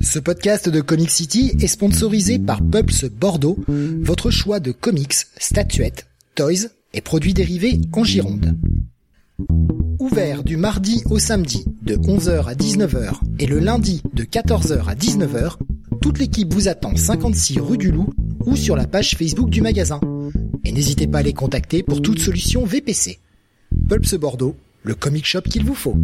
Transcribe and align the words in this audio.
Ce 0.00 0.18
podcast 0.18 0.68
de 0.68 0.80
Comic 0.80 1.10
City 1.10 1.52
est 1.60 1.66
sponsorisé 1.66 2.38
par 2.38 2.62
Pulps 2.62 3.04
Bordeaux, 3.04 3.58
votre 3.68 4.30
choix 4.30 4.60
de 4.60 4.70
comics, 4.70 5.14
statuettes, 5.38 6.06
toys 6.34 6.68
et 6.92 7.00
produits 7.00 7.34
dérivés 7.34 7.80
en 7.92 8.04
Gironde. 8.04 8.56
Ouvert 9.98 10.44
du 10.44 10.56
mardi 10.56 11.02
au 11.10 11.18
samedi 11.18 11.64
de 11.82 11.96
11h 11.96 12.46
à 12.46 12.54
19h 12.54 13.20
et 13.38 13.46
le 13.46 13.58
lundi 13.58 14.02
de 14.12 14.24
14h 14.24 14.86
à 14.86 14.94
19h, 14.94 15.56
toute 16.00 16.18
l'équipe 16.18 16.52
vous 16.52 16.68
attend 16.68 16.94
56 16.94 17.60
rue 17.60 17.78
du 17.78 17.90
Loup 17.90 18.12
ou 18.46 18.56
sur 18.56 18.76
la 18.76 18.86
page 18.86 19.16
Facebook 19.16 19.50
du 19.50 19.62
magasin. 19.62 20.00
Et 20.64 20.72
n'hésitez 20.72 21.06
pas 21.06 21.18
à 21.18 21.22
les 21.22 21.32
contacter 21.32 21.82
pour 21.82 22.02
toute 22.02 22.18
solution 22.18 22.64
VPC. 22.64 23.18
Pulps 23.88 24.14
Bordeaux, 24.14 24.54
le 24.82 24.94
comic 24.94 25.24
shop 25.26 25.42
qu'il 25.42 25.64
vous 25.64 25.74
faut. 25.74 25.96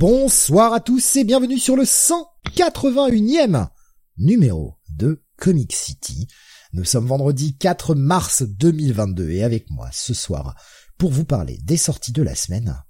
Bonsoir 0.00 0.72
à 0.72 0.80
tous 0.80 1.16
et 1.16 1.24
bienvenue 1.24 1.58
sur 1.58 1.76
le 1.76 1.82
181e 1.82 3.68
numéro 4.16 4.78
de 4.88 5.22
Comic 5.36 5.74
City. 5.74 6.26
Nous 6.72 6.84
sommes 6.84 7.04
vendredi 7.04 7.58
4 7.58 7.94
mars 7.94 8.42
2022 8.42 9.28
et 9.28 9.42
avec 9.42 9.68
moi 9.68 9.90
ce 9.92 10.14
soir 10.14 10.54
pour 10.96 11.10
vous 11.10 11.26
parler 11.26 11.58
des 11.64 11.76
sorties 11.76 12.12
de 12.12 12.22
la 12.22 12.34
semaine, 12.34 12.82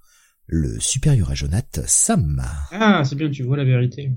le 0.46 0.78
supérieur 0.78 1.32
à 1.32 1.34
Jonath 1.34 1.80
Sam. 1.84 2.44
Ah, 2.70 3.02
c'est 3.04 3.16
bien, 3.16 3.28
tu 3.28 3.42
vois 3.42 3.56
la 3.56 3.64
vérité. 3.64 4.12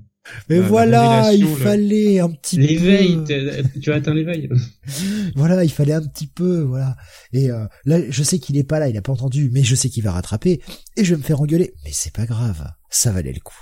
Mais 0.49 0.55
Euh, 0.57 0.61
la 0.61 0.67
voilà, 0.67 1.33
il 1.33 1.41
le- 1.41 1.47
fallait 1.47 2.19
un 2.19 2.29
petit 2.29 2.57
L'éveil, 2.57 3.17
peu. 3.17 3.23
t'as- 3.25 3.79
tu 3.81 3.91
as 3.91 3.95
atteint 3.95 4.13
l'éveil. 4.13 4.49
Voilà, 5.35 5.63
il 5.63 5.71
fallait 5.71 5.93
un 5.93 6.01
petit 6.05 6.27
peu, 6.27 6.61
voilà. 6.61 6.95
Et 7.33 7.49
euh, 7.51 7.65
là, 7.85 7.99
je 8.09 8.23
sais 8.23 8.39
qu'il 8.39 8.57
est 8.57 8.63
pas 8.63 8.79
là, 8.79 8.87
il 8.89 8.97
a 8.97 9.01
pas 9.01 9.11
entendu, 9.11 9.49
mais 9.51 9.63
je 9.63 9.75
sais 9.75 9.89
qu'il 9.89 10.03
va 10.03 10.11
rattraper 10.11 10.61
et 10.95 11.03
je 11.03 11.13
vais 11.13 11.17
me 11.17 11.23
faire 11.25 11.41
engueuler. 11.41 11.73
Mais 11.83 11.91
c'est 11.91 12.13
pas 12.13 12.25
grave, 12.25 12.65
ça 12.89 13.11
valait 13.11 13.33
le 13.33 13.39
coup. 13.41 13.57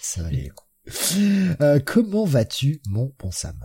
Ça 0.00 0.22
valait 0.22 0.44
le 0.44 0.52
coup. 0.52 0.64
Euh, 1.60 1.78
comment 1.84 2.24
vas-tu, 2.24 2.80
mon 2.88 3.12
bon 3.18 3.30
Sam? 3.30 3.56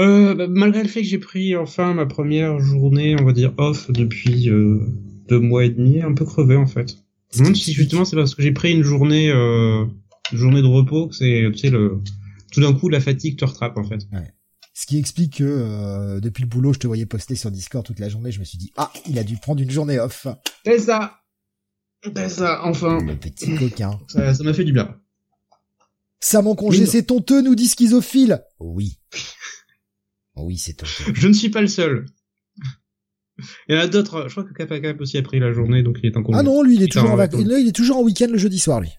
Euh, 0.00 0.34
bah, 0.34 0.46
malgré 0.48 0.82
le 0.82 0.88
fait 0.88 1.02
que 1.02 1.06
j'ai 1.08 1.18
pris 1.18 1.56
enfin 1.56 1.94
ma 1.94 2.06
première 2.06 2.58
journée, 2.60 3.16
on 3.20 3.24
va 3.24 3.32
dire 3.32 3.52
off 3.58 3.90
depuis 3.90 4.48
euh, 4.48 4.80
deux 5.28 5.38
mois 5.40 5.64
et 5.64 5.70
demi, 5.70 6.00
un 6.02 6.14
peu 6.14 6.24
crevé 6.24 6.56
en 6.56 6.66
fait. 6.66 6.96
Je 7.32 7.38
me 7.40 7.44
demande 7.44 7.56
si 7.56 7.72
justement 7.72 8.04
c'est 8.04 8.16
parce 8.16 8.34
que 8.34 8.42
j'ai 8.42 8.52
pris 8.52 8.72
une 8.72 8.82
journée, 8.82 9.30
euh, 9.30 9.84
journée 10.36 10.62
de 10.62 10.66
repos 10.66 11.08
que 11.08 11.14
c'est, 11.14 11.48
tu 11.52 11.58
sais, 11.58 11.70
le, 11.70 12.00
tout 12.52 12.60
d'un 12.60 12.72
coup 12.72 12.88
la 12.88 13.00
fatigue 13.00 13.38
te 13.38 13.44
rattrape 13.44 13.76
en 13.76 13.84
fait. 13.84 14.00
Ce 14.74 14.86
qui 14.86 14.98
explique 14.98 15.38
que 15.38 15.44
euh, 15.44 16.20
depuis 16.20 16.42
le 16.42 16.48
boulot, 16.48 16.72
je 16.72 16.78
te 16.78 16.86
voyais 16.86 17.04
poster 17.06 17.34
sur 17.34 17.50
Discord 17.50 17.84
toute 17.84 17.98
la 17.98 18.08
journée. 18.08 18.32
Je 18.32 18.40
me 18.40 18.44
suis 18.44 18.58
dit 18.58 18.72
ah, 18.76 18.90
il 19.08 19.18
a 19.18 19.24
dû 19.24 19.36
prendre 19.36 19.60
une 19.60 19.70
journée 19.70 19.98
off. 19.98 20.26
C'est 20.64 20.78
ça, 20.78 21.20
c'est 22.04 22.28
ça, 22.28 22.60
enfin, 22.64 22.98
Le 23.04 23.16
petit 23.16 23.54
coquin. 23.56 23.98
ça 24.08 24.34
ça 24.34 24.44
m'a 24.44 24.54
fait 24.54 24.64
du 24.64 24.72
bien. 24.72 24.96
Sam 26.20 26.46
en 26.46 26.54
congé, 26.54 26.86
c'est 26.86 27.02
tonteux, 27.02 27.42
nous 27.42 27.54
dit 27.54 27.66
schizophile. 27.68 28.42
Oui. 28.60 28.98
Oui, 30.36 30.56
c'est 30.56 30.74
tonteux. 30.74 31.12
Je 31.14 31.28
ne 31.28 31.32
suis 31.32 31.50
pas 31.50 31.60
le 31.60 31.66
seul. 31.66 32.06
Il 33.68 33.74
y 33.74 33.78
en 33.78 33.80
a 33.80 33.86
d'autres, 33.88 34.26
je 34.28 34.32
crois 34.32 34.44
que 34.44 34.52
Kappa 34.52 34.78
Cap 34.80 35.00
aussi 35.00 35.18
a 35.18 35.22
pris 35.22 35.40
la 35.40 35.52
journée, 35.52 35.82
donc 35.82 35.98
il 36.02 36.06
est 36.06 36.16
en 36.16 36.22
congé. 36.22 36.38
Ah 36.38 36.42
non, 36.42 36.62
lui, 36.62 36.76
il 36.76 36.82
est 36.82 36.92
toujours 36.92 37.10
en 37.10 37.26
il 37.26 37.68
est 37.68 37.74
toujours 37.74 37.96
en 37.98 38.02
week-end 38.02 38.28
le 38.30 38.38
jeudi 38.38 38.58
soir, 38.58 38.80
lui. 38.80 38.90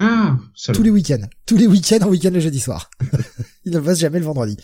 Ah. 0.00 0.38
Tous 0.72 0.82
les 0.82 0.90
week-ends. 0.90 1.28
Tous 1.46 1.56
les 1.56 1.66
week-ends 1.66 1.98
en 2.02 2.08
week-end 2.08 2.30
le 2.32 2.40
jeudi 2.40 2.58
soir. 2.58 2.90
il 3.64 3.72
ne 3.72 3.80
passe 3.80 4.00
jamais 4.00 4.18
le 4.18 4.24
vendredi. 4.24 4.56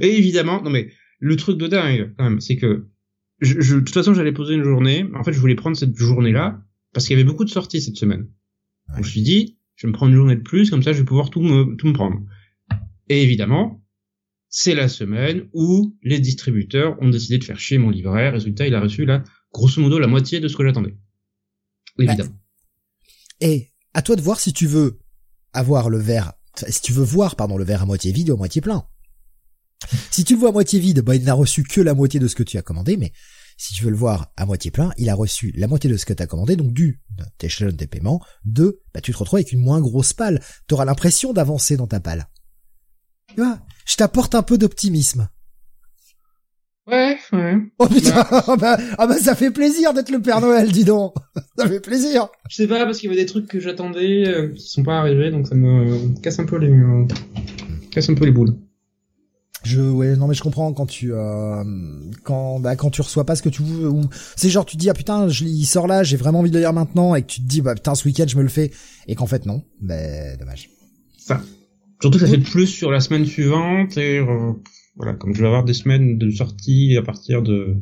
Et 0.00 0.16
évidemment, 0.16 0.62
non 0.62 0.70
mais 0.70 0.90
le 1.18 1.36
truc 1.36 1.58
de 1.58 1.66
dingue 1.66 2.14
quand 2.16 2.24
même, 2.24 2.40
c'est 2.40 2.56
que 2.56 2.88
je, 3.40 3.60
je- 3.60 3.74
de 3.76 3.80
toute 3.80 3.94
façon 3.94 4.14
j'allais 4.14 4.32
poser 4.32 4.54
une 4.54 4.62
journée. 4.64 5.04
En 5.14 5.24
fait, 5.24 5.32
je 5.32 5.40
voulais 5.40 5.54
prendre 5.56 5.76
cette 5.76 5.96
journée-là 5.96 6.62
parce 6.92 7.06
qu'il 7.06 7.16
y 7.16 7.20
avait 7.20 7.28
beaucoup 7.28 7.44
de 7.44 7.50
sorties 7.50 7.80
cette 7.82 7.96
semaine. 7.96 8.28
Ouais. 8.88 8.96
Donc 8.96 9.04
je 9.04 9.08
me 9.08 9.12
suis 9.12 9.22
dit, 9.22 9.58
je 9.74 9.86
vais 9.86 9.90
me 9.90 9.94
prendre 9.96 10.10
une 10.12 10.16
journée 10.18 10.36
de 10.36 10.42
plus, 10.42 10.70
comme 10.70 10.82
ça 10.82 10.92
je 10.92 10.98
vais 10.98 11.04
pouvoir 11.04 11.30
tout 11.30 11.40
me 11.40 11.74
tout 11.76 11.86
me 11.88 11.92
prendre. 11.92 12.20
Et 13.08 13.22
évidemment, 13.22 13.82
c'est 14.48 14.74
la 14.76 14.86
semaine 14.88 15.48
où 15.52 15.96
les 16.02 16.20
distributeurs 16.20 16.96
ont 17.02 17.10
décidé 17.10 17.38
de 17.38 17.44
faire 17.44 17.58
chier 17.58 17.78
mon 17.78 17.90
livret. 17.90 18.30
Résultat, 18.30 18.68
il 18.68 18.74
a 18.76 18.80
reçu 18.80 19.04
là, 19.04 19.24
grosso 19.52 19.80
modo, 19.80 19.98
la 19.98 20.06
moitié 20.06 20.38
de 20.38 20.46
ce 20.46 20.56
que 20.56 20.64
j'attendais. 20.64 20.96
Évidemment. 21.98 22.38
Et 23.40 23.68
à 23.94 24.02
toi 24.02 24.16
de 24.16 24.20
voir 24.20 24.40
si 24.40 24.52
tu 24.52 24.66
veux 24.66 24.98
avoir 25.52 25.88
le 25.88 25.98
verre, 25.98 26.34
si 26.68 26.80
tu 26.80 26.92
veux 26.92 27.04
voir, 27.04 27.36
pardon, 27.36 27.56
le 27.56 27.64
verre 27.64 27.82
à 27.82 27.86
moitié 27.86 28.12
vide 28.12 28.30
ou 28.30 28.34
à 28.34 28.36
moitié 28.36 28.60
plein. 28.60 28.86
Si 30.10 30.24
tu 30.24 30.34
le 30.34 30.40
vois 30.40 30.50
à 30.50 30.52
moitié 30.52 30.78
vide, 30.80 31.00
bah, 31.00 31.14
il 31.14 31.24
n'a 31.24 31.34
reçu 31.34 31.62
que 31.62 31.80
la 31.80 31.94
moitié 31.94 32.20
de 32.20 32.28
ce 32.28 32.34
que 32.34 32.42
tu 32.42 32.58
as 32.58 32.62
commandé, 32.62 32.96
mais 32.96 33.12
si 33.56 33.74
tu 33.74 33.84
veux 33.84 33.90
le 33.90 33.96
voir 33.96 34.32
à 34.36 34.46
moitié 34.46 34.70
plein, 34.70 34.92
il 34.98 35.08
a 35.08 35.14
reçu 35.14 35.52
la 35.56 35.66
moitié 35.66 35.88
de 35.90 35.96
ce 35.96 36.06
que 36.06 36.12
tu 36.12 36.22
as 36.22 36.26
commandé, 36.26 36.56
donc 36.56 36.72
du, 36.72 37.02
t'échelonnes 37.38 37.76
tes 37.76 37.86
paiements, 37.86 38.24
deux, 38.44 38.80
bah, 38.92 39.00
tu 39.00 39.12
te 39.12 39.16
retrouves 39.16 39.38
avec 39.38 39.52
une 39.52 39.60
moins 39.60 39.80
grosse 39.80 40.12
palle. 40.12 40.42
T'auras 40.66 40.84
l'impression 40.84 41.32
d'avancer 41.32 41.76
dans 41.76 41.86
ta 41.86 42.00
palle. 42.00 42.28
Tu 43.28 43.36
vois, 43.36 43.60
je 43.86 43.96
t'apporte 43.96 44.34
un 44.34 44.42
peu 44.42 44.58
d'optimisme. 44.58 45.28
Ouais, 46.86 47.16
ouais. 47.32 47.56
Oh 47.78 47.86
putain, 47.86 48.26
ah 48.30 48.56
bah, 48.58 48.76
ah 48.98 49.06
bah 49.06 49.16
ça 49.18 49.34
fait 49.34 49.50
plaisir 49.50 49.94
d'être 49.94 50.10
le 50.10 50.20
Père 50.20 50.40
Noël, 50.40 50.70
dis 50.70 50.84
donc. 50.84 51.14
Ça 51.58 51.66
fait 51.66 51.80
plaisir. 51.80 52.28
Je 52.50 52.56
sais 52.56 52.66
pas 52.66 52.84
parce 52.84 52.98
qu'il 52.98 53.08
y 53.08 53.12
avait 53.12 53.22
des 53.22 53.26
trucs 53.26 53.46
que 53.46 53.58
j'attendais 53.58 54.28
euh, 54.28 54.48
qui 54.48 54.68
sont 54.68 54.82
pas 54.82 54.98
arrivés, 54.98 55.30
donc 55.30 55.46
ça 55.46 55.54
me 55.54 56.14
casse 56.20 56.38
un 56.40 56.44
peu 56.44 56.58
les 56.58 56.70
euh, 56.70 57.06
casse 57.90 58.10
un 58.10 58.14
peu 58.14 58.26
les 58.26 58.32
boules. 58.32 58.54
Je 59.62 59.80
ouais 59.80 60.14
non 60.16 60.28
mais 60.28 60.34
je 60.34 60.42
comprends 60.42 60.74
quand 60.74 60.84
tu 60.84 61.12
euh, 61.14 61.64
quand 62.22 62.60
bah 62.60 62.76
quand 62.76 62.90
tu 62.90 63.00
reçois 63.00 63.24
pas 63.24 63.34
ce 63.34 63.42
que 63.42 63.48
tu 63.48 63.62
veux 63.62 63.88
ou 63.88 64.02
c'est 64.36 64.50
genre 64.50 64.66
tu 64.66 64.76
te 64.76 64.80
dis 64.80 64.90
ah 64.90 64.94
putain 64.94 65.28
je, 65.28 65.44
il 65.44 65.64
sort 65.64 65.86
là 65.86 66.02
j'ai 66.02 66.18
vraiment 66.18 66.40
envie 66.40 66.50
de 66.50 66.56
le 66.56 66.60
lire 66.60 66.74
maintenant 66.74 67.14
et 67.14 67.22
que 67.22 67.28
tu 67.28 67.40
te 67.40 67.46
dis 67.46 67.62
bah 67.62 67.74
putain 67.74 67.94
ce 67.94 68.04
week-end 68.06 68.26
je 68.28 68.36
me 68.36 68.42
le 68.42 68.50
fais 68.50 68.72
et 69.08 69.14
qu'en 69.14 69.26
fait 69.26 69.46
non 69.46 69.62
ben 69.80 70.36
dommage 70.38 70.68
Ça. 71.16 71.40
Surtout 72.02 72.18
que 72.18 72.26
ça 72.26 72.30
fait 72.30 72.38
plus 72.42 72.66
sur 72.66 72.90
la 72.90 73.00
semaine 73.00 73.24
suivante 73.24 73.96
et 73.96 74.18
euh, 74.18 74.52
voilà, 74.96 75.14
comme 75.14 75.34
je 75.34 75.40
vais 75.40 75.46
avoir 75.46 75.64
des 75.64 75.74
semaines 75.74 76.18
de 76.18 76.30
sortie 76.30 76.96
à 76.96 77.02
partir 77.02 77.42
de 77.42 77.76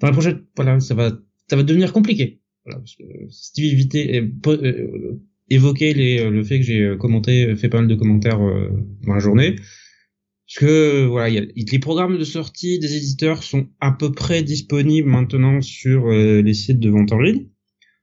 dans 0.00 0.06
la 0.06 0.12
prochaine, 0.12 0.44
voilà, 0.56 0.80
ça 0.80 0.94
va 0.94 1.12
ça 1.48 1.56
va 1.56 1.62
devenir 1.62 1.92
compliqué. 1.92 2.40
Voilà, 2.64 2.78
parce 2.78 2.96
que 2.96 3.04
Steve 3.30 3.72
évitait 3.72 4.20
euh, 4.20 4.56
euh, 4.64 5.20
évoquait 5.48 5.92
les, 5.92 6.20
euh, 6.20 6.30
le 6.30 6.44
fait 6.44 6.58
que 6.58 6.64
j'ai 6.64 6.96
commenté, 6.98 7.54
fait 7.56 7.68
pas 7.68 7.78
mal 7.78 7.88
de 7.88 7.94
commentaires 7.94 8.38
dans 8.38 9.14
la 9.14 9.18
journée. 9.18 9.56
Parce 9.56 10.58
que 10.58 11.06
voilà, 11.06 11.28
il 11.28 11.34
y 11.34 11.38
a, 11.38 11.42
les 11.72 11.78
programmes 11.78 12.18
de 12.18 12.24
sortie 12.24 12.78
des 12.78 12.96
éditeurs 12.96 13.42
sont 13.42 13.68
à 13.80 13.92
peu 13.92 14.10
près 14.12 14.42
disponibles 14.42 15.08
maintenant 15.08 15.60
sur 15.60 16.08
les 16.08 16.54
sites 16.54 16.80
de 16.80 16.90
vente 16.90 17.12
en 17.12 17.20
ligne. 17.20 17.48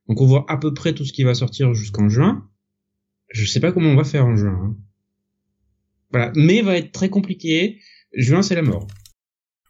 Donc 0.07 0.21
on 0.21 0.25
voit 0.25 0.45
à 0.47 0.57
peu 0.57 0.73
près 0.73 0.93
tout 0.93 1.03
ce 1.03 1.11
qui 1.11 1.23
va 1.23 1.33
sortir 1.33 1.73
jusqu'en 1.73 2.07
juin. 2.07 2.49
Je 3.29 3.45
sais 3.45 3.59
pas 3.59 3.73
comment 3.73 3.89
on 3.89 3.95
va 3.95 4.05
faire 4.05 4.25
en 4.25 4.37
juin. 4.37 4.57
hein. 4.63 4.77
Voilà, 6.12 6.31
mais 6.35 6.62
va 6.62 6.78
être 6.78 6.91
très 6.91 7.09
compliqué. 7.09 7.79
Juin 8.13 8.41
c'est 8.41 8.56
la 8.56 8.62
mort. 8.62 8.88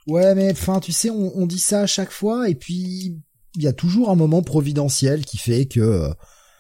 ouais 0.07 0.35
mais 0.35 0.51
enfin 0.51 0.79
tu 0.79 0.91
sais 0.91 1.09
on, 1.09 1.35
on 1.37 1.45
dit 1.47 1.59
ça 1.59 1.81
à 1.81 1.87
chaque 1.87 2.11
fois 2.11 2.49
et 2.49 2.55
puis 2.55 3.17
il 3.55 3.63
y 3.63 3.67
a 3.67 3.73
toujours 3.73 4.09
un 4.11 4.15
moment 4.15 4.41
providentiel 4.43 5.25
qui 5.25 5.37
fait 5.37 5.65
que 5.65 5.79
euh, 5.79 6.09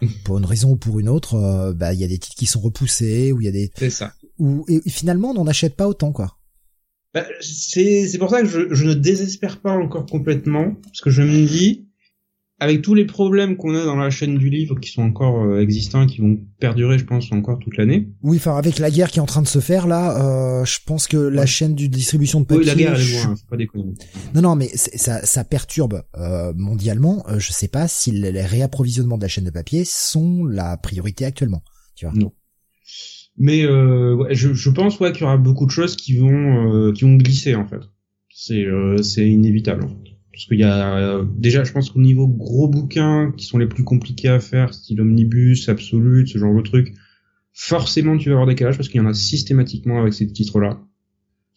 pour 0.25 0.37
une 0.39 0.45
raison 0.45 0.71
ou 0.71 0.75
pour 0.77 0.99
une 0.99 1.07
autre 1.09 1.35
euh, 1.35 1.73
bah 1.73 1.93
il 1.93 1.99
y 1.99 2.03
a 2.03 2.07
des 2.07 2.17
titres 2.17 2.35
qui 2.35 2.45
sont 2.47 2.59
repoussés 2.59 3.31
ou 3.31 3.39
il 3.41 3.45
y 3.45 3.47
a 3.47 3.51
des 3.51 3.71
C'est 3.75 3.89
ça. 3.91 4.13
ou 4.39 4.65
et, 4.67 4.81
et 4.85 4.89
finalement 4.89 5.29
on 5.29 5.35
n'en 5.35 5.47
achète 5.47 5.75
pas 5.75 5.87
autant 5.87 6.11
quoi 6.11 6.37
Bah, 7.13 7.25
c'est 7.39 8.07
c'est 8.07 8.17
pour 8.17 8.31
ça 8.31 8.41
que 8.41 8.47
je, 8.47 8.73
je 8.73 8.85
ne 8.85 8.93
désespère 8.95 9.61
pas 9.61 9.71
encore 9.71 10.05
complètement 10.07 10.73
parce 10.83 11.01
que 11.01 11.09
je 11.11 11.21
me 11.21 11.45
dis 11.47 11.86
avec 12.59 12.81
tous 12.81 12.95
les 12.95 13.05
problèmes 13.05 13.55
qu'on 13.55 13.75
a 13.75 13.85
dans 13.85 13.95
la 13.95 14.09
chaîne 14.09 14.35
du 14.37 14.49
livre 14.49 14.79
qui 14.79 14.89
sont 14.89 15.03
encore 15.03 15.43
euh, 15.43 15.61
existants 15.61 16.01
et 16.03 16.07
qui 16.07 16.21
vont 16.21 16.39
perdurer 16.59 16.97
je 16.97 17.05
pense 17.05 17.31
encore 17.31 17.59
toute 17.59 17.77
l'année. 17.77 18.09
oui 18.23 18.37
enfin 18.37 18.57
avec 18.57 18.79
la 18.79 18.89
guerre 18.89 19.11
qui 19.11 19.19
est 19.19 19.21
en 19.21 19.27
train 19.27 19.43
de 19.43 19.47
se 19.47 19.59
faire 19.59 19.85
là 19.85 20.61
euh, 20.61 20.65
je 20.65 20.79
pense 20.85 21.05
que 21.07 21.17
la 21.17 21.41
Ouais. 21.41 21.47
chaîne 21.47 21.75
de 21.75 21.85
distribution 21.85 22.41
de 22.41 22.45
papier 22.45 22.61
Oui, 22.61 22.65
la 22.65 22.75
guerre 22.75 22.95
elle 22.95 23.01
est 23.01 23.03
je- 23.03 23.15
loin, 23.23 23.31
hein, 23.31 23.35
faut 23.35 23.47
pas 23.49 23.57
déconner. 23.57 23.93
Non, 24.33 24.41
non, 24.41 24.55
mais 24.55 24.69
ça, 24.75 25.23
ça 25.25 25.43
perturbe 25.43 26.01
euh, 26.17 26.51
mondialement. 26.55 27.23
Euh, 27.29 27.37
je 27.39 27.51
sais 27.51 27.67
pas 27.67 27.87
si 27.87 28.11
les 28.11 28.41
réapprovisionnements 28.41 29.17
de 29.17 29.21
la 29.23 29.27
chaîne 29.27 29.45
de 29.45 29.51
papier 29.51 29.83
sont 29.85 30.43
la 30.45 30.77
priorité 30.77 31.25
actuellement. 31.25 31.61
Mais 33.37 33.63
euh, 33.65 34.15
ouais, 34.15 34.33
je, 34.33 34.53
je 34.53 34.69
pense 34.71 34.99
ouais 34.99 35.11
qu'il 35.11 35.21
y 35.21 35.23
aura 35.25 35.37
beaucoup 35.37 35.65
de 35.67 35.71
choses 35.71 35.95
qui 35.95 36.17
vont 36.17 36.73
euh, 36.87 36.91
qui 36.91 37.03
vont 37.03 37.15
glisser 37.17 37.53
en 37.55 37.67
fait. 37.67 37.81
C'est 38.33 38.65
euh, 38.65 38.97
c'est 39.03 39.27
inévitable. 39.27 39.83
en 39.83 39.89
fait. 39.89 40.16
Parce 40.37 40.45
qu'il 40.45 40.59
y 40.59 40.63
a 40.63 40.97
euh, 40.97 41.25
déjà, 41.35 41.63
je 41.63 41.71
pense 41.71 41.89
qu'au 41.89 41.99
niveau 41.99 42.27
gros 42.27 42.67
bouquins 42.67 43.33
qui 43.35 43.47
sont 43.47 43.57
les 43.57 43.65
plus 43.65 43.83
compliqués 43.83 44.27
à 44.27 44.39
faire, 44.39 44.71
style 44.71 45.01
omnibus, 45.01 45.67
absolute, 45.67 46.27
ce 46.27 46.37
genre 46.37 46.55
de 46.55 46.61
trucs, 46.61 46.93
forcément 47.53 48.15
tu 48.19 48.29
vas 48.29 48.33
avoir 48.33 48.45
des 48.45 48.53
décalage 48.53 48.77
parce 48.77 48.87
qu'il 48.87 49.01
y 49.01 49.03
en 49.03 49.07
a 49.07 49.15
systématiquement 49.15 49.99
avec 49.99 50.13
ces 50.13 50.31
titres-là. 50.31 50.79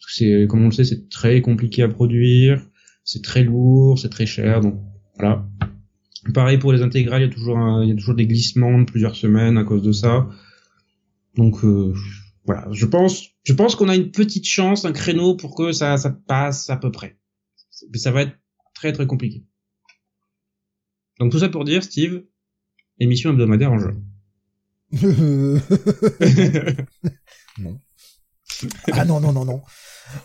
C'est, 0.07 0.47
comme 0.49 0.63
on 0.63 0.65
le 0.65 0.71
sait, 0.71 0.83
c'est 0.83 1.09
très 1.09 1.41
compliqué 1.41 1.83
à 1.83 1.89
produire, 1.89 2.65
c'est 3.03 3.23
très 3.23 3.43
lourd, 3.43 3.99
c'est 3.99 4.09
très 4.09 4.25
cher, 4.25 4.61
donc 4.61 4.79
voilà. 5.15 5.47
Pareil 6.33 6.57
pour 6.57 6.73
les 6.73 6.81
intégrales, 6.81 7.21
il 7.21 7.25
y 7.25 7.29
a 7.29 7.31
toujours 7.31 7.83
il 7.83 7.89
y 7.89 7.91
a 7.91 7.95
toujours 7.95 8.15
des 8.15 8.25
glissements 8.25 8.79
de 8.79 8.85
plusieurs 8.85 9.15
semaines 9.15 9.59
à 9.59 9.63
cause 9.63 9.83
de 9.83 9.91
ça. 9.91 10.27
Donc 11.35 11.63
euh, 11.63 11.93
voilà, 12.45 12.67
je 12.71 12.87
pense, 12.87 13.27
je 13.43 13.53
pense 13.53 13.75
qu'on 13.75 13.89
a 13.89 13.95
une 13.95 14.09
petite 14.09 14.47
chance, 14.47 14.85
un 14.85 14.91
créneau 14.91 15.35
pour 15.35 15.53
que 15.53 15.71
ça, 15.71 15.97
ça 15.97 16.09
passe 16.09 16.71
à 16.71 16.77
peu 16.77 16.91
près. 16.91 17.19
Mais 17.91 17.99
ça 17.99 18.11
va 18.11 18.23
être 18.23 18.40
très 18.81 18.91
très 18.93 19.05
compliqué. 19.05 19.45
Donc 21.19 21.31
tout 21.31 21.37
ça 21.37 21.49
pour 21.49 21.65
dire, 21.65 21.83
Steve, 21.83 22.23
émission 22.99 23.29
hebdomadaire 23.29 23.71
en 23.71 23.77
jeu. 23.77 23.93
non. 27.59 27.79
Ah 28.91 29.05
non 29.05 29.19
non 29.19 29.31
non 29.31 29.45
non. 29.45 29.61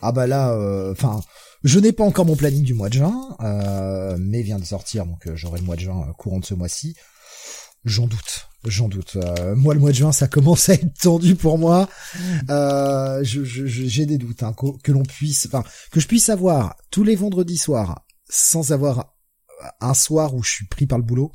Ah 0.00 0.10
bah 0.10 0.26
là, 0.26 0.52
euh, 0.52 0.92
enfin, 0.92 1.20
je 1.64 1.78
n'ai 1.78 1.92
pas 1.92 2.04
encore 2.04 2.24
mon 2.24 2.34
planning 2.34 2.62
du 2.62 2.72
mois 2.72 2.88
de 2.88 2.94
juin, 2.94 3.36
euh, 3.40 4.16
mais 4.18 4.40
vient 4.40 4.58
de 4.58 4.64
sortir, 4.64 5.04
donc 5.04 5.26
euh, 5.26 5.36
j'aurai 5.36 5.60
le 5.60 5.66
mois 5.66 5.76
de 5.76 5.82
juin 5.82 6.10
courant 6.16 6.40
de 6.40 6.46
ce 6.46 6.54
mois-ci. 6.54 6.96
J'en 7.84 8.06
doute, 8.06 8.48
j'en 8.64 8.88
doute. 8.88 9.18
moi, 9.54 9.74
le 9.74 9.80
mois 9.80 9.90
de 9.90 9.96
juin, 9.96 10.12
ça 10.12 10.28
commence 10.28 10.70
à 10.70 10.74
être 10.74 10.98
tendu 10.98 11.34
pour 11.36 11.58
moi. 11.58 11.90
J'ai 13.22 14.06
des 14.06 14.16
doutes 14.16 14.42
hein, 14.42 14.54
que, 14.82 14.92
l'on 14.92 15.02
puisse, 15.02 15.46
que 15.92 16.00
je 16.00 16.06
puisse 16.06 16.30
avoir 16.30 16.74
tous 16.90 17.04
les 17.04 17.16
vendredis 17.16 17.58
soirs 17.58 18.05
sans 18.28 18.72
avoir 18.72 19.14
un 19.80 19.94
soir 19.94 20.34
où 20.34 20.42
je 20.42 20.50
suis 20.50 20.66
pris 20.66 20.86
par 20.86 20.98
le 20.98 21.04
boulot. 21.04 21.32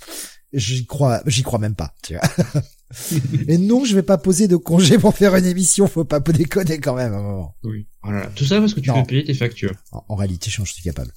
J'y 0.54 0.86
crois, 0.86 1.22
j'y 1.26 1.44
crois 1.44 1.60
même 1.60 1.76
pas. 1.76 1.96
Tu 2.04 2.14
vois 2.14 2.24
Et 3.48 3.58
non, 3.58 3.86
je 3.86 3.96
vais 3.96 4.04
pas 4.04 4.18
poser 4.18 4.48
de 4.48 4.58
congé 4.58 4.98
pour 4.98 5.16
faire 5.16 5.36
une 5.36 5.46
émission, 5.46 5.88
faut 5.88 6.04
pas 6.04 6.20
déconner 6.20 6.78
quand 6.80 6.96
même 6.96 7.14
à 7.14 7.18
un 7.18 7.22
moment. 7.22 7.56
Oui. 7.64 7.88
Voilà. 8.04 8.28
Tout 8.36 8.46
ça 8.46 8.60
parce 8.60 8.74
que 8.74 8.80
tu 8.80 8.92
veux 8.92 9.04
payer 9.04 9.24
tes 9.24 9.34
factures. 9.34 9.74
En, 9.92 10.16
réalité, 10.16 10.50
je 10.50 10.64
suis 10.64 10.84
capable. 10.84 11.12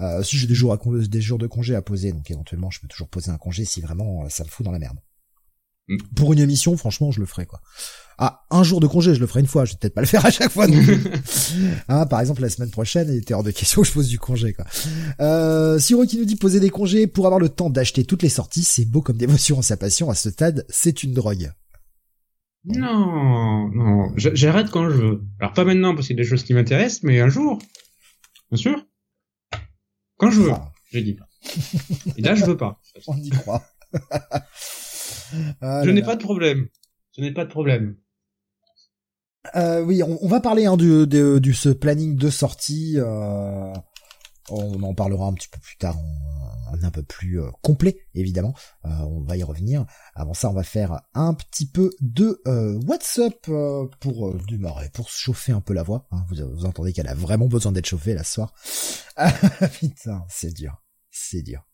Euh, 0.00 0.22
si 0.22 0.38
j'ai 0.38 0.46
des 0.46 0.54
jours 0.54 0.72
à, 0.72 0.78
des 1.08 1.20
jours 1.20 1.38
de 1.38 1.46
congé 1.46 1.74
à 1.74 1.82
poser, 1.82 2.12
donc 2.12 2.30
éventuellement, 2.30 2.70
je 2.70 2.80
peux 2.80 2.88
toujours 2.88 3.08
poser 3.08 3.30
un 3.30 3.38
congé 3.38 3.64
si 3.64 3.80
vraiment 3.80 4.24
euh, 4.24 4.28
ça 4.28 4.44
me 4.44 4.48
fout 4.48 4.64
dans 4.64 4.72
la 4.72 4.78
merde. 4.78 4.98
Mm. 5.88 5.96
Pour 6.14 6.32
une 6.32 6.38
émission, 6.38 6.76
franchement, 6.76 7.10
je 7.10 7.20
le 7.20 7.26
ferai 7.26 7.46
quoi. 7.46 7.60
Ah, 8.18 8.46
un 8.50 8.62
jour 8.62 8.80
de 8.80 8.86
congé, 8.86 9.14
je 9.14 9.20
le 9.20 9.26
ferai 9.26 9.40
une 9.40 9.46
fois. 9.46 9.66
Je 9.66 9.72
vais 9.72 9.78
peut-être 9.78 9.94
pas 9.94 10.00
le 10.00 10.06
faire 10.06 10.24
à 10.24 10.30
chaque 10.30 10.50
fois 10.50 10.66
non 10.66 10.82
plus. 10.82 11.02
ah, 11.88 12.06
par 12.10 12.20
exemple, 12.20 12.40
la 12.40 12.48
semaine 12.48 12.70
prochaine, 12.70 13.08
il 13.10 13.18
était 13.18 13.34
hors 13.34 13.42
de 13.42 13.50
question 13.50 13.82
que 13.82 13.88
je 13.88 13.92
pose 13.92 14.08
du 14.08 14.18
congé, 14.18 14.54
quoi. 14.54 14.64
Euh, 15.20 15.78
Siro 15.78 16.06
qui 16.06 16.18
nous 16.18 16.24
dit 16.24 16.36
poser 16.36 16.58
des 16.58 16.70
congés 16.70 17.06
pour 17.06 17.26
avoir 17.26 17.38
le 17.38 17.50
temps 17.50 17.68
d'acheter 17.68 18.04
toutes 18.04 18.22
les 18.22 18.30
sorties, 18.30 18.62
c'est 18.62 18.86
beau 18.86 19.02
comme 19.02 19.18
dévotion 19.18 19.58
à 19.58 19.62
sa 19.62 19.76
passion. 19.76 20.08
À 20.08 20.14
ce 20.14 20.30
stade, 20.30 20.64
c'est 20.70 21.02
une 21.02 21.12
drogue. 21.12 21.52
Non, 22.64 23.68
non, 23.68 24.12
j'arrête 24.16 24.70
quand 24.70 24.90
je 24.90 24.96
veux. 24.96 25.22
Alors 25.38 25.52
pas 25.52 25.64
maintenant 25.64 25.94
parce 25.94 26.08
qu'il 26.08 26.16
y 26.16 26.20
a 26.20 26.22
des 26.22 26.28
choses 26.28 26.42
qui 26.42 26.52
m'intéressent, 26.52 27.04
mais 27.04 27.20
un 27.20 27.28
jour, 27.28 27.58
bien 28.50 28.56
sûr. 28.56 28.84
Quand 30.16 30.30
je 30.30 30.40
veux, 30.40 30.52
j'ai 30.90 31.02
dit. 31.02 31.18
Et 32.16 32.22
là, 32.22 32.34
je 32.34 32.44
veux 32.44 32.56
pas. 32.56 32.80
On 33.06 33.16
y 33.18 33.28
croit. 33.28 33.62
Ah 35.60 35.82
je 35.84 35.90
n'ai 35.90 36.02
pas 36.02 36.16
de 36.16 36.22
problème. 36.22 36.68
Je 37.16 37.22
n'ai 37.22 37.32
pas 37.32 37.44
de 37.44 37.50
problème. 37.50 37.96
Euh, 39.54 39.80
oui, 39.82 40.02
on, 40.02 40.26
va 40.26 40.40
parler 40.40 40.66
hein, 40.66 40.76
du, 40.76 41.06
du, 41.06 41.54
ce 41.54 41.68
planning 41.68 42.16
de 42.16 42.30
sortie. 42.30 42.94
Euh, 42.96 43.72
on 44.50 44.82
en 44.82 44.94
parlera 44.94 45.26
un 45.26 45.34
petit 45.34 45.48
peu 45.48 45.58
plus 45.58 45.76
tard, 45.76 45.96
en, 45.98 46.82
un 46.82 46.90
peu 46.90 47.02
plus 47.02 47.40
euh, 47.40 47.50
complet, 47.62 48.06
évidemment. 48.14 48.54
Euh, 48.84 48.88
on 48.88 49.22
va 49.22 49.36
y 49.36 49.42
revenir. 49.42 49.86
Avant 50.14 50.34
ça, 50.34 50.50
on 50.50 50.54
va 50.54 50.62
faire 50.62 51.00
un 51.14 51.34
petit 51.34 51.66
peu 51.66 51.90
de 52.00 52.40
WhatsApp 52.86 53.48
pour 54.00 54.34
démarrer, 54.46 54.90
pour 54.90 55.08
chauffer 55.08 55.52
un 55.52 55.60
peu 55.60 55.74
la 55.74 55.82
voix. 55.82 56.06
Hein. 56.10 56.24
Vous, 56.28 56.36
vous, 56.54 56.64
entendez 56.64 56.92
qu'elle 56.92 57.08
a 57.08 57.14
vraiment 57.14 57.46
besoin 57.46 57.72
d'être 57.72 57.86
chauffée 57.86 58.14
là 58.14 58.24
ce 58.24 58.34
soir. 58.34 58.54
putain, 59.80 60.24
c'est 60.28 60.52
dur, 60.52 60.82
c'est 61.10 61.42
dur. 61.42 61.66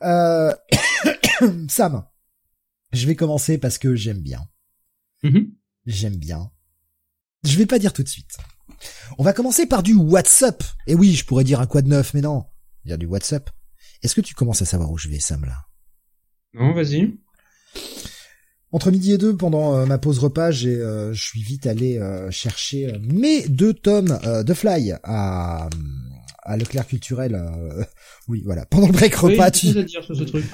Sam, 1.68 2.04
je 2.92 3.06
vais 3.06 3.16
commencer 3.16 3.58
parce 3.58 3.78
que 3.78 3.94
j'aime 3.94 4.20
bien. 4.20 4.40
Mm-hmm. 5.24 5.50
J'aime 5.86 6.16
bien. 6.16 6.50
Je 7.44 7.56
vais 7.58 7.66
pas 7.66 7.78
dire 7.78 7.92
tout 7.92 8.02
de 8.02 8.08
suite. 8.08 8.36
On 9.18 9.24
va 9.24 9.32
commencer 9.32 9.66
par 9.66 9.82
du 9.82 9.94
WhatsApp. 9.94 10.62
Et 10.86 10.94
oui, 10.94 11.14
je 11.14 11.24
pourrais 11.24 11.44
dire 11.44 11.60
un 11.60 11.66
quoi 11.66 11.82
de 11.82 11.88
neuf, 11.88 12.14
mais 12.14 12.20
non. 12.20 12.44
Dire 12.84 12.98
du 12.98 13.06
WhatsApp. 13.06 13.50
Est-ce 14.02 14.14
que 14.14 14.20
tu 14.20 14.34
commences 14.34 14.62
à 14.62 14.64
savoir 14.64 14.90
où 14.90 14.98
je 14.98 15.08
vais, 15.08 15.20
Sam, 15.20 15.44
là? 15.44 15.66
Non, 16.54 16.72
vas-y. 16.72 17.16
Entre 18.72 18.90
midi 18.90 19.12
et 19.12 19.18
deux, 19.18 19.36
pendant 19.36 19.76
euh, 19.76 19.86
ma 19.86 19.98
pause 19.98 20.18
repas, 20.18 20.50
j'ai, 20.50 20.76
euh, 20.76 21.12
je 21.12 21.22
suis 21.22 21.42
vite 21.42 21.66
allé 21.66 21.98
euh, 21.98 22.30
chercher 22.30 22.98
mes 23.00 23.46
deux 23.46 23.74
tomes 23.74 24.18
de 24.24 24.54
Fly 24.54 24.94
à, 25.02 25.68
à 26.42 26.56
Leclerc 26.56 26.86
Culturel. 26.86 27.40
oui, 28.28 28.42
voilà. 28.44 28.66
Pendant 28.66 28.86
le 28.86 28.92
break 28.92 29.14
repas, 29.14 29.50
tu... 29.50 29.72
Dire 29.84 30.02
sur 30.02 30.16
ce 30.16 30.24
truc. 30.24 30.44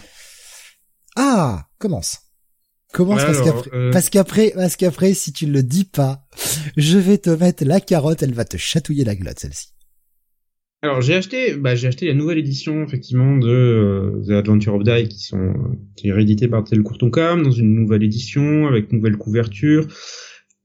Ah, 1.16 1.68
commence. 1.78 2.27
Commence 2.92 3.22
parce 3.22 3.42
qu'après, 3.42 3.70
euh, 3.74 3.90
parce 3.90 4.10
qu'après, 4.10 4.52
parce 4.54 4.76
qu'après, 4.76 5.14
si 5.14 5.32
tu 5.32 5.46
le 5.46 5.62
dis 5.62 5.84
pas, 5.84 6.26
je 6.76 6.98
vais 6.98 7.18
te 7.18 7.30
mettre 7.30 7.64
la 7.64 7.80
carotte, 7.80 8.22
elle 8.22 8.32
va 8.32 8.44
te 8.44 8.56
chatouiller 8.56 9.04
la 9.04 9.14
glotte, 9.14 9.38
celle-ci. 9.38 9.68
Alors 10.80 11.00
j'ai 11.00 11.14
acheté, 11.14 11.54
bah 11.54 11.74
j'ai 11.74 11.88
acheté 11.88 12.06
la 12.06 12.14
nouvelle 12.14 12.38
édition 12.38 12.84
effectivement 12.84 13.36
de 13.36 13.48
euh, 13.48 14.22
The 14.26 14.30
Adventure 14.30 14.76
of 14.76 14.84
Die 14.84 15.08
qui 15.08 15.18
sont 15.18 15.52
qui 15.96 16.08
est 16.08 16.12
réédité 16.12 16.46
par 16.46 16.62
Telcourtoncam 16.62 17.42
dans 17.42 17.50
une 17.50 17.74
nouvelle 17.74 18.04
édition 18.04 18.68
avec 18.68 18.92
nouvelle 18.92 19.16
couverture, 19.16 19.88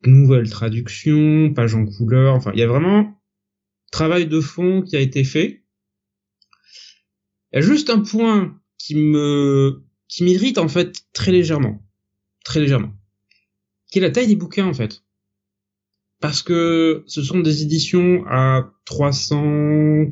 nouvelle 0.06 0.48
traduction, 0.50 1.52
page 1.52 1.74
en 1.74 1.86
couleur, 1.86 2.36
enfin 2.36 2.52
il 2.54 2.60
y 2.60 2.64
a 2.64 2.68
vraiment 2.68 3.20
travail 3.92 4.28
de 4.28 4.40
fond 4.40 4.84
qui 4.84 4.96
a 4.96 5.00
été 5.00 5.24
fait. 5.24 5.64
Il 7.52 7.56
y 7.56 7.60
a 7.60 7.62
juste 7.62 7.90
un 7.90 8.00
point 8.00 8.56
qui 8.78 8.94
me 8.96 9.84
qui 10.08 10.24
m'irrite 10.24 10.60
en 10.60 10.68
fait 10.68 11.06
très 11.14 11.32
légèrement 11.32 11.84
très 12.44 12.60
légèrement, 12.60 12.94
qui 13.92 14.00
est 14.00 14.02
la 14.02 14.12
taille 14.12 14.28
des 14.28 14.36
bouquins 14.36 14.68
en 14.68 14.74
fait? 14.74 15.04
Parce 16.20 16.42
que 16.42 17.04
ce 17.08 17.22
sont 17.22 17.40
des 17.40 17.64
éditions 17.64 18.24
à 18.28 18.72
300, 18.86 20.06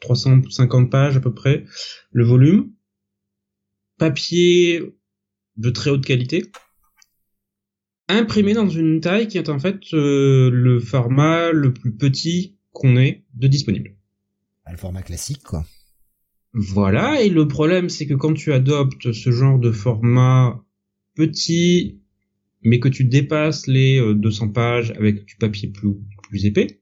350 0.00 0.90
pages 0.90 1.16
à 1.16 1.20
peu 1.20 1.34
près, 1.34 1.64
le 2.12 2.24
volume, 2.24 2.72
papier 3.98 4.82
de 5.58 5.70
très 5.70 5.90
haute 5.90 6.04
qualité, 6.04 6.50
imprimé 8.08 8.54
dans 8.54 8.68
une 8.68 9.00
taille 9.00 9.28
qui 9.28 9.38
est 9.38 9.48
en 9.48 9.58
fait 9.58 9.78
euh, 9.92 10.50
le 10.50 10.80
format 10.80 11.52
le 11.52 11.72
plus 11.72 11.92
petit 11.92 12.56
qu'on 12.72 12.96
ait 12.96 13.24
de 13.34 13.46
disponible. 13.46 13.96
Le 14.70 14.76
format 14.76 15.02
classique 15.02 15.42
quoi. 15.42 15.64
Voilà, 16.52 17.20
et 17.20 17.28
le 17.28 17.46
problème 17.46 17.88
c'est 17.88 18.06
que 18.06 18.14
quand 18.14 18.34
tu 18.34 18.52
adoptes 18.52 19.12
ce 19.12 19.30
genre 19.30 19.58
de 19.58 19.70
format 19.70 20.64
petit, 21.28 22.00
mais 22.62 22.80
que 22.80 22.88
tu 22.88 23.04
dépasses 23.04 23.66
les 23.66 24.00
200 24.14 24.46
euh, 24.46 24.48
pages 24.52 24.90
avec 24.92 25.24
du 25.24 25.36
papier 25.36 25.68
plus, 25.68 25.94
plus 26.22 26.44
épais, 26.46 26.80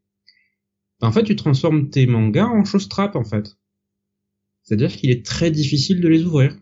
en 1.01 1.13
fait, 1.13 1.23
tu 1.23 1.37
transformes 1.37 1.91
tes 1.91 2.07
mangas 2.07 2.47
en 2.47 2.65
choses 2.65 2.89
trap 2.89 3.15
en 3.17 3.25
fait. 3.25 3.57
C'est-à-dire 4.63 4.95
qu'il 4.95 5.11
est 5.11 5.25
très 5.25 5.51
difficile 5.51 6.01
de 6.01 6.09
les 6.09 6.25
ouvrir. 6.25 6.57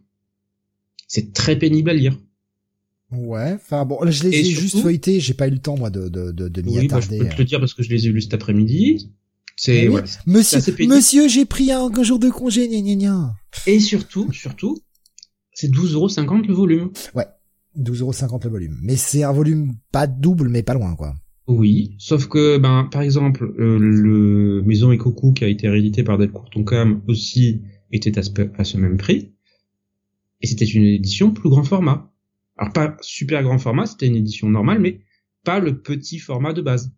C'est 1.09 1.33
très 1.33 1.59
pénible 1.59 1.91
à 1.91 1.95
lire. 1.95 2.19
Ouais, 3.13 3.53
enfin 3.55 3.85
bon, 3.85 3.99
je 4.11 4.25
les 4.25 4.37
ai 4.37 4.45
juste 4.45 4.81
feuilletés, 4.81 5.21
j'ai 5.21 5.35
pas 5.35 5.47
eu 5.47 5.53
le 5.53 5.59
temps 5.59 5.77
moi 5.77 5.91
de 5.91 6.09
de 6.09 6.33
de, 6.33 6.49
de 6.49 6.63
m'y 6.63 6.79
oui, 6.79 6.87
attarder. 6.87 7.19
Bah, 7.19 7.25
je 7.25 7.29
peux 7.29 7.35
te 7.35 7.39
le 7.39 7.45
dire 7.45 7.61
parce 7.61 7.73
que 7.73 7.85
je 7.85 7.91
les 7.91 8.07
ai 8.07 8.11
lus 8.11 8.23
cet 8.23 8.35
après-midi. 8.35 9.13
C'est 9.57 9.85
eh 9.85 9.89
monsieur, 10.27 10.61
monsieur, 10.87 11.29
j'ai 11.29 11.47
pris 11.47 11.71
un, 11.73 11.91
jour 12.03 12.19
de 12.19 12.29
congé, 12.29 12.69
gna 12.69 12.81
gna 12.81 12.95
gna. 12.95 13.35
Et 13.67 13.81
surtout, 13.81 14.31
surtout, 14.33 14.83
c'est 15.53 15.71
12,50€ 15.71 16.47
le 16.47 16.53
volume. 16.53 16.91
Ouais. 17.15 17.27
12,50€ 17.79 18.45
le 18.45 18.51
volume. 18.51 18.79
Mais 18.83 18.97
c'est 18.97 19.23
un 19.23 19.33
volume 19.33 19.75
pas 19.93 20.07
double, 20.07 20.49
mais 20.49 20.63
pas 20.63 20.75
loin, 20.75 20.95
quoi. 20.97 21.15
Oui, 21.47 21.95
sauf 21.99 22.27
que, 22.27 22.59
ben, 22.59 22.89
par 22.91 23.03
exemple, 23.03 23.45
euh, 23.59 23.79
le 23.79 24.63
Maison 24.63 24.91
et 24.91 24.99
Coucou 24.99 25.33
qui 25.33 25.45
a 25.45 25.49
été 25.49 25.69
réédité 25.69 26.03
par 26.03 26.19
Delcourt 26.19 26.51
Tonkam 26.51 27.03
aussi 27.07 27.63
était 27.93 28.19
à 28.19 28.23
ce, 28.65 28.77
même 28.77 28.97
prix. 28.97 29.33
Et 30.41 30.47
c'était 30.47 30.65
une 30.65 30.83
édition 30.83 31.31
plus 31.31 31.49
grand 31.49 31.63
format. 31.63 32.13
Alors 32.57 32.73
pas 32.73 32.97
super 33.01 33.43
grand 33.43 33.59
format, 33.59 33.87
c'était 33.87 34.07
une 34.07 34.17
édition 34.17 34.49
normale, 34.49 34.81
mais 34.81 35.01
pas 35.45 35.61
le 35.61 35.81
petit 35.81 36.19
format 36.19 36.53
de 36.53 36.63
base. 36.63 36.93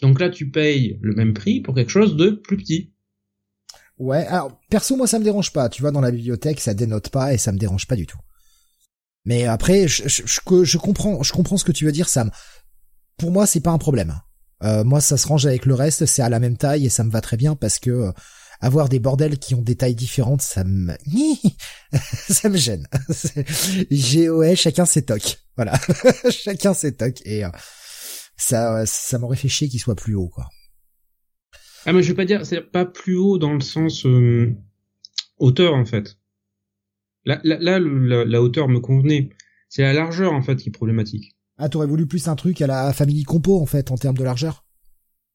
Donc 0.00 0.18
là, 0.18 0.28
tu 0.28 0.50
payes 0.50 0.98
le 1.00 1.14
même 1.14 1.32
prix 1.32 1.60
pour 1.60 1.74
quelque 1.74 1.90
chose 1.90 2.16
de 2.16 2.30
plus 2.30 2.56
petit. 2.56 2.92
Ouais, 3.98 4.26
alors 4.26 4.58
perso, 4.68 4.96
moi 4.96 5.06
ça 5.06 5.18
me 5.18 5.24
dérange 5.24 5.52
pas. 5.52 5.68
Tu 5.68 5.80
vois, 5.80 5.92
dans 5.92 6.00
la 6.00 6.10
bibliothèque, 6.10 6.60
ça 6.60 6.74
dénote 6.74 7.10
pas 7.10 7.32
et 7.32 7.38
ça 7.38 7.52
me 7.52 7.58
dérange 7.58 7.86
pas 7.86 7.94
du 7.94 8.06
tout. 8.06 8.18
Mais 9.24 9.44
après, 9.44 9.88
je, 9.88 10.08
je, 10.08 10.64
je, 10.64 10.78
comprends, 10.78 11.22
je 11.22 11.32
comprends 11.32 11.56
ce 11.56 11.64
que 11.64 11.72
tu 11.72 11.84
veux 11.84 11.92
dire, 11.92 12.08
Sam. 12.08 12.30
Pour 13.16 13.30
moi, 13.30 13.46
c'est 13.46 13.60
pas 13.60 13.70
un 13.70 13.78
problème. 13.78 14.20
Euh, 14.64 14.84
moi, 14.84 15.00
ça 15.00 15.16
se 15.16 15.26
range 15.26 15.46
avec 15.46 15.66
le 15.66 15.74
reste, 15.74 16.06
c'est 16.06 16.22
à 16.22 16.28
la 16.28 16.40
même 16.40 16.56
taille 16.56 16.86
et 16.86 16.88
ça 16.88 17.04
me 17.04 17.10
va 17.10 17.20
très 17.20 17.36
bien 17.36 17.54
parce 17.54 17.78
que 17.78 18.12
avoir 18.60 18.88
des 18.88 19.00
bordels 19.00 19.38
qui 19.38 19.54
ont 19.54 19.62
des 19.62 19.76
tailles 19.76 19.96
différentes, 19.96 20.40
ça 20.40 20.62
me, 20.64 20.94
ça 21.92 22.48
me 22.48 22.56
gêne. 22.56 22.86
J'ai, 23.90 24.28
chacun 24.56 24.86
ses 24.86 25.04
tocs. 25.04 25.38
Voilà. 25.56 25.78
chacun 26.30 26.72
ses 26.72 26.94
tocs. 26.94 27.20
Et, 27.24 27.44
euh, 27.44 27.50
ça, 28.36 28.84
ça 28.86 29.18
m'aurait 29.18 29.36
fait 29.36 29.48
chier 29.48 29.68
qu'il 29.68 29.80
soit 29.80 29.94
plus 29.94 30.14
haut, 30.14 30.28
quoi. 30.28 30.48
Ah, 31.84 31.92
mais 31.92 32.02
je 32.02 32.08
vais 32.08 32.14
pas 32.14 32.24
dire, 32.24 32.46
c'est 32.46 32.60
pas 32.60 32.84
plus 32.84 33.16
haut 33.16 33.38
dans 33.38 33.52
le 33.52 33.60
sens, 33.60 34.06
euh, 34.06 34.54
hauteur, 35.38 35.74
en 35.74 35.84
fait. 35.84 36.16
Là, 37.24 37.40
là, 37.44 37.58
là 37.58 37.78
la, 37.78 38.42
hauteur 38.42 38.68
me 38.68 38.80
convenait. 38.80 39.30
C'est 39.68 39.82
la 39.82 39.92
largeur, 39.92 40.32
en 40.32 40.42
fait, 40.42 40.56
qui 40.56 40.68
est 40.68 40.72
problématique. 40.72 41.36
Ah, 41.58 41.68
t'aurais 41.68 41.86
voulu 41.86 42.06
plus 42.06 42.28
un 42.28 42.36
truc 42.36 42.60
à 42.60 42.66
la 42.66 42.92
Family 42.92 43.24
Compo, 43.24 43.60
en 43.60 43.66
fait, 43.66 43.90
en 43.90 43.96
termes 43.96 44.16
de 44.16 44.24
largeur? 44.24 44.64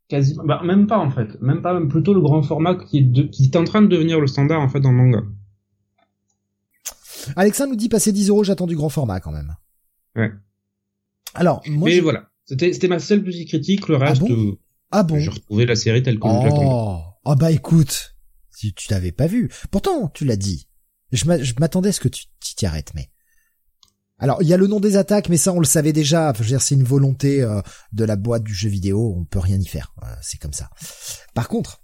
Quasiment. 0.07 0.43
Bah, 0.45 0.61
même 0.63 0.87
pas 0.87 0.99
en 0.99 1.11
fait. 1.11 1.39
Même 1.41 1.61
pas, 1.61 1.73
même 1.73 1.89
plutôt 1.89 2.13
le 2.13 2.21
grand 2.21 2.41
format 2.41 2.75
qui 2.75 2.99
est, 2.99 3.29
qui 3.29 3.45
est 3.45 3.55
en 3.57 3.65
train 3.65 3.81
de 3.81 3.87
devenir 3.87 4.21
le 4.21 4.27
standard 4.27 4.61
en 4.61 4.69
fait 4.69 4.79
dans 4.79 4.91
le 4.91 4.97
manga. 4.97 5.23
Alexa 7.35 7.65
nous 7.67 7.75
dit 7.75 7.89
passer 7.89 8.13
10 8.13 8.29
euros, 8.29 8.43
j'attends 8.45 8.67
du 8.67 8.75
grand 8.75 8.87
format 8.87 9.19
quand 9.19 9.33
même. 9.33 9.55
Ouais. 10.15 10.31
Alors, 11.33 11.61
moi. 11.67 11.89
Mais 11.89 11.99
voilà. 11.99 12.29
C'était, 12.45 12.71
c'était 12.71 12.87
ma 12.87 12.99
seule 12.99 13.23
petite 13.23 13.49
critique, 13.49 13.89
le 13.89 13.97
reste. 13.97 14.21
Ah 14.21 14.25
bon? 14.25 14.33
Euh, 14.33 14.57
ah 14.91 15.03
bon? 15.03 15.19
J'ai 15.19 15.29
retrouvé 15.29 15.65
la 15.65 15.75
série 15.75 16.01
telle 16.01 16.19
que 16.19 16.27
oh. 16.27 16.99
je 17.25 17.29
Ah 17.29 17.35
bah 17.35 17.51
écoute. 17.51 18.15
Si 18.49 18.73
tu 18.73 18.87
t'avais 18.87 19.11
pas 19.11 19.27
vu. 19.27 19.49
Pourtant, 19.69 20.07
tu 20.07 20.23
l'as 20.23 20.37
dit. 20.37 20.66
Je 21.11 21.53
m'attendais 21.59 21.89
à 21.89 21.91
ce 21.91 21.99
que 21.99 22.09
tu 22.09 22.25
t'y 22.39 22.65
arrêtes, 22.65 22.93
mais. 22.95 23.09
Alors, 24.19 24.41
il 24.41 24.47
y 24.47 24.53
a 24.53 24.57
le 24.57 24.65
nom 24.65 24.79
des 24.79 24.97
attaques, 24.97 25.29
mais 25.29 25.37
ça, 25.37 25.53
on 25.53 25.59
le 25.59 25.65
savait 25.65 25.93
déjà. 25.93 26.33
je 26.33 26.41
veux 26.41 26.47
dire, 26.47 26.61
c'est 26.61 26.73
une 26.73 26.83
volonté 26.83 27.43
euh, 27.43 27.61
de 27.91 28.03
la 28.03 28.15
boîte 28.15 28.43
du 28.43 28.53
jeu 28.53 28.67
vidéo. 28.67 29.13
On 29.15 29.25
peut 29.25 29.39
rien 29.39 29.59
y 29.59 29.65
faire. 29.65 29.93
c'est 30.21 30.39
comme 30.39 30.53
ça. 30.53 30.71
Par 31.35 31.47
contre, 31.47 31.83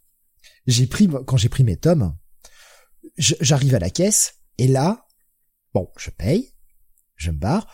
j'ai 0.65 0.87
pris, 0.87 1.07
quand 1.27 1.37
j'ai 1.37 1.49
pris 1.49 1.63
mes 1.63 1.77
tomes, 1.77 2.15
j'arrive 3.17 3.75
à 3.75 3.79
la 3.79 3.91
caisse, 3.91 4.35
et 4.57 4.67
là, 4.67 5.05
bon, 5.73 5.89
je 5.97 6.09
paye, 6.09 6.53
je 7.15 7.31
me 7.31 7.37
barre. 7.37 7.67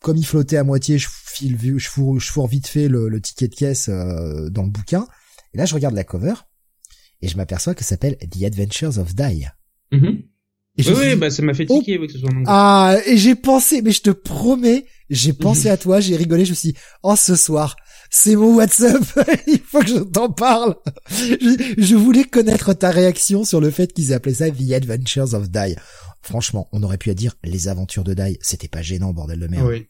Comme 0.00 0.16
il 0.16 0.24
flottait 0.24 0.56
à 0.56 0.64
moitié, 0.64 0.96
je 0.96 1.08
file, 1.10 1.58
je 1.78 1.88
fourre, 1.88 2.20
je 2.20 2.48
vite 2.48 2.68
fait 2.68 2.88
le, 2.88 3.20
ticket 3.20 3.48
de 3.48 3.54
caisse 3.54 3.88
euh, 3.88 4.48
dans 4.48 4.62
le 4.62 4.70
bouquin. 4.70 5.06
Et 5.52 5.58
là, 5.58 5.66
je 5.66 5.74
regarde 5.74 5.94
la 5.94 6.04
cover, 6.04 6.34
et 7.20 7.28
je 7.28 7.36
m'aperçois 7.36 7.74
que 7.74 7.82
ça 7.82 7.90
s'appelle 7.90 8.16
The 8.18 8.44
Adventures 8.44 8.98
of 8.98 9.14
Die. 9.14 9.48
Oui, 10.78 10.94
oui, 10.96 11.16
bah 11.16 11.30
ça 11.30 11.42
m'a 11.42 11.54
fait 11.54 11.66
tiquer 11.66 11.98
oh, 12.00 12.06
que 12.06 12.12
ce 12.12 12.18
soit 12.18 12.28
en 12.30 12.36
anglais. 12.36 12.44
Ah, 12.46 12.96
et 13.06 13.16
j'ai 13.16 13.34
pensé, 13.34 13.82
mais 13.82 13.90
je 13.90 14.02
te 14.02 14.10
promets, 14.10 14.86
j'ai 15.10 15.32
pensé 15.34 15.68
à 15.68 15.76
toi, 15.76 16.00
j'ai 16.00 16.16
rigolé, 16.16 16.44
je 16.44 16.50
me 16.50 16.54
suis 16.54 16.72
dit, 16.72 16.78
oh 17.02 17.16
ce 17.16 17.34
soir, 17.34 17.76
c'est 18.10 18.36
mon 18.36 18.54
WhatsApp, 18.54 19.02
il 19.46 19.58
faut 19.60 19.80
que 19.80 19.88
je 19.88 19.98
t'en 19.98 20.30
parle. 20.30 20.76
Je, 21.10 21.94
voulais 21.96 22.24
connaître 22.24 22.72
ta 22.74 22.90
réaction 22.90 23.44
sur 23.44 23.60
le 23.60 23.70
fait 23.70 23.92
qu'ils 23.92 24.12
appelaient 24.12 24.34
ça 24.34 24.50
The 24.50 24.72
Adventures 24.72 25.34
of 25.34 25.50
Die. 25.50 25.74
Franchement, 26.22 26.68
on 26.72 26.82
aurait 26.82 26.98
pu 26.98 27.10
à 27.10 27.14
dire 27.14 27.34
les 27.44 27.68
aventures 27.68 28.04
de 28.04 28.14
Die, 28.14 28.38
c'était 28.40 28.68
pas 28.68 28.82
gênant, 28.82 29.12
bordel 29.12 29.40
de 29.40 29.46
merde. 29.48 29.66
Oui. 29.66 29.86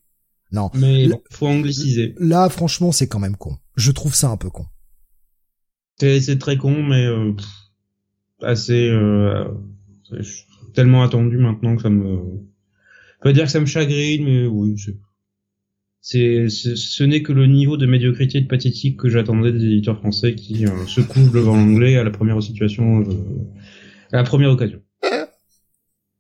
Non. 0.51 0.71
Mais 0.75 1.09
faut 1.31 1.47
angliciser. 1.47 2.15
Là, 2.19 2.49
franchement, 2.49 2.93
c'est 2.93 3.07
quand 3.07 3.19
même 3.19 3.37
con. 3.37 3.59
Je 3.77 3.93
trouve 3.93 4.15
ça 4.15 4.29
un 4.29 4.37
peu 4.37 4.51
con. 4.51 4.67
C'est 6.01 6.39
très 6.39 6.57
con, 6.57 6.83
mais 6.83 7.05
euh, 7.05 7.33
assez. 8.41 8.89
Euh, 8.89 9.45
tellement 10.75 11.03
attendu 11.03 11.39
maintenant 11.39 11.77
que 11.77 11.83
ça 11.83 11.91
me 11.91 12.19
pas 13.23 13.33
dire 13.33 13.45
que 13.45 13.51
ça 13.51 13.61
me 13.61 13.67
chagrine 13.67 14.25
mais 14.25 14.47
oui 14.47 14.77
c'est 16.01 16.49
ce 16.49 17.03
n'est 17.05 17.23
que 17.23 17.33
le 17.33 17.47
niveau 17.47 17.77
de 17.77 17.87
médiocrité 17.87 18.39
et 18.39 18.41
de 18.43 18.47
pathétique 18.47 18.99
que 18.99 19.09
j'attendais 19.09 19.53
des 19.53 19.65
éditeurs 19.65 19.99
français 19.99 20.35
qui 20.35 20.67
euh, 20.67 20.87
se 20.87 21.01
couchent 21.01 21.33
devant 21.33 21.57
l'anglais 21.57 21.97
à 21.97 22.05
la 22.05 22.11
première 22.11 22.43
situation 22.43 23.01
euh, 23.01 23.05
à 24.13 24.17
la 24.17 24.25
première 24.25 24.51
occasion. 24.51 24.81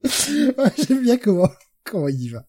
J'aime 0.04 1.02
bien 1.02 1.16
comment 1.16 1.48
comment 1.84 2.08
il 2.08 2.22
y 2.22 2.28
va. 2.28 2.46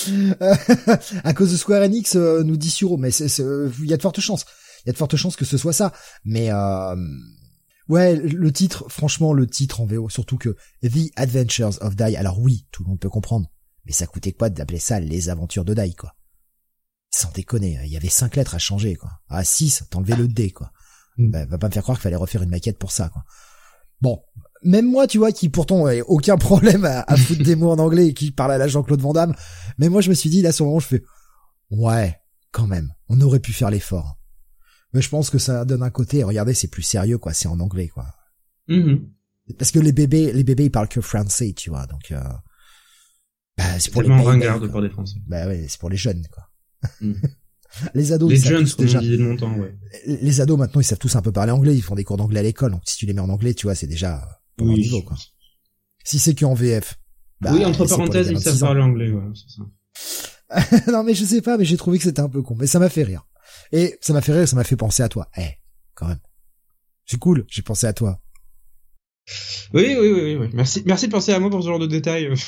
À 1.24 1.34
cause 1.34 1.52
de 1.52 1.56
Square 1.56 1.82
Enix 1.82 2.16
euh, 2.16 2.42
nous 2.42 2.56
dit 2.56 2.70
Suro 2.70 2.96
mais 2.96 3.10
il 3.10 3.86
y 3.86 3.92
a 3.92 3.96
de 3.96 4.02
fortes 4.02 4.20
chances. 4.20 4.44
Il 4.84 4.88
y 4.88 4.90
a 4.90 4.92
de 4.92 4.98
fortes 4.98 5.16
chances 5.16 5.36
que 5.36 5.44
ce 5.44 5.58
soit 5.58 5.74
ça. 5.74 5.92
Mais 6.24 6.48
Ouais, 7.90 8.14
le 8.14 8.52
titre, 8.52 8.84
franchement, 8.88 9.32
le 9.32 9.48
titre 9.48 9.80
en 9.80 9.84
VO, 9.84 10.08
surtout 10.08 10.38
que 10.38 10.56
The 10.80 11.10
Adventures 11.16 11.82
of 11.82 11.96
Dai, 11.96 12.16
alors 12.16 12.38
oui, 12.38 12.64
tout 12.70 12.84
le 12.84 12.88
monde 12.88 13.00
peut 13.00 13.10
comprendre, 13.10 13.50
mais 13.84 13.90
ça 13.90 14.06
coûtait 14.06 14.30
quoi 14.30 14.48
d'appeler 14.48 14.78
ça 14.78 15.00
les 15.00 15.28
aventures 15.28 15.64
de 15.64 15.74
Dai, 15.74 15.92
quoi? 15.94 16.14
Sans 17.10 17.32
déconner, 17.32 17.80
il 17.82 17.90
y 17.90 17.96
avait 17.96 18.08
cinq 18.08 18.36
lettres 18.36 18.54
à 18.54 18.60
changer, 18.60 18.94
quoi. 18.94 19.10
À 19.28 19.42
six, 19.42 19.82
t'enlevais 19.90 20.14
le 20.14 20.28
D, 20.28 20.52
quoi. 20.52 20.70
Mm. 21.16 21.30
Bah, 21.32 21.44
va 21.46 21.58
pas 21.58 21.66
me 21.66 21.72
faire 21.72 21.82
croire 21.82 21.98
qu'il 21.98 22.04
fallait 22.04 22.14
refaire 22.14 22.44
une 22.44 22.50
maquette 22.50 22.78
pour 22.78 22.92
ça, 22.92 23.08
quoi. 23.08 23.24
Bon, 24.00 24.22
même 24.62 24.88
moi, 24.88 25.08
tu 25.08 25.18
vois, 25.18 25.32
qui 25.32 25.48
pourtant 25.48 25.88
n'ai 25.88 26.02
aucun 26.02 26.36
problème 26.38 26.84
à, 26.84 27.16
foutre 27.16 27.42
des 27.42 27.56
mots 27.56 27.72
en 27.72 27.78
anglais 27.80 28.06
et 28.06 28.14
qui 28.14 28.30
parle 28.30 28.52
à 28.52 28.58
la 28.58 28.68
Jean-Claude 28.68 29.00
Van 29.00 29.14
Damme, 29.14 29.34
mais 29.78 29.88
moi 29.88 30.00
je 30.00 30.10
me 30.10 30.14
suis 30.14 30.30
dit, 30.30 30.42
là, 30.42 30.52
sur 30.52 30.64
le 30.64 30.68
moment, 30.68 30.78
je 30.78 30.86
fais, 30.86 31.02
ouais, 31.72 32.20
quand 32.52 32.68
même, 32.68 32.92
on 33.08 33.20
aurait 33.20 33.40
pu 33.40 33.52
faire 33.52 33.70
l'effort. 33.70 34.19
Mais 34.92 35.02
je 35.02 35.08
pense 35.08 35.30
que 35.30 35.38
ça 35.38 35.64
donne 35.64 35.82
un 35.82 35.90
côté, 35.90 36.24
regardez, 36.24 36.54
c'est 36.54 36.68
plus 36.68 36.82
sérieux, 36.82 37.18
quoi, 37.18 37.32
c'est 37.32 37.48
en 37.48 37.60
anglais, 37.60 37.88
quoi. 37.88 38.06
Mm-hmm. 38.68 39.00
Parce 39.58 39.70
que 39.70 39.78
les 39.78 39.92
bébés, 39.92 40.32
les 40.32 40.44
bébés, 40.44 40.64
ils 40.64 40.70
parlent 40.70 40.88
que 40.88 41.00
français, 41.00 41.52
tu 41.56 41.70
vois, 41.70 41.86
donc, 41.86 42.10
euh, 42.10 42.22
bah, 43.56 43.78
c'est 43.78 43.90
pour 43.90 44.02
les 44.02 44.08
ringard 44.08 44.60
de 44.60 44.68
parler 44.68 44.90
français. 44.90 45.18
Bah 45.26 45.46
ouais, 45.46 45.66
c'est 45.68 45.78
pour 45.78 45.90
les 45.90 45.96
jeunes, 45.96 46.26
quoi. 46.32 46.48
Mm. 47.00 47.12
les 47.94 48.12
ados, 48.12 48.30
les 48.30 48.36
jeunes, 48.36 48.68
déjà. 48.78 49.00
De 49.00 49.16
mon 49.18 49.36
temps, 49.36 49.54
ouais. 49.56 49.76
Les 50.06 50.40
ados, 50.40 50.58
maintenant, 50.58 50.80
ils 50.80 50.84
savent 50.84 50.98
tous 50.98 51.14
un 51.16 51.22
peu 51.22 51.32
parler 51.32 51.52
anglais, 51.52 51.74
ils 51.74 51.82
font 51.82 51.94
des 51.94 52.04
cours 52.04 52.16
d'anglais 52.16 52.40
à 52.40 52.44
l'école, 52.44 52.72
donc 52.72 52.82
si 52.84 52.96
tu 52.96 53.06
les 53.06 53.12
mets 53.12 53.20
en 53.20 53.28
anglais, 53.28 53.54
tu 53.54 53.66
vois, 53.66 53.74
c'est 53.74 53.86
déjà 53.86 54.26
pour 54.56 54.66
oui. 54.66 54.80
niveau, 54.80 55.02
quoi. 55.02 55.16
Si 56.04 56.18
c'est 56.18 56.34
qu'en 56.34 56.54
VF. 56.54 56.98
Bah, 57.40 57.52
oui, 57.54 57.64
entre 57.64 57.86
parenthèses, 57.86 58.28
ils 58.30 58.40
savent 58.40 58.58
parler 58.58 58.82
anglais, 58.82 59.10
ouais, 59.10 59.22
c'est 59.34 59.56
ça. 59.56 59.62
non, 60.92 61.04
mais 61.04 61.14
je 61.14 61.24
sais 61.24 61.42
pas, 61.42 61.56
mais 61.56 61.64
j'ai 61.64 61.76
trouvé 61.76 61.98
que 61.98 62.04
c'était 62.04 62.20
un 62.20 62.28
peu 62.28 62.42
con, 62.42 62.56
mais 62.58 62.66
ça 62.66 62.78
m'a 62.78 62.88
fait 62.88 63.04
rire. 63.04 63.24
Et 63.72 63.98
ça 64.00 64.12
m'a 64.12 64.20
fait 64.20 64.32
rire, 64.32 64.48
ça 64.48 64.56
m'a 64.56 64.64
fait 64.64 64.76
penser 64.76 65.02
à 65.02 65.08
toi. 65.08 65.28
Eh, 65.36 65.58
quand 65.94 66.08
même. 66.08 66.20
C'est 67.06 67.18
cool, 67.18 67.44
j'ai 67.48 67.62
pensé 67.62 67.86
à 67.86 67.92
toi. 67.92 68.20
Oui, 69.72 69.96
oui, 69.98 70.12
oui, 70.12 70.36
oui, 70.36 70.50
Merci, 70.52 70.82
merci 70.86 71.06
de 71.06 71.12
penser 71.12 71.32
à 71.32 71.38
moi 71.38 71.50
pour 71.50 71.62
ce 71.62 71.68
genre 71.68 71.78
de 71.78 71.86
détails. 71.86 72.28
je 72.34 72.40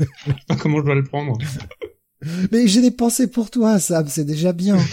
sais 0.00 0.06
pas 0.48 0.56
comment 0.56 0.78
je 0.78 0.84
dois 0.84 0.94
le 0.94 1.04
prendre. 1.04 1.38
Mais 2.52 2.66
j'ai 2.66 2.80
des 2.80 2.90
pensées 2.90 3.28
pour 3.30 3.50
toi, 3.50 3.78
Sam, 3.78 4.06
c'est 4.08 4.24
déjà 4.24 4.52
bien. 4.52 4.78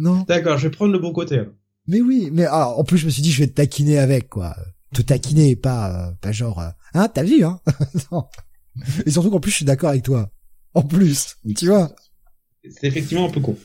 Non? 0.00 0.24
D'accord, 0.28 0.58
je 0.58 0.68
vais 0.68 0.70
prendre 0.70 0.92
le 0.92 1.00
bon 1.00 1.12
côté. 1.12 1.42
Mais 1.88 2.00
oui, 2.00 2.28
mais 2.32 2.44
alors, 2.44 2.74
ah, 2.76 2.78
en 2.78 2.84
plus 2.84 2.98
je 2.98 3.06
me 3.06 3.10
suis 3.10 3.20
dit 3.20 3.32
je 3.32 3.40
vais 3.40 3.48
te 3.48 3.54
taquiner 3.54 3.98
avec, 3.98 4.28
quoi. 4.28 4.56
Te 4.94 5.02
taquiner, 5.02 5.56
pas, 5.56 6.10
euh, 6.10 6.12
pas 6.20 6.30
genre, 6.30 6.60
euh, 6.60 6.68
hein, 6.94 7.08
t'as 7.08 7.24
vu, 7.24 7.42
hein? 7.42 7.60
non. 8.12 8.26
Et 9.04 9.10
surtout 9.10 9.32
qu'en 9.32 9.40
plus 9.40 9.50
je 9.50 9.56
suis 9.56 9.64
d'accord 9.64 9.90
avec 9.90 10.04
toi. 10.04 10.30
En 10.72 10.82
plus, 10.82 11.34
tu 11.56 11.66
vois. 11.66 11.92
C'est 12.62 12.86
effectivement 12.86 13.26
un 13.26 13.30
peu 13.32 13.40
con. 13.40 13.56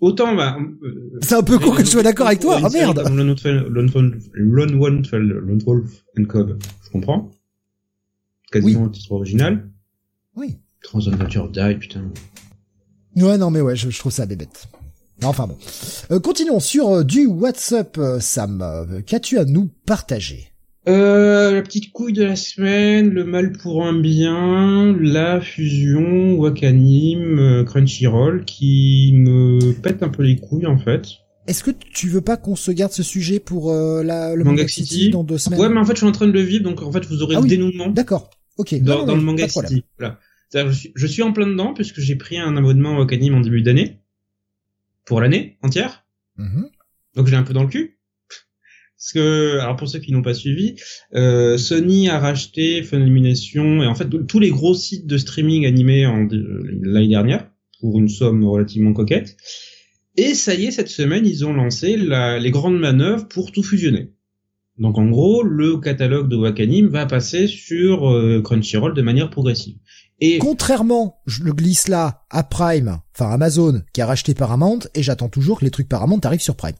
Autant, 0.00 0.34
bah, 0.34 0.56
euh, 0.82 1.18
c'est 1.22 1.34
un 1.34 1.42
peu 1.42 1.58
con 1.58 1.72
que 1.72 1.84
je 1.84 1.90
sois 1.90 2.02
d'accord 2.02 2.28
avec 2.28 2.40
toi. 2.40 2.60
Ah 2.62 2.68
merde. 2.70 3.02
Lone 3.08 4.78
Wolf 4.78 6.04
and 6.18 6.24
Cobb, 6.24 6.58
je 6.84 6.90
comprends. 6.90 7.30
Quasiment 8.52 8.84
le 8.84 8.90
titre 8.90 9.12
original. 9.12 9.68
Oui. 10.36 10.56
Transadventure 10.82 11.48
Die, 11.50 11.74
putain. 11.80 12.04
Ouais, 13.16 13.36
non, 13.38 13.50
mais 13.50 13.60
ouais, 13.60 13.74
je, 13.74 13.98
trouve 13.98 14.12
ça 14.12 14.26
bébête. 14.26 14.68
Enfin 15.24 15.48
bon. 15.48 15.58
Euh, 16.12 16.20
continuons 16.20 16.60
sur 16.60 16.88
euh, 16.88 17.04
du 17.04 17.26
WhatsApp, 17.26 17.98
Sam. 18.20 19.02
Qu'as-tu 19.04 19.38
à 19.38 19.44
nous 19.44 19.68
partager? 19.84 20.47
Euh, 20.88 21.52
la 21.52 21.62
petite 21.62 21.92
couille 21.92 22.12
de 22.12 22.24
la 22.24 22.36
semaine, 22.36 23.10
le 23.10 23.24
mal 23.24 23.52
pour 23.52 23.84
un 23.84 23.98
bien, 23.98 24.96
la 24.98 25.40
fusion 25.40 26.34
Wakanim 26.34 27.38
euh, 27.38 27.64
Crunchyroll 27.64 28.44
qui 28.44 29.12
me 29.14 29.72
pète 29.72 30.02
un 30.02 30.08
peu 30.08 30.22
les 30.22 30.36
couilles 30.36 30.66
en 30.66 30.78
fait. 30.78 31.02
Est-ce 31.46 31.62
que 31.62 31.70
tu 31.70 32.08
veux 32.08 32.20
pas 32.20 32.36
qu'on 32.36 32.56
se 32.56 32.70
garde 32.70 32.92
ce 32.92 33.02
sujet 33.02 33.40
pour 33.40 33.70
euh, 33.70 34.02
la, 34.02 34.34
le 34.34 34.44
Manga, 34.44 34.66
City, 34.68 35.10
dans 35.10 35.24
deux 35.24 35.38
semaines? 35.38 35.60
Ouais, 35.60 35.68
mais 35.68 35.78
en 35.78 35.84
fait 35.84 35.92
je 35.92 35.98
suis 35.98 36.06
en 36.06 36.12
train 36.12 36.26
de 36.26 36.32
le 36.32 36.42
vivre, 36.42 36.64
donc 36.64 36.82
en 36.82 36.92
fait 36.92 37.04
vous 37.06 37.22
aurez 37.22 37.36
ah 37.36 37.40
le 37.40 37.48
dénouement. 37.48 37.88
D'accord. 37.88 38.30
Ok. 38.56 38.80
Dans, 38.82 39.14
le 39.14 39.22
Manga 39.22 39.48
City. 39.48 39.84
Voilà. 39.98 40.18
Je 40.54 40.70
suis, 40.72 40.92
je 40.94 41.06
suis 41.06 41.22
en 41.22 41.32
plein 41.32 41.46
dedans 41.46 41.74
puisque 41.74 42.00
j'ai 42.00 42.16
pris 42.16 42.38
un 42.38 42.56
abonnement 42.56 42.96
Wakanim 42.98 43.34
en 43.34 43.40
début 43.40 43.62
d'année 43.62 44.00
pour 45.04 45.20
l'année 45.20 45.58
entière. 45.62 46.06
Mm 46.36 46.64
Donc 47.14 47.26
j'ai 47.26 47.36
un 47.36 47.42
peu 47.42 47.52
dans 47.52 47.62
le 47.64 47.68
cul. 47.68 47.97
Parce 48.98 49.12
que, 49.12 49.58
alors 49.60 49.76
pour 49.76 49.88
ceux 49.88 50.00
qui 50.00 50.12
n'ont 50.12 50.22
pas 50.22 50.34
suivi, 50.34 50.74
euh, 51.14 51.56
Sony 51.56 52.08
a 52.08 52.18
racheté 52.18 52.82
Funimation 52.82 53.82
et 53.82 53.86
en 53.86 53.94
fait 53.94 54.08
tous 54.26 54.40
les 54.40 54.50
gros 54.50 54.74
sites 54.74 55.06
de 55.06 55.16
streaming 55.16 55.66
animés 55.66 56.02
l'année 56.82 57.08
dernière 57.08 57.48
pour 57.80 57.98
une 57.98 58.08
somme 58.08 58.44
relativement 58.44 58.92
coquette. 58.92 59.36
Et 60.16 60.34
ça 60.34 60.54
y 60.54 60.64
est, 60.64 60.72
cette 60.72 60.88
semaine, 60.88 61.24
ils 61.24 61.46
ont 61.46 61.52
lancé 61.52 61.96
la, 61.96 62.40
les 62.40 62.50
grandes 62.50 62.78
manœuvres 62.78 63.28
pour 63.28 63.52
tout 63.52 63.62
fusionner. 63.62 64.14
Donc 64.76 64.98
en 64.98 65.06
gros, 65.06 65.44
le 65.44 65.78
catalogue 65.78 66.28
de 66.28 66.36
Wakanim 66.36 66.88
va 66.88 67.06
passer 67.06 67.46
sur 67.46 68.10
euh, 68.10 68.42
Crunchyroll 68.42 68.94
de 68.94 69.02
manière 69.02 69.30
progressive. 69.30 69.76
Et 70.20 70.38
contrairement, 70.38 71.20
je 71.26 71.44
le 71.44 71.52
glisse 71.52 71.86
là 71.86 72.24
à 72.30 72.42
Prime, 72.42 72.98
enfin 73.14 73.30
Amazon 73.30 73.82
qui 73.92 74.00
a 74.00 74.06
racheté 74.06 74.34
Paramount 74.34 74.80
et 74.94 75.04
j'attends 75.04 75.28
toujours 75.28 75.60
que 75.60 75.64
les 75.64 75.70
trucs 75.70 75.88
Paramount 75.88 76.18
arrivent 76.24 76.40
sur 76.40 76.56
Prime. 76.56 76.74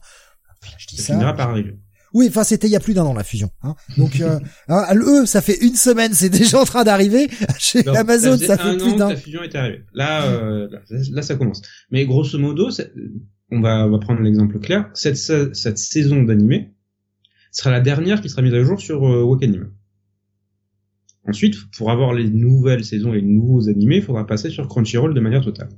Je 0.77 0.87
dis 0.87 0.97
ça. 0.97 1.03
ça 1.03 1.13
finira 1.13 1.33
par 1.33 1.51
arriver. 1.51 1.79
Oui, 2.13 2.27
enfin 2.29 2.43
c'était 2.43 2.67
il 2.67 2.71
y 2.71 2.75
a 2.75 2.79
plus 2.79 2.93
d'un 2.93 3.03
an 3.03 3.13
la 3.13 3.23
fusion. 3.23 3.49
Hein. 3.61 3.75
Donc 3.97 4.19
euh, 4.21 4.39
hein, 4.67 4.85
eux, 4.95 5.25
ça 5.25 5.41
fait 5.41 5.57
une 5.61 5.75
semaine, 5.75 6.13
c'est 6.13 6.29
déjà 6.29 6.59
en 6.59 6.65
train 6.65 6.83
d'arriver. 6.83 7.27
Chez 7.59 7.87
Amazon, 7.87 8.37
ça, 8.37 8.57
fait 8.57 8.77
plus 8.77 8.95
d'un. 8.95 9.09
La 9.09 9.15
fusion 9.15 9.43
est 9.43 9.55
arrivée. 9.55 9.83
Là, 9.93 10.25
euh, 10.25 10.67
là, 11.11 11.21
ça 11.21 11.35
commence. 11.35 11.61
Mais 11.91 12.05
grosso 12.05 12.37
modo, 12.37 12.69
on 13.51 13.61
va, 13.61 13.85
on 13.85 13.91
va 13.91 13.99
prendre 13.99 14.21
l'exemple 14.21 14.59
clair. 14.59 14.89
Cette, 14.93 15.17
cette 15.17 15.77
saison 15.77 16.23
d'animé 16.23 16.73
sera 17.51 17.71
la 17.71 17.81
dernière 17.81 18.21
qui 18.21 18.29
sera 18.29 18.41
mise 18.41 18.53
à 18.53 18.63
jour 18.63 18.79
sur 18.79 19.05
euh, 19.05 19.23
Wakanim. 19.23 19.71
Ensuite, 21.27 21.55
pour 21.77 21.91
avoir 21.91 22.13
les 22.13 22.29
nouvelles 22.29 22.85
saisons 22.85 23.13
et 23.13 23.21
les 23.21 23.27
nouveaux 23.27 23.69
animés, 23.69 23.97
il 23.97 24.01
faudra 24.01 24.25
passer 24.25 24.49
sur 24.49 24.67
Crunchyroll 24.67 25.13
de 25.13 25.19
manière 25.19 25.43
totale. 25.43 25.69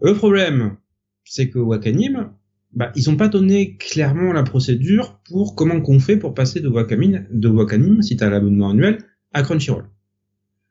Le 0.00 0.14
problème, 0.14 0.76
c'est 1.24 1.50
que 1.50 1.58
Wakanim, 1.58 2.32
bah, 2.74 2.92
ils 2.96 3.10
ont 3.10 3.16
pas 3.16 3.28
donné 3.28 3.76
clairement 3.76 4.32
la 4.32 4.42
procédure 4.42 5.20
pour 5.24 5.54
comment 5.54 5.80
qu'on 5.80 5.98
fait 5.98 6.16
pour 6.16 6.34
passer 6.34 6.60
de 6.60 6.68
Wakanim, 6.68 7.26
de 7.30 8.02
si 8.02 8.16
t'as 8.16 8.30
l'abonnement 8.30 8.70
annuel, 8.70 8.98
à 9.32 9.42
Crunchyroll. 9.42 9.88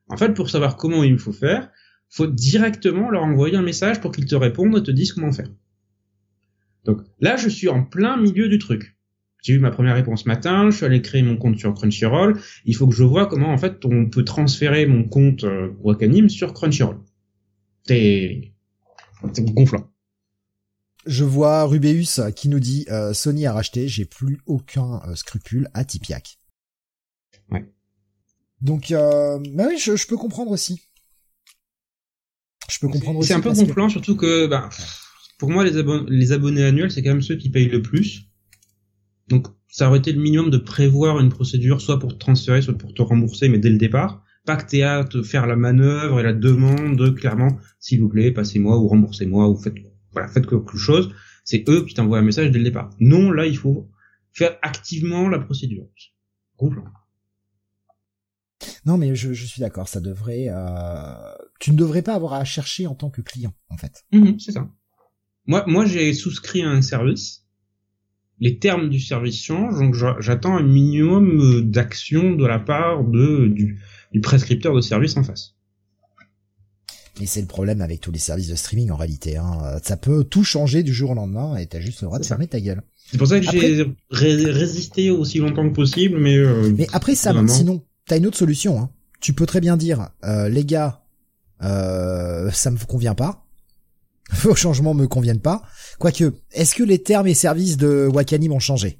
En 0.07 0.17
fait, 0.17 0.33
pour 0.33 0.49
savoir 0.49 0.77
comment 0.77 1.03
il 1.03 1.17
faut 1.19 1.31
faire, 1.31 1.69
faut 2.09 2.27
directement 2.27 3.09
leur 3.09 3.23
envoyer 3.23 3.55
un 3.55 3.61
message 3.61 4.01
pour 4.01 4.11
qu'ils 4.11 4.25
te 4.25 4.35
répondent 4.35 4.77
et 4.77 4.83
te 4.83 4.91
disent 4.91 5.13
comment 5.13 5.31
faire. 5.31 5.47
Donc 6.85 7.01
là, 7.19 7.37
je 7.37 7.47
suis 7.47 7.69
en 7.69 7.83
plein 7.83 8.17
milieu 8.17 8.49
du 8.49 8.57
truc. 8.57 8.97
J'ai 9.43 9.53
eu 9.53 9.59
ma 9.59 9.71
première 9.71 9.95
réponse 9.95 10.25
matin, 10.25 10.69
je 10.69 10.77
suis 10.77 10.85
allé 10.85 11.01
créer 11.01 11.23
mon 11.23 11.37
compte 11.37 11.57
sur 11.57 11.73
Crunchyroll. 11.73 12.39
Il 12.65 12.75
faut 12.75 12.87
que 12.87 12.95
je 12.95 13.03
vois 13.03 13.27
comment 13.27 13.51
en 13.51 13.57
fait 13.57 13.85
on 13.85 14.07
peut 14.07 14.23
transférer 14.23 14.85
mon 14.85 15.03
compte 15.03 15.43
euh, 15.43 15.69
Wakanim 15.81 16.29
sur 16.29 16.53
Crunchyroll. 16.53 16.97
C'est 17.87 18.51
gonflant. 19.39 19.89
Je 21.05 21.23
vois 21.23 21.63
Rubéus 21.65 22.21
qui 22.35 22.49
nous 22.49 22.59
dit 22.59 22.85
euh, 22.89 23.13
Sony 23.13 23.45
a 23.45 23.53
racheté, 23.53 23.87
j'ai 23.87 24.05
plus 24.05 24.39
aucun 24.45 25.01
euh, 25.07 25.15
scrupule 25.15 25.69
à 25.73 25.83
Tipiak. 25.83 26.37
Ouais. 27.51 27.65
Donc, 28.61 28.91
euh, 28.91 29.39
bah 29.53 29.65
oui, 29.67 29.77
je, 29.79 30.07
peux 30.07 30.17
comprendre 30.17 30.51
aussi. 30.51 30.81
Je 32.69 32.79
peux 32.79 32.87
comprendre 32.87 33.19
aussi. 33.19 33.29
C'est 33.29 33.33
un 33.33 33.41
peu 33.41 33.53
gonflant, 33.53 33.89
surtout 33.89 34.15
que, 34.15 34.45
bah, 34.45 34.69
pour 35.39 35.49
moi, 35.49 35.63
les, 35.63 35.83
les 36.07 36.31
abonnés 36.31 36.63
annuels, 36.63 36.91
c'est 36.91 37.01
quand 37.01 37.09
même 37.09 37.23
ceux 37.23 37.35
qui 37.35 37.49
payent 37.49 37.69
le 37.69 37.81
plus. 37.81 38.27
Donc, 39.27 39.47
ça 39.67 39.87
aurait 39.87 39.99
été 39.99 40.11
le 40.11 40.21
minimum 40.21 40.51
de 40.51 40.57
prévoir 40.57 41.19
une 41.19 41.29
procédure, 41.29 41.81
soit 41.81 41.97
pour 41.97 42.13
te 42.13 42.19
transférer, 42.19 42.61
soit 42.61 42.77
pour 42.77 42.93
te 42.93 43.01
rembourser, 43.01 43.49
mais 43.49 43.57
dès 43.57 43.69
le 43.69 43.77
départ. 43.77 44.23
Pas 44.45 44.55
que 44.55 44.69
t'aies 44.69 44.83
à 44.83 45.03
te 45.03 45.21
faire 45.21 45.45
la 45.45 45.55
manœuvre 45.55 46.19
et 46.19 46.23
la 46.23 46.33
demande, 46.33 47.15
clairement, 47.15 47.59
s'il 47.79 48.01
vous 48.01 48.09
plaît, 48.09 48.31
passez-moi 48.31 48.77
ou 48.77 48.87
remboursez-moi 48.87 49.47
ou 49.47 49.55
faites 49.55 49.75
voilà, 50.11 50.27
faites 50.27 50.47
quelque 50.47 50.77
chose, 50.77 51.13
c'est 51.43 51.67
eux 51.69 51.85
qui 51.85 51.93
t'envoient 51.93 52.19
un 52.19 52.23
message 52.23 52.51
dès 52.51 52.57
le 52.57 52.63
départ. 52.63 52.89
Non, 52.99 53.31
là, 53.31 53.45
il 53.45 53.57
faut 53.57 53.89
faire 54.31 54.57
activement 54.61 55.29
la 55.29 55.39
procédure. 55.39 55.87
Non, 58.85 58.97
mais 58.97 59.15
je, 59.15 59.33
suis 59.33 59.59
d'accord, 59.59 59.87
ça 59.87 59.99
devrait. 59.99 60.47
Euh... 60.49 61.13
Tu 61.59 61.71
ne 61.71 61.77
devrais 61.77 62.01
pas 62.01 62.13
avoir 62.13 62.33
à 62.33 62.43
chercher 62.43 62.87
en 62.87 62.95
tant 62.95 63.09
que 63.09 63.21
client, 63.21 63.53
en 63.69 63.77
fait. 63.77 64.03
Mhm, 64.11 64.39
c'est 64.39 64.51
ça. 64.51 64.69
Moi, 65.47 65.63
moi, 65.67 65.85
j'ai 65.85 66.13
souscrit 66.13 66.61
à 66.61 66.69
un 66.69 66.81
service. 66.81 67.45
Les 68.39 68.57
termes 68.57 68.89
du 68.89 68.99
service 68.99 69.43
changent, 69.43 69.77
donc 69.77 69.95
j'attends 70.19 70.57
un 70.57 70.63
minimum 70.63 71.69
d'action 71.69 72.35
de 72.35 72.45
la 72.45 72.57
part 72.57 73.03
de 73.03 73.47
du, 73.47 73.79
du 74.11 74.19
prescripteur 74.19 74.73
de 74.73 74.81
service 74.81 75.15
en 75.15 75.23
face. 75.23 75.55
Et 77.19 77.25
c'est 77.25 77.41
le 77.41 77.47
problème 77.47 77.81
avec 77.81 77.99
tous 77.99 78.11
les 78.11 78.19
services 78.19 78.47
de 78.47 78.55
streaming 78.55 78.91
en 78.91 78.95
réalité. 78.95 79.37
Hein. 79.37 79.79
Ça 79.83 79.97
peut 79.97 80.23
tout 80.23 80.43
changer 80.43 80.81
du 80.81 80.93
jour 80.93 81.11
au 81.11 81.13
lendemain 81.13 81.57
et 81.57 81.65
t'as 81.65 81.79
juste 81.79 82.01
le 82.01 82.05
droit 82.05 82.19
de 82.19 82.25
fermer 82.25 82.47
ta 82.47 82.59
gueule. 82.59 82.81
C'est 83.11 83.17
pour 83.17 83.27
ça 83.27 83.39
que 83.41 83.45
j'ai 83.51 84.51
résisté 84.51 85.11
aussi 85.11 85.39
longtemps 85.39 85.67
que 85.67 85.75
possible, 85.75 86.17
mais. 86.17 86.37
Euh, 86.37 86.71
mais 86.77 86.87
après 86.93 87.15
ça, 87.15 87.33
sinon, 87.47 87.83
t'as 88.07 88.17
une 88.17 88.25
autre 88.25 88.37
solution. 88.37 88.79
Hein. 88.79 88.89
Tu 89.19 89.33
peux 89.33 89.45
très 89.45 89.59
bien 89.59 89.75
dire, 89.75 90.09
euh, 90.23 90.47
les 90.47 90.63
gars, 90.63 91.03
euh, 91.61 92.49
ça 92.51 92.71
me 92.71 92.77
convient 92.77 93.15
pas. 93.15 93.45
Vos 94.43 94.55
changements 94.55 94.93
me 94.93 95.07
conviennent 95.07 95.41
pas. 95.41 95.61
Quoique, 95.99 96.33
est-ce 96.53 96.73
que 96.73 96.83
les 96.83 97.03
termes 97.03 97.27
et 97.27 97.33
services 97.33 97.75
de 97.75 98.09
Wakanim 98.11 98.53
ont 98.53 98.59
changé? 98.59 98.97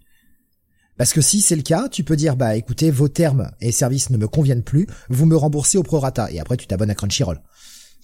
Parce 0.97 1.13
que 1.13 1.21
si 1.21 1.39
c'est 1.39 1.55
le 1.55 1.61
cas, 1.61 1.87
tu 1.87 2.03
peux 2.03 2.17
dire 2.17 2.35
bah 2.35 2.57
écoutez, 2.57 2.91
vos 2.91 3.07
termes 3.07 3.49
et 3.61 3.71
services 3.71 4.09
ne 4.09 4.17
me 4.17 4.27
conviennent 4.27 4.61
plus, 4.61 4.87
vous 5.09 5.25
me 5.25 5.37
remboursez 5.37 5.77
au 5.77 5.83
prorata 5.83 6.29
et 6.31 6.39
après 6.39 6.57
tu 6.57 6.67
t'abonnes 6.67 6.91
à 6.91 6.95
Crunchyroll. 6.95 7.39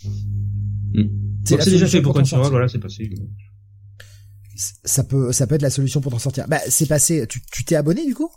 Hmm. 0.03 1.07
C'est 1.45 1.69
déjà 1.69 1.87
fait 1.87 2.01
pour 2.01 2.13
Crunchyroll, 2.13 2.49
voilà, 2.49 2.67
c'est 2.67 2.79
passé. 2.79 3.09
Ça 4.83 5.03
peut, 5.03 5.31
ça 5.31 5.47
peut 5.47 5.55
être 5.55 5.61
la 5.61 5.69
solution 5.69 6.01
pour 6.01 6.11
t'en 6.11 6.19
sortir. 6.19 6.45
Bah, 6.47 6.59
c'est 6.67 6.87
passé. 6.87 7.27
Tu, 7.27 7.63
t'es 7.63 7.75
abonné 7.75 8.05
du 8.05 8.15
coup? 8.15 8.29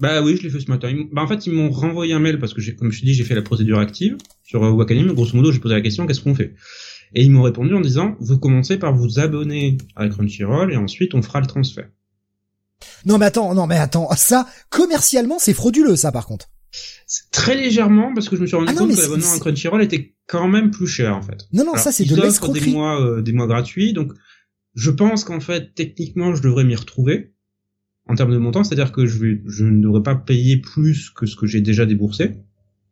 Bah 0.00 0.22
oui, 0.22 0.36
je 0.36 0.44
l'ai 0.44 0.50
fait 0.50 0.60
ce 0.60 0.70
matin. 0.70 0.92
Bah 1.12 1.22
en 1.22 1.28
fait, 1.28 1.46
ils 1.46 1.52
m'ont 1.52 1.70
renvoyé 1.70 2.14
un 2.14 2.20
mail 2.20 2.38
parce 2.38 2.54
que 2.54 2.70
comme 2.72 2.90
je 2.90 3.00
te 3.00 3.04
dis, 3.04 3.14
j'ai 3.14 3.24
fait 3.24 3.34
la 3.34 3.42
procédure 3.42 3.78
active 3.78 4.16
sur 4.44 4.64
euh, 4.64 4.70
Wakanim. 4.70 5.12
Grosso 5.12 5.36
modo, 5.36 5.52
j'ai 5.52 5.58
posé 5.58 5.74
la 5.74 5.80
question, 5.80 6.06
qu'est-ce 6.06 6.20
qu'on 6.20 6.34
fait? 6.34 6.54
Et 7.14 7.22
ils 7.22 7.30
m'ont 7.30 7.42
répondu 7.42 7.74
en 7.74 7.80
disant, 7.80 8.16
vous 8.20 8.38
commencez 8.38 8.78
par 8.78 8.94
vous 8.94 9.18
abonner 9.18 9.78
à 9.96 10.08
Crunchyroll 10.08 10.72
et 10.72 10.76
ensuite 10.76 11.14
on 11.14 11.22
fera 11.22 11.40
le 11.40 11.46
transfert. 11.46 11.88
Non 13.04 13.18
mais 13.18 13.26
attends, 13.26 13.54
non 13.54 13.66
mais 13.66 13.76
attends, 13.76 14.08
ça 14.16 14.46
commercialement 14.70 15.38
c'est 15.38 15.54
frauduleux 15.54 15.96
ça 15.96 16.12
par 16.12 16.26
contre. 16.26 16.48
Très 17.32 17.56
légèrement 17.56 18.12
parce 18.12 18.28
que 18.28 18.36
je 18.36 18.42
me 18.42 18.46
suis 18.46 18.56
rendu 18.56 18.68
ah 18.70 18.78
compte 18.78 18.94
que 18.94 19.00
l'abonnement 19.00 19.32
à 19.32 19.38
Crunchyroll 19.38 19.82
était 19.82 20.14
quand 20.26 20.48
même 20.48 20.70
plus 20.70 20.86
cher 20.86 21.16
en 21.16 21.22
fait. 21.22 21.48
Non 21.52 21.64
non, 21.64 21.74
ça 21.76 21.90
c'est 21.90 22.04
de 22.04 22.14
l'escroquerie. 22.20 22.66
Des 22.66 22.72
mois 22.72 23.00
euh, 23.00 23.22
des 23.22 23.32
mois 23.32 23.46
gratuits 23.46 23.94
donc 23.94 24.12
je 24.74 24.90
pense 24.90 25.24
qu'en 25.24 25.40
fait 25.40 25.74
techniquement 25.74 26.34
je 26.34 26.42
devrais 26.42 26.64
m'y 26.64 26.76
retrouver 26.76 27.32
en 28.06 28.14
termes 28.14 28.32
de 28.32 28.38
montant, 28.38 28.64
c'est-à-dire 28.64 28.92
que 28.92 29.06
je 29.06 29.18
vais 29.18 29.42
je 29.46 29.64
ne 29.64 29.82
devrais 29.82 30.02
pas 30.02 30.14
payer 30.14 30.58
plus 30.58 31.10
que 31.10 31.24
ce 31.24 31.36
que 31.36 31.46
j'ai 31.46 31.60
déjà 31.60 31.86
déboursé 31.86 32.36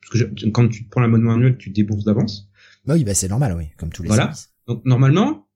parce 0.01 0.23
que 0.23 0.49
quand 0.51 0.69
tu 0.69 0.85
prends 0.85 1.01
l'abonnement 1.01 1.35
annuel, 1.35 1.57
tu 1.59 1.71
débourses 1.71 2.05
d'avance. 2.05 2.49
Bah 2.87 2.95
oui, 2.95 3.05
bah 3.05 3.15
c'est 3.15 3.29
normal 3.29 3.55
oui, 3.59 3.65
comme 3.77 3.91
tous 3.91 4.03
les 4.03 4.09
Voilà. 4.09 4.33
Donc 4.67 4.85
normalement, 4.85 5.49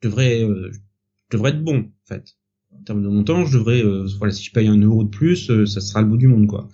je 0.00 0.08
devrais 0.08 0.42
euh, 0.42 0.70
je 0.72 1.36
devrais 1.36 1.50
être 1.50 1.62
bon 1.62 1.80
en 1.80 2.06
fait. 2.06 2.36
En 2.72 2.82
termes 2.84 3.02
de 3.02 3.08
montant, 3.08 3.44
je 3.44 3.58
devrais 3.58 3.82
euh, 3.84 4.06
voilà, 4.18 4.32
si 4.32 4.44
je 4.44 4.52
paye 4.52 4.68
un 4.68 4.76
euro 4.76 5.04
de 5.04 5.10
plus, 5.10 5.50
ça 5.66 5.80
sera 5.80 6.00
le 6.02 6.08
bout 6.08 6.16
du 6.16 6.28
monde 6.28 6.46
quoi. 6.46 6.68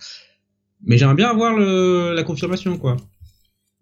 Mais 0.83 0.99
j'aimerais 0.99 1.15
bien 1.15 1.31
avoir 1.31 1.55
le, 1.55 2.13
la 2.15 2.23
confirmation, 2.23 2.79
quoi. 2.79 2.97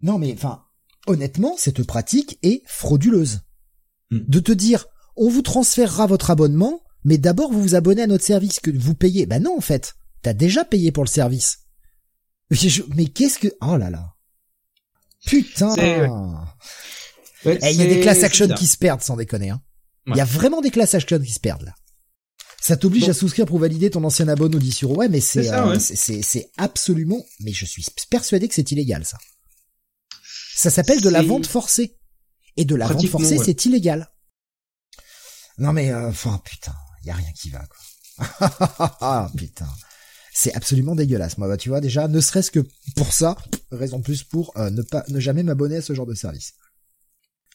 Non, 0.01 0.17
mais 0.17 0.33
enfin, 0.33 0.63
honnêtement, 1.07 1.55
cette 1.57 1.83
pratique 1.83 2.39
est 2.43 2.61
frauduleuse. 2.65 3.41
Hmm. 4.11 4.19
De 4.27 4.39
te 4.39 4.51
dire, 4.51 4.85
on 5.15 5.29
vous 5.29 5.41
transférera 5.41 6.07
votre 6.07 6.31
abonnement, 6.31 6.83
mais 7.03 7.17
d'abord 7.17 7.51
vous 7.51 7.61
vous 7.61 7.75
abonnez 7.75 8.03
à 8.03 8.07
notre 8.07 8.25
service 8.25 8.59
que 8.59 8.71
vous 8.71 8.95
payez. 8.95 9.25
Bah 9.25 9.39
non, 9.39 9.57
en 9.57 9.61
fait, 9.61 9.95
t'as 10.21 10.33
déjà 10.33 10.65
payé 10.65 10.91
pour 10.91 11.03
le 11.03 11.09
service. 11.09 11.59
Mais 12.95 13.05
qu'est-ce 13.05 13.39
que... 13.39 13.47
Oh 13.61 13.77
là 13.77 13.89
là. 13.89 14.15
Putain. 15.25 15.73
Eh, 15.77 17.57
il 17.71 17.77
y 17.77 17.81
a 17.81 17.87
des 17.87 18.01
class 18.01 18.23
action 18.23 18.47
qui 18.47 18.67
se 18.67 18.77
perdent, 18.77 19.01
sans 19.01 19.17
déconner. 19.17 19.49
Hein. 19.49 19.61
Il 20.07 20.15
y 20.15 20.21
a 20.21 20.25
vraiment 20.25 20.61
des 20.61 20.71
class 20.71 20.93
action 20.95 21.19
qui 21.19 21.31
se 21.31 21.39
perdent 21.39 21.63
là. 21.63 21.75
Ça 22.61 22.75
t'oblige 22.77 23.07
à 23.09 23.13
souscrire 23.13 23.45
pour 23.45 23.59
valider 23.59 23.89
ton 23.89 24.03
ancien 24.03 24.27
abonnement 24.27 24.59
10 24.59 24.83
euros. 24.83 24.97
Ouais, 24.97 25.09
mais 25.09 25.21
euh, 25.37 25.79
c'est 25.79 26.21
c'est 26.21 26.51
absolument. 26.57 27.25
Mais 27.39 27.53
je 27.53 27.65
suis 27.65 27.85
persuadé 28.09 28.47
que 28.47 28.53
c'est 28.53 28.71
illégal 28.71 29.05
ça. 29.05 29.17
Ça 30.55 30.69
s'appelle 30.69 31.01
de 31.01 31.09
la 31.09 31.21
vente 31.21 31.47
forcée. 31.47 31.97
Et 32.57 32.65
de 32.65 32.75
la 32.75 32.87
vente 32.87 33.07
forcée, 33.07 33.37
c'est 33.43 33.65
illégal. 33.65 34.11
Non 35.57 35.73
mais 35.73 35.91
euh, 35.91 36.09
enfin 36.09 36.41
putain, 36.43 36.75
y 37.05 37.09
a 37.09 37.15
rien 37.15 37.31
qui 37.33 37.49
va 37.49 37.65
quoi. 37.65 39.31
putain. 39.37 39.67
C'est 40.33 40.53
absolument 40.53 40.95
dégueulasse. 40.95 41.37
Moi, 41.37 41.47
bah, 41.47 41.57
tu 41.57 41.69
vois 41.69 41.81
déjà, 41.81 42.07
ne 42.07 42.21
serait-ce 42.21 42.51
que 42.51 42.65
pour 42.95 43.11
ça, 43.11 43.35
raison 43.71 44.01
plus 44.01 44.23
pour 44.23 44.53
euh, 44.57 44.69
ne 44.69 44.81
pas 44.81 45.03
ne 45.09 45.19
jamais 45.19 45.43
m'abonner 45.43 45.77
à 45.77 45.81
ce 45.81 45.93
genre 45.93 46.05
de 46.05 46.13
service. 46.13 46.53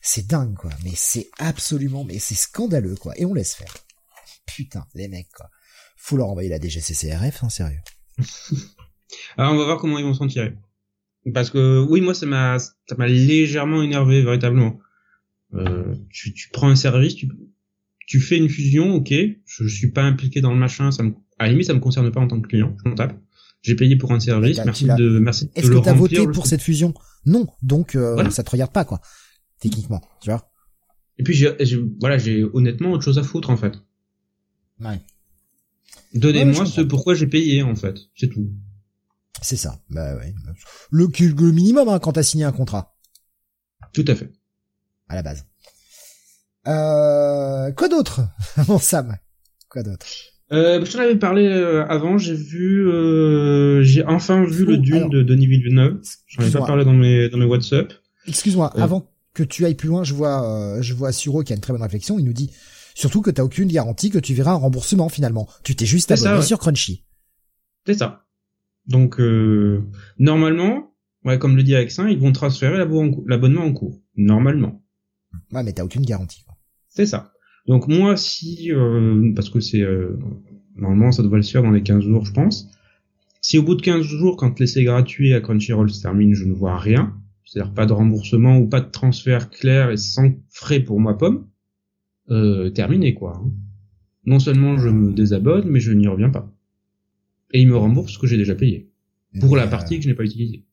C'est 0.03 0.27
dingue 0.27 0.55
quoi, 0.55 0.71
mais 0.83 0.93
c'est 0.95 1.31
absolument 1.39 2.05
mais 2.05 2.19
c'est 2.19 2.35
scandaleux 2.35 2.97
quoi 2.97 3.19
et 3.19 3.25
on 3.25 3.35
laisse 3.35 3.55
faire. 3.55 3.75
Putain, 4.47 4.87
les 4.95 5.09
mecs, 5.09 5.31
quoi. 5.35 5.51
Faut 5.97 6.17
leur 6.17 6.29
envoyer 6.29 6.49
la 6.49 6.61
DGCCRF, 6.61 7.43
en 7.43 7.47
hein, 7.47 7.51
sérieux. 7.51 7.81
Alors, 9.37 9.53
on 9.53 9.59
va 9.59 9.65
voir 9.65 9.79
comment 9.79 9.99
ils 9.99 10.05
vont 10.05 10.15
s'en 10.15 10.27
tirer. 10.27 10.55
Parce 11.33 11.51
que, 11.51 11.85
oui, 11.89 12.01
moi, 12.01 12.15
ça 12.15 12.27
m'a, 12.27 12.59
ça 12.59 12.97
m'a 12.99 13.07
légèrement 13.07 13.83
énervé, 13.83 14.23
véritablement. 14.23 14.79
Euh, 15.55 15.95
tu, 16.11 16.35
tu 16.35 16.51
prends 16.51 16.69
un 16.69 16.77
service, 16.77 17.15
tu, 17.15 17.29
tu 18.07 18.21
fais 18.21 18.37
une 18.37 18.49
fusion, 18.49 18.95
ok, 18.95 19.13
je, 19.47 19.67
suis 19.67 19.91
pas 19.91 20.03
impliqué 20.03 20.41
dans 20.41 20.53
le 20.53 20.59
machin, 20.59 20.91
ça 20.91 21.03
me, 21.03 21.13
à 21.39 21.47
la 21.47 21.53
limite, 21.53 21.67
ça 21.67 21.75
me 21.75 21.81
concerne 21.81 22.11
pas 22.11 22.21
en 22.21 22.29
tant 22.29 22.41
que 22.41 22.49
client, 22.49 22.77
je 22.85 22.89
m'en 22.89 22.95
tape. 22.95 23.19
J'ai 23.63 23.77
payé 23.77 23.97
pour 23.97 24.13
un 24.13 24.21
service, 24.21 24.61
merci 24.65 24.85
de, 24.85 25.19
merci 25.19 25.51
Est-ce 25.55 25.71
que 25.71 25.83
t'as 25.83 25.95
voté 25.95 26.27
pour 26.27 26.47
cette 26.47 26.61
fusion? 26.61 26.93
Non, 27.25 27.47
donc, 27.63 27.95
euh, 27.95 28.29
ça 28.31 28.43
te 28.43 28.51
regarde 28.51 28.73
pas, 28.73 28.85
quoi. 28.85 29.01
Techniquement, 29.61 30.03
tu 30.21 30.29
vois. 30.29 30.51
Et 31.17 31.23
puis, 31.23 31.33
j'ai, 31.33 31.57
voilà, 32.01 32.19
j'ai 32.19 32.45
honnêtement 32.53 32.91
autre 32.91 33.05
chose 33.05 33.19
à 33.19 33.23
foutre, 33.23 33.49
en 33.49 33.57
fait. 33.57 33.73
Ouais. 34.81 35.01
Donnez-moi 36.15 36.67
ce 36.67 36.81
pourquoi 36.81 37.15
j'ai 37.15 37.27
payé 37.27 37.63
en 37.63 37.75
fait, 37.75 37.97
c'est 38.17 38.29
tout. 38.29 38.51
C'est 39.43 39.57
ça. 39.57 39.81
Bah 39.91 40.17
ouais. 40.17 40.35
Le, 40.91 41.07
le 41.07 41.53
minimum 41.53 41.89
hein, 41.89 41.99
quand 41.99 42.13
t'as 42.13 42.23
signé 42.23 42.45
un 42.45 42.53
contrat. 42.53 42.97
Tout 43.93 44.05
à 44.09 44.15
fait. 44.15 44.33
À 45.09 45.17
la 45.17 45.23
base. 45.23 45.45
Euh, 46.67 47.73
quoi 47.73 47.89
d'autre, 47.89 48.23
mon 48.69 48.79
Sam? 48.79 49.17
Quoi 49.69 49.83
d'autre? 49.83 50.07
Euh, 50.53 50.85
Je 50.85 50.93
t'en 50.93 51.01
avais 51.01 51.17
parlé 51.17 51.47
euh, 51.47 51.85
avant, 51.89 52.17
j'ai 52.17 52.35
vu, 52.35 52.89
euh, 52.89 53.83
j'ai 53.83 54.05
enfin 54.05 54.45
vu 54.45 54.65
le 54.65 54.79
Dune 54.79 55.09
de 55.09 55.23
Denis 55.23 55.47
Villeneuve. 55.47 56.01
J'en 56.27 56.43
avais 56.43 56.53
pas 56.53 56.67
parlé 56.67 56.85
dans 56.85 56.93
mes, 56.93 57.29
dans 57.29 57.39
mes 57.39 57.45
WhatsApp. 57.45 57.93
Excuse-moi, 58.27 58.73
avant 58.81 59.11
que 59.35 59.43
tu 59.43 59.65
ailles 59.67 59.75
plus 59.75 59.89
loin, 59.89 60.05
je 60.05 60.15
vois, 60.15 60.81
je 60.81 60.95
vois 60.95 61.13
Suro 61.13 61.43
qui 61.43 61.53
a 61.53 61.57
une 61.57 61.61
très 61.61 61.73
bonne 61.73 61.83
réflexion, 61.83 62.19
il 62.19 62.25
nous 62.25 62.33
dit, 62.33 62.51
surtout 62.95 63.21
que 63.21 63.31
t'as 63.31 63.43
aucune 63.43 63.69
garantie 63.69 64.11
que 64.11 64.19
tu 64.19 64.35
verras 64.35 64.53
un 64.53 64.57
remboursement 64.57 65.09
finalement. 65.09 65.49
Tu 65.63 65.77
t'es 65.77 65.87
juste 65.87 66.11
abonné 66.11 66.43
sur 66.43 66.59
Crunchy. 66.59 67.05
C'est 67.87 67.95
ça. 67.95 68.25
Donc, 68.87 69.19
normalement, 70.19 70.95
ouais, 71.25 71.39
comme 71.39 71.57
le 71.57 71.63
dit 71.63 71.75
Alexin, 71.75 72.09
ils 72.09 72.19
vont 72.19 72.33
transférer 72.33 72.79
l'abonnement 72.79 73.65
en 73.65 73.73
cours. 73.73 74.01
Normalement. 74.17 74.83
Ouais, 75.53 75.63
mais 75.63 75.73
t'as 75.73 75.85
aucune 75.85 76.05
garantie. 76.05 76.45
C'est 76.89 77.07
ça. 77.07 77.33
Donc 77.67 77.89
moi, 77.89 78.17
si, 78.17 78.71
euh, 78.73 79.33
parce 79.35 79.51
que 79.51 79.61
c'est 79.61 79.81
euh, 79.81 80.19
normalement 80.77 81.13
ça 81.13 81.23
devrait 81.23 81.39
le 81.39 81.45
faire 81.45 81.63
dans 81.63 81.71
les 81.71 81.83
15 81.83 82.05
jours, 82.05 82.25
je 82.25 82.33
pense. 82.33 82.69
Si 83.41 83.59
au 83.59 83.63
bout 83.63 83.75
de 83.75 83.83
15 83.83 84.03
jours, 84.03 84.37
quand 84.37 84.59
l'essai 84.61 84.85
gratuit 84.85 85.35
à 85.35 85.41
Crunchyroll 85.41 85.91
se 85.91 86.03
termine, 86.03 86.35
je 86.35 86.45
ne 86.45 86.53
vois 86.53 86.79
rien, 86.79 87.15
c'est-à-dire 87.45 87.73
pas 87.73 87.87
de 87.87 87.93
remboursement 87.93 88.59
ou 88.59 88.69
pas 88.69 88.81
de 88.81 88.91
transfert 88.91 89.51
clair 89.51 89.91
et 89.91 89.97
sans 89.97 90.31
frais 90.51 90.81
pour 90.81 91.01
moi 91.01 91.17
pomme, 91.17 91.47
euh, 92.31 92.71
terminé 92.71 93.15
quoi. 93.15 93.37
Hein. 93.37 93.53
Non 94.27 94.39
seulement 94.39 94.79
je 94.79 94.89
me 94.89 95.13
désabonne, 95.13 95.69
mais 95.69 95.81
je 95.81 95.93
n'y 95.93 96.09
reviens 96.09 96.31
pas. 96.31 96.51
Et 97.53 97.61
il 97.61 97.69
me 97.69 97.77
rembourse 97.77 98.13
ce 98.13 98.19
que 98.19 98.27
j'ai 98.27 98.37
déjà 98.37 98.55
payé 98.55 98.91
pour 99.41 99.57
la 99.57 99.67
partie 99.67 99.97
que 99.97 100.05
je 100.05 100.09
n'ai 100.09 100.15
pas 100.15 100.25
utilisée. 100.25 100.67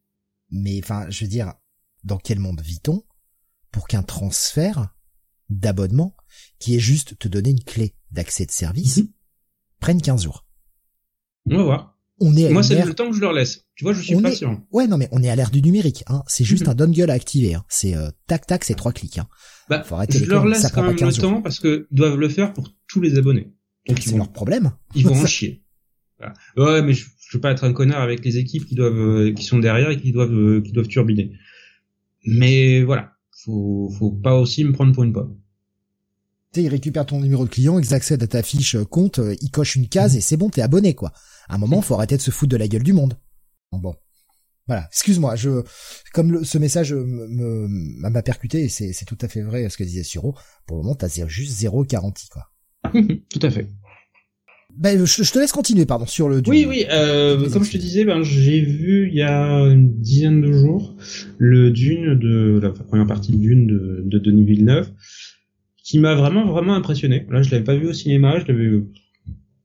Mais 0.52 0.80
enfin, 0.84 1.10
je 1.10 1.24
veux 1.24 1.30
dire, 1.30 1.54
dans 2.04 2.18
quel 2.18 2.40
monde 2.40 2.62
vit-on 2.62 3.04
pour 3.72 3.88
qu'un 3.88 4.04
transfert 4.04 4.94
d'abonnement, 5.50 6.16
qui 6.60 6.76
est 6.76 6.80
juste 6.80 7.18
te 7.18 7.28
donner 7.28 7.52
une 7.52 7.64
clé 7.64 7.96
d'accès 8.12 8.46
de 8.46 8.52
service, 8.52 8.98
mhm. 8.98 9.10
prenne 9.80 10.02
15 10.02 10.24
jours? 10.24 10.46
On 11.50 11.58
va 11.58 11.64
voir. 11.64 12.01
On 12.24 12.36
est 12.36 12.50
Moi, 12.50 12.62
c'est 12.62 12.86
le 12.86 12.94
temps 12.94 13.10
que 13.10 13.16
je 13.16 13.22
leur 13.22 13.34
laisse. 13.34 13.66
Tu 13.76 13.84
vois, 13.84 13.94
je 13.94 14.02
suis 14.02 14.16
patient. 14.22 14.64
Ouais, 14.72 14.88
non, 14.88 14.98
mais 14.98 15.10
on 15.12 15.24
est 15.24 15.30
à 15.30 15.36
l'ère 15.36 15.50
du 15.50 15.62
numérique. 15.62 16.04
Hein. 16.08 16.22
C'est 16.28 16.44
juste 16.44 16.66
mhm. 16.66 16.70
un 16.70 16.76
dongle 16.76 17.10
à 17.10 17.14
activer. 17.14 17.56
Hein. 17.56 17.66
C'est 17.68 17.96
euh, 17.96 18.10
tac 18.28 18.46
tac, 18.46 18.64
c'est 18.64 18.76
trois 18.76 18.92
clics. 18.92 19.18
Hein. 19.18 19.28
Bah, 19.70 19.84
je 20.10 20.26
leur 20.26 20.46
laisse 20.46 20.70
quand 20.72 20.84
même 20.84 20.96
le 20.96 21.14
temps 21.14 21.42
parce 21.42 21.60
que 21.60 21.88
doivent 21.92 22.18
le 22.18 22.30
faire 22.30 22.54
pour 22.54 22.70
tous 22.88 23.02
les 23.02 23.18
abonnés. 23.18 23.52
Donc 23.88 24.00
c'est 24.00 24.16
leur 24.16 24.32
problème. 24.32 24.72
Ils 24.96 25.06
vont 25.06 25.16
en 25.16 25.26
chier. 25.26 25.64
Ouais, 26.56 26.84
mais 26.84 26.94
je, 26.94 27.08
je 27.32 27.38
veux 27.38 27.42
pas 27.42 27.52
être 27.52 27.64
un 27.64 27.74
connard 27.74 28.02
avec 28.02 28.24
les 28.24 28.38
équipes 28.38 28.66
qui 28.66 28.76
doivent, 28.76 29.00
euh, 29.00 29.34
qui 29.34 29.44
sont 29.44 29.58
derrière 29.58 29.90
et 29.90 29.98
qui 29.98 30.12
doivent, 30.12 30.34
euh, 30.34 30.62
qui 30.62 30.72
doivent 30.72 30.88
turbiner. 30.88 31.32
Mais 32.26 32.84
voilà, 32.84 33.14
faut, 33.44 33.90
faut 33.98 34.12
pas 34.12 34.36
aussi 34.36 34.64
me 34.64 34.72
prendre 34.72 34.94
pour 34.94 35.04
une 35.04 35.14
pomme. 35.14 35.41
Tu 36.54 36.62
il 36.62 36.68
récupère 36.68 37.06
ton 37.06 37.22
numéro 37.22 37.46
de 37.46 37.50
client, 37.50 37.80
ils 37.80 37.94
accèdent 37.94 38.24
à 38.24 38.28
ta 38.28 38.44
fiche 38.44 38.76
euh, 38.76 38.84
compte, 38.84 39.20
euh, 39.20 39.36
il 39.42 39.52
coche 39.52 39.76
une 39.76 39.88
case 39.88 40.18
et 40.18 40.22
c'est 40.22 40.36
bon, 40.36 40.50
t'es 40.50 40.62
abonné, 40.62 40.94
quoi. 40.96 41.14
À 41.48 41.56
un 41.56 41.58
moment, 41.58 41.82
faut 41.82 41.96
arrêter 41.96 42.18
de 42.18 42.22
se 42.22 42.30
foutre 42.30 42.52
de 42.52 42.58
la 42.58 42.68
gueule 42.68 42.84
du 42.84 42.92
monde. 42.92 43.18
Bon. 43.72 43.96
Voilà. 44.68 44.88
Excuse-moi, 44.92 45.38
je, 45.38 45.64
comme 46.14 46.44
ce 46.44 46.58
message 46.58 46.94
me, 46.94 47.68
m'a 47.70 48.22
percuté 48.22 48.66
et 48.66 48.70
c'est, 48.70 49.06
tout 49.06 49.18
à 49.22 49.30
fait 49.30 49.42
vrai 49.42 49.70
ce 49.70 49.78
que 49.78 49.84
disait 49.84 50.04
Suro. 50.04 50.36
Pour 50.68 50.78
le 50.78 50.84
moment, 50.84 50.96
t'as 50.96 51.08
juste 51.28 51.58
zéro 51.58 51.86
garantie, 51.86 52.28
quoi. 52.28 52.52
tout 52.94 53.40
à 53.42 53.50
fait. 53.50 53.70
Ben, 54.78 55.06
je, 55.06 55.32
te 55.32 55.40
laisse 55.40 55.52
continuer, 55.52 55.86
pardon, 55.86 56.06
sur 56.06 56.30
le. 56.30 56.42
Oui, 56.48 56.66
oui. 56.68 56.86
Euh, 56.90 57.50
comme 57.50 57.64
je 57.64 57.72
te 57.72 57.78
disais, 57.78 58.06
ben 58.06 58.24
j'ai 58.24 58.62
vu 58.62 59.10
il 59.10 59.16
y 59.16 59.22
a 59.22 59.50
une 59.66 60.00
dizaine 60.00 60.42
de 60.42 60.52
jours 60.52 60.96
le 61.38 61.72
Dune 61.72 62.18
de 62.18 62.60
la 62.62 62.70
première 62.70 63.08
partie 63.08 63.34
de 63.34 63.38
Dune 63.38 63.68
de, 63.68 64.02
de 64.06 64.20
Denis 64.20 64.46
Villeneuve, 64.46 64.90
qui 65.84 66.00
m'a 66.00 66.16
vraiment 66.16 66.46
vraiment 66.46 66.74
impressionné. 66.76 67.26
Là, 67.30 67.42
je 67.42 67.52
l'avais 67.52 67.64
pas 67.64 67.76
vu 67.76 67.88
au 67.88 67.94
cinéma, 67.94 68.40
je 68.40 68.52
l'avais. 68.52 68.84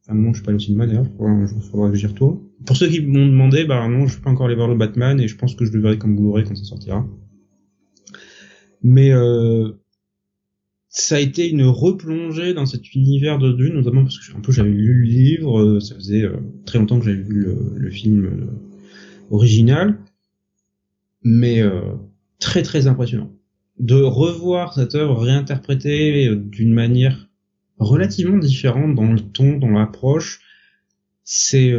Enfin 0.02 0.14
non, 0.14 0.32
je 0.32 0.38
suis 0.38 0.44
pas 0.44 0.50
allé 0.50 0.56
au 0.56 0.60
cinéma 0.60 0.86
d'ailleurs. 0.86 1.06
Il 1.06 1.62
faudra 1.62 1.90
que 1.90 1.96
j'y 1.96 2.06
retourne. 2.06 2.40
Pour 2.64 2.76
ceux 2.76 2.88
qui 2.88 3.00
m'ont 3.00 3.26
demandé, 3.26 3.64
bah 3.64 3.86
non, 3.88 4.06
je 4.06 4.12
suis 4.12 4.22
pas 4.22 4.30
encore 4.30 4.46
allé 4.46 4.54
voir 4.54 4.68
le 4.68 4.76
Batman 4.76 5.20
et 5.20 5.28
je 5.28 5.36
pense 5.36 5.54
que 5.54 5.64
je 5.64 5.72
le 5.72 5.80
verrai 5.80 5.98
comme 5.98 6.16
Blu-ray 6.16 6.44
quand 6.44 6.56
ça 6.56 6.64
sortira. 6.64 7.06
Mais 8.82 9.10
euh, 9.12 9.72
ça 10.96 11.16
a 11.16 11.20
été 11.20 11.48
une 11.48 11.64
replongée 11.64 12.54
dans 12.54 12.64
cet 12.64 12.94
univers 12.94 13.38
de 13.38 13.52
Dune, 13.52 13.74
notamment 13.74 14.02
parce 14.02 14.18
que 14.18 14.52
j'avais 14.52 14.70
lu 14.70 14.94
le 14.94 15.04
livre, 15.04 15.60
euh, 15.60 15.78
ça 15.78 15.94
faisait 15.94 16.22
euh, 16.22 16.38
très 16.64 16.78
longtemps 16.78 16.98
que 16.98 17.04
j'avais 17.04 17.20
vu 17.20 17.44
le, 17.76 17.90
film 17.90 18.24
euh, 18.24 18.46
original, 19.30 19.98
mais 21.22 21.62
très 22.38 22.62
très 22.62 22.86
impressionnant. 22.86 23.30
De 23.78 24.00
revoir 24.00 24.74
cette 24.74 24.94
œuvre 24.94 25.22
réinterprétée 25.22 26.34
d'une 26.34 26.72
manière 26.72 27.28
relativement 27.78 28.38
différente 28.38 28.94
dans 28.94 29.12
le 29.12 29.20
ton, 29.20 29.58
dans 29.58 29.68
l'approche, 29.68 30.40
c'est 31.24 31.74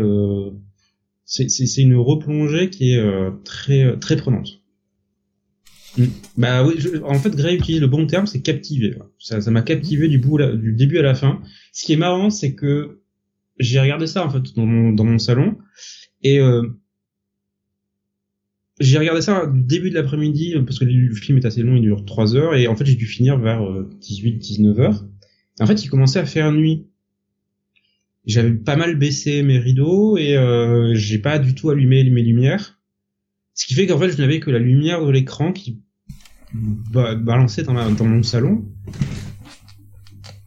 c'est 1.26 1.82
une 1.82 1.96
replongée 1.96 2.70
qui 2.70 2.94
est 2.94 3.04
très 3.44 3.98
très 3.98 4.16
prenante. 4.16 4.62
Mm. 5.98 6.06
Bah 6.38 6.64
oui, 6.66 6.76
en 7.04 7.16
fait, 7.16 7.36
Gray 7.36 7.56
utilise 7.56 7.82
le 7.82 7.88
bon 7.88 8.06
terme, 8.06 8.28
c'est 8.28 8.42
captiver. 8.42 8.98
Ça, 9.20 9.42
ça 9.42 9.52
m'a 9.52 9.62
captivé 9.62 10.08
du, 10.08 10.20
bout, 10.20 10.38
du 10.38 10.74
début 10.74 11.00
à 11.00 11.02
la 11.02 11.16
fin. 11.16 11.42
Ce 11.74 11.86
qui 11.86 11.94
est 11.94 11.98
marrant, 11.98 12.30
c'est 12.30 12.54
que 12.54 13.02
j'ai 13.60 13.80
regardé 13.80 14.08
ça 14.08 14.26
en 14.26 14.30
fait 14.30 14.56
dans 14.56 14.66
mon, 14.66 14.92
dans 14.92 15.04
mon 15.04 15.18
salon 15.18 15.58
et 16.22 16.40
euh, 16.40 16.62
j'ai 18.80 18.98
regardé 18.98 19.22
ça 19.22 19.52
début 19.52 19.90
de 19.90 19.96
l'après-midi 19.96 20.56
parce 20.66 20.80
que 20.80 20.86
le 20.86 21.16
film 21.16 21.38
est 21.38 21.46
assez 21.46 21.64
long, 21.64 21.76
il 21.76 21.82
dure 21.82 22.06
3 22.06 22.36
heures 22.36 22.56
et 22.56 22.68
en 22.68 22.76
fait 22.76 22.86
j'ai 22.86 22.96
dû 22.96 23.08
finir 23.08 23.38
vers 23.38 23.62
18-19 24.02 24.68
euh, 24.68 24.80
heures. 24.82 25.06
en 25.60 25.66
fait, 25.66 25.84
il 25.84 25.90
commençait 25.90 26.20
à 26.20 26.26
faire 26.26 26.52
nuit. 26.52 26.88
J'avais 28.26 28.52
pas 28.52 28.76
mal 28.76 28.96
baissé 28.96 29.42
mes 29.42 29.58
rideaux 29.58 30.18
et 30.18 30.36
euh, 30.36 30.94
j'ai 30.94 31.18
pas 31.18 31.40
du 31.40 31.56
tout 31.56 31.70
allumé 31.70 32.04
mes 32.10 32.22
lumières. 32.22 32.80
Ce 33.54 33.66
qui 33.66 33.74
fait 33.74 33.88
qu'en 33.88 33.98
fait, 33.98 34.12
je 34.12 34.18
n'avais 34.18 34.40
que 34.40 34.52
la 34.52 34.60
lumière 34.60 35.04
de 35.04 35.10
l'écran 35.10 35.54
qui 35.54 35.82
balançait 36.54 37.64
dans, 37.64 37.92
dans 37.92 38.06
mon 38.06 38.22
salon. 38.22 38.66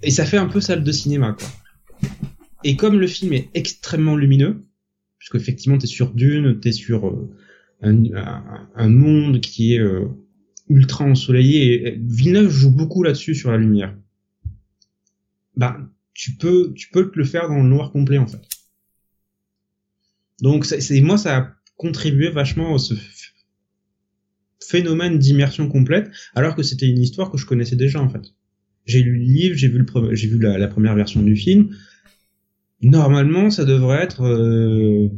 Et 0.02 0.10
ça 0.10 0.24
fait 0.24 0.36
un 0.36 0.46
peu 0.46 0.60
salle 0.60 0.84
de 0.84 0.92
cinéma, 0.92 1.36
quoi. 1.38 1.48
Et 2.62 2.76
comme 2.76 3.00
le 3.00 3.06
film 3.06 3.32
est 3.32 3.48
extrêmement 3.54 4.16
lumineux, 4.16 4.66
puisque 5.18 5.36
effectivement 5.36 5.78
t'es 5.78 5.86
sur 5.86 6.12
Dune, 6.12 6.60
t'es 6.60 6.72
sur 6.72 7.08
euh, 7.08 7.30
un, 7.82 8.88
monde 8.88 9.40
qui 9.40 9.74
est 9.74 9.80
euh, 9.80 10.06
ultra 10.68 11.04
ensoleillé, 11.04 11.88
et 11.88 12.00
Villeneuve 12.00 12.50
joue 12.50 12.70
beaucoup 12.70 13.02
là-dessus 13.02 13.34
sur 13.34 13.50
la 13.50 13.58
lumière. 13.58 13.96
Bah, 15.56 15.78
tu 16.14 16.32
peux, 16.32 16.72
tu 16.74 16.90
peux 16.90 17.10
te 17.10 17.18
le 17.18 17.24
faire 17.24 17.48
dans 17.48 17.62
le 17.62 17.68
noir 17.68 17.92
complet 17.92 18.18
en 18.18 18.26
fait. 18.26 18.42
Donc 20.42 20.64
c'est 20.64 21.00
moi 21.00 21.18
ça 21.18 21.36
a 21.36 21.54
contribué 21.76 22.30
vachement 22.30 22.74
à 22.74 22.78
ce 22.78 22.94
phénomène 24.70 25.18
d'immersion 25.18 25.68
complète, 25.68 26.10
alors 26.34 26.54
que 26.54 26.62
c'était 26.62 26.86
une 26.86 27.00
histoire 27.00 27.30
que 27.30 27.38
je 27.38 27.46
connaissais 27.46 27.76
déjà 27.76 28.00
en 28.00 28.08
fait. 28.08 28.34
J'ai 28.86 29.02
lu 29.02 29.18
le 29.18 29.24
livre, 29.24 29.56
j'ai 29.56 29.68
vu 29.68 29.78
le 29.78 30.14
j'ai 30.14 30.28
vu 30.28 30.38
la, 30.38 30.68
première 30.68 30.94
version 30.94 31.22
du 31.22 31.36
film. 31.36 31.74
Normalement, 32.82 33.50
ça 33.50 33.64
devrait 33.64 34.02
être 34.02 34.22
euh, 34.24 35.08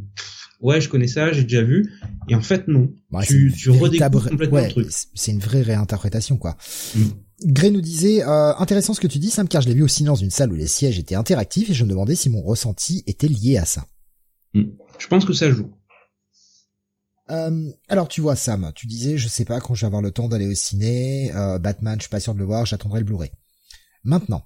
ouais, 0.63 0.81
je 0.81 0.89
connais 0.89 1.09
ça, 1.09 1.33
j'ai 1.33 1.43
déjà 1.43 1.63
vu. 1.63 1.93
Et 2.29 2.35
en 2.35 2.41
fait, 2.41 2.67
non. 2.69 2.93
tu, 3.27 3.53
tu 3.57 3.71
redécouvres 3.71 4.29
complètement 4.29 4.61
le 4.61 4.69
truc. 4.69 4.89
C'est 5.15 5.33
une 5.33 5.41
vraie 5.41 5.63
réinterprétation, 5.63 6.37
quoi. 6.37 6.57
Mm. 6.95 7.03
Gray 7.45 7.71
nous 7.73 7.81
disait 7.81 8.23
euh, 8.23 8.55
intéressant 8.57 8.95
ce 8.95 9.01
que 9.01 9.09
tu 9.09 9.19
dis, 9.19 9.31
Sam, 9.31 9.49
car 9.49 9.63
je 9.63 9.69
l'ai 9.69 9.75
vu 9.75 9.83
aussi 9.83 10.05
dans 10.05 10.15
une 10.15 10.31
salle 10.31 10.53
où 10.53 10.55
les 10.55 10.69
sièges 10.69 10.99
étaient 10.99 11.17
interactifs 11.17 11.71
et 11.71 11.75
je 11.75 11.85
me 11.85 11.91
demandais 11.91 12.15
si 12.15 12.31
mon 12.31 12.41
ressenti 12.41 13.03
était 13.07 13.29
lié 13.29 13.59
à 13.59 13.65
ça. 13.65 13.87
Mm. 14.55 14.63
Je 14.99 15.07
pense 15.09 15.25
que 15.25 15.33
ça 15.33 15.51
joue. 15.51 15.71
Euh, 17.31 17.71
alors 17.89 18.09
tu 18.09 18.21
vois 18.21 18.37
Sam, 18.37 18.73
tu 18.75 18.87
disais 18.87 19.17
je 19.17 19.29
sais 19.29 19.45
pas 19.45 19.61
quand 19.61 19.75
je 19.75 19.83
vais 19.83 19.87
avoir 19.87 20.03
le 20.03 20.11
temps 20.11 20.29
d'aller 20.29 20.49
au 20.49 20.55
ciné, 20.55 21.33
euh, 21.35 21.59
Batman 21.59 21.95
je 21.99 22.03
suis 22.03 22.11
pas 22.11 22.19
sûr 22.19 22.35
de 22.35 22.39
le 22.41 22.45
voir, 22.45 22.67
j'attendrai 22.67 22.99
le 22.99 23.07
Blu-ray. 23.07 23.31
Maintenant, 24.03 24.45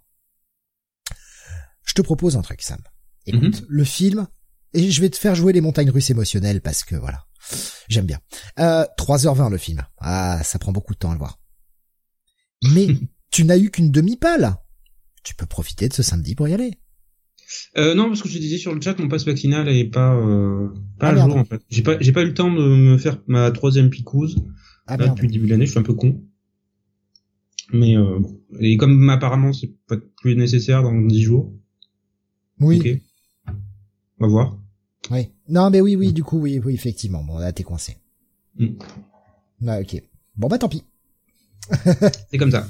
je 1.85 1.95
te 1.95 2.03
propose 2.03 2.37
un 2.37 2.43
truc 2.43 2.63
Sam. 2.63 2.81
Écoute, 3.25 3.63
mhm. 3.63 3.67
le 3.69 3.85
film, 3.85 4.29
et 4.75 4.91
je 4.91 5.01
vais 5.01 5.11
te 5.11 5.17
faire 5.17 5.35
jouer 5.35 5.53
les 5.53 5.61
montagnes 5.61 5.91
russes 5.91 6.11
émotionnelles 6.11 6.61
parce 6.61 6.85
que 6.85 6.97
voilà, 6.97 7.27
j'aime 7.89 8.07
bien. 8.07 8.19
Euh, 8.59 8.85
3h20 8.99 9.51
le 9.51 9.59
film, 9.59 9.85
ah 9.99 10.41
ça 10.43 10.59
prend 10.59 10.73
beaucoup 10.73 10.95
de 10.95 10.99
temps 10.99 11.11
à 11.11 11.15
le 11.15 11.19
voir. 11.19 11.39
Mais 12.75 12.89
tu 13.31 13.45
n'as 13.45 13.59
eu 13.59 13.71
qu'une 13.71 13.91
demi-pale. 13.91 14.57
Tu 15.23 15.35
peux 15.35 15.47
profiter 15.47 15.89
de 15.89 15.95
ce 15.95 16.03
samedi 16.03 16.35
pour 16.35 16.49
y 16.49 16.55
aller. 16.55 16.79
Euh, 17.77 17.95
non, 17.95 18.09
parce 18.09 18.23
que 18.23 18.29
je 18.29 18.39
disais 18.39 18.59
sur 18.59 18.75
le 18.75 18.81
chat, 18.81 18.99
mon 18.99 19.09
passe 19.09 19.25
vaccinal 19.25 19.69
est 19.69 19.85
pas 19.85 20.15
euh, 20.17 20.69
pas 20.99 21.09
ah, 21.09 21.11
à 21.11 21.27
jour 21.27 21.37
en 21.37 21.45
fait. 21.45 21.61
J'ai 21.69 21.83
pas 21.83 21.97
j'ai 22.01 22.13
pas 22.13 22.23
eu 22.23 22.27
le 22.27 22.35
temps 22.35 22.53
de 22.53 22.63
me 22.63 22.99
faire 22.99 23.23
ma 23.27 23.51
troisième 23.51 23.91
picouse 23.91 24.43
ah, 24.87 24.97
là, 24.97 25.09
depuis 25.09 25.27
le 25.27 25.33
début 25.33 25.47
de 25.47 25.51
l'année. 25.51 25.67
Je 25.67 25.71
suis 25.71 25.79
un 25.79 25.85
peu 25.85 25.95
con. 25.95 26.23
Mais 27.73 27.97
euh, 27.97 28.21
et 28.61 28.77
comme 28.77 29.09
apparemment 29.11 29.53
c'est 29.53 29.73
pas 29.87 29.97
plus 30.21 30.35
nécessaire 30.35 30.83
dans 30.83 30.95
dix 31.01 31.23
jours. 31.23 31.53
Oui. 32.59 32.79
Ok. 32.81 33.01
On 34.19 34.27
va 34.27 34.31
voir. 34.31 34.59
Oui. 35.11 35.29
Non, 35.49 35.71
mais 35.71 35.81
oui, 35.81 35.97
oui, 35.97 36.13
du 36.13 36.25
coup, 36.25 36.39
oui, 36.39 36.61
oui, 36.65 36.75
effectivement. 36.75 37.23
Bon, 37.23 37.39
là, 37.39 37.53
t'es 37.53 37.63
coincé. 37.63 37.97
Mm. 38.59 38.67
Ah, 39.67 39.81
ok. 39.81 40.03
Bon, 40.37 40.49
bah, 40.49 40.59
tant 40.59 40.69
pis. 40.69 40.85
c'est 42.31 42.39
comme 42.39 42.51
ça. 42.51 42.67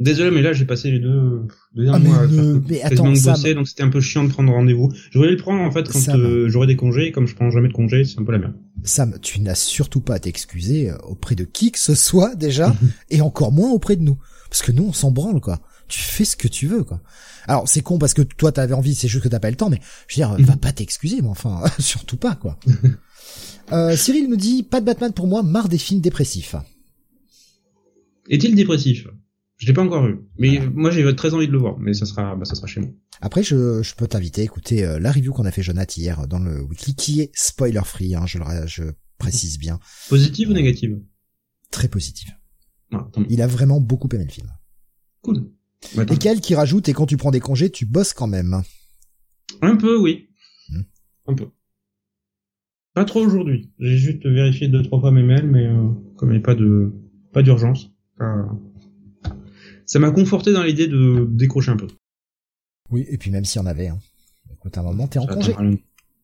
Désolé, 0.00 0.30
mais 0.30 0.40
là 0.40 0.54
j'ai 0.54 0.64
passé 0.64 0.90
les 0.90 0.98
deux, 0.98 1.46
deux 1.74 1.84
derniers 1.84 2.06
Ah, 2.06 2.08
mois 2.08 2.18
à 2.22 2.28
faire 2.28 2.60
mais 2.70 2.80
attends, 2.80 3.12
bosser, 3.12 3.52
donc 3.52 3.68
c'était 3.68 3.82
un 3.82 3.90
peu 3.90 4.00
chiant 4.00 4.24
de 4.24 4.30
prendre 4.30 4.50
rendez-vous. 4.50 4.90
Je 5.10 5.18
voulais 5.18 5.32
le 5.32 5.36
prendre 5.36 5.60
en 5.60 5.70
fait 5.70 5.86
quand 5.90 6.16
euh, 6.16 6.48
j'aurais 6.48 6.66
des 6.66 6.76
congés, 6.76 7.08
et 7.08 7.12
comme 7.12 7.26
je 7.26 7.34
prends 7.34 7.50
jamais 7.50 7.68
de 7.68 7.74
congés, 7.74 8.06
c'est 8.06 8.18
un 8.18 8.24
peu 8.24 8.32
la 8.32 8.38
merde. 8.38 8.54
Sam, 8.82 9.18
tu 9.20 9.40
n'as 9.40 9.54
surtout 9.54 10.00
pas 10.00 10.14
à 10.14 10.18
t'excuser 10.18 10.88
euh, 10.88 10.96
auprès 11.02 11.34
de 11.34 11.44
qui 11.44 11.70
que 11.70 11.78
ce 11.78 11.94
soit 11.94 12.34
déjà, 12.34 12.74
et 13.10 13.20
encore 13.20 13.52
moins 13.52 13.70
auprès 13.72 13.96
de 13.96 14.02
nous. 14.02 14.16
Parce 14.48 14.62
que 14.62 14.72
nous, 14.72 14.84
on 14.84 14.92
s'en 14.94 15.10
branle, 15.10 15.40
quoi. 15.40 15.60
Tu 15.90 16.00
fais 16.00 16.24
ce 16.24 16.36
que 16.36 16.48
tu 16.48 16.66
veux, 16.66 16.84
quoi. 16.84 17.02
Alors, 17.46 17.68
c'est 17.68 17.82
con 17.82 17.98
parce 17.98 18.14
que 18.14 18.22
toi, 18.22 18.52
t'avais 18.52 18.72
envie, 18.74 18.94
c'est 18.94 19.08
juste 19.08 19.24
que 19.24 19.28
t'as 19.28 19.40
pas 19.40 19.50
le 19.50 19.56
temps, 19.56 19.68
mais 19.70 19.80
je 20.08 20.14
veux 20.14 20.26
dire, 20.26 20.38
Mhm. 20.38 20.44
va 20.46 20.56
pas 20.56 20.72
t'excuser, 20.72 21.20
mais 21.20 21.28
enfin, 21.28 21.62
surtout 21.78 22.16
pas, 22.16 22.34
quoi. 22.36 22.58
Euh, 23.72 23.94
Cyril 23.96 24.28
nous 24.28 24.36
dit, 24.36 24.64
pas 24.64 24.80
de 24.80 24.86
Batman 24.86 25.12
pour 25.12 25.28
moi, 25.28 25.44
marre 25.44 25.68
des 25.68 25.78
films 25.78 26.00
dépressifs. 26.00 26.56
Est-il 28.28 28.54
dépressif? 28.56 29.06
Je 29.58 29.66
l'ai 29.66 29.72
pas 29.72 29.82
encore 29.82 30.06
vu, 30.06 30.18
mais 30.38 30.58
moi 30.74 30.90
j'ai 30.90 31.14
très 31.14 31.34
envie 31.34 31.46
de 31.46 31.52
le 31.52 31.58
voir, 31.58 31.78
mais 31.78 31.92
ça 31.92 32.06
sera, 32.06 32.34
bah, 32.34 32.44
ça 32.46 32.54
sera 32.54 32.66
chez 32.66 32.80
moi. 32.80 32.90
Après, 33.20 33.42
je, 33.42 33.82
je 33.82 33.94
peux 33.94 34.06
t'inviter 34.08 34.40
à 34.40 34.44
écouter 34.44 34.84
euh, 34.84 34.98
la 34.98 35.12
review 35.12 35.32
qu'on 35.32 35.44
a 35.44 35.50
fait 35.52 35.62
Jonathan 35.62 35.92
hier 36.00 36.26
dans 36.26 36.38
le 36.38 36.62
weekly, 36.62 36.94
qui 36.94 37.20
est 37.20 37.30
spoiler 37.34 37.82
free, 37.84 38.14
hein, 38.14 38.24
je 38.26 38.38
le 38.38 38.44
je 38.66 38.82
précise 39.18 39.58
bien, 39.58 39.78
Positive 40.08 40.48
ou 40.48 40.52
négative? 40.54 40.98
très 41.70 41.86
positif. 41.88 42.30
ah. 42.92 43.06
Il 43.28 43.40
a 43.42 43.46
vraiment 43.46 43.80
beaucoup 43.80 44.08
aimé 44.14 44.24
le 44.24 44.32
film. 44.32 44.48
Cool. 45.22 45.44
Attends. 45.96 46.14
Et 46.14 46.18
Cal 46.18 46.40
qui 46.40 46.54
rajoute, 46.54 46.88
et 46.88 46.92
quand 46.92 47.06
tu 47.06 47.16
prends 47.16 47.30
des 47.30 47.40
congés, 47.40 47.70
tu 47.70 47.86
bosses 47.86 48.12
quand 48.12 48.26
même. 48.26 48.62
Un 49.62 49.76
peu, 49.76 49.98
oui. 49.98 50.28
Hmm. 50.68 50.82
Un 51.26 51.34
peu. 51.34 51.48
Pas 52.94 53.04
trop 53.04 53.20
aujourd'hui. 53.20 53.72
J'ai 53.78 53.96
juste 53.96 54.26
vérifié 54.26 54.68
deux 54.68 54.82
trois 54.82 55.00
fois 55.00 55.10
mes 55.10 55.22
mails, 55.22 55.46
mais 55.46 55.66
euh, 55.66 55.88
comme 56.16 56.30
il 56.30 56.32
n'y 56.32 56.38
a 56.38 56.42
pas 56.42 56.54
de 56.54 56.92
pas 57.32 57.42
d'urgence, 57.42 57.90
euh, 58.20 58.42
ça 59.86 59.98
m'a 59.98 60.10
conforté 60.10 60.52
dans 60.52 60.62
l'idée 60.62 60.88
de 60.88 61.26
décrocher 61.30 61.70
un 61.70 61.76
peu. 61.76 61.86
Oui, 62.90 63.06
et 63.08 63.18
puis 63.18 63.30
même 63.30 63.44
si 63.44 63.58
on 63.58 63.66
avait, 63.66 63.88
hein. 63.88 63.98
Écoute, 64.52 64.76
à 64.76 64.80
un 64.80 64.84
moment, 64.84 65.06
t'es 65.06 65.18
en 65.18 65.26
Ça 65.26 65.34
congé. 65.34 65.54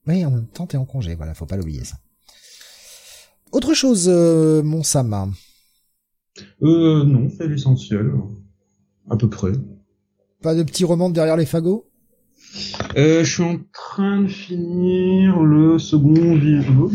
Oui, 0.06 0.24
en 0.24 0.30
même 0.30 0.46
temps, 0.48 0.66
t'es 0.66 0.76
en 0.76 0.84
congé, 0.84 1.14
voilà, 1.14 1.34
faut 1.34 1.46
pas 1.46 1.56
l'oublier, 1.56 1.84
ça. 1.84 1.96
Autre 3.52 3.74
chose, 3.74 4.08
euh, 4.08 4.62
mon 4.62 4.82
Sam. 4.82 5.32
Euh, 6.62 7.04
non, 7.04 7.28
c'est 7.30 7.48
l'essentiel. 7.48 8.12
À 9.10 9.16
peu 9.16 9.28
près. 9.28 9.52
Pas 10.42 10.54
de 10.54 10.62
petits 10.62 10.84
roman 10.84 11.10
derrière 11.10 11.36
les 11.36 11.46
fagots? 11.46 11.86
Euh, 12.96 13.24
je 13.24 13.30
suis 13.30 13.42
en 13.42 13.58
train 13.72 14.22
de 14.22 14.28
finir 14.28 15.40
le 15.40 15.78
second 15.78 16.14
volume 16.14 16.90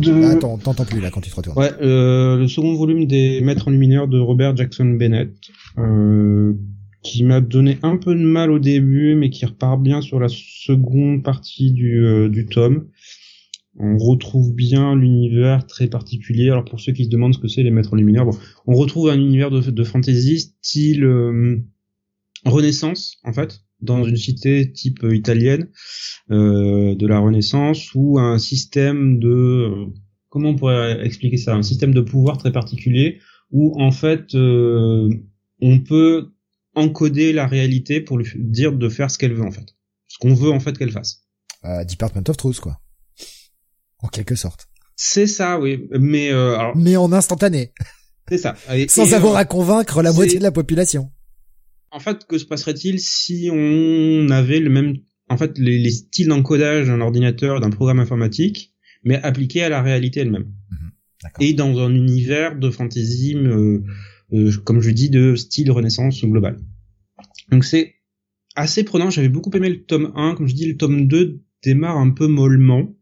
de... 0.00 0.24
Attends, 0.24 0.56
t'entends 0.58 0.84
plus 0.84 1.00
là 1.00 1.10
quand 1.10 1.20
tu 1.20 1.30
te 1.30 1.36
retournes. 1.36 1.58
Ouais, 1.58 1.72
euh, 1.82 2.38
le 2.38 2.48
second 2.48 2.74
volume 2.74 3.06
des 3.06 3.40
Maîtres 3.42 3.68
en 3.68 3.70
luminaire 3.70 4.08
de 4.08 4.18
Robert 4.18 4.56
Jackson 4.56 4.86
Bennett, 4.86 5.34
euh, 5.78 6.54
qui 7.02 7.24
m'a 7.24 7.40
donné 7.40 7.78
un 7.82 7.96
peu 7.96 8.14
de 8.14 8.20
mal 8.20 8.50
au 8.50 8.58
début, 8.58 9.14
mais 9.14 9.30
qui 9.30 9.44
repart 9.44 9.80
bien 9.80 10.00
sur 10.00 10.18
la 10.20 10.28
seconde 10.28 11.22
partie 11.22 11.72
du, 11.72 12.04
euh, 12.04 12.28
du 12.28 12.46
tome. 12.46 12.86
On 13.76 13.98
retrouve 13.98 14.54
bien 14.54 14.94
l'univers 14.94 15.66
très 15.66 15.88
particulier. 15.88 16.50
Alors 16.50 16.64
pour 16.64 16.80
ceux 16.80 16.92
qui 16.92 17.04
se 17.04 17.10
demandent 17.10 17.34
ce 17.34 17.40
que 17.40 17.48
c'est 17.48 17.62
les 17.62 17.70
Maîtres 17.70 17.92
en 17.92 17.96
luminaire, 17.96 18.24
bon, 18.24 18.36
on 18.66 18.74
retrouve 18.74 19.10
un 19.10 19.18
univers 19.18 19.50
de, 19.50 19.84
fantasy 19.84 20.40
style 20.40 21.04
euh, 21.04 21.58
Renaissance 22.44 23.18
en 23.24 23.32
fait, 23.32 23.62
dans 23.80 24.04
une 24.04 24.16
cité 24.16 24.70
type 24.70 25.02
euh, 25.02 25.16
italienne 25.16 25.70
euh, 26.30 26.94
de 26.94 27.06
la 27.06 27.18
Renaissance, 27.18 27.94
ou 27.94 28.18
un 28.18 28.38
système 28.38 29.18
de 29.18 29.86
comment 30.28 30.50
on 30.50 30.56
pourrait 30.56 31.04
expliquer 31.04 31.36
ça? 31.36 31.54
Un 31.54 31.62
système 31.62 31.92
de 31.92 32.00
pouvoir 32.00 32.38
très 32.38 32.52
particulier 32.52 33.18
où 33.50 33.80
en 33.80 33.90
fait 33.90 34.34
on 34.34 35.80
peut 35.86 36.30
encoder 36.74 37.32
la 37.32 37.46
réalité 37.46 38.00
pour 38.00 38.18
lui 38.18 38.26
dire 38.36 38.72
de 38.72 38.88
faire 38.88 39.10
ce 39.10 39.18
qu'elle 39.18 39.34
veut 39.34 39.44
en 39.44 39.52
fait, 39.52 39.74
ce 40.06 40.18
qu'on 40.18 40.34
veut 40.34 40.50
en 40.50 40.60
fait 40.60 40.78
qu'elle 40.78 40.92
fasse. 40.92 41.24
Department 41.88 42.24
of 42.28 42.36
Truth, 42.36 42.60
quoi. 42.60 42.78
En 44.04 44.08
quelque 44.08 44.34
sorte. 44.34 44.68
C'est 44.96 45.26
ça, 45.26 45.58
oui. 45.58 45.88
Mais 45.98 46.30
euh, 46.30 46.58
alors 46.58 46.76
Mais 46.76 46.96
en 46.96 47.10
instantané, 47.12 47.72
c'est 48.28 48.36
ça. 48.36 48.54
Et- 48.74 48.86
sans 48.96 49.10
et, 49.10 49.14
avoir 49.14 49.32
euh, 49.32 49.38
à 49.38 49.44
convaincre 49.46 50.02
la 50.02 50.12
moitié 50.12 50.38
de 50.38 50.42
la 50.42 50.52
population. 50.52 51.10
En 51.90 52.00
fait, 52.00 52.26
que 52.26 52.36
se 52.36 52.44
passerait-il 52.44 53.00
si 53.00 53.48
on 53.50 54.28
avait 54.28 54.60
le 54.60 54.68
même, 54.68 54.98
en 55.30 55.38
fait, 55.38 55.56
les, 55.58 55.78
les 55.78 55.90
styles 55.90 56.28
d'encodage 56.28 56.88
d'un 56.88 57.00
ordinateur, 57.00 57.60
d'un 57.60 57.70
programme 57.70 57.98
informatique, 57.98 58.74
mais 59.04 59.16
appliqués 59.22 59.62
à 59.62 59.70
la 59.70 59.80
réalité 59.80 60.20
elle-même? 60.20 60.52
D'accord. 61.22 61.42
Et 61.46 61.54
dans 61.54 61.78
un 61.78 61.94
univers 61.94 62.56
de 62.58 62.68
fantasy, 62.68 63.34
euh, 63.36 63.80
euh, 64.34 64.52
comme 64.64 64.82
je 64.82 64.90
dis, 64.90 65.08
de 65.08 65.34
style 65.34 65.70
Renaissance 65.70 66.22
global. 66.24 66.58
Donc 67.50 67.64
c'est 67.64 67.94
assez 68.54 68.84
prenant. 68.84 69.08
J'avais 69.08 69.30
beaucoup 69.30 69.50
aimé 69.56 69.70
le 69.70 69.82
tome 69.84 70.12
1. 70.14 70.34
Comme 70.34 70.46
je 70.46 70.54
dis, 70.54 70.66
le 70.66 70.76
tome 70.76 71.08
2 71.08 71.40
démarre 71.62 71.96
un 71.96 72.10
peu 72.10 72.26
mollement. 72.26 72.93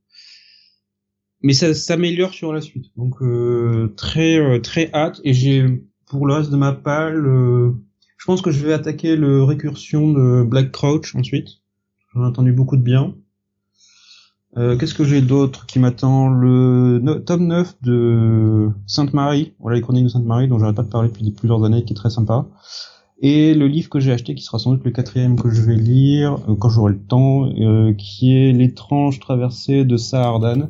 Mais 1.42 1.52
ça 1.52 1.74
s'améliore 1.74 2.32
sur 2.32 2.52
la 2.52 2.60
suite. 2.60 2.86
Donc 2.96 3.20
euh, 3.22 3.92
très 3.96 4.38
euh, 4.38 4.60
très 4.60 4.90
hâte. 4.92 5.20
Et 5.24 5.34
j'ai 5.34 5.82
pour 6.06 6.26
reste 6.28 6.50
de 6.50 6.56
ma 6.56 6.72
palle, 6.72 7.26
euh, 7.26 7.72
je 8.18 8.26
pense 8.26 8.42
que 8.42 8.50
je 8.50 8.64
vais 8.64 8.72
attaquer 8.72 9.16
le 9.16 9.42
récursion 9.42 10.12
de 10.12 10.42
Black 10.44 10.70
Crouch 10.70 11.14
ensuite. 11.16 11.48
J'en 12.14 12.22
ai 12.22 12.26
entendu 12.26 12.52
beaucoup 12.52 12.76
de 12.76 12.82
bien. 12.82 13.14
Euh, 14.58 14.76
Qu'est-ce 14.76 14.94
que 14.94 15.04
j'ai 15.04 15.22
d'autre 15.22 15.64
qui 15.66 15.78
m'attend? 15.78 16.28
Le 16.28 17.22
tome 17.24 17.46
9 17.46 17.76
de 17.82 18.68
Sainte-Marie, 18.86 19.54
voilà 19.58 19.76
les 19.76 19.82
chroniques 19.82 20.04
de 20.04 20.10
Sainte-Marie 20.10 20.48
dont 20.48 20.58
j'arrête 20.58 20.76
pas 20.76 20.82
de 20.82 20.88
parler 20.88 21.08
depuis 21.08 21.30
plusieurs 21.30 21.64
années, 21.64 21.84
qui 21.84 21.94
est 21.94 21.96
très 21.96 22.10
sympa. 22.10 22.46
Et 23.22 23.54
le 23.54 23.66
livre 23.68 23.88
que 23.88 24.00
j'ai 24.00 24.12
acheté, 24.12 24.34
qui 24.34 24.42
sera 24.42 24.58
sans 24.58 24.72
doute 24.72 24.84
le 24.84 24.90
quatrième 24.90 25.40
que 25.40 25.48
je 25.48 25.62
vais 25.62 25.76
lire 25.76 26.36
euh, 26.48 26.56
quand 26.56 26.68
j'aurai 26.68 26.92
le 26.92 27.02
temps, 27.02 27.48
euh, 27.48 27.94
qui 27.94 28.36
est 28.36 28.52
L'étrange 28.52 29.20
traversée 29.20 29.84
de 29.84 29.96
Saardan, 29.96 30.68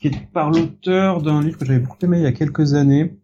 qui 0.00 0.08
est 0.08 0.32
par 0.32 0.50
l'auteur 0.50 1.22
d'un 1.22 1.42
livre 1.42 1.58
que 1.58 1.64
j'avais 1.64 1.80
beaucoup 1.80 1.98
aimé 2.02 2.18
il 2.18 2.22
y 2.22 2.26
a 2.26 2.32
quelques 2.32 2.74
années, 2.74 3.18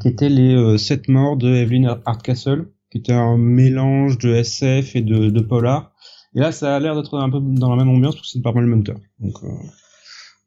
qui 0.00 0.08
était 0.08 0.28
Les 0.28 0.54
euh, 0.54 0.78
Sept 0.78 1.08
morts 1.08 1.36
de 1.36 1.48
Evelyn 1.48 2.00
Hardcastle, 2.04 2.68
qui 2.90 2.98
était 2.98 3.12
un 3.12 3.36
mélange 3.36 4.18
de 4.18 4.30
SF 4.34 4.96
et 4.96 5.02
de, 5.02 5.30
de 5.30 5.40
polar. 5.40 5.92
Et 6.34 6.40
là, 6.40 6.52
ça 6.52 6.74
a 6.74 6.80
l'air 6.80 6.94
d'être 6.94 7.18
un 7.18 7.30
peu 7.30 7.40
dans 7.40 7.70
la 7.70 7.76
même 7.76 7.94
ambiance 7.94 8.14
parce 8.14 8.28
que 8.28 8.32
c'est 8.32 8.42
par 8.42 8.54
le 8.54 8.66
même 8.66 8.80
auteur. 8.80 8.96
Donc, 9.18 9.34
euh, 9.42 9.48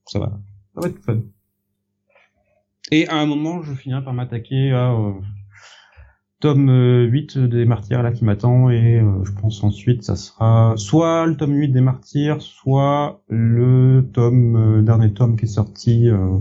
ça 0.08 0.20
va. 0.20 0.40
Ça 0.74 0.82
va 0.82 0.88
être 0.88 1.00
fun. 1.04 1.22
Et 2.92 3.08
à 3.08 3.16
un 3.16 3.26
moment, 3.26 3.62
je 3.64 3.74
finirai 3.74 4.04
par 4.04 4.14
m'attaquer 4.14 4.72
à 4.72 4.92
euh, 4.92 5.14
tome 6.40 6.70
euh, 6.70 7.06
8 7.06 7.38
des 7.38 7.66
Martyrs 7.66 8.04
là 8.04 8.12
qui 8.12 8.26
m'attend 8.26 8.70
et 8.70 9.00
euh, 9.00 9.24
je 9.24 9.32
pense 9.32 9.64
ensuite 9.64 10.04
ça 10.04 10.16
sera 10.16 10.74
soit 10.78 11.26
le 11.26 11.36
tome 11.38 11.54
8 11.56 11.70
des 11.70 11.82
Martyrs, 11.82 12.42
soit 12.42 13.24
le 13.30 14.08
tome 14.14 14.56
euh, 14.56 14.82
dernier 14.82 15.14
tome 15.14 15.38
qui 15.38 15.46
est 15.46 15.48
sorti 15.48 16.10
euh, 16.10 16.38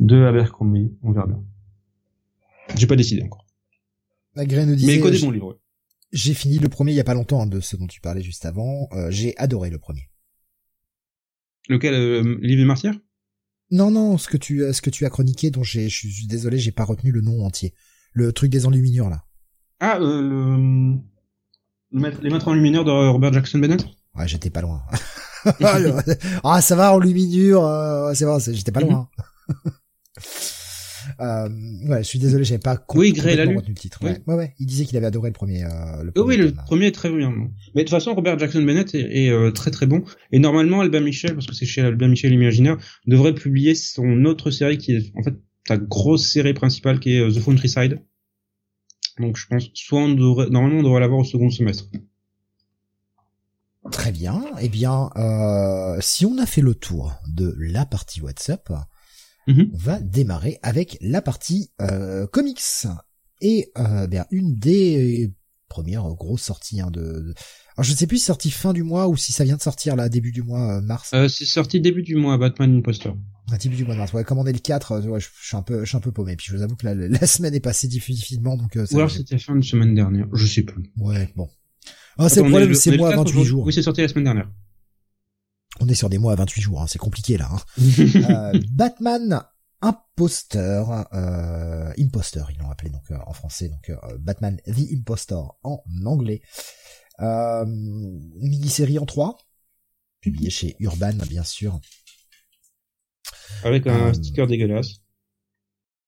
de 0.00 0.22
Abercrombie. 0.24 0.92
On 1.02 1.12
verra 1.12 1.26
bien. 1.26 1.42
J'ai 2.76 2.86
pas 2.86 2.96
décidé 2.96 3.22
encore. 3.22 3.46
Agré 4.36 4.64
nous 4.66 4.74
disait, 4.74 4.98
Mais 5.00 5.12
j- 5.12 5.24
bons 5.24 5.30
livres. 5.30 5.58
j'ai 6.12 6.34
fini 6.34 6.58
le 6.58 6.68
premier 6.68 6.92
il 6.92 6.96
y 6.96 7.00
a 7.00 7.04
pas 7.04 7.14
longtemps 7.14 7.42
hein, 7.42 7.46
de 7.46 7.60
ce 7.60 7.76
dont 7.76 7.86
tu 7.86 8.00
parlais 8.00 8.22
juste 8.22 8.46
avant. 8.46 8.88
Euh, 8.92 9.10
j'ai 9.10 9.36
adoré 9.36 9.70
le 9.70 9.78
premier. 9.78 10.08
Lequel 11.68 11.94
euh, 11.94 12.38
livre 12.42 12.60
des 12.62 12.66
Martyrs? 12.66 12.98
Non, 13.70 13.90
non, 13.90 14.18
ce 14.18 14.28
que 14.28 14.36
tu, 14.36 14.60
ce 14.72 14.82
que 14.82 14.90
tu 14.90 15.04
as 15.06 15.10
chroniqué, 15.10 15.50
dont 15.50 15.62
j'ai, 15.62 15.88
je 15.88 15.96
suis 16.08 16.26
désolé, 16.26 16.58
j'ai 16.58 16.72
pas 16.72 16.84
retenu 16.84 17.10
le 17.10 17.22
nom 17.22 17.44
entier. 17.44 17.74
Le 18.14 18.32
truc 18.32 18.50
des 18.50 18.64
enluminures 18.66 19.10
là. 19.10 19.22
Ah, 19.80 19.98
euh, 20.00 20.20
le... 20.22 20.96
le 21.92 22.00
maître- 22.00 22.20
les 22.22 22.30
maîtres 22.30 22.48
en 22.48 22.54
lumineur 22.54 22.84
de 22.84 22.90
Robert 22.90 23.32
Jackson 23.32 23.58
Bennett? 23.58 23.84
Ouais, 24.16 24.26
j'étais 24.28 24.50
pas 24.50 24.60
loin. 24.62 24.82
ah, 25.62 25.78
ah, 26.44 26.60
ça 26.62 26.76
va, 26.76 26.94
enluminure, 26.94 27.64
euh, 27.66 28.14
c'est 28.14 28.24
bon, 28.24 28.38
c'est- 28.38 28.54
j'étais 28.54 28.72
pas 28.72 28.80
loin. 28.80 29.08
euh, 31.20 31.48
ouais, 31.88 31.98
je 31.98 32.02
suis 32.08 32.18
désolé, 32.18 32.44
j'avais 32.44 32.60
pas 32.60 32.76
com- 32.76 32.98
Oui, 33.00 33.12
Gray 33.12 33.36
l'a 33.36 33.44
lu. 33.44 33.56
le 33.66 33.74
titre. 33.74 33.98
Oui. 34.02 34.10
Ouais, 34.10 34.22
ouais, 34.26 34.34
ouais, 34.36 34.54
il 34.58 34.66
disait 34.66 34.84
qu'il 34.84 34.96
avait 34.96 35.06
adoré 35.06 35.28
le 35.30 35.34
premier. 35.34 35.64
Euh, 35.64 36.02
le 36.02 36.12
Euh, 36.16 36.22
oui, 36.24 36.36
premier 36.36 36.36
le 36.38 36.52
premier 36.52 36.86
est 36.86 36.92
très 36.92 37.10
bien. 37.10 37.30
Mais 37.74 37.82
de 37.82 37.88
toute 37.88 37.90
façon, 37.90 38.14
Robert 38.14 38.38
Jackson 38.38 38.62
Bennett 38.62 38.94
est, 38.94 39.24
est, 39.24 39.30
euh, 39.30 39.50
très 39.50 39.70
très 39.70 39.86
bon. 39.86 40.02
Et 40.32 40.38
normalement, 40.38 40.80
Albin 40.80 41.00
Michel, 41.00 41.34
parce 41.34 41.46
que 41.46 41.54
c'est 41.54 41.66
chez 41.66 41.82
Albin 41.82 42.08
Michel 42.08 42.32
Imaginaire, 42.32 42.78
devrait 43.06 43.34
publier 43.34 43.74
son 43.74 44.24
autre 44.24 44.50
série 44.50 44.78
qui 44.78 44.92
est 44.94 45.12
en 45.18 45.22
fait 45.22 45.34
sa 45.66 45.76
grosse 45.76 46.26
série 46.30 46.54
principale 46.54 47.00
qui 47.00 47.16
est 47.16 47.20
euh, 47.20 47.30
The 47.32 47.42
Countryside. 47.42 48.02
Donc 49.18 49.36
je 49.36 49.46
pense, 49.46 49.64
soit 49.74 50.00
on 50.00 50.08
devrait, 50.12 50.50
normalement 50.50 50.80
on 50.80 50.82
devrait 50.82 51.00
l'avoir 51.00 51.20
au 51.20 51.24
second 51.24 51.50
semestre. 51.50 51.86
Très 53.92 54.12
bien. 54.12 54.42
Eh 54.60 54.68
bien, 54.68 55.10
euh, 55.16 55.98
si 56.00 56.24
on 56.24 56.38
a 56.38 56.46
fait 56.46 56.62
le 56.62 56.74
tour 56.74 57.12
de 57.28 57.54
la 57.58 57.84
partie 57.84 58.20
WhatsApp, 58.20 58.72
Mhm. 59.46 59.70
on 59.74 59.76
va 59.76 60.00
démarrer 60.00 60.58
avec 60.62 60.96
la 61.02 61.20
partie 61.20 61.70
euh, 61.82 62.26
comics. 62.26 62.62
Et 63.42 63.70
euh, 63.78 64.06
bien, 64.06 64.24
une 64.30 64.54
des 64.54 65.34
premières 65.68 66.08
grosses 66.14 66.42
sorties 66.44 66.80
hein, 66.80 66.90
de, 66.90 67.00
de- 67.02 67.34
Alors 67.76 67.84
je 67.84 67.90
ne 67.92 67.96
sais 67.96 68.06
plus 68.06 68.16
si 68.16 68.22
c'est 68.22 68.26
sorti 68.28 68.50
fin 68.50 68.72
du 68.72 68.82
mois 68.82 69.06
ou 69.08 69.16
si 69.18 69.32
ça 69.32 69.44
vient 69.44 69.56
de 69.56 69.62
sortir 69.62 69.96
là 69.96 70.08
début 70.08 70.32
du 70.32 70.42
mois 70.42 70.80
mars. 70.80 71.10
Euh, 71.12 71.28
c'est 71.28 71.44
sorti 71.44 71.78
début 71.80 72.02
du 72.02 72.16
mois, 72.16 72.38
Batman 72.38 72.74
Imposter. 72.78 73.10
Un 73.52 73.56
début 73.58 73.76
du 73.76 73.84
mois 73.84 73.94
de 73.94 73.98
mars. 74.00 74.12
Ouais, 74.12 74.24
comme 74.24 74.38
on 74.38 74.46
est 74.46 74.52
le 74.52 74.58
4, 74.58 74.92
euh, 74.92 75.00
ouais, 75.02 75.20
je, 75.20 75.28
je 75.40 75.46
suis 75.48 75.56
un 75.56 75.62
peu, 75.62 75.80
je 75.80 75.88
suis 75.88 75.96
un 75.96 76.00
peu 76.00 76.12
paumé. 76.12 76.34
Puis 76.36 76.46
je 76.50 76.56
vous 76.56 76.62
avoue 76.62 76.76
que 76.76 76.86
la, 76.86 76.94
la 76.94 77.26
semaine 77.26 77.54
est 77.54 77.60
passée 77.60 77.88
difficilement, 77.88 78.56
donc. 78.56 78.76
Euh, 78.76 78.86
Ou 78.92 78.96
alors 78.96 79.10
c'était 79.10 79.38
fin 79.38 79.54
de 79.54 79.62
semaine 79.64 79.94
dernière, 79.94 80.26
je 80.32 80.46
sais 80.46 80.62
plus. 80.62 80.90
Ouais, 80.96 81.30
bon. 81.36 81.48
Ah, 82.16 82.28
c'est 82.28 82.42
le 82.42 82.48
problème, 82.48 82.74
c'est 82.74 82.96
moi 82.96 83.08
à 83.08 83.12
4 83.12 83.18
28 83.18 83.30
aujourd'hui. 83.32 83.48
jours. 83.50 83.64
Oui, 83.66 83.72
c'est 83.72 83.82
sorti 83.82 84.00
la 84.00 84.08
semaine 84.08 84.24
dernière. 84.24 84.50
On 85.80 85.88
est 85.88 85.94
sur 85.94 86.08
des 86.08 86.18
mois 86.18 86.32
à 86.32 86.36
28 86.36 86.62
jours, 86.62 86.80
hein, 86.82 86.86
c'est 86.86 86.98
compliqué 86.98 87.36
là. 87.36 87.50
Hein. 87.52 87.58
Euh, 88.54 88.60
Batman 88.70 89.42
Imposteur, 89.82 91.06
euh, 91.12 91.92
Imposteur, 91.98 92.50
ils 92.50 92.58
l'ont 92.58 92.70
appelé 92.70 92.90
donc 92.90 93.10
euh, 93.10 93.16
en 93.26 93.32
français, 93.34 93.68
donc 93.68 93.90
euh, 93.90 93.96
Batman 94.18 94.58
The 94.66 94.92
Impostor 94.92 95.58
en 95.62 95.82
anglais. 96.06 96.40
Euh, 97.20 97.64
mini-série 97.66 98.98
en 98.98 99.04
3, 99.04 99.36
publiée 100.20 100.48
chez 100.50 100.76
Urban, 100.78 101.12
bien 101.28 101.44
sûr. 101.44 101.80
Avec 103.64 103.86
un 103.86 104.08
Euh, 104.08 104.12
sticker 104.12 104.46
dégueulasse. 104.46 104.96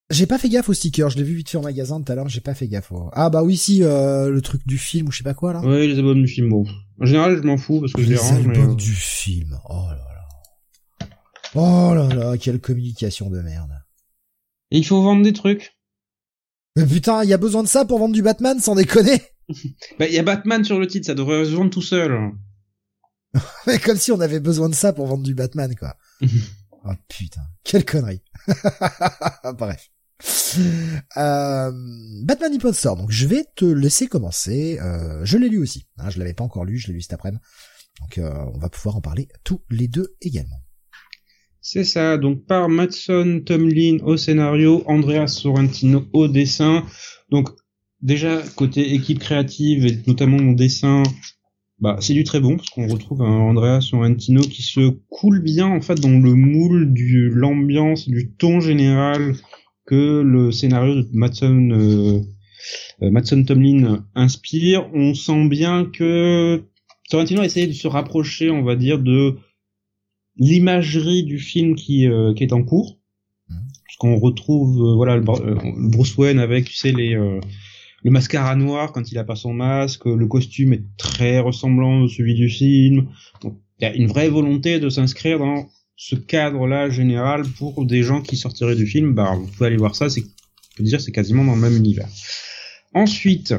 J'ai 0.09 0.25
pas 0.25 0.37
fait 0.37 0.47
gaffe 0.47 0.69
au 0.69 0.73
sticker, 0.73 1.09
je 1.09 1.17
l'ai 1.17 1.23
vu 1.23 1.35
vite 1.35 1.49
fait 1.49 1.57
en 1.57 1.63
magasin 1.63 2.01
tout 2.01 2.09
à 2.11 2.15
l'heure, 2.15 2.29
j'ai 2.29 2.39
pas 2.39 2.53
fait 2.53 2.67
gaffe. 2.69 2.91
au- 2.93 3.09
Ah 3.13 3.29
bah 3.29 3.43
oui, 3.43 3.57
si, 3.57 3.83
euh, 3.83 4.29
le 4.29 4.41
truc 4.41 4.65
du 4.65 4.77
film 4.77 5.07
ou 5.07 5.11
je 5.11 5.17
sais 5.17 5.23
pas 5.23 5.33
quoi 5.33 5.51
là. 5.53 5.59
Ouais, 5.61 5.85
les 5.85 5.97
albums 5.97 6.21
du 6.21 6.27
film, 6.29 6.49
bon. 6.49 6.65
En 7.01 7.05
général, 7.05 7.35
je 7.37 7.41
m'en 7.41 7.57
fous 7.57 7.81
parce 7.81 7.91
que 7.91 8.01
je 8.01 8.07
les 8.07 8.13
Les 8.13 8.19
range, 8.21 8.45
mais... 8.47 8.57
albums 8.57 8.71
euh, 8.71 8.75
du 8.75 8.93
film, 8.93 9.59
oh 9.69 9.85
là 9.89 9.95
là. 9.97 11.07
Oh 11.55 11.93
là 11.93 12.07
là, 12.15 12.37
quelle 12.37 12.61
communication 12.61 13.29
de 13.29 13.41
merde. 13.41 13.71
Il 14.71 14.85
faut 14.85 15.01
vendre 15.01 15.23
des 15.23 15.33
trucs. 15.33 15.75
Mais 16.77 16.85
putain, 16.85 17.23
il 17.23 17.29
y 17.29 17.33
a 17.33 17.37
besoin 17.37 17.63
de 17.63 17.67
ça 17.67 17.83
pour 17.85 17.99
vendre 17.99 18.13
du 18.13 18.21
Batman, 18.21 18.59
sans 18.59 18.75
déconner? 18.75 19.21
Bah, 19.97 20.07
il 20.07 20.13
y 20.13 20.19
a 20.19 20.23
Batman 20.23 20.63
sur 20.65 20.77
le 20.77 20.87
titre, 20.87 21.05
ça 21.07 21.15
devrait 21.15 21.45
se 21.45 21.51
vendre 21.51 21.69
tout 21.71 21.81
seul. 21.81 22.31
Mais 23.67 23.79
comme 23.79 23.95
si 23.97 24.11
on 24.11 24.19
avait 24.19 24.39
besoin 24.41 24.67
de 24.69 24.75
ça 24.75 24.91
pour 24.93 25.07
vendre 25.07 25.23
du 25.23 25.33
Batman, 25.35 25.73
quoi. 25.75 25.95
oh 26.85 26.93
putain, 27.07 27.41
quelle 27.63 27.85
connerie. 27.85 28.21
Bref. 29.57 29.89
Euh, 31.17 31.71
Batman 32.23 32.53
Impostor, 32.53 32.95
donc 32.95 33.11
je 33.11 33.27
vais 33.27 33.45
te 33.55 33.65
laisser 33.65 34.07
commencer. 34.07 34.79
Euh, 34.81 35.23
je 35.23 35.37
l'ai 35.37 35.49
lu 35.49 35.59
aussi, 35.59 35.85
hein, 35.97 36.09
je 36.09 36.19
l'avais 36.19 36.33
pas 36.33 36.43
encore 36.43 36.65
lu, 36.65 36.77
je 36.77 36.87
l'ai 36.87 36.93
lu 36.93 37.01
cet 37.01 37.13
après-midi. 37.13 37.41
Donc 38.01 38.17
euh, 38.17 38.45
on 38.53 38.57
va 38.57 38.69
pouvoir 38.69 38.95
en 38.95 39.01
parler 39.01 39.27
tous 39.43 39.61
les 39.69 39.87
deux 39.87 40.15
également. 40.21 40.61
C'est 41.61 41.83
ça, 41.83 42.17
donc 42.17 42.45
par 42.45 42.69
Matson 42.69 43.41
Tomlin 43.45 43.97
au 44.03 44.15
scénario, 44.17 44.83
Andreas 44.87 45.27
Sorrentino 45.27 46.07
au 46.13 46.27
dessin. 46.27 46.85
Donc 47.29 47.49
déjà 48.01 48.41
côté 48.55 48.93
équipe 48.93 49.19
créative 49.19 49.85
et 49.85 50.01
notamment 50.07 50.37
mon 50.37 50.53
dessin, 50.53 51.03
bah 51.79 51.97
c'est 51.99 52.13
du 52.13 52.23
très 52.23 52.39
bon 52.39 52.57
parce 52.57 52.69
qu'on 52.69 52.87
retrouve 52.87 53.21
un 53.21 53.37
Andreas 53.37 53.81
Sorrentino 53.81 54.41
qui 54.41 54.63
se 54.63 54.89
coule 55.09 55.41
bien 55.41 55.67
en 55.67 55.81
fait 55.81 55.99
dans 55.99 56.09
le 56.09 56.33
moule 56.33 56.91
du 56.91 57.29
l'ambiance, 57.29 58.09
du 58.09 58.31
ton 58.31 58.59
général 58.59 59.35
que 59.85 60.21
le 60.21 60.51
scénario 60.51 60.95
de 60.95 61.07
Matson 61.13 61.69
euh, 61.71 62.21
euh, 63.01 63.11
Matson 63.11 63.43
Tomlin 63.43 64.05
inspire. 64.15 64.89
On 64.93 65.13
sent 65.13 65.47
bien 65.47 65.85
que 65.85 66.63
Sorrentino 67.09 67.41
a 67.41 67.45
essayé 67.45 67.67
de 67.67 67.73
se 67.73 67.87
rapprocher, 67.87 68.49
on 68.49 68.63
va 68.63 68.75
dire, 68.75 68.99
de 68.99 69.37
l'imagerie 70.37 71.23
du 71.23 71.39
film 71.39 71.75
qui, 71.75 72.07
euh, 72.07 72.33
qui 72.33 72.43
est 72.43 72.53
en 72.53 72.63
cours. 72.63 72.99
Mhm. 73.49 73.57
Puisqu'on 73.85 74.17
retrouve 74.17 74.81
euh, 74.81 74.95
voilà 74.95 75.17
le, 75.17 75.23
euh, 75.29 75.55
Bruce 75.89 76.17
Wayne 76.17 76.39
avec 76.39 76.65
tu 76.65 76.75
sais 76.75 76.91
les 76.91 77.15
euh, 77.15 77.39
le 78.03 78.11
mascara 78.11 78.55
noir 78.55 78.91
quand 78.91 79.11
il 79.11 79.17
a 79.17 79.23
pas 79.23 79.35
son 79.35 79.53
masque, 79.53 80.05
le 80.05 80.27
costume 80.27 80.73
est 80.73 80.83
très 80.97 81.39
ressemblant 81.39 82.05
à 82.05 82.07
celui 82.07 82.35
du 82.35 82.49
film. 82.49 83.07
Donc 83.41 83.57
il 83.79 83.83
y 83.83 83.87
a 83.87 83.93
une 83.95 84.07
vraie 84.07 84.29
volonté 84.29 84.79
de 84.79 84.89
s'inscrire 84.89 85.39
dans 85.39 85.67
ce 85.95 86.15
cadre-là 86.15 86.89
général 86.89 87.43
pour 87.57 87.85
des 87.85 88.03
gens 88.03 88.21
qui 88.21 88.37
sortiraient 88.37 88.75
du 88.75 88.85
film. 88.85 89.13
Bah 89.13 89.33
vous 89.35 89.47
pouvez 89.47 89.67
aller 89.67 89.77
voir 89.77 89.95
ça, 89.95 90.09
c'est 90.09 90.21
on 90.21 90.77
peut 90.77 90.83
dire 90.83 91.01
c'est 91.01 91.11
quasiment 91.11 91.43
dans 91.43 91.55
le 91.55 91.61
même 91.61 91.75
univers. 91.75 92.07
Ensuite, 92.93 93.53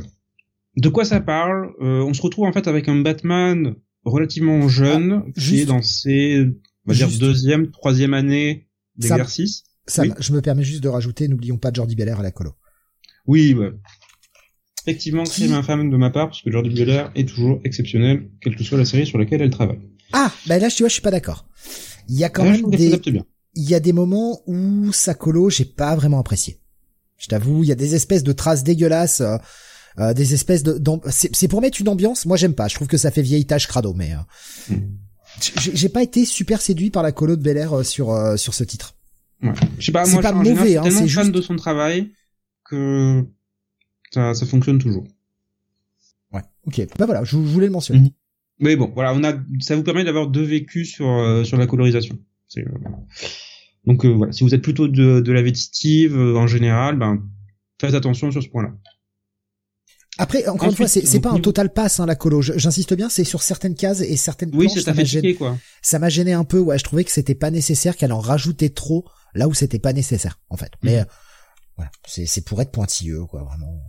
de 0.77 0.89
quoi 0.89 1.05
ça 1.05 1.21
parle? 1.21 1.73
Euh, 1.81 2.03
On 2.03 2.15
se 2.15 2.23
retrouve 2.23 2.47
en 2.47 2.53
fait 2.53 2.69
avec 2.69 2.89
un 2.89 2.97
Batman 3.01 3.75
relativement 4.05 4.69
jeune 4.69 5.33
qui 5.35 5.61
est 5.61 5.65
dans 5.67 5.83
ses 5.83 6.47
on 6.87 6.91
va 6.93 6.95
dire 6.95 7.09
deuxième, 7.19 7.71
troisième 7.71 8.15
année 8.15 8.69
Ça- 9.01 9.09
d'exercice. 9.17 9.65
Ça, 9.87 10.03
Oui. 10.03 10.13
je 10.19 10.33
me 10.33 10.41
permets 10.43 10.63
juste 10.65 10.83
de 10.83 10.89
rajouter, 10.89 11.29
n'oublions 11.29 11.57
pas 11.59 11.71
Jordi 11.73 11.95
Belair 11.97 12.21
à 12.21 12.23
la 12.23 12.31
colo. 12.31 12.53
Oui, 13.27 13.55
ouais. 13.55 13.71
Effectivement, 14.89 15.25
crime 15.25 15.53
infâme 15.53 15.91
de 15.91 15.97
ma 15.97 16.11
part, 16.11 16.29
parce 16.29 16.43
que 16.43 16.51
Jordi 16.51 16.71
Belair 16.71 17.11
est 17.15 17.29
toujours 17.29 17.61
exceptionnel, 17.65 18.29
quelle 18.41 18.57
que 18.57 18.65
soit 18.65 18.79
la 18.79 18.85
série 18.85 19.07
sur 19.07 19.19
laquelle 19.19 19.43
elle 19.43 19.51
travaille. 19.51 19.79
Ah, 20.13 20.33
bah 20.47 20.59
là, 20.59 20.69
tu 20.71 20.83
vois, 20.83 20.89
je 20.89 20.95
suis 20.95 21.03
pas 21.03 21.11
d'accord. 21.11 21.47
Il 22.09 22.17
y 22.17 22.25
a 22.25 22.31
quand 22.31 22.45
je 22.55 22.63
même 22.63 22.71
des, 22.71 22.99
il 23.55 23.69
y 23.69 23.75
a 23.75 23.81
des 23.81 23.93
moments 23.93 24.41
où 24.47 24.93
sa 24.93 25.15
colo, 25.15 25.51
j'ai 25.51 25.65
pas 25.67 25.95
vraiment 25.97 26.19
apprécié. 26.21 26.59
Je 27.19 27.27
t'avoue, 27.27 27.63
il 27.65 27.69
y 27.69 27.73
a 27.73 27.75
des 27.75 27.95
espèces 27.95 28.23
de 28.23 28.33
traces 28.33 28.63
dégueulasses, 28.65 29.21
euh, 29.21 29.37
euh, 29.99 30.15
des 30.15 30.33
espèces 30.33 30.63
de, 30.63 30.81
c'est, 31.11 31.35
c'est 31.35 31.49
pour 31.49 31.61
mettre 31.61 31.81
une 31.81 31.89
ambiance. 31.89 32.25
Moi, 32.25 32.37
j'aime 32.37 32.55
pas. 32.55 32.69
Je 32.69 32.77
trouve 32.77 32.89
que 32.89 32.97
ça 32.97 33.11
fait 33.11 33.23
vieille 33.23 33.45
tâche 33.45 33.67
crado, 33.67 33.93
mais 33.95 34.13
euh, 34.15 34.75
Mm. 34.75 35.75
j'ai, 35.75 35.89
pas 35.89 36.03
été 36.03 36.25
super 36.25 36.61
séduit 36.61 36.91
par 36.91 37.03
la 37.03 37.13
colo 37.13 37.37
de 37.37 37.43
Bel 37.43 37.57
Air 37.57 37.73
euh, 37.79 37.83
sur 37.83 38.11
euh, 38.11 38.37
sur 38.37 38.55
ce 38.55 38.65
titre. 38.65 38.95
Ouais. 39.43 39.53
Je 39.79 39.87
sais 39.87 39.93
pas, 39.93 40.05
C'est 40.05 40.13
moi, 40.13 40.23
pas 40.23 40.33
en 40.33 40.43
général, 40.43 40.65
mauvais, 40.65 40.77
hein, 40.79 40.83
tellement 40.83 41.01
c'est 41.01 41.09
fan 41.09 41.25
juste- 41.25 41.35
de 41.37 41.41
son 41.43 41.57
travail 41.57 42.11
que 42.65 43.25
ça, 44.13 44.35
ça 44.35 44.47
fonctionne 44.47 44.79
toujours. 44.79 45.05
Ouais. 46.33 46.43
Ok. 46.67 46.87
Bah 46.99 47.07
voilà, 47.07 47.25
je, 47.25 47.31
je 47.33 47.37
voulais 47.37 47.67
le 47.67 47.73
mentionner. 47.73 48.01
Mhm. 48.01 48.11
Mais 48.61 48.75
bon, 48.77 48.91
voilà, 48.95 49.15
on 49.15 49.23
a, 49.23 49.35
ça 49.61 49.77
vous 49.77 49.85
permet 49.85 50.03
d'avoir 50.05 50.27
deux 50.27 50.43
vécus 50.43 50.91
sur 50.93 51.09
euh, 51.09 51.45
sur 51.45 51.57
la 51.57 51.67
colorisation. 51.67 52.19
Euh, 52.57 52.63
donc 53.85 54.05
euh, 54.05 54.09
voilà, 54.09 54.33
si 54.33 54.43
vous 54.45 54.55
êtes 54.55 54.63
plutôt 54.63 54.89
de, 54.89 55.21
de 55.21 55.33
la 55.33 55.43
vétistive 55.43 56.17
euh, 56.19 56.37
en 56.37 56.47
général, 56.47 56.97
ben 56.99 57.23
faites 57.81 57.95
attention 57.95 58.31
sur 58.33 58.43
ce 58.43 58.49
point-là. 58.49 58.71
Après, 60.21 60.49
encore 60.49 60.69
une 60.69 60.75
fois, 60.75 60.89
c'est, 60.89 61.21
pas 61.21 61.31
un 61.31 61.39
total 61.39 61.73
pass, 61.73 62.01
hein, 62.01 62.07
la 62.07 62.17
colo. 62.17 62.43
J'insiste 62.43 62.93
bien, 62.95 63.09
c'est 63.09 63.23
sur 63.23 63.41
certaines 63.41 63.77
cases 63.77 64.01
et 64.01 64.17
certaines 64.17 64.51
Oui, 64.53 64.67
planches, 64.67 64.81
ça 64.83 64.93
m'a 64.93 65.05
gêné. 65.05 65.35
quoi. 65.37 65.57
ça 65.81 66.01
m'a 66.01 66.09
gêné 66.09 66.33
un 66.33 66.43
peu. 66.43 66.59
Ouais, 66.59 66.77
je 66.77 66.83
trouvais 66.83 67.05
que 67.05 67.13
c'était 67.13 67.37
pas 67.37 67.53
nécessaire 67.53 67.97
qu'elle 67.97 68.13
en 68.13 68.19
rajoutait 68.19 68.71
trop 68.71 69.05
là 69.35 69.47
où 69.47 69.55
c'était 69.55 69.79
pas 69.79 69.93
nécessaire, 69.93 70.41
en 70.51 70.57
fait. 70.57 70.73
Mais 70.83 70.99
Mhm. 71.03 71.07
Euh, 71.81 71.85
c'est 72.07 72.45
pour 72.45 72.61
être 72.61 72.73
pointilleux, 72.73 73.25
quoi, 73.27 73.45
vraiment. 73.45 73.83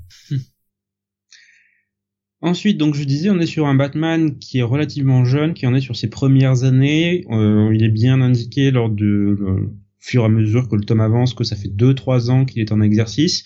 Ensuite, 2.41 2.77
donc 2.77 2.95
je 2.95 3.03
disais, 3.03 3.29
on 3.29 3.39
est 3.39 3.45
sur 3.45 3.67
un 3.67 3.75
Batman 3.75 4.37
qui 4.39 4.59
est 4.59 4.63
relativement 4.63 5.25
jeune, 5.25 5.53
qui 5.53 5.67
en 5.67 5.75
est 5.75 5.81
sur 5.81 5.97
ses 5.97 6.09
premières 6.09 6.63
années. 6.63 7.25
Euh, 7.31 7.69
il 7.73 7.83
est 7.83 7.89
bien 7.89 8.21
indiqué 8.21 8.71
lors 8.71 8.89
de 8.89 9.35
le 9.37 9.73
fur 9.97 10.23
et 10.23 10.25
à 10.25 10.29
mesure 10.29 10.69
que 10.69 10.75
le 10.75 10.85
tome 10.85 11.01
avance 11.01 11.33
que 11.33 11.43
ça 11.43 11.57
fait 11.57 11.67
2-3 11.67 12.29
ans 12.29 12.45
qu'il 12.45 12.61
est 12.61 12.71
en 12.71 12.79
exercice. 12.79 13.43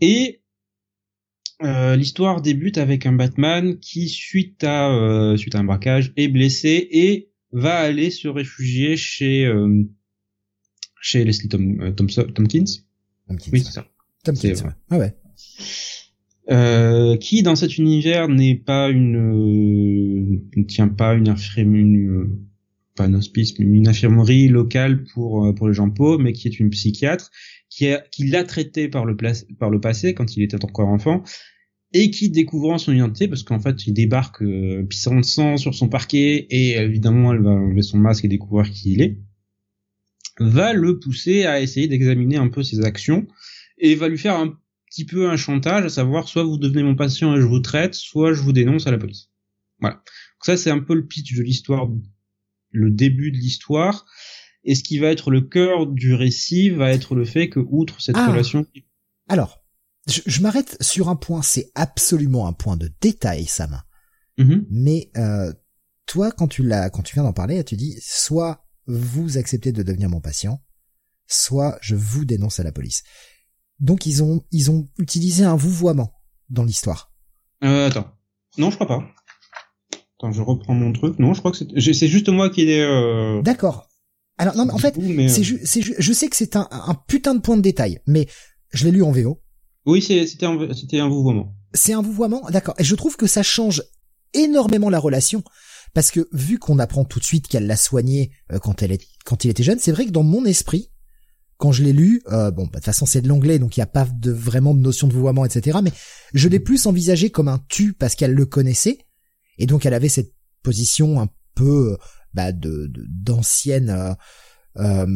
Et 0.00 0.42
euh, 1.62 1.96
l'histoire 1.96 2.42
débute 2.42 2.76
avec 2.76 3.06
un 3.06 3.12
Batman 3.12 3.78
qui, 3.78 4.08
suite 4.08 4.62
à 4.62 4.90
euh, 4.90 5.36
suite 5.36 5.54
à 5.54 5.60
un 5.60 5.64
braquage, 5.64 6.12
est 6.16 6.28
blessé 6.28 6.88
et 6.90 7.30
va 7.52 7.76
aller 7.76 8.10
se 8.10 8.28
réfugier 8.28 8.96
chez 8.96 9.46
euh, 9.46 9.84
chez 11.00 11.24
Leslie 11.24 11.48
Tom, 11.48 11.80
euh, 11.80 11.92
Thompson- 11.92 12.26
Tompkins. 12.34 12.64
Tompkins, 13.28 13.50
Oui, 13.52 13.60
c'est 13.60 13.72
ça. 13.72 13.86
Tompkins, 14.24 14.54
ouais. 14.64 14.70
Ah 14.90 14.98
ouais. 14.98 15.14
Euh, 16.48 17.16
qui 17.16 17.42
dans 17.42 17.56
cet 17.56 17.76
univers 17.76 18.28
n'est 18.28 18.54
pas 18.54 18.88
une 18.90 19.16
euh, 19.16 20.42
ne 20.54 20.62
tient 20.62 20.86
pas 20.86 21.14
une 21.14 21.28
infirmerie 21.28 21.80
une, 21.80 22.08
euh, 22.08 22.30
pas 22.94 23.04
un 23.06 23.14
hospice 23.14 23.58
mais 23.58 23.64
une 23.66 23.88
infirmerie 23.88 24.46
locale 24.46 25.02
pour 25.12 25.44
euh, 25.44 25.52
pour 25.52 25.66
les 25.66 25.74
gens 25.74 25.90
pauvres 25.90 26.22
mais 26.22 26.32
qui 26.32 26.46
est 26.46 26.60
une 26.60 26.70
psychiatre 26.70 27.32
qui 27.68 27.88
a 27.88 28.00
qui 28.12 28.28
l'a 28.28 28.44
traité 28.44 28.86
par 28.88 29.04
le 29.04 29.16
place 29.16 29.44
par 29.58 29.70
le 29.70 29.80
passé 29.80 30.14
quand 30.14 30.36
il 30.36 30.44
était 30.44 30.64
encore 30.64 30.86
enfant 30.88 31.24
et 31.92 32.12
qui 32.12 32.30
découvrant 32.30 32.78
son 32.78 32.92
identité 32.92 33.26
parce 33.26 33.42
qu'en 33.42 33.58
fait 33.58 33.84
il 33.88 33.92
débarque 33.92 34.40
euh, 34.42 34.84
pissant 34.84 35.16
de 35.16 35.24
sang 35.24 35.56
sur 35.56 35.74
son 35.74 35.88
parquet 35.88 36.46
et 36.50 36.76
évidemment 36.76 37.32
elle 37.32 37.42
va 37.42 37.50
enlever 37.50 37.82
son 37.82 37.98
masque 37.98 38.24
et 38.24 38.28
découvrir 38.28 38.70
qui 38.70 38.92
il 38.92 39.02
est 39.02 39.18
va 40.38 40.72
le 40.72 40.98
pousser 40.98 41.44
à 41.46 41.60
essayer 41.60 41.88
d'examiner 41.88 42.36
un 42.36 42.48
peu 42.48 42.62
ses 42.62 42.84
actions 42.84 43.26
et 43.78 43.94
va 43.94 44.08
lui 44.08 44.18
faire 44.18 44.36
un 44.36 44.58
petit 44.90 45.04
peu 45.04 45.28
un 45.30 45.36
chantage, 45.36 45.84
à 45.84 45.88
savoir 45.88 46.28
soit 46.28 46.44
vous 46.44 46.58
devenez 46.58 46.82
mon 46.82 46.94
patient 46.94 47.34
et 47.36 47.40
je 47.40 47.46
vous 47.46 47.60
traite, 47.60 47.94
soit 47.94 48.32
je 48.32 48.40
vous 48.42 48.52
dénonce 48.52 48.86
à 48.86 48.90
la 48.90 48.98
police. 48.98 49.30
Voilà. 49.80 49.96
Donc 49.96 50.44
ça 50.44 50.56
c'est 50.56 50.70
un 50.70 50.78
peu 50.80 50.94
le 50.94 51.06
pitch 51.06 51.34
de 51.34 51.42
l'histoire, 51.42 51.88
le 52.70 52.90
début 52.90 53.30
de 53.32 53.36
l'histoire. 53.36 54.06
Et 54.64 54.74
ce 54.74 54.82
qui 54.82 54.98
va 54.98 55.08
être 55.08 55.30
le 55.30 55.42
cœur 55.42 55.86
du 55.86 56.14
récit 56.14 56.70
va 56.70 56.90
être 56.92 57.14
le 57.14 57.24
fait 57.24 57.48
que 57.48 57.60
outre 57.60 58.00
cette 58.00 58.16
Ah. 58.18 58.30
relation, 58.30 58.66
Alors, 59.28 59.62
je, 60.08 60.20
je 60.26 60.40
m'arrête 60.40 60.76
sur 60.80 61.08
un 61.08 61.14
point. 61.14 61.40
C'est 61.42 61.70
absolument 61.76 62.48
un 62.48 62.52
point 62.52 62.76
de 62.76 62.90
détail, 63.00 63.44
Sam. 63.46 63.82
Mhm. 64.38 64.66
Mais 64.70 65.10
euh, 65.16 65.52
toi, 66.06 66.32
quand 66.32 66.48
tu 66.48 66.64
l'as, 66.64 66.90
quand 66.90 67.02
tu 67.02 67.14
viens 67.14 67.22
d'en 67.22 67.32
parler, 67.32 67.62
tu 67.62 67.76
dis 67.76 67.96
soit 68.00 68.65
vous 68.86 69.38
acceptez 69.38 69.72
de 69.72 69.82
devenir 69.82 70.08
mon 70.08 70.20
patient, 70.20 70.60
soit 71.26 71.78
je 71.80 71.96
vous 71.96 72.24
dénonce 72.24 72.60
à 72.60 72.62
la 72.62 72.72
police. 72.72 73.02
Donc 73.80 74.06
ils 74.06 74.22
ont 74.22 74.44
ils 74.50 74.70
ont 74.70 74.88
utilisé 74.98 75.44
un 75.44 75.56
vouvoiement 75.56 76.12
dans 76.48 76.64
l'histoire. 76.64 77.12
Euh, 77.64 77.88
attends, 77.88 78.10
non 78.58 78.70
je 78.70 78.76
crois 78.76 78.86
pas. 78.86 79.04
Attends, 80.18 80.32
je 80.32 80.40
reprends 80.40 80.74
mon 80.74 80.92
truc. 80.92 81.18
Non, 81.18 81.34
je 81.34 81.40
crois 81.40 81.52
que 81.52 81.58
c'est, 81.58 81.92
c'est 81.92 82.08
juste 82.08 82.28
moi 82.30 82.48
qui 82.48 82.62
ai. 82.62 82.82
Euh... 82.82 83.42
D'accord. 83.42 83.88
Alors 84.38 84.56
non, 84.56 84.66
mais 84.66 84.72
en 84.72 84.78
fait, 84.78 84.94
c'est 85.28 85.42
je 85.42 86.12
sais 86.12 86.28
que 86.28 86.36
c'est 86.36 86.56
un, 86.56 86.68
un 86.70 86.94
putain 86.94 87.34
de 87.34 87.40
point 87.40 87.56
de 87.56 87.62
détail, 87.62 88.00
mais 88.06 88.26
je 88.72 88.84
l'ai 88.84 88.90
lu 88.92 89.02
en 89.02 89.10
VO. 89.10 89.42
Oui, 89.86 90.02
c'était 90.02 90.46
un, 90.46 90.74
c'était 90.74 90.98
un 90.98 91.08
vouvoiement. 91.08 91.54
C'est 91.72 91.92
un 91.92 92.02
vouvoiement, 92.02 92.42
d'accord. 92.50 92.74
Et 92.78 92.84
je 92.84 92.94
trouve 92.94 93.16
que 93.16 93.26
ça 93.26 93.42
change 93.42 93.82
énormément 94.36 94.90
la 94.90 94.98
relation 94.98 95.42
parce 95.94 96.10
que 96.10 96.28
vu 96.32 96.58
qu'on 96.58 96.78
apprend 96.78 97.04
tout 97.04 97.18
de 97.18 97.24
suite 97.24 97.48
qu'elle 97.48 97.66
l'a 97.66 97.76
soigné 97.76 98.30
euh, 98.52 98.58
quand 98.58 98.82
elle 98.82 98.92
est 98.92 99.00
quand 99.24 99.44
il 99.44 99.50
était 99.50 99.62
jeune, 99.62 99.78
c'est 99.78 99.92
vrai 99.92 100.06
que 100.06 100.10
dans 100.10 100.22
mon 100.22 100.44
esprit, 100.44 100.90
quand 101.56 101.72
je 101.72 101.82
l'ai 101.82 101.92
lu, 101.92 102.22
euh, 102.30 102.50
bon, 102.50 102.64
bah, 102.64 102.68
de 102.68 102.74
toute 102.74 102.84
façon 102.84 103.06
c'est 103.06 103.22
de 103.22 103.28
l'anglais, 103.28 103.58
donc 103.58 103.76
il 103.76 103.80
n'y 103.80 103.84
a 103.84 103.88
pas 103.88 104.04
de 104.04 104.30
vraiment 104.30 104.74
de 104.74 104.80
notion 104.80 105.08
de 105.08 105.14
vouvoiement, 105.14 105.44
etc. 105.44 105.78
Mais 105.82 105.92
je 106.34 106.48
l'ai 106.48 106.60
plus 106.60 106.86
envisagé 106.86 107.30
comme 107.30 107.48
un 107.48 107.64
tu 107.68 107.94
parce 107.94 108.14
qu'elle 108.14 108.34
le 108.34 108.46
connaissait 108.46 108.98
et 109.58 109.66
donc 109.66 109.86
elle 109.86 109.94
avait 109.94 110.10
cette 110.10 110.32
position 110.62 111.20
un 111.20 111.28
peu 111.54 111.96
bah, 112.34 112.52
de 112.52 112.90
d'ancienne. 113.08 113.90
Euh, 113.90 114.14
euh 114.78 115.06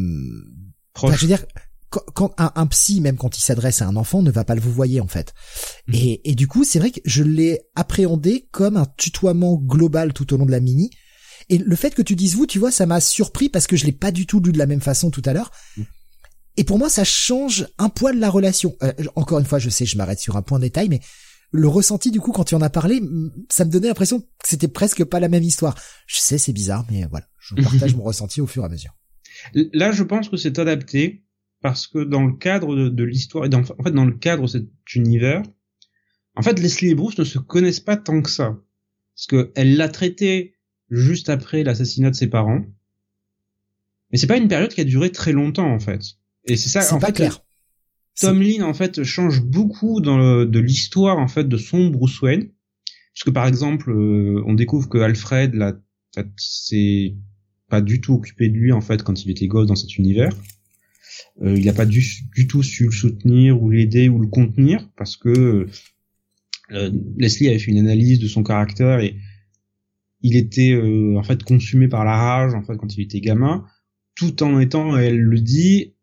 bah, 0.99 1.13
je 1.15 1.21
veux 1.21 1.27
dire, 1.27 1.45
quand, 1.91 2.33
un, 2.37 2.51
un, 2.55 2.67
psy, 2.67 3.01
même 3.01 3.17
quand 3.17 3.37
il 3.37 3.41
s'adresse 3.41 3.81
à 3.81 3.87
un 3.87 3.95
enfant, 3.95 4.21
ne 4.21 4.31
va 4.31 4.45
pas 4.45 4.55
le 4.55 4.61
vous 4.61 4.71
voyez 4.71 5.01
en 5.01 5.07
fait. 5.07 5.33
Mhm. 5.87 5.95
Et, 5.95 6.31
et 6.31 6.35
du 6.35 6.47
coup, 6.47 6.63
c'est 6.63 6.79
vrai 6.79 6.91
que 6.91 7.01
je 7.05 7.23
l'ai 7.23 7.61
appréhendé 7.75 8.47
comme 8.51 8.77
un 8.77 8.87
tutoiement 8.97 9.55
global 9.55 10.13
tout 10.13 10.33
au 10.33 10.37
long 10.37 10.45
de 10.45 10.51
la 10.51 10.61
mini. 10.61 10.89
Et 11.49 11.57
le 11.57 11.75
fait 11.75 11.93
que 11.93 12.01
tu 12.01 12.15
dises 12.15 12.35
vous, 12.35 12.45
tu 12.45 12.59
vois, 12.59 12.71
ça 12.71 12.85
m'a 12.85 13.01
surpris 13.01 13.49
parce 13.49 13.67
que 13.67 13.75
je 13.75 13.85
l'ai 13.85 13.91
pas 13.91 14.11
du 14.11 14.25
tout 14.25 14.39
lu 14.39 14.53
de 14.53 14.57
la 14.57 14.67
même 14.67 14.81
façon 14.81 15.11
tout 15.11 15.23
à 15.25 15.33
l'heure. 15.33 15.51
Mhm. 15.77 15.85
Et 16.57 16.63
pour 16.63 16.77
moi, 16.77 16.89
ça 16.89 17.03
change 17.03 17.67
un 17.77 17.89
poil 17.89 18.17
la 18.19 18.29
relation. 18.29 18.75
Euh, 18.83 18.93
encore 19.15 19.39
une 19.39 19.45
fois, 19.45 19.59
je 19.59 19.69
sais, 19.69 19.85
je 19.85 19.97
m'arrête 19.97 20.19
sur 20.19 20.37
un 20.37 20.41
point 20.41 20.59
de 20.59 20.65
détail, 20.65 20.89
mais 20.89 21.01
le 21.51 21.67
ressenti 21.67 22.11
du 22.11 22.21
coup 22.21 22.31
quand 22.31 22.45
tu 22.45 22.55
en 22.55 22.61
as 22.61 22.69
parlé, 22.69 23.01
ça 23.49 23.65
me 23.65 23.71
donnait 23.71 23.89
l'impression 23.89 24.21
que 24.21 24.27
c'était 24.45 24.69
presque 24.69 25.03
pas 25.03 25.19
la 25.19 25.27
même 25.27 25.43
histoire. 25.43 25.77
Je 26.07 26.17
sais, 26.19 26.37
c'est 26.37 26.53
bizarre, 26.53 26.85
mais 26.89 27.05
voilà, 27.09 27.25
je 27.39 27.55
partage 27.55 27.95
mon 27.97 28.03
ressenti 28.03 28.39
au 28.39 28.47
fur 28.47 28.63
et 28.63 28.65
à 28.65 28.69
mesure. 28.69 28.95
Là, 29.53 29.91
je 29.91 30.03
pense 30.03 30.29
que 30.29 30.37
c'est 30.37 30.59
adapté 30.59 31.23
parce 31.61 31.87
que 31.87 32.03
dans 32.03 32.25
le 32.25 32.33
cadre 32.33 32.89
de, 32.89 33.03
l'histoire 33.03 33.47
en 33.53 33.63
fait 33.63 33.91
dans 33.91 34.05
le 34.05 34.13
cadre 34.13 34.43
de 34.43 34.47
cet 34.47 34.67
univers, 34.95 35.43
en 36.35 36.41
fait 36.41 36.59
Leslie 36.59 36.89
et 36.89 36.95
Bruce 36.95 37.17
ne 37.17 37.23
se 37.23 37.39
connaissent 37.39 37.79
pas 37.79 37.97
tant 37.97 38.21
que 38.21 38.29
ça, 38.29 38.59
parce 39.15 39.27
que 39.27 39.51
elle 39.55 39.77
l'a 39.77 39.89
traité 39.89 40.55
juste 40.89 41.29
après 41.29 41.63
l'assassinat 41.63 42.09
de 42.09 42.15
ses 42.15 42.27
parents, 42.27 42.65
mais 44.11 44.17
c'est 44.17 44.27
pas 44.27 44.37
une 44.37 44.47
période 44.47 44.73
qui 44.73 44.81
a 44.81 44.85
duré 44.85 45.11
très 45.11 45.31
longtemps 45.31 45.71
en 45.71 45.79
fait. 45.79 46.01
Et 46.45 46.57
c'est 46.57 46.69
ça 46.69 46.95
en 46.95 46.99
pas 46.99 47.07
fait. 47.07 47.13
Clair. 47.13 47.39
Tom 48.19 48.41
Lynn 48.41 48.63
en 48.63 48.73
fait 48.73 49.03
change 49.03 49.41
beaucoup 49.41 50.01
dans 50.01 50.17
le, 50.17 50.45
de 50.45 50.59
l'histoire 50.59 51.17
en 51.17 51.27
fait 51.27 51.47
de 51.47 51.57
son 51.57 51.89
Bruce 51.89 52.21
Wayne, 52.21 52.49
parce 53.13 53.23
que 53.23 53.29
par 53.29 53.47
exemple 53.47 53.91
euh, 53.91 54.43
on 54.47 54.53
découvre 54.53 54.89
que 54.89 54.97
Alfred 54.97 55.53
là, 55.53 55.73
en 55.73 56.21
fait, 56.21 56.27
c'est 56.37 57.15
pas 57.69 57.81
du 57.81 58.01
tout 58.01 58.15
occupé 58.15 58.49
de 58.49 58.55
lui 58.55 58.71
en 58.71 58.81
fait 58.81 59.03
quand 59.03 59.23
il 59.23 59.31
était 59.31 59.47
gosse 59.47 59.67
dans 59.67 59.75
cet 59.75 59.97
univers. 59.97 60.33
Euh, 61.41 61.55
il 61.57 61.65
n'a 61.65 61.73
pas 61.73 61.85
du, 61.85 62.03
du, 62.35 62.47
tout 62.47 62.63
su 62.63 62.85
le 62.85 62.91
soutenir 62.91 63.61
ou 63.61 63.69
l'aider 63.69 64.09
ou 64.09 64.19
le 64.19 64.27
contenir 64.27 64.89
parce 64.97 65.17
que 65.17 65.67
euh, 66.71 66.91
Leslie 67.17 67.49
avait 67.49 67.59
fait 67.59 67.71
une 67.71 67.79
analyse 67.79 68.19
de 68.19 68.27
son 68.27 68.43
caractère 68.43 68.99
et 68.99 69.15
il 70.21 70.35
était 70.35 70.73
euh, 70.73 71.17
en 71.17 71.23
fait 71.23 71.43
consumé 71.43 71.87
par 71.87 72.05
la 72.05 72.15
rage 72.15 72.53
en 72.53 72.63
fait 72.63 72.77
quand 72.77 72.95
il 72.95 73.01
était 73.01 73.21
gamin, 73.21 73.65
tout 74.15 74.43
en 74.43 74.59
étant, 74.59 74.97
elle 74.97 75.19
le 75.19 75.39
dit, 75.39 75.95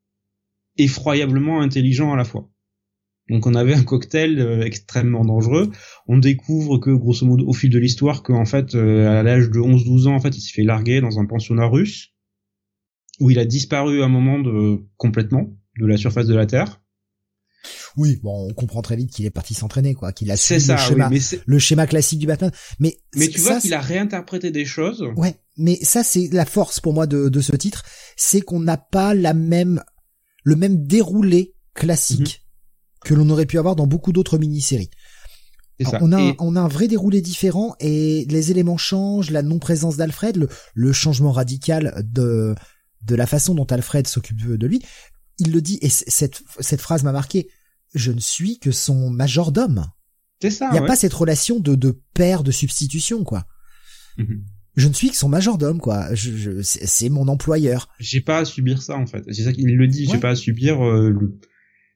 effroyablement 0.77 1.61
intelligent 1.61 2.13
à 2.13 2.17
la 2.17 2.25
fois. 2.25 2.51
Donc 3.29 3.47
on 3.47 3.55
avait 3.55 3.75
un 3.75 3.85
cocktail 3.85 4.63
extrêmement 4.65 5.25
dangereux. 5.25 5.71
On 6.07 6.17
découvre 6.17 6.79
que 6.79 6.91
grosso 6.91 7.27
modo 7.27 7.47
au 7.47 7.53
fil 7.53 7.69
de 7.69 7.79
l'histoire 7.79 8.23
qu'en 8.23 8.47
fait 8.47 8.75
à 8.75 9.23
l'âge 9.23 9.51
de 9.51 9.59
11-12 9.59 10.09
ans 10.09 10.15
en 10.15 10.21
fait 10.21 10.35
il 10.35 10.41
s'est 10.41 10.55
fait 10.55 10.63
larguer 10.63 11.03
dans 11.03 11.19
un 11.19 11.27
pensionnat 11.27 11.67
russe 11.67 12.15
où 13.21 13.31
il 13.31 13.39
a 13.39 13.45
disparu 13.45 14.03
à 14.03 14.07
un 14.07 14.09
moment 14.09 14.39
de 14.39 14.81
complètement 14.97 15.49
de 15.79 15.87
la 15.87 15.97
surface 15.97 16.27
de 16.27 16.35
la 16.35 16.47
Terre. 16.47 16.81
Oui, 17.97 18.21
bon, 18.23 18.49
on 18.49 18.55
comprend 18.55 18.83
très 18.83 18.97
vite 18.97 19.11
qu'il 19.11 19.27
est 19.27 19.31
parti 19.31 19.55
s'entraîner, 19.55 19.95
quoi, 19.95 20.13
qu'il 20.13 20.31
a 20.31 20.37
suivi 20.37 20.65
le 20.69 20.77
schéma, 20.77 21.11
le 21.47 21.59
schéma 21.59 21.87
classique 21.87 22.21
du 22.21 22.27
Batman. 22.27 22.53
Mais 22.79 22.97
mais 23.17 23.29
tu 23.29 23.41
vois 23.41 23.61
qu'il 23.61 23.75
a 23.75 23.81
réinterprété 23.81 24.51
des 24.51 24.65
choses. 24.65 25.05
Ouais, 25.17 25.35
mais 25.57 25.79
ça 25.83 26.05
c'est 26.05 26.29
la 26.33 26.45
force 26.45 26.81
pour 26.81 26.93
moi 26.93 27.07
de, 27.07 27.29
de 27.29 27.41
ce 27.41 27.57
titre, 27.57 27.85
c'est 28.17 28.41
qu'on 28.41 28.61
n'a 28.61 28.77
pas 28.77 29.15
la 29.15 29.35
même 29.35 29.83
le 30.45 30.57
même 30.57 30.87
déroulé 30.87 31.55
classique 31.75 32.21
mhm. 32.21 33.09
que 33.09 33.15
l'on 33.15 33.29
aurait 33.31 33.47
pu 33.47 33.59
avoir 33.59 33.75
dans 33.75 33.87
beaucoup 33.87 34.13
d'autres 34.13 34.39
mini-séries. 34.39 34.91
On 36.01 36.13
a, 36.13 36.35
on 36.41 36.57
a 36.57 36.61
un 36.61 36.67
vrai 36.67 36.89
déroulé 36.89 37.21
différent 37.21 37.77
et 37.79 38.27
les 38.29 38.51
éléments 38.51 38.77
changent, 38.77 39.31
la 39.31 39.43
non-présence 39.43 39.97
d'Alfred, 39.97 40.37
le, 40.37 40.49
le 40.75 40.93
changement 40.93 41.31
radical 41.31 42.03
de 42.05 42.57
de 43.03 43.15
la 43.15 43.27
façon 43.27 43.55
dont 43.55 43.65
Alfred 43.65 44.07
s'occupe 44.07 44.37
de 44.37 44.67
lui, 44.67 44.83
il 45.39 45.53
le 45.53 45.61
dit, 45.63 45.79
et 45.83 45.89
cette, 45.89 46.43
cette 46.61 46.81
phrase 46.81 47.05
m'a 47.05 47.13
marqué, 47.13 47.49
je 47.95 48.13
ne 48.13 48.21
suis 48.21 48.59
que 48.59 48.71
son 48.71 49.11
majordome. 49.11 49.87
C'est 50.43 50.51
ça. 50.51 50.69
Il 50.71 50.73
n'y 50.73 50.79
a 50.79 50.83
pas 50.87 50.97
cette 50.97 51.15
relation 51.15 51.59
de, 51.61 51.75
de 51.75 52.01
père 52.15 52.43
de 52.43 52.51
substitution, 52.51 53.25
quoi. 53.25 53.47
Mhm. 54.17 54.45
Je 54.77 54.87
ne 54.87 54.93
suis 54.93 55.11
que 55.11 55.17
son 55.17 55.29
majordome, 55.29 55.81
quoi. 55.81 56.15
Je, 56.15 56.63
c'est 56.63 57.09
mon 57.09 57.27
employeur. 57.27 57.89
J'ai 57.99 58.21
pas 58.21 58.39
à 58.39 58.45
subir 58.45 58.81
ça, 58.81 58.97
en 58.97 59.07
fait. 59.07 59.25
C'est 59.33 59.43
ça 59.43 59.53
qu'il 59.53 59.75
le 59.75 59.89
dit. 59.89 60.07
J'ai 60.11 60.19
pas 60.19 60.31
à 60.31 60.37
subir 60.37 60.85
euh, 60.87 61.13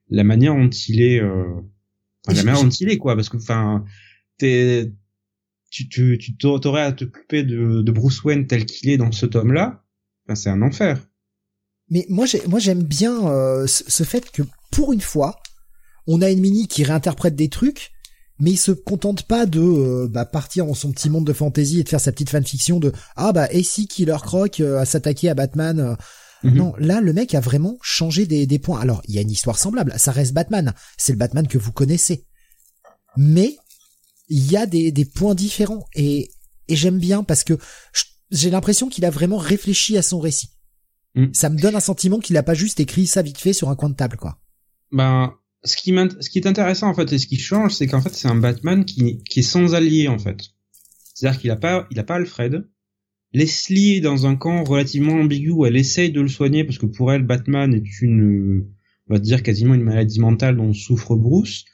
la 0.08 0.24
manière 0.24 0.54
dont 0.54 0.68
il 0.68 1.00
est, 1.00 1.20
euh, 1.20 1.60
la 2.26 2.42
manière 2.42 2.62
dont 2.62 2.70
il 2.70 2.90
est, 2.90 2.98
quoi. 2.98 3.14
Parce 3.14 3.28
que, 3.28 3.36
enfin, 3.36 3.84
t'es, 4.38 4.92
tu, 5.70 5.88
tu, 5.88 6.18
tu 6.18 6.36
t'aurais 6.36 6.82
à 6.82 6.92
t'occuper 6.92 7.44
de, 7.44 7.82
de 7.82 7.92
Bruce 7.92 8.24
Wayne 8.24 8.48
tel 8.48 8.66
qu'il 8.66 8.90
est 8.90 8.96
dans 8.96 9.12
ce 9.12 9.26
tome-là 9.26 9.81
c'est 10.34 10.50
un 10.50 10.62
enfer. 10.62 10.98
Mais 11.90 12.06
moi, 12.08 12.26
moi, 12.48 12.58
j'aime 12.58 12.82
bien 12.82 13.26
euh, 13.28 13.66
ce 13.66 14.02
fait 14.02 14.30
que 14.30 14.42
pour 14.70 14.92
une 14.92 15.00
fois, 15.00 15.36
on 16.06 16.22
a 16.22 16.30
une 16.30 16.40
mini 16.40 16.66
qui 16.68 16.84
réinterprète 16.84 17.36
des 17.36 17.48
trucs, 17.48 17.90
mais 18.38 18.52
il 18.52 18.56
se 18.56 18.72
contente 18.72 19.24
pas 19.24 19.46
de 19.46 19.60
euh, 19.60 20.08
bah, 20.08 20.24
partir 20.24 20.66
dans 20.66 20.74
son 20.74 20.90
petit 20.90 21.10
monde 21.10 21.26
de 21.26 21.32
fantasy 21.32 21.80
et 21.80 21.84
de 21.84 21.88
faire 21.88 22.00
sa 22.00 22.12
petite 22.12 22.30
fanfiction 22.30 22.80
de 22.80 22.92
ah 23.14 23.32
bah 23.32 23.46
et 23.52 23.62
si 23.62 23.86
Killer 23.86 24.16
Croc 24.22 24.60
euh, 24.60 24.80
a 24.80 24.84
s'attaquer 24.84 25.28
à 25.28 25.34
Batman. 25.34 25.96
Mhm. 26.42 26.54
Non, 26.54 26.72
là 26.78 27.00
le 27.00 27.12
mec 27.12 27.36
a 27.36 27.40
vraiment 27.40 27.76
changé 27.82 28.26
des, 28.26 28.46
des 28.46 28.58
points. 28.58 28.80
Alors 28.80 29.00
il 29.06 29.14
y 29.14 29.18
a 29.18 29.20
une 29.20 29.30
histoire 29.30 29.58
semblable, 29.58 29.94
ça 29.96 30.10
reste 30.10 30.32
Batman, 30.32 30.74
c'est 30.96 31.12
le 31.12 31.18
Batman 31.18 31.46
que 31.46 31.58
vous 31.58 31.72
connaissez, 31.72 32.26
mais 33.16 33.56
il 34.28 34.50
y 34.50 34.56
a 34.56 34.66
des, 34.66 34.90
des 34.90 35.04
points 35.04 35.34
différents 35.34 35.86
et, 35.94 36.30
et 36.66 36.74
j'aime 36.74 36.98
bien 36.98 37.22
parce 37.22 37.44
que 37.44 37.58
je 37.92 38.04
j'ai 38.32 38.50
l'impression 38.50 38.88
qu'il 38.88 39.04
a 39.04 39.10
vraiment 39.10 39.36
réfléchi 39.36 39.96
à 39.96 40.02
son 40.02 40.18
récit. 40.18 40.48
Mm. 41.14 41.26
Ça 41.32 41.50
me 41.50 41.58
donne 41.58 41.76
un 41.76 41.80
sentiment 41.80 42.18
qu'il 42.18 42.36
a 42.36 42.42
pas 42.42 42.54
juste 42.54 42.80
écrit 42.80 43.06
ça 43.06 43.22
vite 43.22 43.38
fait 43.38 43.52
sur 43.52 43.68
un 43.68 43.76
coin 43.76 43.90
de 43.90 43.94
table, 43.94 44.16
quoi. 44.16 44.38
Ben, 44.90 45.34
ce 45.64 45.76
qui, 45.76 45.94
ce 46.20 46.30
qui 46.30 46.38
est 46.38 46.46
intéressant 46.46 46.88
en 46.88 46.94
fait 46.94 47.12
et 47.12 47.18
ce 47.18 47.26
qui 47.26 47.38
change, 47.38 47.74
c'est 47.74 47.86
qu'en 47.86 48.00
fait 48.00 48.14
c'est 48.14 48.28
un 48.28 48.34
Batman 48.34 48.84
qui, 48.84 49.22
qui 49.24 49.40
est 49.40 49.44
sans 49.44 49.74
allié 49.74 50.08
en 50.08 50.18
fait. 50.18 50.50
C'est-à-dire 51.14 51.40
qu'il 51.40 51.50
a 51.50 51.56
pas, 51.56 51.86
il 51.90 51.98
a 51.98 52.04
pas 52.04 52.16
Alfred. 52.16 52.68
Leslie 53.32 53.96
est 53.96 54.00
dans 54.00 54.26
un 54.26 54.36
camp 54.36 54.64
relativement 54.64 55.14
ambigu 55.14 55.50
où 55.50 55.64
elle 55.64 55.76
essaye 55.76 56.10
de 56.10 56.20
le 56.20 56.28
soigner 56.28 56.64
parce 56.64 56.78
que 56.78 56.86
pour 56.86 57.12
elle 57.12 57.22
Batman 57.22 57.72
est 57.72 58.02
une, 58.02 58.66
on 59.08 59.14
va 59.14 59.20
dire 59.20 59.42
quasiment 59.42 59.74
une 59.74 59.82
maladie 59.82 60.20
mentale 60.20 60.56
dont 60.56 60.72
souffre 60.72 61.16
Bruce. 61.16 61.64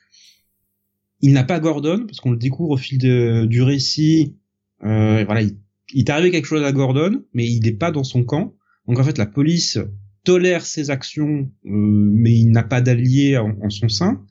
Il 1.20 1.32
n'a 1.32 1.42
pas 1.42 1.58
Gordon 1.58 2.04
parce 2.06 2.20
qu'on 2.20 2.30
le 2.30 2.36
découvre 2.36 2.70
au 2.70 2.76
fil 2.76 2.98
de, 2.98 3.44
du 3.46 3.62
récit. 3.62 4.36
Euh, 4.84 5.24
voilà, 5.24 5.42
il 5.42 5.56
il 5.92 6.00
est 6.00 6.10
arrivé 6.10 6.30
quelque 6.30 6.46
chose 6.46 6.64
à 6.64 6.72
Gordon, 6.72 7.24
mais 7.32 7.46
il 7.46 7.62
n'est 7.62 7.72
pas 7.72 7.90
dans 7.90 8.04
son 8.04 8.24
camp. 8.24 8.54
Donc 8.86 8.98
en 8.98 9.04
fait, 9.04 9.18
la 9.18 9.26
police 9.26 9.78
tolère 10.24 10.66
ses 10.66 10.90
actions, 10.90 11.50
euh, 11.64 11.70
mais 11.70 12.34
il 12.34 12.50
n'a 12.50 12.62
pas 12.62 12.80
d'allié 12.80 13.38
en, 13.38 13.70
son 13.70 13.88
sein. 13.88 14.24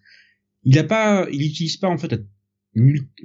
Il 0.63 0.75
n'a 0.75 0.83
pas, 0.83 1.27
il 1.31 1.39
n'utilise 1.39 1.77
pas 1.77 1.87
en 1.87 1.97
fait 1.97 2.23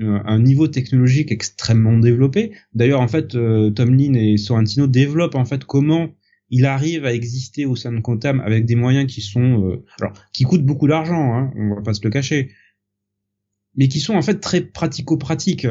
un 0.00 0.38
niveau 0.38 0.66
technologique 0.66 1.30
extrêmement 1.30 1.98
développé. 1.98 2.52
D'ailleurs, 2.72 3.00
en 3.00 3.08
fait, 3.08 3.34
euh, 3.34 3.70
Tom 3.70 3.94
Lynn 3.94 4.16
et 4.16 4.38
Sorrentino 4.38 4.86
développent 4.86 5.34
en 5.34 5.44
fait 5.44 5.64
comment 5.64 6.14
il 6.48 6.64
arrive 6.64 7.04
à 7.04 7.12
exister 7.12 7.66
au 7.66 7.76
sein 7.76 7.92
de 7.92 8.00
Quantum 8.00 8.40
avec 8.40 8.64
des 8.64 8.76
moyens 8.76 9.12
qui 9.12 9.20
sont, 9.20 9.66
euh, 9.66 9.84
alors, 10.00 10.14
qui 10.32 10.44
coûtent 10.44 10.64
beaucoup 10.64 10.88
d'argent, 10.88 11.34
hein, 11.34 11.52
on 11.56 11.74
va 11.74 11.82
pas 11.82 11.92
se 11.92 12.00
le 12.02 12.10
cacher, 12.10 12.52
mais 13.74 13.88
qui 13.88 14.00
sont 14.00 14.14
en 14.14 14.22
fait 14.22 14.40
très 14.40 14.62
pratico-pratiques. 14.62 15.66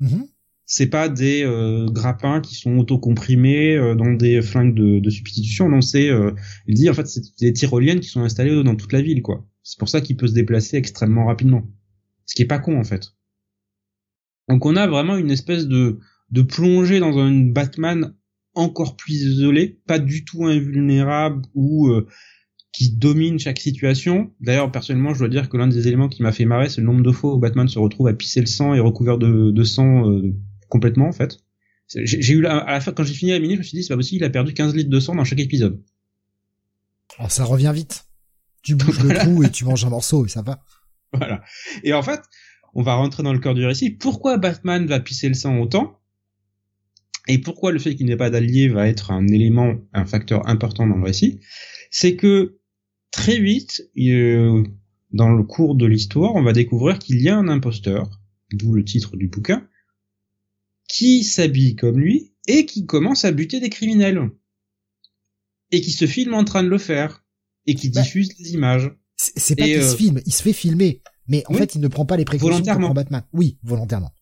Mm-hmm 0.00 0.31
c'est 0.66 0.86
pas 0.86 1.08
des 1.08 1.42
euh, 1.44 1.86
grappins 1.86 2.40
qui 2.40 2.54
sont 2.54 2.78
autocomprimés 2.78 3.76
euh, 3.76 3.94
dans 3.94 4.12
des 4.12 4.40
flingues 4.42 4.74
de, 4.74 5.10
substitution. 5.10 5.68
Non, 5.68 5.80
c'est 5.80 6.08
euh, 6.08 6.32
il 6.66 6.74
dit 6.74 6.88
en 6.88 6.94
fait 6.94 7.06
c'est 7.06 7.22
des 7.40 7.52
tyroliennes 7.52 8.00
qui 8.00 8.08
sont 8.08 8.22
installées 8.22 8.62
dans 8.62 8.76
toute 8.76 8.92
la 8.92 9.02
ville 9.02 9.22
quoi. 9.22 9.46
C'est 9.62 9.78
pour 9.78 9.88
ça 9.88 10.00
qu'il 10.00 10.16
peut 10.16 10.28
se 10.28 10.34
déplacer 10.34 10.76
extrêmement 10.76 11.26
rapidement. 11.26 11.68
Ce 12.26 12.34
qui 12.34 12.42
est 12.42 12.46
pas 12.46 12.58
con 12.58 12.78
en 12.78 12.84
fait. 12.84 13.12
Donc 14.48 14.64
on 14.66 14.76
a 14.76 14.86
vraiment 14.86 15.16
une 15.16 15.30
espèce 15.30 15.66
de 15.66 15.98
de 16.30 16.42
plongée 16.42 17.00
dans 17.00 17.18
un 17.18 17.32
Batman 17.32 18.14
encore 18.54 18.96
plus 18.96 19.22
isolé, 19.22 19.80
pas 19.86 19.98
du 19.98 20.24
tout 20.24 20.46
invulnérable 20.46 21.42
ou 21.54 21.88
euh, 21.88 22.06
qui 22.72 22.96
domine 22.96 23.38
chaque 23.38 23.60
situation. 23.60 24.32
D'ailleurs, 24.40 24.72
personnellement, 24.72 25.12
je 25.12 25.18
dois 25.18 25.28
dire 25.28 25.50
que 25.50 25.58
l'un 25.58 25.68
des 25.68 25.88
éléments 25.88 26.08
qui 26.08 26.22
m'a 26.22 26.32
fait 26.32 26.46
marrer, 26.46 26.70
c'est 26.70 26.80
le 26.80 26.86
nombre 26.86 27.02
de 27.02 27.12
fois 27.12 27.34
où 27.34 27.38
Batman 27.38 27.68
se 27.68 27.78
retrouve 27.78 28.08
à 28.08 28.14
pisser 28.14 28.40
le 28.40 28.46
sang 28.46 28.72
et 28.72 28.80
recouvert 28.80 29.18
de 29.18 29.64
sang 29.64 30.06
complètement 30.72 31.06
en 31.06 31.12
fait. 31.12 31.38
J'ai 31.94 32.32
eu 32.32 32.46
à 32.46 32.64
la 32.64 32.80
fin 32.80 32.92
quand 32.92 33.04
j'ai 33.04 33.12
fini 33.12 33.32
la 33.32 33.38
mini, 33.38 33.54
je 33.54 33.58
me 33.58 33.62
suis 33.62 33.76
dit 33.76 33.84
c'est 33.84 33.92
pas 33.92 33.96
possible, 33.96 34.22
il 34.22 34.24
a 34.24 34.30
perdu 34.30 34.54
15 34.54 34.74
litres 34.74 34.88
de 34.88 35.00
sang 35.00 35.14
dans 35.14 35.24
chaque 35.24 35.40
épisode. 35.40 35.82
Alors 37.18 37.30
ça 37.30 37.44
revient 37.44 37.72
vite. 37.74 38.06
Tu 38.62 38.74
bouges 38.74 39.02
le 39.02 39.14
trou 39.18 39.42
et 39.42 39.50
tu 39.50 39.66
manges 39.66 39.84
un 39.84 39.90
morceau 39.90 40.24
et 40.24 40.30
ça 40.30 40.40
va. 40.40 40.64
Voilà. 41.12 41.42
Et 41.84 41.92
en 41.92 42.02
fait, 42.02 42.20
on 42.74 42.82
va 42.82 42.94
rentrer 42.94 43.22
dans 43.22 43.34
le 43.34 43.38
cœur 43.38 43.54
du 43.54 43.66
récit. 43.66 43.90
Pourquoi 43.90 44.38
Batman 44.38 44.86
va 44.86 44.98
pisser 44.98 45.28
le 45.28 45.34
sang 45.34 45.58
autant? 45.58 45.98
Et 47.28 47.38
pourquoi 47.38 47.70
le 47.70 47.78
fait 47.78 47.94
qu'il 47.94 48.06
n'ait 48.06 48.16
pas 48.16 48.30
d'allié 48.30 48.68
va 48.68 48.88
être 48.88 49.10
un 49.10 49.28
élément, 49.28 49.74
un 49.92 50.06
facteur 50.06 50.48
important 50.48 50.86
dans 50.86 50.96
le 50.96 51.04
récit? 51.04 51.40
C'est 51.90 52.16
que 52.16 52.58
très 53.10 53.38
vite, 53.38 53.82
euh, 53.98 54.64
dans 55.12 55.28
le 55.28 55.42
cours 55.42 55.74
de 55.74 55.84
l'histoire, 55.84 56.34
on 56.34 56.42
va 56.42 56.54
découvrir 56.54 56.98
qu'il 56.98 57.20
y 57.20 57.28
a 57.28 57.36
un 57.36 57.48
imposteur, 57.48 58.22
d'où 58.52 58.72
le 58.72 58.84
titre 58.84 59.18
du 59.18 59.28
bouquin, 59.28 59.68
qui 60.92 61.24
s'habille 61.24 61.74
comme 61.74 61.98
lui 61.98 62.32
et 62.46 62.66
qui 62.66 62.84
commence 62.86 63.24
à 63.24 63.32
buter 63.32 63.60
des 63.60 63.70
criminels. 63.70 64.30
Et 65.70 65.80
qui 65.80 65.90
se 65.90 66.06
filme 66.06 66.34
en 66.34 66.44
train 66.44 66.62
de 66.62 66.68
le 66.68 66.78
faire. 66.78 67.24
Et 67.66 67.74
qui 67.74 67.90
bah, 67.90 68.02
diffuse 68.02 68.36
des 68.36 68.52
images. 68.52 68.90
C'est 69.16 69.56
pas 69.56 69.64
qu'il 69.64 69.82
se 69.82 69.94
euh, 69.94 69.96
filme, 69.96 70.20
il 70.26 70.32
se 70.32 70.42
fait 70.42 70.52
filmer. 70.52 71.02
Mais 71.28 71.44
en 71.46 71.54
fait, 71.54 71.74
il 71.76 71.80
ne 71.80 71.88
prend 71.88 72.04
pas 72.04 72.16
les 72.16 72.24
précautions 72.24 72.50
volontairement. 72.50 72.92
Batman. 72.92 73.22
Oui, 73.32 73.58
volontairement. 73.62 74.12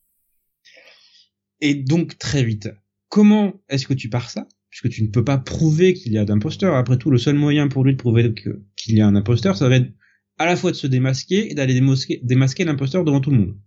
Et 1.61 1.75
donc, 1.75 2.18
très 2.18 2.45
vite, 2.45 2.68
comment 3.09 3.55
est-ce 3.68 3.87
que 3.87 3.95
tu 3.95 4.09
pars 4.09 4.31
ça? 4.31 4.47
Puisque 4.68 4.91
tu 4.91 5.03
ne 5.03 5.09
peux 5.09 5.25
pas 5.25 5.39
prouver 5.39 5.95
qu'il 5.95 6.12
y 6.12 6.18
a 6.18 6.25
d'imposteur. 6.25 6.77
Après 6.77 6.99
tout, 6.99 7.11
le 7.11 7.18
seul 7.18 7.35
moyen 7.35 7.68
pour 7.68 7.83
lui 7.83 7.93
de 7.93 7.99
prouver 7.99 8.33
qu'il 8.35 8.95
y 8.97 9.01
a 9.01 9.07
un 9.07 9.16
imposteur, 9.16 9.57
ça 9.57 9.68
va 9.68 9.77
être 9.77 9.91
à 10.39 10.47
la 10.47 10.57
fois 10.57 10.71
de 10.71 10.77
se 10.77 10.87
démasquer 10.87 11.51
et 11.51 11.55
d'aller 11.55 11.75
démasquer, 11.75 12.64
l'imposteur 12.64 13.05
devant 13.05 13.21
tout 13.21 13.31
le 13.31 13.39
monde. 13.39 13.59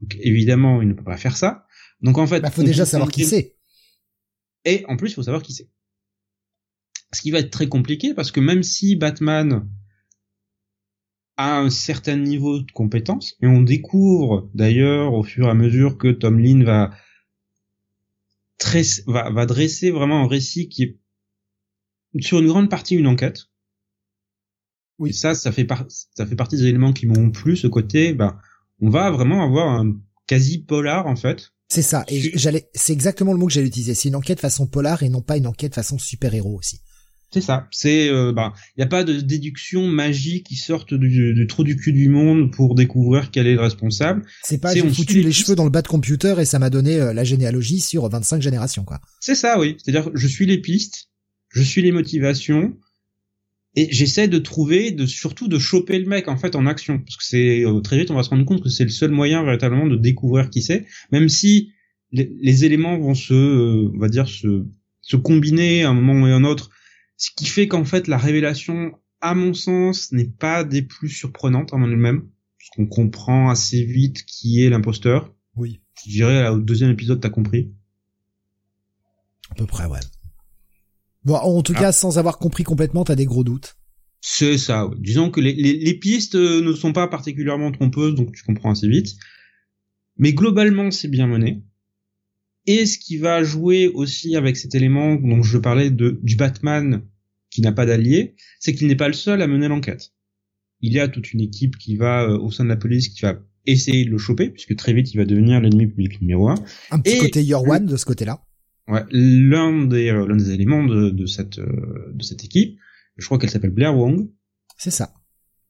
Donc, 0.00 0.16
évidemment, 0.20 0.82
il 0.82 0.88
ne 0.88 0.92
peut 0.92 1.04
pas 1.04 1.16
faire 1.16 1.36
ça. 1.36 1.65
Donc 2.00 2.18
en 2.18 2.26
fait, 2.26 2.36
il 2.36 2.42
bah, 2.42 2.50
faut 2.50 2.62
déjà 2.62 2.86
savoir 2.86 3.10
qui 3.10 3.24
c'est. 3.24 3.56
Et 4.64 4.84
en 4.88 4.96
plus, 4.96 5.10
il 5.10 5.14
faut 5.14 5.22
savoir 5.22 5.42
qui 5.42 5.52
c'est. 5.52 5.70
Ce 7.12 7.22
qui 7.22 7.30
va 7.30 7.38
être 7.38 7.50
très 7.50 7.68
compliqué 7.68 8.14
parce 8.14 8.32
que 8.32 8.40
même 8.40 8.62
si 8.62 8.96
Batman 8.96 9.68
a 11.36 11.58
un 11.58 11.70
certain 11.70 12.16
niveau 12.16 12.60
de 12.60 12.70
compétence, 12.72 13.36
et 13.40 13.46
on 13.46 13.62
découvre 13.62 14.50
d'ailleurs 14.54 15.12
au 15.12 15.22
fur 15.22 15.46
et 15.46 15.50
à 15.50 15.54
mesure 15.54 15.98
que 15.98 16.08
Tom 16.08 16.38
Lynn 16.38 16.64
va 16.64 16.90
va, 19.06 19.30
va 19.30 19.46
dresser 19.46 19.90
vraiment 19.90 20.24
un 20.24 20.28
récit 20.28 20.68
qui 20.68 20.82
est 20.82 20.98
sur 22.20 22.38
une 22.38 22.46
grande 22.46 22.70
partie 22.70 22.94
une 22.94 23.06
enquête. 23.06 23.46
Oui. 24.98 25.10
Et 25.10 25.12
ça, 25.12 25.34
ça 25.34 25.52
fait, 25.52 25.66
ça 26.14 26.26
fait 26.26 26.36
partie 26.36 26.56
des 26.56 26.66
éléments 26.66 26.92
qui 26.92 27.06
m'ont 27.06 27.30
plu, 27.30 27.56
ce 27.56 27.66
côté, 27.66 28.14
bah, 28.14 28.40
on 28.80 28.88
va 28.88 29.10
vraiment 29.10 29.42
avoir 29.42 29.68
un 29.68 29.94
quasi 30.26 30.62
polar, 30.62 31.06
en 31.06 31.16
fait. 31.16 31.52
C'est 31.68 31.82
ça. 31.82 32.04
Et 32.08 32.36
j'allais, 32.38 32.68
c'est 32.74 32.92
exactement 32.92 33.32
le 33.32 33.38
mot 33.38 33.46
que 33.46 33.52
j'allais 33.52 33.66
utiliser. 33.66 33.94
C'est 33.94 34.08
une 34.08 34.16
enquête 34.16 34.40
façon 34.40 34.66
polar 34.66 35.02
et 35.02 35.08
non 35.08 35.20
pas 35.20 35.36
une 35.36 35.46
enquête 35.46 35.74
façon 35.74 35.98
super-héros 35.98 36.56
aussi. 36.56 36.80
C'est 37.32 37.40
ça. 37.40 37.66
C'est, 37.72 38.08
euh, 38.08 38.32
bah, 38.32 38.52
il 38.76 38.80
n'y 38.80 38.84
a 38.84 38.88
pas 38.88 39.02
de 39.02 39.20
déduction 39.20 39.86
magique 39.88 40.46
qui 40.46 40.56
sortent 40.56 40.94
du, 40.94 41.46
trou 41.48 41.64
du 41.64 41.76
cul 41.76 41.92
du 41.92 42.08
monde 42.08 42.52
pour 42.52 42.74
découvrir 42.76 43.30
quel 43.32 43.48
est 43.48 43.54
le 43.54 43.60
responsable. 43.60 44.24
C'est 44.42 44.58
pas 44.58 44.72
j'ai 44.72 44.88
foutu 44.88 45.20
les, 45.20 45.32
cheveux 45.32 45.56
dans 45.56 45.64
le 45.64 45.70
bas 45.70 45.82
de 45.82 45.88
computer 45.88 46.36
et 46.38 46.44
ça 46.44 46.58
m'a 46.58 46.70
donné 46.70 47.00
euh, 47.00 47.12
la 47.12 47.24
généalogie 47.24 47.80
sur 47.80 48.08
25 48.08 48.40
générations, 48.40 48.84
quoi. 48.84 49.00
C'est 49.20 49.34
ça, 49.34 49.58
oui. 49.58 49.76
C'est-à-dire, 49.82 50.10
je 50.14 50.26
suis 50.28 50.46
les 50.46 50.58
pistes, 50.58 51.08
je 51.50 51.62
suis 51.62 51.82
les 51.82 51.92
motivations, 51.92 52.76
et 53.76 53.88
j'essaie 53.92 54.28
de 54.28 54.38
trouver, 54.38 54.90
de 54.90 55.06
surtout 55.06 55.48
de 55.48 55.58
choper 55.58 55.98
le 55.98 56.06
mec 56.06 56.28
en 56.28 56.36
fait 56.36 56.56
en 56.56 56.66
action, 56.66 56.98
parce 56.98 57.16
que 57.16 57.24
c'est 57.24 57.64
euh, 57.64 57.80
très 57.80 57.98
vite 57.98 58.10
on 58.10 58.14
va 58.14 58.22
se 58.22 58.30
rendre 58.30 58.44
compte 58.44 58.62
que 58.62 58.68
c'est 58.68 58.84
le 58.84 58.90
seul 58.90 59.10
moyen 59.10 59.44
véritablement 59.44 59.86
de 59.86 59.96
découvrir 59.96 60.50
qui 60.50 60.62
c'est, 60.62 60.86
même 61.12 61.28
si 61.28 61.72
les, 62.12 62.64
éléments 62.64 62.98
vont 62.98 63.14
se, 63.14 63.34
on 63.94 63.98
va 63.98 64.08
dire 64.08 64.28
se, 64.28 64.64
se 65.02 65.16
combiner 65.16 65.84
à 65.84 65.90
un 65.90 65.94
moment 65.94 66.26
et 66.26 66.32
à 66.32 66.36
un 66.36 66.44
autre 66.44 66.70
ce 67.16 67.30
qui 67.34 67.46
fait 67.46 67.68
qu'en 67.68 67.84
fait, 67.84 68.08
la 68.08 68.18
révélation, 68.18 68.92
à 69.20 69.34
mon 69.34 69.54
sens, 69.54 70.12
n'est 70.12 70.28
pas 70.28 70.64
des 70.64 70.82
plus 70.82 71.08
surprenantes 71.08 71.72
en 71.72 71.82
elle-même. 71.82 72.28
Parce 72.58 72.70
qu'on 72.74 72.86
comprend 72.86 73.48
assez 73.48 73.84
vite 73.84 74.24
qui 74.24 74.62
est 74.62 74.70
l'imposteur. 74.70 75.32
Oui. 75.54 75.80
Je 76.04 76.10
dirais, 76.10 76.48
au 76.48 76.58
deuxième 76.58 76.90
épisode, 76.90 77.20
t'as 77.20 77.30
compris. 77.30 77.72
À 79.50 79.54
peu 79.54 79.66
près, 79.66 79.86
ouais. 79.86 80.00
Bon, 81.26 81.34
en 81.34 81.60
tout 81.62 81.72
ah. 81.76 81.80
cas, 81.80 81.92
sans 81.92 82.18
avoir 82.18 82.38
compris 82.38 82.62
complètement, 82.62 83.04
t'as 83.04 83.16
des 83.16 83.26
gros 83.26 83.42
doutes. 83.42 83.76
C'est 84.20 84.58
ça, 84.58 84.86
oui. 84.86 84.96
Disons 85.00 85.30
que 85.30 85.40
les, 85.40 85.52
les, 85.52 85.94
pistes 85.94 86.36
euh, 86.36 86.62
ne 86.62 86.72
sont 86.72 86.92
pas 86.92 87.08
particulièrement 87.08 87.72
trompeuses, 87.72 88.14
donc 88.14 88.32
tu 88.32 88.44
comprends 88.44 88.70
assez 88.70 88.88
vite. 88.88 89.16
Mais 90.16 90.32
globalement, 90.32 90.90
c'est 90.92 91.08
bien 91.08 91.26
mené. 91.26 91.64
Et 92.66 92.86
ce 92.86 92.98
qui 92.98 93.16
va 93.16 93.42
jouer 93.42 93.88
aussi 93.88 94.36
avec 94.36 94.56
cet 94.56 94.76
élément 94.76 95.16
dont 95.16 95.42
je 95.42 95.58
parlais 95.58 95.90
de, 95.90 96.18
du 96.22 96.36
Batman 96.36 97.02
qui 97.50 97.60
n'a 97.60 97.72
pas 97.72 97.86
d'allié, 97.86 98.36
c'est 98.60 98.72
qu'il 98.72 98.86
n'est 98.86 98.96
pas 98.96 99.08
le 99.08 99.14
seul 99.14 99.42
à 99.42 99.48
mener 99.48 99.66
l'enquête. 99.66 100.12
Il 100.80 100.92
y 100.92 101.00
a 101.00 101.08
toute 101.08 101.32
une 101.32 101.40
équipe 101.40 101.76
qui 101.76 101.96
va 101.96 102.22
euh, 102.22 102.38
au 102.38 102.52
sein 102.52 102.64
de 102.64 102.68
la 102.68 102.76
police 102.76 103.08
qui 103.08 103.22
va 103.22 103.40
essayer 103.66 104.04
de 104.04 104.10
le 104.10 104.18
choper, 104.18 104.50
puisque 104.50 104.76
très 104.76 104.92
vite 104.92 105.12
il 105.12 105.16
va 105.16 105.24
devenir 105.24 105.60
l'ennemi 105.60 105.88
public 105.88 106.20
numéro 106.20 106.48
un. 106.48 106.56
Un 106.92 107.00
petit 107.00 107.18
côté 107.18 107.42
Your 107.42 107.66
One 107.68 107.86
de 107.86 107.96
ce 107.96 108.04
côté-là. 108.04 108.46
Ouais, 108.88 109.04
l'un 109.10 109.84
des 109.86 110.10
euh, 110.10 110.26
l'un 110.26 110.36
des 110.36 110.52
éléments 110.52 110.84
de, 110.84 111.10
de 111.10 111.26
cette 111.26 111.58
euh, 111.58 112.12
de 112.14 112.22
cette 112.22 112.44
équipe, 112.44 112.78
je 113.16 113.24
crois 113.26 113.38
qu'elle 113.38 113.50
s'appelle 113.50 113.70
Blair 113.70 113.96
Wong. 113.96 114.30
C'est 114.76 114.90
ça. 114.90 115.12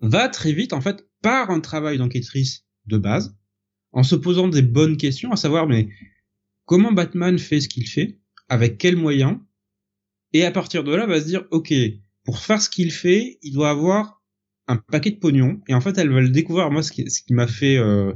Va 0.01 0.29
très 0.29 0.53
vite 0.53 0.73
en 0.73 0.81
fait 0.81 1.09
par 1.23 1.51
un 1.51 1.61
travail 1.61 1.99
d'enquêtrice 1.99 2.67
de 2.87 2.99
base, 2.99 3.37
en 3.93 4.03
se 4.03 4.15
posant 4.15 4.49
des 4.49 4.63
bonnes 4.63 4.97
questions, 4.97 5.33
à 5.33 5.37
savoir 5.37 5.67
mais 5.67 5.89
comment 6.67 6.93
Batman 6.93 7.39
fait 7.39 7.61
ce 7.61 7.69
qu'il 7.69 7.89
fait, 7.89 8.21
avec 8.49 8.77
quels 8.77 8.97
moyens, 8.97 9.39
et 10.33 10.45
à 10.45 10.51
partir 10.51 10.85
de 10.85 10.95
là, 10.95 11.07
va 11.07 11.21
se 11.21 11.27
dire, 11.27 11.45
ok, 11.51 11.73
pour 12.25 12.39
faire 12.41 12.61
ce 12.61 12.69
qu'il 12.69 12.93
fait, 12.93 13.39
il 13.43 13.55
doit 13.55 13.71
avoir 13.71 14.23
un 14.67 14.77
paquet 14.77 15.13
de 15.13 15.17
pognon, 15.17 15.61
et 15.69 15.75
en 15.75 15.81
fait, 15.81 15.97
elle 15.97 16.11
va 16.11 16.21
le 16.21 16.29
découvrir. 16.29 16.71
Moi, 16.71 16.83
ce 16.83 16.93
qui, 16.93 17.33
m'a 17.33 17.47
fait, 17.47 17.77
euh, 17.77 18.13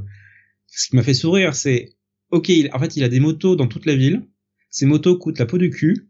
ce 0.67 0.89
qui 0.89 0.97
m'a 0.97 1.03
fait 1.03 1.15
sourire, 1.15 1.55
c'est, 1.55 1.97
ok, 2.31 2.51
en 2.73 2.79
fait, 2.79 2.97
il 2.97 3.05
a 3.05 3.09
des 3.09 3.21
motos 3.21 3.57
dans 3.57 3.69
toute 3.69 3.87
la 3.87 3.95
ville, 3.95 4.29
ces 4.71 4.87
motos 4.87 5.19
coûtent 5.19 5.39
la 5.39 5.47
peau 5.47 5.59
du 5.59 5.71
cul, 5.71 6.09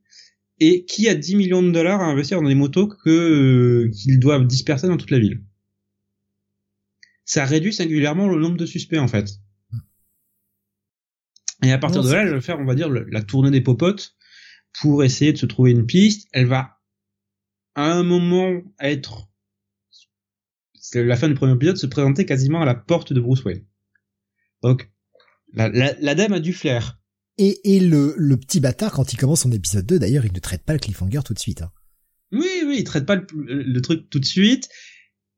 et 0.59 0.85
qui 0.85 1.09
a 1.09 1.15
10 1.15 1.37
millions 1.37 1.63
de 1.63 1.71
dollars 1.71 2.01
à 2.01 2.07
investir 2.07 2.41
dans 2.41 2.49
des 2.49 2.55
motos 2.55 2.87
que 2.87 3.09
euh, 3.09 3.91
qu'ils 3.91 4.21
doivent 4.21 4.47
disperser 4.47 4.87
dans 4.87 4.97
toute 4.97 5.11
la 5.11 5.19
ville? 5.19 5.43
Ça 7.25 7.45
réduit 7.45 7.73
singulièrement 7.73 8.29
le 8.29 8.41
nombre 8.41 8.57
de 8.57 8.67
suspects 8.67 8.99
en 8.99 9.09
fait. 9.09 9.31
Et 11.63 11.73
à 11.73 11.79
partir 11.79 12.03
de 12.03 12.11
là, 12.11 12.23
elle 12.23 12.31
va 12.31 12.41
faire, 12.41 12.59
on 12.59 12.65
va 12.65 12.75
dire, 12.75 12.89
la 12.89 13.23
tournée 13.23 13.51
des 13.51 13.61
popotes 13.61 14.17
pour 14.81 15.05
essayer 15.05 15.33
de 15.33 15.39
se 15.39 15.47
trouver 15.47 15.73
une 15.73 15.87
piste. 15.87 16.29
Elle 16.33 16.47
va, 16.47 16.79
à 17.75 17.93
un 17.93 18.03
moment, 18.03 18.63
être, 18.81 19.29
c'est 20.75 21.05
la 21.05 21.17
fin 21.17 21.29
du 21.29 21.35
premier 21.35 21.55
épisode, 21.55 21.77
se 21.77 21.87
présenter 21.87 22.25
quasiment 22.25 22.63
à 22.63 22.65
la 22.65 22.75
porte 22.75 23.13
de 23.13 23.21
Bruce 23.21 23.45
Wayne. 23.45 23.65
Donc, 24.63 24.91
la, 25.53 25.69
la, 25.69 26.15
dame 26.15 26.33
a 26.33 26.41
du 26.41 26.53
flair. 26.53 27.00
Et, 27.43 27.77
et 27.77 27.81
le, 27.81 28.15
le 28.19 28.37
petit 28.37 28.61
bâtard, 28.61 28.93
quand 28.93 29.15
il 29.15 29.17
commence 29.17 29.41
son 29.41 29.53
épisode 29.53 29.87
2, 29.87 29.99
d'ailleurs, 29.99 30.27
il 30.27 30.33
ne 30.33 30.41
traite 30.41 30.63
pas 30.63 30.75
le 30.75 30.79
cliffhanger 30.79 31.21
tout 31.25 31.33
de 31.33 31.39
suite. 31.39 31.63
Hein. 31.63 31.71
Oui, 32.33 32.63
oui, 32.67 32.77
il 32.79 32.85
traite 32.85 33.07
pas 33.07 33.17
le, 33.17 33.25
le 33.35 33.81
truc 33.81 34.11
tout 34.11 34.21
de 34.21 34.27
suite 34.27 34.69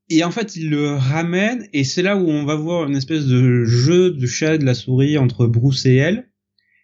et 0.08 0.24
en 0.24 0.30
fait 0.30 0.56
il 0.56 0.68
le 0.68 0.94
ramène 0.94 1.66
et 1.72 1.84
c'est 1.84 2.02
là 2.02 2.16
où 2.16 2.28
on 2.28 2.44
va 2.44 2.54
voir 2.54 2.88
une 2.88 2.96
espèce 2.96 3.24
de 3.26 3.64
jeu 3.64 4.10
de 4.10 4.26
chat 4.26 4.58
de 4.58 4.64
la 4.64 4.74
souris 4.74 5.16
entre 5.16 5.46
Bruce 5.46 5.86
et 5.86 5.94
elle 5.94 6.28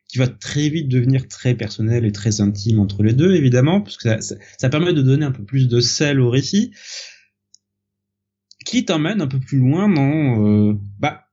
qui 0.09 0.17
va 0.17 0.29
très 0.29 0.71
vite 0.71 0.89
devenir 0.89 1.29
très 1.29 1.55
personnel 1.55 2.07
et 2.07 2.13
très 2.13 2.41
intime 2.41 2.79
entre 2.79 3.03
les 3.03 3.13
deux 3.13 3.35
évidemment 3.35 3.83
parce 3.83 3.99
que 3.99 4.21
ça, 4.21 4.37
ça, 4.57 4.69
permet 4.71 4.95
de 4.95 5.03
donner 5.03 5.27
un 5.27 5.33
peu 5.33 5.45
plus 5.45 5.69
de 5.69 5.81
sel 5.81 6.21
au 6.21 6.31
récit 6.31 6.73
qui 8.65 8.87
t'emmène 8.87 9.21
un 9.21 9.27
peu 9.27 9.41
plus 9.41 9.59
loin 9.59 9.91
dans 9.91 10.47
euh, 10.47 10.75
bah 10.99 11.28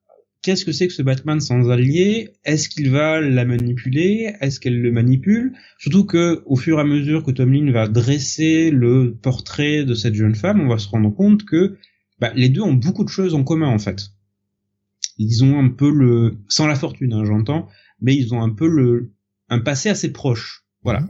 qu'est-ce 0.45 0.63
que 0.63 0.71
c'est 0.71 0.87
que 0.87 0.93
ce 0.93 1.01
Batman 1.01 1.39
sans 1.39 1.71
allié 1.71 2.29
Est-ce 2.43 2.69
qu'il 2.69 2.91
va 2.91 3.19
la 3.19 3.45
manipuler? 3.45 4.35
Est-ce 4.41 4.59
qu'elle 4.59 4.79
le 4.79 4.91
manipule? 4.91 5.53
Surtout 5.79 6.05
que 6.05 6.43
au 6.45 6.55
fur 6.55 6.77
et 6.77 6.81
à 6.81 6.83
mesure 6.83 7.23
que 7.23 7.31
Tomlin 7.31 7.71
va 7.71 7.87
dresser 7.87 8.69
le 8.69 9.17
portrait 9.19 9.85
de 9.85 9.95
cette 9.95 10.13
jeune 10.13 10.35
femme, 10.35 10.61
on 10.61 10.67
va 10.67 10.77
se 10.77 10.87
rendre 10.87 11.09
compte 11.09 11.45
que 11.45 11.77
bah, 12.19 12.31
les 12.35 12.49
deux 12.49 12.61
ont 12.61 12.75
beaucoup 12.75 13.03
de 13.03 13.09
choses 13.09 13.33
en 13.33 13.43
commun 13.43 13.69
en 13.69 13.79
fait. 13.79 14.11
Ils 15.17 15.43
ont 15.43 15.57
un 15.57 15.69
peu 15.69 15.89
le, 15.89 16.37
sans 16.47 16.67
la 16.67 16.75
fortune, 16.75 17.13
hein, 17.13 17.25
j'entends, 17.25 17.67
mais 17.99 18.15
ils 18.15 18.35
ont 18.35 18.43
un 18.43 18.51
peu 18.51 18.67
le, 18.67 19.13
un 19.49 19.59
passé 19.59 19.89
assez 19.89 20.11
proche. 20.11 20.63
Voilà. 20.83 21.07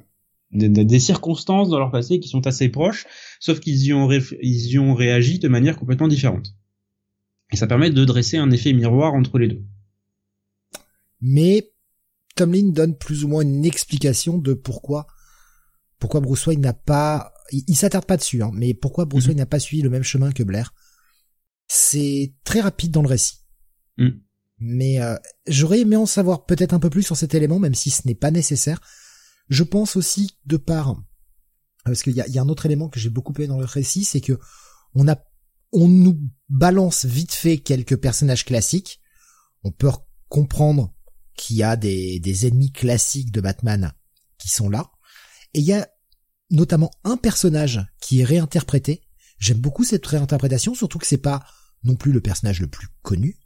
Des, 0.52 1.00
circonstances 1.00 1.70
dans 1.70 1.80
leur 1.80 1.92
passé 1.92 2.22
qui 2.22 2.30
sont 2.30 2.48
assez 2.48 2.70
proches, 2.70 3.06
sauf 3.42 3.60
qu'ils 3.60 3.84
y 3.84 3.94
ont 4.80 4.96
réagi 4.96 5.40
de 5.40 5.50
manière 5.50 5.76
complètement 5.76 6.08
différente. 6.08 6.56
Et 7.56 7.58
ça 7.58 7.68
permet 7.68 7.90
de 7.90 8.04
dresser 8.04 8.36
un 8.36 8.52
effet 8.52 8.74
miroir 8.74 9.14
entre 9.14 9.40
les 9.40 9.48
deux. 9.48 9.64
Mais 11.22 11.72
Tomlin 12.36 12.74
donne 12.74 12.98
plus 12.98 13.24
ou 13.24 13.30
moins 13.30 13.44
une 13.44 13.64
explication 13.64 14.38
de 14.38 14.54
pourquoi 14.54 15.08
pourquoi 15.98 16.20
Bruce 16.20 16.46
Wayne 16.48 16.60
n'a 16.60 16.74
pas 16.74 17.32
il, 17.54 17.78
s'attarde 17.78 18.04
pas 18.04 18.18
dessus 18.18 18.44
hein, 18.44 18.52
mais 18.54 18.74
pourquoi 18.74 19.06
Bruce 19.06 19.24
mhm. 19.24 19.30
Wayne 19.30 19.38
n'a 19.38 19.46
pas 19.46 19.60
suivi 19.60 19.82
le 19.84 19.90
même 19.90 20.04
chemin 20.04 20.34
que 20.34 20.44
Blair. 20.44 20.74
C'est 21.70 22.34
très 22.44 22.60
rapide 22.60 22.92
dans 22.92 23.02
le 23.02 23.08
récit. 23.08 23.38
Mm. 23.98 24.10
Mais 24.60 25.02
euh, 25.02 25.16
j'aurais 25.48 25.80
aimé 25.80 25.96
en 25.96 26.06
savoir 26.06 26.46
peut-être 26.46 26.74
un 26.74 26.80
peu 26.80 26.90
plus 26.90 27.04
sur 27.04 27.16
cet 27.16 27.36
élément, 27.36 27.58
même 27.58 27.74
si 27.74 27.90
ce 27.90 28.06
n'est 28.06 28.16
pas 28.16 28.32
nécessaire. 28.32 28.82
Je 29.48 29.64
pense 29.64 29.96
aussi 29.96 30.38
de 30.46 30.58
part 30.58 31.02
parce 31.86 32.04
qu'il 32.04 32.18
y 32.18 32.22
a, 32.22 32.28
y 32.28 32.38
a, 32.38 32.42
un 32.42 32.50
autre 32.50 32.66
élément 32.66 32.90
que 32.90 33.00
j'ai 33.00 33.10
beaucoup 33.10 33.32
aimé 33.38 33.48
dans 33.48 33.60
le 33.60 33.66
récit, 33.66 34.04
c'est 34.04 34.20
que 34.20 34.38
on 34.94 35.08
a, 35.08 35.16
on 35.72 35.88
nous 35.88 36.20
balance 36.50 37.06
vite 37.06 37.34
fait 37.34 37.58
quelques 37.58 37.98
personnages 37.98 38.46
classiques. 38.46 39.02
On 39.64 39.72
peut 39.72 39.92
comprendre 40.30 40.94
qu'il 41.36 41.58
y 41.58 41.64
a 41.64 41.76
des, 41.76 42.20
des 42.20 42.48
ennemis 42.48 42.72
classiques 42.72 43.32
de 43.32 43.42
Batman 43.42 43.92
qui 44.38 44.50
sont 44.50 44.70
là. 44.70 44.92
Et 45.54 45.60
il 45.60 45.66
y 45.66 45.74
a 45.74 45.88
notamment 46.52 46.92
un 47.04 47.18
personnage 47.18 47.86
qui 48.02 48.22
est 48.22 48.26
réinterprété. 48.26 49.02
J'aime 49.38 49.58
beaucoup 49.58 49.84
cette 49.84 50.06
réinterprétation, 50.06 50.76
surtout 50.76 51.00
que 51.00 51.08
c'est 51.08 51.18
pas 51.18 51.46
non 51.84 51.96
plus 51.96 52.12
le 52.12 52.22
personnage 52.22 52.62
le 52.62 52.68
plus 52.68 52.88
connu 53.02 53.38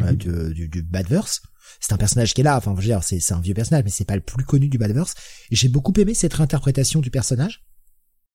euh, 0.00 0.12
mhm. 0.12 0.52
du, 0.52 0.68
du 0.68 0.82
Badverse. 0.82 1.42
C'est 1.78 1.92
un 1.92 1.98
personnage 1.98 2.34
qui 2.34 2.40
est 2.40 2.44
là, 2.44 2.56
enfin, 2.56 2.74
je 2.76 2.80
veux 2.80 2.86
dire, 2.86 3.02
c'est, 3.04 3.32
un 3.32 3.40
vieux 3.40 3.54
personnage, 3.54 3.84
mais 3.84 3.90
c'est 3.90 4.04
pas 4.04 4.16
le 4.16 4.22
plus 4.22 4.44
connu 4.44 4.68
du 4.68 4.78
Badverse. 4.78 5.14
Et 5.50 5.56
j'ai 5.56 5.68
beaucoup 5.68 5.92
aimé 5.98 6.14
cette 6.14 6.34
réinterprétation 6.34 7.00
du 7.00 7.10
personnage. 7.10 7.64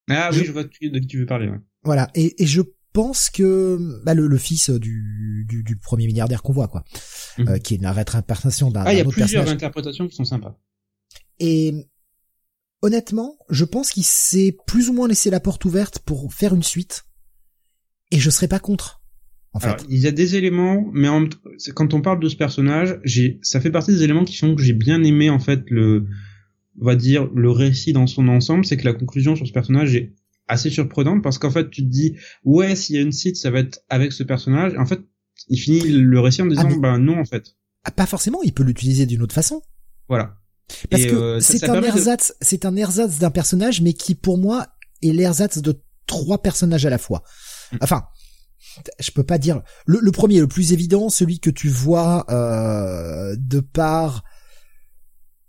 Ah 0.10 0.30
oui, 0.32 0.44
je 0.46 0.52
vois 0.52 0.64
de 0.64 0.70
qui 0.70 1.08
tu 1.08 1.20
veux 1.20 1.26
parler. 1.26 1.50
Ouais. 1.50 1.60
Voilà, 1.84 2.10
et, 2.16 2.42
et 2.42 2.48
je 2.48 2.62
pense 2.96 3.30
que 3.30 3.78
bah, 4.06 4.14
le, 4.14 4.26
le 4.26 4.38
fils 4.38 4.70
du, 4.70 5.46
du, 5.50 5.64
du, 5.64 5.76
premier 5.76 6.08
milliardaire 6.08 6.42
qu'on 6.42 6.54
voit, 6.54 6.70
quoi, 6.70 6.86
mhm. 7.38 7.50
euh, 7.50 7.58
qui 7.58 7.74
est 7.74 7.78
une 7.78 7.86
réinterprétation 7.86 8.72
d'un. 8.72 8.84
Ah, 8.86 8.94
il 8.94 8.98
y 8.98 9.02
a 9.02 9.06
plusieurs 9.06 9.50
interprétations 9.50 10.08
qui 10.08 10.16
sont 10.16 10.24
sympas. 10.24 10.58
Et 11.40 11.74
honnêtement, 12.82 13.38
je 13.50 13.66
pense 13.66 13.92
qu'il 13.92 14.06
s'est 14.06 14.58
plus 14.66 14.90
ou 14.90 14.94
moins 14.94 15.10
laissé 15.10 15.30
la 15.30 15.42
porte 15.42 15.66
ouverte 15.66 16.00
pour 16.00 16.34
faire 16.34 16.56
une 16.56 16.64
suite, 16.64 17.06
et 18.12 18.20
je 18.20 18.30
serais 18.30 18.48
pas 18.48 18.60
contre. 18.60 19.02
En 19.52 19.60
fait. 19.60 19.86
il 19.88 20.00
y 20.00 20.08
a 20.08 20.12
des 20.12 20.36
éléments, 20.36 20.86
mais 20.92 21.08
en, 21.08 21.30
quand 21.76 21.94
on 21.94 22.02
parle 22.02 22.20
de 22.20 22.28
ce 22.28 22.36
personnage, 22.36 23.00
j'ai, 23.06 23.40
ça 23.42 23.62
fait 23.62 23.72
partie 23.72 23.92
des 23.92 24.04
éléments 24.04 24.26
qui 24.26 24.36
font 24.36 24.54
que 24.54 24.62
j'ai 24.62 24.74
bien 24.74 25.02
aimé 25.02 25.30
en 25.30 25.40
fait 25.40 25.70
le, 25.70 26.08
on 26.82 26.86
va 26.86 26.98
dire, 26.98 27.30
le 27.34 27.52
récit 27.52 27.94
dans 27.94 28.06
son 28.06 28.28
ensemble, 28.28 28.66
c'est 28.66 28.76
que 28.76 28.84
la 28.84 28.94
conclusion 28.94 29.38
sur 29.38 29.48
ce 29.48 29.54
personnage 29.54 29.96
est 29.96 30.14
assez 30.48 30.70
surprenante 30.70 31.24
parce 31.24 31.38
qu'en 31.38 31.52
fait, 31.52 31.70
tu 31.70 31.84
te 31.84 31.90
dis, 31.90 32.18
ouais, 32.44 32.76
s'il 32.76 32.96
y 32.96 33.00
a 33.00 33.02
une 33.02 33.12
site, 33.12 33.38
ça 33.38 33.52
va 33.52 33.60
être 33.60 33.80
avec 33.90 34.12
ce 34.12 34.24
personnage. 34.24 34.74
en 34.78 34.86
fait, 34.86 35.02
il 35.50 35.58
finit 35.58 35.82
le 35.82 36.20
récit 36.20 36.42
en 36.42 36.48
disant, 36.48 36.70
ah, 36.72 36.80
ben 36.80 37.00
non, 37.00 37.20
en 37.20 37.26
fait. 37.26 37.56
Ah, 37.84 37.92
pas 37.92 38.06
forcément, 38.06 38.42
il 38.44 38.54
peut 38.54 38.64
l'utiliser 38.64 39.06
d'une 39.06 39.22
autre 39.22 39.36
façon. 39.36 39.62
Voilà. 40.08 40.38
Parce 40.90 41.06
que 41.06 41.16
euh, 41.16 41.40
c'est 41.40 41.70
un 41.70 41.82
ersatz, 41.84 42.34
c'est 42.42 42.66
un 42.66 42.76
ersatz 42.76 43.20
d'un 43.20 43.30
personnage, 43.30 43.82
mais 43.82 43.94
qui 43.94 44.16
pour 44.16 44.38
moi 44.38 44.68
est 45.04 45.12
l'ersatz 45.12 45.60
de 45.60 45.80
trois 46.08 46.42
personnages 46.42 46.86
à 46.86 46.90
la 46.90 46.98
fois. 46.98 47.24
Mm. 47.72 47.78
Enfin, 47.82 48.06
je 49.00 49.12
peux 49.12 49.24
pas 49.24 49.38
dire 49.38 49.62
le, 49.86 50.00
le, 50.02 50.12
premier, 50.12 50.40
le 50.40 50.48
plus 50.48 50.74
évident, 50.74 51.10
celui 51.10 51.40
que 51.40 51.50
tu 51.50 51.70
vois 51.70 52.26
euh, 52.30 53.36
de 53.38 53.60
par 53.60 54.24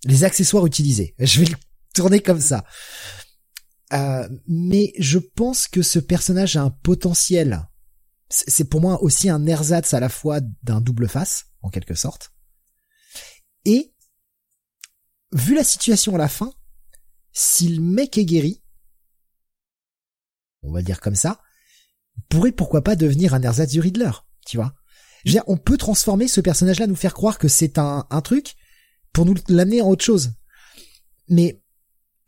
les 0.04 0.24
accessoires 0.24 0.66
utilisés. 0.66 1.14
Je 1.18 1.40
vais 1.40 1.46
le 1.46 1.56
tourner 1.94 2.20
comme 2.20 2.40
ça. 2.40 2.64
Euh, 3.92 4.28
mais 4.46 4.92
je 4.98 5.18
pense 5.18 5.68
que 5.68 5.82
ce 5.82 5.98
personnage 5.98 6.56
a 6.56 6.62
un 6.62 6.70
potentiel. 6.70 7.68
C'est 8.28 8.68
pour 8.68 8.80
moi 8.80 9.02
aussi 9.02 9.28
un 9.28 9.46
ersatz 9.46 9.94
à 9.94 10.00
la 10.00 10.08
fois 10.08 10.40
d'un 10.62 10.80
double 10.80 11.08
face, 11.08 11.46
en 11.62 11.70
quelque 11.70 11.94
sorte. 11.94 12.32
Et, 13.64 13.94
vu 15.32 15.54
la 15.54 15.64
situation 15.64 16.14
à 16.16 16.18
la 16.18 16.28
fin, 16.28 16.52
si 17.32 17.68
le 17.68 17.80
mec 17.80 18.18
est 18.18 18.24
guéri, 18.24 18.62
on 20.62 20.72
va 20.72 20.82
dire 20.82 21.00
comme 21.00 21.14
ça, 21.14 21.40
pourrait 22.28 22.52
pourquoi 22.52 22.82
pas 22.82 22.96
devenir 22.96 23.34
un 23.34 23.42
ersatz 23.42 23.70
du 23.70 23.80
Riddler, 23.80 24.10
tu 24.44 24.56
vois. 24.56 24.74
on 25.46 25.56
peut 25.56 25.76
transformer 25.76 26.26
ce 26.26 26.40
personnage-là, 26.40 26.88
nous 26.88 26.96
faire 26.96 27.14
croire 27.14 27.38
que 27.38 27.48
c'est 27.48 27.78
un 27.78 28.20
truc, 28.24 28.56
pour 29.12 29.26
nous 29.26 29.34
l'amener 29.48 29.80
en 29.80 29.88
autre 29.88 30.04
chose. 30.04 30.32
Mais 31.28 31.62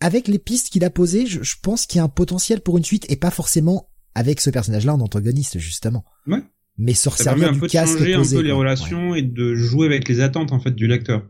avec 0.01 0.29
les 0.29 0.39
pistes 0.39 0.71
qu'il 0.71 0.85
a 0.85 0.91
posées, 0.91 1.27
je, 1.27 1.55
pense 1.63 1.87
qu'il 1.87 1.99
y 1.99 2.01
a 2.01 2.05
un 2.05 2.09
potentiel 2.09 2.61
pour 2.61 2.79
une 2.79 2.85
suite 2.85 3.11
et 3.11 3.17
pas 3.17 3.31
forcément 3.31 3.91
avec 4.15 4.41
ce 4.41 4.51
personnage-là 4.51 4.95
en 4.95 5.01
antagoniste 5.01 5.59
justement. 5.59 6.05
Ouais. 6.27 6.43
Mais 6.77 6.95
se 6.95 7.11
servir 7.11 7.53
du 7.53 7.61
casque 7.63 7.99
de 7.99 8.13
changer 8.13 8.15
un 8.15 8.23
peu 8.23 8.41
les 8.41 8.53
relations 8.53 9.15
et 9.15 9.23
de 9.23 9.55
jouer 9.55 9.87
avec 9.87 10.09
les 10.09 10.21
attentes 10.21 10.53
en 10.53 10.61
fait 10.61 10.71
du 10.71 10.87
lecteur. 10.87 11.25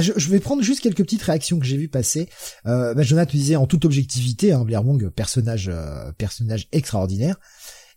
Je, 0.00 0.28
vais 0.28 0.40
prendre 0.40 0.62
juste 0.62 0.80
quelques 0.80 1.04
petites 1.04 1.22
réactions 1.22 1.60
que 1.60 1.66
j'ai 1.66 1.76
vues 1.76 1.88
passer. 1.88 2.28
Euh, 2.66 2.94
bah, 2.94 3.02
Jonathan 3.02 3.30
disait 3.30 3.56
en 3.56 3.66
toute 3.66 3.84
objectivité, 3.84 4.52
hein, 4.52 4.64
Blair 4.64 4.84
Wong, 4.84 5.08
personnage, 5.10 5.68
euh, 5.72 6.10
personnage 6.18 6.66
extraordinaire. 6.72 7.36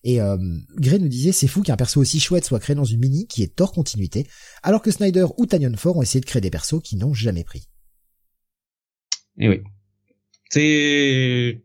Et 0.03 0.21
euh, 0.21 0.37
Gray 0.75 0.99
nous 0.99 1.07
disait 1.07 1.31
c'est 1.31 1.47
fou 1.47 1.63
qu'un 1.63 1.75
perso 1.75 1.99
aussi 1.99 2.19
chouette 2.19 2.45
soit 2.45 2.59
créé 2.59 2.75
dans 2.75 2.85
une 2.85 2.99
mini 2.99 3.25
qui 3.25 3.41
est 3.41 3.59
hors 3.59 3.71
continuité, 3.71 4.27
alors 4.61 4.83
que 4.83 4.91
Snyder 4.91 5.25
ou 5.37 5.47
Tanyon 5.47 5.75
Ford 5.75 5.97
ont 5.97 6.03
essayé 6.03 6.21
de 6.21 6.25
créer 6.25 6.41
des 6.41 6.51
persos 6.51 6.81
qui 6.83 6.97
n'ont 6.97 7.13
jamais 7.13 7.43
pris. 7.43 7.67
Et 9.37 9.45
eh 9.45 9.49
oui. 9.49 9.61
C'est 10.49 11.63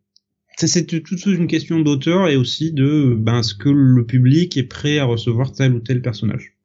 c'est 0.59 0.87
toute 0.87 1.27
une 1.27 1.47
question 1.47 1.81
d'auteur 1.81 2.29
et 2.29 2.37
aussi 2.37 2.73
de 2.73 3.17
ben 3.19 3.43
ce 3.43 3.55
que 3.55 3.69
le 3.69 4.07
public 4.07 4.57
est 4.57 4.65
prêt 4.65 4.99
à 4.99 5.05
recevoir 5.05 5.53
tel 5.53 5.75
ou 5.75 5.81
tel 5.81 6.03
personnage. 6.03 6.57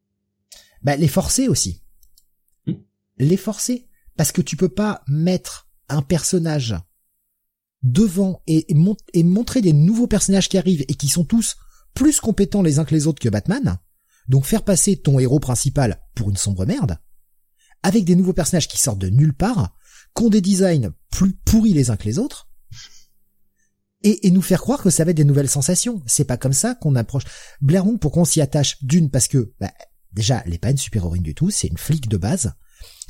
Ben 0.83 0.99
les 0.99 1.07
forcer 1.07 1.47
aussi. 1.47 1.81
Hmm. 2.67 2.73
Les 3.17 3.37
forcer 3.37 3.87
parce 4.17 4.31
que 4.31 4.41
tu 4.41 4.55
peux 4.55 4.69
pas 4.69 5.03
mettre 5.07 5.69
un 5.89 6.01
personnage 6.01 6.75
devant 7.83 8.41
et, 8.47 8.65
et, 9.13 9.23
montrer 9.23 9.61
des 9.61 9.73
nouveaux 9.73 10.07
personnages 10.07 10.49
qui 10.49 10.57
arrivent 10.57 10.85
et 10.87 10.95
qui 10.95 11.07
sont 11.07 11.23
tous 11.23 11.55
plus 11.93 12.19
compétents 12.19 12.61
les 12.61 12.79
uns 12.79 12.85
que 12.85 12.93
les 12.93 13.07
autres 13.07 13.21
que 13.21 13.29
Batman, 13.29 13.77
donc 14.27 14.45
faire 14.45 14.63
passer 14.63 14.97
ton 14.97 15.19
héros 15.19 15.39
principal 15.39 16.01
pour 16.15 16.29
une 16.29 16.37
sombre 16.37 16.65
merde, 16.65 16.97
avec 17.83 18.03
des 18.03 18.15
nouveaux 18.15 18.33
personnages 18.33 18.67
qui 18.67 18.77
sortent 18.77 18.99
de 18.99 19.09
nulle 19.09 19.35
part, 19.35 19.76
qui 20.18 20.24
ont 20.24 20.30
des 20.30 20.41
designs 20.41 20.91
plus 21.11 21.34
pourris 21.34 21.74
les 21.74 21.89
uns 21.89 21.97
que 21.97 22.05
les 22.05 22.20
autres, 22.20 22.49
et, 24.03 24.32
nous 24.32 24.41
faire 24.41 24.61
croire 24.61 24.82
que 24.82 24.89
ça 24.89 25.03
va 25.03 25.11
être 25.11 25.18
des 25.18 25.26
nouvelles 25.26 25.49
sensations. 25.49 26.01
C'est 26.05 26.24
pas 26.24 26.38
comme 26.38 26.53
ça 26.53 26.76
qu'on 26.76 26.95
approche. 26.95 27.24
Blair 27.61 27.86
Wong, 27.86 27.99
pourquoi 27.99 28.22
on 28.22 28.26
s'y 28.26 28.41
attache 28.41 28.82
D'une, 28.84 29.09
parce 29.09 29.28
que, 29.28 29.53
bah, 29.59 29.72
déjà, 30.13 30.41
elle 30.45 30.51
n'est 30.51 30.59
pas 30.59 30.72
une 30.72 30.78
super-héroïne 30.78 31.24
du 31.24 31.36
tout, 31.36 31.49
c'est 31.49 31.68
une 31.68 31.78
flic 31.78 32.07
de 32.07 32.18
base, 32.18 32.53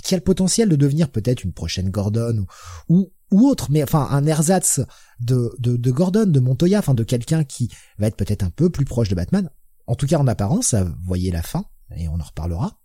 qui 0.04 0.16
a 0.16 0.18
le 0.18 0.24
potentiel 0.24 0.70
de 0.70 0.76
devenir 0.76 1.10
peut-être 1.10 1.44
une 1.44 1.54
prochaine 1.54 1.90
Gordon, 1.90 2.46
ou, 2.90 3.12
ou 3.32 3.48
autre, 3.48 3.70
mais 3.70 3.84
enfin 3.84 4.08
un 4.10 4.26
ersatz 4.26 4.82
de, 5.20 5.54
de, 5.60 5.76
de 5.76 5.92
Gordon, 5.92 6.26
de 6.26 6.40
Montoya, 6.40 6.80
enfin 6.80 6.94
de 6.94 7.04
quelqu'un 7.04 7.44
qui 7.44 7.70
va 7.98 8.08
être 8.08 8.18
peut-être 8.18 8.44
un 8.44 8.50
peu 8.50 8.70
plus 8.70 8.86
proche 8.86 9.10
de 9.10 9.16
Batman. 9.16 9.50
En 9.88 9.96
tout 9.96 10.08
cas 10.08 10.18
en 10.18 10.28
apparence, 10.28 10.74
vous 10.74 10.96
voyez 11.06 11.32
la 11.32 11.44
fin, 11.44 11.66
et 11.96 12.08
on 12.08 12.20
en 12.20 12.24
reparlera. 12.24 12.80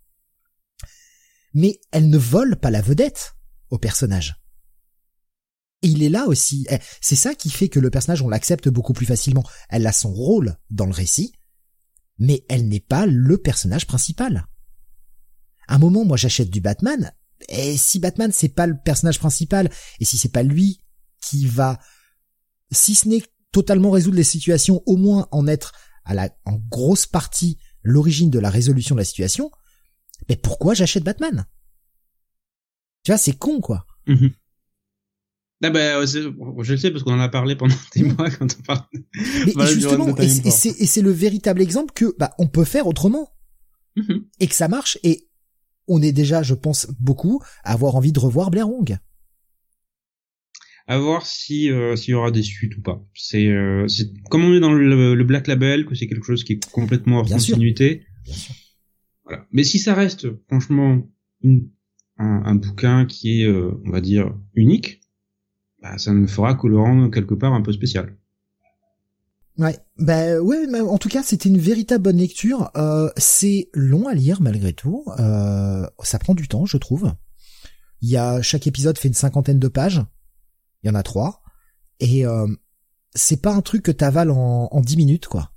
Mais 1.53 1.79
elle 1.91 2.09
ne 2.09 2.17
vole 2.17 2.57
pas 2.57 2.71
la 2.71 2.81
vedette 2.81 3.35
au 3.73 3.79
personnage. 3.79 4.35
Il 5.81 6.03
est 6.03 6.09
là 6.09 6.27
aussi. 6.27 6.67
Eh, 6.69 6.77
c'est 7.01 7.15
ça 7.15 7.33
qui 7.33 7.49
fait 7.49 7.69
que 7.69 7.79
le 7.79 7.89
personnage, 7.89 8.21
on 8.21 8.29
l'accepte 8.29 8.69
beaucoup 8.69 8.93
plus 8.93 9.07
facilement. 9.07 9.43
Elle 9.67 9.87
a 9.87 9.91
son 9.91 10.13
rôle 10.13 10.55
dans 10.69 10.85
le 10.85 10.93
récit, 10.93 11.33
mais 12.19 12.45
elle 12.49 12.69
n'est 12.69 12.79
pas 12.79 13.07
le 13.07 13.39
personnage 13.39 13.87
principal. 13.87 14.45
À 15.67 15.75
un 15.75 15.79
moment, 15.79 16.05
moi 16.05 16.17
j'achète 16.17 16.51
du 16.51 16.61
Batman, 16.61 17.11
et 17.49 17.75
si 17.75 17.97
Batman 17.97 18.31
c'est 18.31 18.49
pas 18.49 18.67
le 18.67 18.77
personnage 18.77 19.17
principal, 19.17 19.71
et 19.99 20.05
si 20.05 20.19
c'est 20.19 20.31
pas 20.31 20.43
lui 20.43 20.79
qui 21.19 21.47
va, 21.47 21.79
si 22.71 22.93
ce 22.93 23.07
n'est 23.07 23.23
totalement 23.51 23.89
résoudre 23.89 24.17
les 24.17 24.23
situations, 24.23 24.83
au 24.85 24.97
moins 24.97 25.27
en 25.31 25.47
être 25.47 25.73
à 26.05 26.13
la, 26.13 26.29
en 26.45 26.59
grosse 26.69 27.07
partie 27.07 27.57
l'origine 27.81 28.29
de 28.29 28.39
la 28.39 28.51
résolution 28.51 28.93
de 28.93 28.99
la 28.99 29.05
situation, 29.05 29.49
mais 30.29 30.35
pourquoi 30.35 30.75
j'achète 30.75 31.03
Batman? 31.03 31.45
Tu 33.03 33.11
vois, 33.11 33.17
c'est 33.17 33.37
con 33.37 33.59
quoi. 33.59 33.85
Mhm. 34.07 34.31
Ah 35.65 35.69
ben, 35.69 36.05
je 36.05 36.71
le 36.71 36.77
sais 36.77 36.91
parce 36.91 37.03
qu'on 37.03 37.13
en 37.13 37.19
a 37.19 37.29
parlé 37.29 37.55
pendant 37.55 37.75
des 37.95 38.03
mois 38.03 38.29
quand 38.29 38.47
on 38.59 38.63
parle. 38.63 38.85
Mais 39.55 39.67
justement, 39.67 40.15
et 40.17 40.27
c'est 40.27 41.01
le 41.01 41.11
véritable 41.11 41.61
exemple 41.61 41.93
que 41.93 42.13
bah 42.19 42.33
on 42.37 42.47
peut 42.47 42.65
faire 42.65 42.85
autrement 42.85 43.29
mhm. 43.95 44.25
et 44.39 44.47
que 44.47 44.55
ça 44.55 44.67
marche. 44.67 44.97
Et 45.03 45.29
on 45.87 46.01
est 46.01 46.11
déjà, 46.11 46.43
je 46.43 46.53
pense, 46.53 46.87
beaucoup 46.99 47.41
à 47.63 47.73
avoir 47.73 47.95
envie 47.95 48.11
de 48.11 48.19
revoir 48.19 48.51
Blair 48.51 48.69
Wong. 48.69 48.97
À 50.85 50.99
voir 50.99 51.25
si 51.25 51.71
euh, 51.71 51.95
s'il 51.95 52.11
y 52.11 52.13
aura 52.13 52.31
des 52.31 52.43
suites 52.43 52.75
ou 52.75 52.81
pas. 52.81 53.01
C'est 53.13 53.47
euh, 53.47 53.87
comme 54.29 54.43
on 54.43 54.53
est 54.53 54.59
dans 54.59 54.73
le, 54.73 55.23
Black 55.23 55.47
Label, 55.47 55.85
que 55.85 55.95
c'est 55.95 56.07
quelque 56.07 56.25
chose 56.25 56.43
qui 56.43 56.53
est 56.53 56.71
complètement 56.71 57.19
hors 57.19 57.29
continuité. 57.29 58.05
Voilà. 59.23 59.47
Mais 59.53 59.63
si 59.63 59.79
ça 59.79 59.93
reste 59.93 60.27
franchement 60.47 61.07
un, 62.17 62.55
bouquin 62.55 63.05
qui 63.05 63.41
est, 63.41 63.47
euh, 63.47 63.71
on 63.85 63.91
va 63.91 64.01
dire, 64.01 64.33
unique, 64.53 65.01
bah, 65.81 65.97
ça 65.97 66.13
ne 66.13 66.27
fera 66.27 66.55
que 66.55 66.67
le 66.67 66.79
rendre 66.79 67.11
quelque 67.11 67.33
part 67.33 67.53
un 67.53 67.61
peu 67.61 67.73
spécial. 67.73 68.15
Ouais, 69.57 69.77
bah 69.99 70.39
ouais, 70.39 70.65
mais 70.67 70.79
en 70.79 70.97
tout 70.97 71.09
cas 71.09 71.21
c'était 71.21 71.49
une 71.49 71.59
véritable 71.59 72.03
bonne 72.03 72.17
lecture. 72.17 72.71
Euh, 72.75 73.09
c'est 73.17 73.69
long 73.73 74.07
à 74.07 74.15
lire 74.15 74.41
malgré 74.41 74.73
tout. 74.73 75.05
Euh, 75.19 75.85
ça 76.01 76.17
prend 76.17 76.33
du 76.33 76.47
temps, 76.47 76.65
je 76.65 76.77
trouve. 76.77 77.13
Il 78.01 78.09
y 78.09 78.17
a 78.17 78.41
chaque 78.41 78.65
épisode 78.65 78.97
fait 78.97 79.09
une 79.09 79.13
cinquantaine 79.13 79.59
de 79.59 79.67
pages. 79.67 80.01
Il 80.81 80.87
y 80.87 80.89
en 80.89 80.95
a 80.95 81.03
trois, 81.03 81.43
et 81.99 82.25
euh, 82.25 82.47
c'est 83.13 83.41
pas 83.41 83.53
un 83.53 83.61
truc 83.61 83.83
que 83.83 83.91
t'avales 83.91 84.31
en, 84.31 84.69
en 84.71 84.81
dix 84.81 84.97
minutes 84.97 85.27
quoi. 85.27 85.51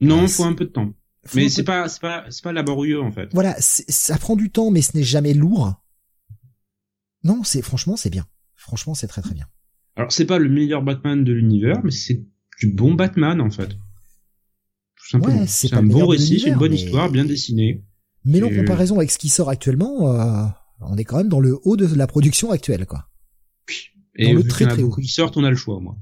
Non, 0.00 0.22
il 0.22 0.28
faut 0.28 0.44
un 0.44 0.54
peu 0.54 0.66
de 0.66 0.70
temps. 0.70 0.92
mais 1.34 1.48
c'est 1.48 1.64
pas, 1.64 1.88
c'est 1.88 2.00
pas, 2.00 2.26
c'est 2.28 2.44
pas 2.44 2.52
laborieux 2.52 3.00
en 3.00 3.10
fait. 3.10 3.30
Voilà, 3.32 3.56
ça 3.58 4.18
prend 4.18 4.36
du 4.36 4.50
temps, 4.50 4.70
mais 4.70 4.82
ce 4.82 4.96
n'est 4.96 5.02
jamais 5.02 5.32
lourd. 5.32 5.79
Non, 7.24 7.42
c'est 7.44 7.62
franchement, 7.62 7.96
c'est 7.96 8.10
bien. 8.10 8.26
Franchement, 8.54 8.94
c'est 8.94 9.06
très 9.06 9.22
très 9.22 9.34
bien. 9.34 9.46
Alors, 9.96 10.12
c'est 10.12 10.26
pas 10.26 10.38
le 10.38 10.48
meilleur 10.48 10.82
Batman 10.82 11.24
de 11.24 11.32
l'univers, 11.32 11.80
mais 11.84 11.90
c'est 11.90 12.24
du 12.58 12.72
bon 12.72 12.94
Batman 12.94 13.40
en 13.40 13.50
fait. 13.50 13.68
Tout 13.68 15.08
simplement. 15.10 15.46
c'est 15.46 15.72
un 15.74 15.82
bon 15.82 16.06
récit, 16.06 16.40
c'est 16.40 16.50
une 16.50 16.58
bonne 16.58 16.74
histoire, 16.74 17.10
bien 17.10 17.24
dessinée. 17.24 17.84
Mais 18.24 18.42
en 18.42 18.50
comparaison 18.50 18.98
avec 18.98 19.10
ce 19.10 19.18
qui 19.18 19.28
sort 19.28 19.48
actuellement, 19.48 20.14
euh, 20.14 20.46
on 20.80 20.96
est 20.96 21.04
quand 21.04 21.16
même 21.16 21.28
dans 21.28 21.40
le 21.40 21.58
haut 21.64 21.76
de 21.76 21.86
la 21.94 22.06
production 22.06 22.50
actuelle, 22.50 22.86
quoi. 22.86 23.08
Et 24.16 24.26
dans 24.26 24.34
le 24.34 24.44
très 24.44 24.66
très 24.66 24.82
haut. 24.82 24.94
qui 24.94 25.08
sortent, 25.08 25.36
on 25.36 25.44
a 25.44 25.50
le 25.50 25.56
choix, 25.56 25.80
moi. 25.80 25.96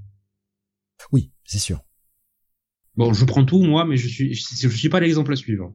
Oui, 1.12 1.30
c'est 1.44 1.58
sûr. 1.58 1.84
Bon, 2.96 3.12
je 3.12 3.24
prends 3.24 3.44
tout 3.44 3.62
moi, 3.62 3.84
mais 3.84 3.96
je 3.96 4.08
suis 4.08 4.34
je 4.34 4.68
suis 4.68 4.88
pas 4.88 4.98
l'exemple 4.98 5.32
à 5.32 5.36
suivre. 5.36 5.74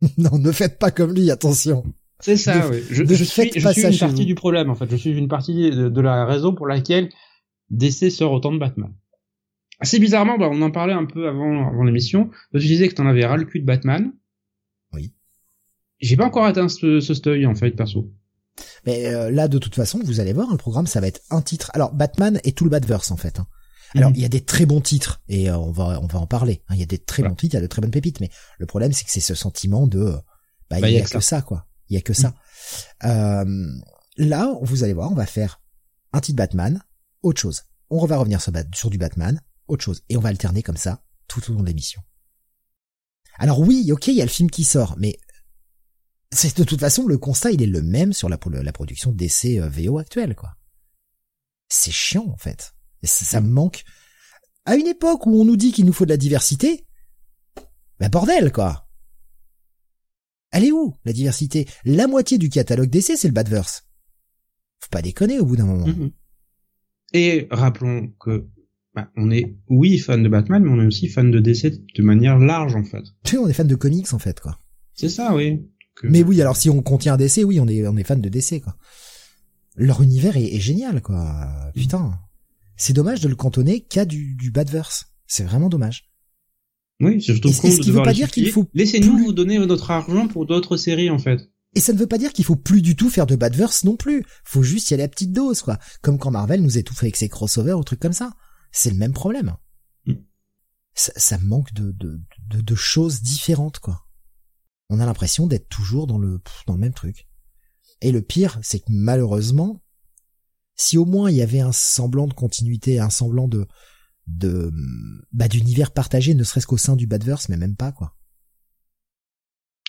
non, 0.16 0.38
ne 0.38 0.52
faites 0.52 0.78
pas 0.78 0.90
comme 0.90 1.12
lui, 1.12 1.30
attention. 1.30 1.84
C'est 2.20 2.36
ça, 2.36 2.68
oui. 2.68 2.82
Je, 2.90 3.04
je 3.04 3.24
suis, 3.24 3.50
je 3.54 3.68
suis 3.68 3.86
une 3.86 3.98
partie 3.98 4.26
du 4.26 4.34
problème, 4.34 4.70
en 4.70 4.74
fait. 4.74 4.90
Je 4.90 4.96
suis 4.96 5.10
une 5.10 5.28
partie 5.28 5.70
de, 5.70 6.00
la 6.00 6.24
raison 6.24 6.54
pour 6.54 6.66
laquelle 6.66 7.10
DC 7.70 8.10
sort 8.10 8.32
autant 8.32 8.52
de 8.52 8.58
Batman. 8.58 8.92
Assez 9.80 10.00
bizarrement, 10.00 10.36
bah, 10.36 10.48
on 10.50 10.60
en 10.62 10.72
parlait 10.72 10.94
un 10.94 11.04
peu 11.04 11.28
avant, 11.28 11.68
avant 11.68 11.84
l'émission. 11.84 12.30
Tu 12.52 12.58
disais 12.58 12.88
que 12.88 12.94
t'en 12.94 13.06
avais 13.06 13.24
ras 13.24 13.36
le 13.36 13.44
cul 13.44 13.60
de 13.60 13.66
Batman. 13.66 14.12
Oui. 14.92 15.14
J'ai 16.00 16.16
pas 16.16 16.24
encore 16.24 16.44
atteint 16.44 16.68
ce, 16.68 16.98
ce 17.00 17.46
en 17.46 17.54
fait, 17.54 17.70
perso. 17.70 18.10
Mais 18.84 19.06
euh, 19.06 19.30
là, 19.30 19.46
de 19.46 19.58
toute 19.58 19.76
façon, 19.76 20.00
vous 20.02 20.18
allez 20.18 20.32
voir, 20.32 20.50
le 20.50 20.56
programme, 20.56 20.88
ça 20.88 21.00
va 21.00 21.06
être 21.06 21.20
un 21.30 21.42
titre. 21.42 21.70
Alors, 21.74 21.94
Batman 21.94 22.40
et 22.42 22.52
tout 22.52 22.64
le 22.64 22.70
Batverse, 22.70 23.12
en 23.12 23.16
fait. 23.16 23.38
Hein. 23.38 23.46
Alors, 23.94 24.10
mhm. 24.10 24.16
il 24.16 24.22
y 24.22 24.24
a 24.24 24.28
des 24.28 24.44
très 24.44 24.66
bons 24.66 24.80
titres, 24.80 25.22
et 25.28 25.48
euh, 25.48 25.56
on 25.56 25.70
va 25.70 26.00
on 26.02 26.06
va 26.06 26.18
en 26.18 26.26
parler. 26.26 26.62
Hein. 26.68 26.74
Il 26.74 26.80
y 26.80 26.82
a 26.82 26.86
des 26.86 26.98
très 26.98 27.22
bons 27.22 27.34
titres, 27.34 27.54
il 27.54 27.58
y 27.58 27.58
a 27.58 27.62
de 27.62 27.68
très 27.68 27.80
bonnes 27.80 27.92
pépites, 27.92 28.20
mais 28.20 28.30
le 28.58 28.66
problème, 28.66 28.92
c'est 28.92 29.04
que 29.04 29.10
c'est 29.10 29.20
ce 29.20 29.34
sentiment 29.34 29.86
de... 29.86 30.12
Bah, 30.70 30.80
bah 30.80 30.90
il 30.90 30.96
y, 30.96 31.00
a, 31.00 31.02
que 31.02 31.20
ça, 31.20 31.40
quoi. 31.40 31.67
Il 31.88 31.94
y 31.94 31.98
a 31.98 32.02
que 32.02 32.12
ça. 32.12 32.34
Euh, 33.04 33.66
là, 34.16 34.54
vous 34.62 34.84
allez 34.84 34.92
voir, 34.92 35.10
on 35.10 35.14
va 35.14 35.26
faire 35.26 35.60
un 36.12 36.20
titre 36.20 36.36
Batman, 36.36 36.82
autre 37.22 37.40
chose. 37.40 37.64
On 37.90 38.04
va 38.04 38.18
revenir 38.18 38.40
sur, 38.40 38.90
du 38.90 38.98
Batman, 38.98 39.40
autre 39.66 39.84
chose. 39.84 40.02
Et 40.08 40.16
on 40.16 40.20
va 40.20 40.28
alterner 40.28 40.62
comme 40.62 40.76
ça 40.76 41.02
tout 41.26 41.50
au 41.50 41.54
long 41.54 41.62
de 41.62 41.66
l'émission. 41.66 42.02
Alors 43.38 43.60
oui, 43.60 43.90
ok, 43.92 44.08
il 44.08 44.14
y 44.14 44.22
a 44.22 44.24
le 44.24 44.30
film 44.30 44.50
qui 44.50 44.64
sort, 44.64 44.96
mais 44.98 45.18
c'est 46.30 46.56
de 46.58 46.64
toute 46.64 46.80
façon 46.80 47.06
le 47.06 47.16
constat 47.16 47.52
il 47.52 47.62
est 47.62 47.66
le 47.66 47.80
même 47.80 48.12
sur 48.12 48.28
la, 48.28 48.36
production 48.36 49.12
d'essais 49.12 49.60
euh, 49.60 49.68
VO 49.68 49.98
actuelle 49.98 50.34
quoi. 50.34 50.54
C'est 51.68 51.92
chiant 51.92 52.26
en 52.28 52.36
fait. 52.36 52.74
ça, 53.02 53.40
me 53.40 53.48
manque. 53.48 53.84
À 54.64 54.76
une 54.76 54.86
époque 54.86 55.26
où 55.26 55.40
on 55.40 55.44
nous 55.44 55.56
dit 55.56 55.72
qu'il 55.72 55.86
nous 55.86 55.92
faut 55.92 56.04
de 56.04 56.10
la 56.10 56.16
diversité, 56.16 56.86
bah 58.00 58.08
bordel 58.08 58.52
quoi. 58.52 58.87
Elle 60.50 60.64
est 60.64 60.72
où, 60.72 60.94
la 61.04 61.12
diversité? 61.12 61.66
La 61.84 62.06
moitié 62.06 62.38
du 62.38 62.48
catalogue 62.48 62.90
d'essais, 62.90 63.16
c'est 63.16 63.28
le 63.28 63.34
Badverse. 63.34 63.86
Faut 64.80 64.88
pas 64.90 65.02
déconner 65.02 65.38
au 65.38 65.44
bout 65.44 65.56
d'un 65.56 65.66
moment. 65.66 65.86
Mm-hmm. 65.86 66.12
Et 67.14 67.48
rappelons 67.50 68.08
que 68.20 68.48
bah, 68.94 69.10
on 69.16 69.30
est, 69.30 69.56
oui, 69.68 69.98
fan 69.98 70.22
de 70.22 70.28
Batman, 70.28 70.62
mais 70.62 70.70
on 70.70 70.82
est 70.82 70.86
aussi 70.86 71.08
fan 71.08 71.30
de 71.30 71.40
DC 71.40 71.94
de 71.94 72.02
manière 72.02 72.38
large, 72.38 72.74
en 72.74 72.84
fait. 72.84 73.04
Tu 73.24 73.32
sais, 73.32 73.38
on 73.38 73.48
est 73.48 73.52
fan 73.52 73.66
de 73.66 73.74
comics, 73.74 74.12
en 74.12 74.18
fait, 74.18 74.40
quoi. 74.40 74.58
C'est 74.94 75.08
ça, 75.08 75.34
oui. 75.34 75.68
Mais 76.02 76.22
oui, 76.22 76.40
alors 76.40 76.56
si 76.56 76.70
on 76.70 76.82
contient 76.82 77.16
DC, 77.16 77.44
oui, 77.44 77.60
on 77.60 77.68
est, 77.68 77.86
on 77.86 77.96
est 77.96 78.04
fan 78.04 78.20
de 78.20 78.28
DC, 78.28 78.62
quoi. 78.62 78.76
Leur 79.76 80.02
univers 80.02 80.36
est, 80.36 80.58
génial, 80.58 81.02
quoi. 81.02 81.48
Putain. 81.74 82.18
C'est 82.76 82.92
dommage 82.92 83.20
de 83.20 83.28
le 83.28 83.36
cantonner 83.36 83.80
qu'à 83.80 84.04
du, 84.04 84.34
du 84.34 84.50
Badverse. 84.50 85.12
C'est 85.26 85.44
vraiment 85.44 85.68
dommage. 85.68 86.07
Oui, 87.00 87.22
c'est 87.22 87.32
surtout 87.32 87.52
con 87.52 87.68
de 87.68 87.92
veut 87.92 88.02
pas 88.02 88.12
dire 88.12 88.30
qu'il 88.30 88.50
faut 88.50 88.68
Laissez-nous 88.74 89.18
vous 89.18 89.32
donner 89.32 89.58
notre 89.58 89.90
argent 89.90 90.26
pour 90.26 90.46
d'autres 90.46 90.76
séries, 90.76 91.10
en 91.10 91.18
fait. 91.18 91.48
Et 91.74 91.80
ça 91.80 91.92
ne 91.92 91.98
veut 91.98 92.06
pas 92.06 92.18
dire 92.18 92.32
qu'il 92.32 92.44
faut 92.44 92.56
plus 92.56 92.82
du 92.82 92.96
tout 92.96 93.10
faire 93.10 93.26
de 93.26 93.36
Badverse 93.36 93.84
non 93.84 93.96
plus. 93.96 94.24
Faut 94.44 94.62
juste 94.62 94.90
y 94.90 94.94
aller 94.94 95.02
à 95.02 95.08
petite 95.08 95.32
dose, 95.32 95.62
quoi. 95.62 95.78
Comme 96.02 96.18
quand 96.18 96.30
Marvel 96.30 96.62
nous 96.62 96.78
étouffe 96.78 97.02
avec 97.02 97.16
ses 97.16 97.28
crossovers 97.28 97.78
ou 97.78 97.84
trucs 97.84 98.00
comme 98.00 98.12
ça. 98.12 98.32
C'est 98.72 98.90
le 98.90 98.96
même 98.96 99.12
problème. 99.12 99.56
Mm. 100.06 100.14
Ça, 100.94 101.12
ça, 101.16 101.38
manque 101.38 101.72
de, 101.74 101.92
de, 101.92 102.20
de, 102.48 102.60
de, 102.60 102.74
choses 102.74 103.22
différentes, 103.22 103.78
quoi. 103.78 104.06
On 104.90 104.98
a 104.98 105.06
l'impression 105.06 105.46
d'être 105.46 105.68
toujours 105.68 106.06
dans 106.06 106.18
le, 106.18 106.40
dans 106.66 106.74
le 106.74 106.80
même 106.80 106.94
truc. 106.94 107.28
Et 108.00 108.10
le 108.10 108.22
pire, 108.22 108.58
c'est 108.62 108.80
que 108.80 108.86
malheureusement, 108.88 109.82
si 110.74 110.96
au 110.96 111.04
moins 111.04 111.30
il 111.30 111.36
y 111.36 111.42
avait 111.42 111.60
un 111.60 111.72
semblant 111.72 112.26
de 112.26 112.34
continuité, 112.34 112.98
un 112.98 113.10
semblant 113.10 113.48
de, 113.48 113.66
de 114.28 114.70
bah 115.32 115.48
d'univers 115.48 115.90
partagé, 115.90 116.34
ne 116.34 116.44
serait-ce 116.44 116.66
qu'au 116.66 116.76
sein 116.76 116.96
du 116.96 117.06
Badverse, 117.06 117.48
mais 117.48 117.56
même 117.56 117.76
pas 117.76 117.92
quoi. 117.92 118.14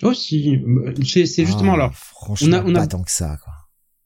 Oh 0.02 0.14
si, 0.14 0.58
c'est 1.06 1.26
c'est 1.26 1.46
justement 1.46 1.74
alors. 1.74 1.92
Ah, 1.92 1.98
franchement, 1.98 2.48
on 2.50 2.54
a, 2.54 2.64
on 2.64 2.76
a, 2.76 2.80
pas 2.80 2.88
tant 2.88 3.04
que 3.04 3.12
ça 3.12 3.38
quoi. 3.44 3.54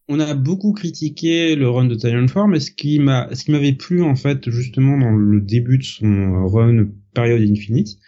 On 0.09 0.19
a 0.19 0.34
beaucoup 0.34 0.73
critiqué 0.73 1.55
le 1.55 1.69
run 1.69 1.86
de 1.86 2.27
Form, 2.27 2.51
mais 2.51 2.59
ce 2.59 2.71
qui 2.71 2.99
m'a, 2.99 3.34
ce 3.34 3.45
qui 3.45 3.51
m'avait 3.51 3.73
plu 3.73 4.01
en 4.01 4.15
fait 4.15 4.49
justement 4.49 4.97
dans 4.97 5.11
le 5.15 5.39
début 5.39 5.77
de 5.77 5.84
son 5.84 6.47
run 6.47 6.89
période 7.13 7.41
infinite, 7.41 7.99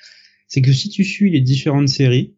c'est 0.48 0.62
que 0.62 0.74
si 0.74 0.90
tu 0.90 1.04
suis 1.06 1.32
les 1.32 1.42
différentes 1.42 1.90
séries, 1.90 2.36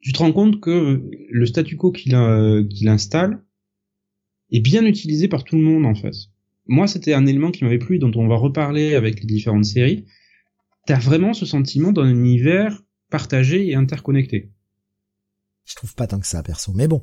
tu 0.00 0.12
te 0.12 0.18
rends 0.18 0.32
compte 0.32 0.60
que 0.60 1.04
le 1.30 1.46
statu 1.46 1.76
quo 1.76 1.92
qu'il 1.92 2.12
qu'il 2.70 2.88
installe 2.88 3.44
est 4.50 4.60
bien 4.60 4.84
utilisé 4.86 5.28
par 5.28 5.44
tout 5.44 5.56
le 5.56 5.62
monde 5.62 5.84
en 5.84 5.94
fait 5.94 6.14
moi, 6.68 6.86
c'était 6.86 7.14
un 7.14 7.26
élément 7.26 7.50
qui 7.50 7.64
m'avait 7.64 7.78
plu, 7.78 7.98
dont 7.98 8.12
on 8.14 8.28
va 8.28 8.36
reparler 8.36 8.94
avec 8.94 9.20
les 9.20 9.26
différentes 9.26 9.64
séries. 9.64 10.04
T'as 10.86 10.98
vraiment 10.98 11.32
ce 11.32 11.46
sentiment 11.46 11.92
d'un 11.92 12.08
univers 12.08 12.82
partagé 13.10 13.68
et 13.68 13.74
interconnecté. 13.74 14.52
Je 15.64 15.74
trouve 15.74 15.94
pas 15.94 16.06
tant 16.06 16.20
que 16.20 16.26
ça, 16.26 16.42
perso. 16.42 16.72
Mais 16.74 16.86
bon, 16.86 17.02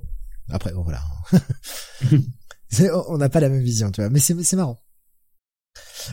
après, 0.50 0.72
bon, 0.72 0.84
voilà. 0.84 1.02
on 3.10 3.18
n'a 3.18 3.30
pas 3.30 3.40
la 3.40 3.50
même 3.50 3.64
vision, 3.64 3.92
tu 3.92 4.02
vois. 4.02 4.10
Mais 4.10 4.20
c'est 4.20 4.56
marrant. 4.56 4.80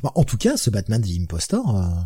en 0.03 0.25
tout 0.25 0.39
cas, 0.39 0.57
ce 0.57 0.71
Batman 0.71 1.03
The 1.03 1.21
Impostor, 1.21 1.77
euh, 1.77 2.03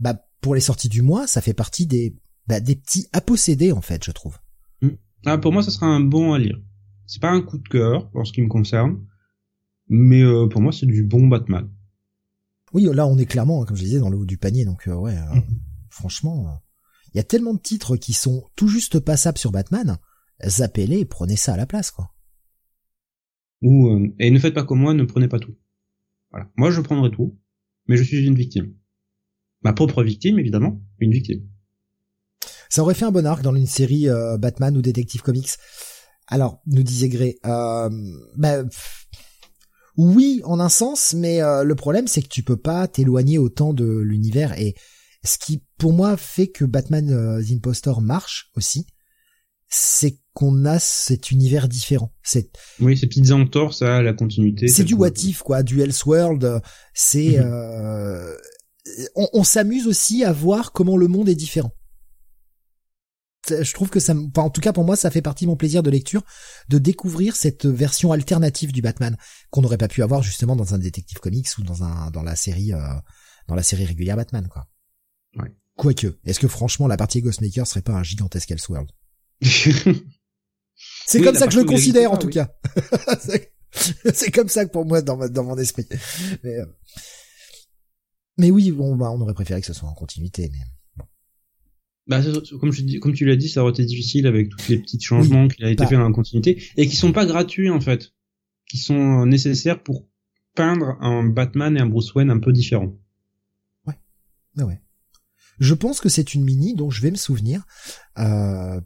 bah, 0.00 0.20
pour 0.40 0.54
les 0.54 0.60
sorties 0.60 0.88
du 0.88 1.02
mois, 1.02 1.26
ça 1.26 1.40
fait 1.40 1.54
partie 1.54 1.86
des, 1.86 2.16
bah, 2.48 2.60
des 2.60 2.76
petits 2.76 3.08
à 3.12 3.20
posséder, 3.20 3.70
en 3.70 3.82
fait, 3.82 4.04
je 4.04 4.10
trouve. 4.10 4.38
Hmm. 4.82 4.96
Ah, 5.26 5.38
pour 5.38 5.52
moi, 5.52 5.62
ça 5.62 5.70
sera 5.70 5.86
un 5.86 6.00
bon 6.00 6.32
à 6.32 6.38
lire. 6.38 6.60
C'est 7.06 7.22
pas 7.22 7.30
un 7.30 7.40
coup 7.40 7.58
de 7.58 7.68
cœur, 7.68 8.10
en 8.14 8.24
ce 8.24 8.32
qui 8.32 8.42
me 8.42 8.48
concerne. 8.48 9.04
Mais 9.88 10.22
euh, 10.22 10.46
pour 10.46 10.60
moi, 10.60 10.72
c'est 10.72 10.86
du 10.86 11.02
bon 11.02 11.28
Batman. 11.28 11.70
Oui, 12.72 12.88
là, 12.92 13.06
on 13.06 13.16
est 13.18 13.26
clairement, 13.26 13.64
comme 13.64 13.76
je 13.76 13.84
disais, 13.84 13.98
dans 13.98 14.10
le 14.10 14.18
haut 14.18 14.26
du 14.26 14.36
panier. 14.36 14.64
Donc, 14.64 14.88
euh, 14.88 14.94
ouais, 14.94 15.16
euh, 15.16 15.34
mm. 15.36 15.44
franchement, 15.88 16.60
il 17.12 17.16
y 17.16 17.20
a 17.20 17.24
tellement 17.24 17.54
de 17.54 17.60
titres 17.60 17.96
qui 17.96 18.12
sont 18.12 18.44
tout 18.56 18.68
juste 18.68 19.00
passables 19.00 19.38
sur 19.38 19.52
Batman. 19.52 19.98
Zappez-les 20.46 21.00
et 21.00 21.04
prenez 21.04 21.36
ça 21.36 21.54
à 21.54 21.56
la 21.56 21.66
place, 21.66 21.90
quoi. 21.90 22.12
Ou 23.62 24.12
et 24.20 24.30
ne 24.30 24.38
faites 24.38 24.54
pas 24.54 24.62
comme 24.62 24.80
moi, 24.80 24.94
ne 24.94 25.02
prenez 25.02 25.26
pas 25.26 25.40
tout. 25.40 25.56
Voilà. 26.30 26.48
Moi, 26.56 26.70
je 26.70 26.80
prendrai 26.80 27.10
tout, 27.10 27.36
mais 27.88 27.96
je 27.96 28.04
suis 28.04 28.24
une 28.24 28.36
victime. 28.36 28.74
Ma 29.62 29.72
propre 29.72 30.04
victime, 30.04 30.38
évidemment, 30.38 30.80
une 31.00 31.10
victime. 31.10 31.48
Ça 32.68 32.82
aurait 32.82 32.94
fait 32.94 33.06
un 33.06 33.10
bon 33.10 33.26
arc 33.26 33.42
dans 33.42 33.54
une 33.56 33.66
série 33.66 34.06
Batman 34.38 34.76
ou 34.76 34.82
Detective 34.82 35.22
Comics. 35.22 35.56
Alors, 36.28 36.60
nous 36.66 36.82
disait 36.82 37.08
Gray, 37.08 37.38
euh, 37.46 37.88
bah, 38.36 38.62
oui, 39.98 40.40
en 40.44 40.60
un 40.60 40.68
sens, 40.68 41.12
mais 41.12 41.42
euh, 41.42 41.64
le 41.64 41.74
problème 41.74 42.06
c'est 42.06 42.22
que 42.22 42.28
tu 42.28 42.44
peux 42.44 42.56
pas 42.56 42.86
t'éloigner 42.86 43.36
autant 43.36 43.74
de 43.74 43.84
l'univers 43.84 44.58
et 44.58 44.74
ce 45.24 45.38
qui 45.38 45.64
pour 45.76 45.92
moi 45.92 46.16
fait 46.16 46.46
que 46.46 46.64
Batman 46.64 47.10
euh, 47.10 47.42
The 47.42 47.50
Impostor 47.50 48.00
marche 48.00 48.50
aussi, 48.56 48.86
c'est 49.68 50.20
qu'on 50.32 50.64
a 50.64 50.78
cet 50.78 51.32
univers 51.32 51.68
différent. 51.68 52.14
C'est 52.22 52.48
oui, 52.80 52.96
ces 52.96 53.08
petites 53.08 53.32
entorses 53.32 53.82
à 53.82 54.00
la 54.00 54.12
continuité. 54.12 54.68
C'est 54.68 54.84
du 54.84 54.94
what 54.94 55.10
if 55.24 55.42
quoi, 55.42 55.64
du 55.64 55.82
Elseworld. 55.82 56.62
C'est 56.94 57.40
mhm. 57.40 57.44
euh, 57.44 58.34
on 59.16 59.42
s'amuse 59.42 59.88
aussi 59.88 60.24
à 60.24 60.32
voir 60.32 60.70
comment 60.72 60.96
le 60.96 61.08
monde 61.08 61.28
est 61.28 61.34
différent 61.34 61.72
je 63.50 63.72
trouve 63.74 63.90
que 63.90 64.00
ça, 64.00 64.14
en 64.36 64.50
tout 64.50 64.60
cas 64.60 64.72
pour 64.72 64.84
moi, 64.84 64.96
ça 64.96 65.10
fait 65.10 65.22
partie 65.22 65.44
de 65.44 65.50
mon 65.50 65.56
plaisir 65.56 65.82
de 65.82 65.90
lecture 65.90 66.22
de 66.68 66.78
découvrir 66.78 67.36
cette 67.36 67.66
version 67.66 68.12
alternative 68.12 68.72
du 68.72 68.82
Batman 68.82 69.16
qu'on 69.50 69.62
n'aurait 69.62 69.78
pas 69.78 69.88
pu 69.88 70.02
avoir 70.02 70.22
justement 70.22 70.56
dans 70.56 70.74
un 70.74 70.78
détective 70.78 71.18
comics 71.18 71.48
ou 71.58 71.62
dans 71.62 71.84
un 71.84 72.10
dans 72.10 72.22
la 72.22 72.36
série 72.36 72.72
euh, 72.72 72.80
dans 73.46 73.54
la 73.54 73.62
série 73.62 73.84
régulière 73.84 74.16
Batman 74.16 74.48
quoi. 74.48 74.68
Ouais. 75.36 75.54
Quoique, 75.76 76.18
est-ce 76.24 76.40
que 76.40 76.48
franchement 76.48 76.88
la 76.88 76.96
partie 76.96 77.22
Ghostmaker 77.22 77.66
serait 77.66 77.82
pas 77.82 77.92
un 77.92 78.02
gigantesque 78.02 78.50
Elseworld? 78.50 78.90
C'est 81.06 81.22
comme 81.22 81.34
ça 81.34 81.46
que 81.46 81.52
je 81.52 81.60
le 81.60 81.64
considère 81.64 82.12
en 82.12 82.18
tout 82.18 82.28
cas. 82.28 82.48
c'est 84.14 84.30
comme 84.30 84.48
ça 84.48 84.64
que 84.64 84.70
pour 84.70 84.86
moi 84.86 85.02
dans, 85.02 85.28
dans 85.28 85.44
mon 85.44 85.58
esprit. 85.58 85.86
Mais, 86.42 86.56
euh, 86.56 86.66
mais 88.38 88.50
oui, 88.50 88.70
bon 88.70 88.96
bah 88.96 89.10
on 89.10 89.20
aurait 89.20 89.34
préféré 89.34 89.60
que 89.60 89.66
ce 89.66 89.72
soit 89.72 89.88
en 89.88 89.94
continuité 89.94 90.48
mais 90.52 90.60
bah, 92.08 92.22
comme, 92.60 92.72
je 92.72 92.82
dis, 92.82 92.98
comme 93.00 93.12
tu 93.12 93.24
l'as 93.26 93.36
dit, 93.36 93.48
ça 93.48 93.62
aurait 93.62 93.72
été 93.72 93.84
difficile 93.84 94.26
avec 94.26 94.48
tous 94.48 94.68
les 94.68 94.78
petits 94.78 95.00
changements 95.00 95.48
qui 95.48 95.62
a 95.62 95.70
été 95.70 95.86
fait 95.86 95.94
dans 95.94 96.08
la 96.08 96.12
continuité 96.12 96.62
et 96.76 96.88
qui 96.88 96.96
sont 96.96 97.12
pas 97.12 97.26
gratuits 97.26 97.70
en 97.70 97.80
fait, 97.80 98.12
qui 98.68 98.78
sont 98.78 99.26
nécessaires 99.26 99.82
pour 99.82 100.08
peindre 100.54 100.96
un 101.00 101.24
Batman 101.24 101.76
et 101.76 101.80
un 101.80 101.86
Bruce 101.86 102.14
Wayne 102.14 102.30
un 102.30 102.38
peu 102.38 102.52
différents. 102.52 102.98
Ouais, 103.86 103.94
ouais, 104.56 104.64
ouais. 104.64 104.80
Je 105.60 105.74
pense 105.74 106.00
que 106.00 106.08
c'est 106.08 106.34
une 106.34 106.44
mini 106.44 106.74
dont 106.74 106.90
je 106.90 107.02
vais 107.02 107.10
me 107.10 107.16
souvenir. 107.16 107.66
Euh, 108.18 108.80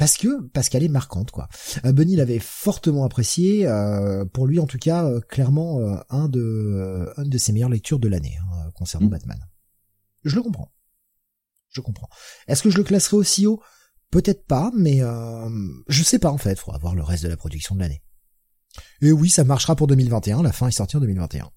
parce 0.00 0.16
que 0.16 0.40
parce 0.48 0.70
qu'elle 0.70 0.82
est 0.82 0.88
marquante 0.88 1.30
quoi. 1.30 1.48
Euh, 1.84 1.92
Bunny 1.92 2.16
l'avait 2.16 2.38
fortement 2.38 3.04
apprécié, 3.04 3.66
euh, 3.66 4.24
pour 4.24 4.46
lui 4.46 4.58
en 4.58 4.66
tout 4.66 4.78
cas 4.78 5.04
euh, 5.04 5.20
clairement 5.20 5.78
un 6.08 6.28
de 6.28 7.12
un 7.18 7.24
de 7.24 7.38
ses 7.38 7.52
meilleures 7.52 7.68
lectures 7.68 7.98
de 7.98 8.08
l'année 8.08 8.38
hein, 8.40 8.70
concernant 8.74 9.08
mm. 9.08 9.10
Batman. 9.10 9.38
Je 10.24 10.34
le 10.36 10.42
comprends, 10.42 10.72
je 11.70 11.80
comprends. 11.80 12.08
Est-ce 12.48 12.62
que 12.62 12.70
je 12.70 12.76
le 12.76 12.84
classerai 12.84 13.16
aussi 13.16 13.46
haut 13.46 13.62
Peut-être 14.10 14.46
pas, 14.46 14.72
mais 14.76 15.00
je 15.88 16.02
sais 16.02 16.18
pas 16.18 16.30
en 16.30 16.38
fait. 16.38 16.58
Faudra 16.58 16.78
voir 16.78 16.94
le 16.94 17.02
reste 17.02 17.22
de 17.24 17.28
la 17.28 17.36
production 17.36 17.74
de 17.74 17.80
l'année. 17.80 18.02
Et 19.02 19.12
oui, 19.12 19.28
ça 19.30 19.44
marchera 19.44 19.76
pour 19.76 19.86
2021. 19.86 20.42
La 20.42 20.52
fin 20.52 20.68
est 20.68 20.72
sortie 20.72 20.96
en 20.96 21.00
2021. 21.00 21.50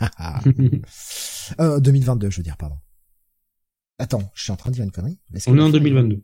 euh, 1.60 1.80
2022, 1.80 2.30
je 2.30 2.36
veux 2.36 2.42
dire, 2.42 2.56
pardon. 2.56 2.76
Attends, 3.98 4.30
je 4.34 4.44
suis 4.44 4.52
en 4.52 4.56
train 4.56 4.70
de 4.70 4.76
dire 4.76 4.84
une 4.84 4.92
connerie. 4.92 5.18
On 5.46 5.58
est 5.58 5.62
en 5.62 5.70
2022. 5.70 6.22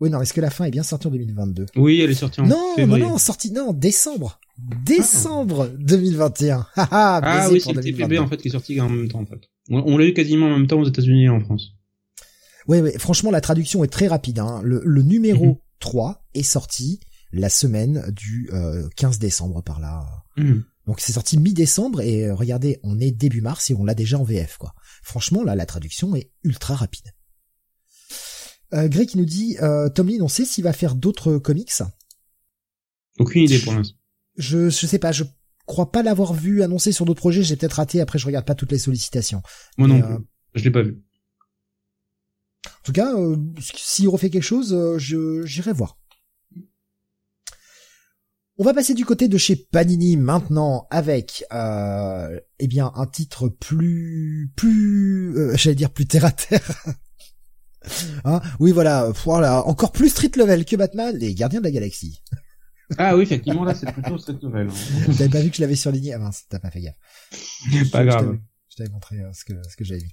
Oui, 0.00 0.10
non, 0.10 0.20
est-ce 0.20 0.34
que 0.34 0.40
la 0.40 0.50
fin 0.50 0.64
est 0.64 0.70
bien 0.70 0.82
sortie 0.82 1.06
en 1.06 1.10
2022 1.10 1.66
Oui, 1.76 2.00
elle 2.00 2.10
est 2.10 2.14
sortie 2.14 2.40
en 2.40 2.46
non, 2.46 2.74
février. 2.74 3.02
Non, 3.02 3.12
non, 3.12 3.18
sortie, 3.18 3.50
non, 3.50 3.72
décembre. 3.72 4.40
Décembre 4.84 5.70
2021. 5.78 6.66
ah 6.76 7.48
oui, 7.50 7.60
c'est 7.60 7.72
le 7.72 7.80
TPB 7.80 8.18
en 8.18 8.26
fait 8.26 8.36
qui 8.38 8.48
est 8.48 8.52
sorti 8.52 8.80
en 8.80 8.88
même 8.88 9.08
temps 9.08 9.20
en 9.20 9.26
fait. 9.26 9.40
On, 9.70 9.96
l'a 9.96 10.06
eu 10.06 10.12
quasiment 10.12 10.46
en 10.46 10.50
même 10.50 10.66
temps 10.66 10.78
aux 10.78 10.86
États-Unis 10.86 11.24
et 11.24 11.28
en 11.28 11.40
France. 11.40 11.75
Oui, 12.68 12.80
oui, 12.80 12.90
franchement, 12.98 13.30
la 13.30 13.40
traduction 13.40 13.84
est 13.84 13.92
très 13.92 14.08
rapide. 14.08 14.38
Hein. 14.38 14.60
Le, 14.64 14.82
le, 14.84 15.02
numéro 15.02 15.62
3 15.80 16.08
mhm. 16.08 16.16
est 16.34 16.42
sorti 16.42 17.00
la 17.32 17.48
semaine 17.48 18.10
du 18.10 18.48
euh, 18.52 18.88
15 18.96 19.18
décembre 19.18 19.62
par 19.62 19.80
là. 19.80 20.06
Mhm. 20.36 20.64
Donc 20.86 21.00
c'est 21.00 21.12
sorti 21.12 21.36
mi-décembre 21.36 22.00
et 22.00 22.26
euh, 22.26 22.34
regardez, 22.34 22.78
on 22.84 23.00
est 23.00 23.10
début 23.10 23.40
mars 23.40 23.70
et 23.70 23.74
on 23.74 23.84
l'a 23.84 23.94
déjà 23.94 24.18
en 24.18 24.22
VF 24.22 24.56
quoi. 24.56 24.72
Franchement, 25.02 25.42
là, 25.42 25.56
la 25.56 25.66
traduction 25.66 26.14
est 26.14 26.30
ultra 26.44 26.76
rapide. 26.76 27.12
Euh, 28.72 28.88
Greg 28.88 29.08
qui 29.08 29.18
nous 29.18 29.24
dit 29.24 29.56
euh, 29.62 29.88
Tom 29.88 30.08
Lee, 30.08 30.20
on 30.20 30.28
sait 30.28 30.44
s'il 30.44 30.64
va 30.64 30.72
faire 30.72 30.94
d'autres 30.94 31.38
comics. 31.38 31.72
Aucune 33.18 33.42
idée 33.42 33.58
pour 33.58 33.74
l'instant. 33.74 33.96
Je 34.36 34.70
je 34.70 34.86
sais 34.86 34.98
pas, 34.98 35.12
je 35.12 35.24
crois 35.66 35.90
pas 35.90 36.02
l'avoir 36.02 36.34
vu 36.34 36.62
annoncé 36.62 36.92
sur 36.92 37.04
d'autres 37.04 37.20
projets. 37.20 37.42
J'ai 37.42 37.56
peut-être 37.56 37.74
raté. 37.74 38.00
Après, 38.00 38.18
je 38.18 38.26
regarde 38.26 38.44
pas 38.44 38.54
toutes 38.54 38.72
les 38.72 38.78
sollicitations. 38.78 39.42
Moi 39.78 39.88
non 39.88 40.02
euh, 40.02 40.16
plus. 40.16 40.24
Je 40.54 40.64
l'ai 40.64 40.70
pas 40.70 40.82
vu. 40.82 41.02
En 42.66 42.82
tout 42.84 42.92
cas, 42.92 43.14
euh, 43.14 43.36
s'il 43.60 44.08
refait 44.08 44.30
quelque 44.30 44.42
chose, 44.42 44.72
euh, 44.72 44.98
je 44.98 45.44
j'irai 45.44 45.72
voir. 45.72 45.98
On 48.58 48.64
va 48.64 48.72
passer 48.72 48.94
du 48.94 49.04
côté 49.04 49.28
de 49.28 49.36
chez 49.36 49.54
Panini 49.56 50.16
maintenant 50.16 50.86
avec 50.90 51.44
euh, 51.52 52.40
eh 52.58 52.66
bien 52.66 52.90
un 52.94 53.06
titre 53.06 53.48
plus 53.48 54.50
plus 54.56 55.36
euh, 55.36 55.56
j'allais 55.56 55.74
dire 55.76 55.90
plus 55.90 56.06
terre 56.06 56.24
à 56.24 56.30
terre 56.30 56.72
Hein 58.24 58.40
oui, 58.58 58.72
voilà, 58.72 59.12
voilà, 59.24 59.66
encore 59.66 59.92
plus 59.92 60.08
street 60.08 60.32
level 60.36 60.64
que 60.64 60.76
Batman, 60.76 61.16
les 61.16 61.34
Gardiens 61.34 61.60
de 61.60 61.64
la 61.64 61.70
Galaxie. 61.70 62.22
Ah 62.98 63.16
oui, 63.16 63.24
effectivement, 63.24 63.64
là, 63.64 63.74
c'est 63.74 63.90
plutôt 63.90 64.16
street 64.16 64.38
level. 64.42 64.68
Hein. 64.68 65.12
T'avais 65.18 65.28
pas 65.28 65.40
vu 65.40 65.50
que 65.50 65.56
je 65.56 65.60
l'avais 65.60 65.74
surligné? 65.74 66.12
Ah 66.12 66.18
mince, 66.20 66.44
t'as 66.48 66.60
pas 66.60 66.70
fait 66.70 66.80
gaffe. 66.80 67.90
pas 67.90 68.04
grave. 68.04 68.38
Je 68.70 68.76
t'avais 68.76 68.90
montré 68.90 69.16
euh, 69.18 69.32
ce 69.32 69.44
que, 69.44 69.54
ce 69.68 69.74
que 69.74 69.84
j'avais 69.84 70.02
mis. 70.02 70.12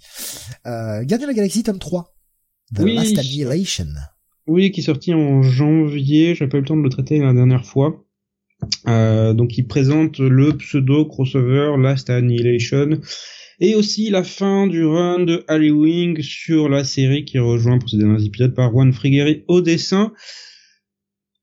Euh, 0.65 1.03
Gardien 1.03 1.27
de 1.27 1.31
la 1.31 1.33
Galaxie, 1.35 1.61
tome 1.61 1.77
3. 1.77 2.15
The 2.73 2.81
oui. 2.81 2.95
Last 2.95 3.17
Annihilation. 3.17 3.87
Oui, 4.47 4.71
qui 4.71 4.81
est 4.81 4.83
sorti 4.83 5.13
en 5.13 5.41
janvier, 5.41 6.35
j'ai 6.35 6.47
pas 6.47 6.57
eu 6.57 6.61
le 6.61 6.67
temps 6.67 6.77
de 6.77 6.83
le 6.83 6.89
traiter 6.89 7.19
la 7.19 7.33
dernière 7.33 7.65
fois. 7.65 8.03
Euh, 8.87 9.33
donc 9.33 9.57
il 9.57 9.67
présente 9.67 10.19
le 10.19 10.55
pseudo 10.57 11.05
crossover 11.05 11.75
Last 11.77 12.09
Annihilation 12.09 12.99
et 13.59 13.75
aussi 13.75 14.09
la 14.09 14.23
fin 14.23 14.67
du 14.67 14.85
run 14.85 15.19
de 15.19 15.45
Wing 15.71 16.21
sur 16.21 16.69
la 16.69 16.83
série 16.83 17.25
qui 17.25 17.39
rejoint 17.39 17.77
pour 17.77 17.89
ces 17.89 17.97
derniers 17.97 18.25
épisodes 18.25 18.53
par 18.53 18.71
Juan 18.71 18.91
Frigueri 18.93 19.43
au 19.47 19.61
dessin 19.61 20.13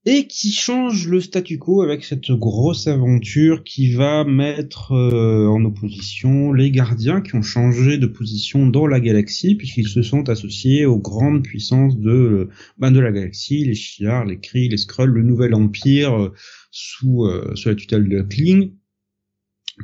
et 0.06 0.26
qui 0.26 0.50
change 0.50 1.08
le 1.08 1.20
statu 1.20 1.58
quo 1.58 1.82
avec 1.82 2.04
cette 2.04 2.30
grosse 2.30 2.86
aventure 2.86 3.64
qui 3.64 3.92
va 3.92 4.24
mettre 4.24 4.92
euh, 4.92 5.46
en 5.46 5.62
opposition 5.64 6.52
les 6.52 6.70
gardiens 6.70 7.20
qui 7.20 7.34
ont 7.34 7.42
changé 7.42 7.98
de 7.98 8.06
position 8.06 8.66
dans 8.66 8.86
la 8.86 8.98
galaxie 8.98 9.56
puisqu'ils 9.56 9.88
se 9.88 10.00
sont 10.02 10.30
associés 10.30 10.86
aux 10.86 10.98
grandes 10.98 11.42
puissances 11.42 11.98
de 11.98 12.48
ben 12.78 12.90
de 12.90 13.00
la 13.00 13.12
galaxie, 13.12 13.64
les 13.64 13.74
Shi'ar, 13.74 14.24
les 14.24 14.40
Kree, 14.40 14.68
les 14.68 14.78
Skrulls, 14.78 15.10
le 15.10 15.22
nouvel 15.22 15.54
empire 15.54 16.18
euh, 16.18 16.32
sous 16.70 17.26
sous 17.54 17.68
la 17.68 17.74
tutelle 17.74 18.08
de 18.08 18.22
Kling 18.22 18.72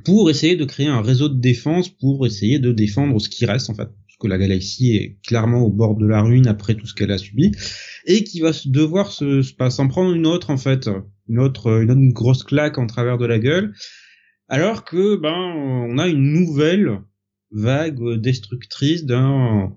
pour 0.05 0.31
essayer 0.31 0.57
de 0.57 0.65
créer 0.65 0.87
un 0.87 1.03
réseau 1.03 1.29
de 1.29 1.41
défense 1.41 1.89
pour 1.89 2.27
essayer 2.27 2.59
de 2.59 2.73
défendre 2.73 3.19
ce 3.19 3.29
qui 3.29 3.45
reste 3.45 3.71
en 3.71 3.75
fait 3.75 3.89
que 4.19 4.29
la 4.29 4.39
galaxie 4.39 4.97
est 4.97 5.19
clairement 5.27 5.61
au 5.61 5.71
bord 5.71 5.97
de 5.97 6.07
la 6.07 6.23
ruine 6.23 6.47
après 6.47 6.75
tout 6.75 6.87
ce 6.87 6.95
qu'elle 6.95 7.11
a 7.11 7.19
subi. 7.19 7.53
Et 8.07 8.25
qui 8.25 8.41
va 8.41 8.51
devoir 8.67 9.13
se, 9.13 9.43
s'en 9.43 9.89
prendre 9.89 10.15
une 10.15 10.27
autre 10.27 10.51
en 10.51 10.57
fait. 10.57 10.89
Une 11.29 11.39
autre 11.39 11.83
une 11.83 12.13
grosse 12.13 12.45
claque 12.45 12.79
en 12.79 12.87
travers 12.87 13.19
de 13.19 13.27
la 13.27 13.39
gueule. 13.39 13.75
Alors 14.49 14.85
que 14.85 15.17
ben 15.17 15.35
on 15.35 15.99
a 15.99 16.07
une 16.07 16.33
nouvelle 16.33 17.01
vague 17.51 18.21
destructrice 18.21 19.05
d'un 19.05 19.77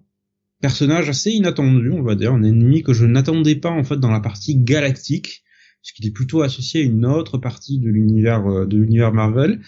personnage 0.61 1.09
assez 1.09 1.31
inattendu 1.31 1.91
on 1.91 2.03
va 2.03 2.15
dire. 2.15 2.33
Un 2.33 2.43
ennemi 2.43 2.83
que 2.83 2.93
je 2.93 3.05
n'attendais 3.05 3.55
pas 3.55 3.71
en 3.71 3.83
fait 3.83 3.97
dans 3.97 4.11
la 4.11 4.21
partie 4.21 4.55
galactique. 4.55 5.43
Puisqu'il 5.81 6.07
est 6.07 6.11
plutôt 6.11 6.41
associé 6.41 6.81
à 6.81 6.83
une 6.83 7.05
autre 7.05 7.37
partie 7.37 7.79
de 7.79 7.89
l'univers 7.89 8.67
de 8.67 8.77
l'univers 8.77 9.13
Marvel 9.13 9.61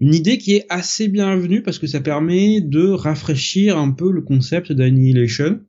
une 0.00 0.14
idée 0.14 0.38
qui 0.38 0.56
est 0.56 0.66
assez 0.70 1.08
bienvenue 1.08 1.62
parce 1.62 1.78
que 1.78 1.86
ça 1.86 2.00
permet 2.00 2.60
de 2.62 2.88
rafraîchir 2.88 3.76
un 3.76 3.90
peu 3.90 4.10
le 4.10 4.22
concept 4.22 4.72
d'Annihilation. 4.72 5.60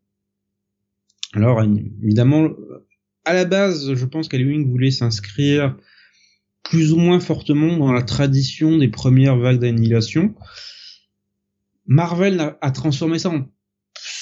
Alors 1.34 1.62
évidemment, 1.62 2.50
à 3.26 3.34
la 3.34 3.46
base, 3.46 3.94
je 3.94 4.06
pense 4.06 4.30
qu'Halloween 4.30 4.70
voulait 4.70 4.92
s'inscrire 4.92 5.78
plus 6.64 6.94
ou 6.94 6.98
moins 6.98 7.20
fortement 7.20 7.78
dans 7.78 7.92
la 7.92 8.04
tradition 8.04 8.78
des 8.78 8.88
premières 8.88 9.38
vagues 9.38 9.60
d'annihilation. 9.60 10.34
Marvel 11.86 12.56
a 12.62 12.72
transformé 12.72 13.20
ça 13.20 13.30
en 13.30 13.50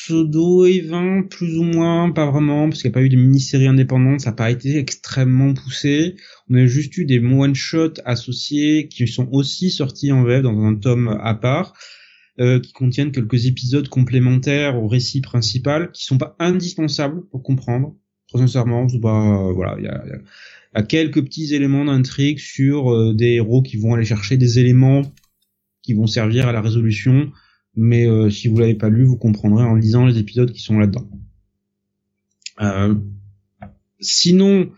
pseudo 0.10 0.66
Event 0.66 1.24
plus 1.30 1.60
ou 1.60 1.64
moins, 1.64 2.10
pas 2.10 2.30
vraiment, 2.32 2.68
parce 2.68 2.82
qu'il 2.82 2.90
n'y 2.90 2.94
a 2.94 2.98
pas 3.00 3.04
eu 3.04 3.10
de 3.10 3.16
mini-série 3.16 3.68
indépendante, 3.68 4.22
ça 4.22 4.32
n'a 4.32 4.36
pas 4.36 4.50
été 4.50 4.78
extrêmement 4.78 5.54
poussé. 5.54 6.16
On 6.50 6.56
a 6.56 6.66
juste 6.66 6.98
eu 6.98 7.06
des 7.06 7.20
one-shots 7.20 8.02
associés 8.06 8.88
qui 8.88 9.08
sont 9.08 9.30
aussi 9.32 9.70
sortis 9.70 10.12
en 10.12 10.24
web 10.24 10.44
dans 10.44 10.64
un 10.64 10.74
tome 10.74 11.20
à 11.22 11.36
part, 11.36 11.76
euh, 12.40 12.60
qui 12.60 12.74
contiennent 12.74 13.12
quelques 13.12 13.46
épisodes 13.46 13.88
complémentaires 13.88 14.82
au 14.82 14.88
récit 14.88 15.22
principal, 15.22 15.92
qui 15.92 16.06
sont 16.06 16.18
pas 16.18 16.36
indispensables 16.40 17.28
pour 17.30 17.44
comprendre. 17.44 17.96
Très 18.30 18.40
sincèrement, 18.40 18.88
pas, 19.02 19.52
voilà, 19.54 19.76
il 19.78 19.86
y 19.86 19.88
a, 19.88 20.04
y 20.08 20.12
a, 20.74 20.84
quelques 20.84 21.24
petits 21.24 21.54
éléments 21.54 21.86
d'intrigue 21.86 22.40
sur 22.40 22.92
euh, 22.92 23.14
des 23.14 23.34
héros 23.34 23.62
qui 23.62 23.78
vont 23.78 23.94
aller 23.94 24.06
chercher 24.06 24.38
des 24.38 24.58
éléments 24.58 25.04
qui 25.84 25.94
vont 25.94 26.08
servir 26.08 26.48
à 26.48 26.52
la 26.52 26.62
résolution 26.62 27.32
mais 27.80 28.06
euh, 28.06 28.30
si 28.30 28.50
vous 28.50 28.58
l'avez 28.58 28.76
pas 28.76 28.90
lu, 28.90 29.06
vous 29.06 29.16
comprendrez 29.16 29.64
en 29.64 29.76
lisant 29.76 30.06
les 30.06 30.18
épisodes 30.18 30.52
qui 30.52 30.62
sont 30.62 30.78
là-dedans. 30.78 31.10
Euh, 32.60 32.94
sinon, 34.02 34.70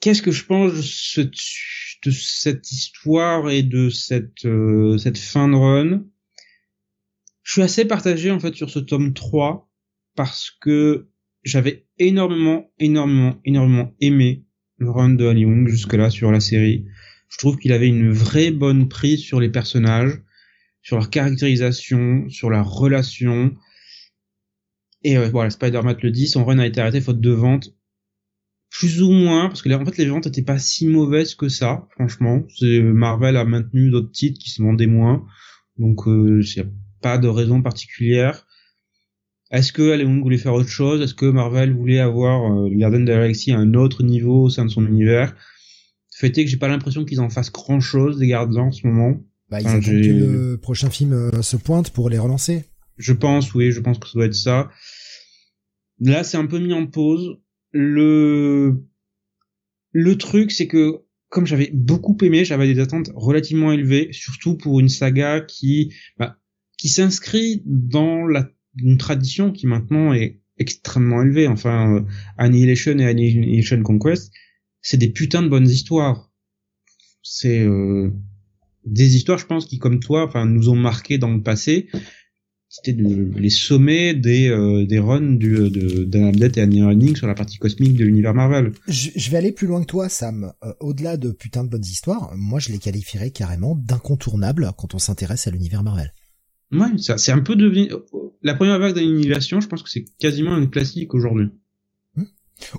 qu'est-ce 0.00 0.22
que 0.22 0.32
je 0.32 0.44
pense 0.44 0.72
de, 0.72 2.10
cette 2.10 2.72
histoire 2.72 3.48
et 3.48 3.62
de 3.62 3.90
cette 3.90 4.44
euh, 4.44 4.98
fin 5.14 5.48
de 5.48 5.54
run? 5.54 6.04
Je 7.44 7.52
suis 7.52 7.62
assez 7.62 7.84
partagé 7.84 8.32
en 8.32 8.40
fait 8.40 8.54
sur 8.54 8.68
ce 8.68 8.80
tome 8.80 9.14
3 9.14 9.70
parce 10.16 10.50
que 10.50 11.10
j'avais 11.44 11.86
énormément, 12.00 12.72
énormément, 12.80 13.40
énormément 13.44 13.94
aimé 14.00 14.44
le 14.78 14.90
run 14.90 15.10
de 15.10 15.26
Ali 15.26 15.44
Wong 15.44 15.68
jusque-là 15.68 16.10
sur 16.10 16.32
la 16.32 16.40
série. 16.40 16.86
Je 17.28 17.38
trouve 17.38 17.56
qu'il 17.56 17.72
avait 17.72 17.88
une 17.88 18.10
vraie 18.10 18.50
bonne 18.50 18.88
prise 18.88 19.20
sur 19.20 19.38
les 19.38 19.48
personnages 19.48 20.20
sur 20.82 20.96
leur 20.96 21.10
caractérisation, 21.10 22.28
sur 22.28 22.50
leur 22.50 22.70
relation. 22.70 23.54
Et 25.04 25.16
euh, 25.16 25.28
voilà, 25.28 25.50
Spider-Man 25.50 25.96
le 26.02 26.10
dit, 26.10 26.28
son 26.28 26.44
run 26.44 26.58
a 26.58 26.66
été 26.66 26.80
arrêté 26.80 27.00
faute 27.00 27.20
de 27.20 27.30
vente. 27.30 27.74
Plus 28.70 29.02
ou 29.02 29.10
moins, 29.10 29.48
parce 29.48 29.60
que 29.60 29.70
en 29.72 29.84
fait 29.84 29.98
les 29.98 30.06
ventes 30.06 30.26
étaient 30.26 30.42
pas 30.42 30.58
si 30.58 30.86
mauvaises 30.86 31.34
que 31.34 31.48
ça, 31.48 31.86
franchement. 31.90 32.42
Marvel 32.62 33.36
a 33.36 33.44
maintenu 33.44 33.90
d'autres 33.90 34.12
titres 34.12 34.38
qui 34.38 34.50
se 34.50 34.62
vendaient 34.62 34.86
moins, 34.86 35.26
donc 35.78 36.00
il 36.06 36.38
n'y 36.38 36.62
a 36.62 36.70
pas 37.02 37.18
de 37.18 37.28
raison 37.28 37.60
particulière. 37.60 38.46
Est-ce 39.52 39.70
que 39.70 39.92
Alan 39.92 40.18
voulait 40.18 40.38
faire 40.38 40.54
autre 40.54 40.70
chose? 40.70 41.02
Est-ce 41.02 41.14
que 41.14 41.26
Marvel 41.26 41.74
voulait 41.74 41.98
avoir 41.98 42.50
euh, 42.50 42.70
Garden 42.70 43.04
de 43.04 43.12
la 43.12 43.26
à 43.26 43.60
un 43.60 43.74
autre 43.74 44.02
niveau 44.02 44.44
au 44.44 44.48
sein 44.48 44.64
de 44.64 44.70
son 44.70 44.86
univers? 44.86 45.36
Fait 46.10 46.38
est 46.38 46.44
que 46.44 46.50
j'ai 46.50 46.56
pas 46.56 46.68
l'impression 46.68 47.04
qu'ils 47.04 47.20
en 47.20 47.28
fassent 47.28 47.52
grand 47.52 47.80
chose 47.80 48.18
des 48.18 48.28
gardiens 48.28 48.62
en 48.62 48.72
ce 48.72 48.86
moment. 48.86 49.20
Bah, 49.52 49.60
ils 49.60 49.66
attendent 49.66 49.84
que 49.84 49.90
le 49.90 50.56
prochain 50.56 50.88
film 50.88 51.12
euh, 51.12 51.42
se 51.42 51.58
pointe 51.58 51.90
pour 51.90 52.08
les 52.08 52.18
relancer. 52.18 52.64
Je 52.96 53.12
pense, 53.12 53.52
oui, 53.52 53.70
je 53.70 53.80
pense 53.80 53.98
que 53.98 54.08
ça 54.08 54.12
doit 54.14 54.24
être 54.24 54.34
ça. 54.34 54.70
Là, 56.00 56.24
c'est 56.24 56.38
un 56.38 56.46
peu 56.46 56.58
mis 56.58 56.72
en 56.72 56.86
pause. 56.86 57.36
Le 57.70 58.82
le 59.90 60.16
truc, 60.16 60.52
c'est 60.52 60.68
que 60.68 61.02
comme 61.28 61.46
j'avais 61.46 61.70
beaucoup 61.74 62.16
aimé, 62.22 62.46
j'avais 62.46 62.72
des 62.72 62.80
attentes 62.80 63.10
relativement 63.14 63.72
élevées, 63.72 64.08
surtout 64.12 64.56
pour 64.56 64.80
une 64.80 64.88
saga 64.88 65.42
qui 65.42 65.92
bah, 66.16 66.38
qui 66.78 66.88
s'inscrit 66.88 67.62
dans 67.66 68.26
la 68.26 68.48
d'une 68.72 68.96
tradition 68.96 69.52
qui 69.52 69.66
maintenant 69.66 70.14
est 70.14 70.40
extrêmement 70.56 71.20
élevée. 71.20 71.46
Enfin, 71.46 71.94
euh, 71.94 72.00
Annihilation 72.38 72.98
et 72.98 73.04
Annihilation 73.04 73.82
Conquest, 73.82 74.32
c'est 74.80 74.96
des 74.96 75.10
putains 75.10 75.42
de 75.42 75.48
bonnes 75.48 75.68
histoires. 75.68 76.32
C'est 77.22 77.60
euh, 77.60 78.10
des 78.84 79.16
histoires, 79.16 79.38
je 79.38 79.46
pense, 79.46 79.66
qui 79.66 79.78
comme 79.78 80.00
toi, 80.00 80.24
enfin, 80.24 80.46
nous 80.46 80.68
ont 80.68 80.76
marqué 80.76 81.18
dans 81.18 81.32
le 81.32 81.42
passé. 81.42 81.88
C'était 82.68 82.96
les 82.96 83.50
sommets 83.50 84.14
des 84.14 84.48
euh, 84.48 84.86
des 84.86 84.98
runs 84.98 85.36
du 85.36 85.68
de 85.68 86.04
Dan 86.04 86.34
et 86.42 86.58
Annie 86.58 86.82
Running 86.82 87.14
sur 87.14 87.26
la 87.26 87.34
partie 87.34 87.58
cosmique 87.58 87.96
de 87.96 88.04
l'univers 88.04 88.32
Marvel. 88.32 88.72
Je, 88.88 89.30
vais 89.30 89.36
aller 89.36 89.52
plus 89.52 89.66
loin 89.66 89.82
que 89.82 89.86
toi, 89.86 90.08
Sam. 90.08 90.54
Au-delà 90.80 91.18
de 91.18 91.32
putain 91.32 91.64
de 91.64 91.68
bonnes 91.68 91.84
histoires, 91.84 92.32
moi 92.34 92.60
je 92.60 92.72
les 92.72 92.78
qualifierais 92.78 93.30
carrément 93.30 93.76
d'incontournables 93.76 94.72
quand 94.78 94.94
on 94.94 94.98
s'intéresse 94.98 95.46
à 95.46 95.50
l'univers 95.50 95.82
Marvel. 95.82 96.14
Ouais, 96.72 96.88
c'est 96.96 97.32
un 97.32 97.40
peu 97.40 97.56
devenu 97.56 97.90
la 98.40 98.54
première 98.54 98.78
vague 98.78 98.94
d'annihilation. 98.94 99.60
Je 99.60 99.68
pense 99.68 99.82
que 99.82 99.90
c'est 99.90 100.06
quasiment 100.18 100.54
un 100.54 100.64
classique 100.64 101.12
aujourd'hui. 101.12 101.50
Hmm. 102.16 102.24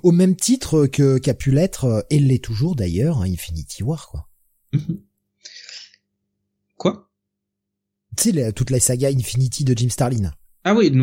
Au 0.01 0.11
même 0.11 0.35
titre 0.35 0.87
que 0.87 1.19
qu'a 1.19 1.35
pu 1.35 1.51
l'être 1.51 2.03
et 2.09 2.17
l'est 2.17 2.43
toujours 2.43 2.75
d'ailleurs 2.75 3.21
Infinity 3.21 3.83
War 3.83 4.09
quoi. 4.09 4.27
quoi? 6.83 7.09
Tu 8.17 8.31
sais 8.31 8.53
toute 8.53 8.69
la 8.69 8.79
saga 8.79 9.09
Infinity 9.09 9.63
de 9.63 9.73
Jim 9.75 9.89
Starlin. 9.89 10.31
Ah 10.65 10.75
oui, 10.75 10.93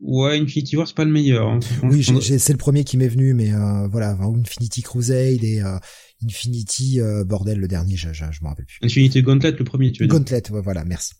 ouais, 0.00 0.38
Infinity 0.38 0.76
War 0.76 0.86
c'est 0.86 0.96
pas 0.96 1.04
le 1.04 1.10
meilleur. 1.10 1.48
Hein, 1.48 1.60
oui, 1.84 2.02
c'est 2.02 2.52
le 2.52 2.58
premier 2.58 2.84
qui 2.84 2.96
m'est 2.98 3.08
venu, 3.08 3.32
mais 3.32 3.52
euh, 3.52 3.86
voilà, 3.88 4.10
Infinity 4.20 4.82
Crusade 4.82 5.42
et 5.42 5.62
euh, 5.62 5.78
Infinity 6.22 7.00
euh, 7.00 7.24
bordel 7.24 7.58
le 7.58 7.68
dernier, 7.68 7.96
je, 7.96 8.12
je, 8.12 8.24
je 8.30 8.42
me 8.42 8.48
rappelle 8.48 8.66
plus. 8.66 8.78
Infinity 8.82 9.22
Gauntlet 9.22 9.52
le 9.52 9.64
premier, 9.64 9.92
tu 9.92 10.02
veux 10.02 10.08
dire? 10.08 10.18
Gauntlet, 10.18 10.50
ouais, 10.50 10.60
voilà, 10.60 10.84
merci. 10.84 11.14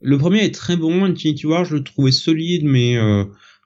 Le 0.00 0.16
premier 0.16 0.44
est 0.44 0.54
très 0.54 0.76
bon, 0.76 1.04
Infinity 1.04 1.46
War, 1.46 1.64
je 1.64 1.76
le 1.76 1.84
trouvais 1.84 2.12
solide, 2.12 2.64
mais 2.64 2.96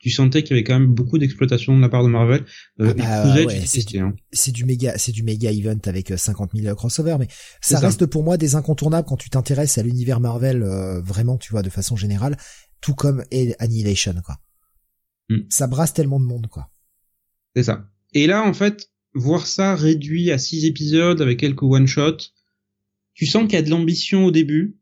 tu 0.06 0.12
sentais 0.12 0.44
qu'il 0.44 0.54
y 0.54 0.58
avait 0.58 0.64
quand 0.64 0.78
même 0.78 0.94
beaucoup 0.94 1.18
d'exploitation 1.18 1.76
de 1.76 1.82
la 1.82 1.88
part 1.88 2.04
de 2.04 2.08
Marvel. 2.08 2.44
Euh, 2.80 2.94
ah 3.00 3.34
bah, 3.34 3.52
hein. 3.52 4.14
c'est 4.30 4.52
du, 4.52 4.64
méga, 4.64 4.96
c'est 4.98 5.10
du 5.10 5.24
méga 5.24 5.50
event 5.50 5.80
avec 5.86 6.16
50 6.16 6.54
euh, 6.54 6.62
000 6.62 6.76
crossovers, 6.76 7.18
mais 7.18 7.26
ça, 7.60 7.80
reste 7.80 8.06
pour 8.06 8.22
moi 8.22 8.36
des 8.36 8.54
incontournables 8.54 9.08
quand 9.08 9.16
tu 9.16 9.30
t'intéresses 9.30 9.78
à 9.78 9.82
l'univers 9.82 10.20
Marvel 10.20 10.62
vraiment, 11.02 11.38
tu 11.38 11.50
vois, 11.50 11.62
de 11.62 11.70
façon 11.70 11.96
générale, 11.96 12.36
tout 12.80 12.94
comme 12.94 13.24
Annihilation, 13.58 14.14
quoi. 14.24 14.36
Hmm. 15.28 15.40
Ça 15.48 15.66
brasse 15.66 15.92
tellement 15.92 16.20
de 16.20 16.24
monde, 16.24 16.46
quoi. 16.46 16.70
C'est 17.56 17.64
ça. 17.64 17.90
Et 18.12 18.28
là, 18.28 18.46
en 18.46 18.52
fait, 18.52 18.90
voir 19.12 19.48
ça 19.48 19.74
réduit 19.74 20.30
à 20.30 20.38
six 20.38 20.66
épisodes 20.66 21.20
avec 21.20 21.40
quelques 21.40 21.64
one 21.64 21.88
shots, 21.88 22.30
tu 23.14 23.26
sens 23.26 23.42
qu'il 23.44 23.54
y 23.54 23.56
a 23.56 23.62
de 23.62 23.70
l'ambition 23.70 24.24
au 24.24 24.30
début 24.30 24.78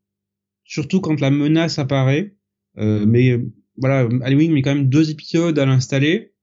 surtout 0.64 1.01
quand 1.01 1.20
la 1.20 1.31
menace 1.31 1.79
apparaît. 1.79 2.35
Euh, 2.79 3.05
mais 3.07 3.39
voilà, 3.77 4.09
Halloween 4.22 4.53
met 4.53 4.62
quand 4.62 4.75
même 4.75 4.89
deux 4.89 5.11
épisodes 5.11 5.59
à 5.59 5.66
l'installer, 5.66 6.35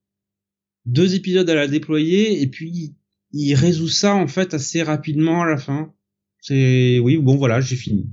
deux 0.85 1.15
épisodes 1.15 1.49
à 1.49 1.55
la 1.55 1.67
déployer, 1.67 2.41
et 2.41 2.47
puis 2.47 2.95
il 3.31 3.53
résout 3.55 3.87
ça 3.87 4.15
en 4.15 4.27
fait 4.27 4.53
assez 4.53 4.83
rapidement 4.83 5.41
à 5.41 5.45
la 5.45 5.57
fin. 5.57 5.93
C'est 6.41 6.99
oui, 6.99 7.17
bon 7.17 7.37
voilà, 7.37 7.61
j'ai 7.61 7.75
fini. 7.75 8.09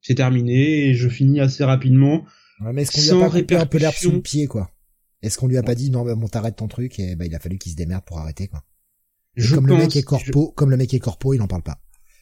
C'est 0.00 0.14
terminé 0.14 0.88
et 0.88 0.94
je 0.94 1.08
finis 1.08 1.40
assez 1.40 1.64
rapidement. 1.64 2.24
mais 2.60 2.82
est-ce 2.82 2.92
qu'on 2.92 3.16
lui 3.16 3.24
a 3.24 3.28
pas 3.28 3.38
coupé 3.38 3.56
un 3.56 3.66
peu 3.66 3.78
l'herbe 3.78 3.94
sous 3.94 4.12
le 4.12 4.20
pied 4.20 4.46
quoi? 4.46 4.70
Est-ce 5.22 5.36
qu'on 5.36 5.48
lui 5.48 5.58
a 5.58 5.62
pas 5.62 5.74
dit 5.74 5.90
non, 5.90 6.04
bah, 6.04 6.14
bon 6.14 6.28
t'arrêtes 6.28 6.56
ton 6.56 6.68
truc 6.68 6.98
et 6.98 7.16
bah 7.16 7.26
il 7.26 7.34
a 7.34 7.38
fallu 7.38 7.58
qu'il 7.58 7.72
se 7.72 7.76
démerde 7.76 8.04
pour 8.04 8.18
arrêter 8.18 8.48
quoi? 8.48 8.64
comme 9.54 9.66
le 9.66 9.76
mec 9.76 9.96
est 9.96 10.02
corpo, 10.02 10.52
comme 10.52 10.70
le 10.70 10.76
mec 10.76 10.92
est 10.92 10.98
corpo, 10.98 11.34
il 11.34 11.42
en 11.42 11.46
parle 11.46 11.62
pas. 11.62 11.80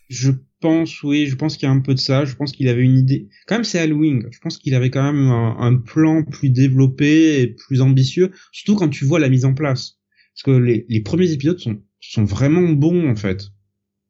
Je 0.08 0.32
pense, 0.60 1.02
oui, 1.02 1.26
je 1.26 1.36
pense 1.36 1.56
qu'il 1.56 1.66
y 1.66 1.70
a 1.70 1.74
un 1.74 1.80
peu 1.80 1.94
de 1.94 1.98
ça. 1.98 2.24
Je 2.24 2.34
pense 2.34 2.52
qu'il 2.52 2.68
avait 2.68 2.82
une 2.82 2.98
idée. 2.98 3.28
Quand 3.46 3.56
même, 3.56 3.64
c'est 3.64 3.78
Halloween. 3.78 4.26
Je 4.30 4.38
pense 4.40 4.58
qu'il 4.58 4.74
avait 4.74 4.90
quand 4.90 5.02
même 5.02 5.28
un, 5.30 5.76
plan 5.76 6.24
plus 6.24 6.50
développé 6.50 7.42
et 7.42 7.48
plus 7.48 7.80
ambitieux. 7.80 8.30
Surtout 8.52 8.76
quand 8.76 8.88
tu 8.88 9.04
vois 9.04 9.20
la 9.20 9.28
mise 9.28 9.44
en 9.44 9.54
place. 9.54 9.98
Parce 10.34 10.42
que 10.44 10.84
les, 10.88 11.00
premiers 11.02 11.32
épisodes 11.32 11.58
sont, 11.58 11.82
sont 12.00 12.24
vraiment 12.24 12.68
bons, 12.70 13.08
en 13.08 13.16
fait. 13.16 13.48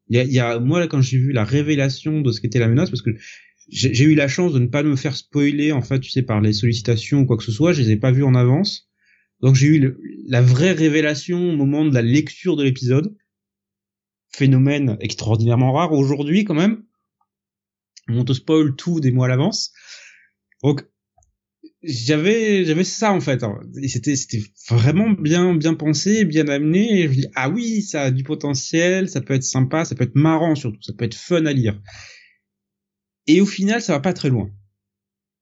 Il 0.09 0.17
y 0.17 0.21
a, 0.21 0.25
y 0.25 0.39
a, 0.39 0.59
moi, 0.59 0.81
là, 0.81 0.87
quand 0.87 1.03
j'ai 1.03 1.19
vu 1.19 1.33
la 1.33 1.45
révélation 1.45 2.21
de 2.21 2.33
ce 2.33 2.41
qu'était 2.41 2.59
la 2.59 2.69
menace, 2.69 2.91
parce 2.91 3.03
que 3.03 3.11
j'ai 3.71 4.05
eu 4.05 4.15
la 4.15 4.29
chance 4.29 4.55
de 4.55 4.59
ne 4.59 4.67
pas 4.67 4.83
me 4.83 4.97
faire 4.97 5.17
spoiler, 5.17 5.73
en 5.73 5.83
fait, 5.83 6.01
tu 6.01 6.11
sais, 6.11 6.23
par 6.23 6.41
les 6.41 6.55
sollicitations 6.55 7.21
ou 7.21 7.27
quoi 7.27 7.37
que 7.37 7.45
ce 7.45 7.53
soit. 7.53 7.73
Je 7.73 7.83
les 7.83 7.91
ai 7.91 7.97
pas 7.97 8.13
vues 8.13 8.25
en 8.25 8.35
avance. 8.35 8.89
Donc 9.41 9.55
j'ai 9.55 9.69
eu 9.69 9.95
la 10.27 10.43
vraie 10.43 10.73
révélation 10.73 11.51
au 11.51 11.57
moment 11.57 11.85
de 11.85 11.95
la 11.95 12.03
lecture 12.03 12.57
de 12.57 12.65
l'épisode 12.65 13.15
phénomène 14.31 14.97
extraordinairement 15.01 15.73
rare 15.73 15.93
aujourd'hui 15.93 16.45
quand 16.45 16.55
même. 16.55 16.85
On 18.09 18.25
te 18.25 18.33
spoil 18.33 18.75
tout 18.77 19.01
des 19.01 19.11
mois 19.11 19.27
à 19.27 19.29
l'avance. 19.29 19.73
Donc 20.63 20.85
j'avais 21.83 22.65
j'avais 22.65 22.85
ça 22.85 23.13
en 23.13 23.21
fait 23.21 23.43
hein. 23.45 23.61
et 23.81 23.89
c'était 23.89 24.17
c'était 24.17 24.43
vraiment 24.69 25.11
bien 25.11 25.55
bien 25.55 25.75
pensé 25.75 26.25
bien 26.25 26.49
amené 26.49 27.05
je 27.05 27.13
dis 27.13 27.27
ah 27.37 27.49
oui 27.49 27.83
ça 27.83 28.03
a 28.03 28.11
du 28.11 28.25
potentiel 28.25 29.09
ça 29.09 29.21
peut 29.21 29.35
être 29.35 29.45
sympa 29.45 29.85
ça 29.85 29.95
peut 29.95 30.03
être 30.03 30.17
marrant 30.17 30.57
surtout 30.57 30.83
ça 30.83 30.93
peut 30.93 31.05
être 31.05 31.15
fun 31.15 31.47
à 31.47 31.53
lire 31.53 31.81
et 33.29 33.41
au 33.41 33.47
final 33.47 33.81
ça 33.81 33.93
va 33.93 34.01
pas 34.01 34.13
très 34.13 34.29
loin 34.29 34.51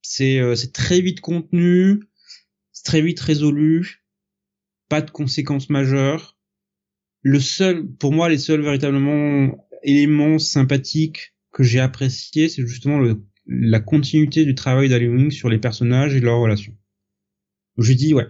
c'est 0.02 0.38
euh, 0.38 0.54
c'est 0.54 0.74
très 0.74 1.00
vite 1.00 1.20
contenu 1.20 2.02
c'est 2.72 2.84
très 2.84 3.00
vite 3.00 3.20
résolu 3.20 4.04
pas 4.90 5.00
de 5.00 5.10
conséquences 5.10 5.70
majeures 5.70 6.35
le 7.22 7.40
seul, 7.40 7.86
pour 7.86 8.12
moi, 8.12 8.28
les 8.28 8.38
seuls 8.38 8.62
véritablement 8.62 9.66
éléments 9.82 10.38
sympathiques 10.38 11.34
que 11.52 11.62
j'ai 11.62 11.80
appréciés, 11.80 12.48
c'est 12.48 12.66
justement 12.66 12.98
le, 12.98 13.22
la 13.46 13.80
continuité 13.80 14.44
du 14.44 14.54
travail 14.54 14.88
d'Halloween 14.88 15.30
sur 15.30 15.48
les 15.48 15.58
personnages 15.58 16.14
et 16.14 16.20
leurs 16.20 16.38
relations. 16.38 16.76
Je 17.78 17.92
dis 17.92 18.14
ouais, 18.14 18.26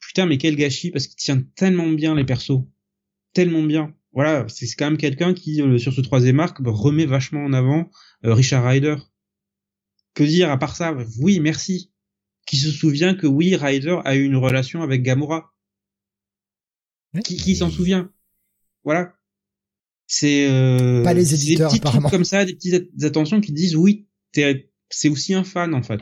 putain 0.00 0.26
mais 0.26 0.38
quel 0.38 0.56
gâchis 0.56 0.90
parce 0.90 1.06
qu'il 1.06 1.16
tient 1.16 1.42
tellement 1.56 1.88
bien 1.88 2.14
les 2.14 2.24
persos, 2.24 2.62
tellement 3.32 3.62
bien. 3.62 3.94
Voilà, 4.12 4.46
c'est 4.48 4.66
quand 4.76 4.86
même 4.86 4.98
quelqu'un 4.98 5.34
qui 5.34 5.62
euh, 5.62 5.78
sur 5.78 5.92
ce 5.92 6.00
troisième 6.00 6.40
arc 6.40 6.58
remet 6.64 7.06
vachement 7.06 7.44
en 7.44 7.52
avant 7.52 7.90
euh, 8.24 8.34
Richard 8.34 8.64
Ryder. 8.64 8.96
Que 10.14 10.24
dire 10.24 10.50
à 10.50 10.58
part 10.58 10.74
ça? 10.74 10.96
Oui, 11.20 11.38
merci. 11.38 11.92
Qui 12.46 12.56
se 12.56 12.70
souvient 12.70 13.14
que 13.14 13.26
oui, 13.26 13.54
Ryder 13.54 13.98
a 14.04 14.16
eu 14.16 14.24
une 14.24 14.36
relation 14.36 14.82
avec 14.82 15.02
Gamora. 15.02 15.52
Qui, 17.24 17.36
qui 17.36 17.54
s'en 17.54 17.70
souvient? 17.70 18.10
Voilà. 18.84 19.14
C'est 20.06 20.48
euh, 20.48 21.02
pas 21.04 21.12
les 21.12 21.34
éditeurs 21.34 21.70
des 21.70 21.78
petits 21.78 21.86
apparemment. 21.86 22.08
comme 22.08 22.24
ça, 22.24 22.44
des 22.44 22.54
petites 22.54 23.04
attentions 23.04 23.40
qui 23.40 23.52
disent 23.52 23.76
oui, 23.76 24.08
c'est 24.32 25.08
aussi 25.08 25.34
un 25.34 25.44
fan 25.44 25.74
en 25.74 25.82
fait. 25.82 26.00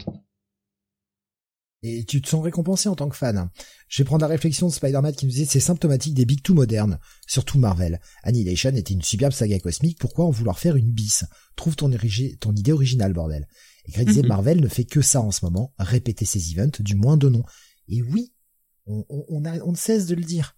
Et 1.82 2.04
tu 2.04 2.22
te 2.22 2.28
sens 2.28 2.42
récompensé 2.42 2.88
en 2.88 2.96
tant 2.96 3.08
que 3.08 3.16
fan. 3.16 3.50
Je 3.88 4.02
vais 4.02 4.06
prendre 4.06 4.22
la 4.22 4.28
réflexion 4.28 4.68
de 4.68 4.72
Spider-Man 4.72 5.14
qui 5.14 5.26
nous 5.26 5.32
disait 5.32 5.44
c'est 5.44 5.60
symptomatique 5.60 6.14
des 6.14 6.24
Big 6.24 6.42
Two 6.42 6.54
modernes, 6.54 6.98
surtout 7.26 7.58
Marvel. 7.58 8.00
Annihilation 8.22 8.70
était 8.70 8.94
une 8.94 9.02
superbe 9.02 9.32
saga 9.32 9.58
cosmique, 9.58 9.98
pourquoi 9.98 10.24
en 10.24 10.30
vouloir 10.30 10.58
faire 10.58 10.76
une 10.76 10.90
bis? 10.90 11.24
Trouve 11.54 11.76
ton, 11.76 11.90
ton 12.40 12.54
idée 12.54 12.72
originale, 12.72 13.12
bordel. 13.12 13.46
Et 13.86 13.92
Greg 13.92 14.08
disait 14.08 14.22
mhm. 14.22 14.28
Marvel 14.28 14.60
ne 14.60 14.68
fait 14.68 14.84
que 14.84 15.00
ça 15.00 15.20
en 15.20 15.30
ce 15.30 15.44
moment, 15.44 15.74
répéter 15.78 16.24
ses 16.24 16.52
events 16.52 16.80
du 16.80 16.94
moins 16.94 17.16
de 17.16 17.28
noms. 17.28 17.44
Et 17.88 18.02
oui, 18.02 18.32
on, 18.86 19.04
on, 19.08 19.44
a, 19.44 19.58
on 19.60 19.72
ne 19.72 19.76
cesse 19.76 20.06
de 20.06 20.14
le 20.14 20.24
dire 20.24 20.56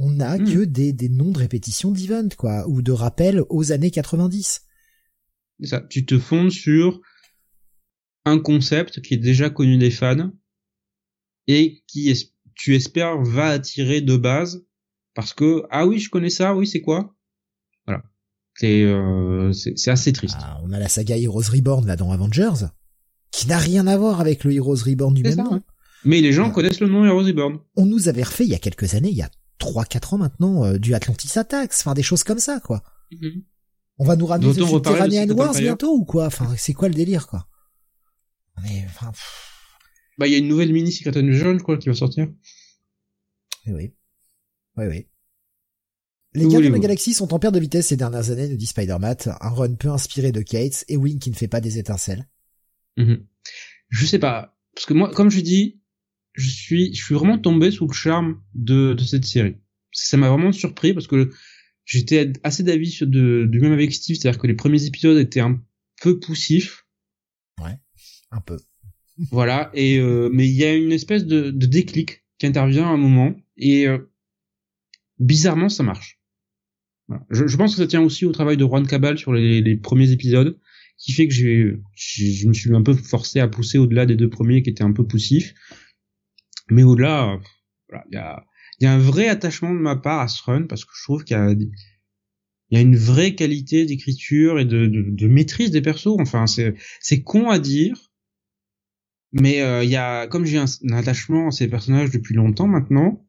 on 0.00 0.10
n'a 0.10 0.38
hmm. 0.38 0.44
que 0.44 0.64
des, 0.64 0.92
des 0.92 1.10
noms 1.10 1.30
de 1.30 1.38
répétition 1.38 1.92
d'event, 1.92 2.28
quoi, 2.36 2.66
ou 2.66 2.80
de 2.80 2.90
rappels 2.90 3.44
aux 3.50 3.70
années 3.70 3.90
90. 3.90 4.62
Ça, 5.62 5.82
tu 5.82 6.06
te 6.06 6.18
fondes 6.18 6.50
sur 6.50 7.00
un 8.24 8.38
concept 8.38 9.02
qui 9.02 9.14
est 9.14 9.18
déjà 9.18 9.50
connu 9.50 9.76
des 9.76 9.90
fans 9.90 10.32
et 11.46 11.84
qui 11.86 12.12
tu 12.54 12.74
espères 12.74 13.22
va 13.22 13.48
attirer 13.48 14.00
de 14.00 14.16
base 14.16 14.64
parce 15.14 15.34
que 15.34 15.64
ah 15.70 15.86
oui 15.86 15.98
je 15.98 16.10
connais 16.10 16.30
ça 16.30 16.54
oui 16.54 16.66
c'est 16.66 16.80
quoi? 16.80 17.14
Voilà. 17.86 18.02
C'est 18.54 18.84
euh, 18.84 19.52
c'est 19.52 19.90
assez 19.90 20.12
triste. 20.12 20.36
Ah, 20.40 20.60
on 20.62 20.72
a 20.72 20.78
la 20.78 20.88
saga 20.88 21.16
Heroes 21.16 21.50
Reborn 21.50 21.86
là 21.86 21.96
dans 21.96 22.10
Avengers 22.10 22.66
qui 23.30 23.48
n'a 23.48 23.58
rien 23.58 23.86
à 23.86 23.96
voir 23.96 24.20
avec 24.20 24.44
le 24.44 24.52
Heroes 24.52 24.84
Reborn 24.86 25.14
du 25.14 25.22
même 25.22 25.36
nom. 25.36 25.62
mais 26.04 26.20
les 26.20 26.32
gens 26.32 26.50
connaissent 26.50 26.80
le 26.80 26.88
nom 26.88 27.04
Heroes 27.04 27.24
Reborn. 27.24 27.58
On 27.76 27.86
nous 27.86 28.08
avait 28.08 28.22
refait 28.22 28.44
il 28.44 28.50
y 28.50 28.54
a 28.54 28.58
quelques 28.58 28.94
années 28.94 29.10
il 29.10 29.16
y 29.16 29.22
a 29.22 29.30
3-4 29.60 30.14
ans 30.14 30.18
maintenant 30.18 30.64
euh, 30.64 30.78
du 30.78 30.94
Atlantis 30.94 31.38
Attacks, 31.38 31.72
enfin 31.72 31.94
des 31.94 32.02
choses 32.02 32.24
comme 32.24 32.38
ça 32.38 32.60
quoi. 32.60 32.82
Mhm. 33.12 33.42
On 33.98 34.04
va 34.04 34.16
nous 34.16 34.26
ramener 34.26 34.52
The 34.54 34.66
Subterranean 34.66 35.30
Wars 35.34 35.54
bientôt 35.54 35.94
ou 35.94 36.04
quoi? 36.04 36.26
Enfin 36.26 36.54
c'est 36.56 36.72
quoi 36.72 36.88
le 36.88 36.94
délire 36.94 37.26
quoi? 37.26 37.46
Mais 38.62 38.84
enfin. 38.86 39.12
Bah 40.18 40.26
il 40.26 40.32
y 40.32 40.34
a 40.34 40.38
une 40.38 40.48
nouvelle 40.48 40.72
mini 40.72 40.90
Secret 40.92 41.16
Invasion 41.18 41.56
crois 41.58 41.76
qui 41.76 41.88
va 41.88 41.94
sortir. 41.94 42.28
Oui 43.66 43.72
oui. 43.72 43.94
Oui 44.76 44.86
oui. 44.86 45.06
Les 46.32 46.46
gars 46.46 46.60
de 46.60 46.68
la 46.68 46.78
galaxie 46.78 47.12
sont 47.12 47.34
en 47.34 47.38
perte 47.40 47.54
de 47.54 47.60
vitesse 47.60 47.88
ces 47.88 47.96
dernières 47.96 48.30
années, 48.30 48.48
nous 48.48 48.56
dit 48.56 48.66
Spider-Man, 48.66 49.16
un 49.40 49.48
run 49.48 49.74
peu 49.74 49.88
inspiré 49.88 50.30
de 50.30 50.42
Kate 50.42 50.84
et 50.88 50.96
Wing 50.96 51.18
qui 51.18 51.30
ne 51.30 51.34
fait 51.34 51.48
pas 51.48 51.60
des 51.60 51.78
étincelles. 51.78 52.28
Mhm. 52.96 53.26
Je 53.88 54.06
sais 54.06 54.20
pas, 54.20 54.56
parce 54.74 54.86
que 54.86 54.94
moi, 54.94 55.10
comme 55.12 55.30
je 55.30 55.40
dis, 55.40 55.79
je 56.34 56.48
suis, 56.48 56.94
je 56.94 57.04
suis 57.04 57.14
vraiment 57.14 57.38
tombé 57.38 57.70
sous 57.70 57.86
le 57.86 57.92
charme 57.92 58.40
de, 58.54 58.94
de 58.94 59.04
cette 59.04 59.24
série. 59.24 59.56
Ça 59.92 60.16
m'a 60.16 60.28
vraiment 60.28 60.52
surpris 60.52 60.94
parce 60.94 61.06
que 61.06 61.30
j'étais 61.84 62.32
assez 62.44 62.62
d'avis 62.62 62.98
de, 63.02 63.46
du 63.46 63.60
même 63.60 63.72
avec 63.72 63.92
Steve, 63.92 64.16
c'est-à-dire 64.16 64.40
que 64.40 64.46
les 64.46 64.54
premiers 64.54 64.84
épisodes 64.84 65.18
étaient 65.18 65.40
un 65.40 65.60
peu 66.00 66.18
poussifs. 66.20 66.86
Ouais, 67.60 67.76
un 68.30 68.40
peu. 68.40 68.58
voilà. 69.30 69.70
Et 69.74 69.98
euh, 69.98 70.30
mais 70.32 70.48
il 70.48 70.54
y 70.54 70.64
a 70.64 70.74
une 70.74 70.92
espèce 70.92 71.26
de, 71.26 71.50
de, 71.50 71.66
déclic 71.66 72.24
qui 72.38 72.46
intervient 72.46 72.86
à 72.86 72.90
un 72.90 72.96
moment 72.96 73.34
et 73.56 73.86
euh, 73.86 73.98
bizarrement 75.18 75.68
ça 75.68 75.82
marche. 75.82 76.18
Je, 77.30 77.48
je, 77.48 77.56
pense 77.56 77.74
que 77.74 77.82
ça 77.82 77.88
tient 77.88 78.02
aussi 78.02 78.24
au 78.24 78.30
travail 78.30 78.56
de 78.56 78.64
Juan 78.64 78.86
Cabal 78.86 79.18
sur 79.18 79.32
les, 79.32 79.60
les 79.60 79.76
premiers 79.76 80.12
épisodes, 80.12 80.56
qui 80.96 81.10
fait 81.10 81.26
que 81.26 81.34
j'ai, 81.34 81.80
je 81.96 82.46
me 82.46 82.52
suis 82.52 82.72
un 82.72 82.82
peu 82.82 82.94
forcé 82.94 83.40
à 83.40 83.48
pousser 83.48 83.78
au-delà 83.78 84.06
des 84.06 84.14
deux 84.14 84.30
premiers 84.30 84.62
qui 84.62 84.70
étaient 84.70 84.84
un 84.84 84.92
peu 84.92 85.04
poussifs. 85.04 85.54
Mais 86.70 86.82
au-delà, 86.82 87.38
il 88.10 88.14
y 88.14 88.16
a, 88.16 88.44
y 88.80 88.86
a 88.86 88.92
un 88.92 88.98
vrai 88.98 89.28
attachement 89.28 89.72
de 89.72 89.78
ma 89.78 89.96
part 89.96 90.20
à 90.20 90.28
ce 90.28 90.42
run 90.42 90.64
parce 90.64 90.84
que 90.84 90.92
je 90.96 91.02
trouve 91.02 91.24
qu'il 91.24 91.36
y 91.36 91.40
a 91.40 91.54
y 92.70 92.76
a 92.76 92.80
une 92.80 92.96
vraie 92.96 93.34
qualité 93.34 93.84
d'écriture 93.84 94.58
et 94.60 94.64
de, 94.64 94.86
de, 94.86 95.04
de, 95.08 95.26
maîtrise 95.26 95.70
des 95.70 95.82
persos. 95.82 96.16
Enfin, 96.20 96.46
c'est 96.46 96.74
c'est 97.00 97.22
con 97.22 97.50
à 97.50 97.58
dire, 97.58 98.12
mais 99.32 99.60
euh, 99.60 99.84
il 99.84 99.90
y 99.90 99.96
a 99.96 100.26
comme 100.26 100.44
j'ai 100.44 100.58
un, 100.58 100.66
attachement 100.92 101.48
à 101.48 101.50
ces 101.50 101.68
personnages 101.68 102.10
depuis 102.10 102.34
longtemps 102.34 102.68
maintenant, 102.68 103.26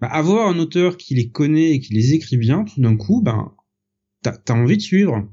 bah, 0.00 0.08
avoir 0.08 0.48
un 0.48 0.58
auteur 0.58 0.96
qui 0.96 1.14
les 1.14 1.30
connaît 1.30 1.72
et 1.72 1.80
qui 1.80 1.92
les 1.94 2.14
écrit 2.14 2.38
bien, 2.38 2.64
tout 2.64 2.80
d'un 2.80 2.96
coup, 2.96 3.22
ben 3.22 3.54
t'as 4.22 4.36
as 4.48 4.52
envie 4.52 4.76
de 4.76 4.82
suivre. 4.82 5.28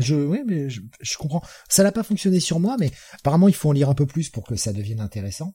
Je, 0.00 0.16
oui, 0.16 0.40
mais 0.44 0.68
je, 0.68 0.80
je 1.00 1.16
comprends. 1.16 1.42
Ça 1.68 1.84
n'a 1.84 1.92
pas 1.92 2.02
fonctionné 2.02 2.40
sur 2.40 2.58
moi, 2.58 2.76
mais 2.78 2.90
apparemment 3.12 3.48
il 3.48 3.54
faut 3.54 3.68
en 3.68 3.72
lire 3.72 3.88
un 3.88 3.94
peu 3.94 4.06
plus 4.06 4.28
pour 4.28 4.44
que 4.44 4.56
ça 4.56 4.72
devienne 4.72 5.00
intéressant. 5.00 5.54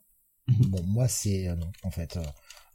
Bon, 0.68 0.84
moi 0.84 1.08
c'est 1.08 1.48
euh, 1.48 1.56
non, 1.56 1.72
en 1.84 1.92
fait. 1.92 2.18
Euh, 2.18 2.24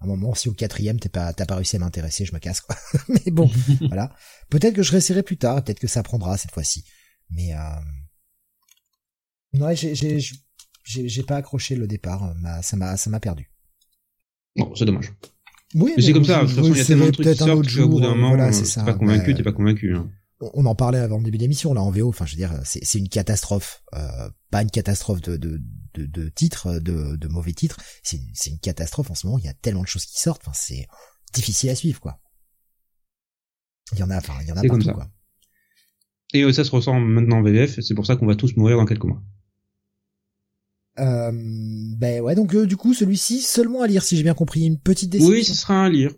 un 0.00 0.06
moment, 0.06 0.34
si 0.34 0.48
au 0.48 0.52
quatrième 0.52 1.00
t'es 1.00 1.08
pas, 1.08 1.32
t'as 1.32 1.46
pas 1.46 1.56
réussi 1.56 1.76
à 1.76 1.78
m'intéresser, 1.78 2.24
je 2.24 2.34
me 2.34 2.38
casse. 2.38 2.60
Quoi. 2.60 2.76
mais 3.08 3.30
bon, 3.30 3.50
voilà. 3.88 4.14
Peut-être 4.50 4.74
que 4.74 4.82
je 4.82 4.92
réessayerai 4.92 5.22
plus 5.22 5.38
tard. 5.38 5.62
Peut-être 5.64 5.80
que 5.80 5.86
ça 5.86 6.02
prendra 6.02 6.36
cette 6.36 6.50
fois-ci. 6.50 6.84
Mais 7.30 7.54
euh... 7.54 7.58
ouais, 9.60 9.74
j'ai, 9.74 9.94
j'ai, 9.94 10.20
j'ai, 10.84 11.22
pas 11.22 11.36
accroché 11.36 11.74
le 11.74 11.86
départ. 11.86 12.34
Ça 12.62 12.76
m'a, 12.76 12.98
ça 12.98 13.08
m'a 13.08 13.20
perdu. 13.20 13.50
Bon, 14.56 14.74
c'est 14.74 14.84
dommage. 14.84 15.10
Oui, 15.74 15.92
mais, 15.96 16.02
c'est 16.02 16.12
comme 16.12 16.24
ça. 16.24 16.42
De 16.42 16.46
toute 16.46 16.56
façon, 16.56 16.72
il 16.72 16.78
y 16.78 16.80
a 16.80 16.84
tellement 16.84 17.06
de 17.06 17.10
trucs 17.10 17.26
qui 17.26 17.36
sortent 17.36 17.74
qu'au 17.74 17.88
bout 17.88 18.00
d'un 18.00 18.14
moment, 18.14 18.28
voilà, 18.28 18.52
c'est 18.52 18.64
ça. 18.64 18.82
pas 18.84 18.94
convaincu, 18.94 19.34
t'es 19.34 19.42
pas 19.42 19.52
convaincu. 19.52 19.94
Hein. 19.94 20.10
On 20.52 20.66
en 20.66 20.74
parlait 20.74 20.98
avant 20.98 21.18
le 21.18 21.24
début 21.24 21.38
d'émission 21.38 21.74
là 21.74 21.82
en 21.82 21.90
VO. 21.90 22.08
Enfin, 22.08 22.26
je 22.26 22.32
veux 22.32 22.36
dire, 22.36 22.52
c'est, 22.64 22.98
une 22.98 23.08
catastrophe. 23.08 23.82
Euh, 23.94 24.28
pas 24.50 24.62
une 24.62 24.70
catastrophe 24.70 25.20
de, 25.20 25.36
de, 25.36 25.60
de, 25.94 26.06
de 26.06 26.28
titres, 26.28 26.78
de, 26.78 27.16
de 27.16 27.28
mauvais 27.28 27.52
titres. 27.52 27.78
C'est, 28.02 28.20
une 28.46 28.58
catastrophe 28.58 29.10
en 29.10 29.14
ce 29.14 29.26
moment. 29.26 29.38
Il 29.38 29.44
y 29.44 29.48
a 29.48 29.54
tellement 29.54 29.82
de 29.82 29.88
choses 29.88 30.04
qui 30.04 30.20
sortent. 30.20 30.42
Enfin, 30.44 30.52
c'est 30.54 30.86
difficile 31.32 31.70
à 31.70 31.74
suivre, 31.74 32.00
quoi. 32.00 32.20
Il 33.92 33.98
y 33.98 34.02
en 34.02 34.10
a, 34.10 34.16
enfin, 34.16 34.34
il 34.42 34.48
y 34.48 34.52
en 34.52 34.56
a 34.56 34.62
partout, 34.62 34.68
comme 34.68 34.82
ça. 34.82 34.92
quoi. 34.92 35.08
Et 36.32 36.42
euh, 36.42 36.52
ça 36.52 36.64
se 36.64 36.70
ressent 36.70 36.98
maintenant 36.98 37.38
en 37.38 37.42
VF. 37.42 37.80
C'est 37.80 37.94
pour 37.94 38.06
ça 38.06 38.16
qu'on 38.16 38.26
va 38.26 38.34
tous 38.34 38.56
mourir 38.56 38.76
dans 38.76 38.86
quelques 38.86 39.04
mois. 39.04 39.22
Euh, 41.00 41.32
ben 41.32 42.20
ouais, 42.20 42.36
donc 42.36 42.54
euh, 42.54 42.66
du 42.66 42.76
coup 42.76 42.94
celui-ci 42.94 43.40
seulement 43.40 43.82
à 43.82 43.88
lire 43.88 44.04
si 44.04 44.16
j'ai 44.16 44.22
bien 44.22 44.34
compris, 44.34 44.64
une 44.64 44.78
petite 44.78 45.10
décision. 45.10 45.32
Oui, 45.32 45.44
ce 45.44 45.54
sera 45.54 45.74
un 45.74 45.88
lire, 45.88 46.12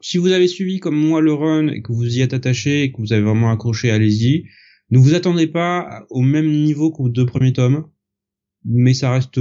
Si 0.00 0.18
vous 0.18 0.32
avez 0.32 0.48
suivi 0.48 0.80
comme 0.80 0.96
moi 0.96 1.20
le 1.20 1.32
run 1.32 1.68
et 1.68 1.82
que 1.82 1.92
vous 1.92 2.16
y 2.16 2.20
êtes 2.20 2.34
attaché 2.34 2.82
et 2.82 2.92
que 2.92 2.98
vous 2.98 3.12
avez 3.12 3.22
vraiment 3.22 3.50
accroché, 3.50 3.90
allez-y. 3.90 4.44
Ne 4.90 4.98
vous 4.98 5.14
attendez 5.14 5.46
pas 5.46 6.04
au 6.10 6.22
même 6.22 6.50
niveau 6.50 6.90
qu'aux 6.92 7.08
deux 7.08 7.26
premiers 7.26 7.52
tomes, 7.52 7.88
mais 8.64 8.94
ça 8.94 9.10
reste 9.10 9.40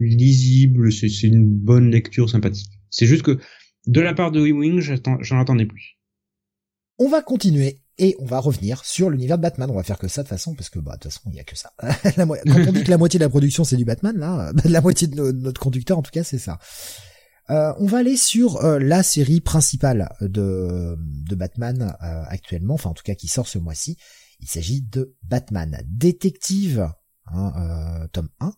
lisible, 0.00 0.92
c'est 0.92 1.08
une 1.22 1.46
bonne 1.46 1.90
lecture 1.90 2.30
sympathique. 2.30 2.70
C'est 2.90 3.06
juste 3.06 3.22
que 3.22 3.38
de 3.86 4.00
la 4.00 4.14
part 4.14 4.30
de 4.30 4.40
Wing, 4.40 4.80
j'en 4.80 5.38
attendais 5.38 5.66
plus. 5.66 5.98
On 6.98 7.08
va 7.08 7.22
continuer 7.22 7.80
et 7.98 8.16
on 8.18 8.24
va 8.24 8.38
revenir 8.38 8.84
sur 8.84 9.10
l'univers 9.10 9.36
de 9.36 9.42
Batman. 9.42 9.70
On 9.70 9.74
va 9.74 9.82
faire 9.82 9.98
que 9.98 10.08
ça 10.08 10.22
de 10.22 10.28
façon, 10.28 10.54
parce 10.54 10.70
que 10.70 10.78
bah 10.78 10.92
de 10.92 11.00
toute 11.00 11.12
façon 11.12 11.28
il 11.30 11.36
y 11.36 11.40
a 11.40 11.44
que 11.44 11.56
ça. 11.56 11.72
Quand 12.16 12.68
on 12.68 12.72
dit 12.72 12.84
que 12.84 12.90
la 12.90 12.98
moitié 12.98 13.18
de 13.18 13.24
la 13.24 13.28
production 13.28 13.64
c'est 13.64 13.76
du 13.76 13.84
Batman, 13.84 14.16
là, 14.16 14.52
la 14.64 14.80
moitié 14.80 15.06
de 15.06 15.32
notre 15.32 15.60
conducteur 15.60 15.98
en 15.98 16.02
tout 16.02 16.12
cas 16.12 16.24
c'est 16.24 16.38
ça. 16.38 16.58
Euh, 17.50 17.72
on 17.78 17.86
va 17.86 17.98
aller 17.98 18.16
sur 18.16 18.64
euh, 18.64 18.78
la 18.78 19.02
série 19.02 19.40
principale 19.40 20.08
de, 20.20 20.96
de 20.98 21.34
Batman 21.34 21.94
euh, 22.02 22.22
actuellement, 22.28 22.74
enfin 22.74 22.90
en 22.90 22.94
tout 22.94 23.02
cas 23.02 23.14
qui 23.14 23.28
sort 23.28 23.48
ce 23.48 23.58
mois-ci. 23.58 23.98
Il 24.40 24.48
s'agit 24.48 24.82
de 24.82 25.14
Batman 25.22 25.82
Détective, 25.86 26.88
hein, 27.26 28.06
tome 28.12 28.28
1, 28.40 28.52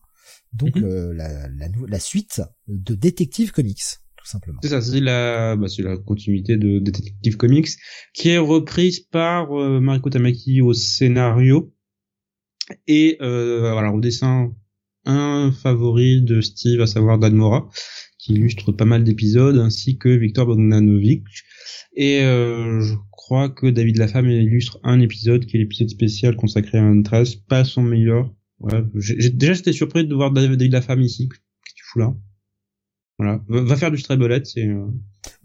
donc 0.52 0.76
mhm. 0.76 1.12
la, 1.12 1.48
la, 1.48 1.68
la, 1.86 2.00
suite 2.00 2.42
de 2.68 2.94
Detective 2.94 3.52
Comics. 3.52 3.82
Tout 4.16 4.26
simplement. 4.26 4.58
C'est 4.62 4.70
ça, 4.70 4.80
c'est 4.80 5.00
la, 5.00 5.56
bah, 5.56 5.68
c'est 5.68 5.82
la 5.82 5.96
continuité 5.96 6.56
de 6.56 6.78
Detective 6.78 7.36
Comics 7.36 7.68
qui 8.14 8.30
est 8.30 8.38
reprise 8.38 9.00
par 9.00 9.50
Mariko 9.52 10.10
Tamaki 10.10 10.60
au 10.60 10.72
scénario 10.72 11.74
et 12.86 13.16
voilà 13.20 13.92
au 13.92 14.00
dessin 14.00 14.52
un 15.04 15.52
favori 15.52 16.22
de 16.22 16.40
Steve, 16.40 16.80
à 16.80 16.86
savoir 16.86 17.18
Dan 17.18 17.34
Mora 17.34 17.68
qui 18.26 18.34
illustre 18.34 18.72
pas 18.72 18.84
mal 18.84 19.04
d'épisodes, 19.04 19.56
ainsi 19.58 19.98
que 19.98 20.08
Victor 20.08 20.46
Bogdanovic. 20.46 21.22
Et 21.94 22.22
euh, 22.22 22.80
je 22.80 22.94
crois 23.12 23.48
que 23.48 23.68
David 23.68 23.98
Lafemme 23.98 24.28
illustre 24.28 24.80
un 24.82 25.00
épisode 25.00 25.46
qui 25.46 25.56
est 25.56 25.60
l'épisode 25.60 25.88
spécial 25.88 26.34
consacré 26.34 26.78
à 26.78 26.82
Antras, 26.82 27.36
pas 27.48 27.64
son 27.64 27.82
meilleur. 27.82 28.34
Ouais, 28.58 28.82
j'ai, 28.96 29.30
déjà 29.30 29.52
j'étais 29.52 29.72
surpris 29.72 30.06
de 30.06 30.14
voir 30.14 30.32
David 30.32 30.72
Lafemme 30.72 31.02
ici. 31.02 31.28
Qu'est-ce 31.28 31.74
que 31.74 31.76
tu 31.76 31.84
fous 31.84 31.98
là? 32.00 32.14
Voilà, 33.18 33.40
va, 33.48 33.76
faire 33.76 33.90
du 33.92 33.98
Strabelette, 33.98 34.46
c'est. 34.46 34.66
Euh... 34.66 34.88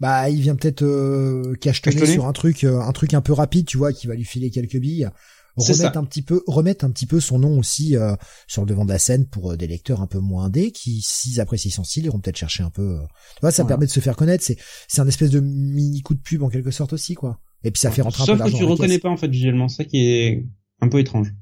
Bah, 0.00 0.28
il 0.28 0.40
vient 0.40 0.56
peut-être 0.56 0.82
euh, 0.82 1.54
cachetonner 1.60 2.04
sur 2.04 2.26
un 2.26 2.32
truc, 2.32 2.64
euh, 2.64 2.80
un 2.80 2.92
truc 2.92 3.14
un 3.14 3.22
peu 3.22 3.32
rapide, 3.32 3.66
tu 3.66 3.78
vois, 3.78 3.92
qui 3.92 4.08
va 4.08 4.14
lui 4.14 4.24
filer 4.24 4.50
quelques 4.50 4.78
billes 4.78 5.08
remettre 5.56 5.98
un 5.98 6.04
petit 6.04 6.22
peu 6.22 6.42
remettre 6.46 6.84
un 6.84 6.90
petit 6.90 7.06
peu 7.06 7.20
son 7.20 7.38
nom 7.38 7.58
aussi 7.58 7.96
euh, 7.96 8.14
sur 8.46 8.62
le 8.62 8.68
devant 8.68 8.84
de 8.84 8.90
la 8.90 8.98
scène 8.98 9.26
pour 9.26 9.52
euh, 9.52 9.56
des 9.56 9.66
lecteurs 9.66 10.00
un 10.00 10.06
peu 10.06 10.18
moins 10.18 10.48
dés 10.48 10.72
qui 10.72 11.00
s'ils 11.02 11.40
apprécient 11.40 11.70
son 11.70 11.84
style 11.84 12.06
iront 12.06 12.20
peut-être 12.20 12.36
chercher 12.38 12.62
un 12.62 12.70
peu 12.70 12.96
euh, 12.96 13.02
tu 13.34 13.40
vois 13.42 13.50
ça 13.50 13.64
permet 13.64 13.86
de 13.86 13.90
se 13.90 14.00
faire 14.00 14.16
connaître. 14.16 14.44
C'est 14.44 14.56
c'est 14.88 15.00
un 15.00 15.08
espèce 15.08 15.30
de 15.30 15.40
mini 15.40 16.02
coup 16.02 16.14
de 16.14 16.20
pub 16.20 16.42
en 16.42 16.48
quelque 16.48 16.70
sorte 16.70 16.92
aussi 16.92 17.14
quoi. 17.14 17.40
Et 17.64 17.70
puis 17.70 17.80
ça 17.80 17.90
fait 17.90 18.02
rentrer 18.02 18.22
un 18.22 18.36
peu 18.36 18.42
sauf 18.42 18.52
que 18.52 18.56
tu 18.56 18.64
reconnais 18.64 18.98
pas 18.98 19.10
en 19.10 19.16
fait 19.16 19.28
visuellement. 19.28 19.68
Ça 19.68 19.84
qui 19.84 19.98
est 19.98 20.46
un 20.80 20.88
peu 20.88 20.98
étrange. 20.98 21.32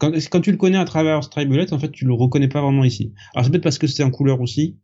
Quand, 0.00 0.12
quand 0.12 0.40
tu 0.40 0.52
le 0.52 0.56
connais 0.56 0.78
à 0.78 0.84
travers 0.84 1.24
Stray 1.24 1.46
Bullet 1.46 1.72
en 1.72 1.78
fait 1.78 1.90
tu 1.90 2.04
le 2.04 2.14
reconnais 2.14 2.48
pas 2.48 2.62
vraiment 2.62 2.84
ici. 2.84 3.12
Alors 3.34 3.44
c'est 3.44 3.50
peut-être 3.50 3.64
parce 3.64 3.78
que 3.78 3.86
c'est 3.86 4.04
en 4.04 4.10
couleur 4.10 4.40
aussi. 4.40 4.78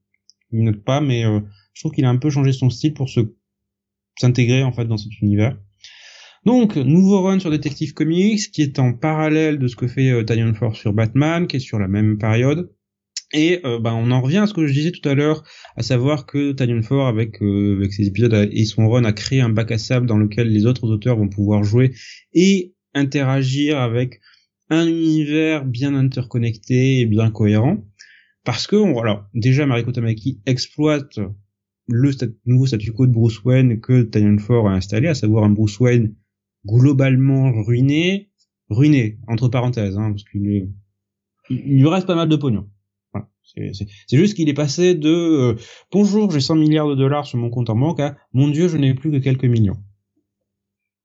Il 0.50 0.64
note 0.64 0.82
pas 0.84 1.00
mais 1.00 1.22
je 1.22 1.80
trouve 1.80 1.92
qu'il 1.92 2.04
a 2.04 2.10
un 2.10 2.16
peu 2.16 2.30
changé 2.30 2.52
son 2.52 2.70
style 2.70 2.94
pour 2.94 3.08
se 3.08 3.20
s'intégrer 4.18 4.62
en 4.62 4.72
fait 4.72 4.84
dans 4.84 4.96
cet 4.96 5.20
univers 5.20 5.56
donc, 6.44 6.76
nouveau 6.76 7.22
run 7.22 7.38
sur 7.38 7.50
Detective 7.50 7.94
Comics, 7.94 8.50
qui 8.50 8.62
est 8.62 8.78
en 8.78 8.92
parallèle 8.92 9.58
de 9.58 9.66
ce 9.66 9.76
que 9.76 9.86
fait 9.86 10.10
euh, 10.10 10.24
Tynion 10.24 10.52
Force 10.52 10.78
sur 10.78 10.92
Batman, 10.92 11.46
qui 11.46 11.56
est 11.56 11.60
sur 11.60 11.78
la 11.78 11.88
même 11.88 12.18
période. 12.18 12.70
Et 13.32 13.60
euh, 13.64 13.80
ben, 13.80 13.94
on 13.94 14.10
en 14.10 14.20
revient 14.20 14.38
à 14.38 14.46
ce 14.46 14.52
que 14.52 14.66
je 14.66 14.72
disais 14.74 14.90
tout 14.90 15.08
à 15.08 15.14
l'heure, 15.14 15.42
à 15.76 15.82
savoir 15.82 16.26
que 16.26 16.52
Tynion 16.52 16.82
Force, 16.82 17.08
avec, 17.08 17.42
euh, 17.42 17.78
avec 17.78 17.94
ses 17.94 18.06
épisodes 18.06 18.48
et 18.52 18.64
son 18.66 18.90
run, 18.90 19.04
a 19.04 19.12
créé 19.12 19.40
un 19.40 19.48
bac 19.48 19.72
à 19.72 19.78
sable 19.78 20.06
dans 20.06 20.18
lequel 20.18 20.50
les 20.50 20.66
autres 20.66 20.88
auteurs 20.88 21.16
vont 21.16 21.28
pouvoir 21.28 21.64
jouer 21.64 21.94
et 22.34 22.74
interagir 22.92 23.78
avec 23.78 24.20
un 24.68 24.86
univers 24.86 25.64
bien 25.64 25.94
interconnecté 25.94 27.00
et 27.00 27.06
bien 27.06 27.30
cohérent. 27.30 27.84
Parce 28.44 28.66
que, 28.66 28.76
voilà, 28.76 29.28
déjà 29.32 29.64
Mariko 29.64 29.92
Tamaki 29.92 30.42
exploite 30.44 31.18
le 31.88 32.10
nouveau 32.44 32.66
statu 32.66 32.92
quo 32.92 33.06
de 33.06 33.12
Bruce 33.12 33.42
Wayne 33.44 33.80
que 33.80 34.02
Tynion 34.02 34.38
Force 34.38 34.68
a 34.68 34.72
installé, 34.72 35.08
à 35.08 35.14
savoir 35.14 35.44
un 35.44 35.50
Bruce 35.50 35.80
Wayne 35.80 36.14
globalement 36.66 37.52
ruiné, 37.62 38.30
ruiné 38.70 39.18
entre 39.28 39.48
parenthèses, 39.48 39.96
hein, 39.98 40.10
parce 40.10 40.24
qu'il 40.24 40.72
il 41.50 41.78
lui 41.78 41.88
reste 41.88 42.06
pas 42.06 42.14
mal 42.14 42.28
de 42.28 42.36
pognon. 42.36 42.68
Voilà. 43.12 43.28
C'est 43.44 44.16
juste 44.16 44.34
qu'il 44.34 44.48
est 44.48 44.54
passé 44.54 44.94
de 44.94 45.10
euh, 45.10 45.54
bonjour 45.92 46.30
j'ai 46.30 46.40
100 46.40 46.56
milliards 46.56 46.88
de 46.88 46.94
dollars 46.94 47.26
sur 47.26 47.38
mon 47.38 47.50
compte 47.50 47.70
en 47.70 47.76
banque 47.76 48.00
à 48.00 48.16
mon 48.32 48.48
dieu 48.48 48.68
je 48.68 48.76
n'ai 48.76 48.94
plus 48.94 49.10
que 49.10 49.18
quelques 49.18 49.44
millions. 49.44 49.76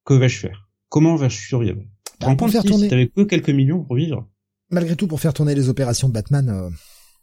Que 0.05 0.13
vais-je 0.13 0.39
faire? 0.39 0.69
Comment 0.87 1.15
vais-je 1.15 1.47
survivre? 1.47 1.81
Bah, 2.21 2.35
pour 2.35 2.49
faire 2.49 2.63
tourner... 2.63 2.83
si 2.83 2.89
t'avais 2.89 3.07
que 3.07 3.21
quelques 3.21 3.49
millions 3.49 3.83
pour 3.83 3.95
vivre 3.95 4.27
Malgré 4.71 4.95
tout 4.95 5.07
pour 5.07 5.19
faire 5.19 5.33
tourner 5.33 5.55
les 5.55 5.69
opérations 5.69 6.07
de 6.07 6.13
Batman. 6.13 6.49
Euh... 6.49 6.69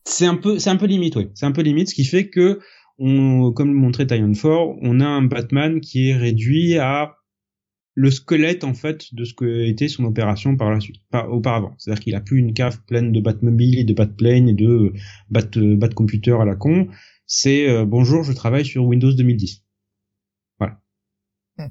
C'est 0.05 0.27
un 0.27 0.37
peu 0.37 0.59
c'est 0.59 0.71
un 0.71 0.77
peu 0.77 0.87
limite 0.87 1.17
oui. 1.17 1.31
C'est 1.35 1.47
un 1.47 1.53
peu 1.53 1.63
limite 1.63 1.89
ce 1.89 1.95
qui 1.95 2.05
fait 2.05 2.29
que 2.29 2.61
on 2.99 3.53
comme 3.53 3.69
le 3.69 3.79
montrait 3.79 4.07
Tyon 4.07 4.33
4, 4.33 4.47
on 4.83 5.01
a 5.01 5.07
un 5.07 5.23
Batman 5.23 5.81
qui 5.81 6.11
est 6.11 6.17
réduit 6.17 6.79
à 6.79 7.17
le 7.97 8.11
squelette 8.11 8.63
en 8.63 8.75
fait 8.75 9.15
de 9.15 9.25
ce 9.25 9.33
que 9.33 9.65
était 9.67 9.89
son 9.89 10.05
opération 10.05 10.55
par 10.57 10.71
la 10.71 10.81
suite, 10.81 11.01
par, 11.11 11.33
auparavant. 11.33 11.75
C'est-à-dire 11.79 12.05
qu'il 12.05 12.15
a 12.15 12.21
plus 12.21 12.39
une 12.39 12.53
cave 12.53 12.83
pleine 12.87 13.11
de 13.11 13.21
Batmobile 13.21 13.79
et 13.79 13.85
de 13.85 13.95
Batplane 13.95 14.51
et 14.51 14.55
de 14.55 14.93
Bat, 15.31 15.49
Bat 15.57 15.89
Computer 15.89 16.37
à 16.39 16.45
la 16.45 16.55
con. 16.57 16.89
C'est 17.27 17.69
euh, 17.69 17.87
bonjour, 17.87 18.23
je 18.23 18.35
travaille 18.35 18.67
sur 18.67 18.85
Windows 18.85 19.13
2010. 19.13 19.65
Voilà. 20.59 20.79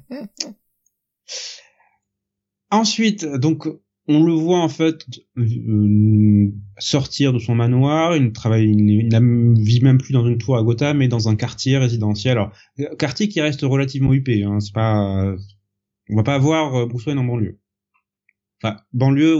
Ensuite, 2.70 3.24
donc 3.24 3.68
on 4.08 4.24
le 4.24 4.32
voit 4.32 4.60
en 4.60 4.68
fait 4.68 5.06
euh, 5.38 6.52
sortir 6.78 7.32
de 7.32 7.38
son 7.38 7.54
manoir. 7.54 8.16
Il 8.16 8.32
travaille, 8.32 8.68
il, 8.68 9.08
ne 9.08 9.64
vit 9.64 9.80
même 9.80 9.98
plus 9.98 10.12
dans 10.12 10.26
une 10.26 10.38
tour 10.38 10.56
à 10.56 10.64
Gotham, 10.64 10.98
mais 10.98 11.06
dans 11.06 11.28
un 11.28 11.36
quartier 11.36 11.78
résidentiel. 11.78 12.32
Alors 12.32 12.50
quartier 12.98 13.28
qui 13.28 13.40
reste 13.40 13.62
relativement 13.62 14.12
huppé. 14.12 14.42
Hein, 14.42 14.58
c'est 14.58 14.74
pas 14.74 15.36
on 16.10 16.16
va 16.16 16.22
pas 16.22 16.34
avoir 16.34 16.74
euh, 16.74 16.86
Bruce 16.86 17.06
Wayne 17.06 17.18
en 17.18 17.24
banlieue. 17.24 17.58
Enfin, 18.62 18.78
banlieue 18.92 19.38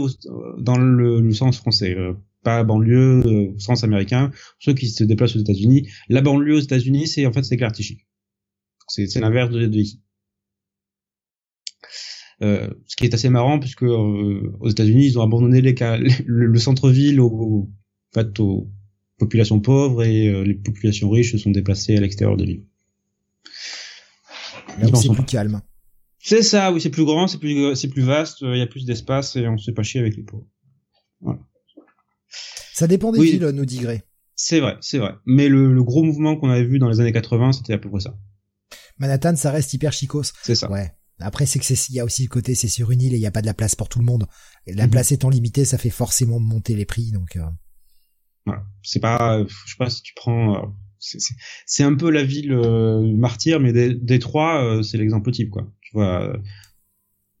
dans 0.59 0.77
le, 0.77 1.31
sens 1.33 1.57
français, 1.57 1.95
euh, 1.95 2.13
pas 2.43 2.63
banlieue 2.63 3.23
euh, 3.25 3.53
au 3.55 3.59
sens 3.59 3.83
américain. 3.83 4.31
Ceux 4.59 4.73
qui 4.73 4.89
se 4.89 5.03
déplacent 5.03 5.35
aux 5.35 5.39
États-Unis, 5.39 5.89
la 6.09 6.21
banlieue 6.21 6.55
aux 6.55 6.59
États-Unis, 6.59 7.07
c'est 7.07 7.25
en 7.25 7.33
fait 7.33 7.43
c'est 7.43 7.57
Clartichi. 7.57 8.05
C'est 8.87 9.07
c'est 9.07 9.19
l'inverse 9.19 9.49
de, 9.49 9.65
de 9.65 9.79
ici. 9.79 10.01
Euh, 12.43 12.69
ce 12.85 12.95
qui 12.95 13.05
est 13.05 13.13
assez 13.15 13.29
marrant 13.29 13.57
puisque 13.59 13.81
euh, 13.81 14.55
aux 14.59 14.69
États-Unis 14.69 15.07
ils 15.07 15.17
ont 15.17 15.23
abandonné 15.23 15.59
les, 15.59 15.73
le, 16.25 16.45
le 16.45 16.59
centre-ville 16.59 17.19
aux, 17.19 17.67
en 18.11 18.13
fait, 18.13 18.39
aux 18.39 18.69
populations 19.17 19.59
pauvres 19.59 20.03
et 20.03 20.27
euh, 20.27 20.43
les 20.43 20.53
populations 20.53 21.09
riches 21.09 21.31
se 21.31 21.39
sont 21.39 21.49
déplacées 21.49 21.97
à 21.97 22.01
l'extérieur 22.01 22.37
de 22.37 22.43
l'île. 22.43 22.63
c'est 24.93 25.11
plus 25.11 25.25
calme. 25.25 25.61
C'est 26.27 26.41
ça, 26.41 26.73
oui, 26.73 26.81
c'est 26.81 26.89
plus 26.89 27.05
grand, 27.05 27.25
c'est 27.29 27.37
plus, 27.37 27.73
c'est 27.77 27.87
plus 27.87 28.01
vaste, 28.01 28.41
il 28.41 28.57
y 28.57 28.61
a 28.61 28.67
plus 28.67 28.83
d'espace 28.83 29.37
et 29.37 29.47
on 29.47 29.57
se 29.57 29.63
fait 29.63 29.73
pas 29.73 29.83
chier 29.83 30.01
avec 30.01 30.17
les 30.17 30.23
pauvres. 30.23 30.45
Voilà. 31.21 31.39
Ça 32.73 32.85
dépend 32.85 33.13
des 33.13 33.23
villes, 33.23 33.45
nos 33.45 33.63
digrés. 33.63 34.03
C'est 34.35 34.59
vrai, 34.59 34.75
c'est 34.81 34.97
vrai. 34.97 35.13
Mais 35.25 35.47
le, 35.47 35.73
le 35.73 35.83
gros 35.85 36.03
mouvement 36.03 36.35
qu'on 36.35 36.49
avait 36.49 36.65
vu 36.65 36.79
dans 36.79 36.89
les 36.89 36.99
années 36.99 37.13
80, 37.13 37.53
c'était 37.53 37.71
à 37.71 37.77
peu 37.77 37.89
près 37.89 38.01
ça. 38.01 38.17
Manhattan, 38.97 39.37
ça 39.37 39.51
reste 39.51 39.73
hyper 39.73 39.93
chicos. 39.93 40.33
C'est 40.43 40.55
ça. 40.55 40.69
Ouais. 40.69 40.91
Après, 41.21 41.45
c'est 41.45 41.59
que 41.59 41.65
c'est, 41.65 41.87
il 41.87 41.95
y 41.95 42.01
a 42.01 42.03
aussi 42.03 42.23
le 42.23 42.27
côté, 42.27 42.55
c'est 42.55 42.67
sur 42.67 42.91
une 42.91 43.01
île 43.01 43.13
et 43.13 43.17
il 43.17 43.21
n'y 43.21 43.25
a 43.25 43.31
pas 43.31 43.41
de 43.41 43.45
la 43.45 43.53
place 43.53 43.75
pour 43.75 43.87
tout 43.87 43.99
le 43.99 44.05
monde. 44.05 44.27
Et 44.65 44.73
la 44.73 44.83
mhm. 44.83 44.91
place 44.91 45.13
étant 45.13 45.29
limitée, 45.29 45.63
ça 45.63 45.77
fait 45.77 45.89
forcément 45.89 46.41
monter 46.41 46.75
les 46.75 46.83
prix, 46.83 47.11
donc. 47.11 47.37
Euh... 47.37 47.45
Voilà. 48.45 48.65
C'est 48.83 48.99
pas, 48.99 49.45
je 49.47 49.71
sais 49.71 49.77
pas 49.79 49.89
si 49.89 50.01
tu 50.01 50.13
prends, 50.13 50.57
euh, 50.57 50.67
c'est 50.99 51.83
un 51.83 51.95
peu 51.95 52.09
la 52.09 52.23
ville 52.23 52.51
euh, 52.51 53.01
martyre, 53.15 53.59
mais 53.59 53.71
Détroit, 53.93 54.63
euh, 54.63 54.83
c'est 54.83 54.97
l'exemple 54.97 55.31
type, 55.31 55.49
quoi. 55.49 55.71
Tu 55.87 55.93
vois, 55.93 56.37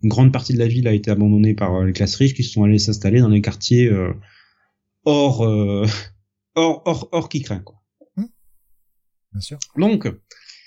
une 0.01 0.09
grande 0.09 0.31
partie 0.31 0.53
de 0.53 0.59
la 0.59 0.67
ville 0.67 0.87
a 0.87 0.93
été 0.93 1.11
abandonnée 1.11 1.53
par 1.53 1.83
les 1.83 1.93
classes 1.93 2.15
riches 2.15 2.33
qui 2.33 2.43
se 2.43 2.51
sont 2.51 2.63
allées 2.63 2.79
s'installer 2.79 3.19
dans 3.19 3.29
les 3.29 3.41
quartiers 3.41 3.91
hors, 5.03 5.41
hors, 6.55 6.81
hors, 6.85 7.09
hors 7.11 7.29
qui 7.29 7.41
craint, 7.41 7.59
quoi. 7.59 7.83
Hum. 8.17 8.29
Bien 9.31 9.41
sûr. 9.41 9.59
Donc. 9.75 10.07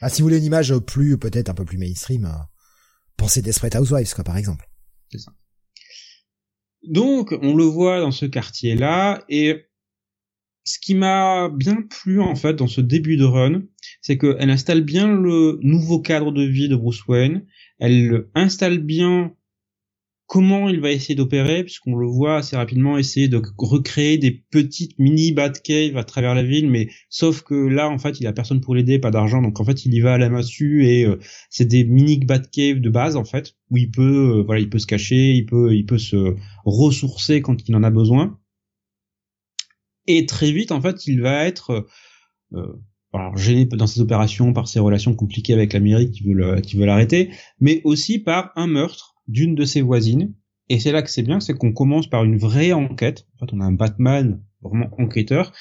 Ah, 0.02 0.08
si 0.08 0.22
vous 0.22 0.26
voulez 0.26 0.38
une 0.38 0.44
image 0.44 0.76
plus, 0.78 1.18
peut-être 1.18 1.50
un 1.50 1.54
peu 1.54 1.64
plus 1.64 1.78
mainstream, 1.78 2.30
Pensez 3.20 3.42
Desperate 3.42 3.76
Housewives, 3.76 4.14
quoi, 4.14 4.24
par 4.24 4.38
exemple. 4.38 4.66
C'est 5.12 5.18
ça. 5.18 5.32
Donc, 6.88 7.34
on 7.42 7.54
le 7.54 7.64
voit 7.64 8.00
dans 8.00 8.12
ce 8.12 8.24
quartier-là, 8.24 9.22
et 9.28 9.66
ce 10.64 10.78
qui 10.78 10.94
m'a 10.94 11.50
bien 11.50 11.82
plu, 11.82 12.22
en 12.22 12.34
fait, 12.34 12.54
dans 12.54 12.66
ce 12.66 12.80
début 12.80 13.18
de 13.18 13.24
run, 13.24 13.62
c'est 14.00 14.18
qu'elle 14.18 14.50
installe 14.50 14.82
bien 14.82 15.08
le 15.08 15.58
nouveau 15.62 16.00
cadre 16.00 16.32
de 16.32 16.42
vie 16.42 16.68
de 16.68 16.76
Bruce 16.76 17.06
Wayne, 17.06 17.44
elle 17.78 18.26
installe 18.34 18.78
bien 18.78 19.34
comment 20.30 20.68
il 20.68 20.80
va 20.80 20.92
essayer 20.92 21.16
d'opérer, 21.16 21.64
puisqu'on 21.64 21.96
le 21.96 22.06
voit 22.06 22.36
assez 22.36 22.54
rapidement 22.54 22.96
essayer 22.96 23.26
de 23.26 23.42
recréer 23.58 24.16
des 24.16 24.30
petites 24.30 24.96
mini 24.96 25.32
Batcave 25.32 25.96
à 25.96 26.04
travers 26.04 26.36
la 26.36 26.44
ville, 26.44 26.70
mais 26.70 26.88
sauf 27.08 27.42
que 27.42 27.54
là, 27.54 27.90
en 27.90 27.98
fait, 27.98 28.20
il 28.20 28.28
a 28.28 28.32
personne 28.32 28.60
pour 28.60 28.76
l'aider, 28.76 29.00
pas 29.00 29.10
d'argent, 29.10 29.42
donc 29.42 29.58
en 29.58 29.64
fait, 29.64 29.84
il 29.86 29.92
y 29.92 29.98
va 29.98 30.14
à 30.14 30.18
la 30.18 30.28
massue 30.28 30.86
et 30.86 31.04
euh, 31.04 31.18
c'est 31.50 31.64
des 31.64 31.82
mini 31.82 32.18
Batcave 32.18 32.78
de 32.78 32.90
base, 32.90 33.16
en 33.16 33.24
fait, 33.24 33.56
où 33.70 33.76
il 33.76 33.90
peut, 33.90 34.38
euh, 34.38 34.42
voilà, 34.44 34.60
il 34.60 34.70
peut 34.70 34.78
se 34.78 34.86
cacher, 34.86 35.32
il 35.32 35.46
peut, 35.46 35.74
il 35.74 35.84
peut 35.84 35.98
se 35.98 36.36
ressourcer 36.64 37.42
quand 37.42 37.68
il 37.68 37.74
en 37.74 37.82
a 37.82 37.90
besoin. 37.90 38.38
Et 40.06 40.26
très 40.26 40.52
vite, 40.52 40.70
en 40.70 40.80
fait, 40.80 41.08
il 41.08 41.22
va 41.22 41.44
être 41.44 41.88
euh, 42.54 42.72
alors, 43.12 43.36
gêné 43.36 43.64
dans 43.64 43.86
ses 43.86 44.00
opérations 44.00 44.52
par 44.52 44.68
ses 44.68 44.78
relations 44.78 45.14
compliquées 45.14 45.52
avec 45.52 45.72
l'Amérique 45.72 46.12
qui 46.12 46.22
veut 46.22 46.60
qui 46.60 46.76
veut 46.76 46.86
l'arrêter, 46.86 47.30
mais 47.58 47.80
aussi 47.84 48.18
par 48.20 48.52
un 48.54 48.68
meurtre 48.68 49.16
d'une 49.26 49.54
de 49.54 49.64
ses 49.64 49.82
voisines. 49.82 50.34
Et 50.68 50.78
c'est 50.78 50.92
là 50.92 51.02
que 51.02 51.10
c'est 51.10 51.22
bien, 51.22 51.40
c'est 51.40 51.54
qu'on 51.54 51.72
commence 51.72 52.08
par 52.08 52.24
une 52.24 52.38
vraie 52.38 52.72
enquête. 52.72 53.26
En 53.34 53.38
fait, 53.46 53.52
on 53.52 53.60
a 53.60 53.64
un 53.64 53.72
Batman 53.72 54.40
vraiment 54.62 54.88
enquêteur 54.98 55.52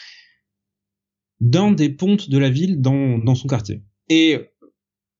dans 1.40 1.72
des 1.72 1.90
pontes 1.90 2.30
de 2.30 2.38
la 2.38 2.50
ville, 2.50 2.82
dans, 2.82 3.18
dans 3.18 3.34
son 3.34 3.48
quartier. 3.48 3.82
Et 4.10 4.38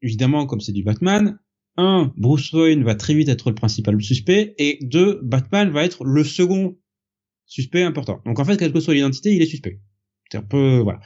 évidemment, 0.02 0.46
comme 0.46 0.60
c'est 0.60 0.74
du 0.74 0.84
Batman, 0.84 1.40
un, 1.78 2.14
Bruce 2.18 2.52
Wayne 2.52 2.84
va 2.84 2.96
très 2.96 3.14
vite 3.14 3.30
être 3.30 3.50
le 3.50 3.56
principal 3.56 4.00
suspect, 4.02 4.54
et 4.58 4.80
deux, 4.82 5.20
Batman 5.24 5.70
va 5.70 5.86
être 5.86 6.04
le 6.04 6.24
second 6.24 6.78
suspect 7.46 7.84
important. 7.84 8.22
Donc 8.26 8.40
en 8.40 8.46
fait, 8.46 8.58
quelle 8.58 8.74
que 8.74 8.80
soit 8.80 8.94
l'identité, 8.94 9.34
il 9.34 9.42
est 9.42 9.48
suspect. 9.48 9.82
C'est 10.30 10.38
un 10.38 10.44
peu 10.44 10.80
voilà. 10.80 11.00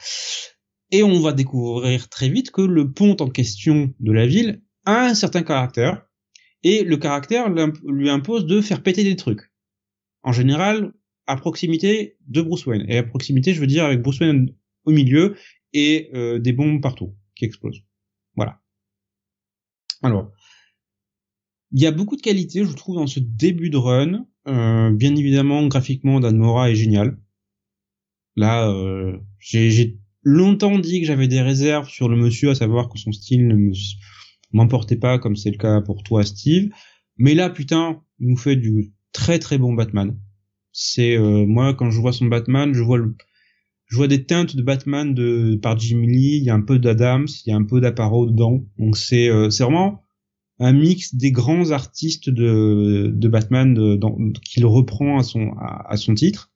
Et 0.94 1.02
on 1.02 1.20
va 1.22 1.34
découvrir 1.34 2.08
très 2.08 2.30
vite 2.30 2.52
que 2.52 2.62
le 2.62 2.92
pont 2.92 3.18
en 3.20 3.28
question 3.28 3.92
de 4.00 4.12
la 4.12 4.28
ville 4.28 4.62
a 4.86 5.08
un 5.08 5.16
certain 5.16 5.42
caractère, 5.42 6.06
et 6.62 6.84
le 6.84 6.98
caractère 6.98 7.50
lui 7.50 8.12
impose 8.12 8.46
de 8.46 8.62
faire 8.62 8.84
péter 8.84 9.04
des 9.04 9.16
trucs. 9.16 9.52
En 10.22 10.32
général, 10.32 10.94
à 11.26 11.36
proximité 11.36 12.18
de 12.28 12.44
Bruce 12.44 12.68
Wayne. 12.68 12.86
Et 12.90 13.00
à 13.00 13.04
proximité, 13.04 13.56
je 13.56 13.60
veux 13.60 13.66
dire 13.66 13.86
avec 13.86 14.04
Bruce 14.04 14.20
Wayne 14.20 14.54
au 14.86 14.92
milieu 14.92 15.36
et 15.74 16.12
euh, 16.14 16.38
des 16.38 16.54
bombes 16.54 16.80
partout 16.80 17.16
qui 17.36 17.46
explosent. 17.46 17.82
Voilà. 18.36 18.62
Alors, 20.04 20.32
il 21.72 21.82
y 21.82 21.88
a 21.88 21.92
beaucoup 21.92 22.18
de 22.18 22.22
qualités, 22.22 22.64
je 22.64 22.72
trouve, 22.74 22.98
dans 22.98 23.08
ce 23.08 23.20
début 23.20 23.72
de 23.72 23.78
run. 23.78 24.28
Euh, 24.48 24.92
bien 24.92 25.16
évidemment, 25.16 25.66
graphiquement, 25.66 26.20
Dan 26.20 26.38
Mora 26.38 26.70
est 26.70 26.76
génial. 26.76 27.18
Là, 28.36 28.70
euh, 28.70 29.18
j'ai 29.40 29.98
longtemps 30.24 30.80
dit 30.80 31.02
que 31.02 31.08
j'avais 31.08 31.28
des 31.28 31.42
réserves 31.42 31.90
sur 31.90 32.10
le 32.10 32.16
monsieur, 32.16 32.52
à 32.52 32.56
savoir 32.56 32.90
que 32.90 32.98
son 32.98 33.12
style 33.12 33.48
ne 33.48 33.56
me 33.56 33.74
m'emportez 34.54 34.96
pas 34.96 35.20
comme 35.20 35.36
c'est 35.36 35.52
le 35.52 35.58
cas 35.58 35.82
pour 35.82 36.04
toi 36.04 36.24
Steve. 36.24 36.70
Mais 37.18 37.34
là 37.34 37.50
putain, 37.50 38.02
il 38.20 38.30
nous 38.30 38.38
fait 38.38 38.56
du 38.56 38.94
très 39.12 39.40
très 39.40 39.58
bon 39.58 39.74
Batman. 39.74 40.18
C'est 40.72 41.18
euh, 41.18 41.46
moi 41.46 41.74
quand 41.74 41.92
je 41.92 42.00
vois 42.00 42.14
son 42.14 42.26
Batman, 42.26 42.74
je 42.74 42.82
vois 42.82 42.98
le 42.98 43.16
je 43.88 43.98
vois 43.98 44.08
des 44.08 44.26
teintes 44.26 44.56
de 44.56 44.64
Batman 44.64 45.14
de 45.14 45.60
par 45.62 45.78
Jim 45.78 46.02
Lee, 46.02 46.38
il 46.38 46.44
y 46.44 46.50
a 46.50 46.56
un 46.56 46.62
peu 46.62 46.80
d'Adams, 46.80 47.28
il 47.46 47.50
y 47.50 47.54
a 47.54 47.56
un 47.56 47.64
peu 47.64 47.80
d'Aparo 47.80 48.26
dedans. 48.26 48.64
Donc 48.80 48.98
c'est 48.98 49.30
euh, 49.30 49.50
c'est 49.50 49.64
vraiment 49.64 50.04
un 50.60 50.74
mix 50.74 51.16
des 51.16 51.32
grands 51.32 51.72
artistes 51.72 52.30
de 52.30 53.12
de 53.14 53.28
Batman 53.28 54.00
qu'il 54.44 54.66
reprend 54.66 55.20
à 55.20 55.24
son 55.24 55.54
à, 55.60 55.98
son 55.98 56.16
titre. 56.16 56.53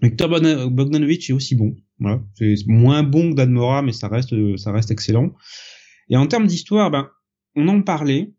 Victor 0.00 0.28
Bogdanovich 0.28 1.30
est 1.30 1.32
aussi 1.32 1.54
bon. 1.56 1.76
Voilà, 1.98 2.22
c'est 2.34 2.54
moins 2.66 3.02
bon 3.02 3.30
que 3.30 3.36
Dan 3.36 3.50
Mora, 3.50 3.82
mais 3.82 3.92
ça 3.92 4.08
reste 4.08 4.56
ça 4.56 4.72
reste 4.72 4.90
excellent. 4.90 5.34
Et 6.08 6.16
en 6.16 6.26
termes 6.26 6.46
d'histoire, 6.46 6.90
ben, 6.90 7.10
on 7.56 7.66
en 7.68 7.82
parlait 7.82 8.32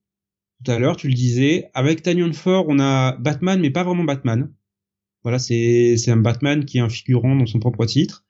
tout 0.63 0.71
à 0.71 0.79
l'heure, 0.79 0.97
tu 0.97 1.07
le 1.07 1.13
disais. 1.13 1.69
Avec 1.73 2.01
Tanyon 2.01 2.33
Ford, 2.33 2.65
on 2.67 2.79
a 2.79 3.17
Batman, 3.17 3.59
mais 3.59 3.69
pas 3.69 3.83
vraiment 3.83 4.03
Batman. 4.03 4.53
Voilà, 5.23 5.39
c'est 5.39 5.95
c'est 5.97 6.11
un 6.11 6.17
Batman 6.17 6.65
qui 6.65 6.77
est 6.77 6.81
un 6.81 6.89
figurant 6.89 7.35
dans 7.35 7.45
son 7.45 7.59
propre 7.59 7.85
titre. 7.85 8.25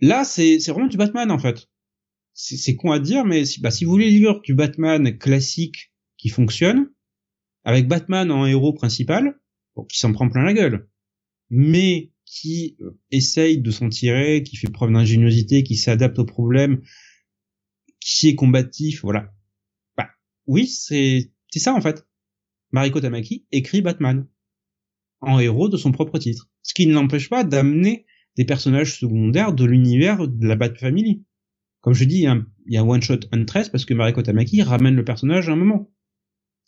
Là, 0.00 0.24
c'est 0.24 0.58
c'est 0.60 0.72
vraiment 0.72 0.88
du 0.88 0.96
Batman 0.96 1.30
en 1.30 1.38
fait. 1.38 1.68
C'est 2.32 2.76
con 2.76 2.92
à 2.92 2.98
dire, 2.98 3.26
mais 3.26 3.44
si, 3.44 3.60
bah, 3.60 3.70
si 3.70 3.84
vous 3.84 3.90
voulez 3.90 4.10
lire 4.10 4.40
du 4.40 4.54
Batman 4.54 5.18
classique 5.18 5.92
qui 6.16 6.30
fonctionne, 6.30 6.90
avec 7.64 7.86
Batman 7.88 8.30
en 8.30 8.46
héros 8.46 8.72
principal, 8.72 9.38
bon, 9.76 9.84
qui 9.84 9.98
s'en 9.98 10.12
prend 10.12 10.28
plein 10.30 10.44
la 10.44 10.54
gueule, 10.54 10.88
mais 11.50 12.12
qui 12.24 12.76
euh, 12.80 12.98
essaye 13.10 13.58
de 13.58 13.70
s'en 13.70 13.88
tirer, 13.88 14.42
qui 14.42 14.56
fait 14.56 14.70
preuve 14.70 14.92
d'ingéniosité, 14.92 15.64
qui 15.64 15.76
s'adapte 15.76 16.18
aux 16.18 16.24
problèmes, 16.24 16.80
qui 18.00 18.28
est 18.28 18.34
combatif, 18.34 19.02
voilà. 19.02 19.32
Bah, 19.96 20.10
oui, 20.46 20.66
c'est 20.66 21.32
c'est 21.50 21.58
ça 21.58 21.74
en 21.74 21.80
fait. 21.80 22.06
Mariko 22.72 23.00
Tamaki 23.00 23.46
écrit 23.50 23.82
Batman 23.82 24.26
en 25.20 25.38
héros 25.38 25.68
de 25.68 25.76
son 25.76 25.92
propre 25.92 26.18
titre, 26.18 26.48
ce 26.62 26.72
qui 26.72 26.86
ne 26.86 26.94
l'empêche 26.94 27.28
pas 27.28 27.44
d'amener 27.44 28.06
des 28.36 28.44
personnages 28.44 28.98
secondaires 28.98 29.52
de 29.52 29.64
l'univers 29.64 30.26
de 30.28 30.46
la 30.46 30.56
Bat 30.56 30.76
Family. 30.76 31.24
Comme 31.80 31.94
je 31.94 32.04
dis, 32.04 32.18
il 32.18 32.72
y 32.72 32.76
a 32.76 32.80
un, 32.80 32.88
one 32.88 33.02
shot 33.02 33.20
Huntress 33.32 33.68
parce 33.68 33.84
que 33.84 33.94
Mariko 33.94 34.22
Tamaki 34.22 34.62
ramène 34.62 34.94
le 34.94 35.04
personnage 35.04 35.48
à 35.48 35.52
un 35.52 35.56
moment. 35.56 35.90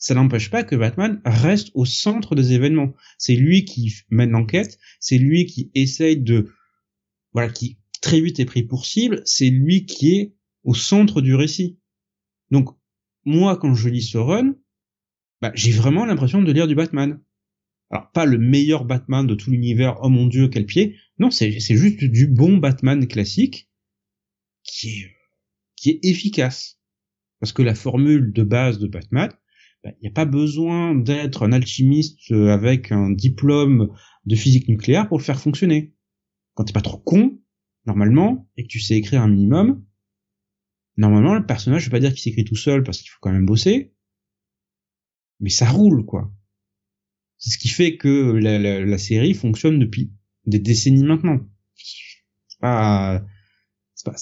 Ça 0.03 0.15
n'empêche 0.15 0.51
pas 0.51 0.65
que 0.65 0.75
Batman 0.75 1.23
reste 1.25 1.71
au 1.75 1.85
centre 1.85 2.35
des 2.35 2.55
événements. 2.55 2.93
C'est 3.19 3.37
lui 3.37 3.65
qui 3.65 3.95
mène 4.11 4.31
l'enquête, 4.31 4.81
c'est 4.99 5.17
lui 5.17 5.47
qui 5.47 5.71
essaye 5.77 6.17
de, 6.17 6.53
voilà, 7.33 7.49
qui 7.49 7.79
très 8.01 8.21
vite 8.21 8.41
est 8.41 8.45
pris 8.45 8.65
pour 8.65 8.85
cible, 8.85 9.23
c'est 9.25 9.49
lui 9.49 9.87
qui 9.87 10.17
est 10.17 10.35
au 10.65 10.75
centre 10.75 11.21
du 11.21 11.37
récit. 11.37 11.79
Donc, 12.51 12.71
moi, 13.25 13.57
quand 13.57 13.75
je 13.75 13.89
lis 13.89 14.03
ce 14.03 14.19
run, 14.19 14.57
bah, 15.41 15.53
j'ai 15.55 15.71
vraiment 15.71 16.05
l'impression 16.05 16.43
de 16.43 16.51
lire 16.51 16.67
du 16.67 16.75
Batman. 16.75 17.23
Alors, 17.89 18.11
pas 18.11 18.27
le 18.27 18.39
meilleur 18.39 18.85
Batman 18.85 19.25
de 19.25 19.37
tout 19.37 19.53
l'univers, 19.53 19.99
oh 20.03 20.09
mon 20.09 20.27
dieu, 20.27 20.49
quel 20.49 20.67
pied. 20.67 20.97
Non, 21.21 21.31
c'est, 21.31 21.53
juste 21.53 22.03
du 22.03 22.27
bon 22.27 22.57
Batman 22.57 23.07
classique 23.07 23.71
qui 24.65 24.89
est, 24.89 25.17
qui 25.77 25.91
est 25.91 26.01
efficace. 26.03 26.81
Parce 27.39 27.53
que 27.53 27.63
la 27.63 27.77
formule 27.77 28.33
de 28.33 28.43
base 28.43 28.81
de 28.81 28.89
Batman, 28.89 29.33
il 29.85 29.91
bah, 29.91 29.97
n'y 30.03 30.09
a 30.09 30.13
pas 30.13 30.25
besoin 30.25 30.95
d'être 30.95 31.45
un 31.45 31.53
alchimiste 31.53 32.31
avec 32.31 32.93
un 32.93 33.11
diplôme 33.11 33.89
de 34.25 34.37
physique 34.37 34.69
nucléaire 34.69 35.09
pour 35.09 35.19
le 35.19 35.25
faire 35.25 35.41
fonctionner. 35.41 35.95
Quand 36.55 36.65
t'es 36.65 36.73
pas 36.73 36.83
trop 36.83 36.99
con, 36.99 37.41
normalement, 37.87 38.49
et 38.57 38.63
que 38.65 38.69
tu 38.69 38.81
sais 38.81 38.95
écrire 38.95 39.23
un 39.23 39.29
minimum, 39.29 39.85
Normalement, 40.97 41.35
le 41.35 41.47
personnage, 41.47 41.83
je 41.83 41.87
vais 41.87 41.93
pas 41.93 42.01
dire 42.01 42.11
qu'il 42.11 42.21
s'écrit 42.21 42.45
tout 42.45 42.57
seul 42.57 42.83
parce 42.83 42.99
qu'il 42.99 43.09
faut 43.09 43.19
quand 43.21 43.33
même 43.33 43.47
bosser, 43.47 43.95
mais 45.41 45.51
ça 45.51 45.69
roule, 45.69 46.05
quoi. 46.05 46.31
C'est 47.39 47.51
ce 47.51 47.59
qui 47.59 47.69
fait 47.69 47.97
que 47.97 48.33
la, 48.33 48.99
série 48.99 49.35
fonctionne 49.35 49.79
depuis 49.79 50.13
des 50.45 50.59
décennies 50.59 51.05
maintenant. 51.05 51.41
C'est 51.75 52.61
pas, 52.61 53.25
c'est 53.95 54.05
pas, 54.05 54.17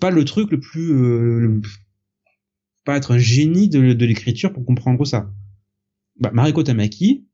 pas 0.00 0.10
le 0.10 0.24
truc 0.24 0.50
le 0.52 0.60
plus, 0.60 0.92
euh, 0.92 1.60
pas 2.86 2.96
être 2.96 3.12
un 3.14 3.18
génie 3.18 3.68
de, 3.68 3.92
de 3.92 4.06
l'écriture 4.06 4.52
pour 4.52 4.64
comprendre 4.64 5.04
ça. 5.04 5.30
Bah, 6.18 6.30
Mariko 6.32 6.62
Tamaki, 6.62 7.26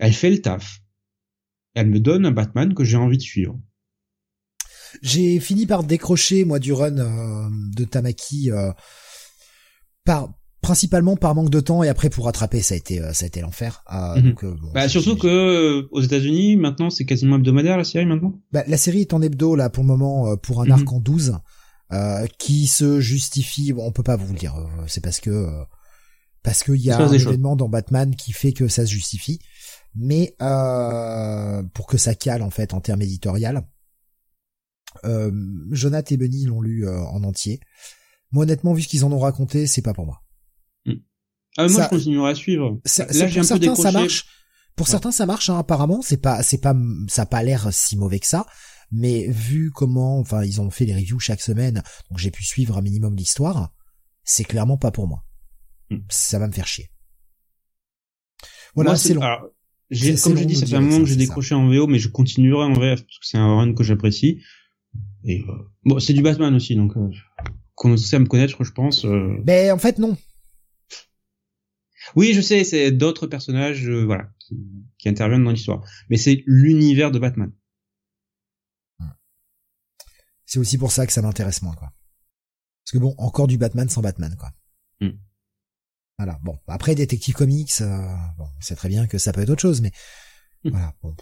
elle 0.00 0.12
fait 0.12 0.30
le 0.30 0.40
taf. 0.42 0.80
Elle 1.74 1.88
me 1.90 2.00
donne 2.00 2.26
un 2.26 2.32
Batman 2.32 2.74
que 2.74 2.82
j'ai 2.82 2.96
envie 2.96 3.18
de 3.18 3.22
suivre. 3.22 3.56
J'ai 5.02 5.38
fini 5.40 5.66
par 5.66 5.84
décrocher 5.84 6.44
moi 6.44 6.58
du 6.58 6.72
run 6.72 6.98
euh, 6.98 7.48
de 7.76 7.84
Tamaki 7.84 8.50
euh, 8.50 8.72
par 10.04 10.34
principalement 10.60 11.16
par 11.16 11.34
manque 11.34 11.50
de 11.50 11.60
temps 11.60 11.82
et 11.82 11.88
après 11.88 12.10
pour 12.10 12.26
rattraper 12.26 12.60
ça 12.60 12.74
a 12.74 12.76
été 12.76 13.00
euh, 13.00 13.12
ça 13.12 13.24
a 13.24 13.28
été 13.28 13.40
l'enfer. 13.40 13.82
Euh, 13.92 14.20
Mhm. 14.20 14.34
bon, 14.60 14.72
Bah, 14.74 14.88
surtout 14.88 15.16
que 15.16 15.88
aux 15.90 16.00
États-Unis 16.02 16.56
maintenant 16.56 16.90
c'est 16.90 17.04
quasiment 17.06 17.36
hebdomadaire 17.36 17.76
la 17.78 17.84
série 17.84 18.04
maintenant? 18.06 18.38
Bah, 18.52 18.64
la 18.66 18.76
série 18.76 19.00
est 19.00 19.14
en 19.14 19.22
hebdo 19.22 19.56
là 19.56 19.70
pour 19.70 19.82
le 19.82 19.88
moment 19.88 20.36
pour 20.36 20.60
un 20.60 20.66
Mhm. 20.66 20.72
arc 20.72 20.92
en 20.92 21.00
12 21.00 21.38
euh, 21.92 22.26
qui 22.38 22.66
se 22.66 23.00
justifie. 23.00 23.72
Bon, 23.72 23.86
on 23.86 23.92
peut 23.92 24.02
pas 24.02 24.16
vous 24.16 24.32
le 24.32 24.38
dire. 24.38 24.56
euh, 24.56 24.84
c'est 24.86 25.02
parce 25.02 25.20
que 25.20 25.30
euh, 25.30 25.64
parce 26.42 26.62
qu'il 26.62 26.76
y 26.76 26.90
a 26.90 26.96
un 26.98 27.08
choses. 27.08 27.22
événement 27.26 27.54
dans 27.56 27.68
Batman 27.68 28.14
qui 28.16 28.32
fait 28.32 28.52
que 28.52 28.68
ça 28.68 28.84
se 28.86 28.90
justifie. 28.90 29.38
Mais 29.94 30.34
euh, 30.42 31.62
pour 31.74 31.86
que 31.86 31.98
ça 31.98 32.14
cale 32.14 32.42
en 32.42 32.50
fait 32.50 32.72
en 32.74 32.80
termes 32.80 33.02
éditorial. 33.02 33.66
Euh, 35.04 35.30
Jonathan 35.70 36.14
et 36.14 36.16
Benny 36.18 36.44
l'ont 36.44 36.60
lu 36.60 36.86
euh, 36.86 37.00
en 37.04 37.22
entier. 37.24 37.60
Moi 38.30 38.44
honnêtement 38.44 38.72
vu 38.74 38.82
ce 38.82 38.88
qu'ils 38.88 39.04
en 39.04 39.12
ont 39.12 39.18
raconté, 39.18 39.66
c'est 39.66 39.82
pas 39.82 39.94
pour 39.94 40.06
moi. 40.06 40.22
Ah, 41.58 41.66
moi 41.68 41.68
Ça- 41.68 41.84
je 41.84 41.88
continuerai 41.90 42.30
à 42.30 42.34
suivre. 42.34 42.80
Ça, 42.86 43.04
Là 43.06 43.12
ça- 43.12 43.26
j'ai 43.28 43.40
un 43.40 43.42
pour 43.42 43.58
peu 43.58 43.64
certains 43.66 43.82
ça 43.82 43.92
marche. 43.92 44.24
Pour 44.74 44.86
Ouais. 44.86 44.90
certains 44.90 45.12
ça 45.12 45.26
marche 45.26 45.50
hein, 45.50 45.58
apparemment. 45.58 46.00
C'est 46.02 46.16
pas 46.16 46.42
c'est 46.42 46.58
pas 46.58 46.74
ça 47.08 47.22
a 47.22 47.26
pas 47.26 47.42
l'air 47.42 47.68
si 47.72 47.96
mauvais 47.98 48.18
que 48.20 48.26
ça. 48.26 48.46
Mais 48.92 49.26
vu 49.28 49.70
comment 49.70 50.18
enfin 50.18 50.44
ils 50.44 50.60
ont 50.60 50.70
fait 50.70 50.84
les 50.84 50.94
reviews 50.94 51.18
chaque 51.18 51.40
semaine, 51.40 51.82
donc 52.10 52.18
j'ai 52.18 52.30
pu 52.30 52.44
suivre 52.44 52.76
un 52.76 52.82
minimum 52.82 53.16
l'histoire, 53.16 53.72
c'est 54.22 54.44
clairement 54.44 54.76
pas 54.76 54.90
pour 54.90 55.08
moi. 55.08 55.24
Hmm. 55.90 56.00
Ça 56.10 56.38
va 56.38 56.46
me 56.46 56.52
faire 56.52 56.66
chier. 56.66 56.90
Voilà 58.74 58.96
c'est 58.96 59.14
long. 59.14 59.22
alors, 59.22 59.40
comme 60.22 60.36
je 60.36 60.44
dis, 60.44 60.56
ça 60.56 60.66
fait 60.66 60.76
un 60.76 60.80
moment 60.80 61.00
que 61.00 61.06
j'ai 61.06 61.16
décroché 61.16 61.54
en 61.54 61.68
VO, 61.68 61.86
mais 61.86 61.98
je 61.98 62.08
continuerai 62.08 62.64
en 62.64 62.72
VF 62.72 63.02
parce 63.02 63.18
que 63.18 63.26
c'est 63.26 63.38
un 63.38 63.54
run 63.56 63.74
que 63.74 63.82
j'apprécie. 63.82 64.42
Et 65.24 65.40
euh, 65.40 65.52
bon, 65.84 65.98
c'est 65.98 66.12
du 66.12 66.22
Batman 66.22 66.54
aussi, 66.54 66.76
donc 66.76 66.96
euh, 66.96 67.10
commencez 67.74 68.16
à 68.16 68.18
me 68.18 68.26
connaître, 68.26 68.62
je 68.62 68.72
pense. 68.72 69.04
euh. 69.04 69.36
Mais 69.46 69.70
en 69.70 69.78
fait 69.78 69.98
non. 69.98 70.16
Oui, 72.16 72.32
je 72.34 72.40
sais, 72.40 72.64
c'est 72.64 72.90
d'autres 72.90 73.26
personnages, 73.26 73.88
euh, 73.88 74.04
voilà, 74.04 74.28
qui, 74.40 74.56
qui 74.98 75.08
interviennent 75.08 75.44
dans 75.44 75.50
l'histoire. 75.52 75.82
Mais 76.10 76.16
c'est 76.16 76.42
l'univers 76.46 77.10
de 77.10 77.18
Batman. 77.18 77.52
C'est 80.52 80.58
aussi 80.58 80.76
pour 80.76 80.92
ça 80.92 81.06
que 81.06 81.14
ça 81.14 81.22
m'intéresse 81.22 81.62
moins 81.62 81.74
quoi. 81.74 81.94
Parce 82.84 82.92
que 82.92 82.98
bon, 82.98 83.14
encore 83.16 83.46
du 83.46 83.56
Batman 83.56 83.88
sans 83.88 84.02
Batman 84.02 84.36
quoi. 84.38 84.50
Hmm. 85.00 85.16
Voilà. 86.18 86.38
Bon, 86.42 86.58
après 86.66 86.94
Detective 86.94 87.34
Comics, 87.34 87.80
euh, 87.80 88.14
bon, 88.36 88.46
c'est 88.60 88.74
très 88.74 88.90
bien 88.90 89.06
que 89.06 89.16
ça 89.16 89.32
peut 89.32 89.40
être 89.40 89.48
autre 89.48 89.62
chose, 89.62 89.80
mais 89.80 89.92
Hmm. 90.62 90.68
voilà. 90.72 90.94
Bon. 91.02 91.16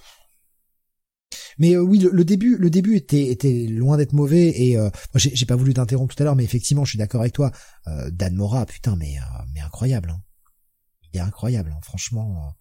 Mais 1.59 1.77
euh, 1.77 1.81
oui, 1.81 2.01
le, 2.01 2.11
le 2.11 2.24
début, 2.24 2.57
le 2.57 2.70
début 2.70 2.97
était 2.97 3.28
était 3.28 3.69
loin 3.69 3.97
d'être 3.98 4.15
mauvais 4.15 4.48
et 4.48 4.77
euh, 4.77 4.90
moi, 4.90 5.15
j'ai 5.15 5.32
j'ai 5.36 5.47
pas 5.47 5.55
voulu 5.55 5.74
t'interrompre 5.74 6.12
tout 6.12 6.20
à 6.20 6.24
l'heure, 6.24 6.35
mais 6.35 6.43
effectivement, 6.43 6.85
je 6.85 6.90
suis 6.90 6.98
d'accord 6.98 7.20
avec 7.20 7.32
toi. 7.32 7.52
Euh, 7.86 8.11
Dan 8.11 8.35
Mora, 8.35 8.66
putain, 8.66 8.97
mais 8.97 9.16
euh, 9.16 9.44
mais 9.55 9.61
incroyable. 9.61 10.11
Hein. 10.11 10.20
Il 11.12 11.19
est 11.19 11.23
incroyable, 11.23 11.73
hein, 11.73 11.81
franchement. 11.85 12.52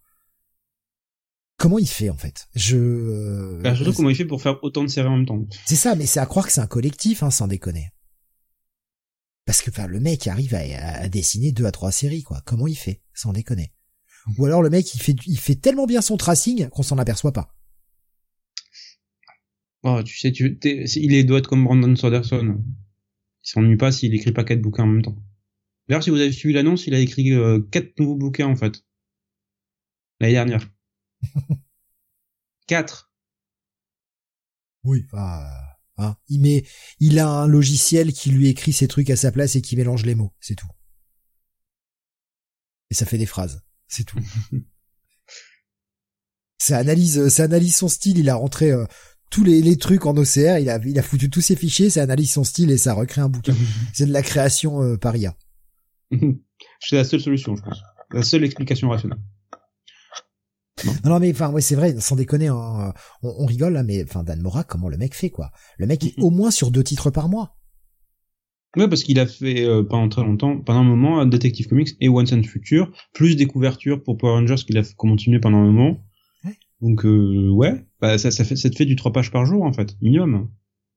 Comment 1.60 1.78
il 1.78 1.86
fait 1.86 2.08
en 2.08 2.16
fait? 2.16 2.48
Je. 2.54 2.74
euh, 2.78 3.60
Bah, 3.62 3.76
surtout 3.76 3.92
comment 3.92 4.08
il 4.08 4.16
fait 4.16 4.24
pour 4.24 4.40
faire 4.40 4.58
autant 4.64 4.82
de 4.82 4.88
séries 4.88 5.08
en 5.08 5.18
même 5.18 5.26
temps. 5.26 5.46
c'est 5.66 5.76
ça, 5.76 5.94
mais 5.94 6.06
c'est 6.06 6.18
à 6.18 6.24
croire 6.24 6.46
que 6.46 6.52
c'est 6.52 6.62
un 6.62 6.66
collectif, 6.66 7.22
hein, 7.22 7.30
sans 7.30 7.48
déconner. 7.48 7.90
Parce 9.44 9.60
que 9.60 9.68
enfin, 9.68 9.86
le 9.86 10.00
mec 10.00 10.26
arrive 10.26 10.54
à, 10.54 10.60
à 10.60 11.08
dessiner 11.10 11.52
deux 11.52 11.66
à 11.66 11.70
trois 11.70 11.92
séries, 11.92 12.22
quoi. 12.22 12.40
Comment 12.46 12.66
il 12.66 12.76
fait, 12.78 13.02
sans 13.12 13.34
déconner? 13.34 13.74
Ou 14.38 14.46
alors 14.46 14.62
le 14.62 14.70
mec, 14.70 14.94
il 14.94 15.02
fait, 15.02 15.14
il 15.26 15.38
fait 15.38 15.54
tellement 15.54 15.84
bien 15.84 16.00
son 16.00 16.16
tracing 16.16 16.70
qu'on 16.70 16.82
s'en 16.82 16.96
aperçoit 16.96 17.32
pas. 17.34 17.54
Oh, 19.82 20.02
tu 20.02 20.18
sais, 20.18 20.32
tu, 20.32 20.58
il 20.62 21.14
est, 21.14 21.24
doit 21.24 21.40
être 21.40 21.48
comme 21.48 21.64
Brandon 21.64 21.94
Sanderson. 21.94 22.56
Il 23.44 23.50
s'ennuie 23.50 23.76
pas 23.76 23.92
s'il 23.92 24.14
écrit 24.14 24.32
pas 24.32 24.44
quatre 24.44 24.62
bouquins 24.62 24.84
en 24.84 24.88
même 24.88 25.02
temps. 25.02 25.16
D'ailleurs, 25.88 26.02
si 26.04 26.08
vous 26.10 26.20
avez 26.20 26.32
suivi 26.32 26.54
l'annonce, 26.54 26.86
il 26.86 26.94
a 26.94 26.98
écrit 27.00 27.32
euh, 27.32 27.60
quatre 27.70 27.98
nouveaux 27.98 28.16
bouquins 28.16 28.46
en 28.46 28.56
fait. 28.56 28.82
L'année 30.20 30.34
dernière. 30.34 30.66
Quatre. 32.66 33.12
Oui. 34.84 35.04
Enfin, 35.12 35.42
euh, 35.42 36.04
hein, 36.04 36.16
il 36.28 36.40
met, 36.40 36.64
il 36.98 37.18
a 37.18 37.28
un 37.28 37.46
logiciel 37.46 38.12
qui 38.12 38.30
lui 38.30 38.48
écrit 38.48 38.72
ses 38.72 38.88
trucs 38.88 39.10
à 39.10 39.16
sa 39.16 39.32
place 39.32 39.56
et 39.56 39.62
qui 39.62 39.76
mélange 39.76 40.04
les 40.06 40.14
mots, 40.14 40.32
c'est 40.40 40.54
tout. 40.54 40.68
Et 42.90 42.94
ça 42.94 43.06
fait 43.06 43.18
des 43.18 43.26
phrases, 43.26 43.62
c'est 43.88 44.04
tout. 44.04 44.18
ça 46.58 46.78
analyse, 46.78 47.28
ça 47.28 47.44
analyse 47.44 47.76
son 47.76 47.88
style. 47.88 48.18
Il 48.18 48.28
a 48.28 48.34
rentré 48.34 48.70
euh, 48.70 48.84
tous 49.30 49.44
les, 49.44 49.62
les 49.62 49.76
trucs 49.76 50.06
en 50.06 50.16
OCR. 50.16 50.58
Il 50.58 50.68
a, 50.68 50.78
il 50.84 50.98
a 50.98 51.02
foutu 51.02 51.30
tous 51.30 51.40
ses 51.40 51.56
fichiers. 51.56 51.90
Ça 51.90 52.02
analyse 52.02 52.32
son 52.32 52.44
style 52.44 52.70
et 52.70 52.78
ça 52.78 52.94
recrée 52.94 53.20
un 53.20 53.28
bouquin. 53.28 53.54
C'est 53.92 54.06
de 54.06 54.12
la 54.12 54.22
création 54.22 54.82
euh, 54.82 54.96
par 54.96 55.16
IA. 55.16 55.36
C'est 56.80 56.96
la 56.96 57.04
seule 57.04 57.20
solution, 57.20 57.56
je 57.56 57.62
pense. 57.62 57.80
La 58.12 58.22
seule 58.22 58.44
explication 58.44 58.90
rationnelle. 58.90 59.20
Non, 60.84 61.10
non, 61.10 61.20
mais 61.20 61.30
enfin, 61.30 61.50
ouais, 61.50 61.60
c'est 61.60 61.74
vrai, 61.74 61.98
sans 62.00 62.16
déconner, 62.16 62.48
hein, 62.48 62.92
on, 63.22 63.34
on 63.38 63.46
rigole 63.46 63.72
là, 63.72 63.82
mais 63.82 64.02
enfin, 64.04 64.22
Dan 64.22 64.40
Mora, 64.40 64.64
comment 64.64 64.88
le 64.88 64.96
mec 64.96 65.14
fait 65.14 65.30
quoi? 65.30 65.50
Le 65.78 65.86
mec 65.86 66.04
est 66.04 66.14
au 66.18 66.30
moins 66.30 66.50
sur 66.50 66.70
deux 66.70 66.84
titres 66.84 67.10
par 67.10 67.28
mois. 67.28 67.56
Ouais, 68.76 68.86
parce 68.86 69.02
qu'il 69.02 69.18
a 69.18 69.26
fait 69.26 69.64
euh, 69.64 69.82
pendant 69.82 70.08
très 70.08 70.22
longtemps, 70.22 70.60
pendant 70.60 70.80
un 70.80 70.84
moment, 70.84 71.20
un 71.20 71.26
Detective 71.26 71.66
Comics 71.66 71.96
et 72.00 72.08
Once 72.08 72.32
and 72.32 72.44
Future, 72.44 72.92
plus 73.12 73.34
des 73.34 73.46
couvertures 73.46 74.02
pour 74.02 74.16
Power 74.16 74.34
Rangers 74.34 74.62
qu'il 74.64 74.78
a 74.78 74.82
continué 74.96 75.40
pendant 75.40 75.58
un 75.58 75.66
moment. 75.66 76.04
Ouais. 76.44 76.56
Donc 76.80 77.04
euh, 77.04 77.48
ouais, 77.50 77.84
bah, 78.00 78.16
ça, 78.16 78.30
ça 78.30 78.44
fait, 78.44 78.54
ça 78.54 78.70
te 78.70 78.76
fait 78.76 78.84
du 78.84 78.94
trois 78.94 79.12
pages 79.12 79.32
par 79.32 79.44
jour 79.44 79.64
en 79.64 79.72
fait, 79.72 79.96
minimum. 80.00 80.50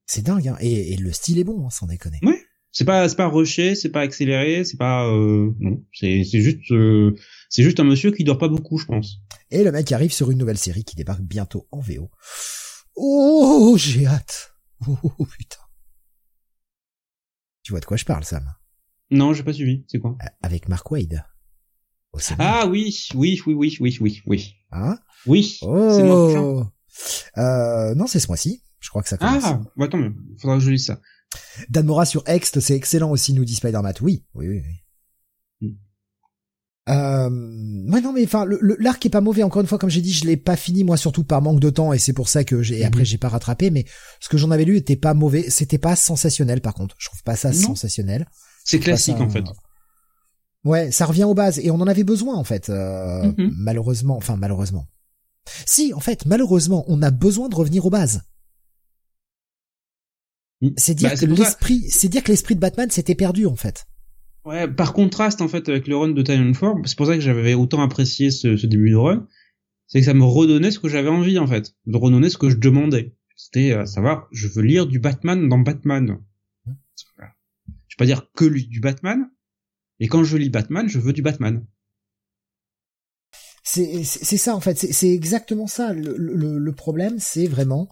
C'est 0.06 0.24
dingue, 0.24 0.50
hein, 0.50 0.58
et, 0.60 0.94
et 0.94 0.98
le 0.98 1.12
style 1.12 1.40
est 1.40 1.44
bon, 1.44 1.66
hein, 1.66 1.70
sans 1.72 1.88
déconner. 1.88 2.20
Ouais. 2.22 2.40
C'est 2.74 2.86
pas, 2.86 3.08
c'est 3.08 3.16
pas 3.16 3.28
rushé, 3.28 3.76
c'est 3.76 3.92
pas 3.92 4.02
accéléré, 4.02 4.66
c'est 4.66 4.78
pas, 4.78 5.08
euh, 5.08 5.54
non, 5.60 5.84
c'est, 5.94 6.24
c'est 6.24 6.42
juste, 6.42 6.72
euh, 6.72 7.16
c'est 7.48 7.62
juste 7.62 7.80
un 7.80 7.84
monsieur 7.84 8.12
qui 8.12 8.24
dort 8.24 8.40
pas 8.40 8.48
beaucoup, 8.48 8.80
je 8.80 8.86
pense. 8.88 9.20
Et 9.52 9.64
le 9.64 9.72
mec 9.72 9.92
arrive 9.92 10.12
sur 10.12 10.32
une 10.32 10.40
nouvelle 10.40 10.58
série 10.58 10.84
qui 10.84 10.96
débarque 10.96 11.22
bientôt 11.22 11.68
en 11.72 11.80
VO. 11.80 12.10
Oh, 12.96 13.76
j'ai 13.78 14.08
hâte. 14.08 14.56
Oh, 14.88 14.98
oh, 15.04 15.26
putain. 15.26 15.62
Tu 17.62 17.72
vois 17.72 17.80
de 17.80 17.86
quoi 17.86 17.96
je 17.96 18.06
parle, 18.06 18.26
Sam? 18.26 18.52
Non, 19.12 19.34
j'ai 19.34 19.44
pas 19.44 19.54
suivi. 19.54 19.86
C'est 19.88 20.00
quoi? 20.00 20.18
Euh, 20.24 20.28
Avec 20.42 20.68
Mark 20.68 20.90
Wade. 20.92 21.24
Ah 22.40 22.66
oui, 22.68 22.96
oui, 23.16 23.40
oui, 23.46 23.54
oui, 23.54 23.78
oui, 23.80 23.98
oui, 24.02 24.22
oui, 24.26 24.56
Hein? 24.72 24.98
Oui. 25.26 25.58
C'est 25.60 25.66
moi. 25.68 26.42
Oh. 26.42 26.66
Euh, 27.38 27.96
non, 27.96 28.08
c'est 28.08 28.20
ce 28.20 28.28
mois-ci. 28.28 28.64
Je 28.80 28.90
crois 28.90 29.02
que 29.02 29.10
ça 29.10 29.18
commence. 29.18 29.44
Ah, 29.46 29.62
bah 29.78 29.86
attends, 29.86 30.12
faudra 30.42 30.58
que 30.58 30.64
je 30.64 30.72
lise 30.72 30.86
ça. 30.88 31.00
Dan 31.70 31.86
Mora 31.86 32.06
sur 32.06 32.24
Ext, 32.28 32.60
c'est 32.60 32.76
excellent 32.76 33.12
aussi, 33.12 33.34
nous 33.34 33.46
dit 33.46 33.56
Spider-Man. 33.56 33.94
Oui, 34.02 34.24
oui, 34.34 34.48
oui. 34.50 34.62
oui. 35.62 35.68
Hmm. 35.70 35.76
Euh, 36.90 37.30
ouais, 37.92 38.02
non, 38.02 38.12
mais 38.12 38.24
enfin, 38.26 38.46
l'arc 38.80 39.06
est 39.06 39.10
pas 39.10 39.22
mauvais. 39.22 39.44
Encore 39.44 39.62
une 39.62 39.68
fois, 39.68 39.78
comme 39.78 39.90
j'ai 39.90 40.02
dit, 40.02 40.12
je 40.12 40.26
l'ai 40.26 40.36
pas 40.38 40.56
fini, 40.58 40.84
moi, 40.84 40.98
surtout 40.98 41.24
par 41.24 41.42
manque 41.42 41.60
de 41.62 41.70
temps, 41.70 41.94
et 41.94 42.00
c'est 42.00 42.12
pour 42.14 42.28
ça 42.28 42.44
que 42.44 42.62
j'ai, 42.62 42.80
Mhm. 42.82 42.86
après, 42.88 43.06
j'ai 43.06 43.18
pas 43.18 43.30
rattrapé, 43.30 43.72
mais 43.72 43.86
ce 44.20 44.28
que 44.30 44.38
j'en 44.38 44.52
avais 44.52 44.66
lu 44.66 44.76
était 44.76 44.96
pas 44.98 45.14
mauvais. 45.14 45.50
C'était 45.50 45.78
pas 45.78 45.96
sensationnel, 45.96 46.60
par 46.62 46.74
contre. 46.74 46.96
Je 47.00 47.08
trouve 47.08 47.24
pas 47.24 47.36
ça 47.38 47.52
Non. 47.52 47.56
sensationnel. 47.56 48.28
C'est 48.66 48.80
classique 48.80 49.18
ça- 49.18 49.24
en 49.24 49.30
fait. 49.30 49.44
Ouais, 50.66 50.92
ça 50.92 51.06
revient 51.06 51.26
aux 51.26 51.34
bases, 51.34 51.60
et 51.60 51.72
on 51.72 51.76
en 51.82 51.88
avait 51.88 52.04
besoin, 52.06 52.36
en 52.36 52.44
fait, 52.44 52.70
euh, 52.70 53.32
Mhm. 53.38 53.52
malheureusement, 53.58 54.16
enfin, 54.18 54.36
malheureusement. 54.38 54.88
Si, 55.66 55.94
en 55.94 56.00
fait, 56.00 56.26
malheureusement, 56.26 56.86
on 56.88 57.02
a 57.02 57.12
besoin 57.12 57.50
de 57.50 57.56
revenir 57.56 57.86
aux 57.86 57.90
bases. 57.90 58.22
C'est 60.78 60.94
dire 60.96 61.10
Bah, 61.10 61.16
que 61.18 61.26
l'esprit, 61.26 61.90
c'est 61.90 62.10
dire 62.10 62.24
que 62.24 62.32
l'esprit 62.32 62.56
de 62.56 62.60
Batman 62.60 62.90
s'était 62.90 63.16
perdu, 63.16 63.46
en 63.46 63.56
fait. 63.56 63.86
Ouais, 64.46 64.68
par 64.68 64.94
contraste 64.94 65.42
en 65.42 65.48
fait 65.48 65.70
avec 65.70 65.88
le 65.88 65.96
run 65.96 66.10
de 66.10 66.54
Form, 66.54 66.86
c'est 66.86 66.98
pour 66.98 67.06
ça 67.06 67.16
que 67.16 67.22
j'avais 67.22 67.54
autant 67.54 67.82
apprécié 67.82 68.30
ce, 68.30 68.58
ce 68.58 68.68
début 68.68 68.92
de 68.92 68.98
run, 68.98 69.28
c'est 69.88 70.00
que 70.00 70.06
ça 70.06 70.14
me 70.14 70.26
redonnait 70.26 70.72
ce 70.72 70.80
que 70.80 70.90
j'avais 70.90 71.10
envie 71.10 71.40
en 71.40 71.48
fait, 71.48 71.76
de 71.86 71.98
redonner 71.98 72.30
ce 72.30 72.38
que 72.38 72.50
je 72.50 72.58
demandais. 72.58 73.16
C'était 73.38 73.72
à 73.72 73.86
savoir, 73.86 74.28
je 74.32 74.48
veux 74.48 74.62
lire 74.62 74.86
du 74.86 75.00
Batman 75.00 75.48
dans 75.48 75.60
Batman. 75.60 76.20
Voilà. 76.66 77.32
Je 77.88 77.96
vais 77.96 77.98
pas 77.98 78.06
dire 78.06 78.30
que 78.34 78.46
du 78.46 78.82
Batman, 78.82 79.30
mais 80.00 80.08
quand 80.08 80.26
je 80.26 80.36
lis 80.36 80.50
Batman, 80.50 80.90
je 80.90 81.00
veux 81.00 81.14
du 81.14 81.22
Batman. 81.22 81.66
C'est 83.64 84.04
ça 84.04 84.56
en 84.56 84.60
fait, 84.60 84.78
c'est 84.78 84.92
c'est 84.92 85.14
exactement 85.14 85.68
ça. 85.68 85.94
Le, 85.94 86.16
le, 86.18 86.58
le 86.58 86.72
problème, 86.74 87.18
c'est 87.18 87.48
vraiment 87.48 87.88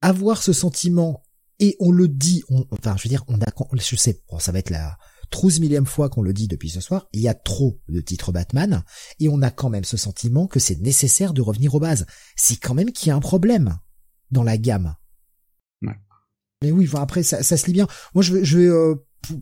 avoir 0.00 0.42
ce 0.42 0.54
sentiment 0.54 1.22
et 1.60 1.76
on 1.78 1.92
le 1.92 2.08
dit. 2.08 2.42
On, 2.48 2.66
enfin, 2.70 2.96
je 2.96 3.04
veux 3.04 3.08
dire, 3.08 3.24
on 3.28 3.40
a, 3.40 3.46
je 3.74 3.96
sais, 3.96 4.20
bon, 4.28 4.38
ça 4.38 4.50
va 4.50 4.58
être 4.58 4.70
la 4.70 4.96
trouze 5.30 5.60
millième 5.60 5.86
fois 5.86 6.08
qu'on 6.08 6.22
le 6.22 6.32
dit 6.32 6.48
depuis 6.48 6.70
ce 6.70 6.80
soir, 6.80 7.06
il 7.12 7.20
y 7.20 7.28
a 7.28 7.34
trop 7.34 7.80
de 7.88 8.00
titres 8.00 8.32
Batman, 8.32 8.82
et 9.20 9.28
on 9.28 9.42
a 9.42 9.50
quand 9.50 9.70
même 9.70 9.84
ce 9.84 9.96
sentiment 9.96 10.46
que 10.46 10.58
c'est 10.58 10.80
nécessaire 10.80 11.32
de 11.32 11.40
revenir 11.40 11.74
aux 11.74 11.80
bases. 11.80 12.06
C'est 12.36 12.56
quand 12.56 12.74
même 12.74 12.90
qu'il 12.90 13.08
y 13.08 13.10
a 13.12 13.16
un 13.16 13.20
problème 13.20 13.78
dans 14.30 14.42
la 14.42 14.58
gamme. 14.58 14.96
Mais 16.62 16.72
oui, 16.72 16.84
enfin, 16.86 17.00
après, 17.00 17.22
ça, 17.22 17.42
ça, 17.42 17.56
se 17.56 17.66
lit 17.66 17.72
bien. 17.72 17.86
Moi, 18.14 18.22
je 18.22 18.34
vais, 18.34 18.44
je 18.44 18.58
vais 18.58 18.66
euh, 18.66 18.94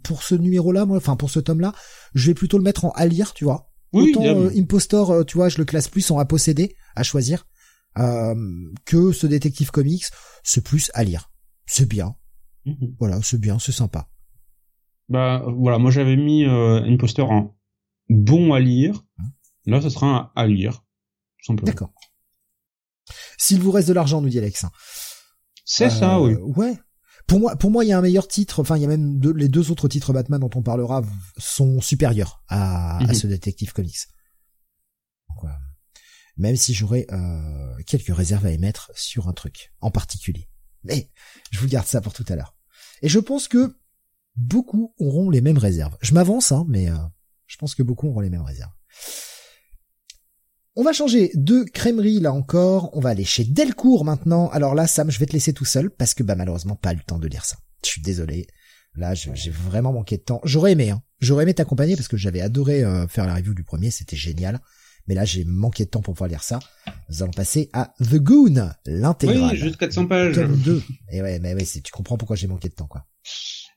pour, 0.04 0.22
ce 0.22 0.36
numéro-là, 0.36 0.86
moi, 0.86 0.98
enfin 0.98 1.16
pour 1.16 1.30
ce 1.30 1.40
tome-là, 1.40 1.74
je 2.14 2.28
vais 2.28 2.34
plutôt 2.34 2.58
le 2.58 2.62
mettre 2.62 2.84
en 2.84 2.90
à 2.90 3.06
lire, 3.06 3.34
tu 3.34 3.42
vois. 3.42 3.72
Oui, 3.92 4.12
Autant 4.14 4.24
euh, 4.24 4.50
Impostor, 4.56 5.10
euh, 5.10 5.24
tu 5.24 5.36
vois, 5.36 5.48
je 5.48 5.58
le 5.58 5.64
classe 5.64 5.88
plus 5.88 6.08
en 6.12 6.18
à 6.18 6.24
posséder, 6.24 6.76
à 6.94 7.02
choisir, 7.02 7.46
que 7.96 9.10
ce 9.10 9.26
détective 9.26 9.72
comics, 9.72 10.04
c'est 10.44 10.60
plus 10.60 10.92
à 10.94 11.02
lire. 11.02 11.28
C'est 11.68 11.88
bien. 11.88 12.16
Mhm. 12.64 12.96
Voilà, 12.98 13.20
c'est 13.22 13.40
bien, 13.40 13.58
c'est 13.58 13.72
sympa. 13.72 14.08
Bah 15.08 15.44
voilà, 15.46 15.78
moi 15.78 15.90
j'avais 15.90 16.16
mis 16.16 16.44
Impostor 16.44 17.30
en 17.30 17.56
bon 18.08 18.52
à 18.52 18.60
lire. 18.60 19.04
Hein 19.18 19.24
Là, 19.66 19.80
ce 19.82 19.90
sera 19.90 20.06
un 20.06 20.32
à 20.34 20.46
lire, 20.46 20.82
simplement. 21.42 21.66
D'accord. 21.66 21.92
S'il 23.36 23.60
vous 23.60 23.70
reste 23.70 23.88
de 23.88 23.92
l'argent, 23.92 24.20
nous 24.20 24.28
dit 24.30 24.38
Alex. 24.38 24.64
C'est 25.64 25.90
ça, 25.90 26.20
oui. 26.20 26.34
Ouais, 26.34 26.78
pour 27.26 27.40
moi, 27.40 27.56
pour 27.56 27.70
moi, 27.70 27.84
il 27.84 27.88
y 27.88 27.92
a 27.92 27.98
un 27.98 28.02
meilleur 28.02 28.26
titre. 28.26 28.60
Enfin, 28.60 28.76
il 28.78 28.82
y 28.82 28.86
a 28.86 28.88
même 28.88 29.20
les 29.36 29.48
deux 29.48 29.70
autres 29.70 29.86
titres 29.86 30.14
Batman 30.14 30.40
dont 30.40 30.50
on 30.54 30.62
parlera 30.62 31.02
sont 31.36 31.82
supérieurs 31.82 32.42
à, 32.48 32.98
mhm. 33.02 33.14
ce 33.14 33.26
détective 33.26 33.72
comics. 33.72 34.08
même 36.38 36.56
si 36.56 36.72
j'aurais 36.72 37.06
euh, 37.12 37.74
quelques 37.86 38.14
réserves 38.14 38.46
à 38.46 38.52
émettre 38.52 38.90
sur 38.94 39.28
un 39.28 39.32
truc 39.34 39.74
en 39.80 39.90
particulier. 39.90 40.48
Mais 40.84 41.10
je 41.50 41.58
vous 41.58 41.68
garde 41.68 41.86
ça 41.86 42.00
pour 42.00 42.12
tout 42.12 42.24
à 42.28 42.36
l'heure. 42.36 42.56
Et 43.02 43.08
je 43.08 43.18
pense 43.18 43.48
que 43.48 43.76
beaucoup 44.36 44.94
auront 44.98 45.30
les 45.30 45.40
mêmes 45.40 45.58
réserves. 45.58 45.96
Je 46.00 46.14
m'avance, 46.14 46.52
hein, 46.52 46.64
mais 46.68 46.90
euh, 46.90 46.96
je 47.46 47.56
pense 47.56 47.74
que 47.74 47.82
beaucoup 47.82 48.08
auront 48.08 48.20
les 48.20 48.30
mêmes 48.30 48.42
réserves. 48.42 48.72
On 50.76 50.84
va 50.84 50.92
changer 50.92 51.32
de 51.34 51.64
crèmerie 51.64 52.20
là 52.20 52.32
encore, 52.32 52.96
on 52.96 53.00
va 53.00 53.10
aller 53.10 53.24
chez 53.24 53.44
Delcourt 53.44 54.04
maintenant. 54.04 54.48
Alors 54.50 54.76
là 54.76 54.86
Sam, 54.86 55.10
je 55.10 55.18
vais 55.18 55.26
te 55.26 55.32
laisser 55.32 55.52
tout 55.52 55.64
seul 55.64 55.90
parce 55.90 56.14
que 56.14 56.22
bah 56.22 56.36
malheureusement 56.36 56.76
pas 56.76 56.94
le 56.94 57.00
temps 57.00 57.18
de 57.18 57.26
lire 57.26 57.44
ça. 57.44 57.56
Je 57.84 57.90
suis 57.90 58.02
désolé. 58.02 58.46
Là, 58.94 59.14
j'ai 59.14 59.50
vraiment 59.50 59.92
manqué 59.92 60.16
de 60.16 60.22
temps. 60.22 60.40
J'aurais 60.44 60.72
aimé, 60.72 60.90
hein. 60.90 61.02
J'aurais 61.20 61.44
aimé 61.44 61.54
t'accompagner 61.54 61.94
parce 61.94 62.08
que 62.08 62.16
j'avais 62.16 62.40
adoré 62.40 62.82
euh, 62.82 63.06
faire 63.06 63.26
la 63.26 63.34
review 63.34 63.54
du 63.54 63.62
premier, 63.62 63.90
c'était 63.90 64.16
génial. 64.16 64.60
Mais 65.08 65.14
là, 65.14 65.24
j'ai 65.24 65.44
manqué 65.44 65.84
de 65.84 65.90
temps 65.90 66.02
pour 66.02 66.14
pouvoir 66.14 66.28
lire 66.28 66.42
ça. 66.42 66.58
Nous 67.08 67.22
allons 67.22 67.32
passer 67.32 67.70
à 67.72 67.94
The 68.00 68.16
Goon, 68.16 68.70
l'intégrale. 68.84 69.52
Oui, 69.52 69.58
juste 69.58 69.78
400 69.78 70.06
pages. 70.06 70.34
Tome 70.34 70.56
2. 70.56 70.82
Et 71.12 71.22
ouais, 71.22 71.38
mais 71.40 71.54
ouais, 71.54 71.64
tu 71.64 71.90
comprends 71.90 72.18
pourquoi 72.18 72.36
j'ai 72.36 72.46
manqué 72.46 72.68
de 72.68 72.74
temps, 72.74 72.86
quoi. 72.86 73.06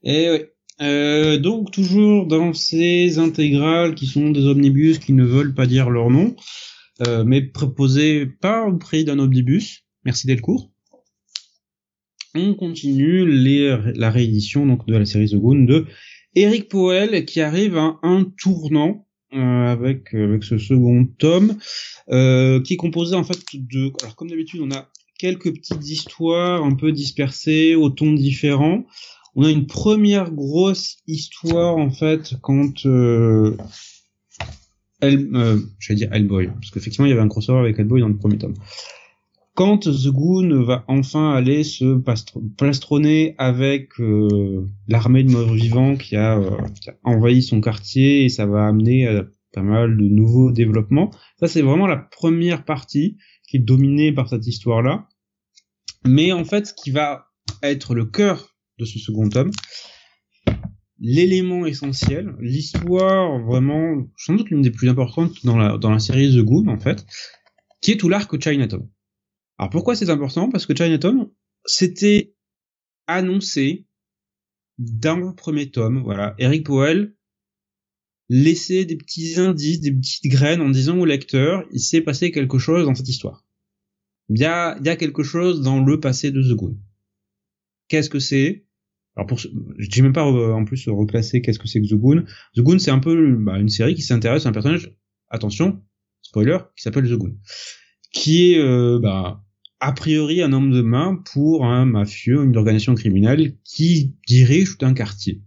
Et 0.04 0.30
ouais. 0.30 0.54
Euh, 0.82 1.38
donc 1.38 1.70
toujours 1.70 2.26
dans 2.26 2.54
ces 2.54 3.20
intégrales 3.20 3.94
qui 3.94 4.08
sont 4.08 4.32
des 4.32 4.48
omnibus 4.48 4.98
qui 4.98 5.14
ne 5.14 5.24
veulent 5.24 5.54
pas 5.54 5.68
dire 5.68 5.90
leur 5.90 6.10
nom. 6.10 6.36
Euh, 7.08 7.24
mais 7.24 7.42
proposé 7.42 8.26
pas 8.26 8.66
au 8.66 8.78
prix 8.78 9.06
d'un 9.06 9.20
omnibus. 9.20 9.84
Merci 10.06 10.28
Delcourt. 10.28 10.72
On 12.34 12.56
continue 12.56 13.30
les, 13.30 13.78
la 13.96 14.10
réédition 14.10 14.66
donc 14.66 14.88
de 14.88 14.96
la 14.96 15.06
série 15.06 15.30
The 15.30 15.36
Goon 15.36 15.64
de 15.64 15.86
Eric 16.36 16.70
Powell 16.70 17.26
qui 17.26 17.42
arrive 17.42 17.78
à 17.78 17.98
un 18.04 18.26
tournant 18.42 19.06
avec 19.32 20.14
avec 20.14 20.44
ce 20.44 20.58
second 20.58 21.06
tome 21.18 21.58
euh, 22.10 22.62
qui 22.62 22.74
est 22.74 22.78
composé 22.78 23.16
en 23.16 23.24
fait 23.24 23.40
de 23.54 23.92
alors 24.02 24.16
comme 24.16 24.30
d'habitude 24.30 24.62
on 24.62 24.72
a 24.72 24.90
quelques 25.18 25.54
petites 25.54 25.88
histoires 25.88 26.64
un 26.64 26.76
peu 26.76 26.92
dispersées 26.92 27.76
au 27.76 27.90
ton 27.90 28.14
différents 28.14 28.86
on 29.36 29.46
a 29.46 29.50
une 29.50 29.68
première 29.68 30.32
grosse 30.32 30.98
histoire 31.08 31.78
en 31.78 31.92
fait 31.92 32.36
quand 32.42 32.86
euh, 32.86 33.56
El, 35.02 35.30
euh, 35.34 35.58
j'allais 35.80 35.98
dire 35.98 36.14
Hellboy, 36.14 36.48
parce 36.48 36.70
qu'effectivement 36.70 37.08
il 37.08 37.10
y 37.10 37.14
avait 37.14 37.22
un 37.22 37.28
crossover 37.28 37.60
avec 37.60 37.80
Hellboy 37.80 38.02
dans 38.02 38.08
le 38.08 38.18
premier 38.18 38.38
tome. 38.38 38.54
Quand 39.62 39.78
The 39.78 40.08
Goon 40.08 40.64
va 40.64 40.84
enfin 40.88 41.34
aller 41.34 41.64
se 41.64 42.02
plastronner 42.58 43.36
avec 43.38 43.92
euh, 44.00 44.66
l'armée 44.88 45.24
de 45.24 45.30
morts 45.30 45.54
vivants 45.54 45.98
qui 45.98 46.16
a, 46.16 46.40
euh, 46.40 46.58
qui 46.82 46.90
a, 46.90 46.96
envahi 47.04 47.44
son 47.44 47.62
quartier 47.62 48.26
et 48.26 48.30
ça 48.30 48.48
va 48.48 48.66
amener 48.66 49.06
à 49.06 49.24
pas 49.54 49.62
mal 49.62 49.96
de 49.98 50.04
nouveaux 50.04 50.52
développements. 50.52 51.12
Ça 51.40 51.48
c'est 51.48 51.62
vraiment 51.62 51.86
la 51.86 51.98
première 51.98 52.66
partie 52.66 53.20
qui 53.48 53.58
est 53.58 53.60
dominée 53.60 54.12
par 54.12 54.30
cette 54.30 54.48
histoire-là. 54.48 55.08
Mais 56.08 56.32
en 56.32 56.44
fait, 56.44 56.66
ce 56.66 56.74
qui 56.74 56.90
va 56.90 57.28
être 57.62 57.94
le 57.94 58.06
cœur 58.06 58.56
de 58.80 58.86
ce 58.86 58.98
second 58.98 59.30
tome, 59.30 59.52
l'élément 60.98 61.68
essentiel, 61.68 62.34
l'histoire 62.40 63.38
vraiment, 63.46 64.08
sans 64.18 64.34
doute 64.34 64.50
l'une 64.50 64.64
des 64.64 64.72
plus 64.72 64.90
importantes 64.90 65.46
dans 65.46 65.58
la, 65.58 65.78
dans 65.78 65.92
la 65.92 66.00
série 66.00 66.36
The 66.36 66.44
Goon, 66.44 66.68
en 66.68 66.80
fait, 66.80 67.06
qui 67.80 67.92
est 67.92 67.98
tout 67.98 68.10
l'arc 68.10 68.44
Chinatown. 68.44 68.90
Alors 69.62 69.70
pourquoi 69.70 69.96
c'est 69.96 70.10
important? 70.10 70.50
Parce 70.50 70.66
que 70.66 70.76
Chinatown, 70.76 71.30
c'était 71.66 72.34
annoncé 73.06 73.86
le 74.80 75.36
premier 75.36 75.70
tome, 75.70 76.02
voilà. 76.02 76.34
Eric 76.40 76.66
Powell 76.66 77.16
laissait 78.28 78.86
des 78.86 78.98
petits 78.98 79.40
indices, 79.40 79.80
des 79.80 79.92
petites 79.92 80.26
graines 80.32 80.62
en 80.62 80.70
disant 80.70 80.98
au 80.98 81.06
lecteur, 81.06 81.64
il 81.72 81.80
s'est 81.80 82.02
passé 82.02 82.32
quelque 82.32 82.58
chose 82.58 82.86
dans 82.86 82.96
cette 82.96 83.08
histoire. 83.08 83.46
Il 84.30 84.40
y 84.40 84.46
a, 84.46 84.80
il 84.80 84.86
y 84.88 84.90
a 84.90 84.96
quelque 84.96 85.22
chose 85.22 85.62
dans 85.62 85.80
le 85.80 86.00
passé 86.00 86.32
de 86.32 86.42
The 86.42 86.56
Goon. 86.56 86.80
Qu'est-ce 87.88 88.10
que 88.10 88.18
c'est? 88.18 88.66
Alors 89.16 89.28
pour, 89.28 89.38
je 89.38 89.90
dis 89.90 90.02
même 90.02 90.14
pas 90.14 90.26
euh, 90.26 90.54
en 90.54 90.66
plus 90.66 90.90
reclasser 90.90 91.44
qu'est-ce 91.44 91.60
que 91.60 91.68
c'est 91.68 91.82
que 91.82 91.88
The 91.88 92.00
Goon. 92.00 92.24
The 92.56 92.62
Goon 92.62 92.80
c'est 92.80 92.90
un 92.90 93.00
peu 93.00 93.36
bah, 93.36 93.60
une 93.60 93.70
série 93.70 93.94
qui 93.94 94.02
s'intéresse 94.02 94.48
à 94.48 94.50
un 94.50 94.54
personnage, 94.54 94.92
attention, 95.30 95.84
spoiler, 96.24 96.58
qui 96.76 96.82
s'appelle 96.82 97.08
The 97.08 97.14
Goon, 97.14 97.38
qui 98.12 98.54
est 98.54 98.58
euh, 98.58 98.98
bah, 99.00 99.44
a 99.82 99.92
priori 99.92 100.42
un 100.42 100.54
homme 100.54 100.72
de 100.72 100.82
main 100.82 101.22
pour 101.34 101.66
un 101.66 101.86
mafieux, 101.86 102.44
une 102.44 102.56
organisation 102.56 102.96
criminelle 102.96 103.58
qui 103.66 104.16
dirige 104.28 104.78
tout 104.78 104.86
un 104.86 104.94
quartier. 104.94 105.42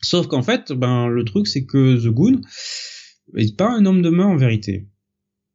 Sauf 0.00 0.28
qu'en 0.28 0.42
fait, 0.42 0.72
ben 0.72 1.08
le 1.08 1.24
truc 1.24 1.48
c'est 1.48 1.64
que 1.64 1.96
The 1.96 2.08
Goon 2.08 2.40
est 3.36 3.56
pas 3.56 3.70
un 3.70 3.84
homme 3.86 4.02
de 4.02 4.10
main 4.10 4.26
en 4.26 4.36
vérité. 4.36 4.88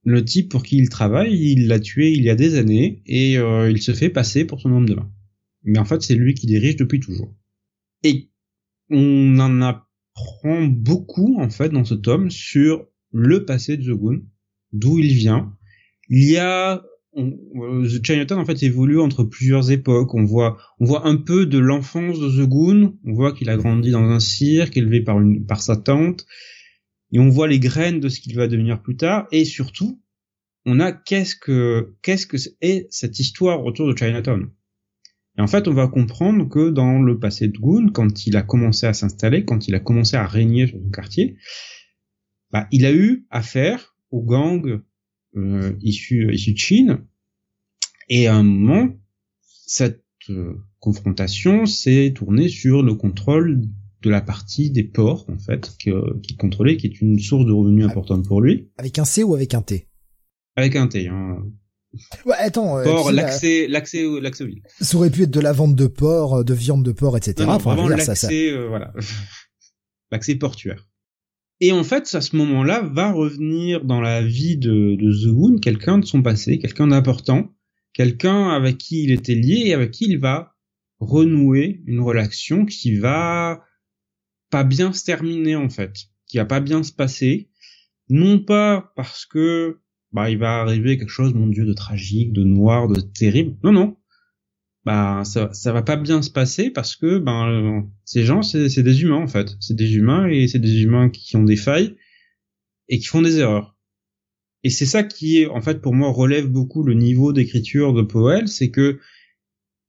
Le 0.03 0.25
type 0.25 0.49
pour 0.51 0.63
qui 0.63 0.77
il 0.77 0.89
travaille, 0.89 1.33
il 1.33 1.67
l'a 1.67 1.79
tué 1.79 2.11
il 2.11 2.23
y 2.23 2.29
a 2.29 2.35
des 2.35 2.55
années 2.57 3.01
et 3.05 3.37
euh, 3.37 3.69
il 3.69 3.81
se 3.81 3.93
fait 3.93 4.09
passer 4.09 4.43
pour 4.43 4.59
son 4.59 4.71
homme 4.71 4.89
de 4.89 4.95
main 4.95 5.09
mais 5.67 5.79
en 5.79 5.85
fait 5.85 6.01
c'est 6.01 6.15
lui 6.15 6.33
qui 6.33 6.47
dirige 6.47 6.77
depuis 6.77 6.99
toujours. 6.99 7.35
Et 8.03 8.31
on 8.89 9.37
en 9.39 9.61
apprend 9.61 10.65
beaucoup 10.65 11.39
en 11.39 11.49
fait 11.49 11.69
dans 11.69 11.83
ce 11.83 11.93
tome 11.93 12.31
sur 12.31 12.87
le 13.11 13.45
passé 13.45 13.77
de 13.77 13.83
The 13.83 13.97
Goon, 13.97 14.21
d'où 14.71 14.97
il 14.97 15.13
vient. 15.13 15.55
Il 16.09 16.31
y 16.31 16.37
a 16.37 16.83
euh, 17.17 17.87
The 17.87 18.05
Chinatown 18.05 18.39
en 18.39 18.45
fait 18.45 18.61
évolue 18.63 18.99
entre 18.99 19.23
plusieurs 19.23 19.71
époques. 19.71 20.13
On 20.13 20.23
voit, 20.23 20.57
on 20.79 20.85
voit 20.85 21.07
un 21.07 21.17
peu 21.17 21.45
de 21.45 21.57
l'enfance 21.57 22.19
de 22.19 22.29
The 22.29 22.47
Goon. 22.47 22.97
On 23.05 23.13
voit 23.13 23.33
qu'il 23.33 23.49
a 23.49 23.57
grandi 23.57 23.91
dans 23.91 24.03
un 24.03 24.19
cirque, 24.19 24.77
élevé 24.77 25.01
par 25.01 25.19
une, 25.19 25.45
par 25.45 25.61
sa 25.61 25.75
tante. 25.75 26.25
Et 27.11 27.19
on 27.19 27.29
voit 27.29 27.47
les 27.47 27.59
graines 27.59 27.99
de 27.99 28.09
ce 28.09 28.19
qu'il 28.19 28.35
va 28.35 28.47
devenir 28.47 28.81
plus 28.81 28.97
tard. 28.97 29.27
Et 29.31 29.45
surtout, 29.45 30.01
on 30.65 30.79
a 30.79 30.91
qu'est-ce 30.91 31.35
que, 31.35 31.95
qu'est-ce 32.01 32.27
que 32.27 32.37
est 32.61 32.87
cette 32.89 33.19
histoire 33.19 33.63
autour 33.65 33.87
de 33.87 33.97
Chinatown. 33.97 34.49
Et 35.37 35.41
en 35.41 35.47
fait, 35.47 35.67
on 35.67 35.73
va 35.73 35.87
comprendre 35.87 36.49
que 36.49 36.69
dans 36.69 36.99
le 36.99 37.19
passé 37.19 37.47
de 37.47 37.57
Goon, 37.57 37.89
quand 37.93 38.25
il 38.25 38.35
a 38.35 38.41
commencé 38.41 38.87
à 38.87 38.93
s'installer, 38.93 39.45
quand 39.45 39.67
il 39.67 39.75
a 39.75 39.79
commencé 39.79 40.17
à 40.17 40.25
régner 40.25 40.67
sur 40.67 40.79
son 40.79 40.89
quartier, 40.89 41.37
bah, 42.51 42.67
il 42.71 42.85
a 42.85 42.91
eu 42.91 43.25
affaire 43.29 43.95
aux 44.09 44.23
gangs 44.23 44.81
euh, 45.37 45.73
issus, 45.81 46.25
de 46.25 46.57
Chine. 46.57 46.99
Et 48.09 48.27
à 48.27 48.35
un 48.35 48.43
moment, 48.43 48.89
cette 49.65 50.03
euh, 50.29 50.55
confrontation 50.79 51.65
s'est 51.65 52.13
tournée 52.15 52.49
sur 52.49 52.83
le 52.83 52.93
contrôle 52.95 53.61
de 54.01 54.09
la 54.09 54.21
partie 54.21 54.69
des 54.69 54.83
ports, 54.83 55.25
en 55.29 55.39
fait, 55.39 55.75
qu'il 55.77 56.37
contrôlait, 56.37 56.77
qui 56.77 56.87
est 56.87 57.01
une 57.01 57.19
source 57.19 57.45
de 57.45 57.51
revenus 57.51 57.85
importante 57.85 58.25
pour 58.25 58.41
lui. 58.41 58.69
Avec 58.77 58.99
un 58.99 59.05
C 59.05 59.23
ou 59.23 59.33
avec 59.33 59.53
un 59.53 59.61
T? 59.61 59.87
Avec 60.55 60.75
un 60.75 60.87
T. 60.87 61.07
Hein. 61.07 61.43
Ouais, 62.25 62.35
attends. 62.37 62.77
Euh, 62.77 63.11
l'accès, 63.11 63.67
l'accès, 63.67 64.03
l'accès 64.21 64.43
aux 64.43 64.47
villes. 64.47 64.63
Ça 64.79 64.97
aurait 64.97 65.09
pu 65.09 65.23
être 65.23 65.31
de 65.31 65.39
la 65.39 65.51
vente 65.51 65.75
de 65.75 65.87
porc, 65.87 66.43
de 66.43 66.53
viande 66.53 66.83
de 66.83 66.91
porc, 66.91 67.17
etc. 67.17 67.47
Non, 67.47 67.57
vraiment 67.57 67.87
l'accès, 67.87 68.51
euh, 68.51 68.67
voilà, 68.67 68.93
l'accès 70.11 70.35
portuaire. 70.35 70.87
Et 71.59 71.71
en 71.71 71.83
fait, 71.83 72.13
à 72.13 72.21
ce 72.21 72.35
moment-là, 72.35 72.81
va 72.81 73.11
revenir 73.11 73.83
dans 73.83 74.01
la 74.01 74.21
vie 74.21 74.57
de, 74.57 74.95
de 74.95 75.59
quelqu'un 75.59 75.97
de 75.97 76.05
son 76.05 76.21
passé, 76.21 76.59
quelqu'un 76.59 76.87
d'important, 76.87 77.51
quelqu'un 77.93 78.49
avec 78.49 78.77
qui 78.77 79.03
il 79.03 79.11
était 79.11 79.35
lié 79.35 79.63
et 79.65 79.73
avec 79.73 79.91
qui 79.91 80.05
il 80.05 80.19
va 80.19 80.55
renouer 80.99 81.81
une 81.85 81.99
relation 81.99 82.65
qui 82.65 82.95
va 82.95 83.63
pas 84.49 84.63
bien 84.63 84.93
se 84.93 85.03
terminer 85.03 85.55
en 85.55 85.69
fait, 85.69 85.93
qui 86.27 86.37
va 86.37 86.45
pas 86.45 86.59
bien 86.59 86.83
se 86.83 86.93
passer, 86.93 87.49
non 88.09 88.39
pas 88.39 88.93
parce 88.95 89.25
que 89.25 89.79
bah 90.11 90.29
il 90.29 90.37
va 90.37 90.61
arriver 90.61 90.97
quelque 90.97 91.09
chose, 91.09 91.33
mon 91.33 91.47
dieu, 91.47 91.65
de 91.65 91.73
tragique, 91.73 92.33
de 92.33 92.43
noir, 92.43 92.87
de 92.87 93.01
terrible. 93.01 93.57
Non, 93.63 93.71
non. 93.71 93.97
Bah 94.87 95.23
ça 95.25 95.49
ça 95.51 95.73
va 95.73 95.81
pas 95.81 95.97
bien 95.97 96.21
se 96.21 96.29
passer 96.29 96.69
parce 96.69 96.95
que 96.95 97.17
ben 97.17 97.89
ces 98.05 98.23
gens 98.23 98.41
c'est 98.41 98.83
des 98.83 99.01
humains 99.01 99.21
en 99.21 99.27
fait, 99.27 99.57
c'est 99.59 99.75
des 99.75 99.95
humains 99.95 100.29
et 100.29 100.47
c'est 100.47 100.59
des 100.59 100.81
humains 100.81 101.09
qui 101.09 101.35
ont 101.35 101.43
des 101.43 101.57
failles 101.57 101.97
et 102.87 102.97
qui 102.97 103.05
font 103.05 103.21
des 103.21 103.39
erreurs. 103.39 103.75
Et 104.63 104.69
c'est 104.69 104.85
ça 104.85 105.03
qui 105.03 105.41
est 105.41 105.47
en 105.47 105.59
fait 105.59 105.81
pour 105.81 105.93
moi 105.93 106.09
relève 106.09 106.47
beaucoup 106.47 106.83
le 106.83 106.93
niveau 106.93 107.33
d'écriture 107.33 107.93
de 107.93 108.01
Powell, 108.01 108.47
c'est 108.47 108.71
que 108.71 109.01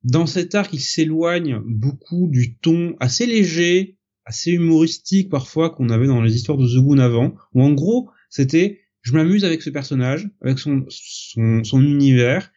dans 0.03 0.27
cet 0.27 0.57
arc 0.57 0.73
il 0.73 0.81
s'éloigne 0.81 1.61
beaucoup 1.65 2.27
du 2.29 2.59
ton 2.59 2.97
assez 2.99 3.25
léger, 3.25 3.99
assez 4.25 4.51
humoristique 4.51 5.31
parfois 5.31 5.71
qu'on 5.71 5.91
avait 5.91 6.09
dans 6.09 6.23
les 6.23 6.35
histoires 6.35 6.59
de 6.59 6.67
Goon 6.67 6.99
avant, 6.99 7.37
où 7.55 7.63
en 7.63 7.71
gros 7.71 8.11
c'était 8.31 8.81
je 9.03 9.13
m'amuse 9.13 9.45
avec 9.45 9.63
ce 9.63 9.71
personnage, 9.71 10.29
avec 10.41 10.59
son, 10.59 10.85
son, 10.89 11.63
son 11.63 11.83
univers, 11.83 12.51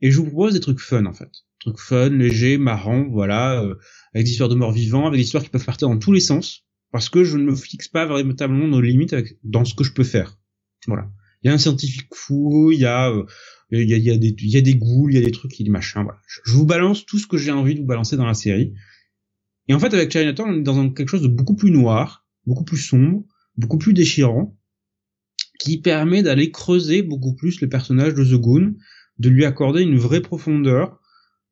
et 0.00 0.12
je 0.12 0.18
vous 0.18 0.26
propose 0.26 0.54
des 0.54 0.60
trucs 0.60 0.78
fun 0.78 1.04
en 1.06 1.12
fait 1.12 1.32
trucs 1.60 1.78
fun, 1.78 2.10
léger, 2.10 2.58
marrant, 2.58 3.06
voilà, 3.08 3.62
euh, 3.62 3.76
avec 4.14 4.24
des 4.26 4.32
histoires 4.32 4.48
de 4.48 4.54
morts 4.54 4.72
vivants, 4.72 5.06
avec 5.06 5.18
des 5.18 5.24
histoires 5.24 5.44
qui 5.44 5.50
peuvent 5.50 5.64
partir 5.64 5.88
dans 5.88 5.98
tous 5.98 6.12
les 6.12 6.20
sens, 6.20 6.64
parce 6.90 7.08
que 7.08 7.22
je 7.22 7.36
ne 7.36 7.44
me 7.44 7.54
fixe 7.54 7.88
pas 7.88 8.06
véritablement 8.06 8.66
nos 8.66 8.80
limites 8.80 9.14
dans 9.44 9.64
ce 9.64 9.74
que 9.74 9.84
je 9.84 9.92
peux 9.92 10.04
faire. 10.04 10.38
Voilà. 10.86 11.10
Il 11.42 11.48
y 11.48 11.50
a 11.50 11.54
un 11.54 11.58
scientifique 11.58 12.14
fou, 12.14 12.70
il 12.72 12.80
y 12.80 12.86
a, 12.86 13.10
euh, 13.10 13.24
il 13.70 13.88
y 13.88 13.94
a, 13.94 13.96
y 13.96 14.10
a 14.10 14.16
des, 14.16 14.34
il 14.38 14.50
y 14.50 14.56
a 14.56 14.60
des 14.60 14.74
ghouls, 14.74 15.12
il 15.12 15.14
y 15.14 15.22
a 15.22 15.24
des 15.24 15.30
trucs, 15.30 15.58
il 15.58 15.62
y 15.62 15.64
a 15.64 15.66
des 15.66 15.70
machins, 15.70 16.02
voilà. 16.02 16.18
Je, 16.26 16.52
vous 16.52 16.66
balance 16.66 17.06
tout 17.06 17.18
ce 17.18 17.26
que 17.26 17.36
j'ai 17.36 17.52
envie 17.52 17.74
de 17.74 17.80
vous 17.80 17.86
balancer 17.86 18.16
dans 18.16 18.26
la 18.26 18.34
série. 18.34 18.74
Et 19.68 19.74
en 19.74 19.78
fait, 19.78 19.94
avec 19.94 20.10
Chinatown, 20.10 20.50
on 20.50 20.58
est 20.58 20.62
dans 20.62 20.90
quelque 20.90 21.08
chose 21.08 21.22
de 21.22 21.28
beaucoup 21.28 21.54
plus 21.54 21.70
noir, 21.70 22.26
beaucoup 22.46 22.64
plus 22.64 22.78
sombre, 22.78 23.24
beaucoup 23.56 23.78
plus 23.78 23.92
déchirant, 23.92 24.56
qui 25.60 25.78
permet 25.78 26.22
d'aller 26.22 26.50
creuser 26.50 27.02
beaucoup 27.02 27.34
plus 27.34 27.60
le 27.60 27.68
personnage 27.68 28.14
de 28.14 28.24
The 28.24 28.40
Goon, 28.40 28.74
de 29.18 29.28
lui 29.28 29.44
accorder 29.44 29.82
une 29.82 29.98
vraie 29.98 30.22
profondeur, 30.22 30.98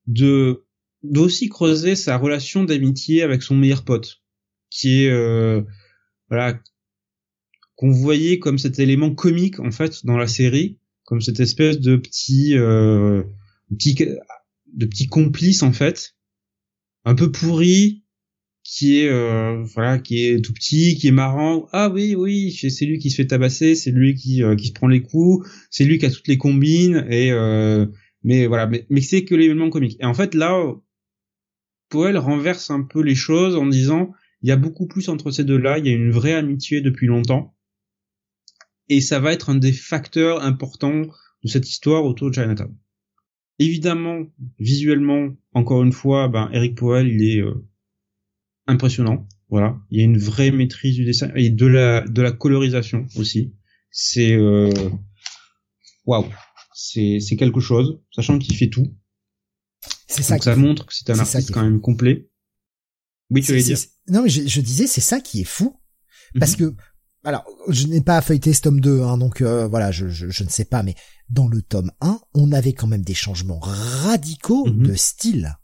de 0.09 0.65
d'aussi 1.05 1.49
creuser 1.49 1.95
sa 1.95 2.17
relation 2.17 2.65
d'amitié 2.65 3.23
avec 3.23 3.43
son 3.43 3.55
meilleur 3.55 3.85
pote, 3.85 4.21
qui 4.71 5.05
est 5.05 5.11
euh, 5.11 5.63
voilà 6.29 6.61
qu'on 7.77 7.93
voyait 7.93 8.41
comme 8.41 8.59
cet 8.59 8.81
élément 8.81 9.15
comique 9.15 9.61
en 9.61 9.71
fait 9.71 10.05
dans 10.05 10.17
la 10.17 10.27
série, 10.27 10.81
comme 11.05 11.21
cette 11.21 11.39
espèce 11.39 11.79
de 11.79 11.95
petit 11.97 12.57
euh, 12.57 13.23
petit 13.71 13.95
de 13.95 14.87
petit 14.87 15.07
complice 15.07 15.63
en 15.63 15.73
fait, 15.73 16.17
un 17.05 17.15
peu 17.15 17.31
pourri, 17.31 18.03
qui 18.69 18.99
est 18.99 19.09
euh, 19.09 19.63
voilà 19.75 19.99
qui 19.99 20.27
est 20.27 20.45
tout 20.45 20.53
petit 20.53 20.97
qui 20.97 21.09
est 21.09 21.13
marrant. 21.13 21.69
Ah 21.73 21.89
oui 21.89 22.15
oui 22.15 22.53
c'est 22.53 22.85
lui 22.85 22.99
qui 22.99 23.11
se 23.11 23.17
fait 23.17 23.27
tabasser 23.27 23.75
c'est 23.75 23.91
lui 23.91 24.15
qui 24.15 24.43
euh, 24.43 24.57
qui 24.57 24.67
se 24.67 24.73
prend 24.73 24.89
les 24.89 25.01
coups 25.01 25.49
c'est 25.71 25.85
lui 25.85 25.99
qui 25.99 26.05
a 26.05 26.11
toutes 26.11 26.29
les 26.29 26.37
combines 26.37 27.07
et 27.09 27.33
euh, 27.33 27.87
mais 28.23 28.47
voilà, 28.47 28.67
mais, 28.67 28.87
mais 28.91 29.01
c'est 29.01 29.25
que 29.25 29.35
l'événement 29.35 29.71
comique. 29.71 29.97
Et 30.01 30.05
en 30.05 30.15
fait, 30.15 30.35
là, 30.35 30.75
Poel 31.89 32.19
renverse 32.19 32.71
un 32.71 32.83
peu 32.83 33.03
les 33.03 33.15
choses 33.15 33.57
en 33.57 33.67
disant, 33.67 34.13
il 34.43 34.49
y 34.49 34.53
a 34.53 34.57
beaucoup 34.57 34.87
plus 34.87 35.09
entre 35.09 35.31
ces 35.31 35.45
deux-là, 35.45 35.79
il 35.79 35.87
y 35.87 35.91
a 35.91 35.95
une 35.95 36.11
vraie 36.11 36.35
amitié 36.35 36.81
depuis 36.81 37.07
longtemps. 37.07 37.55
Et 38.89 39.01
ça 39.01 39.21
va 39.21 39.33
être 39.33 39.51
un 39.51 39.55
des 39.55 39.73
facteurs 39.73 40.43
importants 40.43 41.03
de 41.45 41.49
cette 41.49 41.69
histoire 41.69 42.05
autour 42.05 42.31
de 42.31 42.35
Chinatown. 42.35 42.75
Évidemment, 43.59 44.23
visuellement, 44.59 45.31
encore 45.53 45.83
une 45.83 45.93
fois, 45.93 46.29
ben, 46.29 46.49
Eric 46.53 46.77
Poel, 46.77 47.09
il 47.09 47.23
est 47.23 47.41
euh, 47.41 47.67
impressionnant. 48.67 49.27
Voilà, 49.51 49.79
il 49.91 49.99
y 49.99 50.03
a 50.03 50.05
une 50.05 50.19
vraie 50.19 50.51
maîtrise 50.51 50.95
du 50.95 51.07
dessin 51.07 51.31
et 51.35 51.49
de 51.49 51.67
la 51.67 52.03
de 52.03 52.21
la 52.21 52.33
colorisation 52.33 53.07
aussi. 53.17 53.55
C'est 53.91 54.37
euh, 54.37 54.71
waouh 56.05 56.27
c'est 56.48 56.48
c'est 56.79 57.37
quelque 57.37 57.61
chose, 57.61 58.01
sachant 58.15 58.39
qu'il 58.39 58.57
fait 58.57 58.69
tout. 58.69 58.95
C'est 60.07 60.23
ça. 60.23 60.39
ça 60.39 60.57
montre 60.57 60.87
que 60.87 60.95
c'est 60.95 61.11
un 61.11 61.19
artiste 61.19 61.51
quand 61.53 61.63
même 61.63 61.81
complet. 61.81 62.31
Oui, 63.31 63.43
tu 63.43 63.53
veux 63.53 63.63
dire. 63.63 63.79
Non, 64.09 64.23
mais 64.23 64.29
je, 64.29 64.47
je 64.47 64.61
disais, 64.61 64.87
c'est 64.87 65.01
ça 65.01 65.21
qui 65.21 65.41
est 65.41 65.45
fou, 65.45 65.81
parce 66.39 66.59
mhm. 66.59 66.71
que 66.71 66.77
alors, 67.25 67.45
je 67.69 67.87
n'ai 67.89 68.01
pas 68.01 68.23
feuilleté 68.23 68.53
ce 68.53 68.63
tome 68.63 68.81
2, 68.81 69.03
hein, 69.03 69.19
donc 69.19 69.43
euh, 69.43 69.67
voilà, 69.67 69.91
je, 69.91 70.07
je, 70.09 70.31
je, 70.31 70.45
ne 70.45 70.49
sais 70.49 70.65
pas, 70.65 70.85
mais 70.85 70.95
dans 71.29 71.49
le 71.49 71.63
tome 71.63 71.91
1, 72.01 72.21
on 72.35 72.53
avait 72.53 72.73
quand 72.73 72.87
même 72.87 73.03
des 73.03 73.15
changements 73.15 73.59
radicaux 73.59 74.67
mhm. 74.67 74.87
de 74.87 74.95
style 74.95 75.59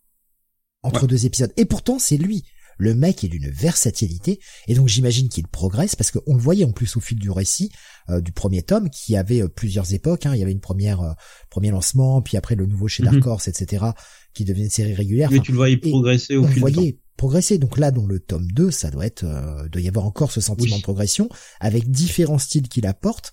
entre 0.83 1.07
deux 1.07 1.27
épisodes. 1.27 1.53
Et 1.57 1.65
pourtant, 1.65 1.99
c'est 1.99 2.17
lui. 2.17 2.45
Le 2.79 2.95
mec 2.95 3.25
est 3.25 3.29
d'une 3.29 3.49
versatilité, 3.51 4.41
et 4.67 4.75
donc 4.75 4.89
j'imagine 4.89 5.29
qu'il 5.29 5.47
progresse, 5.47 5.97
parce 5.97 6.11
qu'on 6.11 6.35
le 6.35 6.41
voyait 6.41 6.65
en 6.65 6.73
plus 6.73 6.97
au 6.97 7.01
fil 7.01 7.19
du 7.19 7.31
récit, 7.31 7.71
euh, 8.11 8.21
du 8.21 8.33
premier 8.33 8.63
tome 8.63 8.91
qui 8.91 9.17
avait 9.17 9.43
euh, 9.43 9.49
plusieurs 9.49 9.95
époques. 9.95 10.27
Hein. 10.27 10.35
Il 10.35 10.39
y 10.39 10.43
avait 10.43 10.53
une 10.53 10.61
première 10.61 11.01
euh, 11.01 11.13
premier 11.51 11.71
lancement, 11.71 12.21
puis 12.23 12.37
après 12.37 12.55
le 12.55 12.67
nouveau 12.67 12.89
chez 12.89 13.03
Dark 13.03 13.17
mhm. 13.17 13.27
Horse, 13.27 13.49
etc., 13.49 13.87
qui 14.35 14.45
devenait 14.45 14.65
une 14.65 14.71
série 14.71 14.95
régulière. 14.95 15.31
Mais 15.31 15.41
tu 15.41 15.53
le 15.53 15.57
voyais 15.57 15.77
progresser 15.77 16.37
au 16.37 16.47
fil 16.47 16.63
du 16.65 16.73
temps. 16.73 16.99
progresser. 17.17 17.59
Donc 17.59 17.79
là, 17.79 17.91
dans 17.91 18.07
le 18.07 18.21
tome 18.21 18.47
2, 18.53 18.71
ça 18.71 18.91
doit 18.91 19.07
être, 19.07 19.25
doit 19.71 19.81
y 19.81 19.89
avoir 19.89 20.05
encore 20.05 20.33
ce 20.33 20.41
sentiment 20.41 20.77
de 20.77 20.83
progression 20.83 21.29
avec 21.61 21.91
différents 21.91 22.39
styles 22.39 22.69
qu'il 22.69 22.87
apporte. 22.87 23.33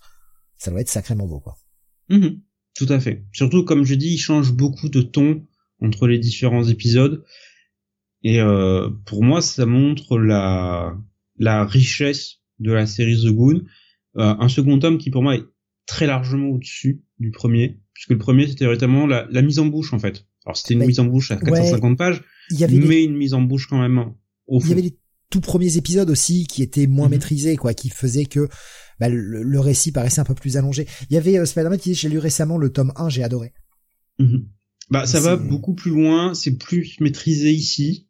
Ça 0.57 0.71
doit 0.71 0.81
être 0.81 0.89
sacrément 0.89 1.27
beau, 1.27 1.39
quoi. 1.39 1.57
Mhm. 2.09 2.41
Tout 2.75 2.87
à 2.89 2.99
fait. 2.99 3.25
Surtout, 3.33 3.65
comme 3.65 3.83
je 3.83 3.95
dis, 3.95 4.13
il 4.13 4.17
change 4.17 4.53
beaucoup 4.53 4.89
de 4.89 5.01
ton 5.01 5.45
entre 5.81 6.07
les 6.07 6.19
différents 6.19 6.63
épisodes. 6.63 7.23
Et 8.23 8.39
euh, 8.39 8.89
pour 9.05 9.23
moi, 9.23 9.41
ça 9.41 9.65
montre 9.65 10.17
la 10.17 10.95
la 11.37 11.65
richesse 11.65 12.37
de 12.59 12.71
la 12.71 12.85
série 12.85 13.23
The 13.23 13.31
Goon 13.31 13.61
euh, 14.17 14.35
un 14.39 14.49
second 14.49 14.77
tome 14.77 14.97
qui 14.97 15.09
pour 15.09 15.23
moi 15.23 15.35
est 15.35 15.45
très 15.85 16.05
largement 16.05 16.47
au-dessus 16.49 17.01
du 17.19 17.31
premier, 17.31 17.79
puisque 17.93 18.09
le 18.09 18.17
premier 18.17 18.47
c'était 18.47 18.65
véritablement 18.65 19.07
la, 19.07 19.25
la, 19.31 19.41
mise 19.41 19.59
en 19.59 19.65
bouche 19.65 19.93
en 19.93 19.99
fait. 19.99 20.25
Alors 20.45 20.57
c'était 20.57 20.73
une 20.73 20.85
mise 20.85 20.99
en 20.99 21.05
bouche 21.05 21.31
à 21.31 21.37
450 21.37 21.97
pages, 21.97 22.21
y 22.49 22.63
avait 22.63 22.77
mais 22.77 23.03
une 23.03 23.15
mise 23.15 23.33
en 23.33 23.41
bouche 23.41 23.67
quand 23.67 23.79
même 23.79 24.13
au 24.47 24.59
fond. 24.59 24.65
Il 24.65 24.69
y 24.69 24.73
avait 24.73 24.81
les 24.81 24.97
tout 25.29 25.39
premiers 25.39 25.77
épisodes 25.77 26.09
aussi 26.09 26.45
qui 26.45 26.61
étaient 26.61 26.87
moins 26.87 27.05
mhm. 27.05 27.11
maîtrisés, 27.11 27.55
quoi, 27.55 27.73
qui 27.73 27.89
faisaient 27.89 28.25
que 28.25 28.49
bah, 28.99 29.07
le, 29.07 29.59
récit 29.59 29.93
paraissait 29.93 30.19
un 30.19 30.25
peu 30.25 30.35
plus 30.35 30.57
allongé. 30.57 30.87
Il 31.09 31.13
y 31.13 31.17
avait 31.17 31.37
euh, 31.37 31.45
Spider-Man 31.45 31.79
qui 31.79 31.89
disait 31.89 32.01
j'ai 32.01 32.09
lu 32.09 32.17
récemment 32.17 32.57
le 32.57 32.69
tome 32.69 32.91
1, 32.97 33.07
j'ai 33.09 33.23
adoré. 33.23 33.53
Mhm. 34.19 34.49
Bah 34.89 35.05
ça 35.05 35.21
va 35.21 35.37
beaucoup 35.37 35.73
plus 35.73 35.91
loin, 35.91 36.33
c'est 36.33 36.57
plus 36.57 36.99
maîtrisé 36.99 37.53
ici. 37.53 38.09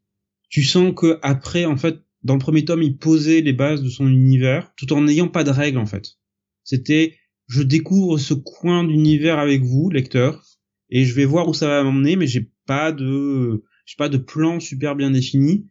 Tu 0.52 0.62
sens 0.62 0.94
que 0.96 1.18
après 1.24 1.66
en 1.66 1.78
fait 1.78 1.98
dans 2.24 2.36
le 2.36 2.40
premier 2.40 2.66
tome, 2.66 2.84
il 2.84 2.98
posait 2.98 3.42
les 3.42 3.54
bases 3.54 3.82
de 3.82 3.90
son 3.90 4.08
univers, 4.08 4.72
tout 4.76 4.94
en 4.94 5.02
n'ayant 5.02 5.28
pas 5.28 5.44
de 5.44 5.50
règles 5.50 5.80
en 5.80 5.86
fait. 5.86 6.18
C'était, 6.64 7.18
je 7.48 7.64
découvre 7.64 8.18
ce 8.18 8.34
coin 8.34 8.84
d'univers 8.84 9.40
avec 9.40 9.64
vous, 9.64 9.90
lecteur, 9.90 10.44
et 10.90 11.06
je 11.06 11.14
vais 11.16 11.26
voir 11.26 11.48
où 11.48 11.54
ça 11.54 11.68
va 11.68 11.84
m'emmener, 11.84 12.16
mais 12.16 12.28
j'ai 12.28 12.52
pas 12.68 12.92
de, 12.92 13.64
j'ai 13.86 13.96
pas 13.98 14.10
de 14.10 14.18
plan 14.18 14.60
super 14.60 14.96
bien 14.96 15.12
défini. 15.12 15.68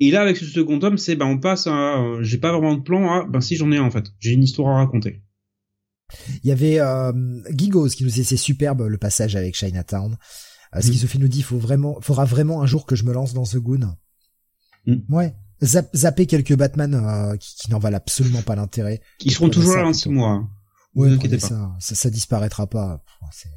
Et 0.00 0.10
là, 0.10 0.22
avec 0.22 0.36
ce 0.36 0.44
second 0.44 0.78
tome, 0.78 0.98
c'est, 0.98 1.16
ben, 1.16 1.26
on 1.26 1.38
passe 1.38 1.66
à, 1.66 2.00
euh, 2.00 2.22
j'ai 2.22 2.38
pas 2.38 2.52
vraiment 2.52 2.76
de 2.76 2.82
plan, 2.82 3.10
à, 3.10 3.24
ben, 3.24 3.40
si 3.40 3.56
j'en 3.56 3.72
ai 3.72 3.78
en 3.78 3.90
fait, 3.90 4.06
j'ai 4.20 4.32
une 4.32 4.42
histoire 4.42 4.76
à 4.76 4.78
raconter. 4.78 5.22
Il 6.42 6.48
y 6.48 6.52
avait 6.52 6.78
euh, 6.78 7.12
Gigos 7.50 7.88
qui 7.88 8.04
nous 8.04 8.10
disait 8.10 8.24
c'est 8.24 8.36
superbe 8.36 8.82
le 8.82 8.98
passage 8.98 9.34
avec 9.34 9.56
Chinatown. 9.56 10.16
Ce 10.80 10.90
qui 10.90 10.98
Sophie 10.98 11.18
nous 11.18 11.28
dit 11.28 11.42
faut 11.42 11.58
vraiment, 11.58 12.00
faudra 12.00 12.24
vraiment 12.24 12.62
un 12.62 12.66
jour 12.66 12.86
que 12.86 12.96
je 12.96 13.04
me 13.04 13.12
lance 13.12 13.32
dans 13.32 13.44
The 13.44 13.56
Goon. 13.56 13.96
Mm. 14.86 14.96
Ouais, 15.08 15.34
zapper 15.62 16.26
quelques 16.26 16.54
Batman 16.54 16.94
euh, 16.94 17.36
qui, 17.36 17.70
n'en 17.70 17.78
valent 17.78 17.96
absolument 17.96 18.42
pas 18.42 18.56
l'intérêt. 18.56 19.00
Ils 19.20 19.32
seront 19.32 19.48
toujours 19.48 19.76
là 19.76 19.82
dans 19.82 19.92
six 19.92 20.08
mois. 20.08 20.30
Hein. 20.30 20.50
Ouais, 20.94 21.16
ça, 21.38 21.72
ça, 21.80 21.94
ça, 21.94 22.10
disparaîtra 22.10 22.68
pas. 22.68 23.02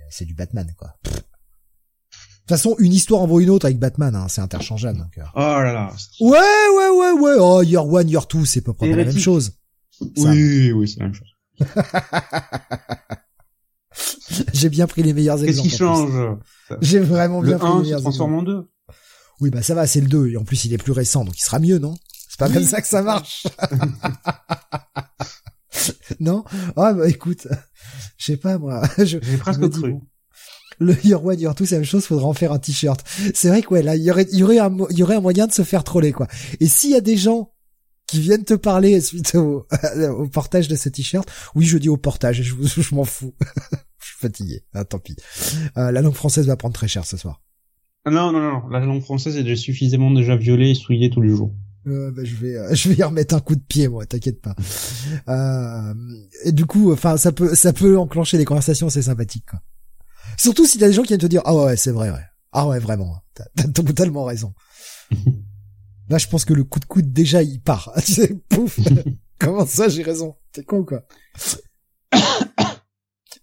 C'est 0.10 0.26
du 0.26 0.34
Batman, 0.34 0.72
quoi. 0.78 0.96
De 1.04 1.10
toute 1.12 2.50
façon, 2.50 2.76
une 2.80 2.94
histoire 2.94 3.22
en 3.22 3.28
vaut 3.28 3.42
une 3.42 3.50
autre 3.50 3.66
avec 3.66 3.78
Batman, 3.78 4.16
hein, 4.16 4.28
c'est 4.30 4.42
interchangeable. 4.42 4.98
Donc, 4.98 5.18
euh. 5.18 5.24
Oh 5.36 5.40
là 5.40 5.74
là. 5.74 5.94
Ouais, 6.22 6.30
ouais, 6.30 6.90
ouais, 6.90 7.12
ouais. 7.12 7.36
Oh, 7.40 7.62
Year 7.62 7.86
One, 7.86 8.10
Year 8.10 8.26
Two, 8.26 8.46
c'est 8.46 8.62
pas 8.62 8.74
près 8.74 8.90
la 8.90 9.04
même 9.04 9.18
chose. 9.18 9.52
Oui, 10.18 10.72
oui, 10.72 10.88
c'est 10.88 11.00
la 11.00 11.06
même 11.08 11.14
chose. 11.14 11.28
J'ai 14.54 14.70
bien 14.70 14.88
pris 14.88 15.04
les 15.04 15.14
meilleurs 15.14 15.44
exemples. 15.44 15.68
Qu'est-ce 15.70 15.76
qui 15.76 15.78
change 15.78 16.38
J'ai 16.82 17.00
vraiment 17.00 17.42
bien 17.42 17.58
pris 17.58 17.68
les 17.68 17.74
meilleurs 17.82 18.00
exemples. 18.00 18.04
transforme 18.04 18.36
en 18.36 18.44
deux. 18.44 18.68
Oui, 19.40 19.52
bah 19.52 19.62
ça 19.62 19.76
va, 19.76 19.86
c'est 19.86 20.02
le 20.02 20.08
2, 20.08 20.30
et 20.30 20.38
en 20.38 20.44
plus 20.44 20.66
il 20.66 20.74
est 20.74 20.80
plus 20.80 20.94
récent, 20.94 21.24
donc 21.24 21.38
il 21.38 21.44
sera 21.44 21.60
mieux, 21.60 21.78
non? 21.78 21.94
C'est 22.28 22.40
pas 22.40 22.50
comme 22.50 22.64
ça 22.64 22.82
que 22.82 22.88
ça 22.88 23.04
marche 23.04 23.46
Non? 26.20 26.44
Ah 26.76 26.94
bah 26.94 27.08
écoute, 27.08 27.48
je 28.18 28.26
sais 28.26 28.38
pas 28.38 28.58
moi. 28.58 28.82
J'ai 28.98 29.20
presque 29.20 29.70
cru. 29.70 29.96
le 30.80 30.96
Year 31.06 31.24
One, 31.24 31.40
Year 31.40 31.56
Two, 31.56 31.66
c'est 31.66 31.76
la 31.76 31.80
même 31.80 31.86
chose, 31.88 32.06
faudra 32.06 32.28
en 32.28 32.34
faire 32.34 32.52
un 32.52 32.60
t-shirt. 32.60 33.04
C'est 33.34 33.50
vrai 33.50 33.62
que 33.62 33.70
ouais, 33.70 33.84
là, 33.84 33.96
il 33.96 34.04
y 34.04 34.12
aurait, 34.12 34.28
y 34.32 34.44
aurait 34.44 34.60
un, 34.60 34.76
y 34.90 35.04
aurait 35.04 35.16
un 35.16 35.22
moyen 35.22 35.48
de 35.48 35.54
se 35.54 35.64
faire 35.64 35.84
troller, 35.84 36.12
quoi. 36.12 36.28
Et 36.60 36.68
s'il 36.68 36.92
y 36.92 36.96
a 36.96 37.02
des 37.02 37.18
gens 37.18 37.54
qui 38.08 38.20
viennent 38.22 38.46
te 38.46 38.54
parler 38.54 39.00
suite 39.02 39.36
au, 39.36 39.68
au 40.18 40.28
portage 40.28 40.68
de 40.68 40.76
ce 40.76 40.90
t-shirt, 40.90 41.30
oui, 41.56 41.66
je 41.66 41.78
dis 41.78 41.90
au 41.90 41.98
portage, 41.98 42.42
je, 42.42 42.82
je 42.82 42.96
m'en 42.96 43.04
fous. 43.04 43.36
Suis 44.18 44.28
fatigué, 44.28 44.64
ah, 44.74 44.86
tant 44.86 45.00
pis. 45.00 45.16
Euh, 45.78 45.92
la 45.92 46.02
langue 46.02 46.14
française 46.14 46.48
va 46.48 46.56
prendre 46.56 46.74
très 46.74 46.88
cher 46.88 47.06
ce 47.06 47.18
soir. 47.18 47.42
Non, 48.06 48.32
non, 48.32 48.40
non, 48.40 48.68
la 48.70 48.80
langue 48.80 49.02
française 49.02 49.38
est 49.38 49.44
déjà 49.44 49.56
suffisamment 49.56 50.12
déjà 50.12 50.36
violée 50.36 50.72
et 50.72 50.76
souillée 50.76 51.10
tous 51.10 51.22
les 51.22 51.30
jours. 51.30 51.54
Euh, 51.88 52.12
bah, 52.12 52.24
je 52.24 52.36
vais, 52.36 52.56
euh, 52.56 52.70
je 52.74 52.90
vais 52.90 52.96
y 52.96 53.04
remettre 53.04 53.36
un 53.36 53.40
coup 53.40 53.56
de 53.56 53.62
pied, 53.62 53.88
moi, 53.88 54.06
t'inquiète 54.06 54.42
pas. 54.42 54.56
Euh, 55.28 55.94
et 56.44 56.52
du 56.52 56.66
coup, 56.66 56.92
enfin, 56.92 57.18
ça 57.18 57.32
peut, 57.32 57.56
ça 57.56 57.74
peut 57.74 57.98
enclencher 57.98 58.38
des 58.38 58.46
conversations, 58.46 58.90
c'est 58.90 59.02
sympathique, 59.02 59.46
quoi. 59.50 59.60
Surtout 60.38 60.66
si 60.66 60.78
t'as 60.78 60.88
des 60.88 60.94
gens 60.94 61.02
qui 61.02 61.10
viennent 61.10 61.20
te 61.20 61.26
dire, 61.26 61.42
ah 61.46 61.56
ouais, 61.56 61.78
c'est 61.78 61.92
vrai, 61.92 62.12
ouais. 62.12 62.24
Ah 62.52 62.68
ouais, 62.68 62.80
vraiment. 62.80 63.18
T'as 63.34 63.46
as 63.58 63.68
totalement 63.68 64.24
raison. 64.24 64.54
Là, 66.10 66.18
je 66.18 66.28
pense 66.28 66.46
que 66.46 66.54
le 66.54 66.64
coup 66.64 66.80
de 66.80 66.86
coude, 66.86 67.12
déjà, 67.12 67.44
il 67.44 67.62
part. 67.62 67.92
C'est 68.04 68.34
pouf. 68.48 68.80
Comment 69.40 69.66
ça, 69.66 69.90
j'ai 69.90 70.04
raison? 70.04 70.36
T'es 70.54 70.64
con, 70.64 70.84
quoi. 70.84 71.04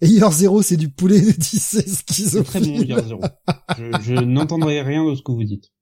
Et 0.00 0.08
Year 0.08 0.30
Zero, 0.32 0.62
c'est 0.62 0.76
du 0.76 0.88
poulet 0.90 1.20
de 1.20 1.30
10, 1.30 1.60
c'est 1.60 1.88
C'est 1.88 2.44
très 2.44 2.60
bon, 2.60 2.82
Year 2.82 3.02
Zero. 3.04 3.20
Je, 3.78 3.92
je 4.00 4.14
n'entendrai 4.14 4.82
rien 4.82 5.04
de 5.04 5.14
ce 5.14 5.22
que 5.22 5.32
vous 5.32 5.44
dites. 5.44 5.72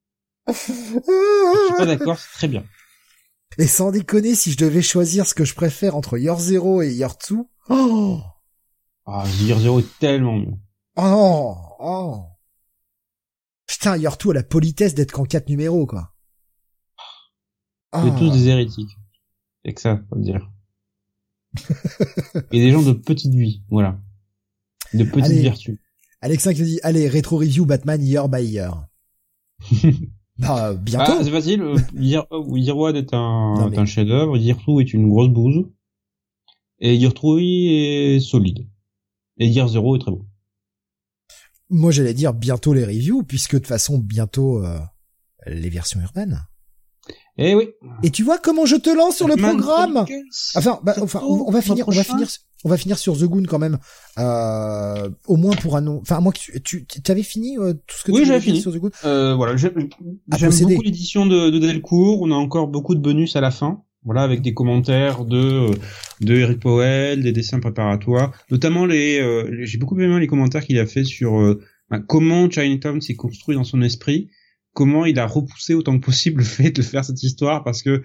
je 0.49 0.53
suis 0.55 1.77
pas 1.77 1.87
d'accord, 1.87 2.19
c'est 2.19 2.33
très 2.33 2.49
bien. 2.49 2.65
Et 3.59 3.67
sans 3.67 3.91
déconner, 3.91 4.35
si 4.35 4.51
je 4.53 4.57
devais 4.57 4.83
choisir 4.83 5.27
ce 5.27 5.35
que 5.35 5.45
je 5.45 5.55
préfère 5.55 5.95
entre 5.97 6.19
Year 6.19 6.39
Zero 6.39 6.83
et 6.83 6.93
Year 6.93 7.17
Two, 7.19 7.51
oh! 7.69 8.21
Ah, 9.05 9.25
Year 9.41 9.59
Zero 9.59 9.81
est 9.81 9.99
tellement 9.99 10.37
mieux. 10.39 10.55
Oh, 10.97 11.57
oh. 11.81 12.25
Putain, 13.67 13.97
Year 13.97 14.17
Two 14.17 14.31
a 14.31 14.35
la 14.35 14.43
politesse 14.43 14.95
d'être 14.95 15.13
qu'en 15.13 15.25
quatre 15.25 15.49
numéros, 15.49 15.87
quoi. 15.87 16.15
On 17.93 18.07
est 18.07 18.19
tous 18.19 18.31
des 18.31 18.49
hérétiques. 18.49 18.97
C'est 19.65 19.75
que 19.75 19.81
ça, 19.81 20.01
faut 20.09 20.19
dire. 20.19 20.49
Et 22.53 22.61
des 22.61 22.71
gens 22.71 22.83
de 22.83 22.93
petite 22.93 23.35
vie, 23.35 23.63
voilà. 23.71 24.01
De 24.95 25.05
petites 25.05 25.43
vertus. 25.43 25.79
Alexin 26.21 26.55
qui 26.55 26.63
dit, 26.63 26.81
allez, 26.83 27.09
rétro 27.09 27.39
review 27.39 27.67
Batman 27.67 28.03
year 28.03 28.29
by 28.29 28.45
year. 28.45 28.87
bah, 30.39 30.75
bientôt. 30.75 31.13
Ah, 31.19 31.25
c'est 31.25 31.31
facile. 31.31 31.63
Euh, 31.63 31.77
year, 31.95 32.27
oh, 32.31 32.57
year 32.57 32.77
One 32.77 32.97
est 32.97 33.13
un, 33.13 33.73
un 33.77 33.85
chef-d'œuvre. 33.85 34.37
Year 34.37 34.57
Two 34.65 34.81
est 34.81 34.93
une 34.93 35.09
grosse 35.09 35.31
bouse. 35.31 35.67
Et 36.79 36.97
Year 36.97 37.13
Three 37.13 37.69
est 37.69 38.21
solide. 38.21 38.67
Et 39.39 39.49
Year 39.49 39.69
Zero 39.69 39.97
est 39.97 40.01
très 40.01 40.11
beau. 40.11 40.27
Moi, 41.71 41.91
j'allais 41.91 42.15
dire 42.15 42.35
bientôt 42.35 42.75
les 42.75 42.85
reviews, 42.85 43.23
puisque 43.23 43.55
de 43.55 43.59
toute 43.59 43.67
façon, 43.67 43.99
bientôt 43.99 44.65
euh, 44.65 44.79
les 45.47 45.71
versions 45.71 46.01
urbaines. 46.01 46.45
Eh 47.39 47.55
oui. 47.55 47.71
Et 48.03 48.11
tu 48.11 48.23
vois 48.23 48.39
comment 48.39 48.67
je 48.67 48.77
te 48.77 48.91
lance 48.91 49.17
sur 49.17 49.29
le 49.29 49.37
programme 49.37 50.05
Enfin, 50.55 50.81
bah, 50.83 50.95
enfin, 51.01 51.21
on, 51.25 51.51
va 51.51 51.63
finir, 51.63 51.89
on 51.89 51.93
va 51.93 52.05
finir, 52.05 52.29
on 52.65 52.69
va 52.69 52.77
finir 52.77 52.99
sur 52.99 53.17
The 53.17 53.25
Goon 53.25 53.45
quand 53.49 53.59
même. 53.59 53.79
Euh, 54.19 55.09
au 55.27 55.37
moins 55.37 55.57
pour 55.57 55.77
un 55.77 55.81
nom. 55.81 55.99
Enfin, 56.03 56.21
moi, 56.21 56.33
tu, 56.33 56.87
tu 56.87 57.11
avais 57.11 57.23
fini 57.23 57.59
euh, 57.59 57.73
tout 57.73 57.97
ce 57.97 58.05
que 58.05 58.13
oui, 58.13 58.25
tu 58.25 58.31
avais 58.31 58.41
fini 58.41 58.61
sur 58.61 58.73
The 58.73 58.77
Goon. 58.77 58.91
Euh, 59.05 59.35
voilà, 59.35 59.57
j'aime 59.57 59.73
beaucoup 59.73 60.83
l'édition 60.83 61.27
de, 61.27 61.51
de 61.51 61.59
Delcourt. 61.59 62.21
On 62.21 62.31
a 62.31 62.35
encore 62.35 62.69
beaucoup 62.69 62.95
de 62.95 63.01
bonus 63.01 63.35
à 63.35 63.41
la 63.41 63.51
fin. 63.51 63.83
Voilà, 64.05 64.23
avec 64.23 64.43
des 64.43 64.53
commentaires 64.53 65.25
de 65.25 65.71
de 66.21 66.35
Eric 66.35 66.59
Powell, 66.59 67.23
des 67.23 67.31
dessins 67.31 67.61
préparatoires, 67.61 68.33
notamment 68.51 68.85
les. 68.85 69.21
Euh, 69.21 69.65
J'ai 69.65 69.79
beaucoup 69.79 69.99
aimé 69.99 70.19
les 70.19 70.27
commentaires 70.27 70.65
qu'il 70.65 70.79
a 70.79 70.87
fait 70.87 71.05
sur 71.05 71.41
euh, 71.41 71.63
bah, 71.89 72.01
comment 72.01 72.51
Chinatown 72.51 73.01
s'est 73.01 73.15
construit 73.15 73.55
dans 73.55 73.65
son 73.65 73.81
esprit 73.81 74.29
comment 74.73 75.05
il 75.05 75.19
a 75.19 75.27
repoussé 75.27 75.75
autant 75.75 75.99
que 75.99 76.05
possible 76.05 76.39
le 76.39 76.47
fait 76.47 76.71
de 76.71 76.83
faire 76.83 77.05
cette 77.05 77.23
histoire 77.23 77.65
parce 77.65 77.83
que 77.83 78.03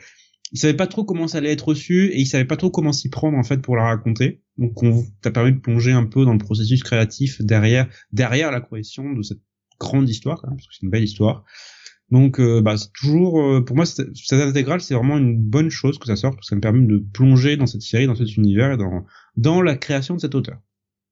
il 0.54 0.60
savait 0.60 0.76
pas 0.76 0.88
trop 0.88 1.04
comment 1.04 1.28
ça 1.28 1.40
allait 1.40 1.52
être 1.52 1.68
reçu 1.68 2.08
et 2.08 2.20
il 2.22 2.26
savait 2.26 2.46
pas 2.46 2.56
trop 2.56 2.72
comment 2.72 2.94
s'y 2.94 3.10
prendre 3.10 3.38
en 3.38 3.44
fait 3.44 3.62
pour 3.62 3.76
la 3.76 3.84
raconter. 3.84 4.42
Donc 4.58 4.82
on 4.82 5.06
t'a 5.22 5.32
permis 5.32 5.52
de 5.52 5.60
plonger 5.60 5.92
un 5.92 6.06
peu 6.06 6.24
dans 6.24 6.32
le 6.32 6.38
processus 6.38 6.84
créatif 6.84 7.42
derrière 7.42 7.88
derrière 8.12 8.52
la 8.52 8.62
correction 8.62 9.14
de 9.14 9.22
cette 9.22 9.42
grande 9.80 10.10
histoire 10.10 10.42
quand 10.42 10.48
même, 10.48 10.58
parce 10.58 10.68
que 10.68 10.74
c'est 10.74 10.86
une 10.86 10.90
belle 10.90 11.04
histoire. 11.04 11.44
Donc 12.10 12.40
euh, 12.40 12.62
bah 12.62 12.78
c'est 12.78 12.94
toujours 12.94 13.42
euh, 13.42 13.62
pour 13.62 13.76
moi 13.76 13.86
cette, 13.86 14.08
intégrale 14.32 14.80
c'est 14.80 14.94
vraiment 14.94 15.18
une 15.18 15.38
bonne 15.38 15.70
chose 15.70 16.00
que 16.00 16.08
ça 16.08 16.16
sorte 16.16 16.36
parce 16.36 16.48
que 16.48 16.50
ça 16.52 16.56
me 16.56 16.62
permet 16.62 16.88
de 16.88 17.06
plonger 17.14 17.58
dans 17.58 17.68
cette 17.68 17.82
série, 17.82 18.08
dans 18.08 18.16
cet 18.16 18.38
univers 18.38 18.72
et 18.72 18.78
dans 18.78 19.06
dans 19.36 19.62
la 19.62 19.76
création 19.76 20.16
de 20.16 20.22
cet 20.22 20.34
auteur. 20.34 20.60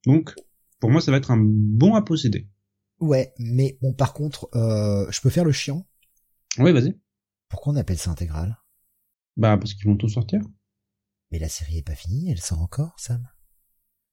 Donc 0.05 0.33
pour 0.79 0.89
moi 0.89 1.01
ça 1.01 1.11
va 1.11 1.17
être 1.17 1.31
un 1.31 1.41
bon 1.41 1.95
à 1.95 2.01
posséder. 2.01 2.47
Ouais, 2.99 3.33
mais 3.37 3.77
bon, 3.81 3.93
par 3.93 4.13
contre, 4.13 4.49
euh, 4.55 5.09
je 5.11 5.21
peux 5.21 5.29
faire 5.29 5.43
le 5.43 5.51
chiant 5.51 5.85
Oui, 6.57 6.71
vas-y. 6.71 6.97
Pourquoi 7.49 7.73
on 7.73 7.75
appelle 7.75 7.97
ça 7.97 8.11
intégrale 8.11 8.57
Bah, 9.37 9.57
parce 9.57 9.73
qu'ils 9.73 9.87
vont 9.87 9.97
tout 9.97 10.07
sortir. 10.07 10.41
Mais 11.31 11.39
la 11.39 11.49
série 11.49 11.79
est 11.79 11.85
pas 11.85 11.95
finie, 11.95 12.31
elle 12.31 12.39
sort 12.39 12.61
encore, 12.61 12.95
Sam. 12.97 13.27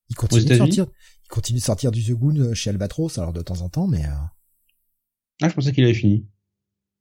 Il 0.09 0.17
continue 0.17 0.45
de 0.45 0.57
sortir, 0.57 0.87
il 1.25 1.29
continue 1.29 1.61
de 1.61 1.65
sortir 1.65 1.91
du 1.91 2.05
The 2.05 2.13
Goon 2.13 2.37
euh, 2.37 2.55
chez 2.55 2.71
Albatros, 2.71 3.19
alors 3.19 3.33
de 3.33 3.43
temps 3.43 3.61
en 3.61 3.69
temps, 3.69 3.87
mais... 3.87 4.05
Euh... 4.05 4.15
Ah, 5.41 5.49
je 5.49 5.55
pensais 5.55 5.73
qu'il 5.73 5.85
avait 5.85 5.95
fini. 5.95 6.29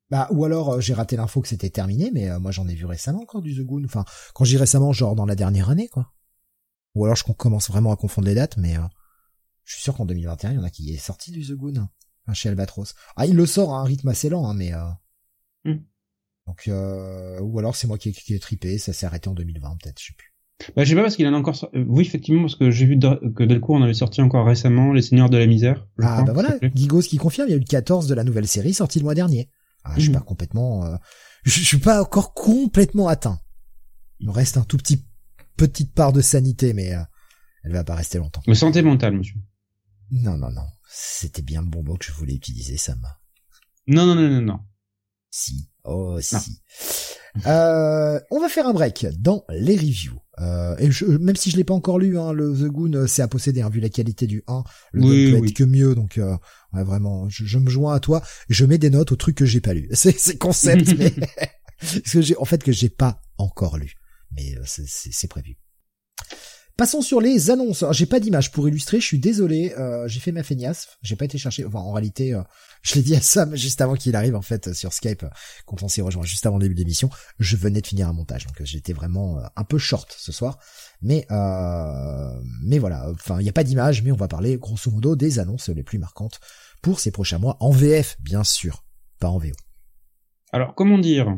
Bah, 0.09 0.27
ou 0.31 0.45
alors 0.45 0.73
euh, 0.73 0.81
j'ai 0.81 0.93
raté 0.93 1.15
l'info 1.15 1.41
que 1.41 1.47
c'était 1.47 1.69
terminé, 1.69 2.11
mais 2.13 2.37
moi 2.39 2.51
j'en 2.51 2.67
ai 2.67 2.75
vu 2.75 2.85
récemment 2.85 3.21
encore 3.21 3.41
du 3.41 3.55
The 3.55 3.65
Goon. 3.65 3.83
Enfin, 3.85 4.05
quand 4.33 4.43
j'ai 4.43 4.57
récemment, 4.57 4.93
genre 4.93 5.15
dans 5.15 5.25
la 5.25 5.35
dernière 5.35 5.69
année, 5.69 5.87
quoi. 5.87 6.13
Ou 6.95 7.05
alors 7.05 7.15
je 7.15 7.23
commence 7.23 7.69
vraiment 7.69 7.91
à 7.91 7.95
confondre 7.95 8.27
les 8.27 8.35
dates, 8.35 8.57
mais 8.57 8.75
je 9.63 9.73
suis 9.73 9.83
sûr 9.83 9.95
qu'en 9.95 10.05
2021, 10.05 10.51
il 10.51 10.55
y 10.55 10.59
en 10.59 10.63
a 10.63 10.69
qui 10.69 10.93
est 10.93 10.97
sorti 10.97 11.31
du 11.31 11.45
The 11.45 11.53
Goon, 11.53 11.73
hein, 11.77 12.33
chez 12.33 12.49
Albatros. 12.49 12.93
Ah, 13.15 13.25
il 13.25 13.35
le 13.35 13.45
sort 13.45 13.73
à 13.73 13.79
un 13.79 13.83
rythme 13.83 14.09
assez 14.09 14.29
lent, 14.29 14.47
hein, 14.47 14.53
mais... 14.53 14.73
Euh... 14.73 14.89
Hmm. 15.65 15.83
Donc, 16.47 16.67
euh... 16.67 17.39
ou 17.41 17.59
alors 17.59 17.75
c'est 17.75 17.87
moi 17.87 17.97
qui 17.97 18.09
ai, 18.09 18.11
qui 18.11 18.37
tripé, 18.39 18.77
ça 18.77 18.93
s'est 18.93 19.05
arrêté 19.05 19.29
en 19.29 19.33
2020 19.33 19.77
peut-être, 19.81 19.99
je 19.99 20.07
sais 20.07 20.13
plus. 20.17 20.31
Bah, 20.75 20.83
je 20.83 20.89
sais 20.89 20.95
pas 20.95 21.01
parce 21.01 21.15
qu'il 21.15 21.27
en 21.27 21.33
a 21.33 21.37
encore 21.37 21.55
sorti. 21.55 21.77
Euh, 21.77 21.85
oui, 21.87 22.03
effectivement, 22.03 22.41
parce 22.41 22.55
que 22.55 22.71
j'ai 22.71 22.85
vu 22.85 22.99
que 22.99 23.43
Delcourt 23.43 23.75
en 23.75 23.81
avait 23.81 23.93
sorti 23.93 24.21
encore 24.21 24.45
récemment, 24.45 24.93
Les 24.93 25.01
Seigneurs 25.01 25.29
de 25.29 25.37
la 25.37 25.47
Misère. 25.47 25.87
Ah, 26.01 26.23
bah 26.23 26.33
voilà, 26.33 26.57
Gigos 26.75 27.01
qui 27.01 27.17
confirme, 27.17 27.47
il 27.47 27.51
y 27.51 27.53
a 27.53 27.57
eu 27.57 27.61
le 27.61 27.65
14 27.65 28.07
de 28.07 28.13
la 28.13 28.23
nouvelle 28.23 28.47
série 28.47 28.73
sorti 28.73 28.99
le 28.99 29.03
mois 29.03 29.15
dernier. 29.15 29.49
Ah, 29.83 29.93
je 29.95 30.01
suis 30.01 30.09
hmm. 30.09 30.13
pas 30.13 30.19
complètement, 30.21 30.85
euh... 30.85 30.95
je, 31.43 31.59
suis 31.59 31.79
pas 31.79 32.01
encore 32.01 32.33
complètement 32.33 33.07
atteint. 33.07 33.39
Il 34.19 34.27
me 34.27 34.31
reste 34.31 34.57
un 34.57 34.63
tout 34.63 34.77
petit, 34.77 35.03
petite 35.57 35.93
part 35.93 36.13
de 36.13 36.21
sanité, 36.21 36.73
mais 36.73 36.93
euh, 36.93 37.01
elle 37.63 37.73
va 37.73 37.83
pas 37.83 37.95
rester 37.95 38.19
longtemps. 38.19 38.41
Mais 38.47 38.55
santé 38.55 38.81
mentale, 38.81 39.17
monsieur. 39.17 39.37
Non, 40.11 40.37
non, 40.37 40.51
non. 40.51 40.67
C'était 40.89 41.41
bien 41.41 41.61
le 41.61 41.67
bon 41.67 41.83
mot 41.83 41.97
que 41.97 42.05
je 42.05 42.11
voulais 42.11 42.35
utiliser, 42.35 42.77
Sam. 42.77 43.01
Non, 43.87 44.05
non, 44.05 44.15
non, 44.15 44.29
non, 44.29 44.41
non. 44.41 44.59
Si. 45.29 45.69
Oh, 45.83 46.19
si. 46.21 46.61
Euh, 47.47 48.19
on 48.29 48.39
va 48.39 48.49
faire 48.49 48.67
un 48.67 48.73
break 48.73 49.07
dans 49.17 49.45
les 49.49 49.75
reviews. 49.75 50.19
Euh, 50.39 50.75
et 50.79 50.91
je, 50.91 51.05
même 51.05 51.35
si 51.35 51.49
je 51.49 51.57
l'ai 51.57 51.63
pas 51.63 51.73
encore 51.73 51.99
lu, 51.99 52.17
hein, 52.17 52.33
le 52.33 52.53
The 52.53 52.71
Goon, 52.71 52.93
euh, 52.93 53.07
c'est 53.07 53.21
à 53.21 53.27
posséder, 53.27 53.61
hein, 53.61 53.69
vu 53.69 53.79
la 53.79 53.89
qualité 53.89 54.27
du 54.27 54.43
1. 54.47 54.63
Le 54.91 55.03
oui, 55.03 55.31
peut 55.31 55.47
être 55.47 55.53
que 55.53 55.63
mieux, 55.63 55.95
donc 55.95 56.17
euh, 56.17 56.35
ouais, 56.73 56.83
vraiment, 56.83 57.29
je, 57.29 57.57
me 57.57 57.69
joins 57.69 57.93
à 57.93 57.99
toi. 57.99 58.21
Je 58.49 58.65
mets 58.65 58.77
des 58.77 58.89
notes 58.89 59.11
aux 59.11 59.15
trucs 59.15 59.37
que 59.37 59.45
j'ai 59.45 59.61
pas 59.61 59.73
lu. 59.73 59.89
C'est, 59.93 60.17
c'est 60.17 60.37
concept, 60.37 60.93
mais 60.97 61.11
parce 61.79 62.11
que 62.11 62.21
j'ai, 62.21 62.35
en 62.37 62.45
fait, 62.45 62.63
que 62.63 62.71
j'ai 62.71 62.89
pas 62.89 63.21
encore 63.37 63.77
lu. 63.77 63.95
Mais 64.31 64.55
euh, 64.57 64.61
c'est, 64.65 64.85
c'est 64.87 65.27
prévu. 65.27 65.57
Passons 66.81 67.03
sur 67.03 67.21
les 67.21 67.51
annonces. 67.51 67.85
J'ai 67.91 68.07
pas 68.07 68.19
d'image 68.19 68.51
pour 68.51 68.67
illustrer, 68.67 68.99
je 68.99 69.05
suis 69.05 69.19
désolé, 69.19 69.71
euh, 69.77 70.07
j'ai 70.07 70.19
fait 70.19 70.31
ma 70.31 70.41
feignasse, 70.41 70.97
j'ai 71.03 71.15
pas 71.15 71.25
été 71.25 71.37
chercher. 71.37 71.63
Enfin, 71.63 71.77
en 71.77 71.91
réalité, 71.91 72.33
euh, 72.33 72.41
je 72.81 72.95
l'ai 72.95 73.03
dit 73.03 73.15
à 73.15 73.21
Sam 73.21 73.55
juste 73.55 73.81
avant 73.81 73.93
qu'il 73.93 74.15
arrive 74.15 74.35
en 74.35 74.41
fait 74.41 74.73
sur 74.73 74.91
Skype, 74.91 75.23
quand 75.67 75.83
on 75.83 75.87
s'est 75.87 76.01
rejoint 76.01 76.23
juste 76.23 76.43
avant 76.47 76.57
le 76.57 76.63
début 76.63 76.73
de 76.73 76.79
l'émission. 76.79 77.11
Je 77.37 77.55
venais 77.55 77.81
de 77.81 77.85
finir 77.85 78.07
un 78.07 78.13
montage, 78.13 78.47
donc 78.47 78.55
j'étais 78.63 78.93
vraiment 78.93 79.37
euh, 79.37 79.43
un 79.55 79.63
peu 79.63 79.77
short 79.77 80.11
ce 80.17 80.31
soir. 80.31 80.57
Mais 81.03 81.27
mais 82.63 82.79
voilà, 82.79 83.11
enfin 83.11 83.39
il 83.39 83.45
y 83.45 83.49
a 83.49 83.53
pas 83.53 83.63
d'image, 83.63 84.01
mais 84.01 84.11
on 84.11 84.15
va 84.15 84.27
parler 84.27 84.57
grosso 84.57 84.89
modo 84.89 85.15
des 85.15 85.37
annonces 85.37 85.69
les 85.69 85.83
plus 85.83 85.99
marquantes 85.99 86.39
pour 86.81 86.99
ces 86.99 87.11
prochains 87.11 87.37
mois 87.37 87.57
en 87.59 87.69
VF, 87.69 88.17
bien 88.21 88.43
sûr, 88.43 88.85
pas 89.19 89.29
en 89.29 89.37
VO. 89.37 89.51
Alors 90.51 90.73
comment 90.73 90.97
dire? 90.97 91.37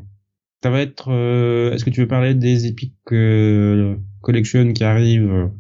Ça 0.64 0.70
va 0.70 0.80
être. 0.80 1.12
Euh, 1.12 1.74
est-ce 1.74 1.84
que 1.84 1.90
tu 1.90 2.00
veux 2.00 2.08
parler 2.08 2.34
des 2.34 2.68
Epic 2.68 2.96
euh, 3.12 3.98
Collection 4.24 4.74
qui 4.74 4.84
arrivent 4.84 5.52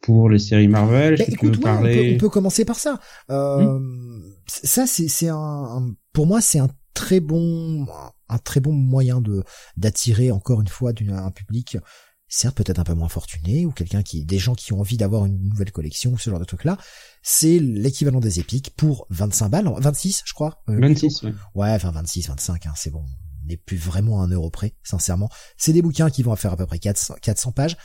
pour 0.00 0.30
les 0.30 0.38
séries 0.38 0.68
Marvel 0.68 1.16
bah, 1.18 1.24
écoute, 1.28 1.60
parler... 1.60 2.14
on, 2.14 2.18
peut, 2.18 2.28
commencer 2.28 2.64
par 2.64 2.78
ça. 2.78 3.00
Euh, 3.30 3.78
hmm. 3.78 4.22
Ça, 4.46 4.86
c'est 4.86 5.08
c'est 5.08 5.28
un, 5.28 5.94
pour 6.12 6.26
moi, 6.26 6.40
c'est 6.40 6.58
un 6.58 6.68
très 6.94 7.20
bon 7.20 7.86
un 8.28 8.38
très 8.38 8.60
bon 8.60 8.72
moyen 8.72 9.20
de 9.20 9.44
d'attirer 9.76 10.30
encore 10.30 10.60
une 10.60 10.68
fois 10.68 10.92
un 11.08 11.30
public 11.30 11.78
certes 12.26 12.56
peut-être 12.56 12.80
un 12.80 12.84
peu 12.84 12.94
moins 12.94 13.08
fortuné 13.08 13.64
ou 13.66 13.70
quelqu'un 13.70 14.02
qui 14.02 14.24
des 14.24 14.38
gens 14.38 14.54
qui 14.54 14.72
ont 14.72 14.80
envie 14.80 14.96
d'avoir 14.96 15.24
une 15.24 15.48
nouvelle 15.48 15.70
collection 15.70 16.16
ce 16.16 16.28
genre 16.28 16.40
de 16.40 16.44
truc 16.44 16.64
là 16.64 16.76
c'est 17.22 17.60
l'équivalent 17.60 18.18
des 18.18 18.40
épiques 18.40 18.74
pour 18.76 19.06
25 19.10 19.48
balles 19.48 19.72
26 19.78 20.22
je 20.26 20.34
crois 20.34 20.60
26 20.66 21.22
ouais. 21.22 21.34
ouais 21.54 21.70
enfin 21.70 21.92
26 21.92 22.28
25 22.28 22.66
hein, 22.66 22.72
c'est 22.74 22.90
bon 22.90 23.04
n'est 23.48 23.56
plus 23.56 23.76
vraiment 23.76 24.22
un 24.22 24.28
euro 24.28 24.50
près, 24.50 24.74
sincèrement. 24.82 25.28
C'est 25.56 25.72
des 25.72 25.82
bouquins 25.82 26.10
qui 26.10 26.22
vont 26.22 26.36
faire 26.36 26.52
à 26.52 26.56
peu 26.56 26.66
près 26.66 26.78
400, 26.78 27.16
400 27.20 27.52
pages. 27.52 27.76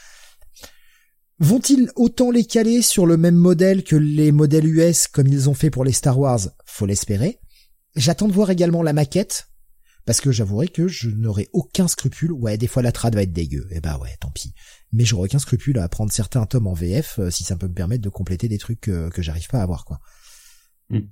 Vont-ils 1.40 1.92
autant 1.96 2.32
les 2.32 2.46
caler 2.46 2.82
sur 2.82 3.06
le 3.06 3.18
même 3.18 3.36
modèle 3.36 3.84
que 3.84 3.96
les 3.96 4.32
modèles 4.32 4.68
US 4.68 5.08
comme 5.08 5.28
ils 5.28 5.50
ont 5.50 5.54
fait 5.54 5.72
pour 5.72 5.84
les 5.84 5.92
Star 5.92 6.20
Wars? 6.20 6.42
Faut 6.66 6.86
l'espérer. 6.86 7.40
J'attends 7.96 8.28
de 8.28 8.34
voir 8.34 8.50
également 8.50 8.84
la 8.84 8.94
maquette, 8.94 9.48
parce 10.06 10.22
que 10.22 10.32
j'avouerai 10.32 10.68
que 10.68 10.88
je 10.88 11.10
n'aurai 11.10 11.50
aucun 11.54 11.88
scrupule. 11.88 12.32
Ouais, 12.32 12.58
des 12.58 12.68
fois 12.68 12.82
la 12.82 12.92
trad 12.92 13.16
va 13.16 13.24
être 13.24 13.32
dégueu. 13.32 13.68
Eh 13.72 13.80
bah 13.80 13.98
ouais, 14.02 14.16
tant 14.20 14.32
pis. 14.32 14.54
Mais 14.92 15.06
j'aurai 15.06 15.26
aucun 15.26 15.40
scrupule 15.40 15.80
à 15.80 15.88
prendre 15.90 16.12
certains 16.12 16.46
tomes 16.46 16.68
en 16.68 16.74
VF 16.74 17.20
euh, 17.20 17.30
si 17.30 17.44
ça 17.44 17.56
peut 17.56 17.68
me 17.68 17.74
permettre 17.74 18.04
de 18.04 18.10
compléter 18.10 18.48
des 18.48 18.58
trucs 18.58 18.82
que, 18.82 19.10
que 19.10 19.22
j'arrive 19.22 19.48
pas 19.48 19.60
à 19.60 19.64
avoir, 19.64 19.86
quoi. 19.86 20.00
Hmm. 20.90 21.08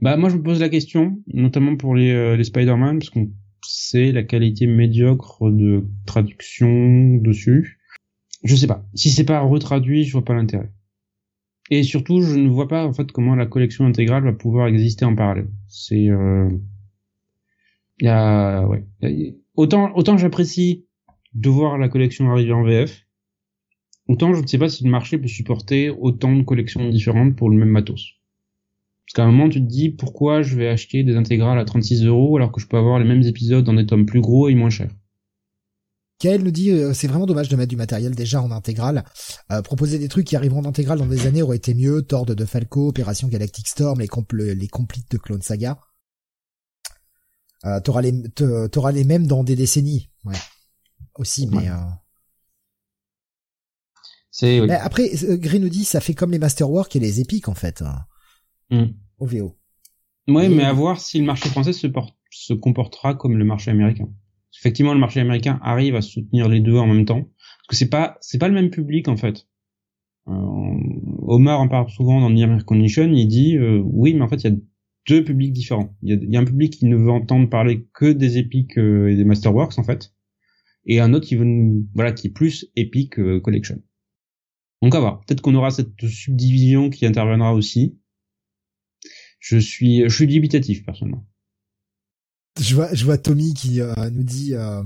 Bah 0.00 0.16
moi 0.16 0.30
je 0.30 0.36
me 0.36 0.42
pose 0.42 0.60
la 0.60 0.68
question, 0.68 1.20
notamment 1.26 1.76
pour 1.76 1.96
les, 1.96 2.12
euh, 2.12 2.36
les 2.36 2.44
Spider-Man, 2.44 3.00
parce 3.00 3.10
qu'on 3.10 3.32
c'est 3.66 4.12
la 4.12 4.22
qualité 4.22 4.66
médiocre 4.66 5.50
de 5.50 5.86
traduction 6.06 7.16
dessus. 7.16 7.80
Je 8.42 8.56
sais 8.56 8.66
pas. 8.66 8.84
Si 8.94 9.10
c'est 9.10 9.24
pas 9.24 9.40
retraduit, 9.40 10.04
je 10.04 10.12
vois 10.12 10.24
pas 10.24 10.34
l'intérêt. 10.34 10.70
Et 11.70 11.82
surtout, 11.82 12.20
je 12.20 12.36
ne 12.38 12.48
vois 12.48 12.68
pas 12.68 12.84
en 12.86 12.92
fait 12.92 13.10
comment 13.10 13.34
la 13.34 13.46
collection 13.46 13.86
intégrale 13.86 14.24
va 14.24 14.32
pouvoir 14.32 14.66
exister 14.66 15.04
en 15.04 15.14
parallèle. 15.14 15.48
C'est 15.68 16.08
euh... 16.10 16.50
y 18.00 18.08
a 18.08 18.66
ouais 18.66 18.86
autant 19.56 19.94
autant 19.94 20.18
j'apprécie 20.18 20.86
de 21.32 21.48
voir 21.48 21.78
la 21.78 21.88
collection 21.88 22.30
arriver 22.30 22.52
en 22.52 22.64
VF, 22.64 23.06
autant 24.08 24.34
je 24.34 24.42
ne 24.42 24.46
sais 24.46 24.58
pas 24.58 24.68
si 24.68 24.84
le 24.84 24.90
marché 24.90 25.18
peut 25.18 25.28
supporter 25.28 25.90
autant 25.90 26.34
de 26.34 26.42
collections 26.42 26.88
différentes 26.88 27.36
pour 27.36 27.50
le 27.50 27.56
même 27.56 27.70
matos. 27.70 28.14
Parce 29.06 29.14
qu'à 29.14 29.24
un 29.24 29.30
moment, 29.30 29.48
tu 29.48 29.60
te 29.60 29.68
dis 29.68 29.90
pourquoi 29.90 30.42
je 30.42 30.56
vais 30.56 30.68
acheter 30.68 31.04
des 31.04 31.16
intégrales 31.16 31.58
à 31.58 31.64
36 31.64 32.04
euros 32.06 32.36
alors 32.36 32.52
que 32.52 32.60
je 32.60 32.66
peux 32.66 32.78
avoir 32.78 32.98
les 32.98 33.04
mêmes 33.04 33.22
épisodes 33.22 33.64
dans 33.64 33.74
des 33.74 33.86
tomes 33.86 34.06
plus 34.06 34.20
gros 34.20 34.48
et 34.48 34.54
moins 34.54 34.70
chers? 34.70 34.90
Kael 36.18 36.42
nous 36.42 36.50
dit 36.50 36.70
euh, 36.70 36.94
c'est 36.94 37.06
vraiment 37.06 37.26
dommage 37.26 37.48
de 37.48 37.56
mettre 37.56 37.68
du 37.68 37.76
matériel 37.76 38.14
déjà 38.14 38.40
en 38.40 38.50
intégrale. 38.50 39.04
Euh, 39.50 39.62
proposer 39.62 39.98
des 39.98 40.08
trucs 40.08 40.26
qui 40.26 40.36
arriveront 40.36 40.60
en 40.60 40.64
intégrale 40.64 40.98
dans 40.98 41.06
des 41.06 41.26
années 41.26 41.42
aurait 41.42 41.56
été 41.56 41.74
mieux. 41.74 42.02
Tord 42.02 42.26
de 42.26 42.44
Falco, 42.44 42.88
Opération 42.88 43.28
Galactic 43.28 43.68
Storm, 43.68 44.00
les, 44.00 44.54
les 44.54 44.68
complites 44.68 45.10
de 45.10 45.18
Clone 45.18 45.42
Saga. 45.42 45.78
Euh, 47.66 47.80
t'auras 47.80 48.02
les 48.02 48.12
les 48.12 49.04
mêmes 49.04 49.26
dans 49.26 49.44
des 49.44 49.56
décennies. 49.56 50.10
Ouais. 50.24 50.36
Aussi, 51.16 51.46
mais. 51.46 51.68
Euh... 51.68 51.76
Oui. 54.42 54.70
après, 54.72 55.10
Green 55.38 55.62
nous 55.62 55.68
dit 55.68 55.84
ça 55.84 56.00
fait 56.00 56.14
comme 56.14 56.32
les 56.32 56.38
Masterwork 56.38 56.96
et 56.96 57.00
les 57.00 57.20
Epic 57.20 57.48
en 57.48 57.54
fait. 57.54 57.84
Mm. 58.74 58.94
Au 59.18 59.26
VO. 59.26 59.56
Ouais, 60.26 60.48
mais 60.48 60.64
à 60.64 60.72
voir 60.72 61.00
si 61.00 61.18
le 61.18 61.24
marché 61.24 61.48
français 61.48 61.72
se, 61.72 61.86
se 62.30 62.54
comportera 62.54 63.14
comme 63.14 63.36
le 63.36 63.44
marché 63.44 63.70
américain. 63.70 64.08
Effectivement 64.56 64.94
le 64.94 65.00
marché 65.00 65.20
américain 65.20 65.58
arrive 65.62 65.96
à 65.96 66.02
soutenir 66.02 66.48
les 66.48 66.60
deux 66.60 66.76
en 66.76 66.86
même 66.86 67.04
temps. 67.04 67.22
Parce 67.22 67.68
que 67.68 67.76
c'est 67.76 67.88
pas 67.88 68.16
c'est 68.20 68.38
pas 68.38 68.48
le 68.48 68.54
même 68.54 68.70
public 68.70 69.08
en 69.08 69.16
fait. 69.16 69.46
Euh, 70.28 70.32
Omar 71.26 71.60
en 71.60 71.68
parle 71.68 71.90
souvent 71.90 72.20
dans 72.20 72.30
Near 72.30 72.64
Condition. 72.64 73.10
Il 73.12 73.26
dit 73.26 73.56
euh, 73.56 73.82
oui 73.84 74.14
mais 74.14 74.22
en 74.22 74.28
fait 74.28 74.42
il 74.44 74.50
y 74.50 74.54
a 74.54 74.56
deux 75.08 75.24
publics 75.24 75.52
différents. 75.52 75.94
Il 76.02 76.10
y 76.10 76.12
a, 76.12 76.30
y 76.30 76.36
a, 76.36 76.40
un 76.40 76.44
public 76.44 76.72
qui 76.72 76.86
ne 76.86 76.96
veut 76.96 77.10
entendre 77.10 77.48
parler 77.50 77.86
que 77.92 78.10
des 78.10 78.38
Epic 78.38 78.78
euh, 78.78 79.10
et 79.10 79.16
des 79.16 79.24
Masterworks 79.24 79.78
en 79.78 79.84
fait. 79.84 80.14
Et 80.86 81.00
un 81.00 81.12
autre 81.12 81.26
qui 81.26 81.36
veut 81.36 81.46
voilà 81.94 82.12
qui 82.12 82.28
est 82.28 82.32
plus 82.32 82.70
Epic 82.76 83.18
euh, 83.18 83.40
Collection. 83.40 83.82
Donc 84.82 84.94
à 84.94 85.00
voir. 85.00 85.20
Peut-être 85.20 85.40
qu'on 85.40 85.54
aura 85.54 85.70
cette 85.70 86.06
subdivision 86.06 86.90
qui 86.90 87.06
interviendra 87.06 87.54
aussi 87.54 87.98
je 89.44 89.58
suis 89.58 90.02
je 90.04 90.14
suis 90.14 90.26
dubitatif 90.26 90.84
personnellement 90.84 91.26
je 92.60 92.74
vois, 92.74 92.92
je 92.94 93.04
vois 93.04 93.18
Tommy 93.18 93.54
qui 93.54 93.80
euh, 93.80 93.94
nous 94.10 94.22
dit 94.22 94.54
euh, 94.54 94.82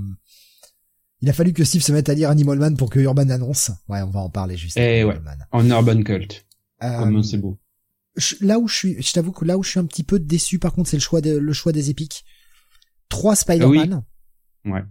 il 1.20 1.28
a 1.28 1.32
fallu 1.32 1.52
que 1.52 1.64
Steve 1.64 1.82
se 1.82 1.92
mette 1.92 2.08
à 2.08 2.14
lire 2.14 2.30
Animal 2.30 2.58
Man 2.58 2.76
pour 2.76 2.90
que 2.90 2.98
Urban 2.98 3.28
annonce. 3.28 3.70
Ouais, 3.88 4.02
on 4.02 4.10
va 4.10 4.20
en 4.20 4.30
parler 4.30 4.56
juste. 4.56 4.76
Eh 4.76 5.04
ouais, 5.04 5.18
en 5.52 5.68
Urban 5.68 6.02
Cult. 6.02 6.46
Euh, 6.82 7.22
c'est 7.22 7.38
beau. 7.38 7.58
là 8.40 8.58
où 8.58 8.68
je 8.68 8.74
suis, 8.74 9.02
je 9.02 9.12
t'avoue 9.12 9.32
que 9.32 9.44
là 9.44 9.58
où 9.58 9.62
je 9.62 9.70
suis 9.70 9.80
un 9.80 9.86
petit 9.86 10.04
peu 10.04 10.18
déçu, 10.18 10.58
par 10.58 10.72
contre, 10.72 10.88
c'est 10.88 10.96
le 10.96 11.02
choix 11.02 11.20
de, 11.20 11.36
le 11.36 11.52
choix 11.52 11.72
des 11.72 11.90
épiques. 11.90 12.24
Trois 13.08 13.36
Spider-Man. 13.36 14.04
Ah 14.64 14.70
ouais. 14.70 14.84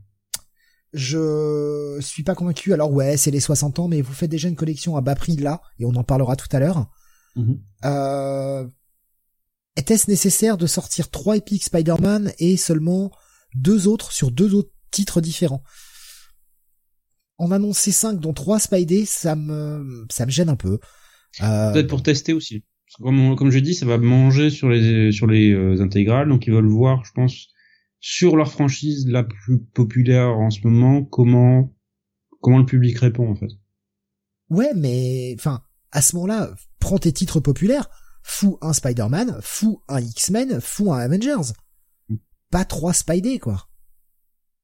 Je 0.94 1.98
suis 2.02 2.24
pas 2.24 2.36
convaincu. 2.36 2.74
Alors 2.74 2.92
ouais, 2.92 3.18
c'est 3.18 3.32
les 3.32 3.40
60 3.40 3.80
ans, 3.80 3.88
mais 3.88 4.02
vous 4.02 4.14
faites 4.14 4.30
déjà 4.30 4.50
une 4.50 4.56
collection 4.56 4.98
à 4.98 5.02
bas 5.02 5.16
prix 5.16 5.38
là, 5.38 5.62
et 5.80 5.86
on 5.86 5.96
en 5.96 6.04
parlera 6.04 6.36
tout 6.36 6.48
à 6.52 6.60
l'heure. 6.60 6.90
Mm-hmm. 7.38 7.60
euh, 7.86 8.68
était-ce 9.78 10.10
nécessaire 10.10 10.58
de 10.58 10.68
sortir 10.68 11.10
trois 11.10 11.38
Epic 11.38 11.64
Spider-Man 11.64 12.34
et 12.40 12.58
seulement 12.58 13.12
deux 13.56 13.88
autres 13.88 14.12
sur 14.12 14.32
deux 14.32 14.54
autres 14.54 14.72
titres 14.92 15.22
différents? 15.22 15.64
En 17.38 17.52
annoncer 17.52 17.92
cinq 17.92 18.20
dont 18.20 18.34
trois 18.34 18.60
Spidey, 18.60 19.06
ça 19.06 19.36
me 19.36 20.06
ça 20.12 20.26
me 20.26 20.32
gêne 20.32 20.50
un 20.50 20.56
peu. 20.56 20.80
Euh... 21.42 21.72
Peut-être 21.72 21.88
pour 21.88 22.04
tester 22.04 22.34
aussi. 22.34 22.66
Comme, 23.00 23.36
comme 23.36 23.52
je 23.52 23.60
dis, 23.60 23.76
ça 23.76 23.86
va 23.86 23.98
manger 23.98 24.50
sur 24.50 24.70
les 24.70 25.12
sur 25.12 25.28
les 25.28 25.52
euh, 25.52 25.82
intégrales, 25.82 26.30
donc 26.30 26.48
ils 26.48 26.54
veulent 26.54 26.70
voir, 26.70 27.04
je 27.06 27.12
pense, 27.12 27.48
sur 28.00 28.38
leur 28.38 28.52
franchise 28.52 29.08
la 29.08 29.24
plus 29.24 29.60
populaire 29.60 30.30
en 30.30 30.50
ce 30.50 30.62
moment, 30.64 31.04
comment 31.04 31.76
comment 32.42 32.58
le 32.58 32.66
public 32.66 32.98
répond 32.98 33.30
en 33.30 33.36
fait. 33.36 33.52
Ouais, 34.50 34.72
mais 34.76 35.36
enfin, 35.38 35.62
à 35.92 36.02
ce 36.02 36.16
moment-là, 36.16 36.56
prends 36.80 36.98
tes 36.98 37.12
titres 37.12 37.42
populaires, 37.42 37.90
fou 38.28 38.58
un 38.62 38.74
Spider-Man, 38.74 39.40
fou 39.42 39.82
un 39.88 40.02
X-Men, 40.02 40.60
fou 40.60 40.92
un 40.92 41.00
Avengers. 41.00 41.54
Mm. 42.10 42.18
Pas 42.52 42.66
trois 42.66 42.94
Spidey, 42.94 43.40
quoi. 43.40 43.70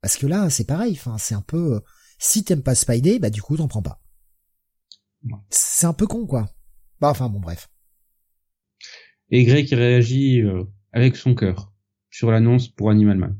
Parce 0.01 0.17
que 0.17 0.27
là, 0.27 0.49
c'est 0.49 0.65
pareil, 0.65 0.93
enfin, 0.93 1.17
c'est 1.17 1.33
un 1.33 1.41
peu, 1.41 1.81
si 2.19 2.43
t'aimes 2.43 2.61
pas 2.61 2.75
Spidey, 2.75 3.19
bah, 3.19 3.29
du 3.29 3.41
coup, 3.41 3.55
t'en 3.55 3.69
prends 3.69 3.81
pas. 3.81 4.01
C'est 5.49 5.85
un 5.85 5.93
peu 5.93 6.05
con, 6.05 6.27
quoi. 6.27 6.49
Bah, 6.99 7.09
enfin, 7.09 7.29
bon, 7.29 7.39
bref. 7.39 7.69
Et 9.29 9.45
Grey 9.45 9.63
qui 9.63 9.75
réagit 9.75 10.41
euh, 10.41 10.65
avec 10.91 11.15
son 11.15 11.33
cœur 11.33 11.73
sur 12.09 12.31
l'annonce 12.31 12.67
pour 12.67 12.91
Animal 12.91 13.17
Man. 13.17 13.39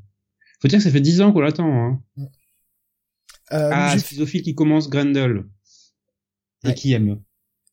Faut 0.62 0.70
dire 0.70 0.80
que 0.80 0.84
ça 0.84 0.92
fait 0.92 1.02
dix 1.02 1.20
ans 1.20 1.34
qu'on 1.34 1.42
l'attend, 1.42 1.68
hein. 1.68 2.02
Mm. 2.16 2.26
Euh, 3.52 3.70
ah, 3.74 4.00
schizophile 4.00 4.42
qui 4.42 4.56
commence 4.56 4.90
Grendel. 4.90 5.44
Et 6.64 6.74
qui 6.74 6.94
aime. 6.94 7.22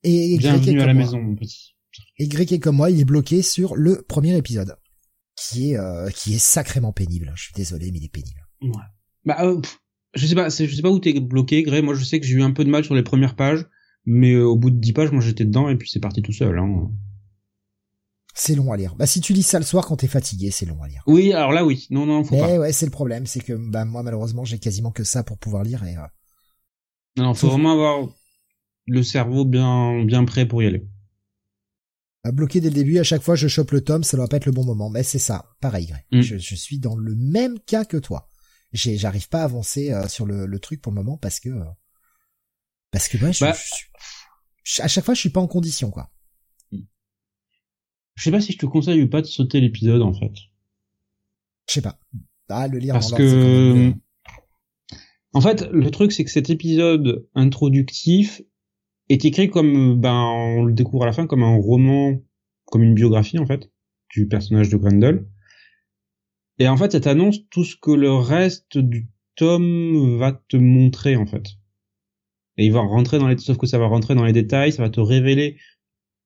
Et, 0.03 0.37
Bienvenue 0.37 0.81
à 0.81 0.87
la 0.87 0.95
maison, 0.95 1.23
mon 1.23 1.37
petit. 1.37 1.77
Et 2.19 2.29
Greg 2.29 2.53
est 2.53 2.59
comme 2.59 2.77
moi, 2.77 2.91
il 2.91 3.01
est 3.01 3.05
bloqué 3.05 3.43
sur 3.43 3.77
le 3.77 4.03
premier 4.03 4.37
épisode, 4.37 4.77
qui 5.37 5.73
est 5.73 5.77
euh, 5.79 6.11
qui 6.11 6.35
est 6.35 6.39
sacrément 6.39 6.93
pénible. 6.93 7.33
Je 7.35 7.45
suis 7.45 7.55
désolé, 7.55 7.91
mais 7.91 7.99
il 7.99 8.05
est 8.05 8.13
pénible. 8.13 8.47
Ouais. 8.63 8.71
Bah, 9.25 9.39
euh, 9.45 9.61
je 10.15 10.27
sais 10.27 10.35
pas, 10.35 10.49
je 10.49 10.67
sais 10.67 10.83
pas 10.83 10.91
où 10.91 10.99
t'es 10.99 11.19
bloqué, 11.19 11.63
Greg. 11.63 11.85
Moi, 11.85 11.95
je 11.95 12.05
sais 12.05 12.21
que 12.21 12.27
j'ai 12.27 12.35
eu 12.35 12.43
un 12.43 12.53
peu 12.53 12.65
de 12.65 12.71
mal 12.71 12.85
sur 12.85 12.95
les 12.95 13.03
premières 13.03 13.37
pages, 13.37 13.67
mais 14.05 14.33
euh, 14.33 14.45
au 14.45 14.57
bout 14.57 14.71
de 14.71 14.79
dix 14.79 14.93
pages, 14.93 15.13
moi, 15.13 15.21
j'étais 15.21 15.45
dedans 15.45 15.69
et 15.69 15.77
puis 15.77 15.89
c'est 15.91 16.01
parti 16.01 16.23
tout 16.23 16.33
seul. 16.33 16.59
Hein. 16.59 16.91
C'est 18.35 18.55
long 18.55 18.73
à 18.73 18.77
lire. 18.77 18.95
Bah 18.95 19.07
si 19.07 19.21
tu 19.21 19.33
lis 19.33 19.43
ça 19.43 19.59
le 19.59 19.65
soir 19.65 19.87
quand 19.87 19.97
t'es 19.97 20.07
fatigué, 20.07 20.51
c'est 20.51 20.67
long 20.67 20.81
à 20.83 20.89
lire. 20.89 21.03
Oui, 21.07 21.33
alors 21.33 21.53
là 21.53 21.65
oui. 21.65 21.87
Non 21.91 22.07
non, 22.07 22.23
faut 22.23 22.37
eh 22.37 22.39
pas. 22.39 22.59
ouais, 22.59 22.73
c'est 22.73 22.87
le 22.87 22.93
problème, 22.93 23.27
c'est 23.27 23.41
que 23.41 23.53
bah 23.55 23.85
moi 23.85 24.03
malheureusement, 24.03 24.45
j'ai 24.45 24.59
quasiment 24.59 24.93
que 24.93 25.05
ça 25.05 25.25
pour 25.25 25.37
pouvoir 25.37 25.65
lire 25.65 25.83
et 25.85 25.95
Non, 27.17 27.25
non 27.25 27.35
faut, 27.35 27.49
faut 27.49 27.53
vraiment 27.55 27.73
avoir 27.73 28.09
le 28.87 29.03
cerveau 29.03 29.45
bien 29.45 30.05
bien 30.05 30.25
prêt 30.25 30.47
pour 30.47 30.63
y 30.63 30.67
aller 30.67 30.87
bloqué 32.25 32.61
dès 32.61 32.69
le 32.69 32.75
début, 32.75 32.99
à 32.99 33.03
chaque 33.03 33.23
fois 33.23 33.35
je 33.35 33.49
chope 33.49 33.71
le 33.71 33.81
tome, 33.81 34.05
ça 34.05 34.17
doit 34.17 34.29
pas 34.29 34.37
être 34.37 34.47
le 34.47 34.53
bon 34.53 34.65
moment. 34.65 34.91
Mais 34.91 35.03
c'est 35.03 35.19
ça, 35.19 35.47
pareil. 35.61 35.95
Mm. 36.13 36.21
Je, 36.21 36.39
je, 36.39 36.55
suis 36.55 36.79
dans 36.79 36.97
le 36.97 37.15
même 37.17 37.59
cas 37.61 37.85
que 37.85 37.97
toi. 37.97 38.29
J'arrive 38.73 39.29
pas 39.29 39.41
à 39.41 39.45
avancer 39.45 39.93
euh, 39.93 40.07
sur 40.07 40.27
le, 40.27 40.47
le, 40.47 40.59
truc 40.61 40.81
pour 40.81 40.93
le 40.93 41.03
moment 41.03 41.17
parce 41.17 41.41
que 41.41 41.49
euh, 41.49 41.65
parce 42.93 43.09
que 43.09 43.19
ouais, 43.19 43.33
je, 43.33 43.45
bah. 43.45 43.55
à 44.79 44.89
chaque 44.89 45.05
fois 45.05 45.15
je 45.15 45.21
suis 45.21 45.31
pas 45.31 45.41
en 45.41 45.49
condition 45.49 45.91
quoi. 45.91 46.13
Je 46.71 48.25
sais 48.25 48.31
pas 48.31 48.41
si 48.41 48.53
je 48.53 48.59
te 48.59 48.67
conseille 48.67 49.03
ou 49.03 49.09
pas 49.09 49.23
de 49.23 49.27
sauter 49.27 49.61
l'épisode 49.61 50.03
en 50.03 50.13
fait. 50.13 50.33
Je 51.69 51.75
sais 51.75 51.83
pas. 51.83 51.99
Ah 52.49 52.69
le 52.69 52.79
lire 52.79 52.95
parce 52.95 53.13
que 53.13 53.93
en 55.33 55.41
fait 55.41 55.63
le 55.73 55.91
truc 55.91 56.13
c'est 56.13 56.25
que 56.25 56.31
cet 56.31 56.51
épisode 56.51 57.29
introductif 57.35 58.43
est 59.11 59.25
écrit 59.25 59.51
comme 59.51 60.01
ben 60.01 60.15
on 60.15 60.65
le 60.65 60.73
découvre 60.73 61.03
à 61.03 61.07
la 61.07 61.13
fin 61.13 61.27
comme 61.27 61.43
un 61.43 61.57
roman 61.57 62.21
comme 62.67 62.83
une 62.83 62.95
biographie 62.95 63.39
en 63.39 63.47
fait 63.47 63.71
du 64.09 64.29
personnage 64.29 64.71
de 64.71 64.77
Grendel. 64.77 65.27
Et 66.59 66.69
en 66.69 66.77
fait 66.77 66.93
ça 66.93 67.01
t'annonce 67.01 67.49
tout 67.49 67.65
ce 67.65 67.77
que 67.77 67.91
le 67.91 68.13
reste 68.13 68.79
du 68.79 69.09
tome 69.35 70.17
va 70.19 70.33
te 70.33 70.57
montrer 70.57 71.17
en 71.17 71.27
fait. 71.27 71.45
Et 72.57 72.67
il 72.67 72.73
va 72.73 72.81
rentrer 72.81 73.19
dans 73.19 73.29
les 73.29 73.39
sauf 73.39 73.59
que 73.59 73.67
ça 73.67 73.79
va 73.79 73.87
rentrer 73.87 74.15
dans 74.15 74.25
les 74.25 74.33
détails 74.33 74.73
ça 74.73 74.83
va 74.83 74.91
te 74.91 75.01
révéler 75.01 75.57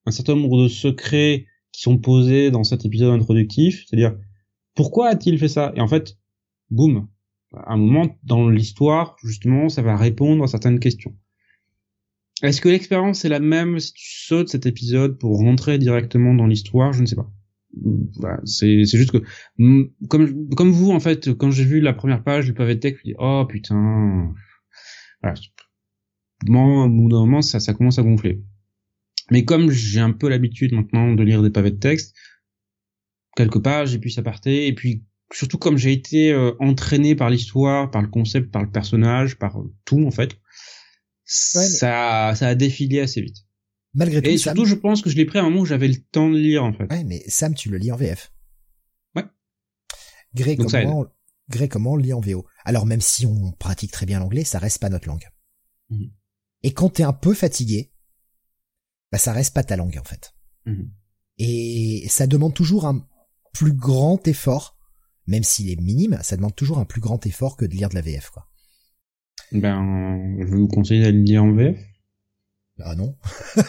un 0.06 0.11
certain 0.11 0.36
nombre 0.36 0.62
de 0.62 0.69
secrets 0.69 1.47
qui 1.73 1.81
sont 1.81 1.98
posés 1.98 2.51
dans 2.51 2.65
cet 2.65 2.85
épisode 2.85 3.12
introductif. 3.12 3.86
C'est-à-dire 3.86 4.16
pourquoi 4.74 5.09
a-t-il 5.09 5.39
fait 5.39 5.48
ça? 5.48 5.73
Et 5.74 5.81
en 5.81 5.89
fait 5.89 6.19
boum 6.69 7.09
à 7.55 7.73
un 7.73 7.77
moment 7.78 8.15
dans 8.24 8.51
l'histoire 8.51 9.16
justement 9.24 9.70
ça 9.70 9.81
va 9.81 9.97
répondre 9.97 10.44
à 10.44 10.48
certaines 10.48 10.81
questions 10.81 11.16
est-ce 12.45 12.61
que 12.61 12.69
l'expérience 12.69 13.25
est 13.25 13.31
la 13.31 13.41
même 13.41 13.79
si 13.81 13.95
tu 13.95 14.27
sautes 14.27 14.51
cet 14.51 14.66
épisode 14.66 15.19
pour 15.19 15.39
rentrer 15.39 15.79
directement 15.79 16.35
dans 16.35 16.47
l'histoire? 16.47 16.93
Je 16.93 17.01
ne 17.01 17.07
sais 17.07 17.16
pas. 17.16 17.31
Voilà, 18.21 18.41
c'est 18.45 18.85
juste 18.85 19.11
que 19.11 19.23
comme 20.09 20.49
comme 20.55 20.71
vous 20.71 20.93
en 20.93 21.01
fait 21.01 21.35
quand 21.35 21.51
j'ai 21.51 21.65
vu 21.65 21.81
la 21.81 21.93
première 21.93 22.23
page 22.23 22.45
du 22.45 22.55
pavé 22.55 22.77
de 22.77 22.81
texte 22.81 23.01
je 23.05 23.11
dis 23.11 23.16
oh 23.19 23.45
putain. 23.49 24.33
Voilà. 25.23 25.35
Bon, 26.47 26.85
au 26.85 26.89
bout 26.89 27.09
d'un 27.09 27.21
moment 27.21 27.43
ça 27.43 27.59
ça 27.61 27.75
commence 27.75 27.99
à 27.99 28.03
gonfler. 28.03 28.43
Mais 29.31 29.45
comme 29.45 29.71
j'ai 29.71 30.01
un 30.01 30.12
peu 30.12 30.29
l'habitude 30.29 30.73
maintenant 30.73 31.15
de 31.15 31.23
lire 31.23 31.43
des 31.43 31.51
pavés 31.51 31.71
de 31.71 31.79
texte 31.79 32.15
quelques 33.37 33.62
pages 33.62 33.95
et 33.95 33.99
puis 33.99 34.12
ça 34.12 34.23
partait 34.23 34.69
et 34.69 34.75
puis 34.75 35.03
surtout 35.33 35.59
comme 35.59 35.79
j'ai 35.79 35.93
été 35.93 36.33
euh, 36.33 36.53
entraîné 36.61 37.16
par 37.16 37.31
l'histoire 37.31 37.91
par 37.91 38.03
le 38.03 38.09
concept 38.09 38.53
par 38.53 38.62
le 38.62 38.71
personnage 38.71 39.37
par 39.37 39.59
tout 39.85 40.05
en 40.07 40.11
fait 40.11 40.39
ça, 41.35 42.35
ça 42.35 42.48
a 42.48 42.55
défilé 42.55 43.01
assez 43.01 43.20
vite. 43.20 43.39
Malgré 43.94 44.23
tout. 44.23 44.31
Et 44.31 44.39
surtout, 44.39 44.65
je 44.65 44.74
pense 44.74 45.02
que 45.02 45.11
je 45.11 45.16
l'ai 45.16 45.24
pris 45.24 45.39
à 45.39 45.43
un 45.43 45.44
moment 45.44 45.61
où 45.61 45.66
j'avais 45.66 45.89
le 45.89 45.97
temps 45.97 46.28
de 46.28 46.36
lire, 46.36 46.65
en 46.65 46.73
fait. 46.73 46.90
Ouais, 46.90 47.05
mais 47.05 47.23
Sam, 47.28 47.55
tu 47.55 47.70
le 47.70 47.78
lis 47.78 47.93
en 47.93 47.97
VF. 47.97 48.32
Ouais. 49.15 49.24
Gré, 50.35 50.56
comment, 50.56 51.06
Gré, 51.48 51.69
comment 51.69 51.93
on 51.93 51.97
le 51.97 52.02
lit 52.02 52.12
en 52.12 52.20
VO? 52.20 52.47
Alors, 52.65 52.86
même 52.86 53.01
si 53.01 53.27
on 53.27 53.52
pratique 53.52 53.93
très 53.93 54.06
bien 54.06 54.19
l'anglais, 54.19 54.44
ça 54.44 54.59
reste 54.59 54.81
pas 54.81 54.89
notre 54.89 55.09
langue. 55.09 55.28
Mmh. 55.90 56.06
Et 56.65 56.73
quand 56.73 56.89
t'es 56.89 57.02
un 57.02 57.12
peu 57.12 57.35
fatigué, 57.35 57.93
bah 59.12 59.19
ça 59.19 59.32
reste 59.32 59.55
pas 59.55 59.62
ta 59.62 59.77
langue 59.77 59.97
en 59.98 60.02
fait. 60.02 60.35
Mhm. 60.65 60.90
Et 61.39 62.06
ça 62.09 62.27
demande 62.27 62.55
toujours 62.55 62.86
un 62.86 63.06
plus 63.52 63.74
grand 63.74 64.27
effort, 64.27 64.77
même 65.27 65.44
s'il 65.44 65.70
est 65.70 65.81
minime, 65.81 66.19
ça 66.23 66.36
demande 66.36 66.56
toujours 66.56 66.78
un 66.78 66.85
plus 66.85 67.01
grand 67.01 67.24
effort 67.27 67.56
que 67.56 67.65
de 67.65 67.74
lire 67.74 67.90
de 67.90 67.94
la 67.94 68.01
VF 68.01 68.31
quoi. 68.31 68.48
Ben, 69.53 70.37
je 70.41 70.45
vais 70.45 70.57
vous 70.57 70.69
conseiller 70.69 71.03
d'aller 71.03 71.19
le 71.19 71.25
lire 71.25 71.45
en 71.45 71.53
VF. 71.53 71.79
Ah 72.81 72.97
non. 72.97 73.16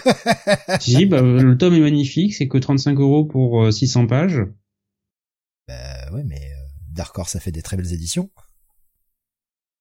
si, 0.79 1.05
bah, 1.05 1.21
le 1.21 1.57
tome 1.57 1.75
est 1.75 1.79
magnifique, 1.79 2.33
c'est 2.33 2.47
que 2.47 2.57
35 2.57 2.99
euros 2.99 3.25
pour 3.25 3.71
600 3.71 4.03
euh, 4.03 4.07
pages. 4.07 4.41
Bah 5.67 6.11
ouais, 6.13 6.23
mais 6.23 6.41
euh, 6.41 6.65
Dark 6.91 7.17
Horse 7.17 7.33
ça 7.33 7.39
fait 7.39 7.51
des 7.51 7.61
très 7.61 7.77
belles 7.77 7.93
éditions. 7.93 8.31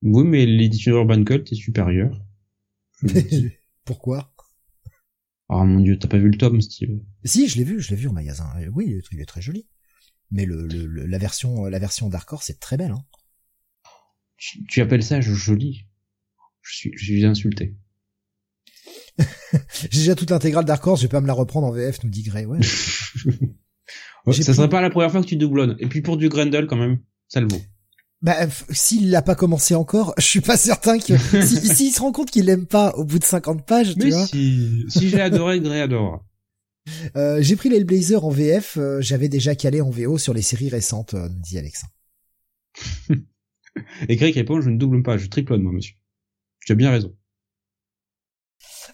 Oui, 0.02 0.24
mais 0.24 0.44
l'édition 0.44 0.96
Urban 0.96 1.24
Cult 1.24 1.50
est 1.50 1.56
supérieure. 1.56 2.20
Pourquoi? 3.84 4.34
Oh 5.48 5.64
mon 5.64 5.80
dieu, 5.80 5.98
t'as 5.98 6.08
pas 6.08 6.18
vu 6.18 6.30
le 6.30 6.36
tome, 6.38 6.60
Steve? 6.60 7.00
Si, 7.24 7.48
je 7.48 7.56
l'ai 7.56 7.64
vu, 7.64 7.80
je 7.80 7.90
l'ai 7.90 7.96
vu 7.96 8.08
au 8.08 8.12
magasin. 8.12 8.50
Euh, 8.58 8.68
oui, 8.74 8.90
le 8.90 9.02
truc 9.02 9.20
est 9.20 9.26
très 9.26 9.42
joli. 9.42 9.66
Mais 10.30 10.44
le, 10.46 10.66
le, 10.66 11.06
la 11.06 11.18
version 11.18 11.66
la 11.66 11.78
version 11.78 12.08
Dark 12.08 12.30
Horse 12.32 12.46
c'est 12.46 12.60
très 12.60 12.76
belle. 12.76 12.92
Hein. 12.92 13.04
Tu, 14.36 14.64
tu 14.66 14.80
appelles 14.80 15.02
ça 15.02 15.20
joli 15.20 15.86
Je 16.62 16.76
suis 16.76 16.92
je 16.96 17.04
suis 17.04 17.24
insulté. 17.24 17.76
J'ai 19.90 19.98
déjà 19.98 20.14
toute 20.14 20.30
l'intégrale 20.30 20.64
Dark 20.64 20.84
Horse, 20.86 21.00
je 21.00 21.06
vais 21.06 21.10
pas 21.10 21.20
me 21.20 21.26
la 21.26 21.32
reprendre 21.32 21.66
en 21.66 21.72
VF, 21.72 22.02
nous 22.02 22.10
dit 22.10 22.22
Gray. 22.22 22.46
Ouais. 22.46 22.58
ça 24.32 24.54
serait 24.54 24.68
pas 24.68 24.80
la 24.80 24.90
première 24.90 25.10
fois 25.10 25.22
que 25.22 25.26
tu 25.26 25.36
doublonnes. 25.36 25.76
Et 25.78 25.86
puis 25.86 26.02
pour 26.02 26.16
du 26.16 26.28
Grendel 26.28 26.66
quand 26.66 26.76
même, 26.76 26.98
ça 27.28 27.40
le 27.40 27.48
vaut. 27.48 27.62
Bah, 28.22 28.36
s'il 28.70 29.10
l'a 29.10 29.20
pas 29.20 29.34
commencé 29.34 29.74
encore, 29.74 30.14
je 30.18 30.24
suis 30.24 30.40
pas 30.40 30.56
certain 30.56 30.98
que 30.98 31.16
s'il 31.18 31.74
si, 31.74 31.90
se 31.92 32.00
rend 32.00 32.10
compte 32.10 32.30
qu'il 32.30 32.46
l'aime 32.46 32.66
pas 32.66 32.92
au 32.94 33.04
bout 33.04 33.18
de 33.18 33.24
50 33.24 33.66
pages, 33.66 33.94
Mais 33.96 34.04
tu 34.04 34.10
vois. 34.10 34.26
si, 34.26 34.84
si 34.88 35.10
j'ai 35.10 35.20
adoré, 35.20 35.60
Gray 35.60 35.80
adore. 35.80 36.24
Euh, 37.16 37.40
j'ai 37.40 37.56
pris 37.56 37.68
les 37.68 37.82
Blazer 37.84 38.24
en 38.24 38.30
VF, 38.30 38.76
euh, 38.76 39.00
j'avais 39.00 39.28
déjà 39.28 39.54
calé 39.54 39.80
en 39.80 39.90
VO 39.90 40.18
sur 40.18 40.34
les 40.34 40.42
séries 40.42 40.68
récentes, 40.68 41.14
euh, 41.14 41.28
dit 41.30 41.58
Alex. 41.58 41.82
Et 44.08 44.16
Greg 44.16 44.34
répond, 44.34 44.60
je 44.60 44.70
ne 44.70 44.78
double 44.78 45.02
pas, 45.02 45.16
je 45.16 45.26
triplonne 45.26 45.62
moi, 45.62 45.72
monsieur. 45.72 45.96
Tu 46.60 46.72
as 46.72 46.76
bien 46.76 46.90
raison. 46.90 47.14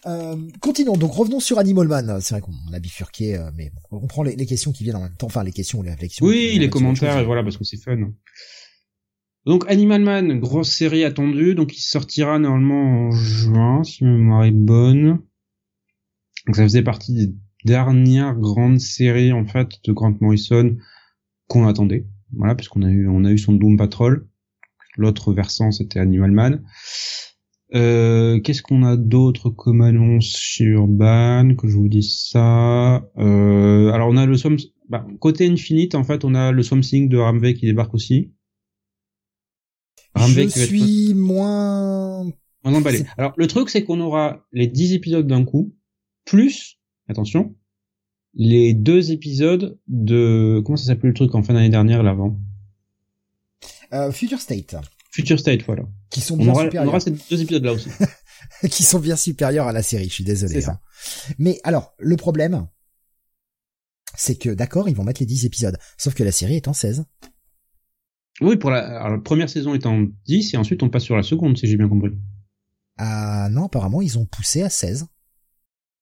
Euh, 0.05 0.35
continuons, 0.59 0.97
donc 0.97 1.13
revenons 1.13 1.39
sur 1.39 1.59
Animal 1.59 1.87
Man. 1.87 2.19
C'est 2.21 2.33
vrai 2.33 2.41
qu'on 2.41 2.73
a 2.73 2.79
bifurqué, 2.79 3.37
euh, 3.37 3.51
mais 3.55 3.69
bon, 3.69 3.99
on 4.03 4.07
prend 4.07 4.23
les, 4.23 4.35
les, 4.35 4.45
questions 4.45 4.71
qui 4.71 4.83
viennent 4.83 4.95
en 4.95 5.03
même 5.03 5.15
temps, 5.15 5.27
enfin 5.27 5.43
les 5.43 5.51
questions 5.51 5.79
ou 5.79 5.83
les 5.83 5.91
réflexions. 5.91 6.25
Oui, 6.25 6.57
les 6.59 6.69
commentaires, 6.69 7.19
et 7.19 7.25
voilà, 7.25 7.43
parce 7.43 7.57
que 7.57 7.63
c'est 7.63 7.77
fun. 7.77 8.11
Donc 9.45 9.65
Animal 9.67 10.01
Man, 10.01 10.39
grosse 10.39 10.71
série 10.71 11.03
attendue, 11.03 11.55
donc 11.55 11.75
il 11.75 11.81
sortira 11.81 12.39
normalement 12.39 13.07
en 13.07 13.11
juin, 13.11 13.83
si 13.83 14.03
ma 14.03 14.11
mémoire 14.11 14.43
est 14.45 14.51
bonne. 14.51 15.19
Donc 16.45 16.55
ça 16.55 16.63
faisait 16.63 16.83
partie 16.83 17.13
des 17.13 17.33
dernières 17.65 18.35
grandes 18.35 18.79
séries 18.79 19.33
en 19.33 19.45
fait 19.45 19.79
de 19.83 19.91
Grant 19.93 20.15
Morrison 20.19 20.77
qu'on 21.47 21.67
attendait. 21.67 22.07
Voilà, 22.33 22.55
parce 22.55 22.69
qu'on 22.69 22.83
a 22.83 22.89
eu 22.89 23.07
on 23.07 23.25
a 23.25 23.31
eu 23.31 23.37
son 23.37 23.53
Doom 23.53 23.77
Patrol. 23.77 24.27
L'autre 24.97 25.33
versant 25.33 25.71
c'était 25.71 25.99
Animal 25.99 26.31
Man. 26.31 26.63
Euh, 27.73 28.39
Qu'est-ce 28.41 28.61
qu'on 28.61 28.83
a 28.83 28.97
d'autre 28.97 29.49
comme 29.49 29.81
annonce 29.81 30.27
sur 30.27 30.87
Ban 30.87 31.55
Que 31.55 31.67
je 31.67 31.77
vous 31.77 31.87
dise 31.87 32.27
ça? 32.29 33.07
Euh, 33.17 33.91
alors 33.91 34.09
on 34.09 34.17
a 34.17 34.25
le 34.25 34.35
Swamp... 34.35 34.57
Bah, 34.89 35.07
côté 35.19 35.47
Infinite 35.47 35.95
en 35.95 36.03
fait 36.03 36.25
on 36.25 36.35
a 36.35 36.51
le 36.51 36.63
Swamp 36.63 36.81
Thing 36.81 37.07
de 37.07 37.17
Ramvé 37.17 37.53
qui 37.53 37.65
débarque 37.65 37.93
aussi. 37.93 38.33
Ramvé 40.15 40.43
je 40.43 40.59
suis 40.59 41.11
être... 41.11 41.17
moins... 41.17 42.25
moins 42.63 42.73
emballé. 42.73 43.03
Alors 43.17 43.33
le 43.37 43.47
truc 43.47 43.69
c'est 43.69 43.85
qu'on 43.85 44.01
aura 44.01 44.45
les 44.51 44.67
10 44.67 44.93
épisodes 44.93 45.27
d'un 45.27 45.45
coup, 45.45 45.73
plus, 46.25 46.77
attention, 47.07 47.55
les 48.33 48.73
deux 48.73 49.11
épisodes 49.11 49.79
de... 49.87 50.61
Comment 50.65 50.75
ça 50.75 50.87
s'appelle 50.87 51.09
le 51.09 51.13
truc 51.13 51.35
en 51.35 51.43
fin 51.43 51.53
d'année 51.53 51.69
dernière 51.69 52.03
l'avant 52.03 52.37
euh, 53.93 54.11
Future 54.11 54.39
State. 54.39 54.75
Future 55.11 55.39
State, 55.39 55.63
voilà. 55.65 55.83
Qui 56.09 56.21
sont 56.21 56.37
bien 56.37 56.51
aura, 56.51 56.63
supérieurs. 56.63 56.85
On 56.85 56.89
aura 56.89 56.99
ces 56.99 57.11
deux 57.11 57.41
épisodes 57.41 57.63
là 57.63 57.73
aussi. 57.73 57.89
qui 58.69 58.83
sont 58.83 58.99
bien 58.99 59.15
supérieurs 59.15 59.67
à 59.67 59.73
la 59.73 59.83
série, 59.83 60.07
je 60.07 60.13
suis 60.13 60.23
désolé. 60.23 60.65
Hein. 60.65 60.79
Mais 61.37 61.59
alors, 61.63 61.93
le 61.99 62.15
problème, 62.15 62.67
c'est 64.15 64.35
que 64.35 64.49
d'accord, 64.49 64.89
ils 64.89 64.95
vont 64.95 65.03
mettre 65.03 65.21
les 65.21 65.25
10 65.25 65.45
épisodes, 65.45 65.77
sauf 65.97 66.13
que 66.13 66.23
la 66.23 66.31
série 66.31 66.55
est 66.55 66.67
en 66.67 66.73
16. 66.73 67.05
Oui, 68.39 68.55
pour 68.55 68.71
la, 68.71 69.01
alors, 69.01 69.17
la 69.17 69.21
première 69.21 69.49
saison 69.49 69.73
est 69.73 69.85
en 69.85 70.05
10 70.25 70.53
et 70.53 70.57
ensuite 70.57 70.81
on 70.83 70.89
passe 70.89 71.03
sur 71.03 71.15
la 71.15 71.23
seconde, 71.23 71.57
si 71.57 71.67
j'ai 71.67 71.77
bien 71.77 71.89
compris. 71.89 72.11
Ah 72.97 73.49
non, 73.51 73.65
apparemment 73.65 74.01
ils 74.01 74.17
ont 74.17 74.25
poussé 74.25 74.61
à 74.61 74.69
16. 74.69 75.07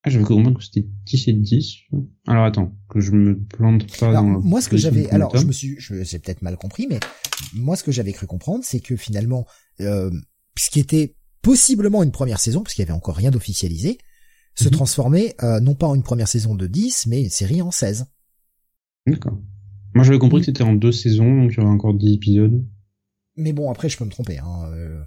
Ah, 0.04 0.10
j'avais 0.10 0.24
compris 0.24 0.54
que 0.54 0.64
c'était 0.64 0.88
10 1.06 1.28
et 1.28 1.34
10. 1.34 1.76
Alors 2.28 2.46
attends, 2.46 2.74
que 2.90 3.02
je 3.02 3.12
me 3.12 3.38
plante 3.38 3.86
pas 4.00 4.08
alors, 4.10 4.24
dans 4.24 4.40
Moi, 4.42 4.62
ce 4.62 4.70
que 4.70 4.78
j'avais, 4.78 5.10
alors 5.10 5.36
je 5.36 5.46
me 5.46 5.52
suis, 5.52 5.76
je 5.78 6.04
j'ai 6.04 6.20
peut-être 6.20 6.42
mal 6.42 6.56
compris, 6.58 6.88
mais 6.90 7.00
moi, 7.54 7.76
ce 7.76 7.84
que 7.84 7.92
j'avais 7.92 8.14
cru 8.14 8.26
comprendre, 8.26 8.64
c'est 8.64 8.80
que 8.80 8.96
finalement, 8.96 9.46
euh, 9.82 10.10
ce 10.58 10.70
qui 10.70 10.80
était 10.80 11.16
possiblement 11.42 12.02
une 12.02 12.12
première 12.12 12.40
saison, 12.40 12.64
parce 12.64 12.74
qu'il 12.76 12.82
y 12.84 12.88
avait 12.88 12.94
encore 12.98 13.16
rien 13.16 13.30
d'officialisé, 13.32 13.98
se 14.56 14.66
Mhm. 14.66 14.72
transformait 14.72 15.36
euh, 15.44 15.60
non 15.60 15.76
pas 15.76 15.88
en 15.88 15.96
une 15.96 16.04
première 16.04 16.28
saison 16.30 16.56
de 16.56 16.66
10, 16.68 17.08
mais 17.08 17.22
une 17.24 17.30
série 17.30 17.62
en 17.62 17.72
16. 17.72 18.06
D'accord. 19.06 19.38
Moi 19.96 20.04
j'avais 20.06 20.20
compris 20.20 20.40
que 20.40 20.46
c'était 20.46 20.64
en 20.64 20.74
deux 20.74 20.92
saisons, 20.92 21.42
donc 21.44 21.52
il 21.52 21.58
y 21.58 21.60
aurait 21.62 21.72
encore 21.74 21.94
10 21.94 22.14
épisodes. 22.14 22.66
Mais 23.36 23.54
bon, 23.54 23.72
après, 23.72 23.90
je 23.90 23.98
peux 23.98 24.06
me 24.06 24.10
tromper. 24.12 24.38
Hein, 24.40 24.70
euh... 24.74 25.02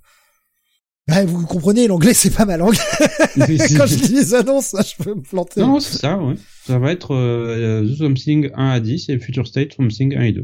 ah, 1.11 1.25
vous 1.25 1.47
comprenez, 1.47 1.89
l'anglais, 1.89 2.15
c'est 2.15 2.31
pas 2.31 2.45
ma 2.45 2.57
langue. 2.57 2.77
Quand 3.37 3.87
je 3.87 3.97
lis 4.03 4.15
les 4.15 4.35
annonces, 4.35 4.75
je 4.79 5.03
peux 5.03 5.15
me 5.15 5.23
planter. 5.23 5.61
non, 5.61 5.81
c'est 5.81 5.99
ça, 5.99 6.17
ouais. 6.17 6.37
Ça 6.67 6.79
va 6.79 6.93
être 6.93 7.15
euh, 7.15 7.85
The 7.85 7.99
Something 7.99 8.51
1 8.55 8.69
à 8.71 8.81
10 8.81 9.09
et 9.09 9.19
Future 9.19 9.47
State 9.47 9.73
Something 9.75 10.17
1 10.17 10.23
et 10.23 10.33
2. 10.33 10.43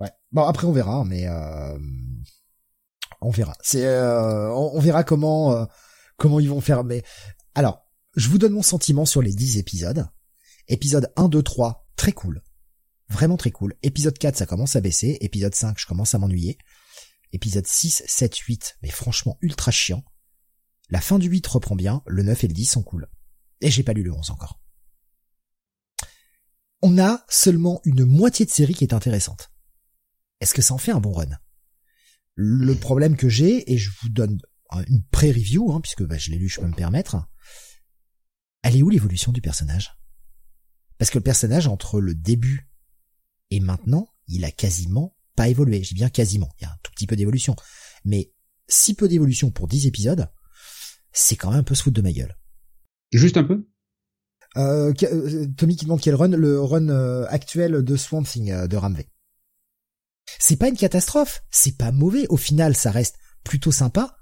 Ouais. 0.00 0.10
Bon, 0.32 0.42
après 0.42 0.66
on 0.66 0.72
verra, 0.72 1.04
mais 1.04 1.28
euh, 1.28 1.78
on 3.20 3.30
verra. 3.30 3.54
C'est, 3.62 3.86
euh, 3.86 4.50
on, 4.52 4.72
on 4.74 4.80
verra 4.80 5.04
comment 5.04 5.52
euh, 5.52 5.64
comment 6.16 6.40
ils 6.40 6.48
vont 6.48 6.60
faire. 6.60 6.82
Mais 6.82 7.02
alors, 7.54 7.86
je 8.16 8.28
vous 8.28 8.38
donne 8.38 8.52
mon 8.52 8.62
sentiment 8.62 9.06
sur 9.06 9.22
les 9.22 9.32
10 9.32 9.58
épisodes. 9.58 10.06
Épisode 10.68 11.12
1, 11.16 11.28
2, 11.28 11.42
3, 11.42 11.86
très 11.96 12.10
cool, 12.12 12.42
vraiment 13.08 13.36
très 13.36 13.52
cool. 13.52 13.74
Épisode 13.84 14.18
4, 14.18 14.36
ça 14.36 14.46
commence 14.46 14.74
à 14.74 14.80
baisser. 14.80 15.18
Épisode 15.20 15.54
5, 15.54 15.78
je 15.78 15.86
commence 15.86 16.14
à 16.14 16.18
m'ennuyer. 16.18 16.58
Épisode 17.32 17.66
6, 17.66 18.04
7, 18.06 18.36
8, 18.36 18.78
mais 18.82 18.90
franchement 18.90 19.38
ultra 19.40 19.70
chiant. 19.70 20.04
La 20.88 21.00
fin 21.00 21.18
du 21.18 21.28
8 21.28 21.46
reprend 21.46 21.76
bien, 21.76 22.02
le 22.06 22.22
9 22.22 22.44
et 22.44 22.48
le 22.48 22.54
10 22.54 22.64
sont 22.66 22.82
cool. 22.82 23.08
Et 23.60 23.70
j'ai 23.70 23.82
pas 23.82 23.92
lu 23.92 24.02
le 24.02 24.12
11 24.12 24.30
encore. 24.30 24.60
On 26.82 26.98
a 26.98 27.24
seulement 27.28 27.80
une 27.84 28.04
moitié 28.04 28.46
de 28.46 28.50
série 28.50 28.74
qui 28.74 28.84
est 28.84 28.94
intéressante. 28.94 29.50
Est-ce 30.40 30.54
que 30.54 30.62
ça 30.62 30.74
en 30.74 30.78
fait 30.78 30.92
un 30.92 31.00
bon 31.00 31.12
run? 31.12 31.38
Le 32.34 32.74
problème 32.74 33.16
que 33.16 33.28
j'ai, 33.28 33.72
et 33.72 33.78
je 33.78 33.90
vous 34.00 34.10
donne 34.10 34.38
une 34.88 35.02
pré-review, 35.04 35.72
hein, 35.72 35.80
puisque 35.80 36.04
bah, 36.04 36.18
je 36.18 36.30
l'ai 36.30 36.38
lu, 36.38 36.48
je 36.48 36.60
peux 36.60 36.66
me 36.66 36.74
permettre, 36.74 37.16
elle 38.62 38.76
est 38.76 38.82
où 38.82 38.90
l'évolution 38.90 39.32
du 39.32 39.40
personnage? 39.40 39.96
Parce 40.98 41.10
que 41.10 41.18
le 41.18 41.24
personnage, 41.24 41.66
entre 41.66 42.00
le 42.00 42.14
début 42.14 42.70
et 43.50 43.60
maintenant, 43.60 44.08
il 44.28 44.44
a 44.44 44.50
quasiment 44.50 45.15
pas 45.36 45.48
évolué. 45.48 45.82
J'ai 45.82 45.94
bien 45.94 46.08
quasiment, 46.08 46.48
il 46.58 46.64
y 46.64 46.66
a 46.66 46.70
un 46.70 46.76
tout 46.82 46.90
petit 46.92 47.06
peu 47.06 47.16
d'évolution. 47.16 47.54
Mais 48.04 48.32
si 48.68 48.94
peu 48.94 49.08
d'évolution 49.08 49.50
pour 49.50 49.68
10 49.68 49.86
épisodes, 49.86 50.28
c'est 51.12 51.36
quand 51.36 51.50
même 51.50 51.60
un 51.60 51.64
peu 51.64 51.74
se 51.74 51.82
foutre 51.82 51.96
de 51.96 52.02
ma 52.02 52.12
gueule. 52.12 52.36
Juste 53.12 53.36
un 53.36 53.44
peu? 53.44 53.66
Euh, 54.56 54.92
euh, 55.02 55.46
Tommy 55.56 55.76
qui 55.76 55.84
demande 55.84 56.00
quel 56.00 56.14
run, 56.14 56.28
le 56.28 56.60
run 56.60 56.88
euh, 56.88 57.26
actuel 57.28 57.82
de 57.82 57.96
Swamp 57.96 58.22
Thing 58.22 58.66
de 58.66 58.76
Ramvé. 58.76 59.08
C'est 60.38 60.56
pas 60.56 60.68
une 60.68 60.76
catastrophe, 60.76 61.42
c'est 61.50 61.76
pas 61.76 61.92
mauvais, 61.92 62.26
au 62.28 62.36
final 62.36 62.74
ça 62.74 62.90
reste 62.90 63.16
plutôt 63.44 63.70
sympa, 63.70 64.16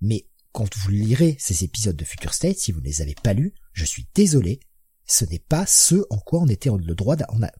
mais 0.00 0.28
quand 0.52 0.76
vous 0.76 0.90
lirez 0.90 1.36
ces 1.40 1.64
épisodes 1.64 1.96
de 1.96 2.04
Future 2.04 2.34
State, 2.34 2.58
si 2.58 2.72
vous 2.72 2.80
ne 2.80 2.84
les 2.84 3.02
avez 3.02 3.16
pas 3.20 3.32
lus, 3.32 3.54
je 3.72 3.84
suis 3.84 4.06
désolé, 4.14 4.60
ce 5.06 5.24
n'est 5.24 5.40
pas 5.40 5.66
ce 5.66 6.04
en 6.10 6.18
quoi 6.18 6.40
on 6.40 6.46
était 6.46 6.70
le 6.70 6.94
droit 6.94 7.16
on 7.30 7.42
a, 7.42 7.50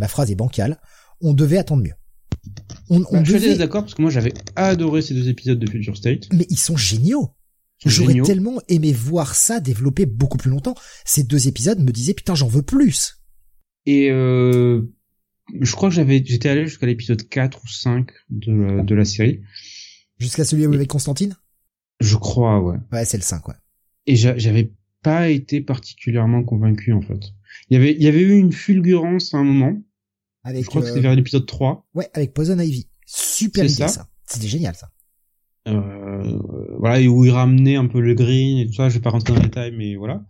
ma 0.00 0.08
phrase 0.08 0.30
est 0.30 0.36
bancale, 0.36 0.80
on 1.20 1.32
devait 1.32 1.58
attendre 1.58 1.84
mieux. 1.84 1.94
On, 2.90 3.02
on 3.10 3.12
Bah, 3.18 3.24
Je 3.24 3.36
suis 3.36 3.56
d'accord 3.58 3.82
parce 3.82 3.94
que 3.94 4.02
moi 4.02 4.10
j'avais 4.10 4.32
adoré 4.56 5.02
ces 5.02 5.14
deux 5.14 5.28
épisodes 5.28 5.58
de 5.58 5.70
Future 5.70 5.96
State. 5.96 6.28
mais 6.32 6.46
ils 6.50 6.58
sont 6.58 6.76
géniaux. 6.76 7.34
J'aurais 7.84 8.20
tellement 8.22 8.60
aimé 8.68 8.92
voir 8.92 9.34
ça 9.36 9.60
développer 9.60 10.04
beaucoup 10.06 10.36
plus 10.38 10.50
longtemps. 10.50 10.74
Ces 11.04 11.22
deux 11.22 11.46
épisodes 11.48 11.78
me 11.80 11.92
disaient 11.92 12.14
putain 12.14 12.34
j'en 12.34 12.48
veux 12.48 12.62
plus. 12.62 13.18
Et 13.86 14.10
euh, 14.10 14.82
je 15.60 15.72
crois 15.72 15.88
que 15.88 15.94
j'avais 15.94 16.22
j'étais 16.24 16.48
allé 16.48 16.66
jusqu'à 16.66 16.86
l'épisode 16.86 17.28
4 17.28 17.60
ou 17.62 17.68
5 17.68 18.10
de 18.30 18.52
la, 18.52 18.82
de 18.82 18.94
la 18.94 19.04
série. 19.04 19.42
Jusqu'à 20.18 20.44
celui 20.44 20.64
avec 20.64 20.88
Constantine? 20.88 21.36
Je 22.00 22.16
crois, 22.16 22.60
ouais. 22.60 22.76
Ouais, 22.92 23.04
c'est 23.04 23.16
le 23.16 23.22
5, 23.22 23.46
ouais. 23.48 23.54
Et 24.06 24.16
j'a- 24.16 24.36
j'avais 24.36 24.72
pas 25.02 25.28
été 25.28 25.60
particulièrement 25.60 26.42
convaincu 26.42 26.92
en 26.92 27.00
fait. 27.02 27.20
Il 27.70 27.74
y 27.74 27.76
avait 27.76 27.92
il 27.94 28.02
y 28.02 28.08
avait 28.08 28.20
eu 28.22 28.36
une 28.36 28.52
fulgurance 28.52 29.32
à 29.34 29.38
un 29.38 29.44
moment. 29.44 29.80
Avec, 30.48 30.64
Je 30.64 30.68
crois 30.68 30.80
que 30.80 30.86
euh, 30.86 30.88
c'était 30.90 31.02
vers 31.02 31.14
l'épisode 31.14 31.46
3. 31.46 31.86
Ouais, 31.94 32.08
avec 32.14 32.32
Poison 32.32 32.58
Ivy. 32.58 32.88
Super 33.04 33.64
C'est 33.64 33.74
idée, 33.74 33.82
ça. 33.82 33.88
ça. 33.88 34.08
C'était 34.24 34.48
génial, 34.48 34.74
ça. 34.74 34.88
Euh, 35.68 36.38
voilà, 36.78 37.00
et 37.00 37.08
où 37.08 37.24
il 37.26 37.30
ramenait 37.30 37.76
un 37.76 37.86
peu 37.86 38.00
le 38.00 38.14
green 38.14 38.58
et 38.58 38.66
tout 38.66 38.72
ça, 38.72 38.88
je 38.88 38.94
vais 38.94 39.00
pas 39.00 39.10
rentrer 39.10 39.34
dans 39.34 39.40
les 39.40 39.46
détails, 39.46 39.74
mais 39.76 39.96
voilà. 39.96 40.24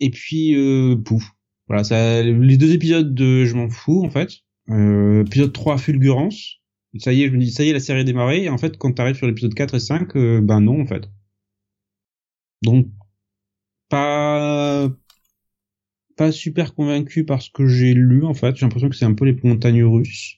Et 0.00 0.10
puis, 0.10 0.54
euh, 0.54 0.96
pouf. 0.96 1.24
Voilà, 1.68 1.84
ça, 1.84 2.22
les 2.22 2.56
deux 2.56 2.72
épisodes 2.72 3.14
de 3.14 3.44
Je 3.44 3.54
m'en 3.54 3.68
fous, 3.68 4.04
en 4.04 4.10
fait. 4.10 4.30
Euh, 4.70 5.24
épisode 5.24 5.52
3, 5.52 5.78
Fulgurance. 5.78 6.60
Ça 6.98 7.12
y 7.12 7.22
est, 7.22 7.28
je 7.28 7.32
me 7.32 7.38
dis, 7.38 7.50
ça 7.50 7.64
y 7.64 7.68
est, 7.68 7.72
la 7.72 7.80
série 7.80 8.00
est 8.00 8.04
démarrée. 8.04 8.44
Et 8.44 8.48
en 8.48 8.58
fait, 8.58 8.78
quand 8.78 8.92
t'arrives 8.92 9.16
sur 9.16 9.26
l'épisode 9.26 9.54
4 9.54 9.74
et 9.74 9.80
5, 9.80 10.16
euh, 10.16 10.40
ben 10.40 10.60
non, 10.60 10.80
en 10.80 10.86
fait. 10.86 11.10
Donc, 12.62 12.86
pas, 13.88 14.23
pas 16.16 16.32
super 16.32 16.74
convaincu 16.74 17.24
par 17.24 17.42
ce 17.42 17.50
que 17.50 17.66
j'ai 17.66 17.94
lu, 17.94 18.24
en 18.24 18.34
fait. 18.34 18.56
J'ai 18.56 18.66
l'impression 18.66 18.88
que 18.88 18.96
c'est 18.96 19.04
un 19.04 19.14
peu 19.14 19.24
les 19.24 19.36
montagnes 19.42 19.84
russes. 19.84 20.36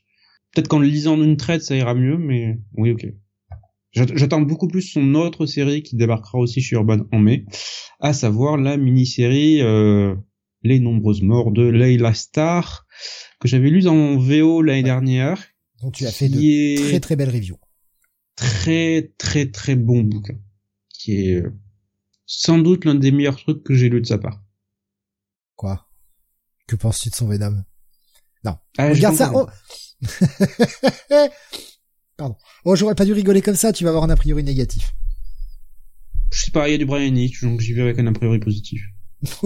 Peut-être 0.53 0.69
qu'en 0.69 0.79
le 0.79 0.87
lisant 0.87 1.17
d'une 1.17 1.37
traite, 1.37 1.63
ça 1.63 1.77
ira 1.77 1.95
mieux, 1.95 2.17
mais 2.17 2.59
oui, 2.77 2.91
ok. 2.91 3.07
J'attends 3.93 4.43
beaucoup 4.43 4.69
plus 4.69 4.83
son 4.83 5.15
autre 5.15 5.47
série 5.47 5.83
qui 5.83 5.97
débarquera 5.97 6.39
aussi 6.39 6.61
chez 6.61 6.77
Urban 6.77 7.07
en 7.13 7.19
mai, 7.19 7.47
à 7.99 8.13
savoir 8.13 8.59
la 8.59 8.77
mini-série 8.77 9.63
euh, 9.63 10.15
Les 10.63 10.81
nombreuses 10.81 11.23
morts 11.23 11.51
de 11.51 11.63
Leila 11.63 12.13
Star, 12.13 12.87
que 13.41 13.49
j'avais 13.49 13.71
lu 13.71 13.87
en 13.87 14.19
VO 14.19 14.61
l'année 14.61 14.83
dernière. 14.83 15.43
Dont 15.83 15.91
tu 15.91 16.07
as 16.07 16.13
fait 16.13 16.29
de 16.29 16.89
très 16.89 17.01
très 17.01 17.17
belles 17.17 17.31
reviews. 17.31 17.59
Très 18.35 19.13
très 19.17 19.47
très 19.47 19.77
bon 19.77 20.03
bouquin, 20.03 20.39
qui 20.91 21.29
est 21.29 21.37
euh, 21.37 21.55
sans 22.27 22.59
doute 22.59 22.85
l'un 22.85 22.97
des 22.97 23.13
meilleurs 23.13 23.37
trucs 23.37 23.63
que 23.63 23.75
j'ai 23.75 23.89
lu 23.89 24.03
de 24.03 24.07
sa 24.07 24.19
part. 24.19 24.43
Quoi 25.57 25.89
Que 26.67 26.77
penses-tu 26.77 27.11
de 27.11 27.15
son 27.15 27.27
Venom? 27.27 27.65
Non. 28.45 28.59
Ah, 28.79 28.89
Regarde 28.89 29.17
ça. 29.17 29.33
Oh 29.35 29.49
Pardon. 32.17 32.37
Oh, 32.65 32.77
j'aurais 32.77 32.95
pas 32.95 33.05
dû 33.05 33.13
rigoler 33.13 33.43
comme 33.43 33.57
ça, 33.57 33.73
tu 33.73 33.85
vas 33.85 33.91
avoir 33.91 34.05
un 34.05 34.11
a 34.11 34.17
priori 34.17 34.43
négatif. 34.45 34.95
Je 36.33 36.45
sais 36.45 36.51
pas, 36.51 36.69
il 36.69 36.73
y 36.73 36.75
a 36.75 36.79
du 36.79 36.87
Brian 36.87 37.15
Hitch, 37.15 37.43
donc 37.43 37.61
j'y 37.61 37.73
vais 37.73 37.83
avec 37.83 37.99
un 37.99 38.07
a 38.07 38.13
priori 38.13 38.39
positif. 38.39 38.83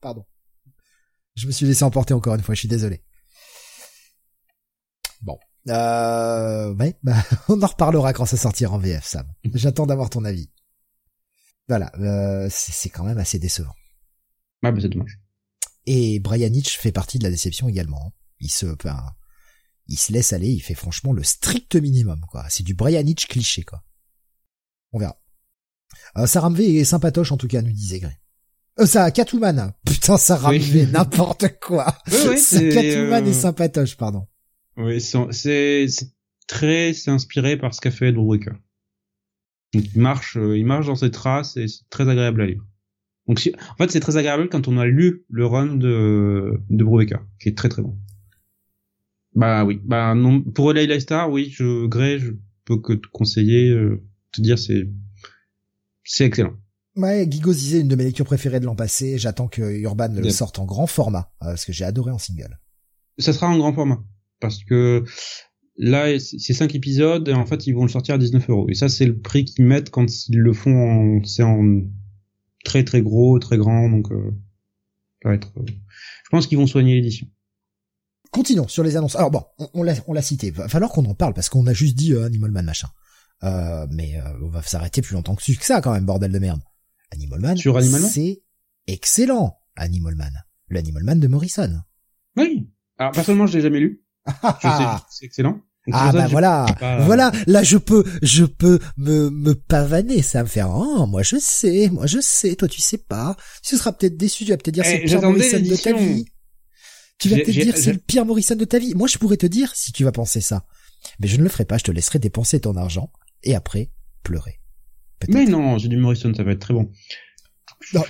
Pardon. 0.00 0.24
Je 1.34 1.46
me 1.46 1.52
suis 1.52 1.66
laissé 1.66 1.84
emporter 1.84 2.14
encore 2.14 2.34
une 2.34 2.42
fois, 2.42 2.54
je 2.54 2.60
suis 2.60 2.68
désolé. 2.68 3.02
Bon. 5.20 5.38
Euh, 5.68 6.74
ouais, 6.74 6.96
bah, 7.02 7.16
on 7.48 7.60
en 7.60 7.66
reparlera 7.66 8.12
quand 8.12 8.26
ça 8.26 8.36
sortira 8.36 8.74
en 8.74 8.78
VF, 8.78 9.04
Sam. 9.04 9.26
J'attends 9.54 9.86
d'avoir 9.86 10.10
ton 10.10 10.24
avis. 10.24 10.50
Voilà, 11.68 11.90
euh, 11.98 12.48
c'est 12.50 12.90
quand 12.90 13.04
même 13.04 13.18
assez 13.18 13.38
décevant. 13.38 13.74
Ah 14.62 14.72
bah 14.72 14.78
c'est 14.80 14.88
dommage. 14.88 15.20
Et 15.86 16.20
Brian 16.20 16.52
Hitch 16.52 16.78
fait 16.78 16.92
partie 16.92 17.18
de 17.18 17.24
la 17.24 17.30
déception 17.30 17.68
également. 17.68 18.06
Hein. 18.06 18.12
Il 18.40 18.50
se, 18.50 18.66
il 19.88 19.98
se 19.98 20.12
laisse 20.12 20.32
aller, 20.32 20.48
il 20.48 20.60
fait 20.60 20.74
franchement 20.74 21.12
le 21.12 21.22
strict 21.22 21.76
minimum, 21.76 22.20
quoi. 22.30 22.44
C'est 22.48 22.64
du 22.64 22.74
Brian 22.74 23.06
Hitch 23.06 23.26
cliché, 23.26 23.62
quoi. 23.62 23.82
On 24.92 24.98
verra. 24.98 25.20
Euh, 26.18 26.26
Sarah 26.26 26.52
est 26.58 26.84
sympatoche, 26.84 27.32
en 27.32 27.36
tout 27.36 27.48
cas, 27.48 27.62
nous 27.62 27.72
disait 27.72 28.00
Grey. 28.00 28.18
Euh, 28.78 28.86
ça, 28.86 29.10
Catwoman. 29.10 29.72
Putain, 29.84 30.18
Sarah 30.18 30.50
oui. 30.50 30.86
n'importe 30.90 31.58
quoi. 31.60 31.96
Oui, 32.28 32.38
c'est, 32.38 32.68
Catwoman 32.68 33.24
euh... 33.24 33.30
est 33.30 33.32
sympatoche, 33.32 33.96
pardon. 33.96 34.26
Oui, 34.76 35.00
c'est, 35.00 35.86
très, 36.46 36.92
c'est 36.92 37.10
inspiré 37.10 37.56
par 37.56 37.74
ce 37.74 37.80
qu'a 37.80 37.90
fait 37.90 38.08
Edward 38.08 38.40
Il 39.76 40.00
marche, 40.00 40.36
euh, 40.36 40.56
il 40.56 40.66
marche 40.66 40.86
dans 40.86 40.96
ses 40.96 41.10
traces 41.10 41.56
et 41.56 41.68
c'est 41.68 41.88
très 41.90 42.08
agréable 42.08 42.42
à 42.42 42.46
lire. 42.46 42.62
Donc, 43.26 43.50
en 43.56 43.76
fait, 43.76 43.90
c'est 43.90 44.00
très 44.00 44.16
agréable 44.16 44.48
quand 44.48 44.68
on 44.68 44.78
a 44.78 44.86
lu 44.86 45.24
le 45.28 45.46
run 45.46 45.74
de, 45.74 46.60
de 46.70 47.04
qui 47.40 47.48
est 47.48 47.56
très 47.56 47.68
très 47.68 47.82
bon. 47.82 47.98
Bah 49.34 49.64
oui, 49.64 49.80
bah 49.84 50.14
non, 50.14 50.42
pour 50.42 50.72
Layla 50.72 50.98
Star, 51.00 51.30
oui, 51.30 51.50
je 51.50 51.86
Grey, 51.86 52.18
je 52.18 52.32
peux 52.64 52.78
que 52.78 52.94
te 52.94 53.06
conseiller, 53.12 53.70
euh, 53.70 54.02
te 54.32 54.40
dire 54.40 54.58
c'est 54.58 54.88
c'est 56.04 56.24
excellent. 56.24 56.54
Ouais, 56.94 57.26
Gigo 57.28 57.52
disait 57.52 57.80
une 57.80 57.88
de 57.88 57.96
mes 57.96 58.04
lectures 58.04 58.24
préférées 58.24 58.60
de 58.60 58.64
l'an 58.64 58.76
passé. 58.76 59.18
J'attends 59.18 59.48
que 59.48 59.60
Urban 59.60 60.08
le 60.08 60.30
sorte 60.30 60.58
en 60.58 60.64
grand 60.64 60.86
format 60.86 61.30
euh, 61.42 61.48
parce 61.48 61.66
que 61.66 61.72
j'ai 61.72 61.84
adoré 61.84 62.10
en 62.10 62.18
single. 62.18 62.58
Ça 63.18 63.34
sera 63.34 63.48
en 63.48 63.58
grand 63.58 63.74
format 63.74 64.02
parce 64.40 64.64
que 64.64 65.04
là 65.78 66.18
c'est 66.18 66.52
cinq 66.52 66.74
épisodes 66.74 67.28
et 67.28 67.34
en 67.34 67.46
fait 67.46 67.66
ils 67.66 67.72
vont 67.72 67.82
le 67.82 67.88
sortir 67.88 68.14
à 68.14 68.18
19 68.18 68.48
euros 68.48 68.66
et 68.68 68.74
ça 68.74 68.88
c'est 68.88 69.06
le 69.06 69.18
prix 69.18 69.44
qu'ils 69.44 69.64
mettent 69.64 69.90
quand 69.90 70.06
ils 70.28 70.38
le 70.38 70.52
font 70.52 71.18
en 71.18 71.24
c'est 71.24 71.42
en 71.42 71.82
très 72.64 72.84
très 72.84 73.02
gros, 73.02 73.38
très 73.38 73.58
grand 73.58 73.88
donc 73.88 74.10
euh, 74.10 74.32
ça 75.22 75.30
va 75.30 75.34
être. 75.34 75.52
Euh, 75.58 75.64
je 75.66 76.30
pense 76.30 76.46
qu'ils 76.46 76.58
vont 76.58 76.66
soigner 76.66 76.94
l'édition. 76.94 77.26
Continuons 78.30 78.68
sur 78.68 78.82
les 78.82 78.96
annonces. 78.96 79.16
Alors 79.16 79.30
bon, 79.30 79.44
on, 79.72 79.82
l'a 79.82 79.94
on 80.06 80.12
l'a 80.12 80.22
cité. 80.22 80.50
Va 80.50 80.68
falloir 80.68 80.90
qu'on 80.90 81.04
en 81.06 81.14
parle 81.14 81.34
parce 81.34 81.48
qu'on 81.48 81.66
a 81.66 81.72
juste 81.72 81.96
dit 81.96 82.12
euh, 82.12 82.26
Animal 82.26 82.50
Man 82.50 82.64
machin. 82.64 82.88
Euh, 83.44 83.86
mais 83.90 84.18
euh, 84.20 84.28
on 84.42 84.48
va 84.48 84.62
s'arrêter 84.62 85.02
plus 85.02 85.14
longtemps 85.14 85.34
que 85.34 85.42
ça 85.60 85.80
quand 85.80 85.92
même, 85.92 86.04
bordel 86.04 86.32
de 86.32 86.38
merde. 86.38 86.60
Animal 87.12 87.40
Man, 87.40 87.56
sur 87.56 87.76
Animal 87.76 88.00
Man 88.00 88.10
c'est 88.10 88.42
excellent. 88.86 89.58
Animal 89.76 90.16
Man, 90.16 90.32
le 90.68 90.78
Animal 90.78 91.04
Man 91.04 91.20
de 91.20 91.28
Morrison. 91.28 91.80
Oui. 92.36 92.70
Alors 92.98 93.12
personnellement, 93.12 93.46
je 93.46 93.56
l'ai 93.56 93.62
jamais 93.62 93.80
lu. 93.80 94.02
je 94.26 94.32
sais 94.68 94.84
c'est 95.10 95.26
excellent. 95.26 95.60
Ah 95.92 96.12
bah 96.12 96.26
voilà, 96.26 96.66
voilà, 97.04 97.32
là 97.46 97.62
je 97.62 97.76
peux, 97.76 98.04
je 98.22 98.44
peux 98.44 98.78
me 98.96 99.30
me 99.30 99.54
pavaner, 99.54 100.22
ça 100.22 100.42
me 100.42 100.48
faire 100.48 100.70
oh 100.70 101.06
moi 101.06 101.22
je 101.22 101.36
sais, 101.38 101.88
moi 101.90 102.06
je 102.06 102.18
sais, 102.20 102.56
toi 102.56 102.68
tu 102.68 102.80
sais 102.80 102.98
pas, 102.98 103.36
tu 103.62 103.76
seras 103.76 103.92
peut-être 103.92 104.16
déçu, 104.16 104.44
tu 104.44 104.50
vas 104.50 104.56
peut-être 104.56 104.74
dire 104.74 104.84
eh, 104.86 104.90
c'est 104.90 105.02
le 105.02 105.08
pire 105.08 105.22
Morrison 105.22 105.60
de 105.60 105.76
ta 105.76 105.92
vie. 105.92 106.26
Tu 107.18 107.28
vas 107.28 107.36
peut-être 107.36 107.50
dire 107.50 107.76
c'est 107.76 107.92
le 107.92 107.98
pire 107.98 108.26
Morrison 108.26 108.56
de 108.56 108.64
ta 108.64 108.78
vie. 108.78 108.94
Moi, 108.94 109.08
je 109.08 109.18
pourrais 109.18 109.36
te 109.36 109.46
dire 109.46 109.74
si 109.74 109.92
tu 109.92 110.04
vas 110.04 110.12
penser 110.12 110.40
ça. 110.40 110.66
Mais 111.18 111.28
je 111.28 111.36
ne 111.36 111.42
le 111.42 111.48
ferai 111.48 111.64
pas, 111.64 111.78
je 111.78 111.84
te 111.84 111.90
laisserai 111.90 112.18
dépenser 112.18 112.60
ton 112.60 112.76
argent 112.76 113.10
et 113.42 113.54
après 113.54 113.90
pleurer. 114.22 114.60
Mais 115.28 115.46
non, 115.46 115.78
j'ai 115.78 115.88
du 115.88 115.96
Morrison, 115.96 116.32
ça 116.34 116.42
va 116.42 116.52
être 116.52 116.60
très 116.60 116.74
bon. 116.74 116.90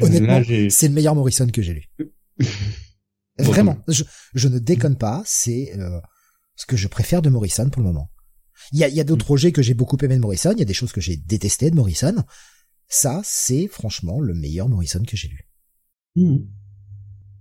honnêtement, 0.01 0.43
c'est 0.71 0.89
le 0.89 0.95
meilleur 0.95 1.15
Morrison 1.15 1.47
que 1.47 1.63
j'ai 1.63 1.75
lu. 1.75 1.91
Vraiment, 3.39 3.77
je, 3.87 4.03
je, 4.35 4.49
ne 4.49 4.59
déconne 4.59 4.97
pas, 4.97 5.23
c'est 5.27 5.75
euh, 5.77 6.01
ce 6.57 6.67
que 6.67 6.77
je 6.77 6.89
préfère 6.89 7.23
de 7.23 7.31
Morrison 7.31 7.69
pour 7.71 7.83
le 7.83 7.89
moment. 7.89 8.11
Il 8.73 8.79
y 8.79 8.85
a, 8.85 8.89
y 8.89 9.01
a 9.01 9.05
d'autres 9.05 9.25
mm. 9.25 9.27
projets 9.27 9.53
que 9.53 9.63
j'ai 9.63 9.75
beaucoup 9.75 9.99
aimé 10.03 10.17
de 10.17 10.21
Morrison, 10.21 10.53
il 10.53 10.59
y 10.59 10.63
a 10.63 10.67
des 10.67 10.75
choses 10.75 10.93
que 10.93 11.01
j'ai 11.01 11.17
détestées 11.17 11.71
de 11.71 11.77
Morrison. 11.77 12.15
Ça, 12.89 13.21
c'est 13.25 13.69
franchement 13.69 14.21
le 14.21 14.35
meilleur 14.35 14.69
Morrison 14.69 15.03
que 15.07 15.17
j'ai 15.17 15.29
lu. 15.29 15.49
Mm. 16.17 16.39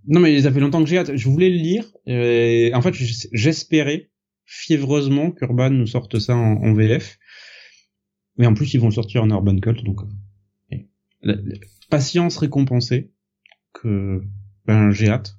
Non, 0.07 0.19
mais 0.19 0.41
ça 0.41 0.51
fait 0.51 0.59
longtemps 0.59 0.83
que 0.83 0.89
j'ai 0.89 0.97
hâte. 0.97 1.15
Je 1.15 1.29
voulais 1.29 1.49
le 1.49 1.57
lire. 1.57 1.85
Et 2.05 2.71
en 2.73 2.81
fait, 2.81 2.93
j'espérais 2.93 4.11
fiévreusement 4.45 5.31
qu'Urban 5.31 5.71
nous 5.71 5.87
sorte 5.87 6.19
ça 6.19 6.35
en, 6.35 6.73
VF. 6.73 7.17
Mais 8.37 8.45
en 8.45 8.53
plus, 8.53 8.73
ils 8.73 8.79
vont 8.79 8.89
le 8.89 8.93
sortir 8.93 9.23
en 9.23 9.29
Urban 9.29 9.57
Cult, 9.59 9.83
donc 9.83 10.01
la, 11.21 11.35
patience 11.89 12.37
récompensée. 12.37 13.11
Que 13.73 14.21
ben 14.65 14.91
j'ai 14.91 15.09
hâte. 15.09 15.37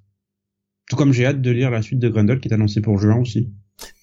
Tout 0.89 0.97
comme 0.97 1.13
j'ai 1.13 1.27
hâte 1.27 1.41
de 1.41 1.51
lire 1.51 1.71
la 1.71 1.81
suite 1.81 1.99
de 1.99 2.09
Grendel 2.09 2.39
qui 2.39 2.49
est 2.49 2.55
annoncée 2.55 2.81
pour 2.81 2.99
juin 2.99 3.17
aussi. 3.17 3.53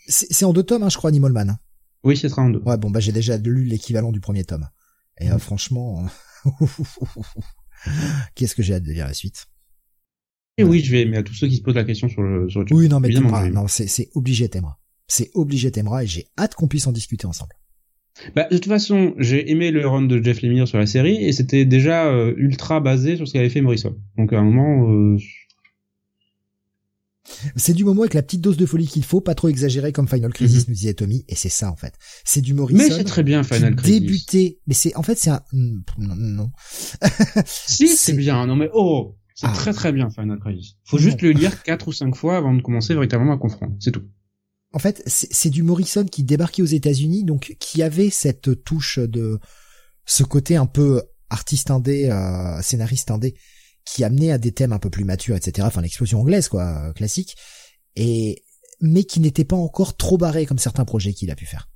C'est 0.08 0.46
en 0.46 0.54
deux 0.54 0.64
tomes, 0.64 0.84
hein, 0.84 0.90
je 0.90 0.98
crois, 0.98 1.10
Animal 1.10 1.32
Man. 1.32 1.58
Oui, 2.04 2.18
ce 2.18 2.28
sera 2.28 2.42
en 2.42 2.50
deux. 2.50 2.62
Ouais, 2.66 2.78
bon, 2.78 2.92
bah 2.92 3.00
j'ai 3.00 3.12
déjà 3.12 3.38
lu 3.38 3.64
l'équivalent 3.64 4.12
du 4.12 4.20
premier 4.20 4.44
tome. 4.44 4.68
Et 5.20 5.32
euh, 5.32 5.38
franchement, 5.38 6.06
qu'est-ce 8.36 8.56
que 8.56 8.64
j'ai 8.64 8.74
hâte 8.74 8.84
de 8.84 8.92
lire 8.92 9.08
la 9.08 9.14
suite. 9.14 9.46
Et 10.58 10.64
oui, 10.64 10.82
je 10.82 10.92
vais, 10.92 11.06
mais 11.06 11.18
à 11.18 11.24
tous 11.24 11.34
ceux 11.34 11.48
qui 11.48 11.58
se 11.58 11.62
posent 11.62 11.76
la 11.76 11.84
question 11.84 12.10
sur 12.10 12.22
le, 12.22 12.50
sur 12.50 12.64
Oui, 12.72 12.88
non, 12.88 13.00
mais 13.00 13.10
non, 13.10 13.68
c'est, 13.68 13.88
c'est 13.88 14.10
obligé 14.14 14.50
t'aimeras. 14.50 14.78
C'est 15.08 15.32
obligé 15.34 15.72
t'aimeras 15.72 16.04
et 16.04 16.08
j'ai 16.08 16.28
hâte 16.38 16.56
qu'on 16.56 16.68
puisse 16.68 16.86
en 16.86 16.92
discuter 16.92 17.26
ensemble. 17.26 17.56
Bah, 18.36 18.48
de 18.50 18.58
toute 18.58 18.68
façon, 18.68 19.16
j'ai 19.18 19.50
aimé 19.52 19.72
le 19.72 19.88
run 19.88 20.04
de 20.04 20.22
Jeff 20.22 20.42
Lemire 20.44 20.68
sur 20.68 20.78
la 20.78 20.86
série 20.86 21.16
et 21.16 21.32
c'était 21.32 21.66
déjà 21.66 22.06
euh, 22.06 22.34
ultra 22.38 22.80
basé 22.80 23.16
sur 23.16 23.28
ce 23.28 23.34
qu'avait 23.34 23.50
fait 23.50 23.62
Morrison. 23.62 23.98
Donc 24.18 24.34
à 24.34 24.40
un 24.40 24.44
moment, 24.44 24.92
euh... 24.92 25.18
c'est 27.56 27.74
du 27.74 27.84
moment 27.84 28.02
avec 28.02 28.14
la 28.14 28.24
petite 28.24 28.42
dose 28.42 28.58
de 28.58 28.66
folie 28.66 28.88
qu'il 28.88 29.04
faut, 29.04 29.22
pas 29.22 29.36
trop 29.36 29.48
exagéré 29.48 29.92
comme 29.92 30.08
Final 30.08 30.34
Crisis 30.34 30.64
mhm. 30.64 30.66
nous 30.70 30.76
disait 30.76 30.94
Tommy, 30.94 31.26
et 31.28 31.36
c'est 31.36 31.50
ça 31.50 31.72
en 31.72 31.76
fait. 31.76 31.94
C'est 32.26 32.42
du 32.42 32.54
Morrison. 32.54 32.84
Mais 32.84 32.90
c'est 32.90 33.04
très 33.04 33.24
bien 33.24 33.44
Final 33.44 33.76
Crisis. 33.76 34.02
Débuté, 34.02 34.60
mais 34.68 34.74
c'est 34.74 34.96
en 34.96 35.04
fait 35.04 35.18
c'est 35.18 35.30
un 35.30 35.42
non. 35.54 35.82
non. 35.98 36.52
si 37.46 37.88
c'est 37.88 38.14
bien, 38.14 38.46
non 38.46 38.56
mais 38.56 38.70
oh 38.74 39.16
c'est 39.36 39.48
ah. 39.48 39.54
très 39.54 39.74
très 39.74 39.92
bien 39.92 40.10
Final 40.10 40.40
Crisis. 40.40 40.76
Faut 40.86 40.98
juste 40.98 41.22
le 41.22 41.32
lire 41.32 41.64
quatre 41.64 41.88
ou 41.88 41.92
cinq 41.92 42.16
fois 42.16 42.38
avant 42.38 42.54
de 42.54 42.62
commencer 42.62 42.94
véritablement 42.94 43.34
à 43.34 43.38
comprendre. 43.38 43.76
C'est 43.80 43.92
tout. 43.92 44.04
En 44.76 44.80
fait, 44.80 45.04
c'est 45.06 45.52
du 45.52 45.62
Morrison 45.62 46.04
qui 46.04 46.24
débarquait 46.24 46.64
aux 46.64 46.66
États-Unis, 46.66 47.24
donc 47.26 47.56
qui 47.60 47.84
avait 47.84 48.10
cette 48.10 48.64
touche 48.64 48.98
de 48.98 49.40
ce 50.06 50.24
côté 50.24 50.56
un 50.56 50.66
peu 50.66 51.04
artiste 51.30 51.70
indé, 51.70 52.10
euh, 52.10 52.60
scénariste 52.62 53.12
indé, 53.12 53.36
qui 53.86 54.04
amenait 54.04 54.32
à 54.32 54.38
des 54.38 54.52
thèmes 54.52 54.74
un 54.74 54.80
peu 54.80 54.90
plus 54.90 55.04
matures, 55.04 55.36
etc. 55.36 55.68
Enfin, 55.68 55.82
l'explosion 55.82 56.22
anglaise, 56.22 56.48
quoi, 56.48 56.94
classique. 56.94 57.36
Et 57.96 58.44
mais 58.82 59.06
qui 59.06 59.20
n'était 59.20 59.46
pas 59.46 59.56
encore 59.56 59.96
trop 59.96 60.18
barré 60.18 60.46
comme 60.46 60.60
certains 60.60 60.86
projets 60.86 61.14
qu'il 61.14 61.32
a 61.32 61.36
pu 61.36 61.46
faire. 61.46 61.70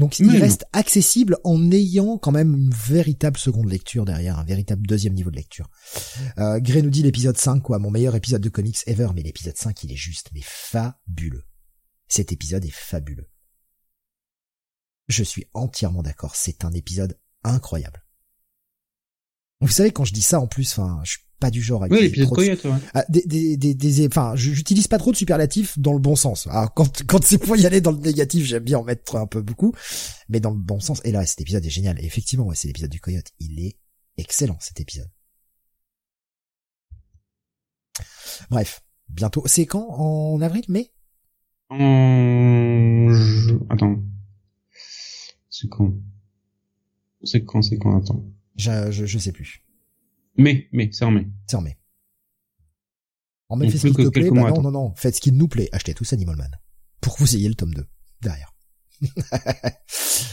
Donc 0.00 0.18
il 0.18 0.34
reste 0.38 0.64
accessible 0.72 1.36
en 1.44 1.70
ayant 1.72 2.16
quand 2.16 2.32
même 2.32 2.54
une 2.54 2.70
véritable 2.70 3.36
seconde 3.36 3.68
lecture 3.68 4.06
derrière, 4.06 4.38
un 4.38 4.44
véritable 4.44 4.86
deuxième 4.86 5.12
niveau 5.12 5.30
de 5.30 5.36
lecture. 5.36 5.68
Euh, 6.38 6.58
Gray 6.58 6.82
nous 6.82 6.88
dit 6.88 7.02
l'épisode 7.02 7.36
5, 7.36 7.60
quoi, 7.60 7.78
mon 7.78 7.90
meilleur 7.90 8.14
épisode 8.14 8.40
de 8.40 8.48
comics 8.48 8.78
ever, 8.86 9.08
mais 9.14 9.22
l'épisode 9.22 9.58
5 9.58 9.84
il 9.84 9.92
est 9.92 9.96
juste, 9.96 10.30
mais 10.32 10.40
fabuleux. 10.42 11.44
Cet 12.08 12.32
épisode 12.32 12.64
est 12.64 12.74
fabuleux. 12.74 13.28
Je 15.08 15.22
suis 15.22 15.44
entièrement 15.52 16.02
d'accord, 16.02 16.34
c'est 16.34 16.64
un 16.64 16.72
épisode 16.72 17.18
incroyable. 17.44 18.02
Vous 19.60 19.68
savez, 19.68 19.90
quand 19.90 20.04
je 20.04 20.12
dis 20.14 20.22
ça, 20.22 20.40
en 20.40 20.46
plus, 20.46 20.70
enfin, 20.72 21.00
je 21.04 21.12
suis 21.12 21.20
pas 21.38 21.50
du 21.50 21.62
genre 21.62 21.84
à 21.84 21.86
Oui, 21.88 22.02
l'épisode 22.02 22.30
Coyote, 22.30 22.64
ouais. 22.64 22.78
Ah, 22.94 23.04
des, 23.08 23.22
des, 23.26 23.56
des, 23.56 23.74
des, 23.74 24.06
enfin, 24.06 24.34
j'utilise 24.36 24.88
pas 24.88 24.98
trop 24.98 25.10
de 25.10 25.16
superlatifs 25.16 25.78
dans 25.78 25.92
le 25.92 25.98
bon 25.98 26.16
sens. 26.16 26.46
Alors, 26.46 26.72
quand, 26.74 27.02
quand 27.06 27.22
c'est 27.24 27.38
pour 27.38 27.56
y 27.56 27.66
aller 27.66 27.80
dans 27.80 27.92
le 27.92 27.98
négatif, 27.98 28.44
j'aime 28.44 28.64
bien 28.64 28.78
en 28.78 28.84
mettre 28.84 29.16
un 29.16 29.26
peu 29.26 29.42
beaucoup, 29.42 29.74
mais 30.28 30.40
dans 30.40 30.50
le 30.50 30.58
bon 30.58 30.80
sens. 30.80 31.00
Et 31.04 31.12
là, 31.12 31.24
cet 31.26 31.40
épisode 31.40 31.64
est 31.64 31.70
génial. 31.70 32.00
Et 32.00 32.06
effectivement, 32.06 32.46
ouais, 32.46 32.56
c'est 32.56 32.68
l'épisode 32.68 32.90
du 32.90 33.00
Coyote. 33.00 33.32
Il 33.38 33.58
est 33.60 33.76
excellent, 34.16 34.56
cet 34.60 34.80
épisode. 34.80 35.10
Bref, 38.50 38.82
bientôt. 39.08 39.42
C'est 39.46 39.66
quand? 39.66 39.88
En 39.90 40.40
avril, 40.40 40.64
mai? 40.68 40.92
En... 41.68 43.08
Attends. 43.68 44.02
C'est 45.50 45.68
quand? 45.68 45.92
C'est 47.24 47.44
quand? 47.44 47.62
C'est 47.62 47.78
quand? 47.78 47.96
Attends. 47.98 48.24
Je, 48.60 48.90
je, 48.90 49.06
je 49.06 49.18
sais 49.18 49.32
plus. 49.32 49.64
Mais, 50.36 50.68
mais, 50.72 50.90
c'est 50.92 51.06
en 51.06 51.10
mai. 51.10 51.26
C'est 51.46 51.56
en 51.56 51.62
mai. 51.62 51.78
En 53.48 53.56
mai, 53.56 53.70
faites 53.70 53.80
ce 53.80 53.86
qui 53.88 53.94
te 53.94 54.08
plaît. 54.08 54.30
Bah 54.30 54.50
non, 54.50 54.62
non, 54.62 54.70
non. 54.70 54.94
Faites 54.96 55.16
ce 55.16 55.20
qui 55.20 55.32
nous 55.32 55.48
plaît. 55.48 55.70
Achetez 55.72 55.94
tous 55.94 56.12
Animal 56.12 56.36
Man. 56.36 56.50
Pour 57.00 57.14
que 57.14 57.20
vous 57.20 57.36
ayez 57.36 57.48
le 57.48 57.54
tome 57.54 57.72
2. 57.72 57.86
Derrière. 58.20 58.54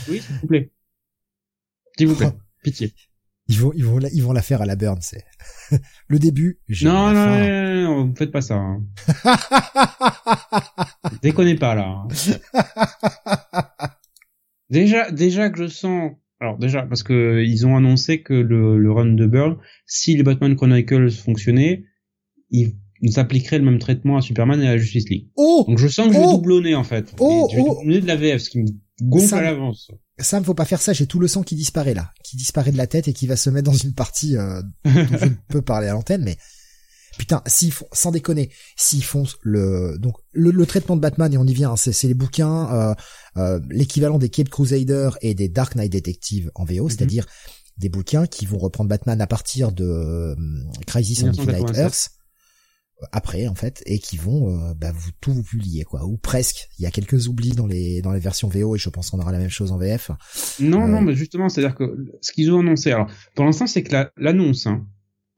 oui, 0.09 0.21
s'il 0.21 0.35
vous 0.41 0.47
plaît. 0.47 0.73
S'il 1.97 2.07
vous 2.07 2.15
plaît. 2.15 2.33
Pitié. 2.63 2.93
Ils 3.47 3.61
vont, 3.61 3.71
ils 3.73 3.85
vont, 3.85 3.97
la, 3.97 4.09
ils 4.09 4.21
vont 4.21 4.33
la 4.33 4.41
faire 4.41 4.61
à 4.61 4.65
la 4.65 4.75
burn, 4.75 4.99
c'est 4.99 5.23
le 6.09 6.19
début. 6.19 6.59
Non, 6.81 7.13
non, 7.13 7.25
non, 7.27 7.39
non, 7.39 8.05
non, 8.07 8.13
faites 8.13 8.31
pas 8.31 8.41
ça. 8.41 8.55
Hein. 8.55 8.83
Déconnez 11.21 11.55
pas 11.55 11.73
là. 11.73 12.03
Hein. 12.03 12.07
déjà, 14.69 15.11
déjà 15.11 15.49
que 15.49 15.63
je 15.63 15.67
sens. 15.69 16.11
Alors 16.39 16.57
déjà 16.57 16.83
parce 16.83 17.03
que 17.03 17.43
ils 17.43 17.65
ont 17.65 17.75
annoncé 17.75 18.21
que 18.21 18.33
le, 18.33 18.77
le 18.77 18.91
run 18.91 19.13
de 19.13 19.25
Burn, 19.25 19.57
si 19.85 20.15
les 20.15 20.23
Batman 20.23 20.55
Chronicles 20.55 21.11
fonctionnaient, 21.11 21.83
ils, 22.51 22.75
ils 23.01 23.19
appliqueraient 23.19 23.59
le 23.59 23.65
même 23.65 23.79
traitement 23.79 24.17
à 24.17 24.21
Superman 24.21 24.61
et 24.61 24.67
à 24.67 24.77
Justice 24.77 25.09
League. 25.09 25.29
Oh 25.35 25.65
Donc 25.67 25.79
je 25.79 25.87
sens 25.87 26.07
que 26.07 26.13
je 26.13 26.19
vais 26.19 26.25
oh 26.25 26.33
doublonner 26.37 26.75
en 26.75 26.83
fait. 26.83 27.13
Oh, 27.19 27.47
je 27.51 27.55
vais 27.57 27.63
oh 27.65 27.75
doublonner 27.79 28.01
de 28.01 28.07
la 28.07 28.15
VF, 28.15 28.41
ce 28.41 28.49
qui 28.51 28.59
me 28.59 28.67
gonfle 29.01 29.27
Ça- 29.27 29.37
à 29.37 29.41
l'avance. 29.41 29.89
Sam, 30.19 30.43
faut 30.43 30.55
pas 30.55 30.65
faire 30.65 30.81
ça. 30.81 30.93
J'ai 30.93 31.05
tout 31.05 31.19
le 31.19 31.27
sang 31.27 31.43
qui 31.43 31.55
disparaît 31.55 31.93
là, 31.93 32.11
qui 32.23 32.37
disparaît 32.37 32.71
de 32.71 32.77
la 32.77 32.87
tête 32.87 33.07
et 33.07 33.13
qui 33.13 33.27
va 33.27 33.35
se 33.35 33.51
mettre 33.51 33.69
dans 33.69 33.77
une 33.77 33.93
partie 33.93 34.35
euh, 34.35 34.61
dont 34.83 34.91
je 34.93 35.25
ne 35.25 35.29
peux 35.47 35.61
parler 35.61 35.87
à 35.87 35.93
l'antenne. 35.93 36.23
Mais 36.23 36.37
putain, 37.17 37.41
s'ils 37.47 37.71
font, 37.73 37.87
sans 37.93 38.11
déconner, 38.11 38.49
s'ils 38.75 39.03
font 39.03 39.23
le 39.41 39.97
donc 39.99 40.15
le, 40.31 40.51
le 40.51 40.65
traitement 40.65 40.95
de 40.95 41.01
Batman 41.01 41.33
et 41.33 41.37
on 41.37 41.45
y 41.45 41.53
vient, 41.53 41.71
hein, 41.71 41.75
c'est 41.75 41.93
c'est 41.93 42.07
les 42.07 42.13
bouquins, 42.13 42.71
euh, 42.73 42.93
euh, 43.37 43.59
l'équivalent 43.69 44.17
des 44.17 44.29
Cape 44.29 44.49
Crusader 44.49 45.09
et 45.21 45.33
des 45.33 45.49
Dark 45.49 45.75
Knight 45.75 45.91
Detective 45.91 46.51
en 46.55 46.65
VO, 46.65 46.89
c'est-à-dire 46.89 47.25
des 47.77 47.89
bouquins 47.89 48.25
qui 48.25 48.45
vont 48.45 48.57
reprendre 48.57 48.89
Batman 48.89 49.21
à 49.21 49.27
partir 49.27 49.71
de 49.71 49.83
euh, 49.85 50.35
Crisis 50.85 51.23
on 51.23 51.27
Infinite 51.27 51.47
1987. 51.47 51.83
Earth 51.83 52.09
euh, 53.03 53.05
après 53.11 53.47
en 53.47 53.53
fait 53.53 53.83
et 53.85 53.99
qui 53.99 54.17
vont 54.17 54.49
euh, 54.51 54.73
bah, 54.73 54.91
vous 54.91 55.11
tout 55.21 55.31
vous 55.31 55.43
publier 55.43 55.83
quoi. 55.83 56.03
Ou 56.05 56.17
presque. 56.17 56.69
Il 56.79 56.83
y 56.83 56.85
a 56.87 56.91
quelques 56.91 57.27
oublis 57.27 57.51
dans 57.51 57.67
les 57.67 58.01
dans 58.01 58.11
les 58.11 58.19
versions 58.19 58.47
VO 58.47 58.75
et 58.75 58.79
je 58.79 58.89
pense 58.89 59.11
qu'on 59.11 59.19
aura 59.19 59.31
la 59.31 59.37
même 59.37 59.51
chose 59.51 59.71
en 59.71 59.77
VF 59.77 60.09
Non, 60.59 60.87
non, 60.87 61.01
mais 61.01 61.13
justement, 61.13 61.49
c'est-à-dire 61.49 61.75
que 61.75 61.83
ce 62.21 62.31
qu'ils 62.31 62.51
ont 62.51 62.61
annoncé, 62.61 62.91
alors 62.91 63.07
pour 63.35 63.45
l'instant, 63.45 63.67
c'est 63.67 63.83
que 63.83 63.93
la- 63.93 64.11
l'annonce, 64.17 64.65
hein, 64.65 64.87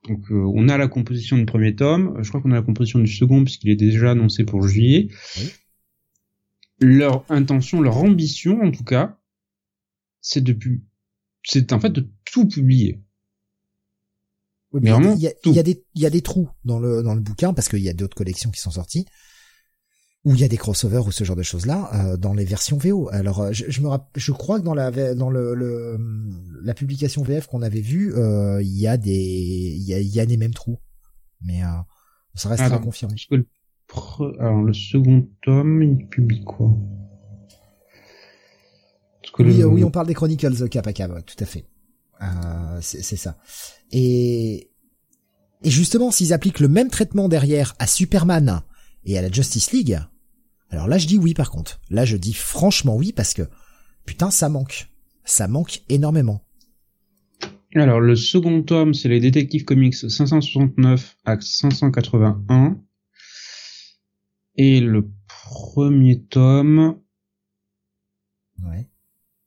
donc 0.08 0.32
euh, 0.32 0.44
on 0.56 0.70
a 0.70 0.78
la 0.78 0.88
composition 0.88 1.38
du 1.38 1.46
premier 1.46 1.76
tome, 1.76 2.16
euh, 2.18 2.24
je 2.24 2.30
crois 2.30 2.42
qu'on 2.42 2.52
a 2.52 2.56
la 2.56 2.62
composition 2.62 3.00
du 3.00 3.08
second 3.12 3.44
puisqu'il 3.44 3.70
est 3.70 3.76
déjà 3.76 4.12
annoncé 4.12 4.44
pour 4.44 4.68
juillet. 4.68 5.10
Oui. 5.38 5.52
Leur 6.82 7.26
intention, 7.30 7.82
leur 7.82 7.98
ambition, 7.98 8.62
en 8.62 8.72
tout 8.72 8.86
cas, 8.86 9.20
c'est 10.22 10.42
de 10.42 10.54
pu- 10.54 10.86
c'est 11.44 11.74
en 11.74 11.80
fait 11.80 11.90
de 11.90 12.10
tout 12.26 12.48
publier. 12.48 13.02
Oui, 14.72 14.82
Mais 14.84 14.92
il 14.92 15.22
y 15.22 15.28
a 15.28 15.34
y 15.46 15.60
a 15.60 15.64
des 15.64 15.84
il 15.96 16.02
y 16.02 16.06
a 16.06 16.10
des 16.10 16.22
trous 16.22 16.50
dans 16.64 16.80
le 16.80 17.02
dans 17.04 17.16
le 17.16 17.22
bouquin 17.22 17.54
parce 17.54 17.68
qu'il 17.70 17.80
y 17.80 17.90
a 17.90 17.94
d'autres 17.94 18.16
collections 18.16 18.52
qui 18.52 18.62
sont 18.62 18.72
sorties 18.72 19.06
où 20.26 20.34
il 20.34 20.42
y 20.42 20.44
a 20.44 20.48
des 20.50 20.58
crossovers 20.58 21.08
ou 21.08 21.12
ce 21.12 21.24
genre 21.24 21.36
de 21.38 21.44
choses 21.44 21.66
là 21.66 21.90
euh, 21.94 22.18
dans 22.18 22.34
les 22.34 22.44
versions 22.46 22.78
VO. 22.78 23.10
Alors 23.12 23.40
euh, 23.42 23.52
je, 23.54 23.66
je 23.70 23.82
me 23.82 23.90
je 24.16 24.32
crois 24.34 24.60
que 24.60 24.66
dans 24.66 24.74
la 24.74 25.16
dans 25.16 25.30
le, 25.30 25.54
le 25.56 25.98
la 26.62 26.74
publication 26.74 27.24
VF 27.24 27.48
qu'on 27.48 27.62
avait 27.62 27.80
vue, 27.82 28.14
euh, 28.16 28.62
il 28.62 28.78
y 28.78 28.88
a 28.88 28.98
des 28.98 29.12
il 29.14 29.82
y 29.84 29.94
a, 29.94 30.00
y 30.00 30.20
a 30.20 30.26
les 30.26 30.38
mêmes 30.38 30.54
trous. 30.54 30.78
Mais 31.42 31.64
euh, 31.64 31.68
ça 32.36 32.50
reste 32.50 32.64
à 32.64 32.78
confirmer. 32.80 33.16
Le, 33.32 33.48
pre- 33.88 34.38
alors, 34.40 34.62
le 34.62 34.74
second 34.74 35.26
tome, 35.42 35.82
il 35.84 36.08
publie 36.10 36.44
quoi? 36.44 36.70
Parce 39.22 39.32
que 39.34 39.44
Oui, 39.44 39.58
le- 39.58 39.64
euh, 39.64 39.68
oui, 39.68 39.84
on 39.84 39.92
parle 39.92 40.08
des 40.08 40.14
Chronicles 40.14 40.68
Cap 40.70 40.88
à 40.88 40.94
Cap, 40.94 41.12
ouais, 41.14 41.22
tout 41.24 41.36
à 41.40 41.46
fait. 41.46 41.66
Euh, 42.22 42.80
c'est 42.82 43.02
c'est 43.02 43.16
ça. 43.16 43.38
Et 43.92 44.70
et 45.64 45.70
justement, 45.70 46.12
s'ils 46.12 46.34
appliquent 46.34 46.60
le 46.60 46.68
même 46.68 46.90
traitement 46.90 47.28
derrière 47.30 47.76
à 47.80 47.88
Superman 47.88 48.62
et 49.06 49.18
à 49.18 49.22
la 49.22 49.32
Justice 49.32 49.72
League, 49.72 50.00
alors 50.70 50.88
là, 50.88 50.98
je 50.98 51.08
dis 51.08 51.18
oui. 51.18 51.34
Par 51.34 51.50
contre, 51.52 51.80
là, 51.90 52.06
je 52.06 52.16
dis 52.18 52.34
franchement 52.34 52.96
oui 52.96 53.12
parce 53.14 53.34
que 53.34 53.44
putain, 54.06 54.30
ça 54.32 54.50
manque, 54.50 54.90
ça 55.26 55.48
manque 55.48 55.82
énormément. 55.90 56.42
Alors, 57.76 58.00
le 58.00 58.16
second 58.16 58.64
tome, 58.64 58.94
c'est 58.96 59.10
les 59.10 59.20
Détectives 59.20 59.64
Comics 59.64 59.94
569 59.96 61.18
à 61.26 61.40
581. 61.40 62.80
Et 64.56 64.80
le 64.80 65.10
premier 65.28 66.24
tome, 66.24 67.00
Ouais. 68.62 68.90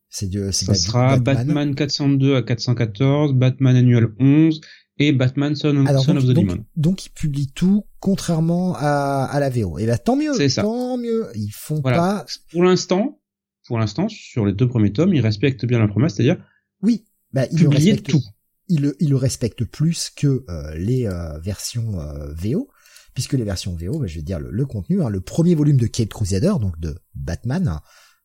C'est 0.08 0.30
ça 0.52 0.72
de- 0.72 0.76
sera 0.78 1.18
Batman. 1.18 1.74
402 1.74 2.36
à 2.36 2.42
414, 2.42 3.32
Batman 3.34 3.76
Annual 3.76 4.14
11 4.18 4.60
et 4.98 5.12
Batman 5.12 5.54
Son, 5.56 5.76
of- 5.76 5.86
Alors 5.88 6.04
Son 6.04 6.14
donc, 6.14 6.22
of 6.24 6.28
the 6.28 6.32
donc, 6.34 6.46
Demon. 6.48 6.64
donc 6.76 7.06
ils 7.06 7.10
publient 7.10 7.50
tout 7.52 7.84
contrairement 8.00 8.74
à, 8.76 9.24
à 9.30 9.40
la 9.40 9.48
VO. 9.50 9.78
Et 9.78 9.86
là, 9.86 9.98
tant 9.98 10.16
mieux, 10.16 10.34
C'est 10.34 10.48
ça. 10.48 10.62
tant 10.62 10.96
mieux. 10.98 11.28
Ils 11.34 11.50
font 11.50 11.80
Voilà. 11.80 11.96
pas. 11.98 12.26
Pour 12.50 12.62
l'instant, 12.64 13.20
pour 13.66 13.78
l'instant, 13.78 14.08
sur 14.08 14.44
les 14.44 14.52
deux 14.52 14.68
premiers 14.68 14.92
tomes, 14.92 15.14
ils 15.14 15.20
respectent 15.20 15.64
bien 15.64 15.78
la 15.78 15.88
promesse, 15.88 16.14
c'est-à-dire 16.14 16.44
Oui, 16.82 17.04
bah 17.32 17.46
ils 17.52 17.58
le 17.62 17.68
publier 17.68 17.92
respectent 17.92 18.10
tout. 18.10 18.22
il 18.68 18.82
le, 18.82 18.96
il 19.00 19.10
le 19.10 19.16
respecte 19.16 19.64
plus 19.64 20.10
que 20.14 20.44
euh, 20.48 20.74
les 20.76 21.06
euh, 21.06 21.38
versions 21.38 22.00
euh, 22.00 22.32
VO, 22.34 22.68
puisque 23.14 23.32
les 23.34 23.44
versions 23.44 23.74
VO, 23.76 23.98
bah, 24.00 24.06
je 24.06 24.16
vais 24.16 24.22
dire 24.22 24.40
le, 24.40 24.50
le 24.50 24.66
contenu, 24.66 25.02
hein, 25.02 25.08
le 25.08 25.20
premier 25.20 25.54
volume 25.54 25.76
de 25.78 25.86
Cape 25.86 26.08
Crusader, 26.10 26.54
donc 26.60 26.78
de 26.80 26.98
Batman, 27.14 27.78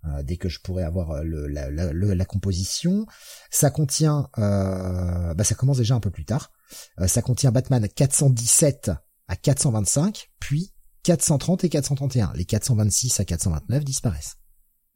euh, 0.06 0.24
dès 0.24 0.38
que 0.38 0.50
je 0.50 0.60
pourrais 0.60 0.84
avoir 0.84 1.12
euh, 1.12 1.24
le, 1.24 1.48
la, 1.48 1.70
la, 1.70 2.26
composition, 2.26 3.06
ça 3.50 3.70
contient, 3.70 4.30
euh, 4.38 5.34
bah, 5.34 5.44
ça 5.44 5.56
commence 5.56 5.78
déjà 5.78 5.96
un 5.96 6.00
peu 6.00 6.12
plus 6.12 6.26
tard, 6.26 6.52
Euh, 7.00 7.08
ça 7.08 7.22
contient 7.22 7.52
Batman 7.52 7.88
417 7.88 8.92
à 9.28 9.36
425, 9.36 10.32
puis 10.40 10.74
430 11.04 11.64
et 11.64 11.70
431. 11.70 12.34
Les 12.36 12.46
426 12.46 13.20
à 13.22 13.26
429 13.26 13.86
disparaissent. 13.86 14.38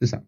C'est 0.01 0.07
ça. 0.07 0.23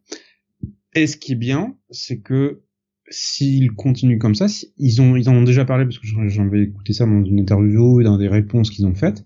Et 0.95 1.07
ce 1.07 1.17
qui 1.17 1.33
est 1.33 1.37
bien, 1.37 1.77
c'est 1.89 2.21
que 2.21 2.63
s'ils 3.09 3.71
continuent 3.71 4.19
comme 4.19 4.35
ça, 4.35 4.45
ils 4.77 5.01
ont 5.01 5.15
ils 5.17 5.27
en 5.29 5.35
ont 5.35 5.43
déjà 5.43 5.65
parlé 5.65 5.83
parce 5.85 5.99
que 5.99 6.07
j'en 6.07 6.47
vais 6.47 6.63
écouter 6.63 6.93
ça 6.93 7.05
dans 7.05 7.23
une 7.23 7.39
interview 7.39 7.99
et 7.99 8.03
dans 8.05 8.17
des 8.17 8.29
réponses 8.29 8.69
qu'ils 8.69 8.85
ont 8.85 8.95
faites, 8.95 9.25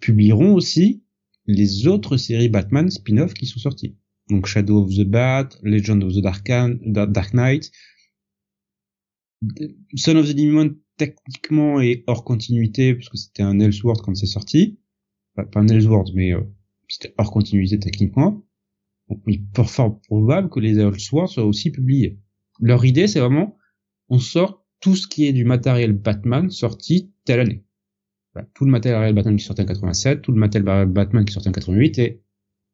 publieront 0.00 0.52
aussi 0.52 1.02
les 1.46 1.86
autres 1.86 2.16
séries 2.16 2.48
Batman 2.48 2.90
spin-off 2.90 3.34
qui 3.34 3.46
sont 3.46 3.58
sorties. 3.58 3.96
Donc 4.30 4.46
Shadow 4.46 4.84
of 4.84 4.90
the 4.90 5.04
Bat, 5.04 5.50
Legend 5.62 6.02
of 6.04 6.14
the 6.14 6.20
Dark, 6.20 6.46
Dark 6.46 7.34
Knight, 7.34 7.70
Son 9.96 10.16
of 10.16 10.28
the 10.28 10.34
Demon 10.34 10.76
techniquement 10.96 11.80
est 11.80 12.04
hors 12.06 12.24
continuité 12.24 12.94
parce 12.94 13.08
que 13.08 13.16
c'était 13.16 13.42
un 13.42 13.58
Elseworld 13.58 14.00
quand 14.02 14.14
c'est 14.14 14.26
sorti. 14.26 14.78
Pas, 15.34 15.46
un 15.54 15.66
Elseworld, 15.68 16.10
mais 16.14 16.32
euh, 16.32 16.42
c'était 16.88 17.14
hors 17.18 17.32
continuité 17.32 17.78
techniquement. 17.78 18.44
Donc, 19.08 19.22
il 19.26 19.34
est 19.34 19.64
fort 19.64 20.00
probable 20.02 20.48
que 20.48 20.60
les 20.60 20.78
Elseworlds 20.78 21.28
soient 21.28 21.44
aussi 21.44 21.70
publiés. 21.70 22.20
Leur 22.60 22.84
idée, 22.84 23.08
c'est 23.08 23.20
vraiment, 23.20 23.56
on 24.08 24.18
sort 24.18 24.64
tout 24.80 24.94
ce 24.94 25.06
qui 25.06 25.26
est 25.26 25.32
du 25.32 25.44
matériel 25.44 25.92
Batman 25.92 26.50
sorti 26.50 27.12
telle 27.24 27.40
année. 27.40 27.64
Tout 28.54 28.64
le 28.64 28.70
matériel 28.70 29.14
Batman 29.14 29.36
qui 29.36 29.44
sortait 29.44 29.62
en 29.62 29.66
87, 29.66 30.22
tout 30.22 30.32
le 30.32 30.38
matériel 30.38 30.86
Batman 30.86 31.24
qui 31.24 31.32
sortait 31.32 31.50
en 31.50 31.52
88, 31.52 31.98
et 31.98 32.22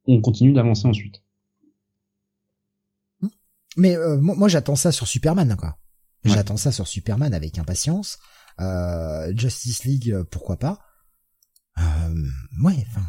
on 0.06 0.20
continue 0.20 0.52
d'avancer 0.52 0.86
ensuite. 0.86 1.22
Mais 3.78 3.96
euh, 3.96 4.18
moi, 4.20 4.48
j'attends 4.48 4.76
ça 4.76 4.92
sur 4.92 5.06
Superman, 5.08 5.56
quoi. 5.56 5.78
Ouais. 6.24 6.32
J'attends 6.32 6.56
ça 6.56 6.72
sur 6.72 6.86
Superman 6.86 7.32
avec 7.32 7.58
impatience. 7.58 8.18
Euh, 8.60 9.32
Justice 9.36 9.84
League, 9.84 10.10
euh, 10.10 10.24
pourquoi 10.24 10.58
pas. 10.58 10.80
Euh, 11.78 12.26
ouais, 12.64 12.84
enfin, 12.90 13.06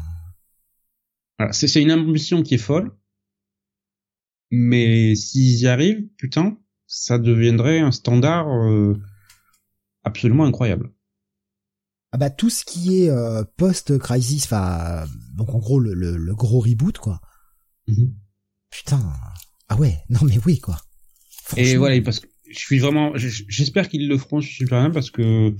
Voilà, 1.38 1.52
c'est 1.52 1.66
c'est 1.66 1.82
une 1.82 1.90
ambition 1.90 2.42
qui 2.44 2.54
est 2.54 2.58
folle, 2.58 2.96
mais 4.52 5.14
s'ils 5.16 5.60
y 5.60 5.66
arrivent, 5.66 6.06
putain, 6.16 6.56
ça 6.86 7.18
deviendrait 7.18 7.80
un 7.80 7.90
standard 7.92 8.46
euh, 8.48 8.96
absolument 10.04 10.44
incroyable. 10.44 10.92
ah 12.12 12.18
bah 12.18 12.30
tout 12.30 12.50
ce 12.50 12.64
qui 12.64 13.02
est 13.02 13.10
euh, 13.10 13.42
post-crisis, 13.56 14.44
enfin, 14.44 15.02
euh, 15.02 15.06
donc 15.34 15.50
en 15.54 15.58
gros 15.58 15.80
le, 15.80 15.94
le, 15.94 16.16
le 16.16 16.34
gros 16.36 16.60
reboot, 16.60 16.98
quoi. 16.98 17.20
Putain, 18.70 19.12
ah 19.70 19.76
ouais, 19.76 20.02
non 20.08 20.20
mais 20.24 20.38
oui, 20.44 20.58
quoi. 20.58 20.76
Et 21.56 21.76
voilà, 21.76 22.00
parce 22.02 22.18
que 22.18 22.26
je 22.50 22.58
suis 22.58 22.80
vraiment, 22.80 23.12
j'espère 23.16 23.88
qu'ils 23.88 24.08
le 24.08 24.18
feront 24.18 24.40
sur 24.40 24.52
Superman 24.52 24.90
parce 24.90 25.10
que 25.12 25.54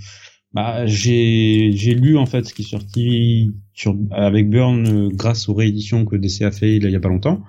bah, 0.52 0.84
j'ai 0.84 1.70
j'ai 1.74 1.94
lu 1.94 2.18
en 2.18 2.26
fait 2.26 2.44
ce 2.44 2.52
qui 2.52 2.62
est 2.62 2.68
sorti 2.68 3.54
sur 3.72 3.96
avec 4.10 4.50
Burn 4.50 4.86
euh, 4.86 5.08
grâce 5.12 5.48
aux 5.48 5.54
rééditions 5.54 6.04
que 6.04 6.16
DC 6.16 6.42
a 6.42 6.50
fait 6.50 6.76
il 6.76 6.90
y 6.90 6.96
a 6.96 7.00
pas 7.00 7.08
longtemps. 7.08 7.44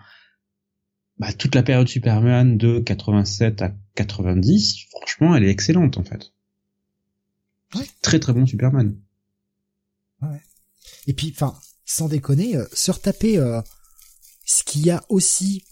Bah, 1.18 1.34
toute 1.34 1.56
la 1.56 1.64
période 1.64 1.88
Superman 1.88 2.58
de 2.58 2.80
87 2.80 3.64
à 3.64 3.74
90, 3.96 4.86
franchement, 4.92 5.36
elle 5.36 5.44
est 5.44 5.50
excellente 5.50 5.98
en 5.98 6.04
fait. 6.04 6.32
Très 8.04 8.20
très 8.20 8.34
bon 8.34 8.46
Superman. 8.46 8.96
Ouais. 10.22 10.42
Et 11.08 11.14
puis, 11.14 11.32
enfin, 11.34 11.56
sans 11.86 12.08
déconner, 12.08 12.56
euh, 12.56 12.66
se 12.72 12.92
retaper 12.92 13.40
euh, 13.40 13.62
ce 14.46 14.64
qu'il 14.64 14.86
y 14.86 14.92
a 14.92 15.04
aussi 15.10 15.64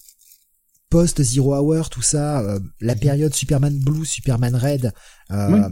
post 0.89 1.21
Zero 1.21 1.55
Hour, 1.55 1.89
tout 1.89 2.01
ça, 2.01 2.41
euh, 2.41 2.59
la 2.81 2.95
mhm. 2.95 3.01
période 3.01 3.33
Superman 3.33 3.77
Blue, 3.79 4.05
Superman 4.05 4.55
Red, 4.55 4.91
euh, 5.31 5.69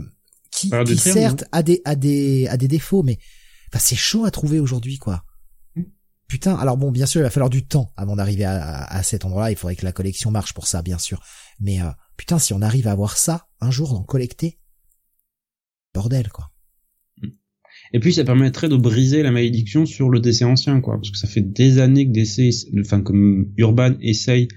qui, 0.50 0.70
qui 0.70 0.96
certes 0.96 1.44
a 1.52 1.62
des 1.62 1.82
a 1.84 1.94
des 1.94 2.46
a 2.48 2.56
des 2.56 2.68
défauts, 2.68 3.02
mais 3.02 3.18
enfin, 3.68 3.82
c'est 3.82 3.96
chaud 3.96 4.24
à 4.24 4.30
trouver 4.30 4.60
aujourd'hui, 4.60 4.98
quoi. 4.98 5.24
Mhm. 5.74 5.86
Putain, 6.28 6.54
alors 6.56 6.76
bon, 6.76 6.90
bien 6.90 7.06
sûr, 7.06 7.20
il 7.20 7.24
va 7.24 7.30
falloir 7.30 7.50
du 7.50 7.66
temps 7.66 7.92
avant 7.96 8.16
d'arriver 8.16 8.44
à, 8.44 8.84
à, 8.84 9.02
cet 9.02 9.24
endroit-là. 9.24 9.50
Il 9.50 9.56
faudrait 9.56 9.76
que 9.76 9.84
la 9.84 9.92
collection 9.92 10.30
marche 10.30 10.54
pour 10.54 10.66
ça, 10.66 10.82
bien 10.82 10.98
sûr. 10.98 11.20
Mais 11.60 11.80
euh, 11.82 11.90
putain, 12.16 12.38
si 12.38 12.52
on 12.52 12.62
arrive 12.62 12.86
à 12.86 12.92
avoir 12.92 13.16
ça 13.16 13.48
un 13.60 13.70
jour, 13.70 13.92
d'en 13.92 14.04
collecter, 14.04 14.58
bordel, 15.94 16.28
quoi. 16.28 16.50
Et 17.92 18.00
puis 18.00 18.12
ça 18.12 18.24
permettrait 18.24 18.68
de 18.68 18.76
briser 18.76 19.22
la 19.22 19.30
malédiction 19.30 19.86
sur 19.86 20.10
le 20.10 20.20
DC 20.20 20.42
ancien, 20.42 20.80
quoi, 20.80 20.96
parce 20.96 21.10
que 21.10 21.16
ça 21.16 21.26
fait 21.26 21.40
des 21.40 21.78
années 21.78 22.06
que 22.06 22.12
DC, 22.12 22.54
enfin 22.80 23.00
comme 23.00 23.52
Urban 23.56 23.94
essaye 24.00 24.48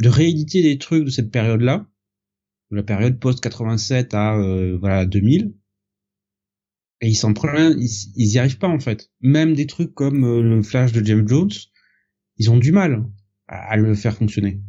de 0.00 0.08
rééditer 0.08 0.62
des 0.62 0.78
trucs 0.78 1.04
de 1.04 1.10
cette 1.10 1.30
période-là, 1.30 1.86
de 2.70 2.76
la 2.76 2.82
période 2.82 3.18
post 3.18 3.40
87 3.40 4.14
à 4.14 4.36
euh, 4.36 4.76
voilà 4.78 5.06
2000. 5.06 5.54
Et 7.00 7.08
ils 7.08 7.14
s'en 7.14 7.32
prennent, 7.32 7.78
ils, 7.78 8.12
ils 8.16 8.32
y 8.32 8.38
arrivent 8.38 8.58
pas 8.58 8.68
en 8.68 8.80
fait. 8.80 9.10
Même 9.20 9.54
des 9.54 9.66
trucs 9.66 9.94
comme 9.94 10.24
euh, 10.24 10.42
le 10.42 10.62
Flash 10.62 10.92
de 10.92 11.04
James 11.04 11.28
Jones, 11.28 11.50
ils 12.36 12.50
ont 12.50 12.58
du 12.58 12.72
mal 12.72 13.04
à, 13.46 13.72
à 13.72 13.76
le 13.76 13.94
faire 13.94 14.16
fonctionner. 14.16 14.60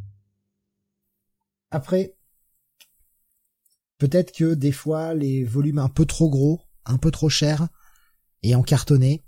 Après, 1.72 2.16
peut-être 3.98 4.32
que 4.32 4.54
des 4.54 4.72
fois 4.72 5.14
les 5.14 5.44
volumes 5.44 5.80
un 5.80 5.90
peu 5.90 6.06
trop 6.06 6.30
gros, 6.30 6.62
un 6.86 6.98
peu 6.98 7.12
trop 7.12 7.30
chers, 7.30 7.68
et 8.42 8.56
en 8.56 8.64
cartonné, 8.64 9.24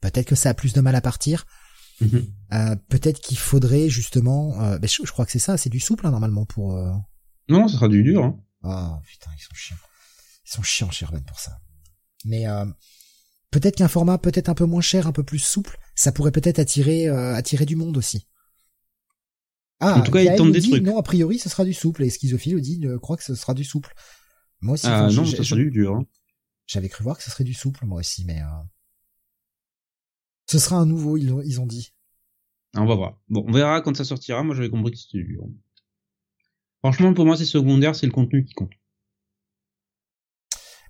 peut-être 0.00 0.26
que 0.26 0.34
ça 0.34 0.50
a 0.50 0.54
plus 0.54 0.72
de 0.72 0.80
mal 0.80 0.94
à 0.94 1.00
partir. 1.00 1.46
Euh, 2.52 2.76
peut-être 2.88 3.20
qu'il 3.20 3.38
faudrait 3.38 3.88
justement, 3.88 4.60
euh, 4.60 4.78
ben, 4.78 4.88
je, 4.88 5.10
crois 5.10 5.24
que 5.24 5.32
c'est 5.32 5.38
ça, 5.38 5.56
c'est 5.56 5.70
du 5.70 5.80
souple 5.80 6.06
hein, 6.06 6.10
normalement 6.10 6.44
pour. 6.44 6.76
Euh... 6.76 6.92
Non, 7.48 7.68
ça 7.68 7.74
sera 7.74 7.88
du 7.88 8.02
dur. 8.02 8.24
Hein. 8.24 8.38
Oh 8.64 9.00
putain, 9.06 9.30
ils 9.36 9.42
sont 9.42 9.54
chiants, 9.54 9.76
ils 10.46 10.52
sont 10.52 10.62
chiants 10.62 10.90
chez 10.90 11.06
pour 11.06 11.38
ça. 11.38 11.58
Mais 12.24 12.44
peut-être 13.50 13.76
qu'un 13.76 13.88
format 13.88 14.18
peut-être 14.18 14.48
un 14.48 14.54
peu 14.54 14.64
moins 14.64 14.80
cher, 14.80 15.06
un 15.06 15.12
peu 15.12 15.24
plus 15.24 15.38
souple, 15.38 15.78
ça 15.94 16.12
pourrait 16.12 16.30
peut-être 16.30 16.58
attirer 16.58 17.08
attirer 17.08 17.66
du 17.66 17.76
monde 17.76 17.96
aussi. 17.96 18.28
Ah, 19.80 19.98
en 19.98 20.02
tout 20.02 20.12
cas, 20.12 20.20
il 20.20 20.32
tente 20.36 20.52
des 20.52 20.60
dit, 20.60 20.70
trucs. 20.70 20.84
Non, 20.84 20.96
a 20.96 21.02
priori, 21.02 21.40
ce 21.40 21.48
sera 21.48 21.64
du 21.64 21.74
souple. 21.74 22.04
Et 22.04 22.10
Schizophile 22.10 22.60
dit, 22.60 22.86
croit 23.00 23.16
que 23.16 23.24
ce 23.24 23.34
sera 23.34 23.52
du 23.52 23.64
souple. 23.64 23.92
Moi 24.60 24.74
aussi. 24.74 24.86
Ah 24.86 25.08
non, 25.10 25.24
ça 25.24 25.42
sera 25.42 25.56
du 25.56 25.70
dur. 25.72 25.96
Hein. 25.96 26.06
J'avais 26.66 26.88
cru 26.88 27.02
voir 27.02 27.16
que 27.16 27.24
ce 27.24 27.30
serait 27.30 27.44
du 27.44 27.54
souple, 27.54 27.84
moi 27.86 27.98
aussi, 27.98 28.24
mais. 28.24 28.40
Ce 30.52 30.58
sera 30.58 30.76
un 30.76 30.84
nouveau, 30.84 31.16
ils 31.16 31.32
ont, 31.32 31.40
ils 31.40 31.62
ont 31.62 31.66
dit. 31.66 31.94
On 32.76 32.84
va 32.84 32.94
voir. 32.94 33.18
Bon, 33.30 33.42
on 33.48 33.52
verra 33.52 33.80
quand 33.80 33.96
ça 33.96 34.04
sortira. 34.04 34.42
Moi, 34.42 34.54
j'avais 34.54 34.68
compris 34.68 34.92
que 34.92 34.98
c'était 34.98 35.24
dur. 35.24 35.44
Franchement, 36.80 37.14
pour 37.14 37.24
moi, 37.24 37.38
c'est 37.38 37.46
secondaire, 37.46 37.96
c'est 37.96 38.04
le 38.04 38.12
contenu 38.12 38.44
qui 38.44 38.52
compte. 38.52 38.72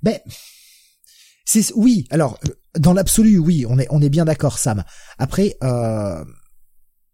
Ben, 0.02 0.18
c'est 1.44 1.72
oui. 1.76 2.06
Alors, 2.10 2.40
dans 2.76 2.92
l'absolu, 2.92 3.38
oui, 3.38 3.64
on 3.68 3.78
est 3.78 3.86
on 3.90 4.02
est 4.02 4.08
bien 4.08 4.24
d'accord, 4.24 4.58
Sam. 4.58 4.82
Après, 5.18 5.56
euh, 5.62 6.24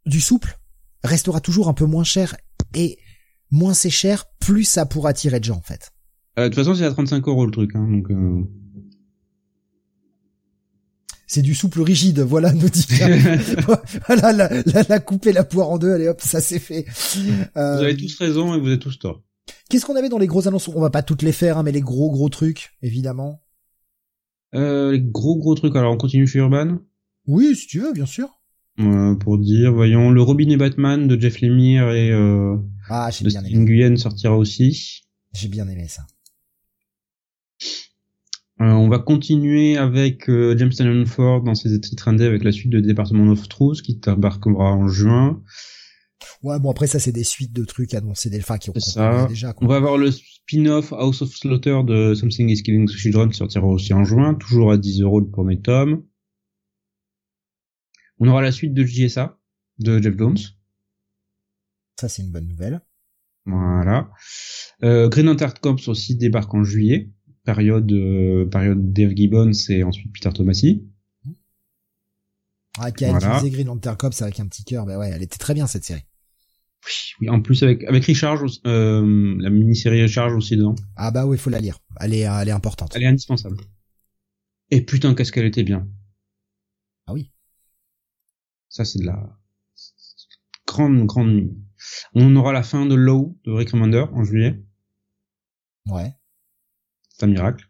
du 0.07 0.23
souple 0.23 0.59
restera 1.05 1.43
toujours 1.43 1.69
un 1.69 1.75
peu 1.75 1.85
moins 1.85 2.05
cher 2.05 2.35
et 2.75 2.99
moins 3.51 3.75
c'est 3.75 3.91
cher, 3.91 4.25
plus 4.41 4.65
ça 4.65 4.87
pourra 4.87 5.11
attirer 5.11 5.39
de 5.39 5.45
gens 5.45 5.57
en 5.57 5.63
fait. 5.63 5.91
Euh, 6.39 6.45
de 6.45 6.49
toute 6.49 6.65
façon, 6.65 6.75
c'est 6.75 6.85
à 6.85 6.93
35 6.93 7.29
euros 7.29 7.45
le 7.45 7.53
truc, 7.53 7.73
hein, 7.75 7.87
donc. 7.91 8.11
Euh... 8.11 8.43
C'est 11.31 11.43
du 11.43 11.55
souple 11.55 11.83
rigide, 11.83 12.21
voilà, 12.21 12.53
nous 12.53 12.71
dit. 12.71 12.87
voilà, 14.07 14.33
la, 14.33 14.49
la, 14.65 14.83
la, 14.89 14.99
couper 14.99 15.33
la 15.33 15.45
poire 15.45 15.69
en 15.69 15.79
deux, 15.79 15.93
allez 15.93 16.09
hop, 16.09 16.23
ça 16.23 16.41
c'est 16.41 16.59
fait. 16.59 16.87
Euh... 17.57 17.77
Vous 17.77 17.85
avez 17.85 17.97
tous 17.97 18.19
raison 18.19 18.55
et 18.55 18.59
vous 18.61 18.71
êtes 18.71 18.81
tous 18.81 18.99
tort. 18.99 19.23
Qu'est-ce 19.69 19.85
qu'on 19.85 19.97
avait 19.97 20.09
dans 20.09 20.19
les 20.19 20.27
grosses 20.27 20.47
annonces 20.47 20.69
On 20.69 20.81
va 20.81 20.89
pas 20.89 21.03
toutes 21.03 21.21
les 21.21 21.33
faire, 21.33 21.59
hein, 21.59 21.63
mais 21.63 21.73
les 21.73 21.83
gros 21.83 22.11
gros 22.11 22.31
trucs, 22.31 22.71
évidemment. 22.83 23.43
Euh, 24.55 24.93
les 24.93 25.03
gros 25.03 25.37
gros 25.37 25.55
trucs. 25.55 25.77
Alors, 25.77 25.93
on 25.93 25.99
continue 25.99 26.27
chez 26.27 26.39
Urban. 26.39 26.79
Oui, 27.27 27.55
si 27.55 27.67
tu 27.67 27.81
veux, 27.81 27.93
bien 27.93 28.07
sûr. 28.07 28.41
Euh, 28.81 29.15
pour 29.17 29.39
dire, 29.39 29.73
voyons, 29.73 30.11
le 30.11 30.23
Robin 30.23 30.49
et 30.49 30.57
Batman 30.57 31.09
de 31.09 31.21
Jeff 31.21 31.43
Lemire 31.43 31.91
et 31.91 32.11
euh, 32.11 32.57
ah, 32.89 33.11
j'ai 33.11 33.27
bien 33.27 33.45
aimé. 33.45 33.97
sortira 33.97 34.37
aussi. 34.37 35.03
J'ai 35.35 35.49
bien 35.49 35.69
aimé 35.69 35.89
ça. 35.89 36.07
Euh, 38.61 38.65
on 38.65 38.89
va 38.89 38.99
continuer 38.99 39.77
avec 39.77 40.29
euh, 40.29 40.57
James 40.59 40.71
Tynion 40.71 41.07
Ford 41.07 41.43
dans 41.43 41.55
ses 41.55 41.81
titres 41.81 42.09
indés 42.09 42.25
avec 42.25 42.43
la 42.43 42.51
suite 42.51 42.71
de 42.71 42.81
Département 42.81 43.31
of 43.31 43.49
Truth 43.49 43.83
qui 43.83 44.01
embarquera 44.07 44.73
en 44.73 44.89
juin. 44.89 45.41
Ouais, 46.43 46.59
bon 46.59 46.71
après 46.71 46.89
ça 46.89 46.99
c'est 46.99 47.13
des 47.13 47.23
suites 47.23 47.53
de 47.53 47.65
trucs 47.65 47.95
annoncés 47.95 48.31
des 48.31 48.41
enfin 48.41 48.59
qui 48.59 48.71
ont 48.71 48.75
ça. 48.79 49.27
déjà. 49.29 49.55
On 49.61 49.69
va 49.69 49.77
avoir 49.77 49.97
le 49.97 50.11
spin-off 50.11 50.93
House 50.93 51.23
of 51.23 51.31
Slaughter 51.31 51.83
de 51.87 52.15
Something 52.15 52.49
is 52.49 52.65
Killing 52.65 52.89
the 52.89 52.97
Children 52.97 53.31
qui 53.31 53.37
sortira 53.37 53.65
aussi 53.67 53.95
en 53.95 54.05
juin, 54.05 54.35
toujours 54.35 54.73
à 54.73 54.77
10 54.77 55.03
euros 55.03 55.21
le 55.21 55.29
premier 55.29 55.61
tome. 55.61 56.03
On 58.19 58.27
aura 58.27 58.43
la 58.43 58.51
suite 58.51 58.75
de 58.75 58.85
JSA 58.85 59.39
de 59.79 60.03
Jeff 60.03 60.19
Jones. 60.19 60.39
Ça 62.01 62.09
c'est 62.09 62.23
une 62.23 62.33
bonne 62.33 62.49
nouvelle. 62.49 62.81
Voilà. 63.47 64.11
Euh, 64.83 65.09
Green 65.09 65.27
Lantern 65.27 65.55
Corps 65.61 65.89
aussi 65.89 66.17
débarque 66.17 66.53
en 66.55 66.65
juillet 66.65 67.11
période 67.49 67.91
euh, 67.93 68.45
période 68.45 68.93
Dave 68.93 69.13
Gibbons 69.17 69.53
et 69.71 69.83
ensuite 69.83 70.13
Peter 70.13 70.31
Tomasi. 70.35 70.87
Ah, 72.79 72.93
qui 72.93 73.07
a 73.07 73.11
voilà. 73.11 73.37
utilisé 73.37 73.51
Green 73.57 73.69
Lantern 73.69 73.97
Corps 73.97 74.13
avec 74.21 74.39
un 74.39 74.47
petit 74.47 74.65
cœur, 74.65 74.85
bah 74.85 74.99
ouais, 74.99 75.09
elle 75.09 75.23
était 75.23 75.39
très 75.39 75.55
bien 75.55 75.67
cette 75.67 75.83
série. 75.83 76.05
Oui, 76.85 76.93
oui 77.23 77.31
en 77.31 77.41
plus 77.41 77.63
avec 77.63 77.85
avec 77.85 78.05
Richard, 78.05 78.45
euh, 78.67 79.35
la 79.39 79.49
mini-série 79.49 80.03
Richard 80.03 80.37
aussi 80.37 80.59
dedans. 80.59 80.75
Ah 80.95 81.11
bah 81.11 81.25
oui, 81.25 81.39
faut 81.39 81.49
la 81.49 81.59
lire. 81.59 81.79
Elle 82.01 82.13
est 82.13 82.29
elle 82.41 82.49
est 82.49 82.53
importante. 82.53 82.93
Elle 82.95 83.05
est 83.05 83.07
indispensable. 83.07 83.57
Et 84.71 84.83
putain, 84.83 85.15
qu'est-ce 85.15 85.33
qu'elle 85.33 85.47
était 85.47 85.65
bien. 85.65 85.89
Ah 87.07 87.15
oui. 87.15 87.33
Ça 88.69 88.85
c'est 88.85 88.99
de 88.99 89.07
la 89.07 89.39
grande 90.67 91.07
grande. 91.07 91.49
On 92.13 92.37
aura 92.37 92.53
la 92.53 92.63
fin 92.63 92.85
de 92.85 92.95
Low 92.95 93.39
de 93.45 93.53
Rick 93.53 93.71
Remender 93.71 94.05
en 94.13 94.23
juillet. 94.23 94.63
Ouais 95.87 96.18
c'est 97.19 97.27
un 97.27 97.29
miracle. 97.29 97.69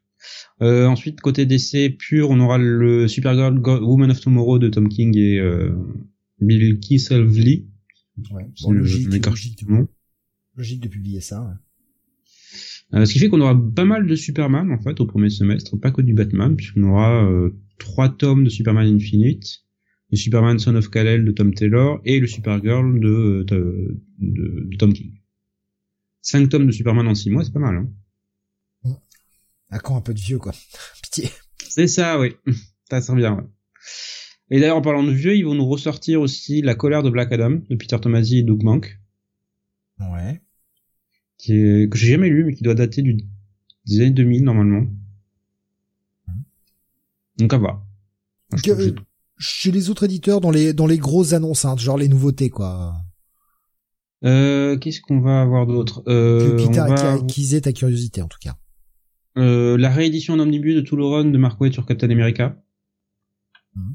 Euh, 0.63 0.87
ensuite, 0.87 1.21
côté 1.21 1.47
DC 1.47 1.97
pur, 1.97 2.31
on 2.31 2.41
aura 2.41 2.59
le 2.59 3.09
Supergirl 3.09 3.59
Woman 3.59 4.11
of 4.11 4.21
Tomorrow 4.21 4.59
de 4.59 4.69
Tom 4.69 4.89
King 4.89 5.17
et 5.17 5.39
euh, 5.39 5.73
Bill 6.41 6.81
Kisselvly. 6.81 7.69
Ouais, 8.33 8.47
bon, 8.63 8.73
logique, 8.73 9.07
logique, 9.25 9.65
logique, 10.57 10.83
de 10.83 10.89
publier 10.89 11.21
ça. 11.21 11.43
Ouais. 11.43 12.99
Euh, 12.99 13.05
ce 13.05 13.13
qui 13.13 13.19
fait 13.19 13.29
qu'on 13.29 13.41
aura 13.41 13.55
pas 13.75 13.85
mal 13.85 14.07
de 14.07 14.15
Superman 14.15 14.73
en 14.73 14.79
fait 14.79 14.99
au 15.01 15.07
premier 15.07 15.31
semestre, 15.31 15.79
pas 15.79 15.93
que 15.93 16.03
du 16.03 16.15
Batman, 16.15 16.57
puisqu'on 16.57 16.85
aura 16.85 17.25
euh, 17.25 17.51
trois 17.79 18.09
tomes 18.09 18.45
de 18.45 18.49
Superman 18.49 18.87
Infinite, 18.87 19.65
le 20.11 20.17
Superman 20.17 20.59
Son 20.59 20.75
of 20.75 20.89
Kal-El 20.89 21.25
de 21.25 21.31
Tom 21.31 21.55
Taylor 21.55 22.01
et 22.05 22.19
le 22.19 22.27
Supergirl 22.27 22.99
de, 22.99 23.45
de, 23.47 24.01
de, 24.19 24.69
de 24.71 24.77
Tom 24.79 24.93
King. 24.93 25.13
Cinq 26.23 26.49
tomes 26.49 26.67
de 26.67 26.73
Superman 26.73 27.07
en 27.07 27.15
six 27.15 27.31
mois, 27.31 27.45
c'est 27.45 27.53
pas 27.53 27.61
mal. 27.61 27.77
Hein 27.77 27.91
à 29.71 29.79
quand 29.79 29.97
un 29.97 30.01
peu 30.01 30.15
de 30.15 30.21
vieux, 30.21 30.39
quoi. 30.39 30.53
Pitié. 31.03 31.31
C'est 31.69 31.87
ça, 31.87 32.19
oui. 32.19 32.35
Ça 32.91 33.01
sert 33.01 33.15
bien, 33.15 33.35
ouais. 33.35 33.45
Et 34.51 34.61
d'ailleurs, 34.61 34.79
en 34.79 34.83
parlant 34.83 35.03
de 35.03 35.13
vieux, 35.13 35.37
ils 35.37 35.45
vont 35.45 35.55
nous 35.55 35.67
ressortir 35.67 36.21
aussi 36.21 36.63
La 36.63 36.75
colère 36.75 37.03
de 37.03 37.11
Black 37.11 37.33
Adam, 37.33 37.61
de 37.69 37.77
Peter 37.77 37.99
Tomasi 38.01 38.39
et 38.39 38.43
Doug 38.43 38.63
Mank. 38.63 38.99
Ouais. 40.01 40.41
Qui 41.37 41.53
est, 41.53 41.93
que 41.93 41.99
j'ai 41.99 42.13
jamais 42.13 42.31
lu, 42.31 42.45
mais 42.45 42.55
qui 42.55 42.63
doit 42.63 42.75
dater 42.75 43.03
du, 43.03 43.19
des 43.87 44.01
années 44.01 44.11
2000, 44.11 44.45
normalement. 44.45 44.87
Mmh. 46.27 46.33
Donc, 47.39 47.53
à 47.53 47.59
voir. 47.59 47.87
que, 48.65 48.95
chez 49.39 49.71
les 49.71 49.91
autres 49.91 50.05
éditeurs, 50.05 50.41
dans 50.41 50.51
les, 50.51 50.73
dans 50.73 50.87
les 50.87 50.99
grosses 50.99 51.35
annonces, 51.35 51.65
hein, 51.65 51.77
genre 51.77 51.99
les 51.99 52.09
nouveautés, 52.09 52.49
quoi. 52.49 52.97
Euh, 54.25 54.77
qu'est-ce 54.79 55.01
qu'on 55.01 55.21
va 55.21 55.43
avoir 55.43 55.67
d'autre? 55.67 56.03
Euh, 56.09 56.57
que 56.57 56.67
Peter 56.67 56.81
va... 56.81 57.13
acquisé 57.13 57.61
ta 57.61 57.73
curiosité, 57.73 58.23
en 58.23 58.29
tout 58.29 58.39
cas. 58.41 58.57
Euh, 59.37 59.77
la 59.77 59.91
réédition 59.91 60.35
en 60.35 60.41
omnibus 60.41 60.75
de 60.75 61.03
run 61.03 61.27
de 61.27 61.39
Mark 61.39 61.61
Waid 61.61 61.73
sur 61.73 61.87
Captain 61.87 62.11
America. 62.11 62.57
Mmh. 63.75 63.93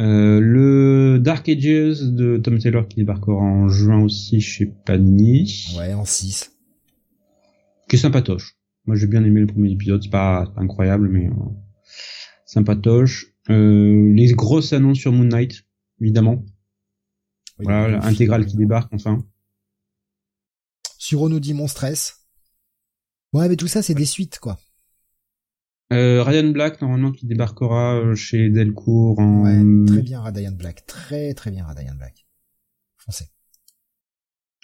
Euh, 0.00 0.40
le 0.40 1.18
Dark 1.20 1.48
Ages 1.48 2.02
de 2.02 2.36
Tom 2.38 2.58
Taylor 2.58 2.88
qui 2.88 2.96
débarquera 2.96 3.36
en 3.36 3.68
juin 3.68 4.02
aussi 4.02 4.40
chez 4.40 4.66
Panini. 4.66 5.76
Ouais, 5.78 5.94
en 5.94 6.04
6. 6.04 6.52
qui 7.88 7.96
est 7.96 7.98
sympatoche. 7.98 8.56
Moi 8.86 8.96
j'ai 8.96 9.06
bien 9.06 9.24
aimé 9.24 9.40
le 9.40 9.46
premier 9.46 9.70
épisode, 9.70 10.02
c'est 10.02 10.10
pas, 10.10 10.46
pas 10.54 10.60
incroyable 10.60 11.08
mais 11.08 11.28
euh, 11.28 11.32
sympatoche. 12.44 13.26
Euh, 13.50 14.12
les 14.14 14.32
grosses 14.32 14.72
annonces 14.72 14.98
sur 14.98 15.12
Moon 15.12 15.24
Knight, 15.24 15.64
évidemment. 16.00 16.44
voilà, 17.58 17.88
l'intégrale 17.98 18.46
qui 18.46 18.56
débarque 18.56 18.92
enfin. 18.92 19.24
Sur 20.98 21.22
Onodi 21.22 21.54
Mon 21.54 21.68
Stress. 21.68 22.23
Ouais, 23.34 23.48
mais 23.48 23.56
tout 23.56 23.66
ça 23.66 23.82
c'est 23.82 23.94
des 23.94 24.06
suites 24.06 24.38
quoi. 24.38 24.58
Euh, 25.92 26.22
Ryan 26.22 26.50
Black 26.50 26.80
normalement 26.80 27.12
qui 27.12 27.26
débarquera 27.26 27.96
euh, 27.96 28.14
chez 28.14 28.48
Delcourt 28.48 29.18
en... 29.18 29.42
Ouais, 29.42 29.86
très 29.86 30.02
bien 30.02 30.22
Ryan 30.22 30.52
Black, 30.52 30.86
très 30.86 31.34
très 31.34 31.50
bien 31.50 31.66
Ryan 31.66 31.94
Black. 31.96 32.26
Foncez. 32.96 33.26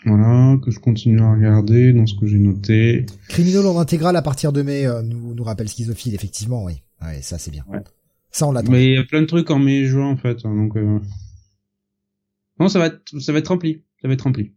Voilà, 0.07 0.57
que 0.65 0.71
je 0.71 0.79
continue 0.79 1.21
à 1.21 1.33
regarder 1.33 1.93
dans 1.93 2.07
ce 2.07 2.15
que 2.15 2.27
j'ai 2.27 2.39
noté. 2.39 3.05
Criminal 3.29 3.67
en 3.67 3.79
intégrale 3.79 4.17
à 4.17 4.23
partir 4.23 4.53
de 4.53 4.63
mai 4.63 4.87
euh, 4.87 5.03
nous, 5.03 5.35
nous 5.35 5.45
rappelle 5.45 5.69
Schizophile, 5.69 6.15
effectivement, 6.15 6.65
oui. 6.65 6.83
Ouais, 7.03 7.21
ça 7.21 7.39
c'est 7.39 7.51
bien. 7.51 7.67
Ça 8.31 8.47
on 8.47 8.53
l'attend. 8.53 8.71
Mais 8.73 8.87
il 8.87 8.95
y 8.95 8.99
a 8.99 9.05
plein 9.05 9.21
de 9.21 9.27
trucs 9.27 9.51
en 9.51 9.59
mai 9.59 9.81
et 9.81 9.87
juin 9.87 10.07
en 10.07 10.17
fait, 10.17 10.39
hein, 10.45 10.55
donc 10.55 10.77
euh... 10.77 11.01
non 12.61 12.69
ça 12.69 12.79
va 12.79 12.87
être 12.87 13.19
ça 13.19 13.33
va 13.33 13.41
être 13.41 13.49
rempli, 13.49 13.83
ça 14.01 14.07
va 14.07 14.15
être 14.15 14.23
rempli. 14.23 14.55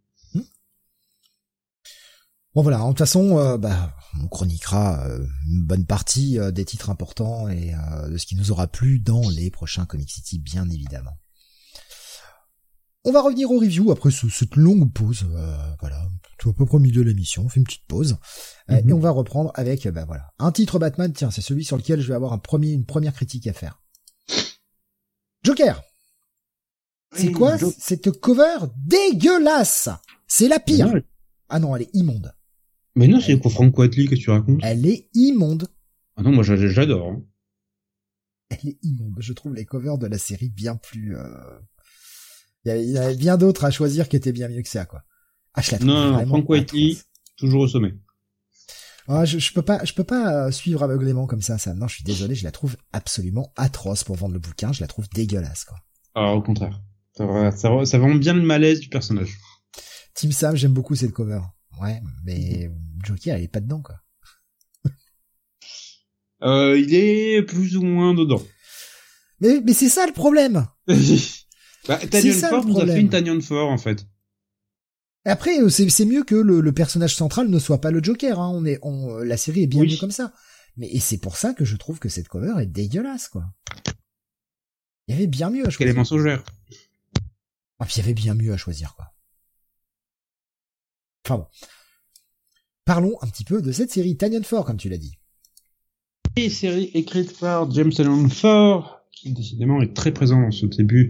Bon 2.56 2.62
voilà, 2.62 2.80
de 2.80 2.88
toute 2.88 3.00
façon, 3.00 3.38
euh, 3.40 3.58
bah, 3.58 3.96
on 4.22 4.28
chroniquera 4.28 5.06
euh, 5.08 5.26
une 5.50 5.64
bonne 5.64 5.86
partie 5.86 6.38
des 6.52 6.66
titres 6.66 6.90
importants 6.90 7.48
et 7.50 7.74
de 8.10 8.18
ce 8.18 8.26
qui 8.26 8.36
nous 8.36 8.52
aura 8.52 8.68
plu 8.68 9.00
dans 9.00 9.28
les 9.30 9.50
prochains 9.50 9.86
Comic 9.86 10.12
City, 10.12 10.40
bien 10.40 10.70
évidemment. 10.70 11.18
On 13.06 13.12
va 13.12 13.22
revenir 13.22 13.52
au 13.52 13.60
review 13.60 13.92
après 13.92 14.12
cette 14.12 14.56
longue 14.56 14.92
pause. 14.94 15.26
Euh, 15.34 15.58
voilà, 15.82 16.08
tout 16.38 16.50
à 16.50 16.54
peu 16.54 16.66
près 16.66 16.78
au 16.78 16.80
milieu 16.80 17.04
de 17.04 17.10
l'émission, 17.10 17.44
on 17.44 17.50
fait 17.50 17.60
une 17.60 17.66
petite 17.66 17.86
pause 17.86 18.18
euh, 18.70 18.78
et 18.78 18.84
mhm. 18.84 18.94
on 18.94 19.00
va 19.00 19.12
reprendre 19.12 19.52
avec 19.56 19.88
bah 19.90 20.06
voilà 20.06 20.32
un 20.40 20.54
titre 20.54 20.80
Batman. 20.80 21.12
Tiens, 21.12 21.30
c'est 21.30 21.42
celui 21.42 21.66
sur 21.66 21.76
lequel 21.76 22.00
je 22.00 22.08
vais 22.08 22.14
avoir 22.14 22.32
un 22.32 22.38
premier, 22.38 22.72
une 22.72 22.86
première 22.86 23.14
critique 23.14 23.48
à 23.48 23.54
faire. 23.54 23.82
Joker. 25.44 25.82
C'est 27.16 27.32
quoi 27.32 27.58
cette 27.78 28.20
cover 28.20 28.58
dégueulasse? 28.78 29.90
C'est 30.26 30.48
la 30.48 30.60
pire. 30.60 30.94
Ah 31.50 31.60
non, 31.60 31.76
elle 31.76 31.84
est 31.84 31.94
immonde. 31.94 32.34
Mais 32.96 33.08
non, 33.08 33.20
c'est 33.20 33.40
quoi 33.40 33.50
Frank 33.50 33.74
Quatley 33.74 34.06
que 34.06 34.16
tu 34.16 34.30
racontes? 34.30 34.60
Elle 34.64 34.86
est 34.86 35.10
immonde. 35.14 35.68
Ah 36.16 36.22
non, 36.22 36.32
moi 36.32 36.44
j'adore. 36.44 37.10
Hein. 37.10 37.24
Elle 38.50 38.70
est 38.70 38.78
immonde. 38.84 39.16
Je 39.18 39.34
trouve 39.34 39.56
les 39.56 39.66
covers 39.66 39.98
de 39.98 40.08
la 40.08 40.18
série 40.18 40.50
bien 40.50 40.76
plus 40.76 41.18
euh, 41.18 41.24
il 42.66 42.92
y, 42.92 42.98
avait, 42.98 43.16
bien 43.16 43.38
d'autres 43.38 43.66
à 43.66 43.72
choisir 43.72 44.08
qui 44.08 44.16
étaient 44.16 44.32
bien 44.32 44.48
mieux 44.48 44.62
que 44.62 44.70
ça, 44.70 44.86
quoi. 44.86 45.04
Ah, 45.54 45.62
je 45.62 45.72
la 45.72 45.78
trouve 45.78 45.90
non, 45.90 46.14
vraiment 46.14 46.36
Frank 46.36 46.50
Whiteley, 46.50 46.98
toujours 47.38 47.62
au 47.62 47.68
sommet. 47.68 47.94
Ah, 49.08 49.26
je, 49.26 49.38
je 49.38 49.54
peux 49.54 49.62
pas, 49.62 49.84
je 49.84 49.94
peux 49.94 50.06
pas 50.06 50.48
euh, 50.48 50.52
suivre 50.52 50.82
aveuglément 50.82 51.28
comme 51.28 51.42
ça, 51.42 51.58
ça. 51.58 51.74
Non, 51.74 51.88
je 51.88 51.96
suis 51.96 52.04
désolé, 52.06 52.36
je 52.36 52.46
la 52.46 52.52
trouve 52.52 52.78
absolument 52.94 53.52
atroce 53.58 54.06
pour 54.06 54.16
vendre 54.16 54.34
le 54.34 54.40
bouquin. 54.40 54.72
Je 54.72 54.80
la 54.80 54.88
trouve 54.88 55.10
dégueulasse, 55.10 55.66
quoi. 55.66 55.78
Ah, 56.16 56.34
au 56.34 56.42
contraire. 56.42 56.82
Ça, 57.18 57.52
ça, 57.52 57.86
ça 57.86 57.98
vend 57.98 58.16
bien 58.16 58.34
le 58.34 58.42
malaise 58.42 58.80
du 58.80 58.88
personnage. 58.88 59.38
Team 60.16 60.32
Sam, 60.32 60.56
j'aime 60.56 60.74
beaucoup 60.74 60.96
cette 60.96 61.12
cover. 61.12 61.42
Ouais, 61.82 62.02
mais 62.24 62.70
Joker, 63.04 63.38
il 63.38 63.44
est 63.44 63.48
pas 63.48 63.60
dedans, 63.60 63.82
quoi. 63.82 63.96
euh, 66.44 66.78
il 66.78 66.94
est 66.94 67.44
plus 67.44 67.78
ou 67.78 67.84
moins 67.84 68.14
dedans. 68.14 68.42
Mais, 69.40 69.62
mais 69.62 69.74
c'est 69.74 69.90
ça 69.90 70.06
le 70.06 70.14
problème. 70.14 70.68
Bah, 71.86 71.98
Tanyon 71.98 72.32
Ford 72.32 72.66
nous 72.66 72.80
a 72.80 72.86
fait 72.86 73.02
une 73.02 73.10
Tanyon 73.10 73.42
Ford, 73.42 73.70
en 73.70 73.78
fait. 73.78 74.08
Après, 75.26 75.60
euh, 75.60 75.68
c'est 75.68 76.06
mieux 76.06 76.24
que 76.24 76.36
le, 76.36 76.72
personnage 76.72 77.14
central 77.16 77.50
ne 77.50 77.60
soit 77.60 77.82
pas 77.82 77.92
le 77.92 78.02
Joker. 78.02 78.40
Hein. 78.40 78.52
On 78.54 78.66
est, 78.66 78.80
on, 78.84 79.18
la 79.18 79.36
série 79.36 79.64
est 79.64 79.68
bien 79.68 79.84
mieux 79.84 79.98
comme 79.98 80.12
ça. 80.12 80.34
Mais 80.78 80.88
et 80.88 81.00
c'est 81.00 81.18
pour 81.18 81.38
ça 81.38 81.54
que 81.54 81.66
je 81.66 81.76
trouve 81.76 82.00
que 82.00 82.10
cette 82.10 82.28
cover 82.28 82.54
est 82.62 82.68
dégueulasse, 82.68 83.28
quoi. 83.28 83.46
Il 85.08 85.14
y 85.14 85.18
avait 85.18 85.28
bien 85.28 85.50
mieux 85.50 85.68
à 85.68 85.70
choisir. 85.70 85.78
Qu'elle 85.80 85.90
est 85.90 85.94
mensongère. 85.94 86.44
Ah, 87.80 87.86
puis 87.86 87.96
il 87.96 88.00
y 88.00 88.04
avait 88.04 88.14
bien 88.14 88.34
mieux 88.34 88.54
à 88.54 88.58
choisir, 88.58 88.96
quoi. 88.96 89.14
Parlons 92.86 93.16
un 93.22 93.28
petit 93.28 93.44
peu 93.44 93.62
de 93.62 93.72
cette 93.72 93.92
série 93.92 94.18
Tanyon 94.18 94.44
Ford, 94.44 94.66
comme 94.66 94.78
tu 94.78 94.90
l'as 94.90 94.98
dit. 94.98 95.18
Une 96.36 96.50
série 96.50 96.92
écrite 96.94 97.38
par 97.40 97.70
James 97.72 97.92
Tanyon 97.92 98.30
Ford, 98.30 99.04
décidément 99.26 99.82
est 99.82 99.94
très 99.94 100.12
présent 100.12 100.42
dans 100.42 100.52
ce 100.52 100.66
début 100.66 101.10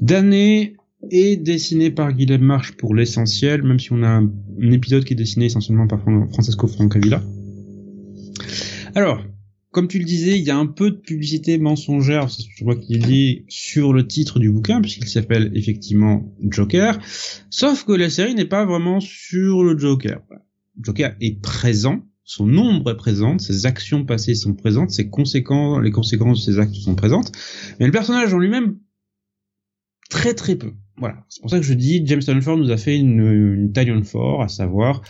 d'année 0.00 0.76
et 1.10 1.36
dessiné 1.36 1.90
par 1.90 2.12
Guillaume 2.12 2.42
March 2.42 2.72
pour 2.72 2.94
l'essentiel, 2.94 3.62
même 3.62 3.78
si 3.78 3.92
on 3.92 4.02
a 4.02 4.08
un, 4.08 4.30
épisode 4.72 5.04
qui 5.04 5.14
est 5.14 5.16
dessiné 5.16 5.46
essentiellement 5.46 5.86
par 5.86 6.00
Francesco 6.02 6.66
Francavilla. 6.66 7.22
Alors, 8.94 9.22
comme 9.70 9.86
tu 9.86 9.98
le 9.98 10.04
disais, 10.04 10.38
il 10.38 10.44
y 10.44 10.50
a 10.50 10.56
un 10.56 10.66
peu 10.66 10.90
de 10.90 10.96
publicité 10.96 11.56
mensongère, 11.58 12.28
je 12.28 12.64
vois 12.64 12.76
qu'il 12.76 13.06
dit 13.06 13.44
sur 13.48 13.92
le 13.92 14.06
titre 14.06 14.40
du 14.40 14.50
bouquin, 14.50 14.80
puisqu'il 14.80 15.08
s'appelle 15.08 15.52
effectivement 15.54 16.34
Joker, 16.42 16.98
sauf 17.50 17.84
que 17.84 17.92
la 17.92 18.10
série 18.10 18.34
n'est 18.34 18.46
pas 18.46 18.64
vraiment 18.64 18.98
sur 18.98 19.62
le 19.62 19.78
Joker. 19.78 20.22
Joker 20.80 21.14
est 21.20 21.40
présent, 21.40 22.02
son 22.24 22.46
nombre 22.46 22.90
est 22.90 22.96
présent, 22.96 23.38
ses 23.38 23.66
actions 23.66 24.04
passées 24.04 24.34
sont 24.34 24.54
présentes, 24.54 24.90
ses 24.90 25.08
conséquences, 25.08 25.82
les 25.82 25.92
conséquences 25.92 26.44
de 26.44 26.52
ses 26.52 26.58
actes 26.58 26.74
sont 26.74 26.96
présentes, 26.96 27.30
mais 27.78 27.86
le 27.86 27.92
personnage 27.92 28.34
en 28.34 28.38
lui-même, 28.38 28.76
très 30.08 30.34
très 30.34 30.56
peu. 30.56 30.72
Voilà. 30.96 31.24
C'est 31.28 31.40
pour 31.40 31.50
ça 31.50 31.58
que 31.58 31.64
je 31.64 31.74
dis, 31.74 32.02
James 32.06 32.42
Ford 32.42 32.58
nous 32.58 32.70
a 32.70 32.76
fait 32.76 32.98
une, 32.98 33.20
une 33.54 33.72
taille 33.72 33.92
fort, 34.04 34.42
à 34.42 34.48
savoir 34.48 35.02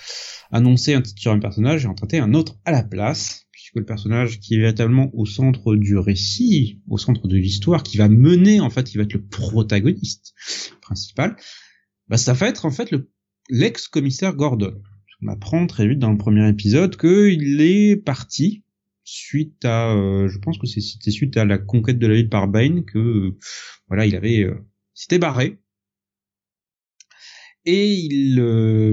annoncer 0.52 0.94
un 0.94 1.00
titre 1.00 1.20
sur 1.20 1.32
un 1.32 1.38
personnage 1.38 1.84
et 1.84 1.88
en 1.88 1.94
traiter 1.94 2.18
un 2.18 2.34
autre 2.34 2.56
à 2.64 2.72
la 2.72 2.82
place, 2.82 3.46
le 3.74 3.84
personnage 3.84 4.40
qui 4.40 4.54
est 4.54 4.58
véritablement 4.58 5.10
au 5.14 5.26
centre 5.26 5.76
du 5.76 5.96
récit, 5.96 6.80
au 6.88 6.98
centre 6.98 7.28
de 7.28 7.36
l'histoire, 7.36 7.82
qui 7.82 7.96
va 7.96 8.08
mener, 8.08 8.60
en 8.60 8.70
fait, 8.70 8.84
qui 8.84 8.96
va 8.96 9.04
être 9.04 9.14
le 9.14 9.22
protagoniste 9.22 10.34
principal, 10.80 11.36
bah, 12.08 12.16
ça 12.16 12.32
va 12.32 12.48
être 12.48 12.64
en 12.64 12.70
fait 12.70 12.90
le 12.90 13.10
l'ex-commissaire 13.48 14.34
Gordon 14.34 14.80
on 15.22 15.28
apprend 15.28 15.66
très 15.66 15.86
vite 15.86 15.98
dans 15.98 16.10
le 16.10 16.18
premier 16.18 16.48
épisode 16.48 16.96
qu'il 16.96 17.60
est 17.60 17.96
parti 17.96 18.64
suite 19.04 19.64
à, 19.64 19.94
euh, 19.94 20.28
je 20.28 20.38
pense 20.38 20.58
que 20.58 20.66
c'était 20.66 21.10
suite 21.10 21.36
à 21.36 21.44
la 21.44 21.58
conquête 21.58 21.98
de 21.98 22.06
la 22.06 22.14
ville 22.14 22.28
par 22.28 22.48
Bane 22.48 22.84
que, 22.84 22.98
euh, 22.98 23.38
voilà, 23.88 24.06
il 24.06 24.14
avait, 24.14 24.44
euh, 24.44 24.54
s'était 24.94 25.18
barré. 25.18 25.58
Et 27.72 27.92
il, 27.92 28.38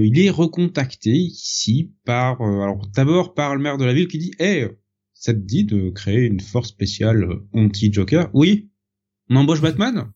il 0.04 0.20
est 0.20 0.30
recontacté 0.30 1.10
ici 1.10 1.92
par, 2.04 2.40
alors 2.40 2.86
d'abord 2.94 3.34
par 3.34 3.56
le 3.56 3.62
maire 3.62 3.76
de 3.76 3.84
la 3.84 3.92
ville 3.92 4.06
qui 4.06 4.18
dit, 4.18 4.30
eh, 4.38 4.66
ça 5.14 5.34
te 5.34 5.38
dit 5.40 5.64
de 5.64 5.90
créer 5.90 6.26
une 6.26 6.38
force 6.38 6.68
spéciale 6.68 7.26
anti-Joker? 7.52 8.30
Oui. 8.34 8.70
On 9.30 9.36
embauche 9.36 9.60
Batman 9.60 10.12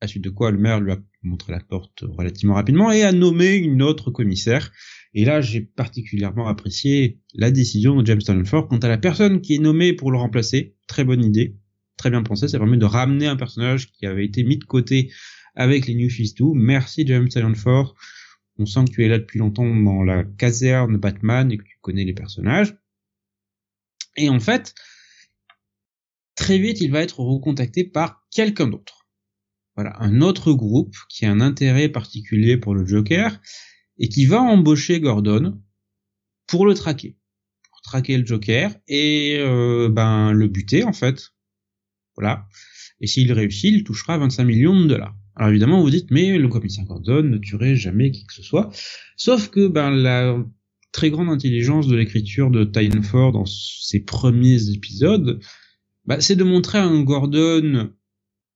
À 0.00 0.06
suite 0.06 0.22
de 0.22 0.30
quoi 0.30 0.52
le 0.52 0.58
maire 0.58 0.78
lui 0.78 0.92
a 0.92 0.98
montré 1.24 1.52
la 1.52 1.58
porte 1.58 2.04
relativement 2.06 2.54
rapidement 2.54 2.92
et 2.92 3.02
a 3.02 3.10
nommé 3.10 3.56
une 3.56 3.82
autre 3.82 4.12
commissaire 4.12 4.70
et 5.14 5.24
là, 5.24 5.40
j'ai 5.40 5.60
particulièrement 5.60 6.48
apprécié 6.48 7.20
la 7.34 7.52
décision 7.52 8.00
de 8.02 8.06
James 8.06 8.44
Ford 8.44 8.66
quant 8.68 8.78
à 8.78 8.88
la 8.88 8.98
personne 8.98 9.40
qui 9.40 9.54
est 9.54 9.58
nommée 9.58 9.92
pour 9.92 10.10
le 10.10 10.18
remplacer. 10.18 10.74
Très 10.88 11.04
bonne 11.04 11.24
idée, 11.24 11.56
très 11.96 12.10
bien 12.10 12.22
pensé. 12.22 12.48
Ça 12.48 12.58
permet 12.58 12.76
de 12.76 12.84
ramener 12.84 13.26
un 13.26 13.36
personnage 13.36 13.92
qui 13.92 14.06
avait 14.06 14.24
été 14.24 14.42
mis 14.42 14.58
de 14.58 14.64
côté 14.64 15.12
avec 15.54 15.86
les 15.86 15.94
New 15.94 16.10
52. 16.10 16.54
Merci 16.54 17.06
James 17.06 17.28
Ford. 17.54 17.94
On 18.58 18.66
sent 18.66 18.84
que 18.86 18.92
tu 18.92 19.04
es 19.04 19.08
là 19.08 19.18
depuis 19.18 19.38
longtemps 19.38 19.74
dans 19.74 20.02
la 20.02 20.24
caserne 20.24 20.96
Batman 20.96 21.50
et 21.50 21.58
que 21.58 21.64
tu 21.64 21.78
connais 21.80 22.04
les 22.04 22.14
personnages. 22.14 22.76
Et 24.16 24.28
en 24.28 24.38
fait, 24.38 24.74
très 26.36 26.58
vite, 26.58 26.80
il 26.80 26.92
va 26.92 27.00
être 27.00 27.20
recontacté 27.20 27.84
par 27.84 28.24
quelqu'un 28.30 28.68
d'autre. 28.68 29.06
Voilà, 29.74 29.96
un 29.98 30.20
autre 30.20 30.52
groupe 30.52 30.94
qui 31.08 31.26
a 31.26 31.32
un 31.32 31.40
intérêt 31.40 31.88
particulier 31.88 32.56
pour 32.56 32.74
le 32.74 32.86
Joker 32.86 33.40
et 33.98 34.08
qui 34.08 34.24
va 34.24 34.40
embaucher 34.40 35.00
Gordon 35.00 35.60
pour 36.46 36.64
le 36.66 36.74
traquer, 36.74 37.16
pour 37.70 37.80
traquer 37.80 38.16
le 38.16 38.24
Joker 38.24 38.76
et 38.86 39.38
euh, 39.40 39.88
ben 39.88 40.30
le 40.30 40.46
buter 40.46 40.84
en 40.84 40.92
fait. 40.92 41.30
Voilà. 42.16 42.46
Et 43.00 43.08
s'il 43.08 43.32
réussit, 43.32 43.74
il 43.74 43.82
touchera 43.82 44.16
25 44.16 44.44
millions 44.44 44.80
de 44.80 44.86
dollars. 44.86 45.16
Alors 45.36 45.50
évidemment, 45.50 45.82
vous 45.82 45.90
dites, 45.90 46.10
mais 46.10 46.38
le 46.38 46.48
commissaire 46.48 46.84
Gordon 46.84 47.22
ne 47.24 47.38
tuerait 47.38 47.74
jamais 47.74 48.10
qui 48.10 48.24
que 48.24 48.34
ce 48.34 48.42
soit. 48.42 48.70
Sauf 49.16 49.48
que 49.48 49.66
ben 49.66 49.90
la 49.90 50.44
très 50.92 51.10
grande 51.10 51.28
intelligence 51.28 51.88
de 51.88 51.96
l'écriture 51.96 52.50
de 52.50 52.70
Ford 53.02 53.32
dans 53.32 53.46
ses 53.46 54.00
premiers 54.04 54.70
épisodes, 54.70 55.40
ben, 56.04 56.20
c'est 56.20 56.36
de 56.36 56.44
montrer 56.44 56.78
un 56.78 57.02
Gordon, 57.02 57.92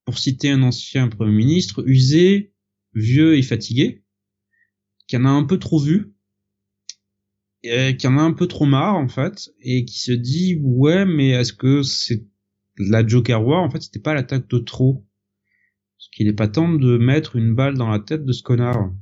pour 0.05 0.19
citer 0.19 0.51
un 0.51 0.63
ancien 0.63 1.09
premier 1.09 1.33
ministre, 1.33 1.83
usé, 1.87 2.55
vieux 2.95 3.37
et 3.37 3.43
fatigué, 3.43 4.05
qui 5.09 5.17
en 5.17 5.25
a 5.25 5.31
un 5.31 5.45
peu 5.45 5.59
trop 5.59 5.81
vu, 5.81 6.15
et 7.65 7.97
qui 7.97 8.07
en 8.07 8.17
a 8.19 8.23
un 8.23 8.33
peu 8.33 8.47
trop 8.47 8.67
marre 8.67 8.97
en 8.97 9.09
fait, 9.09 9.51
et 9.61 9.85
qui 9.85 9.99
se 9.99 10.13
dit 10.13 10.61
ouais 10.63 11.05
mais 11.05 11.31
est-ce 11.31 11.53
que 11.53 11.83
c'est 11.83 12.25
la 12.79 13.05
Joker 13.05 13.45
War? 13.45 13.63
En 13.63 13.71
fait 13.71 13.83
c'était 13.83 13.99
pas 13.99 14.15
l'attaque 14.15 14.49
de 14.49 14.59
trop 14.59 15.05
Parce 15.99 16.11
qu'il 16.13 16.29
est 16.29 16.33
pas 16.33 16.49
temps 16.49 16.73
de 16.73 16.97
mettre 16.97 17.35
une 17.35 17.55
balle 17.55 17.77
dans 17.77 17.91
la 17.91 17.99
tête 17.99 18.25
de 18.25 18.33
ce 18.33 18.43
connard. 18.43 18.93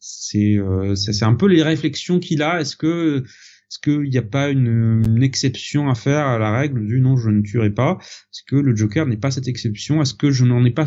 C'est 0.00 0.58
euh, 0.58 0.94
c'est 0.96 1.24
un 1.24 1.34
peu 1.34 1.46
les 1.46 1.62
réflexions 1.62 2.18
qu'il 2.18 2.42
a. 2.42 2.60
Est-ce 2.60 2.76
que 2.76 3.24
Est-ce 3.24 3.78
qu'il 3.78 4.10
n'y 4.10 4.18
a 4.18 4.22
pas 4.22 4.48
une, 4.48 5.22
exception 5.22 5.88
à 5.88 5.94
faire 5.94 6.26
à 6.26 6.38
la 6.38 6.56
règle 6.56 6.86
du 6.86 7.00
non, 7.00 7.16
je 7.16 7.30
ne 7.30 7.42
tuerai 7.42 7.70
pas? 7.70 7.98
Est-ce 8.00 8.42
que 8.46 8.56
le 8.56 8.74
Joker 8.74 9.06
n'est 9.06 9.16
pas 9.16 9.30
cette 9.30 9.46
exception? 9.46 10.02
Est-ce 10.02 10.14
que 10.14 10.30
je 10.30 10.44
n'en 10.44 10.64
ai 10.64 10.70
pas 10.72 10.86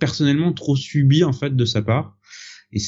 personnellement 0.00 0.52
trop 0.52 0.74
subi 0.74 1.22
en 1.22 1.32
fait 1.32 1.54
de 1.54 1.64
sa 1.64 1.82
part? 1.82 2.18
Et 2.72 2.80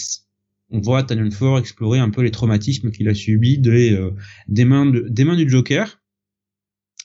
on 0.70 0.80
voit 0.80 1.04
Tanyan 1.04 1.30
Ford 1.30 1.58
explorer 1.58 2.00
un 2.00 2.10
peu 2.10 2.22
les 2.22 2.30
traumatismes 2.32 2.90
qu'il 2.90 3.08
a 3.08 3.14
subis 3.14 3.58
des, 3.58 3.92
euh, 3.92 4.10
des, 4.48 4.64
mains 4.64 4.86
de, 4.86 5.06
des 5.08 5.24
mains 5.24 5.36
du 5.36 5.48
Joker. 5.48 6.00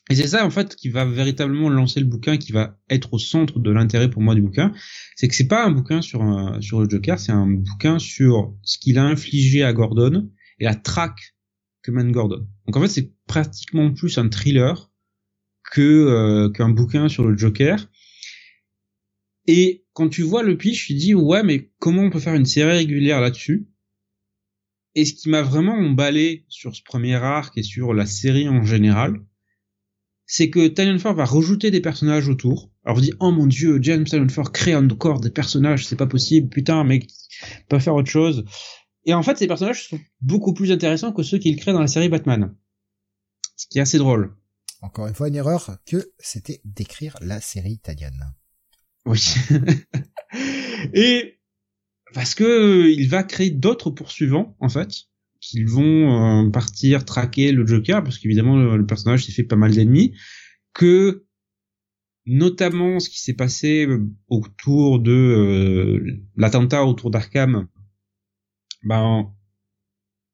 Et 0.10 0.16
c'est 0.16 0.28
ça 0.28 0.44
en 0.44 0.50
fait 0.50 0.76
qui 0.76 0.90
va 0.90 1.06
véritablement 1.06 1.70
lancer 1.70 2.00
le 2.00 2.08
bouquin, 2.08 2.38
qui 2.38 2.52
va 2.52 2.80
être 2.90 3.14
au 3.14 3.20
centre 3.20 3.60
de 3.60 3.72
l'intérêt 3.72 4.10
pour 4.10 4.24
moi 4.24 4.34
du 4.34 4.42
bouquin, 4.42 4.74
c'est 5.16 5.28
que 5.28 5.36
c'est 5.36 5.48
pas 5.48 5.64
un 5.64 5.70
bouquin 5.70 6.02
sur 6.02 6.22
sur 6.62 6.82
le 6.82 6.90
Joker, 6.90 7.20
c'est 7.20 7.32
un 7.32 7.48
bouquin 7.48 8.00
sur 8.00 8.56
ce 8.64 8.80
qu'il 8.80 8.98
a 8.98 9.04
infligé 9.04 9.64
à 9.64 9.72
Gordon 9.72 10.32
et 10.58 10.66
la 10.66 10.74
traque 10.74 11.36
que 11.84 11.92
mène 11.92 12.12
Gordon. 12.12 12.48
Donc 12.66 12.76
en 12.76 12.82
fait 12.82 12.88
c'est 12.88 13.14
pratiquement 13.28 13.94
plus 13.94 14.18
un 14.18 14.30
thriller 14.30 14.92
que 15.72 15.82
euh, 15.82 16.50
qu'un 16.50 16.70
bouquin 16.70 17.08
sur 17.08 17.28
le 17.28 17.38
Joker. 17.38 17.88
Et 19.46 19.86
quand 19.94 20.10
tu 20.10 20.24
vois 20.24 20.42
le 20.42 20.58
pitch, 20.58 20.88
tu 20.88 20.96
dis 20.96 21.14
ouais 21.14 21.44
mais 21.44 21.72
comment 21.78 22.02
on 22.02 22.10
peut 22.10 22.20
faire 22.20 22.34
une 22.34 22.46
série 22.46 22.78
régulière 22.78 23.22
là-dessus? 23.22 23.68
Et 24.96 25.06
ce 25.06 25.14
qui 25.14 25.30
m'a 25.30 25.44
vraiment 25.44 25.76
emballé 25.76 26.46
sur 26.50 26.76
ce 26.76 26.82
premier 26.82 27.14
arc 27.14 27.56
et 27.60 27.64
sur 27.64 27.94
la 27.94 28.08
série 28.08 28.50
en 28.50 28.64
général, 28.64 29.22
c'est 30.32 30.52
que 30.52 30.68
Tynion 30.68 31.00
Ford 31.00 31.16
va 31.16 31.26
rajouter 31.26 31.72
des 31.72 31.82
personnages 31.82 32.30
autour. 32.30 32.70
Alors 32.86 32.96
vous 32.96 33.02
dites 33.02 33.16
oh 33.20 33.32
mon 33.32 33.48
dieu, 33.48 33.80
James 33.82 34.04
Tynion 34.04 34.30
Ford 34.30 34.52
crée 34.52 34.76
encore 34.76 35.20
des 35.20 35.32
personnages, 35.32 35.88
c'est 35.88 35.96
pas 35.96 36.06
possible, 36.06 36.50
putain 36.50 36.84
mec, 36.84 37.10
peut 37.68 37.80
faire 37.80 37.96
autre 37.96 38.12
chose. 38.12 38.46
Et 39.06 39.16
en 39.16 39.24
fait, 39.24 39.40
ces 39.40 39.48
personnages 39.48 39.88
sont 39.88 40.00
beaucoup 40.22 40.54
plus 40.54 40.72
intéressants 40.72 41.14
que 41.14 41.24
ceux 41.24 41.40
qu'il 41.40 41.56
crée 41.56 41.74
dans 41.74 41.82
la 41.82 41.88
série 41.88 42.10
Batman. 42.10 42.56
Ce 43.58 43.66
qui 43.66 43.80
est 43.80 43.82
assez 43.82 43.98
drôle. 43.98 44.36
Encore 44.82 45.08
une 45.08 45.16
fois, 45.16 45.30
une 45.30 45.36
erreur 45.36 45.78
que 45.88 46.12
c'était 46.20 46.62
d'écrire 46.64 47.18
la 47.22 47.42
série 47.42 47.80
Talion. 47.80 48.12
Oui. 49.08 49.34
Et 50.94 51.40
parce 52.14 52.36
que 52.36 52.88
il 52.88 53.10
va 53.10 53.24
créer 53.24 53.50
d'autres 53.50 53.90
poursuivants, 53.90 54.56
en 54.60 54.70
fait, 54.70 54.92
qu'ils 55.42 55.68
vont 55.68 56.46
euh, 56.46 56.50
partir 56.50 57.06
traquer 57.06 57.52
le 57.52 57.66
Joker, 57.66 58.04
parce 58.04 58.18
qu'évidemment 58.18 58.58
le, 58.58 58.86
personnage 58.86 59.26
s'est 59.26 59.32
fait 59.32 59.44
pas 59.44 59.56
mal 59.56 59.74
d'ennemis, 59.74 60.14
que 60.74 61.26
notamment 62.26 63.00
ce 63.00 63.10
qui 63.10 63.20
s'est 63.20 63.34
passé 63.34 63.88
euh, 63.88 64.06
autour 64.28 65.00
de 65.00 65.12
euh, 65.12 66.24
l'attentat 66.36 66.86
autour 66.86 67.12
d'Arkham, 67.12 67.68
ben 68.84 69.34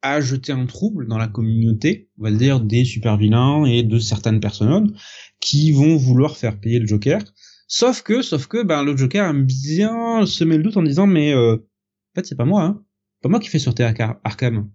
a 0.01 0.21
jeté 0.21 0.51
un 0.51 0.67
trouble 0.67 1.07
dans 1.07 1.17
la 1.17 1.27
communauté, 1.27 2.11
on 2.19 2.23
va 2.23 2.31
dire 2.31 2.59
des 2.59 2.85
super 2.85 3.17
vilains 3.17 3.65
et 3.65 3.81
de 3.81 3.97
certaines 3.97 4.39
personnes 4.39 4.95
qui 5.39 5.71
vont 5.71 5.95
vouloir 5.95 6.37
faire 6.37 6.59
payer 6.59 6.77
le 6.77 6.85
Joker. 6.85 7.23
Sauf 7.67 8.03
que, 8.03 8.21
sauf 8.21 8.45
que, 8.45 8.61
ben 8.61 8.83
le 8.83 8.95
Joker 8.95 9.27
aime 9.27 9.45
bien 9.45 10.25
semer 10.27 10.57
le 10.57 10.63
doute 10.63 10.77
en 10.77 10.83
disant 10.83 11.07
mais 11.07 11.33
euh, 11.33 11.55
en 11.55 12.13
fait 12.15 12.27
c'est 12.27 12.35
pas 12.35 12.45
moi, 12.45 12.63
hein, 12.63 12.83
pas 13.21 13.29
moi 13.29 13.39
qui 13.39 13.49
fais 13.49 13.57
sortir 13.57 13.91
Arkham 14.23 14.69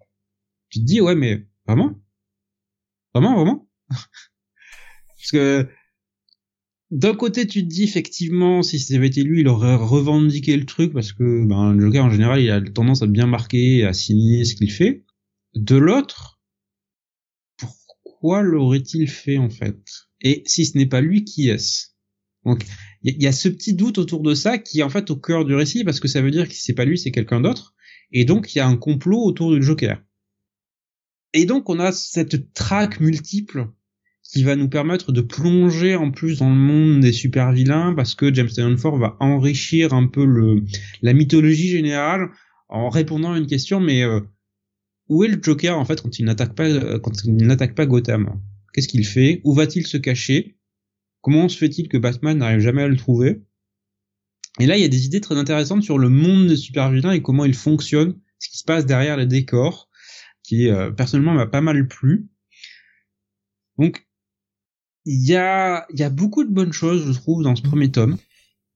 tu 0.70 0.80
te 0.80 0.84
dis 0.84 1.00
ouais 1.00 1.14
mais 1.14 1.46
vraiment? 1.66 2.00
Vraiment 3.14 3.34
vraiment? 3.34 3.68
Parce 3.90 5.30
que 5.32 5.68
d'un 6.90 7.14
côté 7.14 7.46
tu 7.46 7.62
te 7.62 7.68
dis 7.68 7.84
effectivement 7.84 8.62
si 8.62 8.76
été 8.96 9.22
lui 9.22 9.40
il 9.40 9.48
aurait 9.48 9.76
revendiqué 9.76 10.56
le 10.56 10.66
truc 10.66 10.92
parce 10.92 11.12
que 11.12 11.44
ben 11.46 11.72
le 11.72 11.80
Joker 11.80 12.04
en 12.04 12.10
général 12.10 12.40
il 12.40 12.50
a 12.50 12.60
tendance 12.60 13.02
à 13.02 13.06
bien 13.06 13.26
marquer 13.26 13.78
et 13.78 13.84
à 13.84 13.92
signer 13.92 14.44
ce 14.44 14.56
qu'il 14.56 14.72
fait. 14.72 15.04
De 15.54 15.76
l'autre 15.76 16.40
pourquoi 17.58 18.42
l'aurait-il 18.42 19.08
fait 19.08 19.38
en 19.38 19.50
fait? 19.50 19.78
Et 20.20 20.42
si 20.46 20.66
ce 20.66 20.76
n'est 20.76 20.86
pas 20.86 21.00
lui 21.00 21.24
qui 21.24 21.48
est-ce? 21.48 21.88
Donc 22.44 22.64
il 23.02 23.22
y, 23.22 23.26
a 23.26 23.32
ce 23.32 23.48
petit 23.48 23.74
doute 23.74 23.98
autour 23.98 24.22
de 24.22 24.34
ça 24.34 24.58
qui 24.58 24.80
est 24.80 24.82
en 24.82 24.90
fait 24.90 25.10
au 25.10 25.16
cœur 25.16 25.44
du 25.44 25.54
récit 25.54 25.84
parce 25.84 26.00
que 26.00 26.08
ça 26.08 26.20
veut 26.20 26.30
dire 26.30 26.48
que 26.48 26.54
si 26.54 26.62
c'est 26.62 26.74
pas 26.74 26.84
lui 26.84 26.98
c'est 26.98 27.12
quelqu'un 27.12 27.40
d'autre. 27.40 27.74
Et 28.12 28.24
donc 28.24 28.54
il 28.54 28.58
y 28.58 28.60
a 28.60 28.66
un 28.66 28.76
complot 28.76 29.22
autour 29.22 29.54
du 29.54 29.62
Joker 29.62 30.02
et 31.32 31.44
donc 31.44 31.68
on 31.68 31.78
a 31.78 31.92
cette 31.92 32.52
traque 32.52 33.00
multiple 33.00 33.68
qui 34.22 34.44
va 34.44 34.54
nous 34.54 34.68
permettre 34.68 35.10
de 35.12 35.20
plonger 35.20 35.96
en 35.96 36.10
plus 36.10 36.38
dans 36.38 36.50
le 36.50 36.56
monde 36.56 37.00
des 37.00 37.12
super 37.12 37.52
vilains 37.52 37.94
parce 37.94 38.14
que 38.14 38.32
James 38.32 38.78
Ford 38.78 38.96
va 38.96 39.16
enrichir 39.20 39.92
un 39.92 40.06
peu 40.06 40.24
la 41.02 41.12
mythologie 41.12 41.68
générale 41.68 42.30
en 42.68 42.88
répondant 42.90 43.32
à 43.32 43.38
une 43.38 43.48
question 43.48 43.80
mais 43.80 44.02
euh, 44.02 44.20
où 45.08 45.24
est 45.24 45.28
le 45.28 45.40
Joker 45.42 45.76
en 45.76 45.84
fait 45.84 46.00
quand 46.00 46.18
il 46.18 46.24
n'attaque 46.24 46.54
pas 46.54 46.68
euh, 46.68 46.98
quand 47.00 47.24
il 47.24 47.34
n'attaque 47.36 47.74
pas 47.74 47.86
Gotham? 47.86 48.40
Qu'est-ce 48.72 48.86
qu'il 48.86 49.04
fait? 49.04 49.40
Où 49.42 49.52
va-t-il 49.52 49.84
se 49.84 49.96
cacher? 49.96 50.56
Comment 51.22 51.48
se 51.48 51.58
fait-il 51.58 51.88
que 51.88 51.98
Batman 51.98 52.38
n'arrive 52.38 52.60
jamais 52.60 52.82
à 52.82 52.88
le 52.88 52.96
trouver? 52.96 53.42
Et 54.60 54.66
là 54.66 54.76
il 54.76 54.82
y 54.82 54.84
a 54.84 54.88
des 54.88 55.06
idées 55.06 55.20
très 55.20 55.36
intéressantes 55.36 55.82
sur 55.82 55.98
le 55.98 56.08
monde 56.08 56.46
des 56.46 56.56
super 56.56 56.90
vilains 56.92 57.12
et 57.12 57.22
comment 57.22 57.44
il 57.44 57.54
fonctionne, 57.54 58.16
ce 58.38 58.48
qui 58.48 58.58
se 58.58 58.64
passe 58.64 58.86
derrière 58.86 59.16
les 59.16 59.26
décors 59.26 59.89
qui 60.50 60.68
euh, 60.68 60.90
personnellement 60.90 61.34
m'a 61.34 61.46
pas 61.46 61.60
mal 61.60 61.86
plu. 61.86 62.28
Donc 63.78 64.04
il 65.04 65.24
y 65.24 65.36
a 65.36 65.86
il 65.92 66.00
y 66.00 66.02
a 66.02 66.10
beaucoup 66.10 66.42
de 66.42 66.52
bonnes 66.52 66.72
choses 66.72 67.06
je 67.06 67.12
trouve 67.12 67.44
dans 67.44 67.54
ce 67.54 67.62
premier 67.62 67.92
tome, 67.92 68.18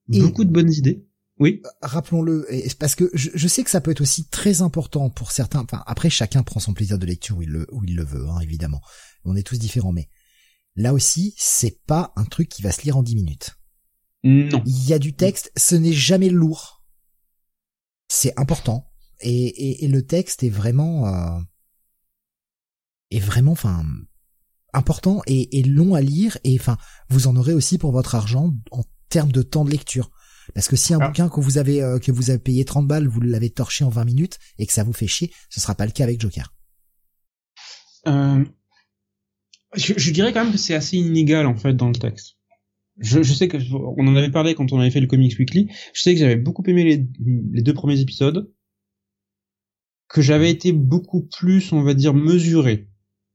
beaucoup 0.06 0.44
de 0.44 0.52
bonnes 0.52 0.72
idées. 0.72 1.04
Oui. 1.40 1.62
Euh, 1.64 1.68
rappelons-le, 1.82 2.46
parce 2.78 2.94
que 2.94 3.10
je, 3.12 3.48
sais 3.48 3.64
que 3.64 3.70
ça 3.70 3.80
peut 3.80 3.90
être 3.90 4.02
aussi 4.02 4.28
très 4.28 4.62
important 4.62 5.10
pour 5.10 5.32
certains. 5.32 5.62
Enfin, 5.62 5.82
après, 5.88 6.08
chacun 6.08 6.44
prend 6.44 6.60
son 6.60 6.74
plaisir 6.74 6.96
de 6.96 7.06
lecture 7.06 7.38
où 7.38 7.42
il 7.42 7.48
le, 7.48 7.66
où 7.72 7.82
il 7.82 7.96
le 7.96 8.04
veut, 8.04 8.28
hein, 8.28 8.38
évidemment. 8.38 8.80
On 9.24 9.34
est 9.34 9.42
tous 9.42 9.58
différents, 9.58 9.90
mais 9.90 10.08
là 10.76 10.94
aussi, 10.94 11.34
c'est 11.36 11.84
pas 11.86 12.12
un 12.14 12.24
truc 12.24 12.48
qui 12.48 12.62
va 12.62 12.70
se 12.70 12.82
lire 12.82 12.96
en 12.96 13.02
dix 13.02 13.16
minutes. 13.16 13.56
Non. 14.22 14.62
Il 14.64 14.88
y 14.88 14.92
a 14.92 15.00
du 15.00 15.16
texte, 15.16 15.50
ce 15.56 15.74
n'est 15.74 15.92
jamais 15.92 16.28
lourd. 16.28 16.84
C'est 18.06 18.38
important. 18.38 18.92
Et, 19.18 19.84
et, 19.84 19.88
le 19.88 20.06
texte 20.06 20.44
est 20.44 20.50
vraiment, 20.50 21.08
euh, 21.08 21.40
est 23.10 23.20
vraiment, 23.20 23.52
enfin, 23.52 23.84
important 24.74 25.22
et, 25.26 25.62
long 25.62 25.94
à 25.94 26.00
lire 26.00 26.36
et 26.44 26.56
enfin, 26.58 26.76
vous 27.08 27.26
en 27.26 27.36
aurez 27.36 27.54
aussi 27.54 27.78
pour 27.78 27.92
votre 27.92 28.14
argent 28.14 28.52
en 28.70 28.84
termes 29.08 29.32
de 29.32 29.42
temps 29.42 29.64
de 29.64 29.70
lecture. 29.70 30.10
Parce 30.54 30.68
que 30.68 30.76
si 30.76 30.92
un 30.92 30.98
ah. 31.00 31.08
bouquin 31.08 31.28
que 31.28 31.40
vous 31.40 31.56
avez 31.56 31.82
euh, 31.82 31.98
que 31.98 32.12
vous 32.12 32.28
avez 32.28 32.38
payé 32.38 32.64
30 32.64 32.86
balles, 32.86 33.06
vous 33.06 33.20
l'avez 33.20 33.50
torché 33.50 33.84
en 33.84 33.88
20 33.88 34.04
minutes 34.04 34.38
et 34.58 34.66
que 34.66 34.72
ça 34.72 34.84
vous 34.84 34.92
fait 34.92 35.06
chier, 35.06 35.32
ce 35.48 35.60
sera 35.60 35.74
pas 35.74 35.86
le 35.86 35.92
cas 35.92 36.04
avec 36.04 36.20
Joker. 36.20 36.52
Euh, 38.06 38.44
je, 39.74 40.10
dirais 40.10 40.34
quand 40.34 40.44
même 40.44 40.52
que 40.52 40.58
c'est 40.58 40.74
assez 40.74 40.98
inégal 40.98 41.46
en 41.46 41.56
fait 41.56 41.74
dans 41.74 41.88
le 41.88 41.94
texte. 41.94 42.36
Je, 42.98 43.22
sais 43.22 43.48
que 43.48 43.56
on 43.72 44.06
en 44.06 44.14
avait 44.14 44.30
parlé 44.30 44.54
quand 44.54 44.72
on 44.72 44.78
avait 44.78 44.90
fait 44.90 45.00
le 45.00 45.06
Comics 45.06 45.36
Weekly. 45.38 45.68
Je 45.94 46.02
sais 46.02 46.12
que 46.12 46.20
j'avais 46.20 46.36
beaucoup 46.36 46.62
aimé 46.66 46.84
les, 46.84 47.08
les 47.52 47.62
deux 47.62 47.74
premiers 47.74 47.98
épisodes, 47.98 48.52
que 50.08 50.22
j'avais 50.22 50.50
été 50.50 50.72
beaucoup 50.72 51.22
plus, 51.22 51.72
on 51.72 51.82
va 51.82 51.94
dire, 51.94 52.14
mesuré 52.14 52.88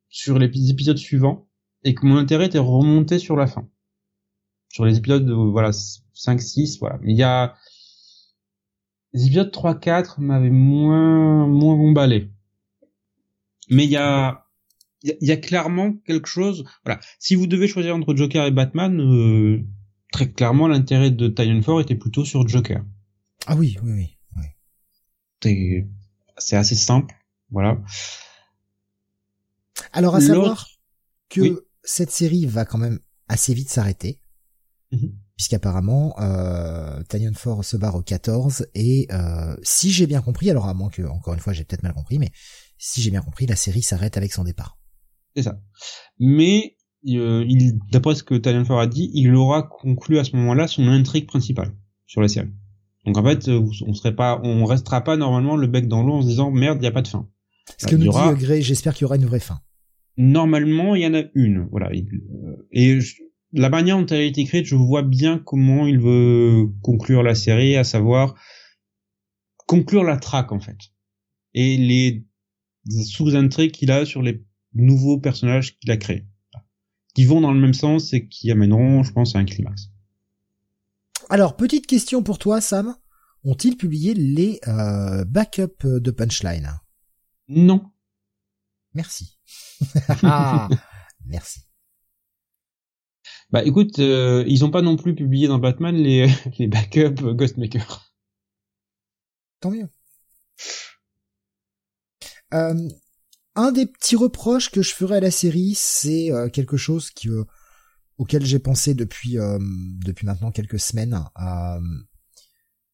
sur 0.10 0.40
les 0.40 0.48
épisodes 0.70 0.98
suivants 0.98 1.48
et 1.84 1.94
que 1.94 2.06
mon 2.06 2.18
intérêt 2.18 2.48
était 2.48 2.60
remonté 2.60 3.20
sur 3.20 3.36
la 3.36 3.48
fin. 3.48 3.70
Sur 4.70 4.86
les 4.86 4.98
épisodes 4.98 5.26
de, 5.26 5.34
voilà, 5.34 5.72
5, 5.72 6.42
6, 6.42 6.80
voilà. 6.80 7.00
Mais 7.02 7.14
il 7.14 7.18
y 7.18 7.24
a, 7.24 7.56
les 9.14 9.26
épisodes 9.26 9.52
3, 9.52 9.80
4 9.80 10.20
m'avaient 10.20 10.50
moins, 10.50 11.48
moins 11.48 11.76
emballé. 11.76 12.32
Mais 13.70 13.86
il 13.86 13.92
y 13.92 13.98
a, 13.98 14.46
il 15.04 15.16
y, 15.22 15.32
a 15.32 15.38
clairement 15.38 15.94
quelque 16.06 16.28
chose, 16.28 16.66
voilà. 16.84 17.00
Si 17.20 17.36
vous 17.36 17.48
devez 17.48 17.68
choisir 17.68 17.96
entre 17.96 18.16
Joker 18.16 18.46
et 18.46 18.52
Batman, 18.52 19.00
euh, 19.00 19.66
très 20.12 20.32
clairement, 20.32 20.68
l'intérêt 20.68 21.12
de 21.12 21.62
Ford 21.62 21.80
était 21.80 21.96
plutôt 21.96 22.26
sur 22.26 22.48
Joker. 22.48 22.84
Ah 23.48 23.56
oui, 23.56 23.78
oui, 23.84 23.92
oui. 23.94 24.46
oui. 25.46 25.86
C'est 26.38 26.58
assez 26.58 26.76
simple, 26.76 27.16
voilà. 27.52 27.80
Alors 29.94 30.16
à 30.16 30.22
savoir 30.22 30.68
que 31.30 31.66
cette 31.84 32.12
série 32.12 32.46
va 32.46 32.66
quand 32.66 32.78
même 32.78 33.00
assez 33.28 33.54
vite 33.54 33.70
s'arrêter, 33.70 34.22
mhm. 34.92 35.14
puisqu'apparemment 35.36 36.16
euh, 36.20 37.02
Tanyan 37.04 37.34
Ford 37.34 37.64
se 37.64 37.78
barre 37.78 37.96
au 37.96 38.02
14 38.02 38.68
et 38.74 39.08
euh, 39.12 39.56
si 39.64 39.92
j'ai 39.92 40.08
bien 40.08 40.22
compris, 40.22 40.50
alors 40.50 40.68
à 40.68 40.74
moins 40.74 40.90
que 40.90 41.04
encore 41.04 41.34
une 41.34 41.40
fois 41.40 41.54
j'ai 41.54 41.64
peut-être 41.64 41.84
mal 41.84 41.94
compris, 41.94 42.20
mais 42.20 42.32
si 42.78 43.02
j'ai 43.02 43.12
bien 43.12 43.22
compris, 43.22 43.46
la 43.46 43.56
série 43.56 43.82
s'arrête 43.82 44.18
avec 44.18 44.34
son 44.34 44.44
départ. 44.44 44.78
C'est 45.36 45.44
ça. 45.44 45.62
Mais 46.18 46.76
euh, 47.08 47.46
il, 47.48 47.80
d'après 47.92 48.16
ce 48.16 48.24
que 48.24 48.36
Tanyan 48.36 48.66
Ford 48.66 48.80
a 48.80 48.88
dit, 48.88 49.10
il 49.14 49.34
aura 49.36 49.64
conclu 49.64 50.20
à 50.20 50.24
ce 50.24 50.36
moment-là 50.36 50.68
son 50.68 50.88
intrigue 50.88 51.28
principale 51.28 51.76
sur 52.08 52.22
la 52.22 52.28
série. 52.28 52.50
Donc 53.06 53.18
en 53.18 53.24
fait, 53.24 53.48
euh, 53.48 53.66
on 53.86 53.94
serait 53.94 54.16
pas, 54.16 54.42
on 54.44 54.66
restera 54.66 55.02
pas 55.02 55.16
normalement 55.16 55.56
le 55.56 55.68
bec 55.68 55.88
dans 55.88 56.04
l'eau 56.04 56.16
en 56.16 56.22
se 56.22 56.28
disant 56.28 56.52
merde, 56.52 56.80
il 56.82 56.86
y 56.86 56.88
a 56.88 56.92
pas 56.92 57.02
de 57.02 57.08
fin. 57.08 57.30
Ce 57.78 57.86
que 57.86 57.96
nous 57.96 58.12
dit 58.12 58.44
Gray, 58.44 58.62
j'espère 58.62 58.94
qu'il 58.94 59.04
y 59.04 59.06
aura 59.06 59.16
une 59.16 59.26
vraie 59.26 59.40
fin 59.40 59.62
normalement, 60.20 60.96
il 60.96 61.02
y 61.02 61.08
en 61.08 61.16
a 61.16 61.24
une. 61.34 61.68
Voilà. 61.72 61.90
Et 62.72 63.00
la 63.54 63.70
manière 63.70 63.98
dont 63.98 64.06
elle 64.06 64.20
a 64.20 64.24
été 64.24 64.42
écrite, 64.42 64.66
je 64.66 64.76
vois 64.76 65.02
bien 65.02 65.40
comment 65.40 65.88
il 65.88 65.98
veut 65.98 66.68
conclure 66.84 67.24
la 67.24 67.34
série, 67.34 67.76
à 67.78 67.84
savoir 67.84 68.36
conclure 69.66 70.04
la 70.04 70.18
traque 70.18 70.52
en 70.52 70.60
fait. 70.60 70.78
Et 71.54 71.78
les 71.78 72.26
sous-intrigues 73.06 73.72
qu'il 73.72 73.92
a 73.92 74.06
sur 74.06 74.22
les 74.22 74.44
nouveaux 74.74 75.20
personnages 75.20 75.78
qu'il 75.80 75.90
a 75.92 75.98
créés, 75.98 76.28
qui 77.16 77.26
vont 77.26 77.42
dans 77.42 77.54
le 77.54 77.60
même 77.60 77.74
sens 77.74 78.14
et 78.14 78.28
qui 78.28 78.52
amèneront, 78.52 79.04
je 79.04 79.14
pense, 79.14 79.36
à 79.36 79.40
un 79.40 79.46
climax. 79.46 79.90
Alors, 81.30 81.56
petite 81.56 81.88
question 81.88 82.24
pour 82.24 82.40
toi, 82.40 82.62
Sam. 82.62 82.96
Ont-ils 83.44 83.78
publié 83.78 84.14
les 84.14 84.60
euh, 84.68 85.24
backups 85.24 85.86
de 85.86 86.12
Punchline? 86.12 86.72
Non. 87.48 87.84
Merci. 88.94 89.38
Ah, 90.24 90.70
merci. 91.26 91.62
Bah 93.52 93.64
écoute, 93.64 94.00
euh, 94.00 94.44
ils 94.48 94.64
ont 94.66 94.72
pas 94.72 94.82
non 94.82 94.96
plus 94.96 95.16
publié 95.16 95.48
dans 95.48 95.60
Batman 95.60 95.96
les, 95.96 96.28
les 96.60 96.68
backups 96.68 97.22
Ghostmaker. 97.22 98.14
Tant 99.60 99.72
mieux. 99.72 99.90
Euh, 102.54 102.90
un 103.56 103.72
des 103.72 103.86
petits 103.86 104.16
reproches 104.16 104.72
que 104.72 104.82
je 104.82 104.94
ferai 104.94 105.18
à 105.18 105.20
la 105.20 105.32
série, 105.32 105.74
c'est 105.76 106.32
euh, 106.32 106.50
quelque 106.50 106.78
chose 106.78 107.12
qui, 107.12 107.30
euh, 107.30 107.44
auquel 108.18 108.46
j'ai 108.46 108.60
pensé 108.60 108.94
depuis 108.94 109.38
depuis 110.04 110.26
maintenant 110.26 110.52
quelques 110.52 110.80
semaines. 110.80 111.24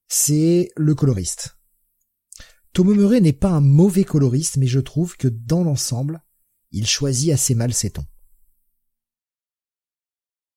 c'est 0.08 0.70
le 0.76 0.96
coloriste. 0.96 1.55
Tomo 2.76 2.94
Murray 2.94 3.22
n'est 3.22 3.32
pas 3.32 3.52
un 3.52 3.62
mauvais 3.62 4.04
coloriste, 4.04 4.58
mais 4.58 4.68
je 4.68 4.82
trouve 4.82 5.16
que 5.16 5.30
dans 5.30 5.64
l'ensemble, 5.64 6.22
il 6.72 6.86
choisit 6.86 7.32
assez 7.32 7.56
mal 7.56 7.74
ses 7.74 7.90
tons. 7.92 8.06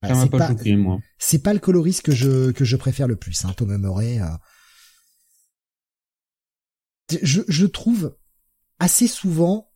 Pas. 0.03 1.05
C'est 1.19 1.39
pas 1.39 1.55
le 1.55 1.61
coloriste 1.61 2.03
que 2.03 2.11
je 2.11 2.51
que 2.51 2.65
je 2.65 2.77
préfère 2.77 3.07
le 3.07 3.15
plus, 3.15 3.45
hein, 3.45 3.53
Tomo 3.57 3.79
Murray. 3.79 4.21
Je, 7.23 7.43
je 7.47 7.67
trouve 7.67 8.19
assez 8.81 9.07
souvent 9.07 9.73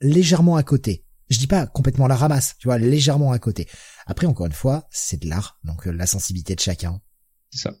légèrement 0.00 0.56
à 0.56 0.62
côté. 0.62 1.04
Je 1.28 1.38
dis 1.38 1.46
pas 1.46 1.66
complètement 1.66 2.06
la 2.06 2.16
ramasse, 2.16 2.56
tu 2.58 2.68
vois, 2.68 2.78
légèrement 2.78 3.32
à 3.32 3.38
côté. 3.38 3.68
Après, 4.06 4.26
encore 4.26 4.46
une 4.46 4.52
fois, 4.52 4.88
c'est 4.90 5.20
de 5.22 5.28
l'art, 5.28 5.60
donc 5.64 5.86
euh, 5.86 5.92
la 5.92 6.06
sensibilité 6.06 6.54
de 6.54 6.60
chacun. 6.60 7.02
C'est 7.50 7.60
ça. 7.60 7.74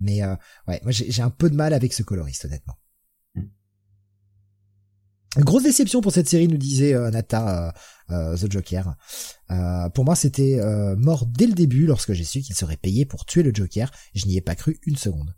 Mais 0.00 0.24
euh, 0.24 0.34
ouais, 0.66 0.80
moi 0.82 0.90
j'ai 0.90 1.22
un 1.22 1.30
peu 1.30 1.48
de 1.48 1.54
mal 1.54 1.72
avec 1.74 1.92
ce 1.92 2.02
coloriste, 2.02 2.44
honnêtement. 2.46 2.76
Grosse 5.36 5.62
déception 5.62 6.00
pour 6.00 6.12
cette 6.12 6.28
série, 6.28 6.48
nous 6.48 6.56
disait 6.56 6.94
euh, 6.94 7.10
Nata 7.10 7.72
The 8.08 8.50
Joker. 8.50 8.96
pour 9.94 10.04
moi, 10.04 10.16
c'était 10.16 10.60
mort 10.96 11.26
dès 11.26 11.46
le 11.46 11.52
début 11.52 11.86
lorsque 11.86 12.12
j'ai 12.12 12.24
su 12.24 12.40
qu'il 12.40 12.56
serait 12.56 12.76
payé 12.76 13.06
pour 13.06 13.24
tuer 13.24 13.44
le 13.44 13.52
Joker. 13.54 13.92
Je 14.14 14.26
n'y 14.26 14.36
ai 14.36 14.40
pas 14.40 14.56
cru 14.56 14.78
une 14.84 14.96
seconde. 14.96 15.34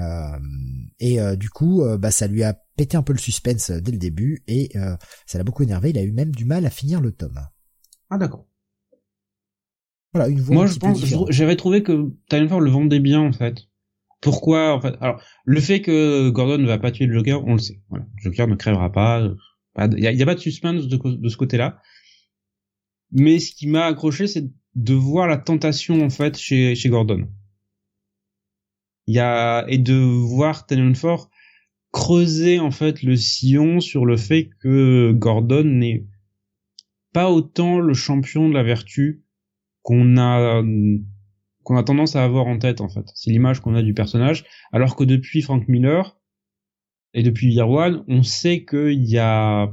Euh, 0.00 0.38
et 0.98 1.20
euh, 1.20 1.36
du 1.36 1.50
coup, 1.50 1.82
euh, 1.82 1.98
bah, 1.98 2.10
ça 2.10 2.26
lui 2.26 2.42
a 2.42 2.58
pété 2.76 2.96
un 2.96 3.02
peu 3.02 3.12
le 3.12 3.18
suspense 3.18 3.70
dès 3.70 3.92
le 3.92 3.98
début 3.98 4.42
et 4.46 4.70
ça 5.26 5.38
l'a 5.38 5.44
beaucoup 5.44 5.62
énervé. 5.62 5.90
Il 5.90 5.98
a 5.98 6.02
eu 6.02 6.12
même 6.12 6.34
du 6.34 6.44
mal 6.44 6.64
à 6.64 6.70
finir 6.70 7.00
le 7.00 7.12
tome. 7.12 7.40
Ah 8.08 8.18
d'accord. 8.18 8.46
Voilà, 10.12 10.28
une 10.28 10.40
voix 10.40 10.54
Moi, 10.54 10.66
je 10.66 10.78
pense, 10.78 11.04
j'avais 11.28 11.56
trouvé 11.56 11.82
que 11.82 12.12
Ford 12.48 12.60
le 12.60 12.70
vendait 12.70 13.00
bien 13.00 13.20
en 13.20 13.32
fait. 13.32 13.68
Pourquoi 14.20 14.74
en 14.74 14.80
fait 14.80 14.94
Alors, 15.00 15.22
le 15.44 15.60
fait 15.60 15.80
que 15.80 16.28
Gordon 16.30 16.58
ne 16.58 16.66
va 16.66 16.78
pas 16.78 16.90
tuer 16.90 17.06
le 17.06 17.14
Joker, 17.14 17.44
on 17.46 17.52
le 17.52 17.58
sait. 17.58 17.80
Le 17.90 18.02
Joker 18.18 18.46
ne 18.46 18.54
crèvera 18.54 18.92
pas. 18.92 19.22
Il 19.78 19.94
n'y 19.94 20.22
a, 20.22 20.26
pas 20.26 20.34
de 20.34 20.40
suspense 20.40 20.88
de, 20.88 21.28
ce 21.28 21.36
côté-là. 21.36 21.80
Mais 23.12 23.38
ce 23.38 23.54
qui 23.54 23.66
m'a 23.66 23.86
accroché, 23.86 24.26
c'est 24.26 24.50
de 24.74 24.94
voir 24.94 25.26
la 25.26 25.36
tentation 25.36 26.04
en 26.04 26.10
fait 26.10 26.36
chez, 26.36 26.74
chez 26.74 26.88
Gordon 26.88 27.28
il 29.10 29.14
y 29.14 29.18
a 29.18 29.64
et 29.68 29.78
de 29.78 29.94
voir 29.94 30.66
Ford 30.94 31.30
creuser 31.90 32.60
en 32.60 32.70
fait 32.70 33.02
le 33.02 33.16
sillon 33.16 33.80
sur 33.80 34.06
le 34.06 34.16
fait 34.16 34.50
que 34.60 35.10
Gordon 35.10 35.64
n'est 35.64 36.06
pas 37.12 37.28
autant 37.28 37.80
le 37.80 37.92
champion 37.92 38.48
de 38.48 38.54
la 38.54 38.62
vertu 38.62 39.24
qu'on 39.82 40.16
a 40.16 40.62
qu'on 41.62 41.76
a 41.76 41.82
tendance 41.82 42.16
à 42.16 42.24
avoir 42.24 42.46
en 42.46 42.58
tête 42.58 42.80
en 42.80 42.88
fait. 42.88 43.06
C'est 43.14 43.30
l'image 43.30 43.60
qu'on 43.60 43.74
a 43.74 43.82
du 43.82 43.94
personnage, 43.94 44.44
alors 44.72 44.96
que 44.96 45.04
depuis 45.04 45.42
Frank 45.42 45.68
Miller 45.68 46.18
et 47.14 47.22
depuis 47.22 47.52
Year 47.52 47.68
on 47.68 48.22
sait 48.22 48.64
qu'il 48.64 49.04
y 49.04 49.18
a 49.18 49.72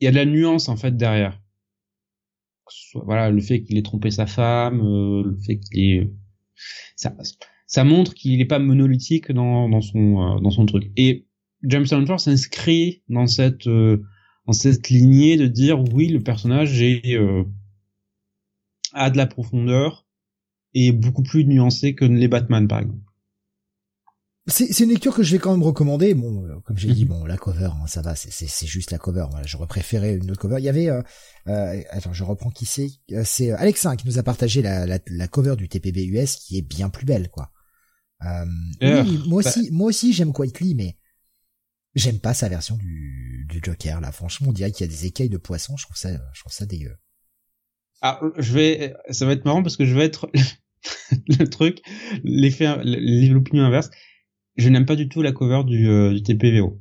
il 0.00 0.04
y 0.04 0.08
a 0.08 0.10
de 0.10 0.16
la 0.16 0.26
nuance 0.26 0.68
en 0.68 0.76
fait 0.76 0.96
derrière. 0.96 1.40
Voilà, 2.94 3.30
le 3.30 3.40
fait 3.40 3.62
qu'il 3.62 3.76
ait 3.76 3.82
trompé 3.82 4.10
sa 4.10 4.26
femme, 4.26 4.80
euh, 4.80 5.22
le 5.24 5.38
fait 5.38 5.58
qu'il 5.58 5.80
ait 5.80 6.10
ça 6.96 7.14
ça 7.66 7.84
montre 7.84 8.14
qu'il 8.14 8.38
n'est 8.38 8.44
pas 8.44 8.58
monolithique 8.58 9.32
dans, 9.32 9.68
dans 9.68 9.80
son 9.80 10.36
euh, 10.36 10.40
dans 10.40 10.50
son 10.50 10.66
truc. 10.66 10.92
Et 10.96 11.26
James 11.64 11.86
Force 11.86 12.24
s'inscrit 12.24 13.02
dans 13.08 13.26
cette 13.26 13.66
euh, 13.66 14.02
dans 14.46 14.52
cette 14.52 14.90
lignée 14.90 15.36
de 15.36 15.46
dire 15.46 15.80
oui 15.92 16.08
le 16.08 16.20
personnage 16.20 16.80
est 16.82 17.16
euh, 17.16 17.44
a 18.92 19.10
de 19.10 19.16
la 19.16 19.26
profondeur 19.26 20.03
et 20.74 20.92
beaucoup 20.92 21.22
plus 21.22 21.44
nuancé 21.44 21.94
que 21.94 22.04
les 22.04 22.28
Batman 22.28 22.68
par 22.68 22.80
exemple. 22.80 23.04
C'est 24.46 24.80
une 24.80 24.90
lecture 24.90 25.14
que 25.14 25.22
je 25.22 25.32
vais 25.32 25.38
quand 25.38 25.52
même 25.52 25.62
recommander. 25.62 26.12
Bon, 26.12 26.46
comme 26.66 26.76
j'ai 26.76 26.92
dit, 26.92 27.04
mhm. 27.04 27.08
bon, 27.08 27.24
la 27.24 27.38
cover, 27.38 27.70
hein, 27.80 27.86
ça 27.86 28.02
va, 28.02 28.14
c'est 28.14 28.66
juste 28.66 28.90
la 28.90 28.98
cover. 28.98 29.24
J'aurais 29.46 29.66
préféré 29.66 30.16
une 30.16 30.30
autre 30.30 30.40
cover. 30.40 30.56
Il 30.58 30.64
y 30.64 30.68
avait, 30.68 30.90
euh, 30.90 31.02
attends, 31.88 32.12
je 32.12 32.24
reprends 32.24 32.50
qui 32.50 32.66
c'est. 32.66 32.90
C'est 33.24 33.52
Alexin 33.52 33.96
qui 33.96 34.06
nous 34.06 34.18
a 34.18 34.22
partagé 34.22 34.60
la, 34.60 34.84
la, 34.84 34.98
la, 35.06 35.28
cover 35.28 35.56
du 35.56 35.70
TPB 35.70 36.04
US 36.08 36.36
qui 36.36 36.58
est 36.58 36.62
bien 36.62 36.90
plus 36.90 37.06
belle, 37.06 37.30
quoi. 37.30 37.52
Euh, 38.22 38.44
oui, 38.82 39.22
moi 39.26 39.42
bah 39.42 39.48
aussi, 39.48 39.70
moi 39.70 39.88
aussi 39.88 40.12
j'aime 40.12 40.32
Quietly, 40.32 40.74
mais 40.74 40.96
j'aime 41.94 42.18
pas 42.18 42.32
sa 42.32 42.48
version 42.48 42.76
du, 42.76 43.46
du 43.48 43.60
Joker 43.62 44.00
là. 44.00 44.12
Franchement, 44.12 44.48
on 44.50 44.52
dirait 44.52 44.72
qu'il 44.72 44.86
y 44.86 44.88
a 44.88 44.92
des 44.92 45.06
écailles 45.06 45.30
de 45.30 45.38
poisson. 45.38 45.76
Je 45.78 45.84
trouve 45.84 45.96
ça, 45.96 46.10
je 46.34 46.40
trouve 46.40 46.52
ça 46.52 46.66
dégueu. 46.66 46.96
Ah, 48.02 48.20
je 48.36 48.52
vais, 48.52 48.94
ça 49.10 49.24
va 49.24 49.32
être 49.32 49.46
marrant 49.46 49.62
parce 49.62 49.78
que 49.78 49.86
je 49.86 49.94
vais 49.94 50.04
être 50.04 50.30
le 51.38 51.44
truc, 51.46 51.80
l'effet, 52.22 52.66
l'opinion 52.84 53.64
inverse. 53.64 53.90
Je 54.56 54.68
n'aime 54.68 54.86
pas 54.86 54.96
du 54.96 55.08
tout 55.08 55.22
la 55.22 55.32
cover 55.32 55.62
du, 55.64 55.88
euh, 55.88 56.12
du 56.12 56.22
TPVO. 56.22 56.80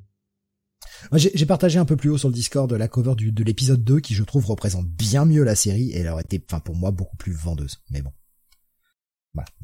J'ai 1.13 1.45
partagé 1.45 1.79
un 1.79 1.85
peu 1.85 1.95
plus 1.95 2.09
haut 2.09 2.17
sur 2.17 2.29
le 2.29 2.33
Discord 2.33 2.71
la 2.71 2.87
cover 2.87 3.15
du, 3.15 3.31
de 3.31 3.43
l'épisode 3.43 3.83
2 3.83 3.99
qui 3.99 4.13
je 4.13 4.23
trouve 4.23 4.45
représente 4.45 4.87
bien 4.87 5.25
mieux 5.25 5.43
la 5.43 5.55
série 5.55 5.91
et 5.91 5.99
elle 5.99 6.09
aurait 6.09 6.23
été, 6.23 6.43
enfin 6.49 6.59
pour 6.59 6.75
moi, 6.75 6.91
beaucoup 6.91 7.17
plus 7.17 7.33
vendeuse. 7.33 7.79
Mais 7.89 8.01
bon. 8.01 8.11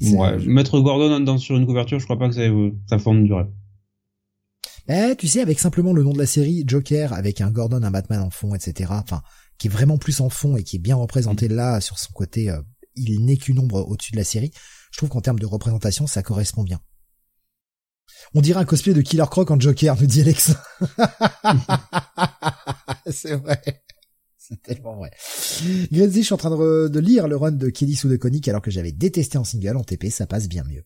Ouais, 0.02 0.38
mettre 0.48 0.80
Gordon 0.80 1.20
dans 1.20 1.38
sur 1.38 1.56
une 1.56 1.68
couverture, 1.68 2.00
je 2.00 2.06
crois 2.06 2.18
pas 2.18 2.30
que 2.30 2.36
ça, 2.36 2.42
ça 2.88 2.98
fonde 2.98 3.24
du 3.24 3.34
rêve. 3.34 3.50
Eh, 4.88 5.16
tu 5.16 5.28
sais, 5.28 5.42
avec 5.42 5.60
simplement 5.60 5.94
le 5.94 6.02
nom 6.02 6.14
de 6.14 6.18
la 6.18 6.26
série, 6.26 6.64
Joker, 6.66 7.14
avec 7.14 7.42
un 7.42 7.52
Gordon, 7.52 7.84
un 7.84 7.92
Batman 7.92 8.22
en 8.22 8.32
fond, 8.32 8.56
etc. 8.56 8.92
Enfin, 8.92 9.22
qui 9.60 9.68
est 9.68 9.70
vraiment 9.70 10.00
plus 10.00 10.20
en 10.22 10.30
fond 10.30 10.58
et 10.58 10.64
qui 10.64 10.78
est 10.78 10.80
bien 10.80 10.96
représenté 10.96 11.48
mm. 11.48 11.54
là 11.54 11.82
sur 11.82 12.00
son 12.00 12.12
côté. 12.14 12.50
Euh, 12.50 12.60
il 13.00 13.26
n'est 13.26 13.38
qu'une 13.38 13.60
ombre 13.60 13.88
au-dessus 13.88 14.12
de 14.12 14.18
la 14.18 14.24
série. 14.24 14.52
Je 14.92 14.98
trouve 14.98 15.10
qu'en 15.10 15.22
termes 15.22 15.40
de 15.40 15.46
représentation, 15.46 16.08
ça 16.08 16.24
correspond 16.24 16.64
bien. 16.64 16.80
On 18.34 18.42
dirait 18.42 18.60
un 18.60 18.66
cosplay 18.66 18.94
de 18.94 19.02
Killer 19.02 19.26
Croc 19.30 19.52
en 19.52 19.60
Joker, 19.60 20.00
nous 20.00 20.08
dit 20.08 20.22
Alex. 20.22 20.54
C'est 23.08 23.36
vrai. 23.36 23.62
C'est 24.38 24.62
tellement 24.64 24.96
vrai. 24.96 25.12
Gretzky, 25.92 26.22
je 26.22 26.26
suis 26.26 26.34
en 26.34 26.38
train 26.38 26.50
de, 26.50 27.00
lire 27.00 27.28
le 27.28 27.38
run 27.38 27.52
de 27.52 27.70
Kelly 27.70 27.96
sous 27.96 28.10
de 28.10 28.18
Conic 28.18 28.48
alors 28.48 28.62
que 28.62 28.72
j'avais 28.72 28.92
détesté 28.92 29.38
en 29.38 29.44
single, 29.44 29.78
en 29.78 29.84
TP, 29.84 30.10
ça 30.10 30.26
passe 30.26 30.50
bien 30.50 30.64
mieux. 30.64 30.84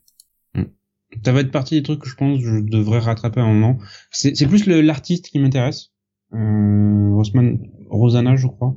Hmm. 0.53 0.65
Ça 1.23 1.31
va 1.31 1.41
être 1.41 1.51
partie 1.51 1.75
des 1.75 1.83
trucs 1.83 2.01
que 2.01 2.09
je 2.09 2.15
pense 2.15 2.39
que 2.39 2.45
je 2.45 2.59
devrais 2.59 2.99
rattraper 2.99 3.39
à 3.39 3.43
un 3.43 3.53
moment. 3.53 3.77
C'est, 4.11 4.47
plus 4.47 4.65
l'artiste 4.65 5.27
qui 5.27 5.39
m'intéresse. 5.39 5.91
Euh, 6.33 7.21
Rosanna, 7.89 8.35
je 8.35 8.47
crois. 8.47 8.75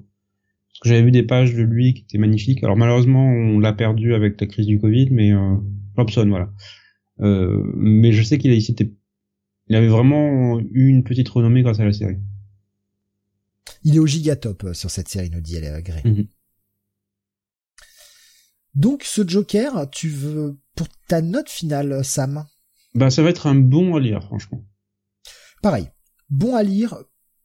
Parce 0.76 0.82
que 0.82 0.88
j'avais 0.90 1.06
vu 1.06 1.10
des 1.10 1.22
pages 1.22 1.54
de 1.54 1.62
lui 1.62 1.94
qui 1.94 2.02
étaient 2.02 2.18
magnifiques. 2.18 2.62
Alors 2.62 2.76
malheureusement, 2.76 3.26
on 3.26 3.58
l'a 3.58 3.72
perdu 3.72 4.14
avec 4.14 4.38
la 4.38 4.46
crise 4.46 4.66
du 4.66 4.78
Covid, 4.78 5.08
mais 5.10 5.32
euh, 5.32 5.56
Robson, 5.96 6.28
voilà. 6.28 6.52
Euh, 7.20 7.62
mais 7.74 8.12
je 8.12 8.22
sais 8.22 8.36
qu'il 8.36 8.52
a, 8.52 8.54
il 9.68 9.74
avait 9.74 9.88
vraiment 9.88 10.60
eu 10.60 10.88
une 10.88 11.02
petite 11.02 11.30
renommée 11.30 11.62
grâce 11.62 11.80
à 11.80 11.84
la 11.86 11.94
série. 11.94 12.18
Il 13.84 13.96
est 13.96 13.98
au 13.98 14.06
gigatop 14.06 14.64
euh, 14.64 14.74
sur 14.74 14.90
cette 14.90 15.08
série, 15.08 15.30
nous 15.30 15.40
dit 15.40 15.56
elle 15.56 15.82
Grey. 15.82 16.02
Mhm. 16.04 16.26
Donc 18.74 19.02
ce 19.04 19.26
Joker, 19.26 19.88
tu 19.90 20.10
veux 20.10 20.58
pour 20.74 20.88
ta 21.08 21.22
note 21.22 21.48
finale, 21.48 22.04
Sam 22.04 22.44
Bah 22.94 23.08
ça 23.08 23.22
va 23.22 23.30
être 23.30 23.46
un 23.46 23.54
bon 23.54 23.96
à 23.96 24.00
lire, 24.00 24.22
franchement. 24.22 24.62
Pareil, 25.62 25.88
bon 26.28 26.54
à 26.54 26.62
lire, 26.62 26.98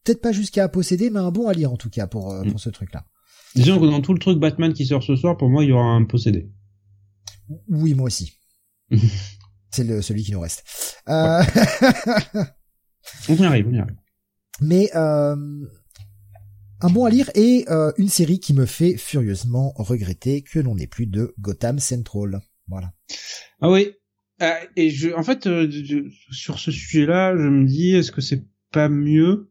peut-être 0.03 0.22
pas 0.22 0.34
jusqu'à 0.34 0.68
posséder, 0.68 1.10
mais 1.10 1.20
un 1.20 1.32
bon 1.32 1.48
à 1.48 1.53
lire 1.53 1.72
en 1.72 1.78
tout 1.78 1.90
cas 1.90 2.08
pour, 2.08 2.34
euh, 2.34 2.41
pour 2.41 2.52
mhm. 2.52 2.58
ce 2.58 2.70
truc-là. 2.70 3.06
Disons 3.56 3.80
que 3.80 3.86
dans 3.86 4.02
tout 4.02 4.14
le 4.14 4.19
truc 4.19 4.40
Batman 4.40 4.73
qui 4.73 4.86
sort 4.86 5.03
ce 5.03 5.15
soir, 5.15 5.38
pour 5.38 5.49
moi, 5.49 5.64
il 5.64 5.69
y 5.69 5.72
aura 5.73 5.86
un 5.86 6.06
possédé. 6.06 6.49
Oui, 7.68 7.94
moi 7.94 8.06
aussi. 8.06 8.34
C'est 9.72 9.84
le, 9.84 10.02
celui 10.02 10.23
qui 10.23 10.32
nous 10.32 10.40
reste. 10.40 10.64
Euh... 11.07 11.41
on 13.30 13.36
y 13.36 13.45
arrive, 13.45 13.68
on 13.68 13.73
y 13.73 13.80
arrive. 13.80 13.95
Mais 14.61 14.90
euh, 14.95 15.36
un 16.82 16.90
bon 16.90 17.06
à 17.06 17.10
lire 17.10 17.30
et 17.36 17.65
euh, 17.69 17.91
une 17.98 18.10
série 18.10 18.40
qui 18.40 18.53
me 18.53 18.65
fait 18.65 18.98
furieusement 18.98 19.73
regretter 19.76 20.41
que 20.41 20.60
l'on 20.60 20.76
n'ait 20.76 20.88
plus 20.88 21.07
de 21.07 21.34
Gotham 21.40 21.80
Central. 21.80 22.41
Voilà. 22.68 22.94
Ah 23.61 23.69
oui. 23.69 23.91
Euh, 24.41 24.53
et 24.76 24.90
je, 24.90 25.10
en 25.11 25.23
fait, 25.23 25.45
euh, 25.45 25.69
sur 26.32 26.57
ce 26.57 26.72
sujet-là, 26.72 27.38
je 27.38 27.48
me 27.48 27.65
dis, 27.65 27.95
est-ce 27.95 28.11
que 28.11 28.22
c'est 28.22 28.44
pas 28.72 28.90
mieux 28.90 29.51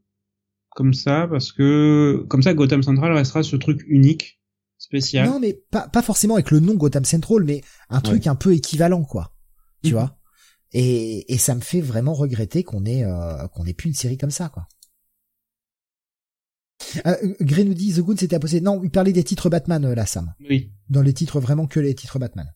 comme 0.71 0.95
ça 0.95 1.27
parce 1.31 1.53
que 1.53 2.25
comme 2.29 2.43
ça 2.43 2.55
Gotham 2.55 2.83
Central 2.83 3.13
restera 3.13 3.43
ce 3.43 3.57
truc 3.57 3.83
unique 3.87 4.41
spécial. 4.79 5.29
Non, 5.29 5.41
mais 5.41 5.61
pas, 5.71 5.89
pas 5.89 6.03
forcément 6.03 6.35
avec 6.35 6.51
le 6.51 6.61
nom 6.61 6.75
Gotham 6.75 7.05
Central, 7.05 7.45
mais 7.45 7.63
un 7.89 8.01
truc 8.01 8.27
un 8.27 8.35
peu 8.35 8.55
équivalent, 8.55 9.05
quoi. 9.05 9.35
Tu 9.83 9.91
mhm. 9.91 9.99
vois? 9.99 10.17
Et, 10.73 11.33
et 11.33 11.39
ça 11.39 11.55
me 11.55 11.61
fait 11.61 11.81
vraiment 11.81 12.15
regretter 12.15 12.63
qu'on 12.63 12.85
ait 12.85 13.05
euh, 13.05 13.47
qu'on 13.49 13.67
ait 13.67 13.75
plus 13.75 13.89
une 13.89 13.95
série 13.95 14.19
comme 14.19 14.31
ça, 14.31 14.49
quoi. 14.49 14.67
Euh, 17.07 17.35
Grey 17.41 17.65
nous 17.65 17.75
dit 17.75 17.93
The 17.95 18.01
Goon 18.01 18.17
c'était 18.17 18.37
imposé. 18.37 18.61
Non, 18.61 18.83
il 18.83 18.91
parlait 18.91 19.13
des 19.13 19.25
titres 19.25 19.51
Batman 19.51 19.85
euh, 19.85 19.95
là, 19.95 20.07
Sam. 20.07 20.35
Oui. 20.49 20.73
Dans 20.89 21.03
les 21.03 21.13
titres 21.13 21.41
vraiment 21.41 21.67
que 21.67 21.81
les 21.81 21.95
titres 21.95 22.19
Batman. 22.19 22.53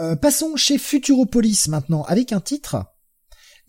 Euh, 0.00 0.16
passons 0.16 0.56
chez 0.56 0.78
Futuropolis 0.78 1.68
maintenant 1.68 2.02
avec 2.04 2.32
un 2.32 2.40
titre. 2.40 2.86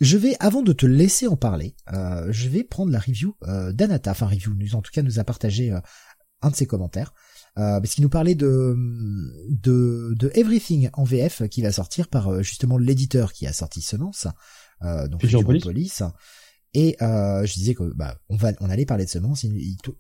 Je 0.02 0.18
vais, 0.18 0.36
avant 0.40 0.64
de 0.64 0.74
te 0.74 0.88
laisser 0.88 1.28
en 1.28 1.38
parler, 1.38 1.76
euh, 1.94 2.28
je 2.32 2.50
vais 2.50 2.64
prendre 2.64 2.92
la 2.92 2.98
review 2.98 3.38
euh, 3.44 3.72
d'Anata, 3.72 4.10
enfin 4.12 4.26
review, 4.26 4.56
nous 4.56 4.74
en 4.74 4.82
tout 4.82 4.90
cas 4.92 5.04
nous 5.04 5.20
a 5.20 5.24
partagé 5.24 5.72
un 6.42 6.50
de 6.50 6.56
ses 6.56 6.66
commentaires, 6.66 7.14
parce 7.54 7.94
qu'il 7.94 8.02
nous 8.02 8.10
parlait 8.10 8.34
de, 8.34 8.76
de, 9.50 10.16
de 10.16 10.32
Everything 10.34 10.90
en 10.94 11.04
VF 11.04 11.48
qui 11.50 11.62
va 11.62 11.72
sortir 11.72 12.08
par 12.08 12.42
justement 12.42 12.80
l'éditeur 12.80 13.32
qui 13.32 13.46
a 13.46 13.54
sorti 13.54 13.84
Semence, 13.84 14.26
donc 14.82 15.22
Futuropolis. 15.22 16.02
Et 16.74 16.98
je 17.00 17.54
disais 17.54 17.76
que 17.76 17.94
bah 17.94 18.18
on 18.30 18.38
va 18.38 18.54
on 18.60 18.72
allait 18.72 18.88
parler 18.88 19.06
de 19.06 19.10
Semence. 19.10 19.46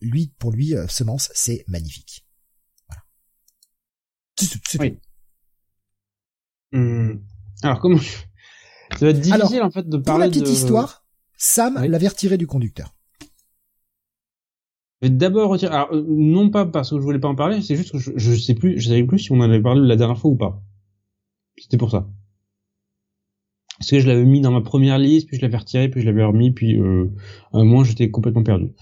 lui 0.02 0.34
pour 0.40 0.52
lui 0.52 0.74
Semence 0.88 1.30
c'est 1.36 1.64
magnifique. 1.68 2.26
Voilà. 2.88 3.04
C'est 4.68 4.80
oui. 4.80 5.00
Hum. 6.74 7.24
Alors 7.62 7.80
comment 7.80 8.00
ça 8.98 9.06
va 9.06 9.12
être 9.12 9.20
difficile 9.20 9.62
en 9.62 9.72
fait 9.72 9.88
de 9.88 9.98
parler 9.98 10.04
pour 10.04 10.18
la 10.20 10.28
petite 10.30 10.50
histoire, 10.50 11.06
Sam 11.38 11.84
l'avait 11.86 12.08
retiré 12.08 12.38
du 12.38 12.48
conducteur. 12.48 12.94
Mais 15.02 15.10
d'abord 15.10 15.50
retirer. 15.50 15.74
Alors 15.74 15.94
euh, 15.94 16.06
non 16.08 16.50
pas 16.50 16.66
parce 16.66 16.92
que 16.92 16.98
je 16.98 17.02
voulais 17.02 17.20
pas 17.20 17.28
en 17.28 17.36
parler, 17.36 17.62
c'est 17.62 17.76
juste 17.76 17.92
que 17.92 17.98
je, 17.98 18.12
je 18.16 18.34
sais 18.36 18.54
plus, 18.54 18.80
je 18.80 18.90
savais 18.90 19.04
plus 19.04 19.20
si 19.20 19.32
on 19.32 19.38
en 19.38 19.42
avait 19.42 19.62
parlé 19.62 19.82
la 19.88 19.96
dernière 19.96 20.18
fois 20.18 20.32
ou 20.32 20.36
pas. 20.36 20.62
C'était 21.58 21.78
pour 21.78 21.92
ça. 21.92 22.08
Parce 23.80 23.90
que 23.90 24.00
je 24.00 24.08
l'avais 24.08 24.26
mis 24.26 24.42
dans 24.42 24.52
ma 24.52 24.62
première 24.62 25.00
liste, 25.00 25.28
puis 25.28 25.38
je 25.38 25.42
l'avais 25.42 25.58
retiré, 25.58 25.90
puis 25.90 26.02
je 26.02 26.06
l'avais 26.06 26.24
remis, 26.24 26.52
puis 26.52 26.80
euh, 26.80 27.12
à 27.52 27.58
un 27.58 27.64
moment 27.64 27.84
j'étais 27.84 28.12
complètement 28.12 28.44
perdu. 28.44 28.74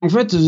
En 0.00 0.08
fait, 0.08 0.30
ça 0.30 0.38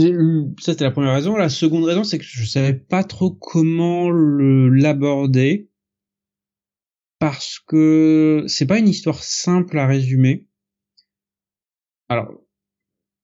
c'était 0.60 0.84
la 0.84 0.92
première 0.92 1.12
raison. 1.12 1.36
La 1.36 1.48
seconde 1.48 1.84
raison, 1.84 2.04
c'est 2.04 2.18
que 2.18 2.24
je 2.24 2.44
savais 2.46 2.74
pas 2.74 3.02
trop 3.02 3.32
comment 3.32 4.10
l'aborder 4.10 5.71
parce 7.22 7.60
que 7.60 8.42
c'est 8.48 8.66
pas 8.66 8.80
une 8.80 8.88
histoire 8.88 9.22
simple 9.22 9.78
à 9.78 9.86
résumer. 9.86 10.48
Alors, 12.08 12.32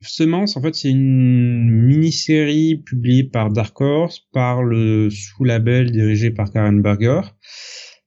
Semence, 0.00 0.56
en 0.56 0.62
fait, 0.62 0.76
c'est 0.76 0.90
une 0.90 1.68
mini-série 1.68 2.76
publiée 2.76 3.24
par 3.24 3.50
Dark 3.50 3.80
Horse, 3.80 4.20
par 4.32 4.62
le 4.62 5.10
sous-label 5.10 5.90
dirigé 5.90 6.30
par 6.30 6.52
Karen 6.52 6.80
Berger, 6.80 7.22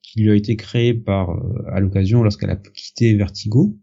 qui 0.01 0.21
lui 0.21 0.31
a 0.31 0.35
été 0.35 0.55
créé 0.55 0.93
par 0.93 1.31
euh, 1.31 1.65
à 1.73 1.81
l'occasion 1.81 2.23
lorsqu'elle 2.23 2.51
a 2.51 2.55
quitté 2.55 3.13
Vertigo, 3.13 3.77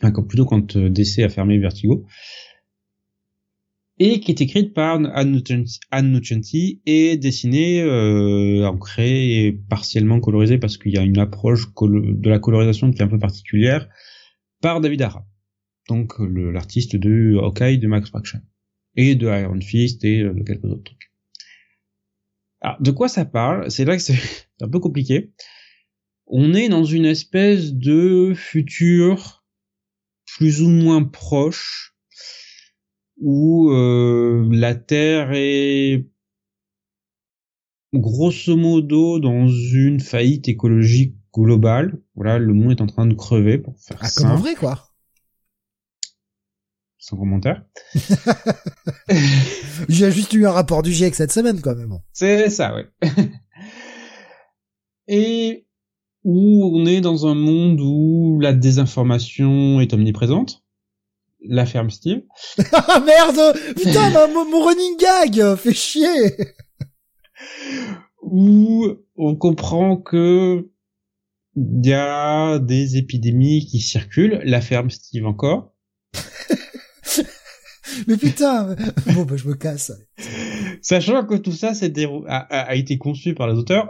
enfin, 0.00 0.12
plutôt 0.22 0.44
quand 0.44 0.76
euh, 0.76 0.88
DC 0.88 1.24
a 1.24 1.28
fermé 1.28 1.58
Vertigo 1.58 2.06
et 3.98 4.20
qui 4.20 4.30
est 4.30 4.40
écrite 4.40 4.74
par 4.74 5.00
Anne 5.14 6.12
Nocenti 6.12 6.80
et 6.86 7.16
dessinée, 7.16 7.82
euh, 7.82 8.66
ancrée 8.66 9.46
et 9.46 9.52
partiellement 9.52 10.20
colorisée 10.20 10.58
parce 10.58 10.78
qu'il 10.78 10.92
y 10.92 10.98
a 10.98 11.02
une 11.02 11.18
approche 11.18 11.66
de 11.80 12.30
la 12.30 12.38
colorisation 12.38 12.90
qui 12.90 13.00
est 13.00 13.04
un 13.04 13.08
peu 13.08 13.18
particulière 13.18 13.88
par 14.60 14.80
David 14.80 15.02
Ara, 15.02 15.26
donc 15.88 16.14
l'artiste 16.18 16.96
de 16.96 17.36
Hawkeye 17.40 17.78
de 17.78 17.86
Max 17.86 18.08
Fraction 18.10 18.40
et 18.96 19.14
de 19.14 19.26
Iron 19.26 19.60
Fist 19.60 20.04
et 20.04 20.22
de 20.22 20.42
quelques 20.42 20.64
autres 20.64 20.84
trucs. 20.84 21.12
Alors, 22.60 22.80
de 22.80 22.90
quoi 22.90 23.08
ça 23.08 23.24
parle? 23.24 23.70
C'est 23.70 23.84
là 23.84 23.96
que 23.96 24.02
c'est 24.02 24.18
un 24.60 24.68
peu 24.68 24.80
compliqué. 24.80 25.32
On 26.26 26.54
est 26.54 26.68
dans 26.68 26.84
une 26.84 27.06
espèce 27.06 27.72
de 27.72 28.32
futur 28.34 29.44
plus 30.26 30.62
ou 30.62 30.68
moins 30.68 31.02
proche 31.04 31.94
où 33.20 33.70
euh, 33.70 34.48
la 34.50 34.74
Terre 34.74 35.30
est 35.32 36.06
grosso 37.94 38.56
modo 38.56 39.18
dans 39.18 39.48
une 39.48 40.00
faillite 40.00 40.48
écologique 40.48 41.16
globale. 41.32 42.00
Voilà, 42.14 42.38
le 42.38 42.52
monde 42.54 42.72
est 42.72 42.80
en 42.80 42.86
train 42.86 43.06
de 43.06 43.14
crever 43.14 43.58
pour 43.58 43.78
faire 43.78 43.98
ah, 44.00 44.08
comme 44.16 44.30
en 44.30 44.36
vrai 44.36 44.54
quoi. 44.54 44.84
Sans 46.98 47.16
commentaire. 47.16 47.64
J'ai 49.88 50.10
juste 50.10 50.34
eu 50.34 50.46
un 50.46 50.50
rapport 50.50 50.82
du 50.82 50.92
GIEC 50.92 51.14
cette 51.14 51.32
semaine 51.32 51.60
quand 51.60 51.74
même. 51.74 51.98
C'est 52.12 52.50
ça, 52.50 52.74
ouais. 52.74 52.86
Et 55.08 55.66
où 56.24 56.70
on 56.74 56.84
est 56.84 57.00
dans 57.00 57.26
un 57.26 57.34
monde 57.34 57.80
où 57.80 58.38
la 58.40 58.52
désinformation 58.52 59.80
est 59.80 59.94
omniprésente 59.94 60.62
la 61.46 61.66
ferme 61.66 61.90
Steve. 61.90 62.22
ah 62.72 63.00
merde 63.00 63.56
Putain, 63.76 64.26
mon, 64.28 64.64
running 64.64 64.96
gag 64.98 65.56
fait 65.56 65.74
chier 65.74 66.36
Où 68.22 68.86
on 69.16 69.36
comprend 69.36 69.96
que 69.96 70.70
il 71.56 71.86
y 71.86 71.92
a 71.92 72.58
des 72.60 72.96
épidémies 72.96 73.66
qui 73.66 73.80
circulent, 73.80 74.40
la 74.44 74.60
ferme 74.60 74.90
Steve 74.90 75.26
encore. 75.26 75.74
Mais 78.06 78.16
putain 78.16 78.76
Bon 79.14 79.24
bah 79.24 79.36
je 79.36 79.48
me 79.48 79.54
casse. 79.54 79.90
Sachant 80.82 81.24
que 81.26 81.34
tout 81.34 81.52
ça 81.52 81.72
a, 82.28 82.36
a 82.36 82.74
été 82.76 82.96
conçu 82.98 83.34
par 83.34 83.48
les 83.48 83.58
auteurs 83.58 83.88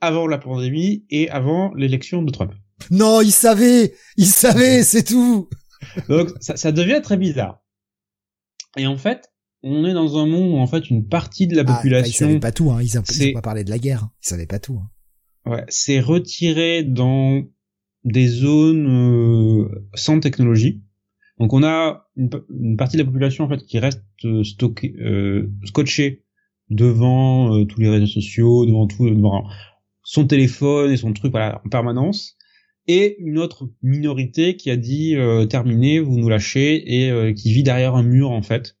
avant 0.00 0.26
la 0.26 0.38
pandémie 0.38 1.04
et 1.10 1.28
avant 1.30 1.74
l'élection 1.74 2.22
de 2.22 2.30
Trump. 2.30 2.52
Non, 2.90 3.20
ils 3.20 3.32
savaient 3.32 3.94
Ils 4.16 4.26
savaient, 4.26 4.82
c'est 4.82 5.02
tout 5.02 5.48
donc 6.08 6.30
ça, 6.40 6.56
ça, 6.56 6.72
devient 6.72 7.00
très 7.02 7.16
bizarre. 7.16 7.62
Et 8.76 8.86
en 8.86 8.96
fait, 8.96 9.30
on 9.62 9.84
est 9.84 9.92
dans 9.92 10.18
un 10.18 10.26
monde 10.26 10.52
où 10.52 10.56
en 10.58 10.66
fait 10.66 10.90
une 10.90 11.06
partie 11.06 11.46
de 11.46 11.56
la 11.56 11.62
ah, 11.66 11.74
population. 11.76 12.26
ils 12.26 12.28
savaient 12.28 12.40
pas 12.40 12.52
tout, 12.52 12.70
hein. 12.70 12.80
Ils, 12.82 12.98
ont, 12.98 13.32
pas 13.34 13.42
parlé 13.42 13.64
de 13.64 13.70
la 13.70 13.78
guerre. 13.78 14.08
Ils 14.22 14.28
savaient 14.28 14.46
pas 14.46 14.58
tout. 14.58 14.80
Hein. 14.82 15.50
Ouais, 15.50 15.64
c'est 15.68 16.00
retiré 16.00 16.82
dans 16.82 17.42
des 18.04 18.28
zones 18.28 18.86
euh, 18.88 19.88
sans 19.94 20.20
technologie. 20.20 20.82
Donc 21.38 21.54
on 21.54 21.62
a 21.62 22.06
une, 22.16 22.76
partie 22.76 22.98
de 22.98 23.02
la 23.02 23.06
population 23.06 23.44
en 23.44 23.48
fait 23.48 23.64
qui 23.64 23.78
reste 23.78 24.04
euh, 24.24 24.44
stockée, 24.44 24.94
euh, 25.00 25.50
scotchée 25.64 26.24
devant 26.68 27.54
euh, 27.54 27.64
tous 27.64 27.80
les 27.80 27.88
réseaux 27.88 28.06
sociaux, 28.06 28.66
devant 28.66 28.86
tout, 28.86 29.08
devant 29.08 29.48
son 30.02 30.26
téléphone 30.26 30.92
et 30.92 30.96
son 30.98 31.12
truc 31.14 31.32
voilà 31.32 31.62
en 31.64 31.68
permanence 31.68 32.36
et 32.86 33.16
une 33.20 33.38
autre 33.38 33.70
minorité 33.82 34.56
qui 34.56 34.70
a 34.70 34.76
dit 34.76 35.16
euh, 35.16 35.46
terminé, 35.46 36.00
vous 36.00 36.18
nous 36.18 36.28
lâchez 36.28 37.00
et 37.00 37.10
euh, 37.10 37.32
qui 37.32 37.52
vit 37.52 37.62
derrière 37.62 37.94
un 37.94 38.02
mur 38.02 38.30
en 38.30 38.42
fait. 38.42 38.76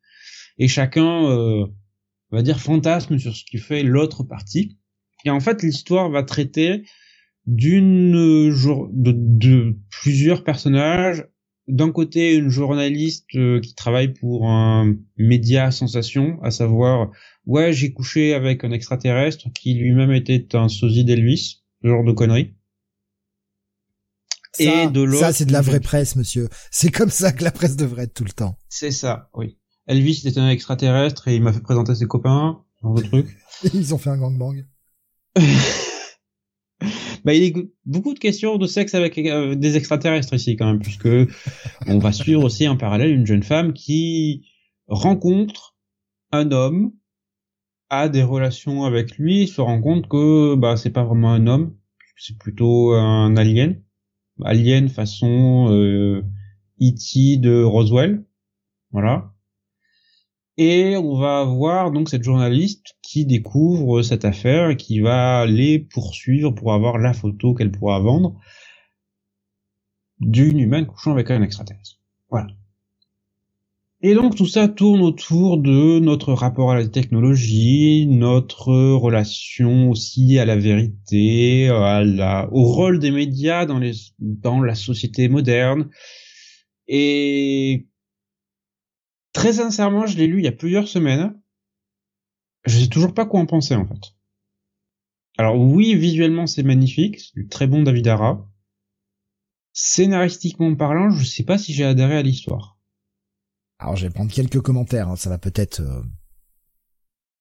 Et 0.58 0.68
chacun 0.68 1.26
euh, 1.30 1.66
va 2.30 2.42
dire 2.42 2.60
fantasme 2.60 3.18
sur 3.18 3.34
ce 3.34 3.44
qui 3.44 3.58
fait 3.58 3.82
l'autre 3.82 4.24
partie. 4.24 4.78
Et 5.24 5.30
en 5.30 5.40
fait, 5.40 5.62
l'histoire 5.62 6.10
va 6.10 6.22
traiter 6.22 6.82
d'une 7.46 8.12
de, 8.12 9.12
de, 9.14 9.76
plusieurs 9.90 10.44
personnages. 10.44 11.26
D'un 11.68 11.92
côté, 11.92 12.34
une 12.34 12.48
journaliste 12.48 13.28
euh, 13.36 13.60
qui 13.60 13.74
travaille 13.74 14.12
pour 14.12 14.48
un 14.48 14.96
média 15.16 15.70
sensation, 15.70 16.42
à 16.42 16.50
savoir 16.50 17.10
ouais 17.46 17.72
j'ai 17.72 17.92
couché 17.92 18.34
avec 18.34 18.64
un 18.64 18.72
extraterrestre 18.72 19.48
qui 19.54 19.74
lui-même 19.74 20.12
était 20.12 20.56
un 20.56 20.68
sosie 20.68 21.04
d'Elvis, 21.04 21.62
ce 21.82 21.88
genre 21.88 22.04
de 22.04 22.12
conneries 22.12 22.54
et 24.58 24.88
de 24.88 25.00
l'autre. 25.02 25.20
Ça, 25.20 25.32
c'est 25.32 25.44
de 25.44 25.52
la 25.52 25.60
vraie 25.60 25.80
presse, 25.80 26.16
monsieur. 26.16 26.48
C'est 26.70 26.90
comme 26.90 27.10
ça 27.10 27.32
que 27.32 27.44
la 27.44 27.50
presse 27.50 27.76
devrait 27.76 28.04
être 28.04 28.14
tout 28.14 28.24
le 28.24 28.32
temps. 28.32 28.56
C'est 28.68 28.90
ça, 28.90 29.30
oui. 29.34 29.58
Elvis 29.86 30.22
était 30.24 30.40
un 30.40 30.50
extraterrestre 30.50 31.28
et 31.28 31.36
il 31.36 31.42
m'a 31.42 31.52
fait 31.52 31.60
présenter 31.60 31.94
ses 31.94 32.06
copains, 32.06 32.64
dans 32.82 32.92
le 32.92 33.02
truc. 33.02 33.36
Ils 33.74 33.94
ont 33.94 33.98
fait 33.98 34.10
un 34.10 34.18
gangbang. 34.18 34.64
bah, 37.24 37.34
il 37.34 37.44
y 37.44 37.48
a 37.48 37.62
beaucoup 37.84 38.14
de 38.14 38.18
questions 38.18 38.56
de 38.56 38.66
sexe 38.66 38.94
avec 38.94 39.18
euh, 39.18 39.54
des 39.54 39.76
extraterrestres 39.76 40.34
ici 40.34 40.56
quand 40.56 40.66
même, 40.66 40.80
puisque 40.80 41.08
on 41.86 41.98
va 41.98 42.12
suivre 42.12 42.44
aussi 42.44 42.66
en 42.68 42.76
parallèle 42.76 43.12
une 43.12 43.26
jeune 43.26 43.42
femme 43.42 43.72
qui 43.72 44.46
rencontre 44.86 45.76
un 46.32 46.50
homme, 46.52 46.92
a 47.90 48.08
des 48.08 48.22
relations 48.22 48.84
avec 48.84 49.18
lui, 49.18 49.48
se 49.48 49.60
rend 49.60 49.80
compte 49.80 50.08
que 50.08 50.54
bah 50.54 50.76
c'est 50.76 50.90
pas 50.90 51.04
vraiment 51.04 51.32
un 51.32 51.46
homme, 51.46 51.76
c'est 52.16 52.38
plutôt 52.38 52.92
un 52.92 53.36
alien 53.36 53.82
alien 54.44 54.88
façon 54.88 55.68
euh, 55.70 56.22
E.T. 56.80 57.36
de 57.38 57.62
Roswell, 57.62 58.24
voilà. 58.92 59.32
Et 60.56 60.96
on 60.96 61.16
va 61.18 61.40
avoir 61.40 61.90
donc 61.90 62.08
cette 62.10 62.22
journaliste 62.22 62.96
qui 63.02 63.24
découvre 63.24 64.02
cette 64.02 64.24
affaire 64.24 64.70
et 64.70 64.76
qui 64.76 65.00
va 65.00 65.46
les 65.46 65.78
poursuivre 65.78 66.50
pour 66.50 66.74
avoir 66.74 66.98
la 66.98 67.12
photo 67.14 67.54
qu'elle 67.54 67.72
pourra 67.72 67.98
vendre. 68.00 68.38
d'une 70.20 70.58
humaine 70.58 70.86
couchant 70.86 71.12
avec 71.12 71.30
un 71.30 71.42
extraterrestre. 71.42 71.98
Voilà. 72.30 72.48
Et 74.02 74.14
donc 74.14 74.34
tout 74.34 74.46
ça 74.46 74.66
tourne 74.66 75.02
autour 75.02 75.58
de 75.58 75.98
notre 75.98 76.32
rapport 76.32 76.70
à 76.70 76.74
la 76.74 76.88
technologie, 76.88 78.06
notre 78.06 78.72
relation 78.94 79.90
aussi 79.90 80.38
à 80.38 80.46
la 80.46 80.56
vérité, 80.56 81.68
au 81.70 82.64
rôle 82.64 82.98
des 82.98 83.10
médias 83.10 83.66
dans 83.66 84.62
la 84.62 84.74
société 84.74 85.28
moderne. 85.28 85.90
Et 86.88 87.88
très 89.34 89.52
sincèrement, 89.54 90.06
je 90.06 90.16
l'ai 90.16 90.26
lu 90.26 90.38
il 90.38 90.44
y 90.44 90.48
a 90.48 90.52
plusieurs 90.52 90.88
semaines. 90.88 91.38
Je 92.64 92.78
sais 92.78 92.88
toujours 92.88 93.12
pas 93.12 93.26
quoi 93.26 93.40
en 93.40 93.46
penser 93.46 93.74
en 93.74 93.86
fait. 93.86 94.14
Alors 95.36 95.60
oui, 95.60 95.94
visuellement 95.94 96.46
c'est 96.46 96.62
magnifique, 96.62 97.20
c'est 97.20 97.34
du 97.34 97.48
très 97.48 97.66
bon 97.66 97.82
David 97.82 98.08
Ara. 98.08 98.48
Scénaristiquement 99.74 100.74
parlant, 100.74 101.10
je 101.10 101.24
sais 101.24 101.44
pas 101.44 101.58
si 101.58 101.74
j'ai 101.74 101.84
adhéré 101.84 102.16
à 102.16 102.22
l'histoire. 102.22 102.79
Alors 103.80 103.96
je 103.96 104.06
vais 104.06 104.10
prendre 104.12 104.30
quelques 104.30 104.60
commentaires, 104.60 105.08
hein. 105.08 105.16
ça 105.16 105.30
va 105.30 105.38
peut-être, 105.38 105.80
euh, 105.80 106.02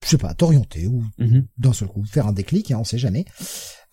je 0.03 0.09
sais 0.09 0.18
pas, 0.18 0.34
t'orienter 0.34 0.88
ou 0.88 1.03
Mhm. 1.18 1.45
d'un 1.58 1.74
seul 1.74 1.90
coup 1.90 2.03
faire 2.06 2.27
un 2.27 2.32
déclic, 2.34 2.72
hein, 2.72 2.77
on 2.80 2.84
sait 2.85 2.98
jamais. 2.98 3.26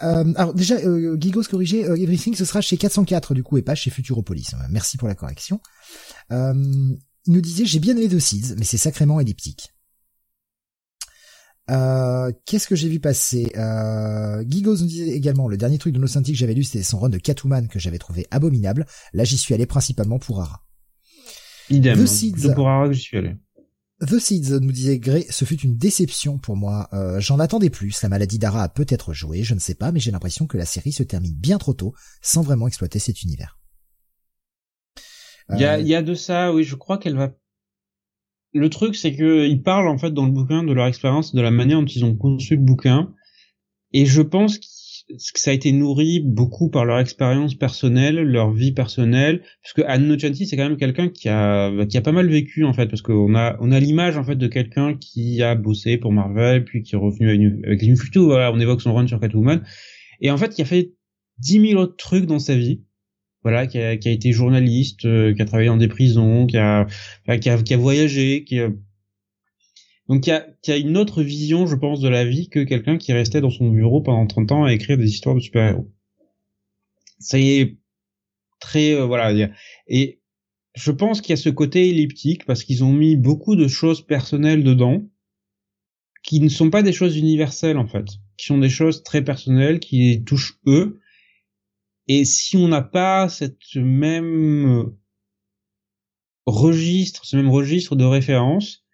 Euh, 0.02 0.32
alors 0.36 0.54
déjà, 0.54 0.76
euh, 0.76 1.16
Gigos 1.20 1.42
corrigé, 1.50 1.84
euh, 1.88 1.96
Everything 1.96 2.34
ce 2.36 2.44
sera 2.44 2.60
chez 2.60 2.76
404 2.76 3.34
du 3.34 3.42
coup 3.42 3.56
et 3.58 3.62
pas 3.62 3.74
chez 3.74 3.90
Futuropolis. 3.90 4.54
Merci 4.70 4.96
pour 4.96 5.08
la 5.08 5.14
correction. 5.14 5.60
Euh, 6.30 6.54
il 7.26 7.32
nous 7.32 7.40
disait 7.40 7.64
j'ai 7.66 7.80
bien 7.80 7.96
aimé 7.96 8.08
The 8.08 8.20
Seeds, 8.20 8.54
mais 8.56 8.64
c'est 8.64 8.76
sacrément 8.78 9.18
elliptique. 9.18 9.72
Euh, 11.68 12.30
Qu'est-ce 12.44 12.68
que 12.68 12.76
j'ai 12.76 12.88
vu 12.88 13.00
passer? 13.00 13.50
Euh, 13.56 14.44
Gigos 14.48 14.76
nous 14.78 14.86
disait 14.86 15.08
également 15.10 15.48
le 15.48 15.56
dernier 15.56 15.78
truc 15.78 15.92
de 15.94 15.98
Nocenti 15.98 16.30
que 16.32 16.38
j'avais 16.38 16.54
lu 16.54 16.62
c'était 16.62 16.84
son 16.84 17.00
run 17.00 17.08
de 17.08 17.18
Catwoman 17.18 17.66
que 17.66 17.80
j'avais 17.80 17.98
trouvé 17.98 18.26
abominable. 18.30 18.86
Là 19.14 19.24
j'y 19.24 19.36
suis 19.36 19.52
allé 19.54 19.66
principalement 19.66 20.20
pour 20.20 20.40
Ara. 20.40 20.62
Idem. 21.70 21.98
The 22.02 22.06
Seeds. 22.06 22.38
C'est 22.38 22.54
pour 22.54 22.68
Ara 22.68 22.88
que 22.88 22.94
j'y 22.94 23.02
suis 23.02 23.16
allé. 23.18 23.36
The 24.06 24.18
Seeds 24.18 24.60
nous 24.60 24.72
disait 24.72 24.98
Gray, 24.98 25.24
ce 25.30 25.44
fut 25.46 25.58
une 25.60 25.76
déception 25.76 26.38
pour 26.38 26.56
moi. 26.56 26.88
Euh, 26.92 27.18
J'en 27.18 27.38
attendais 27.38 27.70
plus. 27.70 28.02
La 28.02 28.08
maladie 28.10 28.38
d'Ara 28.38 28.62
a 28.62 28.68
peut-être 28.68 29.14
joué, 29.14 29.42
je 29.42 29.54
ne 29.54 29.58
sais 29.58 29.74
pas, 29.74 29.90
mais 29.90 30.00
j'ai 30.00 30.10
l'impression 30.10 30.46
que 30.46 30.58
la 30.58 30.66
série 30.66 30.92
se 30.92 31.02
termine 31.02 31.34
bien 31.34 31.56
trop 31.56 31.72
tôt, 31.72 31.94
sans 32.20 32.42
vraiment 32.42 32.68
exploiter 32.68 32.98
cet 32.98 33.22
univers. 33.22 33.58
Il 35.50 35.60
y 35.60 35.64
a, 35.64 35.74
Euh, 35.74 35.80
il 35.80 35.86
y 35.86 35.94
a 35.94 36.02
de 36.02 36.14
ça, 36.14 36.52
oui, 36.52 36.62
je 36.64 36.74
crois 36.74 36.98
qu'elle 36.98 37.16
va. 37.16 37.32
Le 38.52 38.68
truc, 38.70 38.96
c'est 38.96 39.14
que 39.14 39.46
ils 39.46 39.62
parlent 39.62 39.88
en 39.88 39.98
fait 39.98 40.10
dans 40.10 40.26
le 40.26 40.32
bouquin 40.32 40.62
de 40.62 40.72
leur 40.72 40.86
expérience, 40.86 41.34
de 41.34 41.40
la 41.40 41.50
manière 41.50 41.80
dont 41.80 41.86
ils 41.86 42.04
ont 42.04 42.16
conçu 42.16 42.56
le 42.56 42.62
bouquin, 42.62 43.12
et 43.92 44.06
je 44.06 44.22
pense 44.22 44.58
ça 45.18 45.50
a 45.50 45.54
été 45.54 45.72
nourri 45.72 46.20
beaucoup 46.20 46.68
par 46.68 46.84
leur 46.84 46.98
expérience 46.98 47.54
personnelle, 47.54 48.16
leur 48.16 48.52
vie 48.52 48.72
personnelle, 48.72 49.42
parce 49.62 49.72
que 49.74 49.82
Anne 49.82 50.08
Nocenti, 50.08 50.46
c'est 50.46 50.56
quand 50.56 50.68
même 50.68 50.76
quelqu'un 50.76 51.08
qui 51.08 51.28
a 51.28 51.70
qui 51.86 51.96
a 51.96 52.00
pas 52.00 52.12
mal 52.12 52.28
vécu 52.28 52.64
en 52.64 52.72
fait, 52.72 52.86
parce 52.86 53.02
qu'on 53.02 53.34
a 53.34 53.56
on 53.60 53.72
a 53.72 53.80
l'image 53.80 54.16
en 54.16 54.24
fait 54.24 54.36
de 54.36 54.46
quelqu'un 54.46 54.96
qui 54.96 55.42
a 55.42 55.54
bossé 55.54 55.96
pour 55.96 56.12
Marvel, 56.12 56.64
puis 56.64 56.82
qui 56.82 56.94
est 56.94 56.98
revenu 56.98 57.62
avec 57.64 57.82
New 57.82 57.96
52, 57.96 58.20
voilà, 58.20 58.52
on 58.52 58.58
évoque 58.58 58.82
son 58.82 58.94
run 58.94 59.06
sur 59.06 59.20
Catwoman, 59.20 59.62
et 60.20 60.30
en 60.30 60.36
fait 60.36 60.54
qui 60.54 60.62
a 60.62 60.64
fait 60.64 60.92
dix 61.38 61.58
mille 61.58 61.76
autres 61.76 61.96
trucs 61.96 62.26
dans 62.26 62.38
sa 62.38 62.56
vie 62.56 62.82
voilà, 63.46 63.68
qui 63.68 63.78
a, 63.78 63.96
qui 63.96 64.08
a 64.08 64.10
été 64.10 64.32
journaliste, 64.32 65.04
euh, 65.04 65.32
qui 65.32 65.40
a 65.40 65.44
travaillé 65.44 65.68
dans 65.68 65.76
des 65.76 65.86
prisons, 65.86 66.46
qui 66.46 66.56
a, 66.56 66.84
qui 67.40 67.48
a, 67.48 67.62
qui 67.62 67.74
a 67.74 67.76
voyagé, 67.76 68.42
qui 68.42 68.58
a... 68.58 68.70
donc 70.08 70.22
qui 70.22 70.30
a, 70.30 70.46
qui 70.62 70.72
a 70.72 70.76
une 70.76 70.96
autre 70.96 71.22
vision, 71.22 71.66
je 71.66 71.76
pense, 71.76 72.00
de 72.00 72.08
la 72.08 72.24
vie 72.24 72.48
que 72.48 72.60
quelqu'un 72.60 72.98
qui 72.98 73.12
restait 73.12 73.40
dans 73.40 73.50
son 73.50 73.70
bureau 73.70 74.00
pendant 74.00 74.26
30 74.26 74.52
ans 74.52 74.64
à 74.64 74.72
écrire 74.72 74.98
des 74.98 75.08
histoires 75.08 75.34
de 75.34 75.40
super-héros. 75.40 75.90
C'est 77.18 77.76
très, 78.60 78.94
euh, 78.94 79.06
voilà, 79.06 79.32
il 79.32 79.38
y 79.38 79.50
et 79.88 80.20
je 80.74 80.92
pense 80.92 81.20
qu'il 81.20 81.30
y 81.30 81.32
a 81.32 81.42
ce 81.42 81.48
côté 81.48 81.88
elliptique 81.88 82.44
parce 82.44 82.62
qu'ils 82.62 82.84
ont 82.84 82.92
mis 82.92 83.16
beaucoup 83.16 83.56
de 83.56 83.66
choses 83.66 84.02
personnelles 84.02 84.62
dedans 84.62 85.02
qui 86.22 86.40
ne 86.40 86.48
sont 86.48 86.70
pas 86.70 86.82
des 86.82 86.92
choses 86.92 87.16
universelles 87.16 87.78
en 87.78 87.86
fait, 87.86 88.06
qui 88.36 88.46
sont 88.46 88.58
des 88.58 88.68
choses 88.68 89.02
très 89.02 89.24
personnelles 89.24 89.80
qui 89.80 89.98
les 89.98 90.22
touchent 90.22 90.58
eux 90.66 91.00
et 92.08 92.24
si 92.24 92.56
on 92.56 92.68
n'a 92.68 92.82
pas 92.82 93.28
cette 93.28 93.74
même 93.74 94.66
euh, 94.66 94.98
registre, 96.46 97.24
ce 97.24 97.36
même 97.36 97.50
registre 97.50 97.96
de 97.96 98.04
référence, 98.04 98.85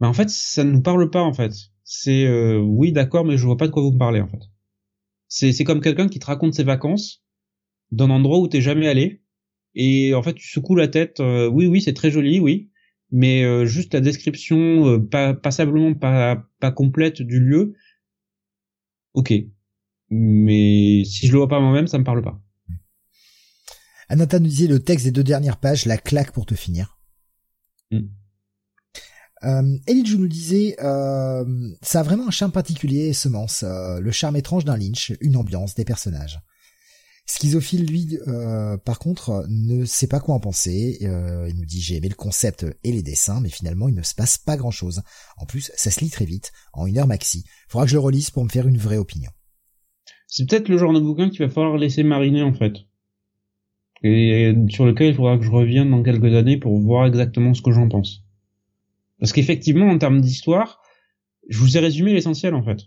ben 0.00 0.08
en 0.08 0.12
fait, 0.12 0.28
ça 0.30 0.64
ne 0.64 0.72
nous 0.72 0.82
parle 0.82 1.10
pas 1.10 1.22
en 1.22 1.32
fait. 1.32 1.52
C'est 1.84 2.26
euh, 2.26 2.58
oui, 2.58 2.92
d'accord, 2.92 3.24
mais 3.24 3.36
je 3.36 3.46
vois 3.46 3.56
pas 3.56 3.66
de 3.66 3.72
quoi 3.72 3.82
vous 3.82 3.92
me 3.92 3.98
parlez 3.98 4.20
en 4.20 4.28
fait. 4.28 4.42
C'est 5.28 5.52
c'est 5.52 5.64
comme 5.64 5.80
quelqu'un 5.80 6.08
qui 6.08 6.18
te 6.18 6.26
raconte 6.26 6.54
ses 6.54 6.64
vacances 6.64 7.24
d'un 7.92 8.10
endroit 8.10 8.38
où 8.38 8.48
t'es 8.48 8.60
jamais 8.60 8.88
allé 8.88 9.22
et 9.74 10.14
en 10.14 10.22
fait 10.22 10.34
tu 10.34 10.48
secoues 10.48 10.76
la 10.76 10.88
tête. 10.88 11.20
euh, 11.20 11.48
oui, 11.48 11.66
oui, 11.66 11.80
c'est 11.80 11.94
très 11.94 12.10
joli, 12.10 12.40
oui, 12.40 12.70
mais 13.10 13.44
euh, 13.44 13.66
juste 13.66 13.94
la 13.94 14.00
description 14.00 14.86
euh, 14.86 14.98
pas 14.98 15.34
passablement 15.34 15.94
pas 15.94 16.46
pas 16.60 16.72
complète 16.72 17.22
du 17.22 17.40
lieu. 17.40 17.74
Ok, 19.14 19.32
mais 20.10 21.04
si 21.04 21.26
je 21.26 21.32
le 21.32 21.38
vois 21.38 21.48
pas 21.48 21.60
moi-même, 21.60 21.86
ça 21.86 21.98
me 21.98 22.04
parle 22.04 22.22
pas. 22.22 22.40
Anata 24.08 24.38
nous 24.38 24.46
disait 24.46 24.68
le 24.68 24.80
texte 24.80 25.06
des 25.06 25.12
deux 25.12 25.24
dernières 25.24 25.58
pages, 25.58 25.86
la 25.86 25.98
claque 25.98 26.32
pour 26.32 26.46
te 26.46 26.54
finir. 26.54 26.98
Mm. 27.90 28.06
Euh, 29.46 29.62
nous 29.62 30.28
disait, 30.28 30.76
euh, 30.82 31.44
ça 31.82 32.00
a 32.00 32.02
vraiment 32.02 32.26
un 32.26 32.32
charme 32.32 32.52
particulier, 32.52 33.12
Semence, 33.12 33.62
euh, 33.62 34.00
le 34.00 34.10
charme 34.10 34.36
étrange 34.36 34.64
d'un 34.64 34.76
Lynch, 34.76 35.12
une 35.20 35.36
ambiance, 35.36 35.74
des 35.74 35.84
personnages. 35.84 36.40
Schizophile, 37.28 37.86
lui, 37.86 38.18
euh, 38.28 38.76
par 38.76 39.00
contre, 39.00 39.44
ne 39.48 39.84
sait 39.84 40.06
pas 40.06 40.20
quoi 40.20 40.36
en 40.36 40.40
penser. 40.40 40.98
Euh, 41.02 41.48
il 41.48 41.56
nous 41.56 41.64
dit 41.64 41.80
j'ai 41.80 41.96
aimé 41.96 42.08
le 42.08 42.14
concept 42.14 42.64
et 42.84 42.92
les 42.92 43.02
dessins, 43.02 43.40
mais 43.40 43.48
finalement 43.48 43.88
il 43.88 43.96
ne 43.96 44.02
se 44.02 44.14
passe 44.14 44.38
pas 44.38 44.56
grand-chose. 44.56 45.02
En 45.36 45.44
plus, 45.44 45.72
ça 45.74 45.90
se 45.90 46.00
lit 46.00 46.10
très 46.10 46.24
vite, 46.24 46.52
en 46.72 46.86
une 46.86 46.98
heure 46.98 47.08
maxi. 47.08 47.44
Faudra 47.68 47.84
que 47.84 47.90
je 47.90 47.96
le 47.96 48.00
relise 48.00 48.30
pour 48.30 48.44
me 48.44 48.48
faire 48.48 48.68
une 48.68 48.78
vraie 48.78 48.96
opinion. 48.96 49.30
C'est 50.28 50.48
peut-être 50.48 50.68
le 50.68 50.78
genre 50.78 50.92
de 50.92 51.00
bouquin 51.00 51.28
qu'il 51.28 51.44
va 51.44 51.52
falloir 51.52 51.76
laisser 51.76 52.04
mariner 52.04 52.42
en 52.42 52.54
fait. 52.54 52.74
Et 54.02 54.54
sur 54.68 54.86
lequel 54.86 55.08
il 55.08 55.14
faudra 55.14 55.36
que 55.36 55.44
je 55.44 55.50
revienne 55.50 55.90
dans 55.90 56.02
quelques 56.04 56.34
années 56.34 56.58
pour 56.58 56.78
voir 56.80 57.06
exactement 57.06 57.54
ce 57.54 57.62
que 57.62 57.72
j'en 57.72 57.88
pense. 57.88 58.25
Parce 59.18 59.32
qu'effectivement, 59.32 59.88
en 59.88 59.98
termes 59.98 60.20
d'histoire, 60.20 60.80
je 61.48 61.58
vous 61.58 61.76
ai 61.76 61.80
résumé 61.80 62.12
l'essentiel 62.12 62.54
en 62.54 62.64
fait. 62.64 62.78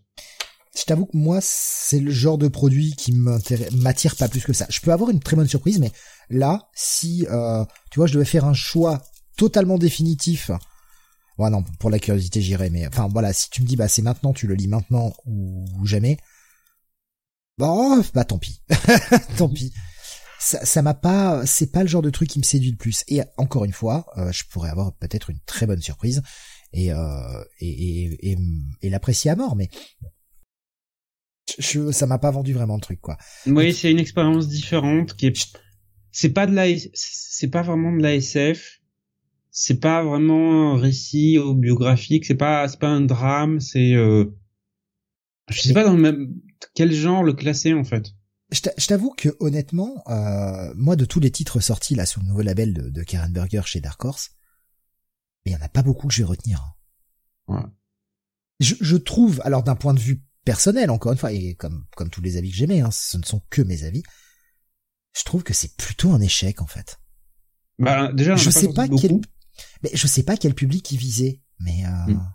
Je 0.77 0.83
t'avoue 0.83 1.05
que 1.05 1.17
moi, 1.17 1.39
c'est 1.41 1.99
le 1.99 2.11
genre 2.11 2.37
de 2.37 2.47
produit 2.47 2.95
qui 2.95 3.11
m'attire 3.11 4.15
pas 4.15 4.27
plus 4.29 4.43
que 4.43 4.53
ça. 4.53 4.67
Je 4.69 4.79
peux 4.79 4.91
avoir 4.91 5.09
une 5.09 5.19
très 5.19 5.35
bonne 5.35 5.47
surprise, 5.47 5.79
mais 5.79 5.91
là, 6.29 6.69
si, 6.73 7.25
euh, 7.29 7.65
tu 7.91 7.99
vois, 7.99 8.07
je 8.07 8.13
devais 8.13 8.25
faire 8.25 8.45
un 8.45 8.53
choix 8.53 9.01
totalement 9.35 9.77
définitif, 9.77 10.51
ouais 11.37 11.49
non, 11.49 11.63
pour 11.79 11.89
la 11.89 11.97
curiosité 11.99 12.41
j'irais, 12.41 12.69
mais 12.69 12.85
enfin 12.87 13.07
voilà, 13.07 13.33
si 13.33 13.49
tu 13.49 13.61
me 13.61 13.67
dis 13.67 13.77
bah 13.77 13.87
c'est 13.87 14.01
maintenant, 14.01 14.33
tu 14.33 14.47
le 14.47 14.53
lis 14.53 14.67
maintenant 14.67 15.13
ou, 15.25 15.65
jamais, 15.85 16.17
bon, 17.57 18.03
bah 18.13 18.25
tant 18.25 18.37
pis, 18.37 18.61
tant 19.37 19.49
pit. 19.49 19.73
Ça, 20.39 20.65
ça 20.65 20.81
m'a 20.81 20.93
pas, 20.93 21.45
c'est 21.45 21.71
pas 21.71 21.83
le 21.83 21.89
genre 21.89 22.01
de 22.01 22.09
truc 22.09 22.29
qui 22.29 22.39
me 22.39 22.43
séduit 22.43 22.71
le 22.71 22.77
plus. 22.77 23.03
Et 23.09 23.21
encore 23.37 23.65
une 23.65 23.73
fois, 23.73 24.05
euh, 24.17 24.31
je 24.31 24.45
pourrais 24.49 24.69
avoir 24.69 24.93
peut-être 24.95 25.29
une 25.29 25.39
très 25.45 25.67
bonne 25.67 25.81
surprise 25.81 26.21
et 26.71 26.93
euh, 26.93 27.43
et, 27.59 28.03
et, 28.03 28.31
et, 28.31 28.37
et 28.81 28.89
l'apprécier 28.89 29.31
à 29.31 29.35
mort, 29.35 29.55
mais 29.55 29.69
je, 31.57 31.91
ça 31.91 32.05
m'a 32.05 32.19
pas 32.19 32.31
vendu 32.31 32.53
vraiment 32.53 32.75
le 32.75 32.81
truc 32.81 33.01
quoi. 33.01 33.17
Oui, 33.47 33.73
c'est 33.73 33.91
une 33.91 33.99
expérience 33.99 34.47
différente 34.47 35.15
qui 35.15 35.27
est, 35.27 35.57
c'est 36.11 36.29
pas 36.29 36.47
de 36.47 36.53
la, 36.53 36.65
c'est 36.93 37.49
pas 37.49 37.61
vraiment 37.61 37.91
de 37.91 38.01
la 38.01 38.15
SF. 38.15 38.79
C'est 39.51 39.79
pas 39.79 40.03
vraiment 40.03 40.73
un 40.73 40.79
récit 40.79 41.37
biographique. 41.55 42.25
C'est 42.25 42.35
pas, 42.35 42.67
c'est 42.67 42.79
pas 42.79 42.87
un 42.87 43.01
drame. 43.01 43.59
C'est, 43.59 43.93
euh, 43.93 44.25
je 45.49 45.59
sais 45.59 45.73
pas 45.73 45.83
dans 45.83 45.95
le 45.95 46.01
même, 46.01 46.33
quel 46.75 46.93
genre 46.93 47.23
le 47.23 47.33
classer 47.33 47.73
en 47.73 47.83
fait. 47.83 48.13
Je 48.51 48.61
t'a- 48.61 48.73
je 48.77 48.87
t'avoue 48.87 49.11
que 49.11 49.29
honnêtement, 49.39 50.03
euh, 50.07 50.73
moi 50.75 50.95
de 50.95 51.05
tous 51.05 51.19
les 51.19 51.29
titres 51.31 51.59
sortis 51.59 51.93
là 51.95 52.05
sur 52.05 52.21
le 52.21 52.27
nouveau 52.27 52.41
label 52.41 52.73
de, 52.73 52.89
de 52.89 53.03
Karen 53.03 53.31
Berger 53.31 53.61
chez 53.65 53.79
Dark 53.79 54.03
Horse, 54.03 54.31
il 55.45 55.51
y 55.51 55.55
en 55.55 55.61
a 55.61 55.69
pas 55.69 55.83
beaucoup 55.83 56.07
que 56.07 56.13
je 56.13 56.23
vais 56.23 56.27
retenir. 56.29 56.59
hein. 57.47 57.53
Ouais. 57.55 57.69
Je, 58.59 58.75
je 58.81 58.97
trouve, 58.97 59.39
alors 59.45 59.63
d'un 59.63 59.75
point 59.75 59.93
de 59.93 59.99
vue 59.99 60.23
personnel 60.45 60.89
encore 60.89 61.11
une 61.11 61.17
fois, 61.17 61.31
et 61.31 61.53
comme 61.55 61.85
comme 61.95 62.09
tous 62.09 62.21
les 62.21 62.37
avis 62.37 62.49
que 62.49 62.57
j'aimais, 62.57 62.81
hein, 62.81 62.91
ce 62.91 63.17
ne 63.17 63.23
sont 63.23 63.41
que 63.49 63.61
mes 63.61 63.83
avis, 63.83 64.03
je 65.17 65.23
trouve 65.23 65.43
que 65.43 65.53
c'est 65.53 65.75
plutôt 65.77 66.11
un 66.11 66.19
échec 66.21 66.61
en 66.61 66.67
fait. 66.67 66.99
Bah, 67.77 68.11
déjà, 68.11 68.35
je 68.35 68.49
sais 68.49 68.73
pas 68.73 68.87
quel, 68.87 69.21
mais 69.83 69.91
je 69.93 70.07
sais 70.07 70.23
pas 70.23 70.37
quel 70.37 70.53
public 70.55 70.91
il 70.91 70.97
visait, 70.97 71.41
mais 71.59 71.85
euh, 71.85 72.13
Hmm. 72.13 72.31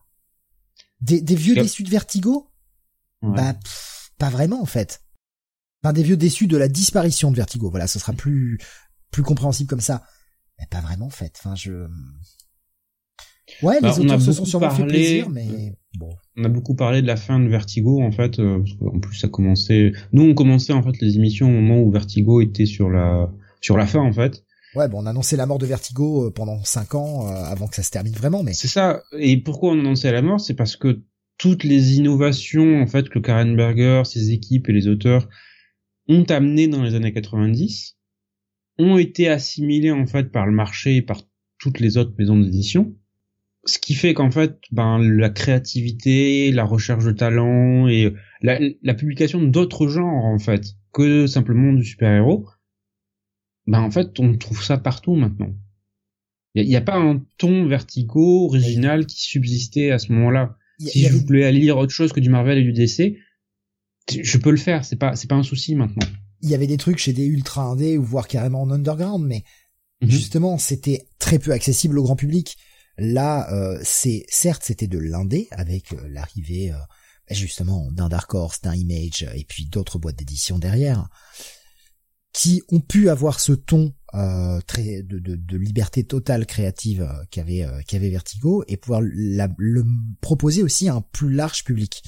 des, 1.00 1.20
des 1.20 1.34
vieux 1.34 1.54
Yep. 1.56 1.64
déçus 1.64 1.82
de 1.82 1.90
Vertigo, 1.90 2.50
Ouais. 3.20 3.36
bah 3.36 3.54
pff, 3.54 4.10
pas 4.16 4.30
vraiment 4.30 4.62
en 4.62 4.66
fait. 4.66 5.03
Enfin 5.84 5.92
des 5.92 6.02
vieux 6.02 6.16
déçus 6.16 6.46
de 6.46 6.56
la 6.56 6.66
disparition 6.68 7.30
de 7.30 7.36
Vertigo, 7.36 7.68
voilà, 7.70 7.86
ce 7.86 7.98
sera 7.98 8.12
plus 8.14 8.58
plus 9.10 9.22
compréhensible 9.22 9.68
comme 9.68 9.80
ça. 9.80 10.02
Mais 10.58 10.66
pas 10.70 10.80
vraiment 10.80 11.06
en 11.06 11.10
fait. 11.10 11.34
Enfin 11.38 11.54
je 11.54 11.86
Ouais, 13.62 13.78
Bah, 13.82 13.88
les 13.90 13.98
on 13.98 14.02
a 14.02 14.04
auteurs 14.04 14.20
se 14.20 14.26
beaucoup 14.26 14.36
sont 14.38 14.44
sûrement 14.46 14.70
fait 14.70 14.78
parlé- 14.82 14.92
plaisir, 14.94 15.28
mais 15.30 15.74
bon. 15.98 16.08
on 16.38 16.44
a 16.44 16.48
beaucoup 16.48 16.74
parlé 16.74 17.02
de 17.02 17.06
la 17.06 17.16
fin 17.16 17.38
de 17.38 17.46
Vertigo 17.48 18.02
en 18.02 18.10
fait 18.10 18.38
euh, 18.38 18.58
parce 18.60 18.72
qu'en 18.78 18.98
plus 18.98 19.16
ça 19.18 19.28
commençait 19.28 19.92
nous 20.12 20.22
on 20.22 20.34
commençait 20.34 20.72
en 20.72 20.82
fait 20.82 20.98
les 21.02 21.16
émissions 21.16 21.46
au 21.46 21.52
moment 21.60 21.80
où 21.82 21.90
Vertigo 21.90 22.40
était 22.40 22.64
sur 22.66 22.88
la 22.88 23.30
sur 23.60 23.76
la 23.76 23.86
fin 23.86 24.00
en 24.00 24.12
fait. 24.12 24.42
Ouais, 24.74 24.88
bon, 24.88 25.02
on 25.02 25.06
a 25.06 25.10
annoncé 25.10 25.36
la 25.36 25.46
mort 25.46 25.58
de 25.58 25.66
Vertigo 25.66 26.30
pendant 26.32 26.64
5 26.64 26.94
ans 26.96 27.28
avant 27.28 27.68
que 27.68 27.76
ça 27.76 27.84
se 27.84 27.90
termine 27.90 28.12
vraiment, 28.14 28.42
mais. 28.42 28.54
C'est 28.54 28.66
ça. 28.66 29.04
Et 29.16 29.36
pourquoi 29.40 29.70
on 29.70 29.76
a 29.76 29.80
annoncé 29.80 30.10
la 30.10 30.20
mort, 30.20 30.40
c'est 30.40 30.54
parce 30.54 30.74
que 30.74 31.04
toutes 31.38 31.62
les 31.62 31.92
innovations 31.96 32.82
en 32.82 32.86
fait 32.88 33.08
que 33.08 33.20
Karen 33.20 33.54
Berger, 33.54 34.02
ses 34.04 34.32
équipes 34.32 34.68
et 34.68 34.72
les 34.72 34.88
auteurs 34.88 35.28
ont 36.08 36.24
amené 36.24 36.68
dans 36.68 36.82
les 36.82 36.94
années 36.94 37.12
90 37.12 37.96
ont 38.78 38.98
été 38.98 39.28
assimilées 39.28 39.92
en 39.92 40.06
fait 40.06 40.30
par 40.30 40.46
le 40.46 40.52
marché 40.52 40.96
et 40.96 41.02
par 41.02 41.22
toutes 41.58 41.80
les 41.80 41.96
autres 41.96 42.14
maisons 42.18 42.38
d'édition. 42.38 42.94
Ce 43.66 43.78
qui 43.78 43.94
fait 43.94 44.12
qu'en 44.12 44.30
fait, 44.30 44.58
ben 44.72 44.98
la 44.98 45.30
créativité, 45.30 46.52
la 46.52 46.64
recherche 46.64 47.04
de 47.04 47.12
talent 47.12 47.88
et 47.88 48.12
la, 48.42 48.58
la 48.82 48.94
publication 48.94 49.42
d'autres 49.42 49.88
genres 49.88 50.24
en 50.24 50.38
fait 50.38 50.74
que 50.92 51.26
simplement 51.26 51.72
du 51.72 51.84
super-héros, 51.84 52.46
ben 53.66 53.80
en 53.80 53.90
fait 53.90 54.20
on 54.20 54.36
trouve 54.36 54.62
ça 54.62 54.76
partout 54.76 55.14
maintenant. 55.14 55.54
Il 56.54 56.68
n'y 56.68 56.76
a, 56.76 56.80
a, 56.80 56.82
pas 56.82 56.98
un 56.98 57.24
ton 57.38 57.66
vertigo 57.66 58.44
original 58.44 59.06
qui 59.06 59.20
subsistait 59.22 59.90
à 59.90 59.98
ce 59.98 60.12
moment-là 60.12 60.56
si 60.78 61.04
je 61.04 61.16
voulais 61.16 61.44
aller 61.44 61.60
lire 61.60 61.78
autre 61.78 61.92
chose 61.92 62.12
que 62.12 62.20
du 62.20 62.30
Marvel 62.30 62.58
et 62.58 62.62
du 62.62 62.72
DC, 62.72 63.16
je 64.08 64.38
peux 64.38 64.50
le 64.50 64.56
faire, 64.56 64.84
c'est 64.84 64.96
pas 64.96 65.16
c'est 65.16 65.28
pas 65.28 65.36
un 65.36 65.42
souci 65.42 65.74
maintenant. 65.74 66.06
Il 66.42 66.50
y 66.50 66.54
avait 66.54 66.66
des 66.66 66.76
trucs 66.76 66.98
chez 66.98 67.12
des 67.12 67.24
ultra 67.24 67.62
indés 67.62 67.96
ou 67.96 68.04
voire 68.04 68.28
carrément 68.28 68.62
en 68.62 68.70
underground, 68.70 69.24
mais 69.26 69.44
mhm. 70.02 70.10
justement 70.10 70.58
c'était 70.58 71.08
très 71.18 71.38
peu 71.38 71.52
accessible 71.52 71.98
au 71.98 72.02
grand 72.02 72.16
public. 72.16 72.56
Là, 72.96 73.52
euh, 73.52 73.80
c'est 73.82 74.24
certes 74.28 74.62
c'était 74.64 74.86
de 74.86 74.98
l'indé 74.98 75.48
avec 75.50 75.92
euh, 75.92 75.96
l'arrivée 76.08 76.70
euh, 76.70 76.76
justement 77.30 77.90
d'un 77.90 78.08
Dark 78.08 78.32
Horse, 78.34 78.60
d'un 78.60 78.74
Image 78.74 79.26
et 79.34 79.44
puis 79.44 79.66
d'autres 79.66 79.98
boîtes 79.98 80.16
d'édition 80.16 80.58
derrière 80.58 81.08
qui 82.34 82.62
ont 82.68 82.80
pu 82.80 83.08
avoir 83.08 83.40
ce 83.40 83.52
ton 83.52 83.94
euh, 84.12 84.60
très 84.66 85.02
de, 85.02 85.18
de, 85.18 85.36
de, 85.36 85.56
liberté 85.56 86.04
totale 86.04 86.46
créative 86.46 87.02
euh, 87.02 87.24
qu'avait 87.30 87.64
euh, 87.64 87.80
qu'avait 87.86 88.10
Vertigo 88.10 88.64
et 88.68 88.76
pouvoir 88.76 89.00
la, 89.02 89.48
le 89.56 89.84
proposer 90.20 90.62
aussi 90.62 90.88
à 90.88 90.94
un 90.94 91.00
plus 91.00 91.32
large 91.32 91.64
public. 91.64 92.02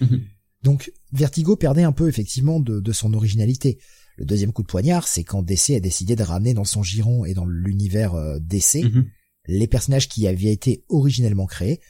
Mhm. 0.00 0.24
Donc 0.66 0.92
Vertigo 1.12 1.54
perdait 1.54 1.84
un 1.84 1.92
peu 1.92 2.08
effectivement 2.08 2.58
de, 2.58 2.80
de 2.80 2.92
son 2.92 3.14
originalité. 3.14 3.78
Le 4.16 4.24
deuxième 4.24 4.52
coup 4.52 4.62
de 4.62 4.66
poignard, 4.66 5.06
c'est 5.06 5.22
quand 5.22 5.44
DC 5.44 5.70
a 5.76 5.80
décidé 5.80 6.16
de 6.16 6.24
ramener 6.24 6.54
dans 6.54 6.64
son 6.64 6.82
giron 6.82 7.24
et 7.24 7.34
dans 7.34 7.46
l'univers 7.46 8.14
euh, 8.14 8.40
DC 8.40 8.82
mhm. 8.82 9.08
les 9.46 9.68
personnages 9.68 10.08
qui 10.08 10.26
avaient 10.26 10.50
été 10.50 10.82
originellement 10.88 11.46
créés. 11.46 11.80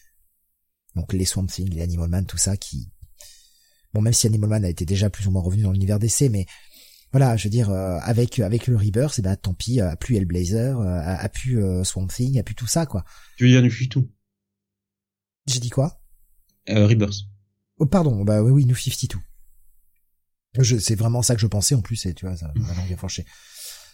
Donc 0.95 1.15
les 1.15 1.25
Swamp 1.25 1.47
Thing, 1.47 1.73
les 1.73 1.81
Animal 1.81 2.11
Man, 2.11 2.27
tout 2.27 2.37
ça 2.37 2.59
qui... 2.59 2.91
Bon, 3.95 4.03
même 4.03 4.13
si 4.13 4.27
Animal 4.27 4.51
Man 4.51 4.65
a 4.67 4.69
été 4.69 4.85
déjà 4.85 5.09
plus 5.09 5.27
ou 5.27 5.31
moins 5.31 5.41
revenu 5.41 5.63
dans 5.63 5.73
l'univers 5.73 5.99
DC, 5.99 6.29
mais 6.31 6.45
voilà, 7.13 7.35
je 7.39 7.45
veux 7.45 7.51
dire, 7.51 7.71
euh, 7.71 7.99
avec 8.03 8.41
avec 8.41 8.67
le 8.67 8.77
Rebirth, 8.77 9.15
c'est 9.15 9.23
bah 9.23 9.37
tant 9.37 9.55
pis, 9.55 9.81
a 9.81 9.97
plus 9.97 10.17
Hellblazer, 10.17 10.79
euh, 10.79 10.85
a, 10.85 11.15
a 11.15 11.29
plus 11.31 11.65
euh, 11.65 11.83
Swamp 11.83 12.09
Thing, 12.09 12.39
a 12.39 12.43
plus 12.43 12.55
tout 12.55 12.67
ça, 12.67 12.85
quoi. 12.85 13.07
Tu 13.39 13.45
veux 13.45 13.51
dire 13.51 13.63
New 13.63 13.71
tout 13.89 14.11
J'ai 15.47 15.61
dit 15.61 15.71
quoi? 15.71 15.99
Euh, 16.69 16.87
Rebirth. 16.87 17.23
Oh 17.79 17.87
pardon, 17.87 18.25
bah 18.25 18.43
oui, 18.43 18.51
oui, 18.51 18.65
New 18.65 18.75
52. 18.75 19.19
Je, 20.59 20.79
c'est 20.79 20.95
vraiment 20.95 21.23
ça 21.23 21.35
que 21.35 21.41
je 21.41 21.47
pensais 21.47 21.75
en 21.75 21.83
plus, 21.83 22.07
et 22.07 22.15
tu 22.15 22.27
vois, 22.27 22.37
ça 22.37 22.51
m'a 22.55 22.75
langue 22.75 22.93
a 22.93 23.23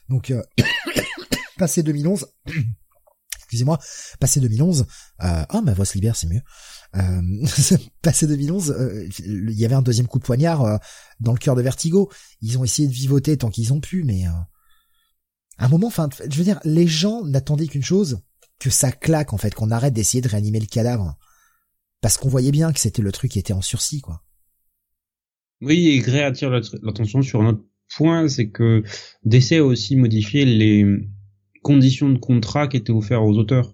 Donc, 0.09 0.31
euh, 0.31 0.43
passé 1.59 1.83
2011, 1.83 2.27
excusez-moi, 3.37 3.81
passé 4.21 4.41
2011, 4.41 4.87
euh, 5.25 5.45
oh 5.53 5.63
ma 5.63 5.75
voix 5.75 5.85
se 5.85 5.95
libère, 5.95 6.15
c'est 6.15 6.29
mieux. 6.29 6.43
Euh, 6.97 7.47
passé 8.03 8.27
2011, 8.27 8.71
euh, 8.71 9.09
il 9.19 9.59
y 9.59 9.65
avait 9.65 9.75
un 9.75 9.83
deuxième 9.83 10.07
coup 10.07 10.19
de 10.19 10.25
poignard 10.25 10.63
euh, 10.63 10.77
dans 11.21 11.33
le 11.33 11.39
cœur 11.39 11.57
de 11.57 11.63
Vertigo. 11.63 12.11
Ils 12.41 12.59
ont 12.59 12.65
essayé 12.65 12.87
de 12.87 12.93
vivoter 12.93 13.37
tant 13.37 13.51
qu'ils 13.51 13.73
ont 13.73 13.81
pu, 13.81 14.05
mais 14.05 14.27
à 14.27 14.47
un 15.59 15.69
moment, 15.69 15.89
enfin, 15.89 16.09
je 16.29 16.37
veux 16.37 16.45
dire, 16.45 16.61
les 16.65 16.87
gens 16.87 17.25
n'attendaient 17.25 17.67
qu'une 17.67 17.85
chose, 17.85 18.21
que 18.59 18.71
ça 18.71 18.93
claque 18.93 19.33
en 19.33 19.39
fait, 19.39 19.55
qu'on 19.55 19.71
arrête 19.71 19.95
d'essayer 19.95 20.21
de 20.21 20.29
réanimer 20.29 20.61
le 20.61 20.67
cadavre, 20.67 21.17
parce 22.03 22.19
qu'on 22.19 22.29
voyait 22.29 22.51
bien 22.51 22.73
que 22.73 22.81
c'était 22.81 23.01
le 23.01 23.13
truc 23.13 23.31
qui 23.31 23.39
était 23.39 23.55
en 23.55 23.63
sursis, 23.63 24.03
quoi. 24.03 24.23
Oui, 25.63 25.89
et 25.89 25.99
Gray 26.01 26.23
attire 26.23 26.51
l'attention 26.51 27.23
sur 27.23 27.41
un 27.41 27.51
autre 27.51 27.65
point, 27.97 28.29
c'est 28.29 28.51
que 28.51 28.83
DC 29.25 29.53
a 29.53 29.65
aussi 29.65 29.95
modifié 29.95 30.45
les 30.45 30.85
conditions 31.63 32.11
de 32.11 32.19
contrat 32.19 32.67
qui 32.67 32.77
étaient 32.77 32.91
offertes 32.91 33.23
aux 33.23 33.39
auteurs. 33.39 33.73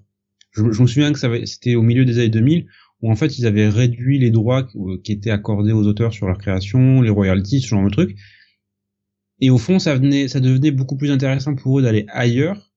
Je, 0.52 0.62
me 0.62 0.72
souviens 0.72 1.12
que 1.12 1.46
c'était 1.46 1.74
au 1.74 1.82
milieu 1.82 2.04
des 2.04 2.18
années 2.18 2.28
2000 2.28 2.66
où 3.00 3.10
en 3.10 3.14
fait 3.14 3.38
ils 3.38 3.46
avaient 3.46 3.68
réduit 3.68 4.18
les 4.18 4.30
droits 4.30 4.68
euh, 4.74 5.00
qui 5.02 5.12
étaient 5.12 5.30
accordés 5.30 5.72
aux 5.72 5.86
auteurs 5.86 6.12
sur 6.12 6.26
leur 6.26 6.36
création, 6.36 7.00
les 7.00 7.10
royalties, 7.10 7.60
ce 7.60 7.68
genre 7.68 7.84
de 7.84 7.90
trucs. 7.90 8.18
Et 9.40 9.50
au 9.50 9.58
fond, 9.58 9.78
ça 9.78 9.94
venait, 9.94 10.28
ça 10.28 10.40
devenait 10.40 10.72
beaucoup 10.72 10.96
plus 10.96 11.10
intéressant 11.10 11.54
pour 11.54 11.78
eux 11.78 11.82
d'aller 11.82 12.06
ailleurs 12.08 12.72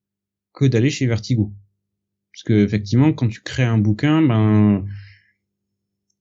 que 0.54 0.66
d'aller 0.66 0.92
chez 0.92 1.08
Vertigo. 1.08 1.52
Parce 2.32 2.44
que 2.44 2.64
effectivement, 2.64 3.12
quand 3.12 3.28
tu 3.28 3.42
crées 3.42 3.64
un 3.64 3.80
bouquin, 3.80 4.22
ben 4.22 4.86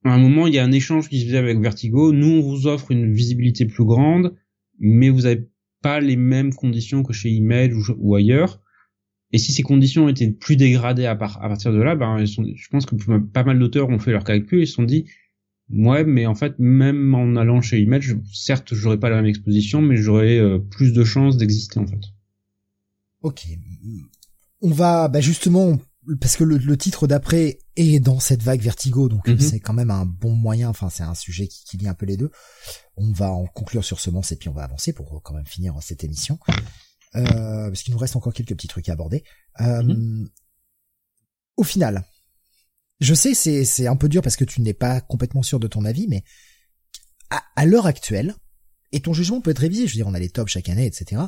à 0.04 0.14
un 0.14 0.18
moment, 0.18 0.46
il 0.46 0.54
y 0.54 0.58
a 0.58 0.64
un 0.64 0.72
échange 0.72 1.08
qui 1.08 1.20
se 1.20 1.26
faisait 1.26 1.38
avec 1.38 1.58
Vertigo. 1.60 2.12
Nous, 2.12 2.26
on 2.26 2.40
vous 2.40 2.66
offre 2.66 2.90
une 2.90 3.12
visibilité 3.12 3.66
plus 3.66 3.84
grande, 3.84 4.34
mais 4.78 5.10
vous 5.10 5.22
n'avez 5.22 5.48
pas 5.82 6.00
les 6.00 6.16
mêmes 6.16 6.54
conditions 6.54 7.02
que 7.02 7.12
chez 7.12 7.30
Image 7.30 7.72
ou 7.98 8.14
ailleurs. 8.14 8.60
Et 9.32 9.38
si 9.38 9.52
ces 9.52 9.62
conditions 9.62 10.08
étaient 10.08 10.30
plus 10.30 10.56
dégradées 10.56 11.06
à, 11.06 11.14
partir 11.14 11.72
de 11.72 11.80
là, 11.80 11.94
ben, 11.94 12.24
je 12.24 12.68
pense 12.70 12.86
que 12.86 12.96
pas 13.18 13.44
mal 13.44 13.58
d'auteurs 13.58 13.88
ont 13.88 13.98
fait 13.98 14.10
leur 14.10 14.24
calcul 14.24 14.62
et 14.62 14.66
se 14.66 14.72
sont 14.72 14.82
dit, 14.82 15.06
ouais, 15.70 16.04
mais 16.04 16.26
en 16.26 16.34
fait, 16.34 16.58
même 16.58 17.14
en 17.14 17.36
allant 17.36 17.60
chez 17.60 17.80
Image, 17.80 18.16
certes, 18.32 18.74
j'aurais 18.74 18.98
pas 18.98 19.10
la 19.10 19.16
même 19.16 19.26
exposition, 19.26 19.82
mais 19.82 19.96
j'aurais 19.96 20.38
euh, 20.38 20.58
plus 20.58 20.92
de 20.92 21.04
chances 21.04 21.36
d'exister, 21.36 21.78
en 21.78 21.86
fait. 21.86 22.00
Ok. 23.22 23.44
On 24.62 24.70
va, 24.70 25.08
bah 25.08 25.20
justement, 25.20 25.78
parce 26.20 26.36
que 26.36 26.44
le, 26.44 26.76
titre 26.76 27.06
d'après 27.06 27.58
est 27.76 28.00
dans 28.00 28.20
cette 28.20 28.42
vague 28.42 28.62
vertigo, 28.62 29.08
donc 29.08 29.28
mhm. 29.28 29.38
c'est 29.38 29.60
quand 29.60 29.74
même 29.74 29.90
un 29.90 30.06
bon 30.06 30.34
moyen, 30.34 30.68
enfin, 30.70 30.88
c'est 30.88 31.02
un 31.02 31.14
sujet 31.14 31.46
qui, 31.46 31.64
qui 31.64 31.76
lie 31.76 31.88
un 31.88 31.94
peu 31.94 32.06
les 32.06 32.16
deux. 32.16 32.30
On 32.96 33.12
va 33.12 33.30
en 33.30 33.46
conclure 33.46 33.84
sur 33.84 34.00
ce 34.00 34.10
et 34.10 34.36
puis 34.36 34.48
on 34.48 34.54
va 34.54 34.64
avancer 34.64 34.92
pour 34.92 35.22
quand 35.22 35.34
même 35.34 35.46
finir 35.46 35.74
cette 35.82 36.02
émission. 36.02 36.38
Euh, 37.16 37.68
parce 37.68 37.82
qu'il 37.82 37.92
nous 37.92 37.98
reste 37.98 38.16
encore 38.16 38.32
quelques 38.32 38.54
petits 38.54 38.68
trucs 38.68 38.88
à 38.88 38.92
aborder. 38.92 39.24
Euh, 39.60 39.82
mhm. 39.82 40.30
Au 41.56 41.64
final, 41.64 42.04
je 43.00 43.14
sais 43.14 43.34
c'est 43.34 43.64
c'est 43.64 43.86
un 43.86 43.96
peu 43.96 44.08
dur 44.08 44.22
parce 44.22 44.36
que 44.36 44.44
tu 44.44 44.62
n'es 44.62 44.74
pas 44.74 45.00
complètement 45.00 45.42
sûr 45.42 45.60
de 45.60 45.66
ton 45.66 45.84
avis, 45.84 46.06
mais 46.08 46.24
à, 47.56 47.66
l'heure 47.66 47.86
actuelle, 47.86 48.34
et 48.90 49.00
ton 49.00 49.12
jugement 49.12 49.40
peut 49.40 49.52
être 49.52 49.60
révisé, 49.60 49.86
je 49.86 49.92
veux 49.92 49.98
dire, 49.98 50.08
on 50.08 50.14
a 50.14 50.18
les 50.18 50.30
tops 50.30 50.50
chaque 50.50 50.68
année, 50.68 50.86
etc. 50.86 51.22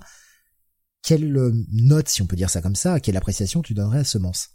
Quelle 1.02 1.36
euh, 1.36 1.52
note, 1.70 2.08
si 2.08 2.22
on 2.22 2.26
peut 2.26 2.34
dire 2.34 2.50
ça 2.50 2.60
comme 2.60 2.74
ça, 2.74 2.98
quelle 2.98 3.16
appréciation 3.16 3.62
tu 3.62 3.72
donnerais 3.72 4.00
à 4.00 4.04
Semence 4.04 4.50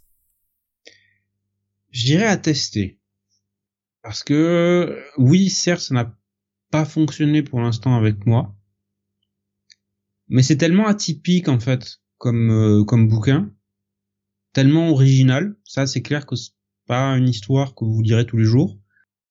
Je 1.90 2.04
dirais 2.04 2.26
à 2.26 2.36
tester. 2.36 3.00
Parce 4.02 4.22
que, 4.22 5.02
oui, 5.16 5.48
certes, 5.48 5.80
ça 5.80 5.94
n'a 5.94 6.16
pas 6.70 6.84
fonctionné 6.84 7.42
pour 7.42 7.60
l'instant 7.60 7.96
avec 7.96 8.26
moi 8.26 8.54
mais 10.28 10.42
c'est 10.42 10.56
tellement 10.56 10.86
atypique 10.86 11.48
en 11.48 11.58
fait 11.58 12.00
comme 12.18 12.50
euh, 12.50 12.84
comme 12.84 13.08
bouquin, 13.08 13.50
tellement 14.52 14.90
original. 14.90 15.56
Ça, 15.64 15.86
c'est 15.86 16.02
clair 16.02 16.26
que 16.26 16.36
c'est 16.36 16.52
pas 16.86 17.16
une 17.16 17.28
histoire 17.28 17.74
que 17.74 17.84
vous 17.84 18.02
lirez 18.02 18.26
tous 18.26 18.38
les 18.38 18.44
jours. 18.44 18.78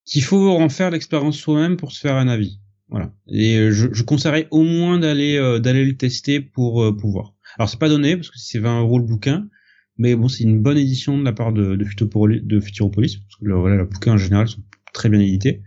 Qu'il 0.06 0.24
faut 0.24 0.50
en 0.50 0.69
faire 0.69 0.92
l'expérience 0.92 1.38
soi-même 1.38 1.76
pour 1.76 1.92
se 1.92 2.00
faire 2.00 2.16
un 2.16 2.30
avis. 2.30 2.61
Voilà. 2.90 3.14
Et 3.27 3.58
euh, 3.58 3.72
je, 3.72 3.88
je 3.92 4.03
conseillerais 4.03 4.48
au 4.52 4.64
moins 4.64 5.00
d'aller 5.00 5.36
euh, 5.38 5.60
d'aller 5.60 5.86
le 5.86 5.98
tester 5.98 6.40
pour 6.40 6.95
pouvoir. 6.98 7.36
Alors 7.58 7.69
c'est 7.69 7.80
pas 7.80 7.90
donné 7.90 8.16
parce 8.16 8.30
que 8.30 8.38
c'est 8.38 8.60
20 8.60 8.82
euros 8.82 9.00
le 9.00 9.06
bouquin, 9.06 9.50
mais 9.98 10.16
bon 10.16 10.27
c'est 10.27 10.43
une 10.43 10.61
bonne 10.61 10.77
édition 10.77 11.17
de 11.17 11.24
la 11.24 11.34
part 11.34 11.53
de, 11.53 11.76
de, 11.76 11.85
Futuropolis, 11.85 12.42
de 12.43 12.59
Futuropolis 12.59 13.17
parce 13.17 13.35
que 13.35 13.45
le, 13.45 13.56
voilà, 13.56 13.76
le 13.76 13.85
bouquin 13.85 14.14
en 14.14 14.17
général 14.17 14.48
sont 14.48 14.64
très 14.93 15.09
bien 15.09 15.19
édités. 15.19 15.64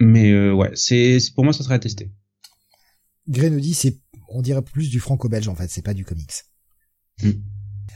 Mais 0.00 0.50
ouais, 0.50 0.70
c'est 0.74 1.18
pour 1.34 1.44
moi 1.44 1.52
ça 1.52 1.64
serait 1.64 1.74
à 1.74 1.78
tester. 1.78 2.10
Gray 3.28 3.50
nous 3.50 3.60
dit 3.60 3.74
c'est 3.74 3.98
on 4.28 4.42
dirait 4.42 4.62
plus 4.62 4.90
du 4.90 5.00
franco-belge 5.00 5.48
en 5.48 5.54
fait, 5.54 5.68
c'est 5.70 5.82
pas 5.82 5.94
du 5.94 6.04
comics. 6.04 6.44
Hmm. 7.22 7.32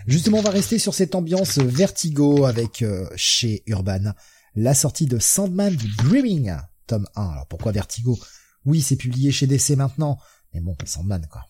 Justement, 0.07 0.39
on 0.39 0.43
va 0.43 0.51
rester 0.51 0.79
sur 0.79 0.95
cette 0.95 1.15
ambiance 1.15 1.59
vertigo 1.59 2.45
avec 2.45 2.83
euh, 2.83 3.09
chez 3.17 3.63
Urban 3.67 4.15
la 4.55 4.75
sortie 4.75 5.07
de 5.07 5.19
Sandman 5.19 5.75
du 5.75 5.89
Dreaming, 5.97 6.53
tome 6.87 7.07
1. 7.15 7.23
Alors 7.23 7.47
pourquoi 7.47 7.73
vertigo? 7.73 8.19
Oui, 8.65 8.83
c'est 8.83 8.97
publié 8.97 9.33
chez 9.33 9.47
DC 9.47 9.71
maintenant, 9.71 10.19
mais 10.53 10.61
bon, 10.61 10.77
Sandman 10.85 11.27
quoi. 11.31 11.47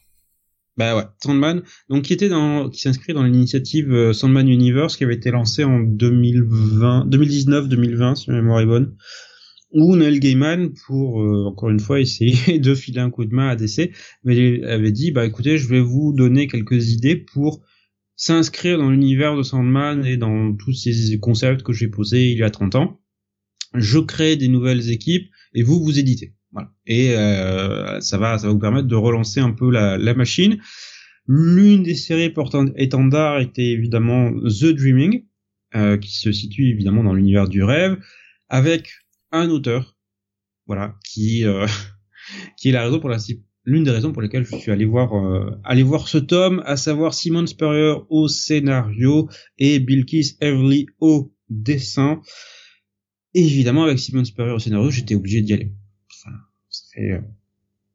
Bah 0.78 0.96
ouais, 0.96 1.04
Sandman, 1.22 1.62
donc 1.90 2.04
qui 2.04 2.14
était 2.14 2.30
dans, 2.30 2.70
qui 2.70 2.80
s'inscrit 2.80 3.12
dans 3.12 3.24
l'initiative 3.24 3.92
euh, 3.92 4.12
Sandman 4.14 4.48
Universe 4.48 4.96
qui 4.96 5.04
avait 5.04 5.16
été 5.16 5.30
lancée 5.30 5.64
en 5.64 5.80
2020, 5.80 7.08
2019-2020 7.10 8.14
si 8.14 8.30
ma 8.30 8.36
mémoire 8.36 8.60
est 8.60 8.66
bonne 8.66 8.96
ou 9.72 9.96
Neil 9.96 10.20
Gaiman 10.20 10.72
pour 10.86 11.22
euh, 11.22 11.44
encore 11.46 11.70
une 11.70 11.80
fois 11.80 12.00
essayer 12.00 12.58
de 12.58 12.74
filer 12.74 13.00
un 13.00 13.10
coup 13.10 13.24
de 13.24 13.34
main 13.34 13.48
à 13.48 13.56
DC, 13.56 13.90
il 14.24 14.64
avait 14.64 14.92
dit 14.92 15.12
bah 15.12 15.26
écoutez 15.26 15.58
je 15.58 15.68
vais 15.68 15.80
vous 15.80 16.12
donner 16.12 16.46
quelques 16.46 16.90
idées 16.90 17.16
pour 17.16 17.62
s'inscrire 18.16 18.78
dans 18.78 18.90
l'univers 18.90 19.36
de 19.36 19.42
Sandman 19.42 20.04
et 20.04 20.16
dans 20.16 20.54
tous 20.54 20.72
ces 20.72 21.18
concepts 21.18 21.62
que 21.62 21.72
j'ai 21.72 21.88
posés 21.88 22.30
il 22.30 22.38
y 22.38 22.42
a 22.42 22.50
30 22.50 22.76
ans. 22.76 23.00
Je 23.74 23.98
crée 23.98 24.36
des 24.36 24.48
nouvelles 24.48 24.90
équipes 24.90 25.28
et 25.54 25.62
vous 25.62 25.82
vous 25.82 25.98
éditez. 25.98 26.34
Voilà. 26.52 26.70
Et 26.86 27.16
euh, 27.16 28.00
ça 28.00 28.18
va, 28.18 28.38
ça 28.38 28.46
va 28.46 28.52
vous 28.52 28.58
permettre 28.58 28.88
de 28.88 28.94
relancer 28.94 29.40
un 29.40 29.52
peu 29.52 29.70
la, 29.70 29.98
la 29.98 30.14
machine. 30.14 30.58
L'une 31.26 31.82
des 31.82 31.94
séries 31.94 32.30
portant 32.30 32.66
étendard 32.76 33.40
était 33.40 33.70
évidemment 33.70 34.32
The 34.32 34.66
Dreaming, 34.66 35.24
euh, 35.74 35.96
qui 35.96 36.14
se 36.14 36.32
situe 36.32 36.68
évidemment 36.68 37.04
dans 37.04 37.14
l'univers 37.14 37.48
du 37.48 37.62
rêve, 37.62 37.96
avec 38.48 38.90
un 39.30 39.48
auteur, 39.48 39.96
voilà, 40.66 40.96
qui 41.04 41.44
euh, 41.44 41.66
qui 42.58 42.68
est 42.68 42.72
la 42.72 42.84
raison 42.84 43.00
pour 43.00 43.08
la 43.08 43.18
l'une 43.64 43.84
des 43.84 43.90
raisons 43.92 44.12
pour 44.12 44.20
lesquelles 44.20 44.44
je 44.44 44.56
suis 44.56 44.72
allé 44.72 44.84
voir 44.84 45.14
euh, 45.14 45.58
aller 45.64 45.84
voir 45.84 46.08
ce 46.08 46.18
tome, 46.18 46.62
à 46.66 46.76
savoir 46.76 47.14
Simon 47.14 47.46
Spurrier 47.46 47.94
au 48.10 48.26
scénario 48.26 49.28
et 49.56 49.78
Bill 49.78 50.04
Keith 50.04 50.36
Everly 50.40 50.86
au 50.98 51.32
dessin. 51.48 52.20
Évidemment, 53.32 53.84
avec 53.84 53.98
Simon 53.98 54.24
Spurrier 54.24 54.52
au 54.52 54.58
scénario, 54.58 54.90
j'étais 54.90 55.14
obligé 55.14 55.40
d'y 55.40 55.54
aller. 55.54 55.72
Fait 56.94 57.12
euh, 57.12 57.20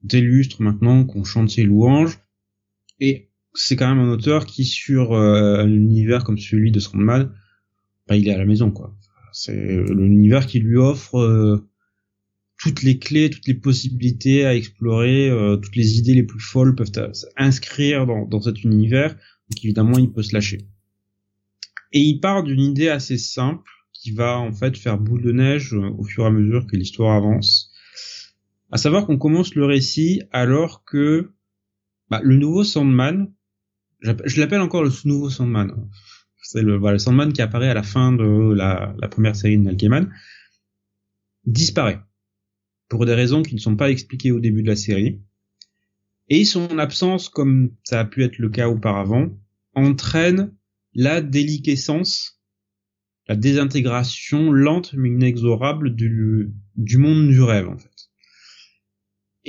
des 0.04 0.22
lustres 0.22 0.62
maintenant 0.62 1.06
qu'on 1.06 1.24
chante 1.24 1.50
ses 1.50 1.64
louanges. 1.64 2.20
Et 3.00 3.30
c'est 3.54 3.76
quand 3.76 3.90
même 3.94 4.04
un 4.06 4.12
auteur 4.12 4.46
qui, 4.46 4.66
sur 4.66 5.14
euh, 5.14 5.60
un 5.60 5.72
univers 5.72 6.24
comme 6.24 6.38
celui 6.38 6.72
de 6.72 6.80
Sandman, 6.80 7.32
bah, 8.08 8.16
il 8.16 8.28
est 8.28 8.34
à 8.34 8.38
la 8.38 8.46
maison, 8.46 8.72
quoi. 8.72 8.96
C'est 9.34 9.84
l'univers 9.90 10.48
qui 10.48 10.60
lui 10.60 10.78
offre 10.78 11.20
euh, 11.20 11.70
toutes 12.58 12.82
les 12.82 12.98
clés, 12.98 13.30
toutes 13.30 13.48
les 13.48 13.54
possibilités 13.54 14.46
à 14.46 14.56
explorer, 14.56 15.30
euh, 15.30 15.58
toutes 15.58 15.76
les 15.76 16.00
idées 16.00 16.16
les 16.16 16.24
plus 16.24 16.40
folles 16.40 16.76
peuvent 16.76 16.92
s'inscrire 17.14 18.06
dans, 18.06 18.26
dans 18.26 18.42
cet 18.42 18.64
univers. 18.64 19.14
Donc 19.14 19.64
évidemment, 19.64 19.98
il 20.00 20.12
peut 20.12 20.24
se 20.24 20.34
lâcher. 20.34 20.68
Et 21.94 22.00
il 22.00 22.20
part 22.20 22.44
d'une 22.44 22.60
idée 22.60 22.90
assez 22.90 23.18
simple 23.18 23.70
qui 23.94 24.12
va 24.12 24.40
en 24.40 24.52
fait 24.52 24.78
faire 24.78 24.98
boule 24.98 25.24
de 25.24 25.32
neige 25.32 25.74
euh, 25.74 25.90
au 25.98 26.04
fur 26.04 26.24
et 26.24 26.28
à 26.28 26.32
mesure 26.32 26.66
que 26.68 26.76
l'histoire 26.76 27.16
avance. 27.16 27.72
À 28.72 28.78
savoir 28.78 29.06
qu'on 29.06 29.18
commence 29.18 29.56
le 29.56 29.66
récit 29.66 30.24
alors 30.32 30.84
que 30.84 31.32
bah, 32.10 32.20
le 32.24 32.36
nouveau 32.36 32.64
Sandman, 32.64 33.32
je 34.02 34.40
l'appelle 34.40 34.62
encore 34.62 34.84
le 34.84 34.92
nouveau 35.06 35.30
Sandman. 35.30 35.90
C'est 36.42 36.62
le, 36.62 36.78
voilà, 36.78 37.00
Sandman 37.00 37.34
qui 37.34 37.42
apparaît 37.42 37.70
à 37.70 37.74
la 37.74 37.84
fin 37.84 38.12
de 38.12 38.54
la, 38.54 38.96
première 39.10 39.36
série 39.36 39.58
de 39.58 39.64
Neil 39.64 40.08
disparaît 41.46 42.02
pour 42.90 43.06
des 43.06 43.14
raisons 43.14 43.42
qui 43.42 43.56
ne 43.56 43.60
sont 43.60 43.76
pas 43.76 43.90
expliquées 43.90 44.32
au 44.32 44.40
début 44.40 44.64
de 44.64 44.68
la 44.68 44.76
série. 44.76 45.22
Et 46.30 46.44
son 46.44 46.78
absence, 46.78 47.30
comme 47.30 47.72
ça 47.84 48.02
a 48.02 48.06
pu 48.06 48.24
être 48.24 48.38
le 48.38 48.50
cas 48.50 48.68
auparavant, 48.68 49.30
entraîne 49.76 50.54
la 50.94 51.22
déliquescence, 51.22 52.42
la 53.28 53.38
désintégration 53.38 54.52
lente 54.52 54.94
mais 54.94 55.10
inexorable 55.10 55.96
du 55.96 56.52
monde 56.98 57.30
du 57.30 57.42
rêve 57.42 57.70
en 57.70 57.78
fait. 57.78 58.07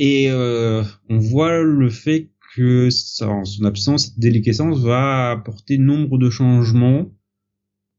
Et 0.00 0.30
euh, 0.30 0.84
on 1.08 1.18
voit 1.18 1.60
le 1.60 1.90
fait 1.90 2.30
que 2.54 2.88
en 3.24 3.44
son 3.44 3.64
absence, 3.64 4.06
cette 4.06 4.20
déliquescence 4.20 4.78
va 4.78 5.32
apporter 5.32 5.76
nombre 5.76 6.18
de 6.18 6.30
changements, 6.30 7.12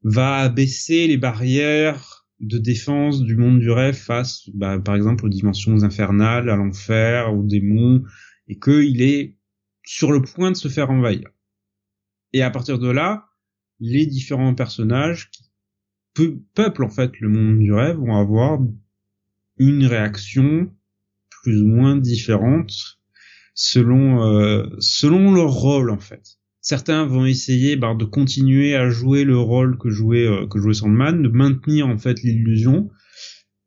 va 0.04 0.38
abaisser 0.38 1.08
les 1.08 1.18
barrières 1.18 2.26
de 2.40 2.58
défense 2.58 3.22
du 3.22 3.36
monde 3.36 3.60
du 3.60 3.70
rêve 3.70 3.98
face, 3.98 4.50
bah, 4.54 4.80
par 4.80 4.96
exemple, 4.96 5.26
aux 5.26 5.30
dimensions 5.30 5.84
infernales, 5.84 6.50
à 6.50 6.56
l'enfer, 6.56 7.34
aux 7.34 7.44
démons, 7.44 8.02
et 8.48 8.58
qu'il 8.58 9.02
est 9.02 9.36
sur 9.84 10.14
le 10.14 10.22
point 10.22 10.52
de 10.52 10.56
se 10.56 10.70
faire 10.70 10.92
envahir. 10.92 11.28
Et 12.32 12.44
à 12.44 12.50
partir 12.50 12.80
de 12.80 12.90
là, 12.90 13.26
les 13.82 14.06
différents 14.06 14.56
personnages 14.56 15.32
qui 15.32 15.44
peuplent 16.56 16.86
en 16.86 16.90
fait 16.90 17.20
le 17.20 17.28
monde 17.28 17.60
du 17.60 17.74
rêve 17.74 17.98
vont 17.98 18.16
avoir 18.16 18.62
une 19.58 19.86
réaction 19.86 20.72
plus 21.44 21.62
ou 21.62 21.68
moins 21.68 21.96
différente 21.96 22.72
selon 23.54 24.24
euh, 24.24 24.66
selon 24.80 25.34
leur 25.34 25.52
rôle 25.52 25.90
en 25.90 26.00
fait 26.00 26.40
certains 26.62 27.06
vont 27.06 27.26
essayer 27.26 27.76
bah, 27.76 27.96
de 27.96 28.06
continuer 28.06 28.76
à 28.76 28.90
jouer 28.90 29.24
le 29.24 29.38
rôle 29.38 29.78
que 29.78 29.90
jouait 29.90 30.28
euh, 30.28 30.48
que 30.48 30.60
jouait 30.60 30.74
Sandman, 30.74 31.22
de 31.22 31.30
maintenir 31.30 31.88
en 31.88 31.98
fait 31.98 32.22
l'illusion, 32.22 32.90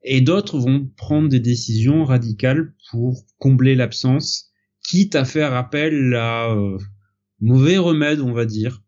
et 0.02 0.20
d'autres 0.20 0.58
vont 0.58 0.88
prendre 0.96 1.28
des 1.28 1.40
décisions 1.40 2.04
radicales 2.04 2.74
pour 2.90 3.24
combler 3.38 3.74
l'absence, 3.74 4.50
quitte 4.84 5.14
à 5.14 5.24
faire 5.24 5.54
appel 5.54 6.14
à 6.14 6.52
euh, 6.52 6.78
mauvais 7.40 7.78
remède, 7.78 8.20
on 8.20 8.32
va 8.32 8.44
dire. 8.44 8.82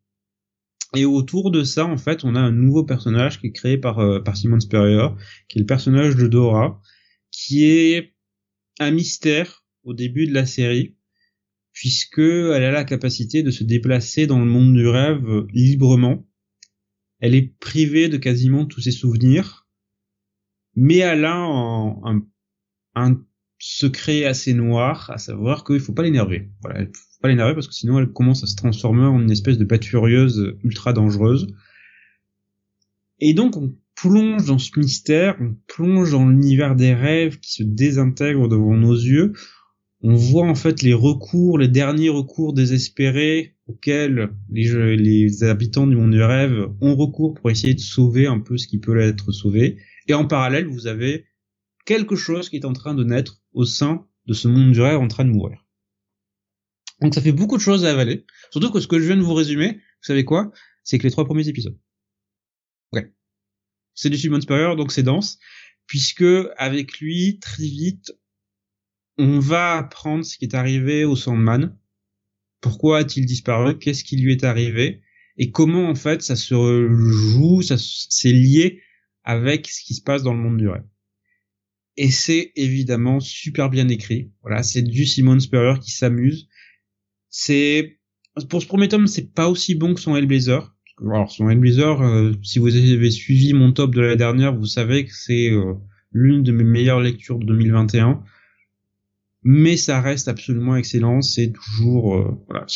Et 0.97 1.05
autour 1.05 1.51
de 1.51 1.65
ça, 1.65 1.85
en 1.87 1.97
fait, 1.97 2.25
on 2.25 2.37
a 2.37 2.41
un 2.41 2.53
nouveau 2.53 2.85
personnage 2.85 3.41
qui 3.41 3.49
est 3.49 3.53
créé 3.53 3.79
par 3.79 3.99
euh, 3.99 4.21
par 4.21 4.37
Simon 4.37 4.61
Spurrier, 4.61 5.09
qui 5.49 5.59
est 5.59 5.63
le 5.63 5.67
personnage 5.67 6.15
de 6.15 6.29
Dora, 6.29 6.81
qui 7.33 7.65
est 7.65 8.14
un 8.79 8.91
mystère 8.91 9.65
au 9.83 9.95
début 9.95 10.27
de 10.27 10.35
la 10.35 10.47
série 10.47 10.97
puisque 11.75 12.19
elle 12.19 12.65
a 12.65 12.71
la 12.71 12.85
capacité 12.85 13.43
de 13.43 13.51
se 13.51 13.65
déplacer 13.65 14.27
dans 14.27 14.39
le 14.39 14.47
monde 14.47 14.75
du 14.75 14.87
rêve 14.87 15.45
librement. 15.53 16.27
Elle 17.19 17.35
est 17.35 17.59
privée 17.59 18.09
de 18.09 18.17
quasiment 18.17 18.65
tous 18.65 18.81
ses 18.81 18.93
souvenirs, 18.93 19.67
mais 20.77 20.99
elle 20.99 21.25
a 21.25 21.37
un, 22.95 23.25
secret 23.59 24.25
assez 24.25 24.53
noir, 24.53 25.11
à 25.11 25.19
savoir 25.19 25.65
qu'il 25.65 25.81
faut 25.81 25.95
pas 25.95 26.03
l'énerver. 26.03 26.51
Voilà, 26.61 26.83
il 26.83 26.87
faut 26.89 27.21
pas 27.23 27.29
l'énerver 27.29 27.55
parce 27.55 27.67
que 27.67 27.73
sinon 27.73 27.99
elle 27.99 28.13
commence 28.13 28.43
à 28.45 28.47
se 28.47 28.57
transformer 28.57 29.07
en 29.07 29.21
une 29.21 29.31
espèce 29.31 29.59
de 29.59 29.65
bête 29.65 29.85
furieuse 29.85 30.55
ultra 30.63 30.93
dangereuse. 30.93 31.47
Et 33.21 33.33
donc 33.33 33.57
on 33.57 33.75
plonge 33.97 34.47
dans 34.47 34.59
ce 34.59 34.79
mystère, 34.79 35.37
on 35.41 35.57
plonge 35.67 36.13
dans 36.13 36.29
l'univers 36.29 36.75
des 36.75 36.95
rêves 36.95 37.39
qui 37.39 37.53
se 37.53 37.63
désintègre 37.63 38.49
devant 38.49 38.77
nos 38.77 38.95
yeux, 38.95 39.33
on 40.07 40.17
voit 40.17 40.47
en 40.47 40.55
fait 40.55 40.83
les 40.83 40.93
recours, 40.93 41.59
les 41.59 41.69
derniers 41.69 42.11
recours 42.11 42.53
désespérés 42.53 43.57
auxquels 43.67 44.31
les, 44.51 44.97
les 44.97 45.45
habitants 45.45 45.87
du 45.87 45.97
monde 45.97 46.11
du 46.11 46.23
rêve 46.23 46.69
ont 46.83 46.95
recours 46.95 47.33
pour 47.33 47.51
essayer 47.51 47.73
de 47.73 47.81
sauver 47.81 48.27
un 48.27 48.39
peu 48.39 48.59
ce 48.59 48.67
qui 48.67 48.79
peut 48.79 49.01
être 49.01 49.33
sauvé. 49.33 49.79
Et 50.07 50.13
en 50.13 50.27
parallèle, 50.27 50.67
vous 50.67 50.87
avez 50.87 51.25
quelque 51.87 52.17
chose 52.17 52.51
qui 52.51 52.57
est 52.57 52.67
en 52.67 52.75
train 52.75 52.95
de 52.95 53.03
naître 53.03 53.43
au 53.55 53.65
sein 53.65 54.07
de 54.27 54.35
ce 54.35 54.47
monde 54.47 54.73
du 54.73 54.81
rêve 54.83 54.99
en 54.99 55.09
train 55.09 55.25
de 55.25 55.31
mourir. 55.31 55.65
Donc 57.01 57.15
ça 57.15 57.23
fait 57.23 57.33
beaucoup 57.33 57.57
de 57.57 57.63
choses 57.63 57.87
à 57.87 57.91
avaler. 57.91 58.27
Surtout 58.51 58.71
que 58.71 58.81
ce 58.81 58.87
que 58.87 58.99
je 58.99 59.07
viens 59.07 59.17
de 59.17 59.23
vous 59.23 59.35
résumer, 59.35 59.73
vous 59.73 60.07
savez 60.07 60.25
quoi? 60.25 60.53
C'est 60.83 60.99
que 60.99 61.05
les 61.05 61.11
trois 61.11 61.25
premiers 61.25 61.49
épisodes. 61.49 61.79
C'est 63.95 64.11
du 64.11 64.17
Simon 64.17 64.41
Spurrier, 64.41 64.77
donc 64.77 64.93
c'est 64.93 65.03
dense. 65.03 65.39
Puisque 65.87 66.25
avec 66.57 66.99
lui, 66.99 67.39
très 67.41 67.65
vite, 67.65 68.13
on 69.19 69.39
va 69.39 69.77
apprendre 69.77 70.25
ce 70.25 70.37
qui 70.37 70.45
est 70.45 70.55
arrivé 70.55 71.05
au 71.05 71.17
Sandman. 71.17 71.77
Pourquoi 72.61 72.99
a-t-il 72.99 73.27
disparu? 73.27 73.79
Qu'est-ce 73.79 74.05
qui 74.05 74.17
lui 74.17 74.33
est 74.33 74.45
arrivé? 74.45 75.03
Et 75.37 75.51
comment 75.51 75.89
en 75.89 75.95
fait 75.95 76.23
ça 76.23 76.37
se 76.37 76.55
joue, 76.55 77.63
ça 77.63 77.77
c'est 77.79 78.33
lié 78.33 78.81
avec 79.25 79.69
ce 79.69 79.83
qui 79.83 79.95
se 79.95 80.03
passe 80.03 80.23
dans 80.23 80.33
le 80.33 80.41
monde 80.41 80.59
du 80.59 80.69
rêve. 80.69 80.85
Et 81.97 82.11
c'est 82.11 82.53
évidemment 82.57 83.21
super 83.21 83.71
bien 83.71 83.89
écrit. 83.89 84.33
Voilà, 84.43 84.63
c'est 84.63 84.83
du 84.83 85.07
Simon 85.07 85.39
Spurrier 85.39 85.79
qui 85.81 85.91
s'amuse. 85.91 86.49
C'est 87.29 88.01
pour 88.49 88.63
ce 88.63 88.67
premier 88.67 88.89
tome, 88.89 89.07
c'est 89.07 89.33
pas 89.33 89.49
aussi 89.49 89.75
bon 89.75 89.95
que 89.95 90.01
son 90.01 90.17
Hellblazer. 90.17 90.74
Alors 91.01 91.31
son 91.31 91.49
Hellblazer, 91.49 92.03
euh, 92.03 92.33
si 92.43 92.59
vous 92.59 92.75
avez 92.77 93.11
suivi 93.11 93.53
mon 93.53 93.73
top 93.73 93.95
de 93.95 94.01
la 94.01 94.17
dernière, 94.17 94.55
vous 94.55 94.67
savez 94.67 95.05
que 95.05 95.15
c'est 95.15 95.51
euh, 95.51 95.75
l'une 96.13 96.43
de 96.43 96.53
mes 96.53 96.65
meilleures 96.65 97.01
lectures 97.01 97.39
de 97.39 97.47
2021 97.47 98.23
mais 99.45 99.77
ça 99.77 100.01
reste 100.01 100.27
absolument 100.27 100.75
excellent. 100.75 101.21
C'est 101.21 101.53
toujours 101.53 102.17
euh, 102.17 102.43
voilà. 102.49 102.67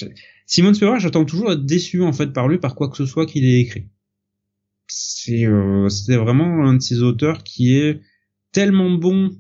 Simon 0.47 0.73
j'attends 0.99 1.25
toujours 1.25 1.51
être 1.51 1.65
déçu 1.65 2.03
en 2.03 2.13
fait 2.13 2.33
par 2.33 2.47
lui, 2.47 2.59
par 2.59 2.75
quoi 2.75 2.89
que 2.89 2.97
ce 2.97 3.07
soit 3.07 3.27
qu'il 3.27 3.45
ait 3.45 3.61
écrit. 3.61 3.89
C'est 4.87 5.47
euh, 5.47 5.89
c'est 5.89 6.17
vraiment 6.17 6.67
un 6.67 6.75
de 6.75 6.83
ces 6.83 7.03
auteurs 7.03 7.43
qui 7.43 7.75
est 7.75 8.01
tellement 8.53 8.91
bon, 8.91 9.31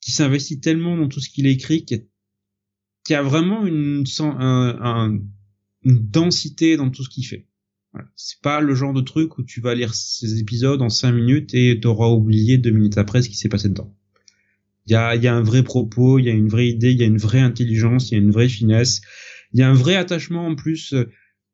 qui 0.00 0.12
s'investit 0.12 0.60
tellement 0.60 0.96
dans 0.96 1.08
tout 1.08 1.20
ce 1.20 1.28
qu'il 1.28 1.46
écrit, 1.46 1.84
qui, 1.84 2.06
qui 3.04 3.14
a 3.14 3.22
vraiment 3.22 3.66
une, 3.66 4.04
un, 4.20 5.18
une 5.84 5.98
densité 6.08 6.76
dans 6.76 6.90
tout 6.90 7.04
ce 7.04 7.08
qu'il 7.08 7.26
fait. 7.26 7.46
Voilà. 7.92 8.08
C'est 8.16 8.40
pas 8.40 8.60
le 8.60 8.74
genre 8.74 8.92
de 8.92 9.00
truc 9.00 9.38
où 9.38 9.44
tu 9.44 9.60
vas 9.60 9.74
lire 9.74 9.94
ces 9.94 10.40
épisodes 10.40 10.82
en 10.82 10.88
cinq 10.88 11.12
minutes 11.12 11.54
et 11.54 11.78
t'auras 11.80 12.08
oublié 12.08 12.58
deux 12.58 12.70
minutes 12.70 12.98
après 12.98 13.22
ce 13.22 13.28
qui 13.28 13.36
s'est 13.36 13.48
passé 13.48 13.68
dedans. 13.68 13.94
Il 14.86 14.92
y 14.92 14.96
a, 14.96 15.14
y 15.14 15.28
a 15.28 15.34
un 15.34 15.42
vrai 15.42 15.62
propos, 15.62 16.18
il 16.18 16.26
y 16.26 16.30
a 16.30 16.32
une 16.32 16.48
vraie 16.48 16.68
idée, 16.68 16.92
il 16.92 16.98
y 16.98 17.02
a 17.02 17.06
une 17.06 17.18
vraie 17.18 17.40
intelligence, 17.40 18.10
il 18.10 18.14
y 18.14 18.16
a 18.16 18.20
une 18.20 18.32
vraie 18.32 18.48
finesse, 18.48 19.00
il 19.52 19.60
y 19.60 19.62
a 19.62 19.70
un 19.70 19.74
vrai 19.74 19.96
attachement 19.96 20.46
en 20.46 20.54
plus 20.56 20.92
euh, 20.92 21.10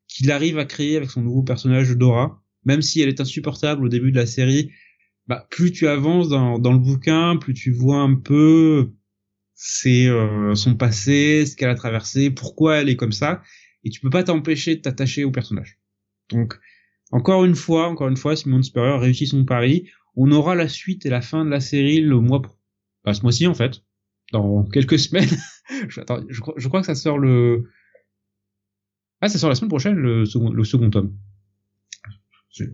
qu'il 0.07 0.31
arrive 0.31 0.57
à 0.57 0.65
créer 0.65 0.97
avec 0.97 1.09
son 1.09 1.21
nouveau 1.21 1.43
personnage 1.43 1.95
Dora, 1.95 2.41
même 2.65 2.81
si 2.81 2.99
elle 3.01 3.09
est 3.09 3.21
insupportable 3.21 3.85
au 3.85 3.89
début 3.89 4.11
de 4.11 4.17
la 4.17 4.25
série. 4.25 4.71
Bah, 5.27 5.47
plus 5.49 5.71
tu 5.71 5.87
avances 5.87 6.27
dans, 6.27 6.59
dans 6.59 6.73
le 6.73 6.79
bouquin, 6.79 7.37
plus 7.37 7.53
tu 7.53 7.71
vois 7.71 7.99
un 7.99 8.15
peu 8.15 8.91
c'est 9.63 10.07
euh, 10.07 10.55
son 10.55 10.73
passé, 10.73 11.45
ce 11.45 11.55
qu'elle 11.55 11.69
a 11.69 11.75
traversé, 11.75 12.31
pourquoi 12.31 12.77
elle 12.77 12.89
est 12.89 12.95
comme 12.95 13.11
ça, 13.11 13.43
et 13.83 13.89
tu 13.89 13.99
peux 14.01 14.09
pas 14.09 14.23
t'empêcher 14.23 14.75
de 14.75 14.81
t'attacher 14.81 15.23
au 15.23 15.31
personnage. 15.31 15.79
Donc, 16.29 16.59
encore 17.11 17.43
une 17.45 17.55
fois, 17.55 17.87
encore 17.89 18.07
une 18.07 18.17
fois, 18.17 18.35
Simon 18.35 18.61
Spurrier 18.63 18.97
réussit 18.97 19.27
son 19.27 19.45
pari. 19.45 19.89
On 20.15 20.31
aura 20.31 20.55
la 20.55 20.67
suite 20.67 21.05
et 21.05 21.09
la 21.09 21.21
fin 21.21 21.45
de 21.45 21.49
la 21.49 21.59
série 21.59 22.01
le 22.01 22.19
mois 22.19 22.41
bah, 23.03 23.13
ce 23.13 23.21
mois-ci 23.23 23.47
en 23.47 23.53
fait, 23.53 23.83
dans 24.31 24.63
quelques 24.65 24.99
semaines. 24.99 25.29
je, 25.87 26.67
crois 26.67 26.81
que 26.81 26.85
ça 26.85 26.95
sort 26.95 27.17
le. 27.17 27.69
Ah, 29.21 29.29
ça 29.29 29.37
sort 29.37 29.49
la 29.49 29.55
semaine 29.55 29.69
prochaine 29.69 29.95
le 29.95 30.25
second, 30.25 30.51
le 30.51 30.63
second 30.63 30.89
tome. 30.89 31.15
J'ai 32.49 32.69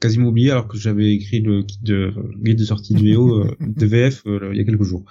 quasiment 0.00 0.28
oublié 0.28 0.50
alors 0.50 0.66
que 0.66 0.76
j'avais 0.76 1.14
écrit 1.14 1.40
le 1.40 1.62
guide 1.62 1.82
de, 1.82 2.12
de 2.42 2.64
sortie 2.64 2.94
du 2.94 3.14
VO 3.14 3.44
euh, 3.44 3.56
de 3.60 3.86
VF 3.86 4.26
euh, 4.26 4.50
il 4.52 4.58
y 4.58 4.60
a 4.60 4.64
quelques 4.64 4.82
jours. 4.82 5.04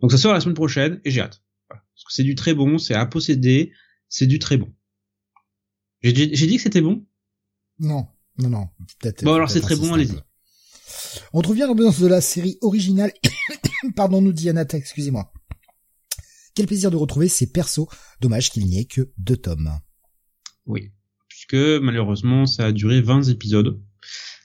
Donc 0.00 0.10
ça 0.10 0.18
sort 0.18 0.32
la 0.32 0.40
semaine 0.40 0.56
prochaine 0.56 1.00
et 1.04 1.10
j'ai 1.10 1.20
hâte. 1.20 1.42
Parce 1.68 2.04
que 2.04 2.12
c'est 2.12 2.24
du 2.24 2.34
très 2.34 2.54
bon, 2.54 2.78
c'est 2.78 2.94
à 2.94 3.06
posséder, 3.06 3.72
c'est 4.14 4.28
du 4.28 4.38
très 4.38 4.56
bon. 4.56 4.72
J'ai 6.00 6.12
dit 6.12 6.56
que 6.56 6.62
c'était 6.62 6.80
bon? 6.80 7.04
Non, 7.80 8.06
non, 8.38 8.48
non. 8.48 8.68
Peut-être. 9.00 9.24
Bon 9.24 9.34
alors 9.34 9.50
c'est 9.50 9.60
très 9.60 9.74
bon, 9.74 9.92
allez-y. 9.92 10.16
On 11.32 11.40
revient 11.40 11.62
dans 11.62 11.68
l'ambiance 11.68 11.98
de 11.98 12.06
la 12.06 12.20
série 12.20 12.56
originale. 12.60 13.12
Pardon, 13.96 14.22
nous 14.22 14.32
dit 14.32 14.48
Anata, 14.48 14.78
excusez-moi. 14.78 15.32
Quel 16.54 16.66
plaisir 16.66 16.92
de 16.92 16.96
retrouver 16.96 17.26
ces 17.26 17.50
persos. 17.50 17.88
Dommage 18.20 18.50
qu'il 18.50 18.64
n'y 18.66 18.78
ait 18.78 18.84
que 18.84 19.10
deux 19.18 19.36
tomes. 19.36 19.80
Oui. 20.66 20.92
Puisque 21.28 21.82
malheureusement 21.82 22.46
ça 22.46 22.66
a 22.66 22.72
duré 22.72 23.00
20 23.00 23.24
épisodes. 23.30 23.82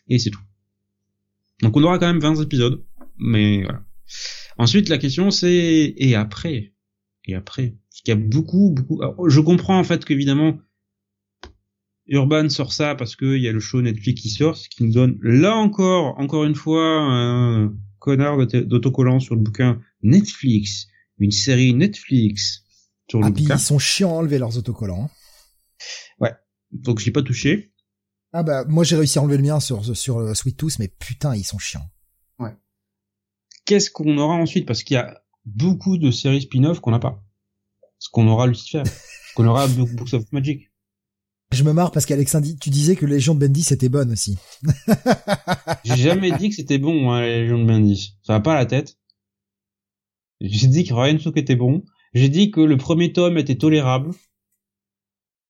Et 0.08 0.18
c'est 0.18 0.32
tout. 0.32 0.42
Donc 1.62 1.78
on 1.78 1.84
aura 1.84 2.00
quand 2.00 2.08
même 2.08 2.20
20 2.20 2.42
épisodes. 2.42 2.84
Mais 3.20 3.62
voilà. 3.62 3.86
Ensuite 4.58 4.90
la 4.90 4.98
question 4.98 5.30
c'est 5.30 5.94
et 5.96 6.16
après? 6.16 6.74
Et 7.30 7.36
après 7.36 7.76
qu'il 8.04 8.14
y 8.14 8.18
a 8.18 8.22
beaucoup, 8.22 8.72
beaucoup... 8.72 9.30
je 9.30 9.40
comprends 9.40 9.80
en 9.80 9.84
fait 9.84 10.06
qu'évidemment 10.06 10.60
Urban 12.08 12.50
sort 12.50 12.74
ça 12.74 12.96
parce 12.96 13.16
qu'il 13.16 13.38
y 13.38 13.48
a 13.48 13.52
le 13.52 13.60
show 13.60 13.82
Netflix 13.82 14.22
qui 14.22 14.30
sort, 14.30 14.58
ce 14.58 14.68
qui 14.68 14.84
nous 14.84 14.94
donne 14.94 15.20
là 15.22 15.56
encore, 15.56 16.18
encore 16.20 16.44
une 16.44 16.56
fois, 16.56 16.84
un 16.84 17.76
connard 18.00 18.48
d'autocollant 18.48 19.20
sur 19.20 19.36
le 19.36 19.42
bouquin 19.42 19.80
Netflix, 20.02 20.88
une 21.20 21.32
série 21.32 21.74
Netflix 21.74 22.64
sur 23.08 23.20
le 23.20 23.28
ah, 23.28 23.30
bouquin. 23.30 23.56
ils 23.56 23.60
sont 23.60 23.78
chiants 23.78 24.12
à 24.12 24.20
enlever 24.20 24.40
leurs 24.40 24.58
autocollants. 24.58 25.04
Hein. 25.04 25.10
Ouais, 26.20 26.34
donc 26.72 26.98
j'ai 27.00 27.12
pas 27.12 27.22
touché. 27.22 27.74
Ah 28.34 28.42
bah 28.42 28.66
moi 28.68 28.84
j'ai 28.84 28.96
réussi 28.96 29.20
à 29.20 29.22
enlever 29.22 29.38
le 29.38 29.44
mien 29.44 29.60
sur 29.60 29.96
sur 29.96 30.36
Sweet 30.36 30.58
Tooth, 30.58 30.80
mais 30.80 30.88
putain 30.88 31.36
ils 31.36 31.44
sont 31.44 31.60
chiants. 31.60 31.88
Ouais. 32.40 32.56
Qu'est-ce 33.66 33.92
qu'on 33.92 34.18
aura 34.18 34.36
ensuite? 34.36 34.66
Parce 34.66 34.82
qu'il 34.82 34.96
y 34.96 34.98
a 34.98 35.22
beaucoup 35.56 35.98
de 35.98 36.12
séries 36.12 36.42
spin-off 36.42 36.80
qu'on 36.80 36.92
n'a 36.92 37.00
pas. 37.00 37.24
Ce 38.00 38.10
qu'on 38.10 38.28
aura 38.28 38.48
Lucifer, 38.48 38.84
ce 38.86 39.34
qu'on 39.36 39.48
aura 39.48 39.68
Books 39.68 40.14
of 40.14 40.32
Magic. 40.32 40.70
Je 41.52 41.64
me 41.64 41.74
marre 41.74 41.92
parce 41.92 42.06
qu'Alexandre, 42.06 42.48
tu 42.62 42.70
disais 42.70 42.96
que 42.96 43.08
Légion 43.08 43.34
de 43.34 43.40
Bendis 43.40 43.68
était 43.72 43.90
bonne 43.90 44.12
aussi. 44.12 44.38
J'ai 45.84 45.98
jamais 45.98 46.32
dit 46.32 46.50
que 46.50 46.56
c'était 46.56 46.78
bon, 46.78 47.12
hein, 47.12 47.22
Légion 47.22 47.58
de 47.58 47.66
Bendis. 47.66 48.18
Ça 48.22 48.34
va 48.34 48.40
pas 48.40 48.54
à 48.54 48.58
la 48.58 48.66
tête. 48.68 48.98
J'ai 50.42 50.68
dit 50.68 50.84
que 50.84 50.94
Ryan 50.94 51.18
Sook 51.18 51.38
était 51.38 51.56
bon. 51.56 51.84
J'ai 52.14 52.30
dit 52.30 52.52
que 52.52 52.62
le 52.62 52.78
premier 52.78 53.12
tome 53.14 53.38
était 53.38 53.58
tolérable. 53.58 54.12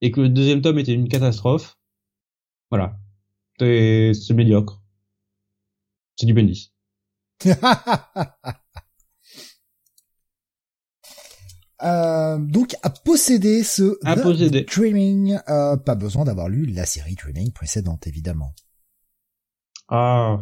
Et 0.01 0.11
que 0.11 0.21
le 0.21 0.29
deuxième 0.29 0.61
tome 0.61 0.79
était 0.79 0.93
une 0.93 1.09
catastrophe. 1.09 1.77
Voilà. 2.71 2.97
C'est 3.59 4.31
médiocre. 4.31 4.81
C'est 6.15 6.25
du 6.25 6.33
Bendis. 6.33 6.71
Euh, 11.81 12.37
donc 12.39 12.75
à 12.83 12.89
posséder 12.89 13.63
ce 13.63 13.97
à 14.03 14.17
posséder. 14.17 14.63
Dreaming, 14.63 15.37
euh, 15.47 15.77
pas 15.77 15.95
besoin 15.95 16.25
d'avoir 16.25 16.49
lu 16.49 16.65
la 16.65 16.85
série 16.85 17.15
Dreaming 17.15 17.53
précédente 17.53 18.05
évidemment. 18.05 18.53
Ah. 19.87 20.41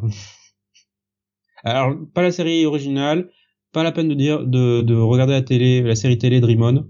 Alors 1.63 1.95
pas 2.13 2.23
la 2.23 2.31
série 2.31 2.65
originale, 2.65 3.29
pas 3.71 3.83
la 3.83 3.91
peine 3.91 4.09
de 4.09 4.15
dire 4.15 4.45
de, 4.45 4.81
de 4.81 4.95
regarder 4.95 5.33
la 5.33 5.43
télé, 5.43 5.81
la 5.81 5.95
série 5.95 6.17
télé 6.17 6.39
Dream 6.39 6.61
On. 6.63 6.87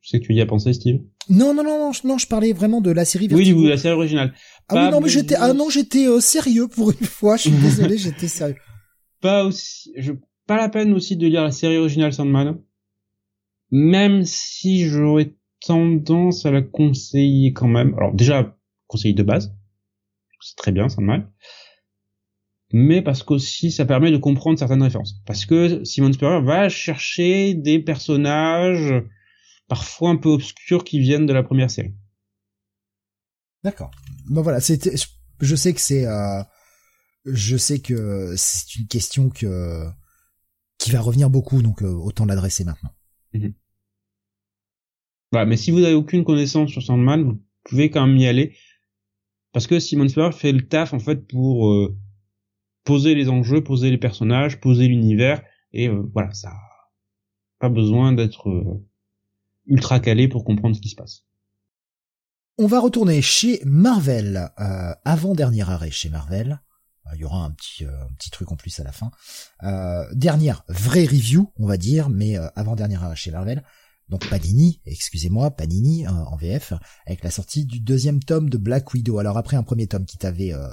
Je 0.00 0.10
sais 0.10 0.20
que 0.20 0.26
tu 0.26 0.34
y 0.34 0.40
as 0.40 0.46
pensé, 0.46 0.72
Steve. 0.72 1.00
Non, 1.28 1.52
non, 1.52 1.64
non, 1.64 1.78
non, 1.78 1.92
non, 2.04 2.18
je 2.18 2.26
parlais 2.28 2.52
vraiment 2.52 2.80
de 2.80 2.92
la 2.92 3.04
série 3.04 3.26
Vertigo. 3.26 3.58
Oui, 3.58 3.64
oui, 3.64 3.70
la 3.70 3.76
série 3.76 3.94
originale. 3.94 4.34
Ah 4.68 4.84
oui, 4.86 4.90
non, 4.92 5.00
mais 5.00 5.08
j'étais, 5.08 5.34
ah 5.34 5.52
non, 5.52 5.68
j'étais 5.68 6.06
euh, 6.06 6.20
sérieux 6.20 6.68
pour 6.68 6.90
une 6.92 7.06
fois. 7.06 7.36
Je 7.36 7.42
suis 7.42 7.50
désolé, 7.60 7.98
j'étais 7.98 8.28
sérieux. 8.28 8.56
Pas 9.20 9.44
aussi, 9.44 9.92
je, 9.96 10.12
pas 10.46 10.56
la 10.56 10.68
peine 10.68 10.92
aussi 10.92 11.16
de 11.16 11.26
lire 11.26 11.42
la 11.42 11.50
série 11.50 11.76
originale 11.76 12.12
Sandman 12.12 12.60
même 13.70 14.24
si 14.24 14.86
j'aurais 14.86 15.34
tendance 15.60 16.46
à 16.46 16.50
la 16.50 16.62
conseiller 16.62 17.52
quand 17.52 17.68
même. 17.68 17.94
Alors 17.94 18.14
déjà, 18.14 18.56
conseiller 18.86 19.14
de 19.14 19.22
base, 19.22 19.54
c'est 20.40 20.56
très 20.56 20.72
bien, 20.72 20.88
ça 20.88 21.00
mal. 21.00 21.30
Mais 22.72 23.00
parce 23.00 23.22
qu'aussi 23.22 23.70
ça 23.70 23.84
permet 23.84 24.10
de 24.10 24.16
comprendre 24.16 24.58
certaines 24.58 24.82
références. 24.82 25.22
Parce 25.24 25.46
que 25.46 25.84
Simon 25.84 26.12
Spurrier 26.12 26.42
va 26.42 26.68
chercher 26.68 27.54
des 27.54 27.78
personnages 27.78 28.94
parfois 29.68 30.10
un 30.10 30.16
peu 30.16 30.30
obscurs 30.30 30.84
qui 30.84 30.98
viennent 30.98 31.26
de 31.26 31.32
la 31.32 31.42
première 31.42 31.70
série. 31.70 31.94
D'accord. 33.62 33.90
Bon 34.28 34.42
voilà, 34.42 34.60
c'était. 34.60 34.94
Je 35.40 35.56
sais 35.56 35.74
que 35.74 35.80
c'est. 35.80 36.06
Euh, 36.06 36.42
je 37.24 37.56
sais 37.56 37.80
que 37.80 38.34
c'est 38.36 38.76
une 38.76 38.86
question 38.86 39.30
que 39.30 39.84
qui 40.78 40.90
va 40.90 41.00
revenir 41.00 41.30
beaucoup, 41.30 41.62
donc 41.62 41.82
euh, 41.82 41.90
autant 41.90 42.26
l'adresser 42.26 42.64
maintenant. 42.64 42.90
Mhm. 43.32 43.54
mais 45.46 45.56
si 45.56 45.70
vous 45.70 45.84
avez 45.84 45.94
aucune 45.94 46.24
connaissance 46.24 46.70
sur 46.70 46.82
Sandman, 46.82 47.22
vous 47.22 47.42
pouvez 47.64 47.90
quand 47.90 48.06
même 48.06 48.16
y 48.16 48.26
aller. 48.26 48.56
Parce 49.52 49.66
que 49.66 49.78
Simon 49.80 50.08
Spurrier 50.08 50.32
fait 50.32 50.52
le 50.52 50.66
taf, 50.66 50.92
en 50.92 50.98
fait, 50.98 51.26
pour 51.26 51.70
euh, 51.70 51.96
poser 52.84 53.14
les 53.14 53.28
enjeux, 53.28 53.62
poser 53.62 53.90
les 53.90 53.98
personnages, 53.98 54.60
poser 54.60 54.88
l'univers. 54.88 55.42
Et 55.72 55.88
euh, 55.88 56.02
voilà, 56.12 56.32
ça 56.32 56.52
pas 57.58 57.70
besoin 57.70 58.12
d'être 58.12 58.50
euh, 58.50 58.84
ultra 59.64 59.98
calé 59.98 60.28
pour 60.28 60.44
comprendre 60.44 60.76
ce 60.76 60.80
qui 60.82 60.90
se 60.90 60.94
passe. 60.94 61.24
On 62.58 62.66
va 62.66 62.80
retourner 62.80 63.22
chez 63.22 63.60
Marvel, 63.64 64.50
avant-dernier 65.04 65.62
arrêt 65.62 65.90
chez 65.90 66.10
Marvel. 66.10 66.60
Il 67.14 67.20
y 67.20 67.24
aura 67.24 67.44
un 67.44 67.50
petit, 67.50 67.84
un 67.84 68.12
petit 68.18 68.30
truc 68.30 68.50
en 68.52 68.56
plus 68.56 68.78
à 68.80 68.84
la 68.84 68.92
fin. 68.92 69.10
dernière 70.12 70.64
vraie 70.68 71.04
review, 71.04 71.52
on 71.56 71.66
va 71.66 71.76
dire, 71.76 72.08
mais 72.08 72.36
avant-dernier 72.56 72.96
arrêt 72.96 73.16
chez 73.16 73.30
Marvel 73.30 73.62
donc 74.08 74.28
Panini, 74.28 74.80
excusez-moi, 74.86 75.50
Panini 75.50 76.06
hein, 76.06 76.24
en 76.28 76.36
VF, 76.36 76.72
avec 77.06 77.24
la 77.24 77.30
sortie 77.30 77.64
du 77.64 77.80
deuxième 77.80 78.22
tome 78.22 78.48
de 78.48 78.56
Black 78.56 78.92
Widow. 78.94 79.18
Alors 79.18 79.36
après 79.36 79.56
un 79.56 79.64
premier 79.64 79.88
tome 79.88 80.06
qui 80.06 80.16
t'avait 80.16 80.52
euh, 80.52 80.68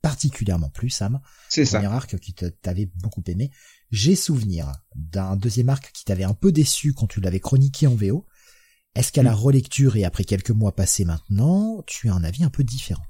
particulièrement 0.00 0.70
plu, 0.70 0.88
Sam, 0.88 1.20
c'est 1.50 1.66
ça, 1.66 1.80
premier 1.80 1.94
arc 1.94 2.18
qui 2.18 2.32
t'avait 2.32 2.90
beaucoup 3.02 3.22
aimé, 3.26 3.50
j'ai 3.90 4.16
souvenir 4.16 4.72
d'un 4.94 5.36
deuxième 5.36 5.68
arc 5.68 5.90
qui 5.92 6.04
t'avait 6.04 6.24
un 6.24 6.34
peu 6.34 6.50
déçu 6.50 6.94
quand 6.94 7.06
tu 7.06 7.20
l'avais 7.20 7.40
chroniqué 7.40 7.86
en 7.86 7.94
VO. 7.94 8.26
Est-ce 8.94 9.12
qu'à 9.12 9.22
la 9.22 9.32
mm. 9.32 9.40
relecture 9.40 9.96
et 9.96 10.04
après 10.04 10.24
quelques 10.24 10.50
mois 10.50 10.74
passés 10.74 11.04
maintenant, 11.04 11.82
tu 11.86 12.08
as 12.08 12.14
un 12.14 12.24
avis 12.24 12.44
un 12.44 12.50
peu 12.50 12.64
différent? 12.64 13.04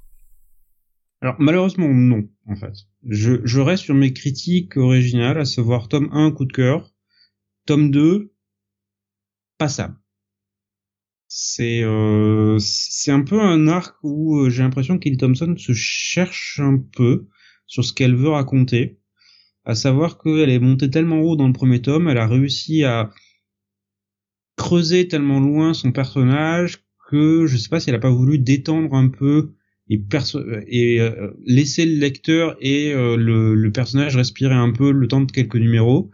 Alors 1.27 1.41
malheureusement 1.41 1.89
non, 1.89 2.29
en 2.47 2.55
fait. 2.55 2.73
Je, 3.03 3.59
reste 3.59 3.83
sur 3.83 3.97
mes 3.97 4.13
critiques 4.13 4.77
originales, 4.77 5.39
à 5.39 5.45
savoir 5.45 5.89
tome 5.89 6.09
1 6.13 6.31
coup 6.31 6.45
de 6.45 6.53
cœur, 6.53 6.95
tome 7.67 7.91
2 7.91 8.33
passable. 9.59 9.97
C'est 11.27 11.83
euh, 11.83 12.59
c'est 12.61 13.11
un 13.11 13.23
peu 13.23 13.41
un 13.41 13.67
arc 13.67 13.97
où 14.05 14.39
euh, 14.39 14.51
j'ai 14.51 14.63
l'impression 14.63 14.99
qu'Ellie 14.99 15.17
Thompson 15.17 15.57
se 15.59 15.73
cherche 15.73 16.61
un 16.63 16.79
peu 16.79 17.27
sur 17.67 17.85
ce 17.85 17.93
qu'elle 17.93 18.15
veut 18.15 18.29
raconter, 18.29 19.01
à 19.65 19.75
savoir 19.75 20.19
qu'elle 20.19 20.49
est 20.49 20.61
montée 20.61 20.91
tellement 20.91 21.23
haut 21.23 21.35
dans 21.35 21.49
le 21.49 21.53
premier 21.53 21.83
tome, 21.83 22.07
elle 22.09 22.19
a 22.19 22.29
réussi 22.29 22.85
à 22.85 23.11
creuser 24.55 25.09
tellement 25.09 25.41
loin 25.41 25.75
son 25.75 25.91
personnage 25.91 26.85
que 27.11 27.49
je 27.49 27.57
sais 27.57 27.69
pas 27.69 27.81
si 27.81 27.91
elle 27.91 27.97
a 27.97 27.99
pas 28.01 28.11
voulu 28.11 28.39
détendre 28.39 28.95
un 28.95 29.09
peu 29.09 29.57
et, 29.89 30.03
et 30.67 31.01
euh, 31.01 31.31
laisser 31.45 31.87
le 31.87 31.99
lecteur 31.99 32.57
et 32.61 32.93
le, 32.93 33.55
le, 33.55 33.73
personnage 33.73 34.17
respirer 34.17 34.55
un 34.55 34.73
peu 34.73 34.91
le 34.91 35.09
temps 35.09 35.21
de 35.21 35.31
quelques 35.31 35.57
numéros 35.57 36.11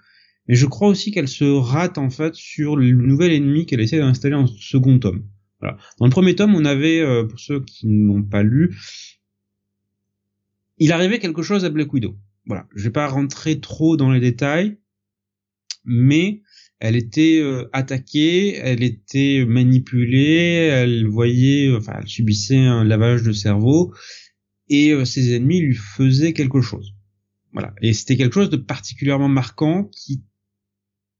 mais 0.49 0.55
je 0.55 0.67
crois 0.67 0.89
aussi 0.89 1.12
qu'elle 1.12 1.28
se 1.28 1.44
rate 1.44 1.99
en 1.99 2.10
fait 2.10 2.34
sur 2.34 2.76
le 2.76 2.91
nouvel 2.91 3.33
ennemi 3.33 3.67
qu'elle 3.67 3.81
essaie 3.81 3.99
d'installer 3.99 4.34
en 4.34 4.47
second 4.47 4.99
tome. 4.99 5.25
Voilà. 5.60 5.76
Dans 5.99 6.07
le 6.07 6.10
premier 6.10 6.34
tome, 6.34 6.55
on 6.55 6.65
avait, 6.65 7.01
euh, 7.01 7.25
pour 7.25 7.39
ceux 7.39 7.60
qui 7.60 7.86
n'ont 7.86 8.23
pas 8.23 8.42
lu, 8.42 8.76
il 10.78 10.91
arrivait 10.91 11.20
quelque 11.20 11.42
chose 11.42 11.65
à 11.65 11.70
Black 11.70 11.92
Widow. 11.92 12.17
Voilà, 12.47 12.67
je 12.75 12.83
vais 12.83 12.91
pas 12.91 13.07
rentrer 13.07 13.60
trop 13.60 13.97
dans 13.97 14.10
les 14.10 14.18
détails, 14.18 14.78
mais 15.84 16.42
elle 16.83 16.97
était 16.97 17.39
euh, 17.41 17.69
attaquée, 17.73 18.57
elle 18.57 18.83
était 18.83 19.44
manipulée, 19.47 20.67
elle 20.67 21.07
voyait, 21.07 21.73
enfin, 21.77 21.93
elle 22.01 22.09
subissait 22.09 22.59
un 22.59 22.83
lavage 22.83 23.23
de 23.23 23.31
cerveau, 23.31 23.94
et 24.69 24.91
euh, 24.91 25.05
ses 25.05 25.33
ennemis 25.33 25.61
lui 25.61 25.77
faisaient 25.77 26.33
quelque 26.33 26.61
chose. 26.61 26.97
Voilà, 27.52 27.73
et 27.83 27.93
c'était 27.93 28.17
quelque 28.17 28.35
chose 28.35 28.51
de 28.51 28.57
particulièrement 28.57 29.28
marquant 29.28 29.85
qui 29.85 30.25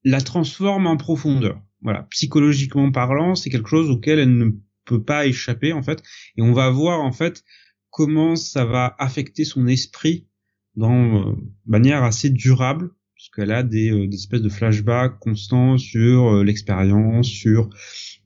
la 0.02 0.20
transforme 0.20 0.89
en 0.89 0.97
profondeur. 0.97 1.62
Voilà, 1.81 2.08
psychologiquement 2.10 2.91
parlant, 2.91 3.36
c'est 3.36 3.49
quelque 3.49 3.68
chose 3.68 3.89
auquel 3.89 4.18
elle 4.18 4.36
ne 4.36 4.50
peut 4.84 5.05
pas 5.05 5.26
échapper 5.26 5.73
en 5.73 5.84
fait, 5.84 6.02
et 6.36 6.42
on 6.42 6.52
va 6.52 6.70
voir 6.70 7.02
en 7.02 7.12
fait 7.12 7.44
comment 7.91 8.34
ça 8.34 8.65
va 8.65 8.97
affecter 8.99 9.44
son 9.44 9.68
esprit 9.68 10.26
dans 10.74 11.31
euh, 11.31 11.36
manière 11.66 12.02
assez 12.02 12.31
durable, 12.31 12.91
puisqu'elle 13.23 13.52
a 13.52 13.62
des, 13.62 14.09
des 14.09 14.17
espèces 14.17 14.42
de 14.42 14.49
flashbacks 14.49 15.18
constants 15.20 15.78
sur 15.78 16.42
l'expérience, 16.42 17.28
sur 17.28 17.70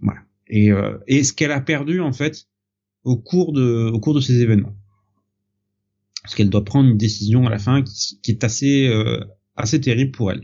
voilà, 0.00 0.20
et, 0.49 0.70
et 1.07 1.23
ce 1.23 1.34
qu'elle 1.34 1.52
a 1.52 1.60
perdu 1.60 2.00
en 2.00 2.12
fait 2.12 2.47
au 3.05 3.18
cours 3.18 3.52
de 3.52 3.91
au 3.92 4.00
cours 4.00 4.15
de 4.15 4.20
ces 4.20 4.41
événements 4.41 4.75
parce 6.26 6.34
qu'elle 6.34 6.50
doit 6.50 6.65
prendre 6.65 6.91
une 6.91 6.99
décision 6.99 7.47
à 7.47 7.50
la 7.50 7.58
fin 7.58 7.84
qui, 7.84 8.33
est 8.33 8.42
assez 8.42 8.89
euh, 8.89 9.20
assez 9.55 9.81
terrible 9.81 10.10
pour 10.10 10.33
elle. 10.33 10.42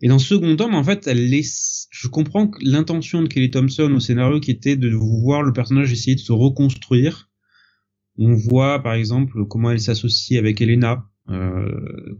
Et 0.00 0.06
dans 0.06 0.20
ce 0.20 0.28
second 0.28 0.54
tome, 0.54 0.76
en 0.76 0.84
fait, 0.84 1.08
elle 1.08 1.30
laisse. 1.30 1.88
Je 1.90 2.06
comprends 2.06 2.46
que 2.46 2.60
l'intention 2.62 3.20
de 3.20 3.26
Kelly 3.26 3.50
Thompson 3.50 3.92
au 3.92 3.98
scénario 3.98 4.38
qui 4.38 4.52
était 4.52 4.76
de 4.76 4.88
voir 4.90 5.42
le 5.42 5.52
personnage 5.52 5.90
essayer 5.90 6.14
de 6.14 6.20
se 6.20 6.30
reconstruire. 6.30 7.28
On 8.18 8.34
voit, 8.34 8.84
par 8.84 8.94
exemple, 8.94 9.44
comment 9.46 9.72
elle 9.72 9.80
s'associe 9.80 10.38
avec 10.38 10.60
Elena, 10.60 10.92
euh, 10.92 11.13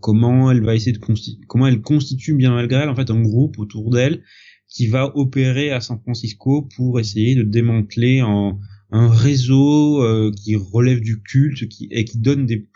comment 0.00 0.50
elle 0.50 0.62
va 0.62 0.74
essayer 0.74 0.92
de 0.92 0.99
constituer, 0.99 1.44
comment 1.47 1.66
elle 1.66 1.83
constitue 1.83 2.34
bien 2.34 2.55
malgré 2.55 2.83
elle 2.83 2.89
en 2.89 2.94
fait 2.94 3.10
un 3.10 3.20
groupe 3.20 3.58
autour 3.58 3.91
d'elle 3.91 4.23
qui 4.68 4.86
va 4.86 5.16
opérer 5.16 5.70
à 5.70 5.81
San 5.81 6.00
Francisco 6.00 6.68
pour 6.76 6.99
essayer 6.99 7.34
de 7.34 7.42
démanteler 7.42 8.23
en 8.23 8.58
un 8.91 9.08
réseau 9.08 10.02
euh, 10.02 10.31
qui 10.33 10.57
relève 10.57 11.00
du 11.00 11.23
culte 11.23 11.68
qui, 11.68 11.89
et 11.91 12.05
qui 12.05 12.18
donne 12.18 12.47
des 12.47 12.68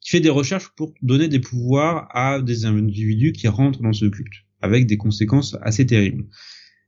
qui 0.00 0.10
fait 0.10 0.20
des 0.20 0.30
recherches 0.30 0.70
pour 0.76 0.94
donner 1.02 1.26
des 1.28 1.40
pouvoirs 1.40 2.08
à 2.10 2.40
des 2.40 2.64
individus 2.64 3.32
qui 3.32 3.48
rentrent 3.48 3.82
dans 3.82 3.92
ce 3.92 4.06
culte 4.06 4.44
avec 4.60 4.86
des 4.86 4.96
conséquences 4.96 5.56
assez 5.62 5.84
terribles. 5.84 6.26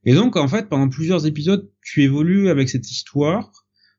Et 0.04 0.14
donc 0.14 0.36
en 0.36 0.48
fait 0.48 0.68
pendant 0.68 0.88
plusieurs 0.88 1.26
épisodes 1.26 1.70
tu 1.82 2.02
évolues 2.02 2.48
avec 2.48 2.68
cette 2.68 2.90
histoire, 2.90 3.50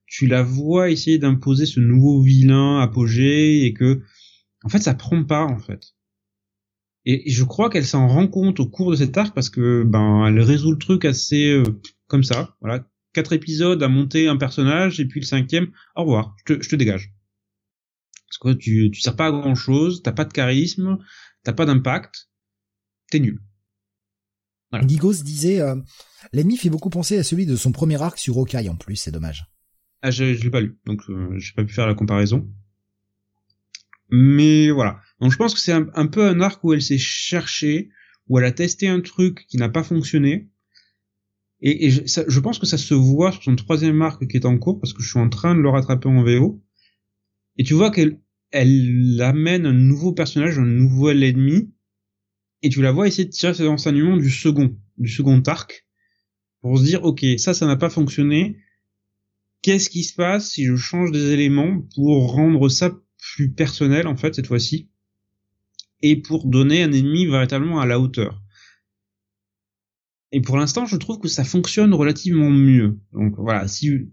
tu 0.07 0.25
la 0.25 0.41
vois 0.41 0.89
essayer 0.89 1.19
d'imposer 1.19 1.65
ce 1.65 1.79
nouveau 1.79 2.21
vilain 2.21 2.79
apogée 2.79 3.65
et 3.65 3.73
que 3.73 4.01
en 4.63 4.69
fait 4.69 4.79
ça 4.79 4.93
prend 4.93 5.23
pas 5.23 5.43
en 5.43 5.59
fait. 5.59 5.93
Et 7.05 7.29
je 7.29 7.43
crois 7.43 7.69
qu'elle 7.69 7.85
s'en 7.85 8.07
rend 8.07 8.27
compte 8.27 8.59
au 8.59 8.67
cours 8.67 8.91
de 8.91 8.97
cet 8.97 9.17
arc 9.17 9.33
parce 9.33 9.49
que 9.49 9.83
ben 9.83 10.25
elle 10.27 10.39
résout 10.41 10.71
le 10.71 10.77
truc 10.77 11.05
assez 11.05 11.51
euh, 11.51 11.63
comme 12.07 12.23
ça, 12.23 12.55
voilà, 12.61 12.85
quatre 13.13 13.33
épisodes 13.33 13.81
à 13.81 13.87
monter 13.87 14.27
un 14.27 14.37
personnage 14.37 14.99
et 14.99 15.05
puis 15.05 15.21
le 15.21 15.25
cinquième, 15.25 15.71
au 15.95 16.01
revoir, 16.01 16.35
je 16.39 16.53
te, 16.53 16.61
je 16.61 16.69
te 16.69 16.75
dégage. 16.75 17.13
Parce 18.27 18.37
que 18.37 18.59
tu, 18.59 18.91
tu 18.91 19.01
sers 19.01 19.15
pas 19.15 19.27
à 19.27 19.31
grand 19.31 19.55
chose, 19.55 20.03
t'as 20.03 20.11
pas 20.11 20.25
de 20.25 20.33
charisme, 20.33 20.97
t'as 21.43 21.53
pas 21.53 21.65
d'impact, 21.65 22.29
t'es 23.09 23.19
nul. 23.19 23.41
Voilà. 24.71 24.85
Gigos 24.85 25.23
disait, 25.23 25.61
euh, 25.61 25.75
l'ennemi 26.31 26.57
fait 26.57 26.69
beaucoup 26.69 26.91
penser 26.91 27.17
à 27.17 27.23
celui 27.23 27.47
de 27.47 27.55
son 27.55 27.71
premier 27.71 27.99
arc 28.01 28.19
sur 28.19 28.37
Hawkeye 28.37 28.69
en 28.69 28.75
plus, 28.75 28.97
c'est 28.97 29.11
dommage. 29.11 29.45
Ah, 30.01 30.11
je, 30.11 30.33
je 30.35 30.43
l'ai 30.43 30.51
pas 30.51 30.61
lu, 30.61 30.79
donc 30.85 31.01
euh, 31.09 31.37
j'ai 31.37 31.53
pas 31.53 31.63
pu 31.63 31.73
faire 31.73 31.87
la 31.87 31.95
comparaison. 31.95 32.47
Mais 34.09 34.69
voilà. 34.71 35.01
Donc 35.19 35.31
je 35.31 35.37
pense 35.37 35.53
que 35.53 35.59
c'est 35.59 35.73
un, 35.73 36.07
peu 36.07 36.25
un 36.25 36.41
arc 36.41 36.63
où 36.63 36.73
elle 36.73 36.81
s'est 36.81 36.97
cherchée, 36.97 37.89
où 38.27 38.39
elle 38.39 38.45
a 38.45 38.51
testé 38.51 38.87
un 38.87 39.01
truc 39.01 39.45
qui 39.47 39.57
n'a 39.57 39.69
pas 39.69 39.83
fonctionné, 39.83 40.49
et, 41.61 41.89
je, 41.89 42.39
pense 42.39 42.57
que 42.57 42.65
ça 42.65 42.77
se 42.77 42.93
voit 42.93 43.33
sur 43.33 43.43
son 43.43 43.55
troisième 43.55 44.01
arc 44.01 44.25
qui 44.27 44.37
est 44.37 44.45
en 44.45 44.57
cours, 44.57 44.79
parce 44.79 44.93
que 44.93 45.03
je 45.03 45.09
suis 45.09 45.19
en 45.19 45.27
train 45.27 45.55
de 45.55 45.59
le 45.59 45.69
rattraper 45.69 46.07
en 46.07 46.23
VO. 46.23 46.63
Et 47.57 47.63
tu 47.63 47.73
vois 47.73 47.91
qu'elle 47.91 48.21
elle 48.51 49.21
amène 49.21 49.65
un 49.65 49.73
nouveau 49.73 50.13
personnage, 50.13 50.57
un 50.57 50.65
nouvel 50.65 51.21
ennemi, 51.21 51.69
et 52.61 52.69
tu 52.69 52.81
la 52.81 52.91
vois 52.91 53.07
essayer 53.07 53.25
de 53.25 53.31
tirer 53.31 53.53
ses 53.53 53.67
enseignements 53.67 54.17
du 54.17 54.29
second, 54.29 54.75
du 54.97 55.09
second 55.09 55.41
arc, 55.47 55.85
pour 56.61 56.77
se 56.77 56.83
dire, 56.83 57.03
ok, 57.03 57.25
ça, 57.37 57.53
ça 57.53 57.65
n'a 57.65 57.75
pas 57.75 57.89
fonctionné. 57.89 58.57
Qu'est-ce 59.61 59.89
qui 59.89 60.03
se 60.03 60.15
passe 60.15 60.51
si 60.51 60.65
je 60.65 60.77
change 60.77 61.11
des 61.11 61.31
éléments 61.31 61.81
pour 61.95 62.31
rendre 62.31 62.69
ça 62.69 62.97
plus 63.35 63.51
personnel, 63.51 64.07
en 64.07 64.15
fait, 64.15 64.35
cette 64.35 64.47
fois-ci, 64.47 64.89
et 66.01 66.15
pour 66.21 66.47
donner 66.47 66.83
un 66.83 66.91
ennemi 66.91 67.25
véritablement 67.25 67.79
à 67.79 67.85
la 67.85 67.99
hauteur 67.99 68.41
et 70.31 70.41
pour 70.41 70.57
l'instant, 70.57 70.85
je 70.85 70.95
trouve 70.95 71.19
que 71.19 71.27
ça 71.27 71.43
fonctionne 71.43 71.93
relativement 71.93 72.49
mieux. 72.49 72.99
Donc 73.13 73.35
voilà, 73.37 73.67
si 73.67 74.11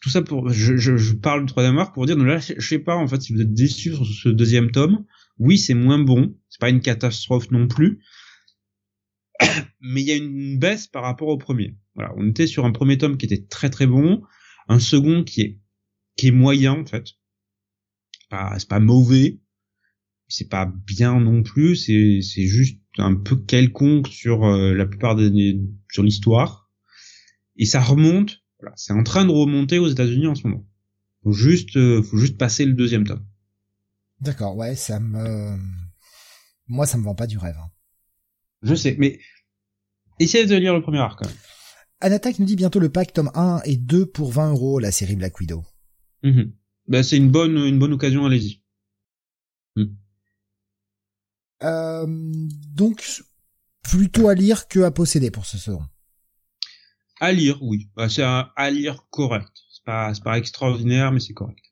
tout 0.00 0.10
ça 0.10 0.22
pour, 0.22 0.50
je, 0.50 0.76
je, 0.76 0.96
je 0.96 1.14
parle 1.14 1.44
du 1.44 1.46
troisième 1.46 1.78
arc 1.78 1.94
pour 1.94 2.06
dire, 2.06 2.16
je 2.38 2.66
sais 2.66 2.78
pas 2.78 2.96
en 2.96 3.06
fait 3.06 3.20
si 3.20 3.32
vous 3.32 3.40
êtes 3.40 3.54
déçu 3.54 3.94
sur 3.94 4.06
ce 4.06 4.28
deuxième 4.28 4.70
tome. 4.70 5.04
Oui, 5.38 5.56
c'est 5.58 5.74
moins 5.74 5.98
bon, 5.98 6.36
c'est 6.48 6.60
pas 6.60 6.68
une 6.68 6.80
catastrophe 6.80 7.50
non 7.50 7.66
plus, 7.66 8.02
mais 9.80 10.02
il 10.02 10.06
y 10.06 10.12
a 10.12 10.16
une 10.16 10.58
baisse 10.58 10.86
par 10.86 11.02
rapport 11.02 11.28
au 11.28 11.38
premier. 11.38 11.76
Voilà, 11.94 12.12
on 12.16 12.28
était 12.28 12.46
sur 12.46 12.66
un 12.66 12.72
premier 12.72 12.98
tome 12.98 13.16
qui 13.16 13.24
était 13.24 13.46
très 13.46 13.70
très 13.70 13.86
bon, 13.86 14.22
un 14.68 14.78
second 14.78 15.24
qui 15.24 15.40
est 15.40 15.60
qui 16.16 16.28
est 16.28 16.32
moyen 16.32 16.72
en 16.72 16.84
fait. 16.84 17.04
Pas, 18.30 18.58
c'est 18.58 18.68
pas 18.68 18.80
mauvais, 18.80 19.40
c'est 20.28 20.48
pas 20.48 20.72
bien 20.86 21.20
non 21.20 21.42
plus, 21.42 21.76
c'est 21.76 22.20
c'est 22.22 22.46
juste 22.46 22.80
un 22.96 23.14
peu 23.14 23.36
quelconque 23.36 24.08
sur 24.08 24.44
euh, 24.44 24.72
la 24.72 24.86
plupart 24.86 25.16
des 25.16 25.60
sur 25.90 26.02
l'histoire 26.02 26.70
et 27.56 27.66
ça 27.66 27.80
remonte 27.80 28.38
voilà, 28.60 28.74
c'est 28.76 28.92
en 28.92 29.02
train 29.02 29.24
de 29.24 29.30
remonter 29.30 29.78
aux 29.78 29.88
États-Unis 29.88 30.26
en 30.26 30.34
ce 30.34 30.46
moment. 30.46 30.66
Faut 31.24 31.32
juste 31.32 31.76
euh, 31.76 32.02
faut 32.02 32.18
juste 32.18 32.38
passer 32.38 32.64
le 32.64 32.74
deuxième 32.74 33.06
tome. 33.06 33.24
D'accord, 34.20 34.56
ouais, 34.56 34.76
ça 34.76 35.00
me 35.00 35.58
moi 36.68 36.86
ça 36.86 36.98
me 36.98 37.02
vend 37.02 37.14
pas 37.14 37.26
du 37.26 37.36
rêve. 37.36 37.56
Hein. 37.58 37.70
Je 38.62 38.74
sais, 38.74 38.96
mais 38.98 39.18
essayez 40.18 40.46
de 40.46 40.54
lire 40.56 40.74
le 40.74 40.82
premier 40.82 40.98
arc 40.98 41.18
quand 41.18 41.26
même. 41.28 41.36
Anatak 42.00 42.38
nous 42.38 42.46
dit 42.46 42.56
bientôt 42.56 42.78
le 42.78 42.88
pack 42.88 43.12
tome 43.12 43.30
1 43.34 43.62
et 43.64 43.76
2 43.76 44.06
pour 44.06 44.32
20 44.32 44.52
euros 44.52 44.78
la 44.78 44.92
série 44.92 45.16
Black 45.16 45.38
Widow. 45.40 45.64
Mm 46.22 46.52
Ben, 46.90 47.04
c'est 47.04 47.16
une 47.16 47.30
bonne 47.30 47.56
une 47.56 47.78
bonne 47.78 47.92
occasion, 47.92 48.26
allez-y. 48.26 48.62
Mm. 49.76 49.84
Euh, 51.62 52.06
donc 52.74 53.22
plutôt 53.82 54.28
à 54.28 54.34
lire 54.34 54.66
que 54.66 54.80
à 54.80 54.90
posséder 54.90 55.30
pour 55.30 55.46
ce 55.46 55.56
second. 55.56 55.84
À 57.20 57.32
lire, 57.32 57.62
oui. 57.62 57.88
Bah, 57.94 58.08
c'est 58.08 58.22
à 58.22 58.70
lire 58.70 59.06
correct. 59.10 59.52
C'est 59.72 59.84
pas, 59.84 60.12
pas 60.24 60.36
extraordinaire, 60.36 61.12
mais 61.12 61.20
c'est 61.20 61.32
correct. 61.32 61.64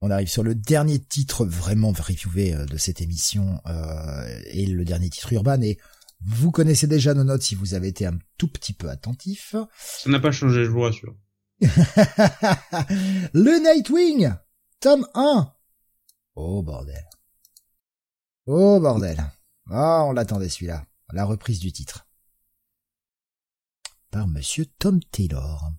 On 0.00 0.10
arrive 0.10 0.28
sur 0.28 0.42
le 0.42 0.54
dernier 0.54 0.98
titre 0.98 1.44
vraiment 1.44 1.92
reviewé 1.92 2.54
euh, 2.54 2.64
de 2.64 2.78
cette 2.78 3.02
émission 3.02 3.60
euh, 3.66 4.40
et 4.46 4.66
le 4.66 4.84
dernier 4.84 5.10
titre 5.10 5.32
urbain. 5.32 5.60
Et 5.60 5.78
vous 6.24 6.50
connaissez 6.50 6.86
déjà 6.86 7.12
nos 7.12 7.24
notes 7.24 7.42
si 7.42 7.54
vous 7.54 7.74
avez 7.74 7.88
été 7.88 8.06
un 8.06 8.18
tout 8.38 8.48
petit 8.48 8.72
peu 8.72 8.88
attentif. 8.88 9.54
Ça 9.76 10.08
n'a 10.08 10.20
pas 10.20 10.32
changé, 10.32 10.64
je 10.64 10.70
vous 10.70 10.80
rassure. 10.80 11.14
le 13.32 13.62
Nightwing, 13.62 14.30
tome 14.80 15.06
1. 15.14 15.52
Oh 16.34 16.62
bordel. 16.62 17.04
Oh 18.46 18.78
bordel. 18.78 19.16
Ah, 19.70 20.04
on 20.06 20.12
l'attendait 20.12 20.50
celui-là. 20.50 20.86
La 21.12 21.24
reprise 21.24 21.60
du 21.60 21.72
titre. 21.72 22.06
Par 24.10 24.28
monsieur 24.28 24.66
Tom 24.78 25.00
Taylor. 25.10 25.72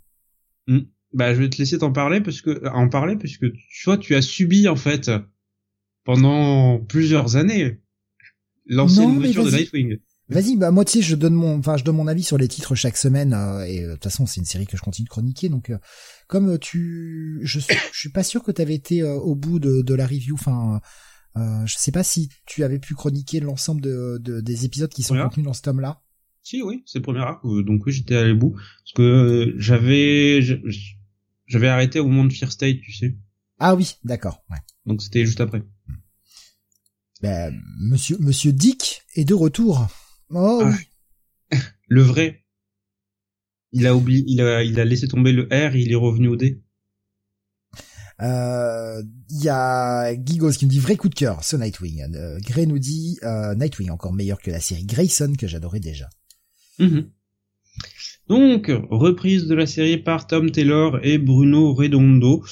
Bah, 1.14 1.33
je 1.33 1.39
vais 1.39 1.49
te 1.49 1.57
laisser 1.57 1.77
t'en 1.77 1.91
parler 1.91 2.22
parce 2.22 2.41
que, 2.41 2.67
en 2.67 2.89
parler 2.89 3.15
puisque 3.15 3.51
tu 3.51 3.85
vois, 3.85 3.97
tu 3.97 4.15
as 4.15 4.22
subi, 4.22 4.67
en 4.67 4.75
fait, 4.75 5.11
pendant 6.03 6.80
plusieurs 6.80 7.35
années, 7.35 7.81
l'ancienne 8.65 9.14
mouture 9.14 9.45
de 9.45 9.51
Nightwing. 9.51 9.99
Vas-y, 10.30 10.57
bah 10.57 10.72
moi 10.72 10.83
tu 10.83 10.93
sais, 10.93 11.01
je 11.01 11.15
donne 11.15 11.35
mon, 11.35 11.57
enfin 11.57 11.77
je 11.77 11.85
donne 11.85 11.95
mon 11.95 12.07
avis 12.07 12.23
sur 12.23 12.38
les 12.38 12.49
titres 12.49 12.75
chaque 12.75 12.97
semaine 12.97 13.33
euh, 13.33 13.65
et 13.65 13.83
euh, 13.83 13.88
de 13.88 13.93
toute 13.93 14.03
façon 14.03 14.25
c'est 14.25 14.41
une 14.41 14.45
série 14.45 14.67
que 14.67 14.75
je 14.75 14.81
continue 14.81 15.06
de 15.06 15.09
chroniquer 15.09 15.47
donc 15.47 15.69
euh, 15.69 15.77
comme 16.27 16.59
tu, 16.59 17.39
je, 17.43 17.59
je 17.59 17.97
suis 17.97 18.09
pas 18.09 18.23
sûr 18.23 18.43
que 18.43 18.51
tu 18.51 18.61
avais 18.61 18.75
été 18.75 19.03
au 19.03 19.35
bout 19.35 19.59
de, 19.59 19.81
de 19.81 19.93
la 19.93 20.06
review, 20.06 20.35
enfin 20.35 20.81
euh, 21.38 21.65
je 21.65 21.75
sais 21.77 21.91
pas 21.91 22.03
si 22.03 22.30
tu 22.45 22.64
avais 22.64 22.80
pu 22.80 22.95
chroniquer 22.95 23.39
l'ensemble 23.39 23.81
de, 23.81 24.19
des 24.41 24.65
épisodes 24.65 24.89
qui 24.89 25.03
sont 25.03 25.15
contenus 25.15 25.45
dans 25.45 25.53
ce 25.53 25.61
tome-là. 25.61 26.01
Si, 26.41 26.61
oui, 26.64 26.83
c'est 26.85 26.99
le 26.99 27.03
premier 27.03 27.19
arc, 27.19 27.43
euh, 27.45 27.61
donc 27.61 27.85
oui, 27.85 27.91
j'étais 27.91 28.15
allé 28.15 28.31
au 28.31 28.38
bout. 28.38 28.51
Parce 28.53 28.93
que 28.95 29.01
euh, 29.01 29.53
j'avais 29.57 30.41
j'avais 31.45 31.67
arrêté 31.67 31.99
au 31.99 32.07
moment 32.07 32.25
de 32.25 32.33
Fear 32.33 32.51
State, 32.51 32.80
tu 32.81 32.93
sais. 32.93 33.17
Ah 33.59 33.75
oui, 33.75 33.95
d'accord, 34.03 34.43
ouais. 34.49 34.57
Donc 34.85 35.01
c'était 35.01 35.25
juste 35.25 35.41
après. 35.41 35.64
Ben, 37.22 37.53
monsieur, 37.80 38.17
monsieur 38.19 38.53
Dick 38.53 39.01
est 39.15 39.25
de 39.25 39.33
retour. 39.33 39.88
Oh 40.31 40.64
ah. 40.64 41.57
Le 41.88 42.01
vrai. 42.01 42.43
Il 43.72 43.85
a 43.88 43.95
oublié, 43.95 44.23
il 44.27 44.41
a, 44.41 44.64
il 44.64 44.80
a 44.80 44.85
laissé 44.85 45.07
tomber 45.07 45.31
le 45.31 45.43
R, 45.43 45.75
il 45.75 45.91
est 45.91 45.95
revenu 45.95 46.30
au 46.30 46.35
D. 46.35 46.61
Il 48.19 48.25
euh, 48.25 49.03
y 49.30 49.49
a 49.49 50.15
Gigos 50.15 50.51
qui 50.51 50.65
nous 50.65 50.72
dit 50.72 50.80
vrai 50.80 50.95
coup 50.95 51.09
de 51.09 51.15
cœur, 51.15 51.43
ce 51.43 51.56
Nightwing. 51.56 52.15
Euh, 52.15 52.39
Gray 52.41 52.65
nous 52.65 52.80
dit 52.80 53.19
euh, 53.23 53.53
Nightwing 53.53 53.91
encore 53.91 54.14
meilleur 54.14 54.39
que 54.39 54.49
la 54.49 54.59
série 54.59 54.85
Grayson 54.85 55.33
que 55.38 55.47
j'adorais 55.47 55.80
déjà. 55.80 56.09
Mhm. 56.80 57.11
Donc, 58.27 58.72
reprise 58.89 59.45
de 59.45 59.56
la 59.56 59.67
série 59.67 59.97
par 59.97 60.27
Tom 60.27 60.51
Taylor 60.51 60.99
et 61.03 61.17
Bruno 61.17 61.73
Redondo, 61.73 62.43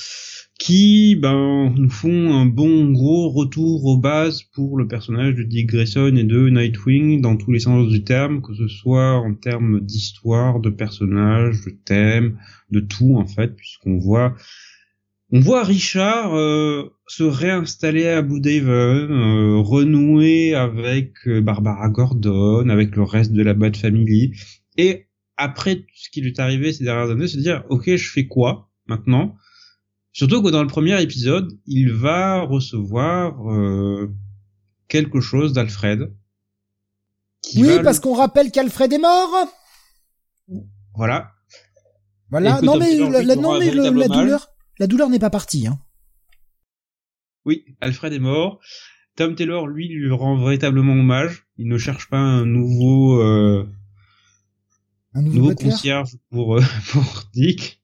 qui 0.57 1.15
ben, 1.15 1.73
nous 1.75 1.89
font 1.89 2.33
un 2.33 2.45
bon 2.45 2.91
gros 2.91 3.29
retour 3.29 3.85
aux 3.85 3.97
bases 3.97 4.43
pour 4.43 4.77
le 4.77 4.87
personnage 4.87 5.35
de 5.35 5.43
Dick 5.43 5.67
Grayson 5.67 6.15
et 6.15 6.23
de 6.23 6.49
Nightwing 6.49 7.21
dans 7.21 7.35
tous 7.35 7.51
les 7.51 7.59
sens 7.59 7.89
du 7.89 8.03
terme, 8.03 8.41
que 8.41 8.53
ce 8.53 8.67
soit 8.67 9.15
en 9.15 9.33
termes 9.33 9.81
d'histoire, 9.81 10.61
de 10.61 10.69
personnages, 10.69 11.61
de 11.65 11.71
thème, 11.83 12.39
de 12.71 12.79
tout 12.79 13.17
en 13.17 13.27
fait, 13.27 13.55
puisqu'on 13.55 13.97
voit 13.97 14.33
On 15.31 15.41
voit 15.41 15.63
Richard 15.63 16.33
euh, 16.35 16.89
se 17.07 17.23
réinstaller 17.23 18.07
à 18.07 18.21
Blue 18.21 18.39
Daven, 18.39 19.11
euh, 19.11 19.57
renouer 19.57 20.55
avec 20.55 21.15
euh, 21.27 21.41
Barbara 21.41 21.89
Gordon, 21.89 22.69
avec 22.69 22.95
le 22.95 23.03
reste 23.03 23.33
de 23.33 23.43
la 23.43 23.53
Bat 23.53 23.73
Family, 23.73 24.31
et 24.77 25.07
après 25.35 25.83
ce 25.93 26.09
qui 26.09 26.21
lui 26.21 26.29
est 26.29 26.39
arrivé 26.39 26.71
ces 26.71 26.85
dernières 26.85 27.11
années, 27.11 27.27
se 27.27 27.37
dire 27.37 27.65
ok, 27.69 27.93
je 27.93 28.09
fais 28.09 28.27
quoi 28.27 28.69
maintenant? 28.87 29.35
Surtout 30.15 30.41
que 30.41 30.49
dans 30.49 30.61
le 30.61 30.69
premier 30.69 31.01
épisode, 31.01 31.59
il 31.67 31.91
va 31.91 32.39
recevoir 32.39 33.35
quelque 34.87 35.19
chose 35.19 35.51
d'Alfred. 35.51 36.15
Oui, 37.57 37.83
parce 37.83 37.99
qu'on 37.99 38.13
rappelle 38.13 38.49
qu'Alfred 38.49 38.93
est 38.93 38.97
mort. 38.97 39.49
Voilà. 40.95 41.33
Voilà. 42.29 42.61
Non 42.61 42.77
mais, 42.77 42.95
la, 42.95 43.35
non 43.35 43.59
mais 43.59 43.73
la 43.73 44.07
douleur, 44.07 44.49
la 44.79 44.87
douleur 44.87 45.09
n'est 45.09 45.19
pas 45.19 45.29
partie. 45.29 45.67
Hein. 45.67 45.77
Oui, 47.43 47.65
Alfred 47.81 48.13
est 48.13 48.19
mort. 48.19 48.61
Tom 49.17 49.35
Taylor, 49.35 49.67
lui, 49.67 49.89
lui 49.89 50.09
rend 50.11 50.37
véritablement 50.37 50.93
hommage. 50.93 51.45
Il 51.57 51.67
ne 51.67 51.77
cherche 51.77 52.09
pas 52.09 52.19
un 52.19 52.45
nouveau, 52.45 53.21
euh, 53.21 53.69
un 55.13 55.21
nouveau, 55.23 55.53
concierge 55.55 56.15
pour, 56.29 56.55
euh, 56.55 56.63
pour 56.91 57.23
Dick. 57.33 57.83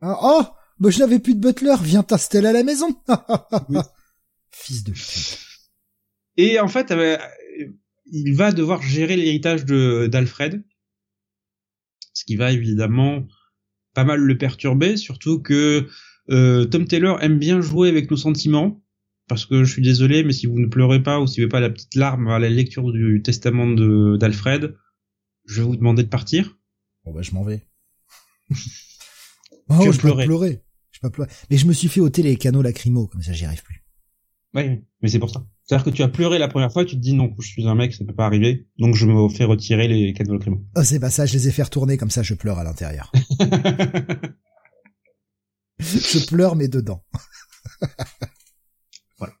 Ah, 0.00 0.18
oh, 0.22 0.42
bah, 0.80 0.90
je 0.90 0.98
n'avais 0.98 1.18
plus 1.18 1.34
de 1.34 1.40
butler. 1.40 1.74
Viens 1.82 2.02
t'installer 2.02 2.48
à 2.48 2.52
la 2.52 2.64
maison. 2.64 2.88
Fils 4.50 4.82
de. 4.82 4.92
Et 6.36 6.58
en 6.58 6.68
fait, 6.68 6.90
euh, 6.90 7.18
il 8.06 8.34
va 8.34 8.52
devoir 8.52 8.82
gérer 8.82 9.16
l'héritage 9.16 9.64
de 9.66 10.06
d'Alfred, 10.06 10.64
ce 12.14 12.24
qui 12.24 12.36
va 12.36 12.50
évidemment 12.50 13.26
pas 13.94 14.04
mal 14.04 14.20
le 14.20 14.38
perturber, 14.38 14.96
surtout 14.96 15.40
que 15.40 15.86
euh, 16.30 16.64
Tom 16.64 16.86
Taylor 16.86 17.22
aime 17.22 17.38
bien 17.38 17.60
jouer 17.60 17.88
avec 17.88 18.10
nos 18.10 18.16
sentiments, 18.16 18.82
parce 19.28 19.46
que 19.46 19.64
je 19.64 19.72
suis 19.72 19.82
désolé, 19.82 20.24
mais 20.24 20.32
si 20.32 20.46
vous 20.46 20.58
ne 20.58 20.66
pleurez 20.66 21.02
pas 21.02 21.20
ou 21.20 21.26
si 21.26 21.36
vous 21.36 21.42
n'avez 21.42 21.50
pas 21.50 21.60
la 21.60 21.70
petite 21.70 21.94
larme 21.94 22.28
à 22.28 22.38
la 22.38 22.48
lecture 22.48 22.90
du 22.92 23.20
testament 23.22 23.66
d'Alfred, 24.16 24.76
je 25.44 25.60
vais 25.60 25.66
vous 25.66 25.76
demander 25.76 26.04
de 26.04 26.08
partir. 26.08 26.56
Bon 27.04 27.12
bah 27.12 27.22
je 27.22 27.32
m'en 27.32 27.42
vais. 27.42 27.66
oh, 29.68 29.92
je 29.92 30.00
peux 30.00 30.24
pleurer. 30.24 30.62
Mais 31.50 31.56
je 31.56 31.66
me 31.66 31.72
suis 31.72 31.88
fait 31.88 32.00
ôter 32.00 32.22
les 32.22 32.36
canaux 32.36 32.62
lacrymaux, 32.62 33.06
comme 33.06 33.22
ça 33.22 33.32
j'y 33.32 33.44
arrive 33.44 33.62
plus. 33.62 33.84
Oui, 34.54 34.80
mais 35.00 35.08
c'est 35.08 35.18
pour 35.18 35.30
ça. 35.30 35.46
C'est-à-dire 35.64 35.84
que 35.84 35.90
tu 35.90 36.02
as 36.02 36.08
pleuré 36.08 36.38
la 36.38 36.48
première 36.48 36.72
fois, 36.72 36.84
tu 36.84 36.96
te 36.96 37.00
dis 37.00 37.14
non, 37.14 37.32
je 37.38 37.46
suis 37.46 37.68
un 37.68 37.76
mec, 37.76 37.94
ça 37.94 38.04
peut 38.04 38.14
pas 38.14 38.26
arriver, 38.26 38.66
donc 38.78 38.96
je 38.96 39.06
me 39.06 39.28
fais 39.28 39.44
retirer 39.44 39.86
les 39.86 40.12
canaux 40.12 40.34
lacrymaux. 40.34 40.64
Oh, 40.74 40.82
c'est 40.82 40.98
pas 40.98 41.10
ça, 41.10 41.26
je 41.26 41.34
les 41.34 41.48
ai 41.48 41.52
fait 41.52 41.62
retourner, 41.62 41.96
comme 41.96 42.10
ça 42.10 42.22
je 42.22 42.34
pleure 42.34 42.58
à 42.58 42.64
l'intérieur. 42.64 43.12
je 45.78 46.26
pleure, 46.26 46.56
mais 46.56 46.66
dedans. 46.66 47.04
voilà. 49.18 49.34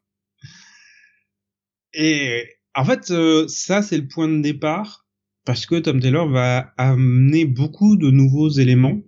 Et 1.92 2.44
en 2.74 2.84
fait, 2.84 3.10
euh, 3.10 3.48
ça 3.48 3.82
c'est 3.82 3.98
le 3.98 4.06
point 4.06 4.28
de 4.28 4.40
départ, 4.40 5.08
parce 5.44 5.66
que 5.66 5.74
Tom 5.80 6.00
Taylor 6.00 6.28
va 6.28 6.72
amener 6.76 7.44
beaucoup 7.44 7.96
de 7.96 8.10
nouveaux 8.10 8.50
éléments. 8.50 9.00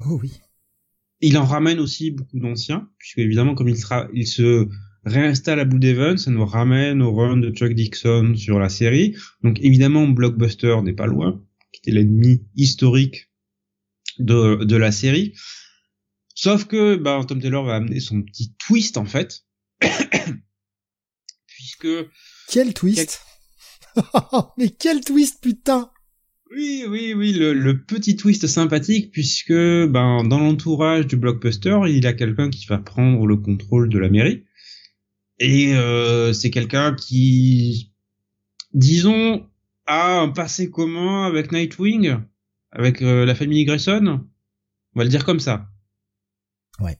Oh 0.00 0.18
oui. 0.22 0.40
Il 1.20 1.38
en 1.38 1.44
ramène 1.44 1.80
aussi 1.80 2.10
beaucoup 2.10 2.38
d'anciens, 2.38 2.88
puisque 2.98 3.18
évidemment, 3.18 3.54
comme 3.54 3.68
il 3.68 3.78
sera, 3.78 4.08
il 4.12 4.26
se 4.26 4.68
réinstalle 5.04 5.60
à 5.60 5.64
Blue 5.64 5.80
Devon, 5.80 6.16
ça 6.16 6.30
nous 6.30 6.44
ramène 6.44 7.00
au 7.00 7.14
run 7.14 7.38
de 7.38 7.50
Chuck 7.50 7.72
Dixon 7.72 8.34
sur 8.36 8.58
la 8.58 8.68
série. 8.68 9.16
Donc 9.42 9.58
évidemment, 9.60 10.06
Blockbuster 10.08 10.76
n'est 10.82 10.92
pas 10.92 11.06
loin, 11.06 11.42
qui 11.72 11.80
était 11.80 11.92
l'ennemi 11.92 12.44
historique 12.56 13.30
de, 14.18 14.64
de 14.64 14.76
la 14.76 14.92
série. 14.92 15.32
Sauf 16.34 16.66
que 16.66 16.96
bah, 16.96 17.24
Tom 17.26 17.40
Taylor 17.40 17.64
va 17.64 17.76
amener 17.76 18.00
son 18.00 18.22
petit 18.22 18.54
twist 18.58 18.98
en 18.98 19.06
fait. 19.06 19.44
Puisque... 21.46 21.88
Quel 22.48 22.74
twist 22.74 23.22
Mais 24.58 24.68
quel 24.68 25.02
twist 25.02 25.40
putain 25.40 25.90
oui, 26.50 26.84
oui, 26.88 27.14
oui, 27.14 27.32
le, 27.32 27.52
le, 27.52 27.82
petit 27.82 28.16
twist 28.16 28.46
sympathique 28.46 29.10
puisque 29.10 29.52
ben 29.52 30.22
dans 30.24 30.38
l'entourage 30.38 31.06
du 31.06 31.16
blockbuster, 31.16 31.78
il 31.86 32.02
y 32.02 32.06
a 32.06 32.12
quelqu'un 32.12 32.50
qui 32.50 32.66
va 32.66 32.78
prendre 32.78 33.26
le 33.26 33.36
contrôle 33.36 33.88
de 33.88 33.98
la 33.98 34.08
mairie 34.08 34.44
et 35.38 35.74
euh, 35.74 36.32
c'est 36.32 36.50
quelqu'un 36.50 36.94
qui, 36.94 37.92
disons, 38.72 39.46
a 39.86 40.18
un 40.20 40.28
passé 40.30 40.70
commun 40.70 41.26
avec 41.26 41.52
Nightwing, 41.52 42.18
avec 42.72 43.02
euh, 43.02 43.26
la 43.26 43.34
famille 43.34 43.64
Grayson. 43.64 44.26
On 44.94 44.98
va 44.98 45.04
le 45.04 45.10
dire 45.10 45.24
comme 45.24 45.40
ça. 45.40 45.68
Ouais. 46.80 46.98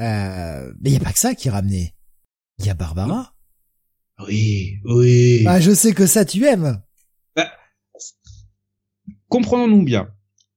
Euh, 0.00 0.72
mais 0.80 0.90
il 0.90 0.92
y 0.94 0.96
a 0.96 1.00
pas 1.00 1.12
que 1.12 1.18
ça 1.18 1.34
qui 1.34 1.48
est 1.48 1.52
ramené. 1.52 1.94
Il 2.58 2.66
y 2.66 2.70
a 2.70 2.74
Barbara. 2.74 3.34
Oui, 4.26 4.78
oui. 4.84 5.44
Ah, 5.46 5.60
je 5.60 5.72
sais 5.72 5.92
que 5.92 6.06
ça 6.06 6.24
tu 6.24 6.44
aimes. 6.44 6.82
Comprenons-nous 9.32 9.82
bien. 9.82 10.08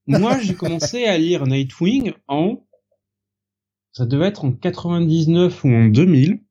Moi, 0.05 0.37
j'ai 0.41 0.53
commencé 0.63 1.05
à 1.05 1.17
lire 1.17 1.47
Nightwing 1.47 2.11
en 2.27 2.61
ça 3.93 4.05
devait 4.05 4.25
être 4.25 4.43
en 4.43 4.51
99 4.51 5.63
ou 5.63 5.69
en 5.69 5.85
2000. 5.85 6.41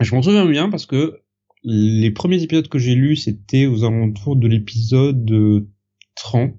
Je 0.00 0.14
m'en 0.14 0.22
souviens 0.22 0.44
bien 0.44 0.68
parce 0.68 0.86
que 0.86 1.20
les 1.62 2.10
premiers 2.10 2.42
épisodes 2.42 2.66
que 2.66 2.80
j'ai 2.80 2.96
lus, 2.96 3.14
c'était 3.14 3.66
aux 3.66 3.84
alentours 3.84 4.34
de 4.34 4.48
l'épisode 4.48 5.64
30, 6.16 6.56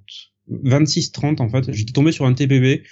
26-30 0.50 1.42
en 1.42 1.50
fait. 1.50 1.70
J'étais 1.74 1.92
tombé 1.92 2.14
sur 2.14 2.26
un 2.26 2.34
TPB 2.34 2.84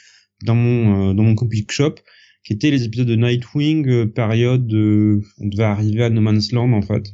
dans 0.44 0.56
mon 0.56 1.12
euh, 1.12 1.14
dans 1.14 1.24
mon 1.24 1.36
comic 1.36 1.72
shop 1.72 1.96
qui 2.44 2.52
était 2.52 2.72
les 2.72 2.84
épisodes 2.84 3.08
de 3.08 3.16
Nightwing 3.16 3.88
euh, 3.88 4.06
période 4.06 4.74
euh, 4.74 5.22
on 5.40 5.48
devait 5.48 5.64
arriver 5.64 6.04
à 6.04 6.10
No 6.10 6.20
Man's 6.20 6.52
Land 6.52 6.74
en 6.74 6.82
fait. 6.82 7.14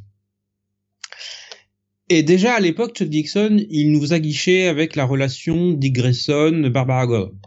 Et 2.10 2.22
déjà 2.22 2.54
à 2.54 2.60
l'époque, 2.60 2.96
Chuck 2.96 3.08
Dixon, 3.08 3.58
il 3.68 3.92
nous 3.92 4.12
a 4.12 4.18
guiché 4.18 4.66
avec 4.66 4.96
la 4.96 5.04
relation 5.04 5.72
Dick 5.72 5.94
Grayson, 5.94 6.70
Barbara 6.72 7.06
Gordon. 7.06 7.38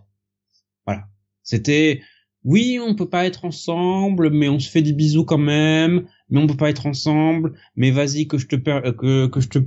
Voilà. 0.86 1.08
C'était 1.42 2.02
oui, 2.44 2.80
on 2.82 2.96
peut 2.96 3.10
pas 3.10 3.26
être 3.26 3.46
ensemble, 3.46 4.30
mais 4.32 4.50
on 4.50 4.60
se 4.60 4.70
fait 4.70 4.82
des 4.82 4.94
bisous 4.94 5.26
quand 5.26 5.38
même, 5.38 6.08
mais 6.30 6.40
on 6.40 6.48
peut 6.48 6.58
pas 6.58 6.70
être 6.70 6.86
ensemble, 6.86 7.54
mais 7.76 7.92
vas-y 7.92 8.28
que 8.28 8.38
je 8.38 8.48
te 8.48 8.56
que, 8.56 9.28
que 9.28 9.40
je 9.40 9.50
te 9.50 9.60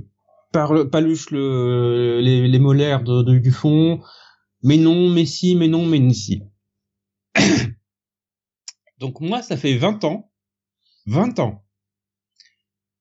parle 0.51 0.89
paluche 0.89 1.31
le 1.31 2.19
les, 2.21 2.47
les 2.47 2.59
molaires 2.59 3.03
de, 3.03 3.37
du 3.37 3.51
fond, 3.51 4.01
mais 4.63 4.77
non, 4.77 5.09
mais 5.09 5.25
si, 5.25 5.55
mais 5.55 5.67
non, 5.67 5.85
mais 5.85 6.13
si. 6.13 6.43
Donc 8.99 9.19
moi, 9.19 9.41
ça 9.41 9.57
fait 9.57 9.77
20 9.77 10.03
ans, 10.05 10.31
20 11.05 11.39
ans 11.39 11.64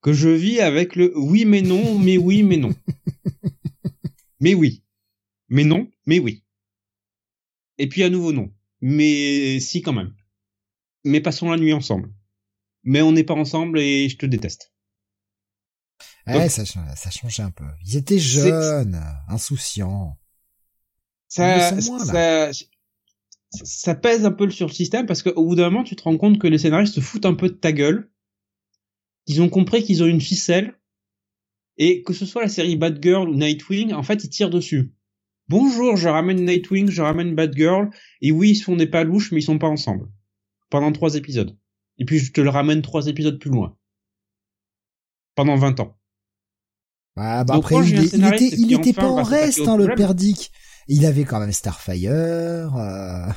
que 0.05 0.13
je 0.13 0.29
vis 0.29 0.61
avec 0.61 0.97
le 0.97 1.17
oui 1.19 1.47
mais 1.47 1.63
non, 1.63 1.99
mais 1.99 2.19
oui 2.19 2.43
mais 2.43 2.59
non. 2.59 2.75
mais 4.41 4.53
oui. 4.53 4.85
Mais 5.49 5.65
non, 5.65 5.91
mais 6.05 6.19
oui. 6.19 6.45
Et 7.79 7.89
puis 7.89 8.03
à 8.03 8.11
nouveau 8.11 8.33
non 8.33 8.53
mais 8.83 9.61
si 9.61 9.81
quand 9.81 9.95
même. 9.95 10.15
Mais 11.05 11.23
passons 11.23 11.51
la 11.51 11.57
nuit 11.57 11.73
ensemble. 11.73 12.13
Mais 12.83 13.01
on 13.01 13.13
n'est 13.13 13.25
pas 13.25 13.33
ensemble 13.33 13.81
et 13.81 14.11
je 14.11 14.19
te 14.19 14.27
déteste. 14.27 14.75
Ouais, 16.27 16.51
ça, 16.51 16.67
ça 16.67 17.11
changeait 17.11 17.43
un 17.43 17.51
peu. 17.51 17.65
Ils 17.87 17.97
étaient 17.97 18.19
jeunes, 18.19 19.03
insouciants. 19.29 20.19
Ça, 21.29 21.81
ça, 21.81 22.51
ça, 23.65 23.95
pèse 23.95 24.27
un 24.27 24.33
peu 24.33 24.51
sur 24.51 24.67
le 24.67 24.73
système 24.73 25.07
parce 25.07 25.23
qu'au 25.23 25.47
bout 25.47 25.55
d'un 25.55 25.71
moment, 25.71 25.85
tu 25.85 25.97
te 25.97 26.03
rends 26.03 26.19
compte 26.19 26.39
que 26.39 26.47
les 26.47 26.59
scénaristes 26.59 26.95
se 26.95 27.01
foutent 27.01 27.27
un 27.27 27.35
peu 27.35 27.49
de 27.49 27.55
ta 27.55 27.73
gueule. 27.73 28.11
Ils 29.27 29.43
ont 29.43 29.49
compris 29.49 29.83
qu'ils 29.83 30.03
ont 30.03 30.07
une 30.07 30.21
ficelle 30.21 30.75
et 31.77 32.03
que 32.03 32.13
ce 32.13 32.27
soit 32.27 32.43
la 32.43 32.49
série 32.49 32.77
Bad 32.77 33.03
Girl 33.03 33.29
ou 33.29 33.35
Nightwing, 33.35 33.93
en 33.93 34.03
fait, 34.03 34.25
ils 34.25 34.29
tirent 34.29 34.51
dessus. 34.51 34.93
Bonjour, 35.49 35.97
je 35.97 36.09
ramène 36.09 36.45
Nightwing, 36.45 36.89
je 36.89 37.03
ramène 37.03 37.35
Batgirl, 37.35 37.91
et 38.23 38.33
oui, 38.33 38.51
ils 38.51 38.55
se 38.55 38.65
font 38.65 38.77
des 38.77 38.87
palouches, 38.87 39.31
mais 39.31 39.41
ils 39.41 39.45
sont 39.45 39.59
pas 39.59 39.69
ensemble. 39.69 40.09
Pendant 40.71 40.91
trois 40.91 41.17
épisodes. 41.17 41.57
Et 41.99 42.05
puis 42.05 42.19
je 42.19 42.33
te 42.33 42.41
le 42.41 42.49
ramène 42.49 42.81
trois 42.81 43.09
épisodes 43.09 43.39
plus 43.39 43.51
loin. 43.51 43.77
Pendant 45.35 45.57
20 45.57 45.81
ans. 45.81 45.99
Ah, 47.17 47.45
bah 47.45 47.55
après, 47.57 47.77
il, 47.87 47.99
était, 47.99 48.49
il 48.49 48.73
était 48.73 48.93
pas 48.93 49.09
en 49.09 49.23
reste, 49.23 49.69
hein, 49.69 49.77
le 49.77 49.95
père 49.95 50.15
Dick. 50.15 50.51
Il 50.89 51.07
avait 51.07 51.25
quand 51.25 51.39
même 51.39 51.53
Starfire, 51.53 52.11
euh... 52.11 53.29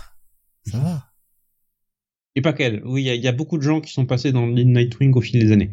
ça 0.65 0.79
va. 0.79 1.06
Et 2.37 2.41
pas 2.41 2.53
qu'elle. 2.53 2.83
Oui, 2.85 3.03
il 3.03 3.23
y, 3.23 3.27
a 3.27 3.31
beaucoup 3.31 3.57
de 3.57 3.63
gens 3.63 3.81
qui 3.81 3.91
sont 3.91 4.05
passés 4.05 4.31
dans 4.31 4.45
Nightwing 4.45 5.11
au 5.15 5.21
fil 5.21 5.39
des 5.39 5.51
années. 5.51 5.71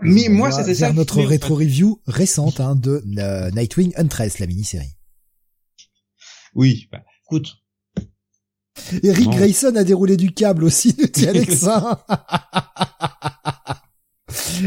Mais 0.00 0.28
moi, 0.28 0.52
c'était 0.52 0.76
ça. 0.76 0.92
notre 0.92 1.20
rétro-review 1.22 2.00
récente 2.06 2.60
hein, 2.60 2.76
de 2.76 3.02
euh, 3.18 3.50
Nightwing 3.50 3.92
Untressed, 3.96 4.38
la 4.38 4.46
mini-série. 4.46 4.94
Oui, 6.54 6.86
bah, 6.92 7.02
écoute. 7.24 7.56
Eric 9.02 9.28
Grayson 9.30 9.74
a 9.74 9.82
déroulé 9.82 10.16
du 10.16 10.30
câble 10.30 10.62
aussi, 10.62 10.94
nous 10.96 11.08
dit 11.08 11.26
Alexa. 11.26 12.06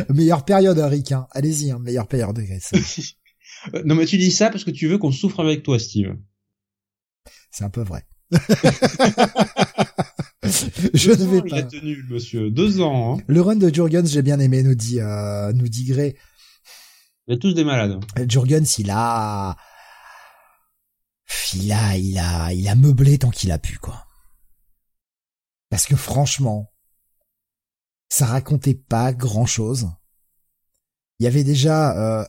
meilleure 0.09 0.43
période, 0.43 0.79
Eric. 0.79 1.13
Hein. 1.13 1.27
Allez-y, 1.31 1.71
hein, 1.71 1.79
meilleure 1.79 2.09
période, 2.09 2.37
Grayson. 2.37 2.77
non, 3.85 3.95
mais 3.95 4.05
tu 4.05 4.17
dis 4.17 4.31
ça 4.31 4.49
parce 4.49 4.65
que 4.65 4.71
tu 4.71 4.89
veux 4.89 4.97
qu'on 4.97 5.13
souffre 5.13 5.39
avec 5.39 5.63
toi, 5.63 5.79
Steve. 5.79 6.17
C'est 7.51 7.63
un 7.63 7.69
peu 7.69 7.83
vrai. 7.83 8.03
je 10.93 11.11
ne 11.11 11.25
vais 11.25 11.41
pas. 11.41 11.57
Il 11.57 11.59
a 11.59 11.63
tenu, 11.63 12.05
monsieur. 12.09 12.49
Deux 12.49 12.81
ans. 12.81 13.17
Hein. 13.17 13.23
Le 13.27 13.41
run 13.41 13.55
de 13.55 13.73
Jurgens, 13.73 14.05
j'ai 14.05 14.21
bien 14.21 14.39
aimé, 14.39 14.63
nous 14.63 14.75
dit, 14.75 14.99
euh, 14.99 15.53
nous 15.53 15.67
dit 15.67 15.85
Gray. 15.85 16.15
Il 17.27 17.33
y 17.33 17.35
a 17.35 17.37
tous 17.37 17.53
des 17.53 17.63
malades. 17.63 17.99
Jurgens, 18.27 18.79
il 18.79 18.89
a, 18.91 19.55
il 21.53 21.71
a, 21.71 21.97
il 21.97 22.17
a, 22.17 22.53
il 22.53 22.67
a 22.67 22.75
meublé 22.75 23.17
tant 23.17 23.29
qu'il 23.29 23.51
a 23.51 23.59
pu, 23.59 23.77
quoi. 23.77 24.05
Parce 25.69 25.85
que 25.85 25.95
franchement, 25.95 26.71
ça 28.09 28.25
racontait 28.25 28.73
pas 28.75 29.13
grand 29.13 29.45
chose. 29.45 29.91
Il 31.19 31.25
y 31.25 31.27
avait 31.27 31.43
déjà, 31.43 32.21
euh, 32.21 32.25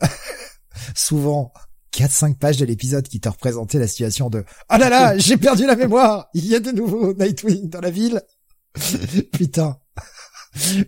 souvent, 0.95 1.51
4-5 1.93 2.37
pages 2.37 2.57
de 2.57 2.65
l'épisode 2.65 3.07
qui 3.07 3.19
te 3.19 3.29
représentaient 3.29 3.79
la 3.79 3.87
situation 3.87 4.29
de 4.29 4.43
«Oh 4.73 4.77
là 4.77 4.89
là, 4.89 5.17
j'ai 5.17 5.37
perdu 5.37 5.65
la 5.65 5.75
mémoire 5.75 6.29
Il 6.33 6.45
y 6.45 6.55
a 6.55 6.59
de 6.59 6.71
nouveau 6.71 7.13
Nightwing 7.13 7.69
dans 7.69 7.81
la 7.81 7.91
ville!» 7.91 8.21
Putain 9.33 9.77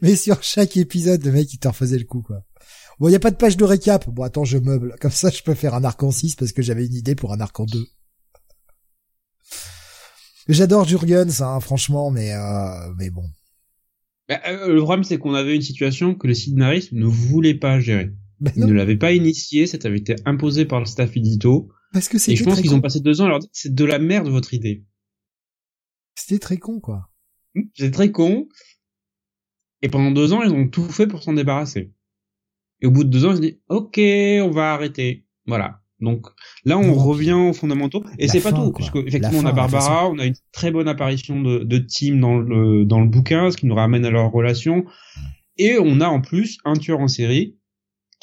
Mais 0.02 0.16
sur 0.16 0.42
chaque 0.44 0.78
épisode, 0.78 1.24
le 1.24 1.32
mec, 1.32 1.54
il 1.54 1.60
te 1.60 1.68
refaisait 1.68 1.98
le 1.98 2.06
coup, 2.06 2.22
quoi. 2.22 2.44
Bon, 3.00 3.10
il 3.10 3.12
y 3.12 3.16
a 3.16 3.20
pas 3.20 3.32
de 3.32 3.36
page 3.36 3.58
de 3.58 3.64
récap. 3.64 4.10
Bon, 4.10 4.24
attends, 4.24 4.46
je 4.46 4.58
meuble. 4.58 4.96
Comme 5.02 5.12
ça, 5.12 5.30
je 5.30 5.42
peux 5.42 5.56
faire 5.56 5.74
un 5.74 5.84
arc 5.84 6.02
en 6.04 6.12
6 6.12 6.36
parce 6.36 6.52
que 6.52 6.62
j'avais 6.62 6.86
une 6.86 6.94
idée 6.94 7.16
pour 7.16 7.34
un 7.34 7.40
arc 7.40 7.60
en 7.60 7.66
2. 7.66 7.86
J'adore 10.50 10.86
Jurgens, 10.86 11.42
hein, 11.42 11.60
franchement, 11.60 12.12
mais 12.12 12.34
euh, 12.34 12.94
mais 12.98 13.10
bon. 13.10 13.24
Bah, 14.28 14.42
euh, 14.48 14.74
le 14.74 14.82
problème, 14.82 15.04
c'est 15.04 15.18
qu'on 15.18 15.34
avait 15.34 15.56
une 15.56 15.62
situation 15.62 16.16
que 16.16 16.28
les 16.28 16.36
scénaristes 16.36 16.92
ne 16.92 17.06
voulaient 17.06 17.58
pas 17.58 17.80
gérer. 17.80 18.12
Ben 18.44 18.52
ils 18.58 18.66
ne 18.66 18.74
l'avaient 18.74 18.98
pas 18.98 19.14
initié, 19.14 19.68
ça 19.68 19.78
avait 19.86 20.00
été 20.00 20.18
imposé 20.26 20.66
par 20.66 20.80
le 20.80 20.86
staff 20.86 21.16
édito. 21.16 21.70
Parce 21.94 22.10
que 22.10 22.18
Et 22.30 22.36
je 22.36 22.44
pense 22.44 22.60
qu'ils 22.60 22.76
ont 22.76 22.82
passé 22.82 23.00
deux 23.00 23.22
ans 23.22 23.26
à 23.26 23.30
leur 23.30 23.40
dire 23.40 23.50
c'est 23.54 23.74
de 23.74 23.86
la 23.86 24.00
merde 24.00 24.28
votre 24.28 24.54
idée. 24.54 24.84
C'était 26.16 26.40
très 26.40 26.58
con, 26.58 26.82
quoi. 26.82 27.10
C'est 27.74 27.92
très 27.92 28.12
con. 28.12 28.50
Et 29.82 29.88
pendant 29.88 30.12
deux 30.12 30.34
ans, 30.34 30.44
ils 30.44 30.52
ont 30.52 30.68
tout 30.68 30.84
fait 30.90 31.08
pour 31.08 31.24
s'en 31.24 31.34
débarrasser. 31.34 31.94
Et 32.82 32.86
au 32.86 32.92
bout 32.92 33.06
de 33.06 33.10
deux 33.10 33.26
ans, 33.26 33.32
ils 33.32 33.38
se 33.38 33.42
disent, 33.42 33.60
OK, 33.70 33.98
on 33.98 34.52
va 34.52 34.74
arrêter. 34.74 35.26
Voilà. 35.46 35.80
Donc 36.02 36.28
là, 36.66 36.78
on 36.78 36.94
revient 36.94 37.32
aux 37.32 37.54
fondamentaux. 37.54 38.04
Et 38.20 38.28
c'est 38.28 38.42
pas 38.42 38.52
tout, 38.52 38.74
puisque 38.74 38.98
effectivement, 38.98 39.40
on 39.40 39.46
a 39.46 39.54
Barbara, 39.54 40.10
on 40.10 40.20
a 40.20 40.26
une 40.26 40.36
très 40.52 40.70
bonne 40.70 40.90
apparition 40.90 41.42
de, 41.42 41.60
de 41.60 41.78
Tim 41.78 42.18
dans 42.18 42.38
le, 42.40 42.84
dans 42.84 43.00
le 43.00 43.08
bouquin, 43.08 43.52
ce 43.52 43.56
qui 43.56 43.68
nous 43.68 43.76
ramène 43.76 44.04
à 44.04 44.10
leur 44.10 44.30
relation. 44.34 44.84
Et 45.58 45.78
on 45.80 46.02
a 46.02 46.08
en 46.08 46.20
plus 46.20 46.58
un 46.66 46.74
tueur 46.74 47.00
en 47.00 47.08
série 47.08 47.56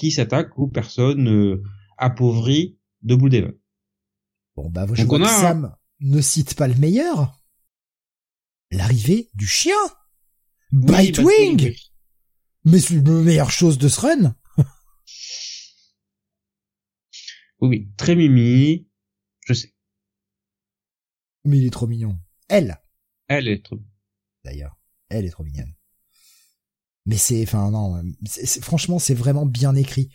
qui 0.00 0.10
s'attaque 0.10 0.58
aux 0.58 0.66
personnes 0.66 1.28
euh, 1.28 1.62
appauvries 1.98 2.80
de 3.02 3.14
Blue 3.14 3.28
Devon. 3.28 3.52
Bon, 4.56 4.70
bah, 4.70 4.86
je 4.94 5.04
vois 5.04 5.18
que 5.18 5.26
Sam 5.26 5.76
ne 6.00 6.22
cite 6.22 6.54
pas 6.54 6.68
le 6.68 6.74
meilleur. 6.76 7.38
L'arrivée 8.70 9.28
du 9.34 9.46
chien. 9.46 9.76
Bitewing. 10.72 11.76
Mais 12.64 12.80
c'est 12.80 12.94
la 12.94 13.12
meilleure 13.12 13.50
chose 13.50 13.76
de 13.76 13.88
ce 13.88 14.00
run. 14.00 14.34
Oui, 17.60 17.92
très 17.98 18.16
mimi, 18.16 18.88
je 19.44 19.52
sais. 19.52 19.74
Mais 21.44 21.58
il 21.58 21.66
est 21.66 21.70
trop 21.70 21.86
mignon. 21.86 22.18
Elle. 22.48 22.80
Elle 23.28 23.48
est 23.48 23.62
trop. 23.62 23.78
D'ailleurs, 24.46 24.78
elle 25.10 25.26
est 25.26 25.30
trop 25.30 25.44
mignonne. 25.44 25.74
Mais 27.10 27.16
c'est, 27.16 27.42
enfin 27.42 27.72
non, 27.72 28.00
franchement, 28.62 29.00
c'est 29.00 29.14
vraiment 29.14 29.44
bien 29.44 29.74
écrit. 29.74 30.10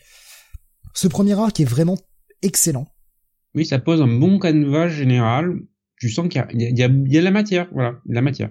Ce 0.94 1.06
premier 1.08 1.38
arc 1.38 1.60
est 1.60 1.66
vraiment 1.66 1.98
excellent. 2.40 2.86
Oui, 3.54 3.66
ça 3.66 3.78
pose 3.78 4.00
un 4.00 4.06
bon 4.06 4.38
canevas 4.38 4.88
général. 4.88 5.60
Tu 5.98 6.08
sens 6.08 6.26
qu'il 6.30 6.42
y, 6.54 6.64
y, 6.64 6.78
y 6.78 6.82
a, 6.82 6.88
de 6.88 7.18
la 7.18 7.30
matière, 7.30 7.68
voilà, 7.70 8.00
de 8.06 8.14
la 8.14 8.22
matière. 8.22 8.50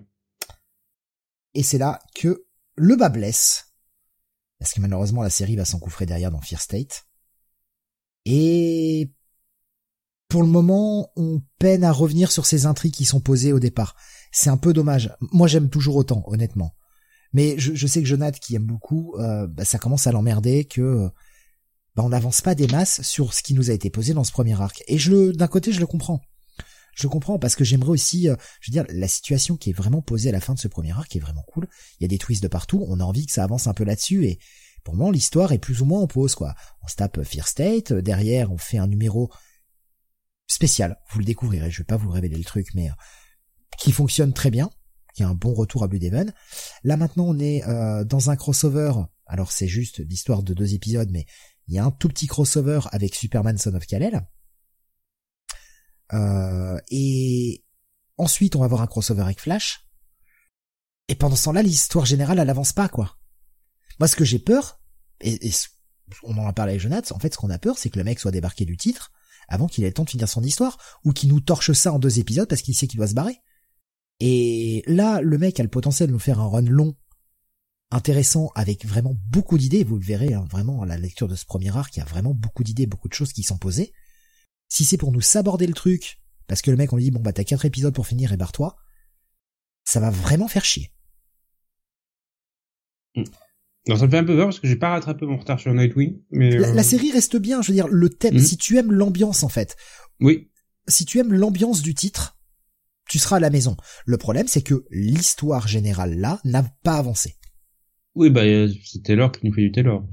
Et 1.55 1.63
c'est 1.63 1.79
là 1.79 1.99
que 2.13 2.45
le 2.75 2.95
bas 2.95 3.09
blesse. 3.09 3.73
Parce 4.59 4.73
que 4.73 4.81
malheureusement, 4.81 5.23
la 5.23 5.31
série 5.31 5.55
va 5.55 5.65
s'encouffrer 5.65 6.05
derrière 6.05 6.29
dans 6.29 6.41
Fear 6.41 6.61
State. 6.61 7.07
Et 8.25 9.11
pour 10.27 10.43
le 10.43 10.49
moment, 10.49 11.09
on 11.15 11.41
peine 11.57 11.83
à 11.83 11.91
revenir 11.91 12.31
sur 12.31 12.45
ces 12.45 12.67
intrigues 12.67 12.93
qui 12.93 13.05
sont 13.05 13.21
posées 13.21 13.53
au 13.53 13.59
départ. 13.59 13.95
C'est 14.31 14.51
un 14.51 14.57
peu 14.57 14.71
dommage. 14.71 15.15
Moi, 15.31 15.47
j'aime 15.47 15.71
toujours 15.71 15.95
autant, 15.95 16.21
honnêtement. 16.27 16.75
Mais 17.35 17.55
je, 17.57 17.85
sais 17.85 18.01
que 18.01 18.07
Jonathan, 18.07 18.39
qui 18.41 18.55
aime 18.55 18.65
beaucoup, 18.65 19.13
euh, 19.19 19.45
bah, 19.45 19.65
ça 19.65 19.77
commence 19.77 20.07
à 20.07 20.13
l'emmerder 20.13 20.63
que 20.63 21.09
bah, 21.93 22.03
on 22.05 22.07
n'avance 22.07 22.39
pas 22.39 22.55
des 22.55 22.67
masses 22.67 23.01
sur 23.01 23.33
ce 23.33 23.43
qui 23.43 23.53
nous 23.53 23.69
a 23.69 23.73
été 23.73 23.89
posé 23.89 24.13
dans 24.13 24.23
ce 24.23 24.31
premier 24.31 24.59
arc. 24.61 24.85
Et 24.87 24.97
je 24.97 25.33
d'un 25.33 25.49
côté, 25.49 25.73
je 25.73 25.81
le 25.81 25.85
comprends. 25.85 26.21
Je 26.95 27.07
comprends 27.07 27.37
parce 27.37 27.57
que 27.57 27.65
j'aimerais 27.65 27.89
aussi, 27.89 28.29
euh, 28.29 28.37
je 28.61 28.71
veux 28.71 28.71
dire, 28.71 28.85
la 28.87 29.09
situation 29.09 29.57
qui 29.57 29.71
est 29.71 29.73
vraiment 29.73 30.01
posée 30.01 30.29
à 30.29 30.31
la 30.31 30.39
fin 30.39 30.53
de 30.53 30.59
ce 30.59 30.69
premier 30.69 30.93
arc 30.93 31.13
est 31.13 31.19
vraiment 31.19 31.43
cool. 31.43 31.67
Il 31.99 32.03
y 32.03 32.05
a 32.05 32.07
des 32.07 32.17
twists 32.17 32.41
de 32.41 32.47
partout. 32.47 32.85
On 32.87 33.01
a 33.01 33.03
envie 33.03 33.25
que 33.25 33.33
ça 33.33 33.43
avance 33.43 33.67
un 33.67 33.73
peu 33.73 33.83
là-dessus 33.83 34.23
et 34.27 34.39
pour 34.85 34.95
moi, 34.95 35.11
l'histoire 35.11 35.51
est 35.51 35.59
plus 35.59 35.81
ou 35.81 35.85
moins 35.85 35.99
en 35.99 36.07
pause, 36.07 36.35
quoi. 36.35 36.55
On 36.83 36.87
se 36.87 36.95
tape 36.95 37.21
Fear 37.21 37.49
State, 37.49 37.91
derrière, 37.91 38.49
on 38.49 38.57
fait 38.57 38.77
un 38.77 38.87
numéro 38.87 39.29
spécial. 40.47 41.01
Vous 41.11 41.19
le 41.19 41.25
découvrirez, 41.25 41.69
je 41.69 41.79
vais 41.79 41.85
pas 41.85 41.97
vous 41.97 42.11
révéler 42.11 42.37
le 42.37 42.45
truc, 42.45 42.67
mais 42.75 42.89
euh, 42.89 42.93
qui 43.77 43.91
fonctionne 43.91 44.31
très 44.31 44.51
bien, 44.51 44.69
qui 45.15 45.23
a 45.23 45.27
un 45.27 45.33
bon 45.33 45.53
retour 45.53 45.83
à 45.83 45.87
Blue 45.87 45.99
Devon. 45.99 46.27
Là 46.83 46.97
maintenant, 46.97 47.25
on 47.25 47.39
est 47.39 47.63
euh, 47.67 48.03
dans 48.03 48.29
un 48.29 48.35
crossover. 48.35 48.91
Alors 49.25 49.51
c'est 49.51 49.67
juste 49.67 49.99
l'histoire 49.99 50.43
de 50.43 50.53
deux 50.53 50.73
épisodes, 50.73 51.09
mais 51.11 51.25
il 51.67 51.73
y 51.73 51.79
a 51.79 51.85
un 51.85 51.91
tout 51.91 52.09
petit 52.09 52.27
crossover 52.27 52.81
avec 52.91 53.15
Superman 53.15 53.57
Son 53.57 53.73
of 53.73 53.87
Kal-El. 53.87 54.27
Euh, 56.13 56.79
et 56.91 57.65
ensuite, 58.17 58.55
on 58.55 58.59
va 58.59 58.65
avoir 58.65 58.81
un 58.81 58.87
crossover 58.87 59.23
avec 59.23 59.39
Flash. 59.39 59.87
Et 61.07 61.15
pendant 61.15 61.35
ce 61.35 61.45
temps-là, 61.45 61.63
l'histoire 61.63 62.05
générale, 62.05 62.39
elle 62.39 62.49
avance 62.49 62.73
pas, 62.73 62.89
quoi. 62.89 63.17
Moi, 63.99 64.07
ce 64.07 64.15
que 64.15 64.25
j'ai 64.25 64.39
peur, 64.39 64.81
et, 65.21 65.51
on 66.23 66.37
en 66.37 66.47
a 66.47 66.53
parlé 66.53 66.71
avec 66.71 66.81
Jonathan, 66.81 67.15
en 67.15 67.19
fait, 67.19 67.33
ce 67.33 67.37
qu'on 67.37 67.49
a 67.49 67.57
peur, 67.57 67.77
c'est 67.77 67.89
que 67.89 67.97
le 67.97 68.03
mec 68.03 68.19
soit 68.19 68.31
débarqué 68.31 68.65
du 68.65 68.77
titre 68.77 69.11
avant 69.47 69.67
qu'il 69.67 69.83
ait 69.83 69.87
le 69.87 69.93
temps 69.93 70.03
de 70.03 70.09
finir 70.09 70.27
son 70.27 70.43
histoire, 70.43 70.77
ou 71.03 71.13
qu'il 71.13 71.29
nous 71.29 71.39
torche 71.39 71.71
ça 71.73 71.93
en 71.93 71.99
deux 71.99 72.19
épisodes 72.19 72.49
parce 72.49 72.63
qu'il 72.63 72.75
sait 72.75 72.87
qu'il 72.87 72.97
doit 72.97 73.07
se 73.07 73.13
barrer. 73.13 73.37
Et 74.19 74.83
là, 74.87 75.21
le 75.21 75.37
mec 75.37 75.59
a 75.59 75.63
le 75.63 75.69
potentiel 75.69 76.07
de 76.07 76.13
nous 76.13 76.19
faire 76.19 76.39
un 76.39 76.47
run 76.47 76.61
long, 76.61 76.95
intéressant, 77.91 78.51
avec 78.55 78.85
vraiment 78.85 79.15
beaucoup 79.29 79.57
d'idées. 79.57 79.83
Vous 79.83 79.97
le 79.97 80.03
verrez 80.03 80.33
hein, 80.33 80.45
vraiment 80.49 80.81
à 80.81 80.85
la 80.85 80.97
lecture 80.97 81.27
de 81.27 81.35
ce 81.35 81.45
premier 81.45 81.75
arc, 81.75 81.95
il 81.95 81.99
y 81.99 82.03
a 82.03 82.05
vraiment 82.05 82.33
beaucoup 82.33 82.63
d'idées, 82.63 82.85
beaucoup 82.85 83.09
de 83.09 83.13
choses 83.13 83.33
qui 83.33 83.43
sont 83.43 83.57
posées. 83.57 83.93
Si 84.69 84.85
c'est 84.85 84.97
pour 84.97 85.11
nous 85.11 85.21
saborder 85.21 85.67
le 85.67 85.73
truc, 85.73 86.21
parce 86.47 86.61
que 86.61 86.71
le 86.71 86.77
mec 86.77 86.91
on 86.93 86.97
lui 86.97 87.05
dit 87.05 87.11
bon 87.11 87.21
bah 87.21 87.33
t'as 87.33 87.43
quatre 87.43 87.65
épisodes 87.65 87.93
pour 87.93 88.07
finir 88.07 88.33
et 88.33 88.37
barre-toi, 88.37 88.77
ça 89.83 89.99
va 89.99 90.09
vraiment 90.09 90.47
faire 90.47 90.65
chier. 90.65 90.91
Mm. 93.15 93.23
Non, 93.87 93.97
ça 93.97 94.07
me 94.07 94.11
fait 94.11 94.17
un 94.17 94.23
peu 94.23 94.35
peur 94.35 94.47
parce 94.47 94.59
que 94.59 94.67
j'ai 94.67 94.75
pas 94.75 94.89
rattrapé 94.89 95.25
mon 95.25 95.37
retard 95.37 95.59
sur 95.59 95.73
Nightwing, 95.73 96.19
mais 96.31 96.57
la, 96.57 96.69
euh, 96.69 96.83
série 96.83 97.11
reste 97.11 97.37
bien. 97.37 97.61
Je 97.61 97.67
veux 97.67 97.75
dire, 97.75 97.87
le 97.87 98.09
thème. 98.09 98.35
Mhm. 98.35 98.41
Si 98.41 98.57
tu 98.57 98.77
aimes 98.77 98.91
l'ambiance, 98.91 99.43
en 99.43 99.49
fait. 99.49 99.75
Oui. 100.19 100.49
Si 100.87 101.05
tu 101.05 101.19
aimes 101.19 101.33
l'ambiance 101.33 101.81
du 101.81 101.93
titre, 101.93 102.34
tu 103.09 103.19
seras 103.19 103.37
à 103.37 103.39
la 103.39 103.49
maison. 103.49 103.77
Le 104.05 104.17
problème, 104.17 104.47
c'est 104.47 104.61
que 104.61 104.85
l'histoire 104.89 105.67
générale 105.67 106.15
là 106.15 106.39
n'a 106.43 106.63
pas 106.83 106.97
avancé. 106.97 107.35
Oui, 108.15 108.29
bah 108.29 108.43
c'est 108.85 109.03
Taylor 109.03 109.31
qui 109.31 109.45
nous 109.45 109.53
fait 109.53 109.61
du 109.61 109.71
Taylor. 109.71 110.05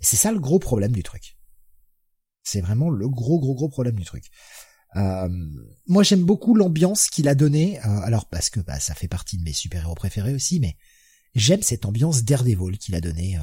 C'est 0.00 0.16
ça 0.16 0.32
le 0.32 0.40
gros 0.40 0.58
problème 0.58 0.92
du 0.92 1.02
truc. 1.02 1.36
C'est 2.42 2.60
vraiment 2.60 2.88
le 2.88 3.08
gros 3.08 3.38
gros 3.40 3.54
gros 3.54 3.68
problème 3.68 3.96
du 3.96 4.04
truc. 4.04 4.24
Euh, 4.96 5.28
moi, 5.86 6.02
j'aime 6.02 6.24
beaucoup 6.24 6.54
l'ambiance 6.54 7.08
qu'il 7.08 7.28
a 7.28 7.34
donnée. 7.34 7.78
Euh, 7.80 8.00
alors 8.00 8.26
parce 8.28 8.48
que 8.48 8.60
bah, 8.60 8.80
ça 8.80 8.94
fait 8.94 9.08
partie 9.08 9.36
de 9.36 9.42
mes 9.42 9.52
super 9.52 9.82
héros 9.82 9.94
préférés 9.94 10.34
aussi, 10.34 10.60
mais 10.60 10.76
J'aime 11.34 11.62
cette 11.62 11.84
ambiance 11.84 12.24
Daredevil 12.24 12.78
qu'il 12.78 12.94
a 12.94 13.00
donné 13.00 13.36
euh, 13.36 13.42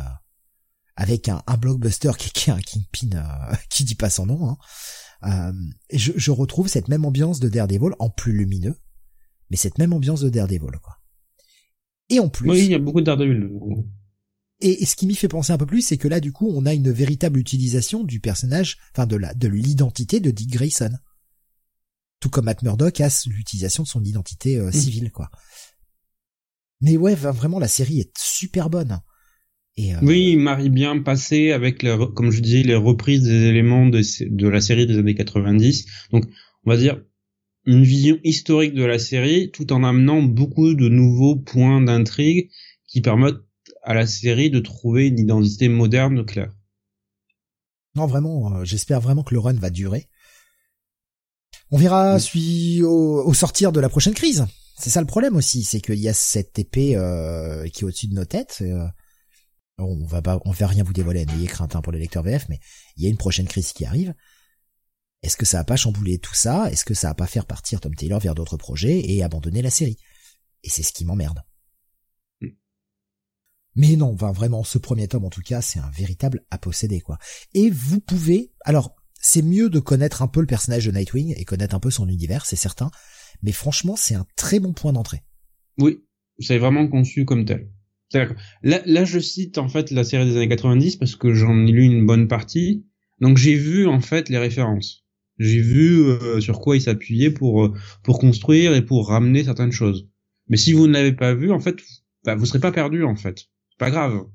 avec 0.96 1.30
un, 1.30 1.42
blockbuster 1.58 2.12
qui, 2.18 2.30
qui 2.32 2.50
est 2.50 2.54
un 2.54 2.60
Kingpin 2.60 3.16
euh, 3.16 3.56
qui 3.70 3.84
dit 3.84 3.96
pas 3.96 4.10
son 4.10 4.26
nom. 4.26 4.50
Hein. 4.50 4.58
Euh, 5.26 5.54
je, 5.92 6.12
je, 6.16 6.32
retrouve 6.32 6.68
cette 6.68 6.88
même 6.88 7.06
ambiance 7.06 7.40
de 7.40 7.50
Daredevil 7.50 7.94
en 8.00 8.10
plus 8.10 8.34
lumineux, 8.34 8.76
mais 9.50 9.58
cette 9.58 9.78
même 9.80 9.94
ambiance 9.94 10.22
de 10.22 10.30
Daredevil 10.30 10.80
quoi. 10.82 11.00
Et 12.10 12.20
en 12.20 12.30
plus, 12.30 12.50
oui, 12.50 12.66
il 12.66 12.72
y 12.72 12.76
a 12.76 12.80
beaucoup 12.80 13.02
de 13.02 13.06
Daredevil. 13.06 13.50
Et, 14.62 14.86
ce 14.86 14.96
qui 14.96 15.08
m'y 15.08 15.16
fait 15.16 15.28
penser 15.28 15.52
un 15.52 15.58
peu 15.58 15.66
plus, 15.66 15.82
c'est 15.82 15.98
que 15.98 16.08
là, 16.08 16.20
du 16.20 16.32
coup, 16.32 16.50
on 16.54 16.66
a 16.66 16.74
une 16.74 16.92
véritable 16.92 17.40
utilisation 17.40 18.04
du 18.04 18.20
personnage, 18.20 18.78
enfin 18.94 19.06
de 19.06 19.16
la 19.16 19.34
de 19.34 19.48
l'identité 19.48 20.20
de 20.20 20.32
Dick 20.32 20.52
Grayson. 20.52 20.92
Tout 22.20 22.30
comme 22.30 22.46
Matt 22.46 22.62
Murdock 22.62 23.02
a 23.02 23.10
l'utilisation 23.26 23.84
de 23.84 23.88
son 23.88 24.04
identité 24.04 24.58
euh, 24.58 24.70
mmh. 24.70 24.74
civile, 24.74 25.12
quoi. 25.12 25.30
Mais 26.82 26.98
ouais, 26.98 27.16
vraiment, 27.16 27.60
la 27.60 27.68
série 27.68 28.00
est 28.00 28.18
super 28.18 28.70
bonne. 28.70 29.02
Et 29.78 29.94
euh... 29.94 30.00
Oui, 30.02 30.32
il 30.32 30.40
marie 30.40 30.70
bien 30.70 31.00
passé 31.00 31.52
avec, 31.52 31.86
comme 32.16 32.32
je 32.32 32.42
dis, 32.42 32.64
les 32.64 32.76
reprises 32.76 33.24
des 33.24 33.44
éléments 33.46 33.86
de, 33.86 34.02
de 34.30 34.48
la 34.48 34.62
série 34.62 34.88
des 34.88 34.98
années 34.98 35.16
90. 35.16 35.86
Donc, 36.12 36.26
on 36.64 36.70
va 36.70 36.78
dire 36.78 37.02
une 37.66 37.84
vision 37.84 38.18
historique 38.24 38.74
de 38.74 38.84
la 38.84 39.00
série, 39.00 39.52
tout 39.52 39.74
en 39.74 39.84
amenant 39.84 40.22
beaucoup 40.22 40.74
de 40.76 40.88
nouveaux 40.88 41.36
points 41.36 41.82
d'intrigue 41.82 42.50
qui 42.88 43.02
permettent 43.02 43.42
à 43.84 43.94
la 43.94 44.06
série 44.06 44.50
de 44.50 44.60
trouver 44.60 45.08
une 45.08 45.20
identité 45.20 45.68
moderne 45.68 46.26
claire. 46.26 46.54
Non, 47.96 48.08
vraiment, 48.08 48.54
euh, 48.54 48.66
j'espère 48.66 49.00
vraiment 49.00 49.24
que 49.24 49.34
le 49.34 49.40
run 49.40 49.54
va 49.54 49.70
durer. 49.70 50.10
On 51.72 51.78
verra 51.78 52.20
si 52.20 52.82
au, 52.84 53.34
sortir 53.34 53.72
de 53.72 53.80
la 53.80 53.90
prochaine 53.90 54.14
crise. 54.14 54.46
C'est 54.78 54.90
ça 54.90 55.00
le 55.00 55.08
problème 55.08 55.36
aussi, 55.36 55.64
c'est 55.64 55.80
qu'il 55.80 56.00
y 56.00 56.10
a 56.10 56.14
cette 56.14 56.60
épée 56.60 56.96
euh, 56.96 57.68
qui 57.70 57.82
est 57.82 57.86
au-dessus 57.86 58.08
de 58.08 58.14
nos 58.14 58.26
têtes. 58.26 58.60
Euh, 58.62 58.86
on 59.78 60.06
va 60.06 60.22
pas, 60.22 60.40
on 60.46 60.52
va 60.52 60.68
rien 60.68 60.84
vous 60.84 60.94
dévoiler, 60.94 61.26
n'ayez 61.26 61.48
crainte 61.48 61.76
hein, 61.76 61.82
pour 61.82 61.92
le 61.92 62.00
lecteur 62.00 62.24
VF, 62.24 62.48
mais 62.50 62.60
il 62.96 63.04
y 63.04 63.08
a 63.08 63.10
une 63.10 63.18
prochaine 63.18 63.48
crise 63.48 63.74
qui 63.74 63.86
arrive. 63.86 64.14
Est-ce 65.22 65.38
que 65.38 65.46
ça 65.46 65.58
va 65.58 65.64
pas 65.64 65.76
chambouler 65.76 66.20
tout 66.20 66.36
ça? 66.36 66.70
Est-ce 66.72 66.86
que 66.86 66.94
ça 66.94 67.08
va 67.10 67.16
pas 67.16 67.28
faire 67.28 67.46
partir 67.46 67.80
Tom 67.82 67.96
Taylor 67.96 68.20
vers 68.20 68.36
d'autres 68.36 68.58
projets 68.58 69.00
et 69.12 69.24
abandonner 69.24 69.62
la 69.62 69.72
série? 69.72 69.98
Et 70.64 70.70
c'est 70.70 70.84
ce 70.84 70.94
qui 70.94 71.04
m'emmerde. 71.04 71.42
Hmm. 72.42 72.50
Mais 73.76 73.96
non, 73.96 74.14
vraiment, 74.16 74.64
ce 74.64 74.78
premier 74.78 75.08
tome 75.08 75.26
en 75.26 75.30
tout 75.30 75.42
cas, 75.42 75.62
c'est 75.62 75.80
un 75.80 75.90
véritable 75.90 76.46
à 76.52 76.58
posséder 76.58 77.02
quoi. 77.02 77.18
Et 77.54 77.70
vous 77.70 78.00
pouvez, 78.00 78.54
alors 78.64 78.96
c'est 79.20 79.42
mieux 79.42 79.70
de 79.70 79.80
connaître 79.80 80.22
un 80.22 80.28
peu 80.28 80.42
le 80.42 80.48
personnage 80.48 80.86
de 80.86 80.92
Nightwing 80.92 81.34
et 81.36 81.46
connaître 81.46 81.74
un 81.74 81.80
peu 81.80 81.90
son 81.90 82.08
univers, 82.08 82.46
c'est 82.46 82.56
certain. 82.56 82.92
Mais 83.42 83.52
franchement, 83.52 83.96
c'est 83.96 84.16
un 84.16 84.28
très 84.36 84.60
bon 84.60 84.74
point 84.74 84.94
d'entrée. 84.94 85.24
Oui, 85.80 86.06
c'est 86.40 86.60
vraiment 86.60 86.88
conçu 86.88 87.26
comme 87.26 87.46
tel. 87.46 87.72
Là, 88.14 88.82
là, 88.86 89.06
je 89.06 89.20
cite 89.20 89.58
en 89.58 89.68
fait 89.68 89.92
la 89.92 90.04
série 90.04 90.26
des 90.26 90.38
années 90.38 90.48
90 90.48 90.98
parce 90.98 91.16
que 91.16 91.34
j'en 91.34 91.66
ai 91.66 91.72
lu 91.72 91.84
une 91.84 92.06
bonne 92.06 92.28
partie. 92.28 92.86
Donc 93.20 93.38
j'ai 93.38 93.56
vu 93.56 93.88
en 93.88 94.02
fait 94.02 94.30
les 94.30 94.38
références. 94.38 95.06
J'ai 95.38 95.60
vu 95.60 96.02
euh, 96.02 96.40
sur 96.40 96.62
quoi 96.62 96.78
il 96.78 96.82
s'appuyait 96.82 97.32
pour 97.32 97.66
euh, 97.66 97.74
pour 98.04 98.20
construire 98.20 98.74
et 98.74 98.86
pour 98.86 99.10
ramener 99.10 99.44
certaines 99.44 99.72
choses. 99.72 100.08
Mais 100.48 100.58
si 100.58 100.74
vous 100.74 100.88
ne 100.88 100.94
l'avez 100.94 101.14
pas 101.14 101.34
vu, 101.34 101.52
en 101.52 101.60
fait, 101.60 101.76
bah, 102.24 102.36
vous 102.36 102.46
serez 102.46 102.60
pas 102.60 102.72
perdu 102.72 103.04
en 103.04 103.16
fait. 103.16 103.40
C'est 103.70 103.80
pas 103.80 103.92
grave. 103.92 104.26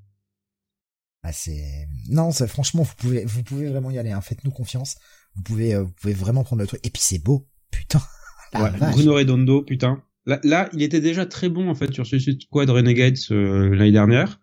Ah, 1.22 1.32
c'est 1.32 1.86
non, 2.08 2.32
c'est 2.32 2.48
franchement 2.48 2.82
vous 2.82 2.94
pouvez 2.96 3.24
vous 3.24 3.42
pouvez 3.42 3.68
vraiment 3.68 3.90
y 3.90 3.98
aller. 3.98 4.10
Hein. 4.10 4.20
Faites-nous 4.20 4.50
confiance. 4.50 4.96
Vous 5.36 5.42
pouvez 5.42 5.74
euh, 5.74 5.82
vous 5.82 5.92
pouvez 5.92 6.14
vraiment 6.14 6.44
prendre 6.44 6.60
le 6.60 6.66
truc. 6.68 6.80
Et 6.84 6.90
puis 6.90 7.02
c'est 7.02 7.22
beau, 7.22 7.48
putain. 7.70 8.02
ouais, 8.54 8.70
Bruno 8.78 9.14
Redondo, 9.14 9.62
putain. 9.62 10.02
Là, 10.30 10.38
là, 10.44 10.68
il 10.72 10.82
était 10.84 11.00
déjà 11.00 11.26
très 11.26 11.48
bon 11.48 11.68
en 11.68 11.74
fait 11.74 11.92
sur 11.92 12.06
Suicide 12.06 12.40
Squad 12.40 12.70
Renegades 12.70 13.18
euh, 13.32 13.74
l'année 13.74 13.90
dernière. 13.90 14.38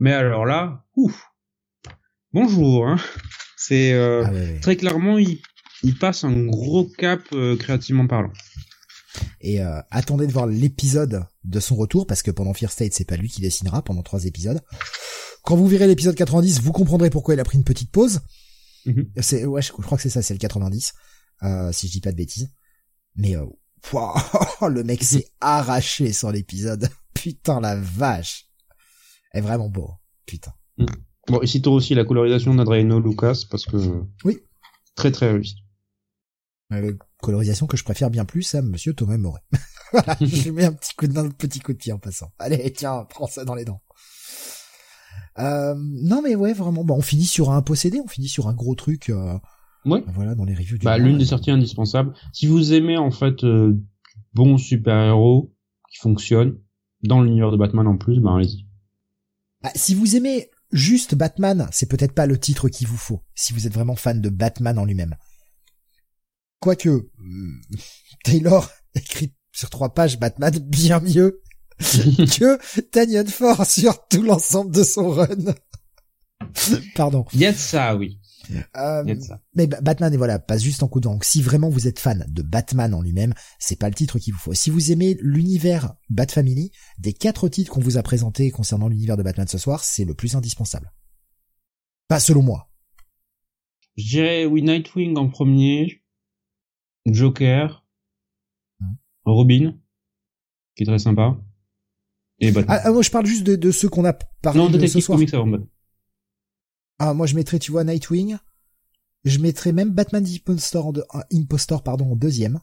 Mais 0.00 0.12
alors 0.12 0.44
là, 0.44 0.84
ouf. 0.96 1.24
Bonjour. 2.32 2.88
Hein. 2.88 2.98
C'est 3.56 3.92
euh, 3.92 4.24
ah 4.26 4.60
très 4.60 4.74
clairement 4.74 5.18
il, 5.18 5.38
il 5.84 5.96
passe 5.96 6.24
un 6.24 6.46
gros 6.46 6.88
cap 6.98 7.22
créativement 7.60 8.08
parlant. 8.08 8.32
Et 9.40 9.60
attendez 9.60 10.26
de 10.26 10.32
voir 10.32 10.48
l'épisode 10.48 11.24
de 11.44 11.60
son 11.60 11.76
retour 11.76 12.08
parce 12.08 12.24
que 12.24 12.32
pendant 12.32 12.52
Fear 12.52 12.72
State 12.72 12.94
c'est 12.94 13.06
pas 13.06 13.16
lui 13.16 13.28
qui 13.28 13.40
dessinera 13.40 13.82
pendant 13.82 14.02
trois 14.02 14.24
épisodes. 14.24 14.60
Quand 15.44 15.54
vous 15.54 15.68
verrez 15.68 15.86
l'épisode 15.86 16.16
90, 16.16 16.60
vous 16.60 16.72
comprendrez 16.72 17.08
pourquoi 17.08 17.34
il 17.34 17.40
a 17.40 17.44
pris 17.44 17.56
une 17.56 17.64
petite 17.64 17.92
pause. 17.92 18.20
Mhm. 18.84 19.12
C'est 19.20 19.44
ouais, 19.44 19.62
je, 19.62 19.70
crois 19.70 19.96
que 19.96 20.02
c'est 20.02 20.10
ça, 20.10 20.22
c'est 20.22 20.34
le 20.34 20.40
90, 20.40 20.92
euh, 21.44 21.70
si 21.70 21.86
je 21.86 21.92
dis 21.92 22.00
pas 22.00 22.10
de 22.10 22.16
bêtises. 22.16 22.50
Mais 23.14 23.36
le 24.68 24.84
mec 24.84 25.02
s'est 25.02 25.26
arraché 25.40 26.12
sur 26.12 26.30
l'épisode. 26.30 26.88
Putain 27.14 27.60
la 27.60 27.76
vache, 27.76 28.46
est 29.32 29.40
vraiment 29.40 29.68
beau. 29.68 29.90
Putain. 30.26 30.52
Mhm. 30.78 30.86
Bon, 31.28 31.40
et 31.42 31.46
citons 31.46 31.74
aussi 31.74 31.94
la 31.94 32.04
colorisation 32.04 32.54
d'Adriano 32.54 32.98
Lucas 32.98 33.42
parce 33.50 33.66
que 33.66 33.76
oui, 34.24 34.38
très 34.94 35.12
très 35.12 35.30
réussi. 35.30 35.56
Euh, 36.72 36.96
colorisation 37.20 37.66
que 37.66 37.76
je 37.76 37.84
préfère 37.84 38.10
bien 38.10 38.24
plus 38.24 38.54
à 38.54 38.62
Monsieur 38.62 38.94
Thomas 38.94 39.18
Moret. 39.18 39.42
voilà, 39.92 40.16
je 40.20 40.44
lui 40.44 40.50
mets 40.52 40.64
un 40.64 40.72
petit 40.72 40.94
coup 40.94 41.06
de, 41.06 41.18
un 41.18 41.28
petit 41.28 41.60
coup 41.60 41.72
de 41.72 41.78
pied 41.78 41.92
en 41.92 41.98
passant. 41.98 42.32
Allez, 42.38 42.72
tiens, 42.72 43.06
prends 43.08 43.26
ça 43.26 43.44
dans 43.44 43.54
les 43.54 43.64
dents. 43.64 43.82
Euh, 45.38 45.74
non 45.76 46.22
mais 46.22 46.34
ouais 46.34 46.52
vraiment 46.52 46.84
bah 46.84 46.94
on 46.96 47.02
finit 47.02 47.24
sur 47.24 47.52
un 47.52 47.62
possédé 47.62 48.00
on 48.04 48.08
finit 48.08 48.28
sur 48.28 48.48
un 48.48 48.52
gros 48.52 48.74
truc 48.74 49.10
euh, 49.10 49.38
ouais. 49.86 50.02
voilà 50.08 50.34
dans 50.34 50.44
les 50.44 50.54
reviews 50.54 50.78
du 50.78 50.84
bah 50.84 50.98
l'une 50.98 51.18
des 51.18 51.26
sorties 51.26 51.50
indispensables 51.50 52.12
si 52.32 52.46
vous 52.46 52.72
aimez 52.72 52.96
en 52.96 53.10
fait 53.10 53.44
euh, 53.44 53.76
bons 54.34 54.58
super 54.58 54.96
héros 55.00 55.54
qui 55.90 55.98
fonctionnent 55.98 56.58
dans 57.02 57.22
l'univers 57.22 57.50
de 57.50 57.56
Batman 57.56 57.86
en 57.86 57.96
plus 57.96 58.20
bah 58.20 58.34
allez-y 58.36 58.66
bah, 59.62 59.70
si 59.74 59.94
vous 59.94 60.16
aimez 60.16 60.50
juste 60.72 61.14
Batman 61.14 61.68
c'est 61.72 61.88
peut-être 61.88 62.14
pas 62.14 62.26
le 62.26 62.38
titre 62.38 62.68
qu'il 62.68 62.86
vous 62.86 62.96
faut 62.96 63.22
si 63.34 63.52
vous 63.52 63.66
êtes 63.66 63.74
vraiment 63.74 63.96
fan 63.96 64.20
de 64.20 64.28
Batman 64.28 64.78
en 64.78 64.84
lui-même 64.84 65.16
quoique 66.60 67.08
hmm, 67.18 67.60
Taylor 68.24 68.68
écrit 68.94 69.34
sur 69.52 69.70
trois 69.70 69.94
pages 69.94 70.18
Batman 70.18 70.52
bien 70.58 71.00
mieux 71.00 71.40
que 71.80 72.80
Tanyan 72.90 73.26
Ford 73.26 73.64
sur 73.64 74.06
tout 74.08 74.22
l'ensemble 74.22 74.74
de 74.74 74.82
son 74.82 75.10
run. 75.10 75.54
Pardon. 76.94 77.24
Il 77.32 77.40
y 77.40 77.46
a 77.46 77.52
de 77.52 77.56
ça, 77.56 77.96
oui. 77.96 78.19
Euh, 78.76 79.04
de. 79.04 79.18
Mais 79.54 79.66
Batman, 79.66 80.12
et 80.12 80.16
voilà, 80.16 80.38
passe 80.38 80.62
juste 80.62 80.82
en 80.82 80.88
coup 80.88 81.00
Donc, 81.00 81.24
si 81.24 81.42
vraiment 81.42 81.68
vous 81.68 81.86
êtes 81.86 81.98
fan 81.98 82.26
de 82.28 82.42
Batman 82.42 82.94
en 82.94 83.02
lui-même, 83.02 83.34
c'est 83.58 83.78
pas 83.78 83.88
le 83.88 83.94
titre 83.94 84.18
qu'il 84.18 84.32
vous 84.32 84.38
faut. 84.38 84.54
Si 84.54 84.70
vous 84.70 84.92
aimez 84.92 85.16
l'univers 85.20 85.94
Bat 86.08 86.28
Family, 86.28 86.72
des 86.98 87.12
quatre 87.12 87.48
titres 87.48 87.72
qu'on 87.72 87.80
vous 87.80 87.96
a 87.98 88.02
présentés 88.02 88.50
concernant 88.50 88.88
l'univers 88.88 89.16
de 89.16 89.22
Batman 89.22 89.48
ce 89.48 89.58
soir, 89.58 89.84
c'est 89.84 90.04
le 90.04 90.14
plus 90.14 90.34
indispensable. 90.34 90.92
Pas 92.08 92.20
selon 92.20 92.42
moi. 92.42 92.70
Je 93.96 94.08
dirais 94.08 94.44
oui, 94.46 94.62
Nightwing 94.62 95.16
en 95.16 95.28
premier, 95.28 96.02
Joker, 97.06 97.84
hum. 98.80 98.96
Robin, 99.24 99.78
qui 100.74 100.84
est 100.84 100.86
très 100.86 100.98
sympa. 100.98 101.38
Ah, 102.68 102.80
ah, 102.84 102.92
moi 102.92 103.02
je 103.02 103.10
parle 103.10 103.26
juste 103.26 103.44
de, 103.44 103.54
de 103.54 103.70
ceux 103.70 103.88
qu'on 103.88 104.04
a 104.04 104.14
parlé 104.14 104.60
non, 104.60 104.70
de 104.70 104.86
ce 104.86 105.00
soir. 105.00 105.18
Comics 105.18 105.34
avant 105.34 105.58
Ah, 107.00 107.14
moi 107.14 107.26
je 107.26 107.34
mettrais, 107.34 107.58
tu 107.58 107.72
vois, 107.72 107.82
Nightwing. 107.82 108.36
Je 109.24 109.38
mettrais 109.38 109.72
même 109.72 109.90
Batman 109.90 110.24
Impostor 110.24 110.86
en, 110.86 110.92
Impostor, 111.32 111.82
pardon, 111.82 112.12
en 112.12 112.16
deuxième. 112.16 112.60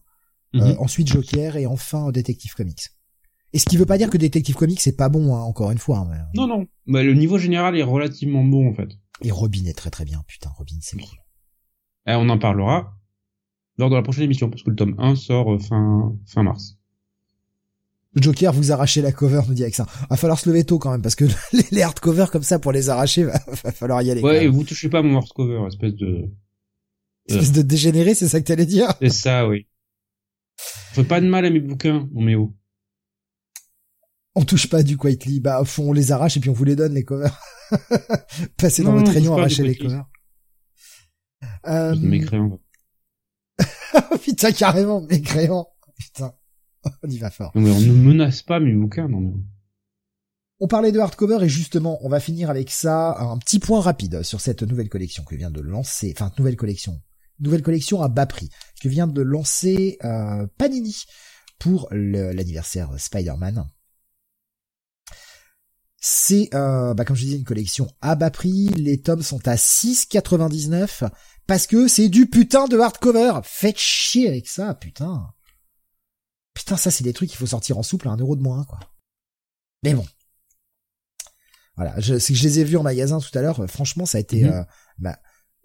Mhm. 0.53 0.61
euh, 0.61 0.75
ensuite 0.79 1.07
Joker 1.07 1.57
et 1.57 1.65
enfin 1.65 2.11
Detective 2.11 2.53
Comics. 2.53 2.89
Et 3.51 3.59
ce 3.59 3.65
qui 3.65 3.77
veut 3.77 3.85
pas 3.85 3.97
dire 3.97 4.09
que 4.09 4.17
Detective 4.17 4.55
Comics 4.55 4.79
c'est 4.79 4.95
pas 4.95 5.09
bon, 5.09 5.35
hein, 5.35 5.41
encore 5.41 5.71
une 5.71 5.77
fois. 5.77 5.99
Hein, 5.99 6.27
non, 6.35 6.47
non. 6.47 6.67
Mais 6.85 7.03
le 7.03 7.13
niveau 7.15 7.37
général 7.37 7.75
est 7.77 7.83
relativement 7.83 8.43
bon 8.43 8.69
en 8.69 8.73
fait. 8.73 8.89
Et 9.23 9.31
Robin 9.31 9.65
est 9.65 9.77
très 9.77 9.89
très 9.89 10.05
bien. 10.05 10.23
Putain, 10.27 10.49
Robin 10.55 10.77
c'est 10.81 10.97
cool. 10.97 11.17
Et 12.05 12.13
on 12.13 12.29
en 12.29 12.37
parlera 12.37 12.93
lors 13.77 13.89
de 13.89 13.95
la 13.95 14.03
prochaine 14.03 14.23
émission 14.25 14.49
parce 14.49 14.63
que 14.63 14.69
le 14.69 14.75
tome 14.75 14.95
1 14.99 15.15
sort 15.15 15.53
euh, 15.53 15.59
fin 15.59 16.15
fin 16.27 16.43
mars. 16.43 16.76
Joker, 18.21 18.53
vous 18.53 18.71
arrachez 18.71 19.01
la 19.01 19.11
cover, 19.11 19.41
nous 19.47 19.53
dit 19.53 19.63
Alexin. 19.63 19.85
Va 20.09 20.17
falloir 20.17 20.39
se 20.39 20.49
lever 20.49 20.63
tôt 20.63 20.79
quand 20.79 20.91
même, 20.91 21.01
parce 21.01 21.15
que 21.15 21.25
les 21.71 21.81
hardcovers 21.81 22.31
comme 22.31 22.43
ça, 22.43 22.59
pour 22.59 22.71
les 22.71 22.89
arracher, 22.89 23.23
va, 23.23 23.39
falloir 23.71 24.01
y 24.01 24.11
aller. 24.11 24.21
Ouais, 24.21 24.45
et 24.45 24.47
vous 24.47 24.63
touchez 24.63 24.89
pas 24.89 25.01
mon 25.01 25.17
hardcover, 25.17 25.65
espèce 25.67 25.95
de... 25.95 26.29
Espèce 27.27 27.51
de 27.51 27.61
dégénéré, 27.61 28.13
c'est 28.13 28.27
ça 28.27 28.39
que 28.39 28.45
t'allais 28.45 28.65
dire 28.65 28.93
C'est 29.01 29.09
ça, 29.09 29.47
oui. 29.47 29.67
Fais 30.57 31.03
pas 31.03 31.19
de 31.19 31.27
mal 31.27 31.45
à 31.45 31.49
mes 31.49 31.59
bouquins, 31.59 32.07
mon 32.13 32.21
méo. 32.21 32.53
On 34.33 34.45
touche 34.45 34.69
pas 34.69 34.83
du 34.83 34.97
Quietly, 34.97 35.39
bah 35.39 35.63
on 35.79 35.93
les 35.93 36.11
arrache 36.11 36.37
et 36.37 36.39
puis 36.39 36.49
on 36.49 36.53
vous 36.53 36.63
les 36.63 36.75
donne 36.75 36.93
les 36.93 37.03
covers. 37.03 37.37
Passez 38.57 38.83
dans 38.83 38.93
votre 38.93 39.11
rayon, 39.11 39.35
arracher 39.35 39.63
les 39.63 39.75
covers. 39.75 40.05
Euh... 41.65 41.95
Mes 41.95 42.19
crayons. 42.19 42.59
Putain, 44.23 44.51
carrément, 44.51 45.01
mes 45.01 45.21
crayons. 45.21 45.65
Putain. 45.97 46.33
on 47.03 47.09
y 47.09 47.17
va 47.17 47.29
fort. 47.29 47.51
mais 47.55 47.71
on 47.71 47.79
ne 47.79 47.91
menace 47.91 48.41
pas 48.41 48.59
mes 48.59 48.73
bouquins, 48.73 49.07
non. 49.07 49.33
On 50.59 50.67
parlait 50.67 50.91
de 50.91 50.99
hardcover 50.99 51.43
et 51.43 51.49
justement, 51.49 51.99
on 52.01 52.09
va 52.09 52.19
finir 52.19 52.49
avec 52.49 52.71
ça, 52.71 53.15
un 53.19 53.37
petit 53.37 53.59
point 53.59 53.79
rapide 53.79 54.23
sur 54.23 54.41
cette 54.41 54.63
nouvelle 54.63 54.89
collection 54.89 55.23
que 55.23 55.35
vient 55.35 55.51
de 55.51 55.61
lancer, 55.61 56.11
enfin 56.15 56.31
nouvelle 56.39 56.55
collection, 56.55 56.99
nouvelle 57.39 57.61
collection 57.61 58.01
à 58.01 58.07
bas 58.07 58.25
prix 58.25 58.49
que 58.81 58.89
vient 58.89 59.05
de 59.05 59.21
lancer 59.21 59.99
euh, 60.03 60.47
Panini 60.57 61.03
pour 61.59 61.87
l'anniversaire 61.91 62.89
Spider-Man. 62.97 63.67
C'est, 65.99 66.49
euh, 66.53 66.93
bah, 66.93 67.05
comme 67.05 67.15
je 67.15 67.25
disais, 67.25 67.37
une 67.37 67.43
collection 67.43 67.87
à 68.01 68.15
bas 68.15 68.31
prix. 68.31 68.67
Les 68.77 69.01
tomes 69.01 69.23
sont 69.23 69.47
à 69.47 69.55
6,99 69.55 71.09
parce 71.47 71.67
que 71.67 71.87
c'est 71.87 72.09
du 72.09 72.27
putain 72.27 72.67
de 72.67 72.77
hardcover. 72.77 73.41
Faites 73.43 73.79
chier 73.79 74.27
avec 74.27 74.47
ça, 74.47 74.73
putain. 74.73 75.27
Putain, 76.57 76.75
ça, 76.75 76.89
c'est 76.89 77.03
des 77.03 77.13
trucs 77.13 77.29
qu'il 77.29 77.37
faut 77.37 77.45
sortir 77.45 77.77
en 77.77 77.83
souple 77.83 78.07
à 78.07 78.11
un 78.11 78.17
euro 78.17 78.35
de 78.35 78.41
moins, 78.41 78.63
quoi. 78.63 78.79
Mais 79.83 79.93
bon. 79.93 80.03
Voilà, 81.75 81.93
je, 81.99 82.15
que 82.15 82.33
je 82.33 82.43
les 82.43 82.59
ai 82.59 82.63
vus 82.63 82.77
en 82.77 82.83
magasin 82.83 83.19
tout 83.19 83.37
à 83.37 83.43
l'heure. 83.43 83.59
Euh, 83.59 83.67
franchement, 83.67 84.07
ça 84.07 84.17
a 84.17 84.21
été. 84.21 84.43
Mhm. 84.43 84.51
Euh, 84.51 84.63
bah, 84.97 85.19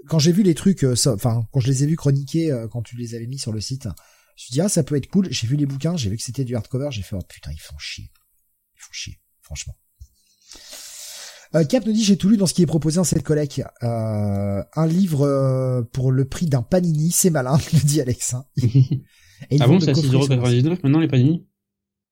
quand 0.07 0.19
j'ai 0.19 0.33
vu 0.33 0.43
les 0.43 0.55
trucs, 0.55 0.85
euh, 0.85 0.95
enfin, 1.07 1.49
quand 1.51 1.61
je 1.61 1.69
les 1.69 1.83
ai 1.83 1.87
vus 1.87 1.97
chroniquer, 1.97 2.67
quand 2.71 2.83
tu 2.83 2.99
les 2.99 3.15
avais 3.15 3.27
mis 3.27 3.39
sur 3.39 3.53
le 3.53 3.61
site, 3.63 3.85
je 3.85 3.89
me 3.89 3.95
suis 4.37 4.53
dit 4.53 4.61
ah 4.61 4.69
ça 4.69 4.83
peut 4.83 4.97
être 4.97 5.07
cool. 5.07 5.29
J'ai 5.31 5.47
vu 5.47 5.57
les 5.57 5.65
bouquins, 5.65 5.97
j'ai 5.97 6.11
vu 6.11 6.19
que 6.19 6.23
c'était 6.23 6.45
du 6.45 6.55
hardcover, 6.57 6.89
j'ai 6.91 7.01
fait 7.01 7.17
oh 7.17 7.23
putain 7.27 7.53
ils 7.53 7.61
font 7.61 7.79
chier, 7.79 8.11
ils 8.77 8.83
font 8.83 8.93
chier, 8.93 9.19
franchement. 9.41 9.75
Cap 11.71 11.87
nous 11.87 11.93
dit 11.93 12.05
j'ai 12.05 12.19
tout 12.19 12.29
lu 12.29 12.37
dans 12.37 12.47
ce 12.47 12.53
qui 12.53 12.63
est 12.63 12.67
proposé 12.67 12.99
en 12.99 13.05
cette 13.05 13.23
collecte. 13.23 13.63
un 13.81 14.87
livre 14.87 15.87
pour 15.93 16.13
le 16.13 16.27
prix 16.27 16.47
d'un 16.47 16.63
panini, 16.63 17.11
c'est 17.13 17.31
malin, 17.31 17.57
nous 17.73 17.81
dit 17.81 18.03
Alex. 18.03 18.35
ah 19.61 19.67
bon, 19.67 19.81
c'est 19.81 19.91
à 19.91 19.93
6,99€ 19.93 20.69
maintenant 20.83 21.01
les 21.01 21.09
panini? 21.09 21.47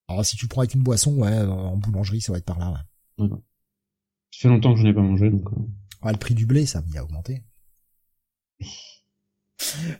Alors 0.08 0.24
si 0.24 0.36
tu 0.36 0.48
prends 0.48 0.62
avec 0.62 0.74
une 0.74 0.82
boisson, 0.82 1.14
ouais, 1.16 1.36
en 1.36 1.76
boulangerie, 1.76 2.20
ça 2.20 2.32
va 2.32 2.38
être 2.38 2.44
par 2.44 2.58
là, 2.58 2.72
ouais. 3.18 3.28
Ça 3.28 4.42
fait 4.42 4.48
longtemps 4.48 4.74
que 4.74 4.80
je 4.80 4.84
n'ai 4.84 4.94
pas 4.94 5.02
mangé, 5.02 5.30
donc... 5.30 5.46
Euh. 5.52 6.10
le 6.10 6.16
prix 6.16 6.34
du 6.34 6.46
blé, 6.46 6.66
ça, 6.66 6.82
il 6.88 6.98
a 6.98 7.04
augmenté. 7.04 7.42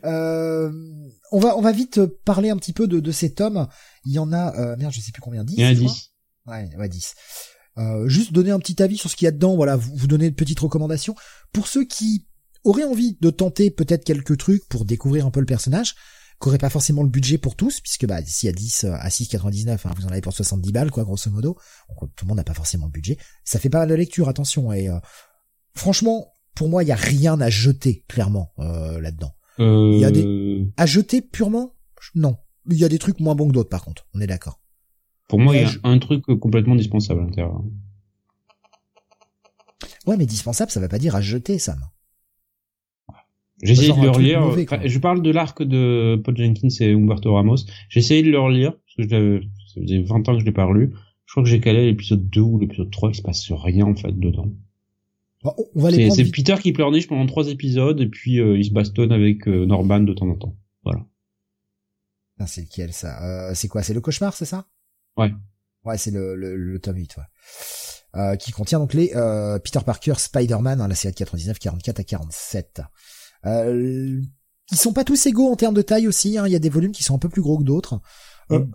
Euh, 0.05 0.71
on 1.31 1.39
va 1.39 1.55
on 1.55 1.61
va 1.61 1.71
vite 1.71 2.03
parler 2.25 2.49
un 2.49 2.57
petit 2.57 2.73
peu 2.73 2.87
de, 2.87 2.99
de 2.99 3.11
ces 3.11 3.33
tomes. 3.33 3.67
Il 4.05 4.11
y 4.11 4.19
en 4.19 4.33
a 4.33 4.55
euh, 4.57 4.75
merde, 4.77 4.91
je 4.91 4.99
sais 4.99 5.11
plus 5.11 5.21
combien 5.21 5.43
10. 5.43 5.55
Il 5.55 5.61
y 5.61 5.65
en 5.65 5.69
a 5.69 5.73
10. 5.73 6.11
Ouais, 6.47 6.69
ouais 6.77 6.89
10. 6.89 7.13
Euh, 7.77 8.07
juste 8.07 8.33
donner 8.33 8.51
un 8.51 8.59
petit 8.59 8.81
avis 8.81 8.97
sur 8.97 9.09
ce 9.09 9.15
qu'il 9.15 9.25
y 9.25 9.29
a 9.29 9.31
dedans, 9.31 9.55
voilà, 9.55 9.75
vous, 9.75 9.95
vous 9.95 10.07
donner 10.07 10.29
de 10.29 10.35
petites 10.35 10.59
recommandations 10.59 11.15
pour 11.53 11.67
ceux 11.67 11.85
qui 11.85 12.27
auraient 12.63 12.83
envie 12.83 13.17
de 13.21 13.29
tenter 13.29 13.71
peut-être 13.71 14.03
quelques 14.03 14.37
trucs 14.37 14.67
pour 14.67 14.85
découvrir 14.85 15.25
un 15.25 15.31
peu 15.31 15.39
le 15.39 15.45
personnage, 15.45 15.95
qui 16.41 16.57
pas 16.57 16.69
forcément 16.69 17.03
le 17.03 17.09
budget 17.09 17.37
pour 17.37 17.55
tous, 17.55 17.79
puisque 17.81 18.05
bah 18.05 18.23
s'il 18.25 18.47
y 18.47 18.49
a 18.49 18.53
10 18.55 18.85
à 18.85 19.07
6,99, 19.09 19.69
hein, 19.85 19.91
vous 19.95 20.05
en 20.05 20.09
avez 20.09 20.21
pour 20.21 20.33
70 20.33 20.71
balles 20.71 20.91
quoi, 20.91 21.03
grosso 21.03 21.29
modo. 21.29 21.57
Donc 21.89 22.09
tout 22.15 22.25
le 22.25 22.29
monde 22.29 22.37
n'a 22.37 22.43
pas 22.43 22.53
forcément 22.53 22.85
le 22.87 22.91
budget. 22.91 23.17
Ça 23.43 23.59
fait 23.59 23.69
pas 23.69 23.79
mal 23.79 23.89
de 23.89 23.95
lecture, 23.95 24.27
attention. 24.29 24.71
Et 24.73 24.89
euh, 24.89 24.97
franchement, 25.75 26.33
pour 26.55 26.67
moi, 26.69 26.83
il 26.83 26.87
y 26.87 26.91
a 26.91 26.95
rien 26.95 27.39
à 27.41 27.49
jeter 27.49 28.03
clairement 28.07 28.51
euh, 28.59 28.99
là-dedans. 28.99 29.33
Il 29.59 29.99
y 29.99 30.05
a 30.05 30.11
des 30.11 30.25
Euh, 30.25 30.65
à 30.77 30.85
jeter 30.85 31.21
purement, 31.21 31.75
non. 32.15 32.37
Il 32.69 32.77
y 32.77 32.85
a 32.85 32.89
des 32.89 32.99
trucs 32.99 33.19
moins 33.19 33.35
bons 33.35 33.47
que 33.47 33.53
d'autres 33.53 33.69
par 33.69 33.83
contre. 33.83 34.07
On 34.13 34.21
est 34.21 34.27
d'accord. 34.27 34.59
Pour 35.27 35.39
moi, 35.39 35.55
il 35.55 35.61
y 35.61 35.65
a 35.65 35.67
je- 35.67 35.79
un 35.83 35.99
truc 35.99 36.23
complètement 36.39 36.75
dispensable 36.75 37.21
à 37.21 37.23
l'intérieur. 37.23 37.61
Ouais, 40.07 40.17
mais 40.17 40.25
dispensable, 40.25 40.71
ça 40.71 40.79
va 40.79 40.87
pas 40.87 40.99
dire 40.99 41.15
à 41.15 41.21
jeter, 41.21 41.59
Sam. 41.59 41.79
J'ai 43.63 43.73
essayé 43.73 43.93
de 43.93 44.01
le 44.01 44.09
relire. 44.09 44.41
mauvais, 44.41 44.65
quoi. 44.65 44.77
Enfin, 44.77 44.87
je 44.87 44.99
parle 44.99 45.21
de 45.21 45.31
l'arc 45.31 45.61
de 45.63 46.19
Paul 46.23 46.35
Jenkins 46.37 46.67
et 46.79 46.93
Humberto 46.93 47.33
Ramos. 47.33 47.57
J'ai 47.89 47.99
essayé 47.99 48.23
de 48.23 48.29
le 48.31 48.39
relire, 48.39 48.73
parce 48.97 49.07
que 49.09 49.41
ça 49.73 49.81
faisait 49.81 50.01
20 50.01 50.27
ans 50.29 50.33
que 50.33 50.39
je 50.39 50.45
l'ai 50.45 50.51
pas 50.51 50.65
relu. 50.65 50.93
Je 51.25 51.33
crois 51.33 51.43
que 51.43 51.49
j'ai 51.49 51.59
calé 51.61 51.85
l'épisode 51.85 52.29
2 52.29 52.41
ou 52.41 52.59
l'épisode 52.59 52.91
3, 52.91 53.09
il 53.11 53.15
se 53.15 53.21
passe 53.21 53.51
rien, 53.51 53.85
en 53.85 53.95
fait, 53.95 54.11
dedans. 54.17 54.51
Bon, 55.43 55.53
on- 55.75 55.79
va 55.79 55.89
les 55.91 56.09
C'est 56.11 56.25
c'est. 56.25 56.31
Peter 56.31 56.55
qui 56.61 56.71
pleurniche 56.73 57.07
pendant 57.07 57.25
trois 57.25 57.47
épisodes, 57.49 57.99
et 58.01 58.07
puis 58.07 58.39
euh, 58.39 58.57
il 58.57 58.65
se 58.65 58.71
bastonne 58.71 59.11
avec 59.11 59.47
euh, 59.47 59.65
Norman 59.65 60.01
de 60.01 60.13
temps 60.13 60.27
en 60.27 60.35
temps. 60.35 60.55
Ah, 62.39 62.47
c'est 62.47 62.61
lequel 62.61 62.91
ça? 62.91 63.23
Euh, 63.23 63.53
C'est 63.53 63.67
quoi? 63.67 63.83
C'est 63.83 63.93
le 63.93 64.01
cauchemar, 64.01 64.33
c'est 64.33 64.45
ça? 64.45 64.65
Ouais. 65.17 65.31
Ouais, 65.83 65.97
c'est 65.97 66.11
le, 66.11 66.35
le, 66.35 66.55
le 66.55 66.79
tome 66.79 66.97
8, 66.97 67.17
ouais. 67.17 67.23
Euh, 68.19 68.35
qui 68.35 68.51
contient 68.51 68.79
donc 68.79 68.93
les 68.93 69.11
euh, 69.15 69.57
Peter 69.59 69.79
Parker, 69.85 70.13
Spider-Man, 70.17 70.81
hein, 70.81 70.87
la 70.87 70.95
série 70.95 71.13
de 71.13 71.17
99, 71.19 71.59
44 71.59 71.99
à 71.99 72.03
47. 72.03 72.81
Euh, 73.45 74.21
ils 74.71 74.77
sont 74.77 74.93
pas 74.93 75.03
tous 75.03 75.25
égaux 75.25 75.51
en 75.51 75.55
termes 75.55 75.73
de 75.75 75.81
taille 75.81 76.07
aussi. 76.07 76.37
hein, 76.37 76.47
Il 76.47 76.53
y 76.53 76.55
a 76.55 76.59
des 76.59 76.69
volumes 76.69 76.91
qui 76.91 77.03
sont 77.03 77.15
un 77.15 77.19
peu 77.19 77.29
plus 77.29 77.41
gros 77.41 77.57
que 77.57 77.63
d'autres. 77.63 77.99
Euh, 78.51 78.59
Mm. 78.59 78.71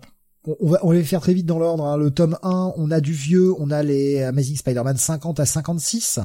on, 0.59 0.69
va, 0.69 0.79
on 0.85 0.89
va 0.89 0.93
les 0.95 1.03
faire 1.03 1.21
très 1.21 1.33
vite 1.33 1.45
dans 1.45 1.59
l'ordre. 1.59 1.85
hein. 1.85 1.97
Le 1.97 2.11
tome 2.11 2.37
1, 2.43 2.73
on 2.77 2.91
a 2.91 2.99
du 3.01 3.13
vieux, 3.13 3.53
on 3.59 3.69
a 3.71 3.83
les 3.83 4.21
Amazing 4.23 4.55
Spider-Man 4.57 4.97
50 4.97 5.39
à 5.39 5.45
56, 5.45 6.19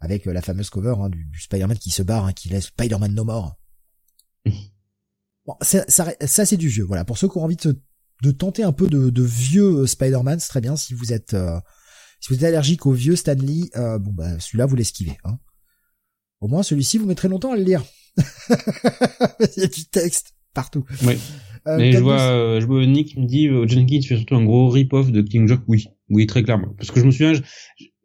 avec 0.00 0.26
euh, 0.26 0.32
la 0.32 0.42
fameuse 0.42 0.70
cover 0.70 0.94
hein, 0.98 1.08
du, 1.10 1.24
du 1.26 1.40
Spider-Man 1.40 1.78
qui 1.78 1.90
se 1.90 2.02
barre, 2.02 2.24
hein, 2.26 2.32
qui 2.32 2.48
laisse 2.48 2.66
Spider-Man 2.66 3.14
no 3.14 3.24
more. 3.24 3.56
Bon, 5.44 5.54
ça, 5.60 5.84
ça, 5.88 6.12
ça, 6.24 6.46
c'est 6.46 6.56
du 6.56 6.68
vieux. 6.68 6.84
Voilà, 6.84 7.04
pour 7.04 7.18
ceux 7.18 7.28
qui 7.28 7.36
ont 7.38 7.42
envie 7.42 7.56
de, 7.56 7.76
de 8.22 8.30
tenter 8.30 8.62
un 8.62 8.70
peu 8.72 8.86
de, 8.86 9.10
de 9.10 9.22
vieux 9.24 9.80
euh, 9.80 9.86
Spider-Man, 9.88 10.38
c'est 10.38 10.48
très 10.48 10.60
bien. 10.60 10.76
Si 10.76 10.94
vous 10.94 11.12
êtes 11.12 11.34
euh, 11.34 11.58
si 12.20 12.28
vous 12.28 12.36
êtes 12.36 12.44
allergique 12.44 12.86
au 12.86 12.92
vieux 12.92 13.16
Stanley, 13.16 13.68
euh, 13.74 13.98
bon 13.98 14.12
bah 14.12 14.38
celui-là 14.38 14.66
vous 14.66 14.76
l'esquivez. 14.76 15.18
Hein. 15.24 15.38
Au 16.42 16.48
moins 16.48 16.62
celui-ci 16.62 16.98
vous 16.98 17.06
mettrez 17.06 17.28
longtemps 17.28 17.52
à 17.52 17.56
le 17.56 17.62
lire. 17.62 17.82
Il 18.18 19.60
y 19.60 19.62
a 19.62 19.68
du 19.68 19.84
texte 19.90 20.34
partout. 20.52 20.84
Ouais. 21.06 21.16
Euh, 21.68 21.76
Mais 21.78 21.92
je 21.92 21.98
vois, 21.98 22.20
euh, 22.20 22.60
je 22.60 22.66
vois 22.66 22.84
Nick 22.84 23.14
qui 23.14 23.20
me 23.20 23.26
dit 23.26 23.46
euh, 23.48 23.66
Jenkins 23.68 24.00
fait 24.02 24.16
surtout 24.16 24.34
un 24.34 24.44
gros 24.44 24.68
rip-off 24.68 25.10
de 25.12 25.22
King 25.22 25.46
Jock. 25.46 25.60
Oui, 25.68 25.86
oui, 26.10 26.26
très 26.26 26.42
clairement. 26.42 26.74
Parce 26.76 26.90
que 26.90 26.98
je 27.00 27.06
me 27.06 27.10
souviens, 27.12 27.32
je- 27.34 27.42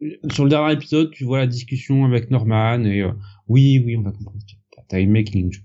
je- 0.00 0.32
sur 0.32 0.44
le 0.44 0.50
dernier 0.50 0.72
épisode, 0.72 1.10
tu 1.10 1.24
vois 1.24 1.38
la 1.38 1.46
discussion 1.48 2.04
avec 2.04 2.30
Norman 2.30 2.84
et 2.84 3.02
euh, 3.02 3.10
oui, 3.48 3.82
oui, 3.84 3.96
on 3.96 4.02
va 4.02 4.12
comprendre. 4.12 4.38
T'as- 4.88 5.00
aimé 5.00 5.24
King 5.24 5.52
Jock. 5.52 5.64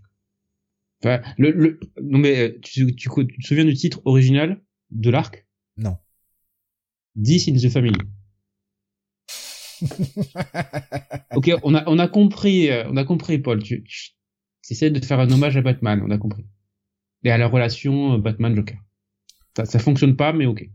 Enfin, 1.04 1.22
le, 1.38 1.52
le, 1.52 1.80
non 2.02 2.18
mais 2.18 2.58
tu, 2.64 2.96
tu, 2.96 3.08
tu 3.10 3.38
te 3.42 3.46
souviens 3.48 3.66
du 3.66 3.74
titre 3.76 4.02
original 4.06 4.62
de 4.92 5.10
l'arc? 5.12 5.46
Non. 5.78 5.98
10 7.16 7.48
in 7.50 7.54
the 7.56 7.70
Family. 7.70 7.98
ok, 11.36 11.52
on 11.64 11.76
a, 11.76 11.84
on 11.88 12.00
a 12.00 12.08
compris, 12.08 12.70
euh, 12.70 12.88
on 12.90 12.98
a 12.98 13.04
compris, 13.04 13.40
Paul. 13.40 13.62
Tu, 13.62 13.84
tu 13.84 14.14
essaies 14.70 14.92
de 14.92 15.04
faire 15.04 15.20
un 15.20 15.30
hommage 15.30 15.58
à 15.58 15.62
Batman, 15.62 16.02
on 16.06 16.12
a 16.12 16.18
compris. 16.18 16.46
Et 17.24 17.32
à 17.32 17.38
la 17.38 17.48
relation 17.48 18.14
euh, 18.14 18.18
Batman-Joker. 18.18 18.78
Ça, 19.56 19.66
ça 19.66 19.80
fonctionne 19.80 20.16
pas, 20.16 20.34
mais 20.34 20.46
ok. 20.46 20.68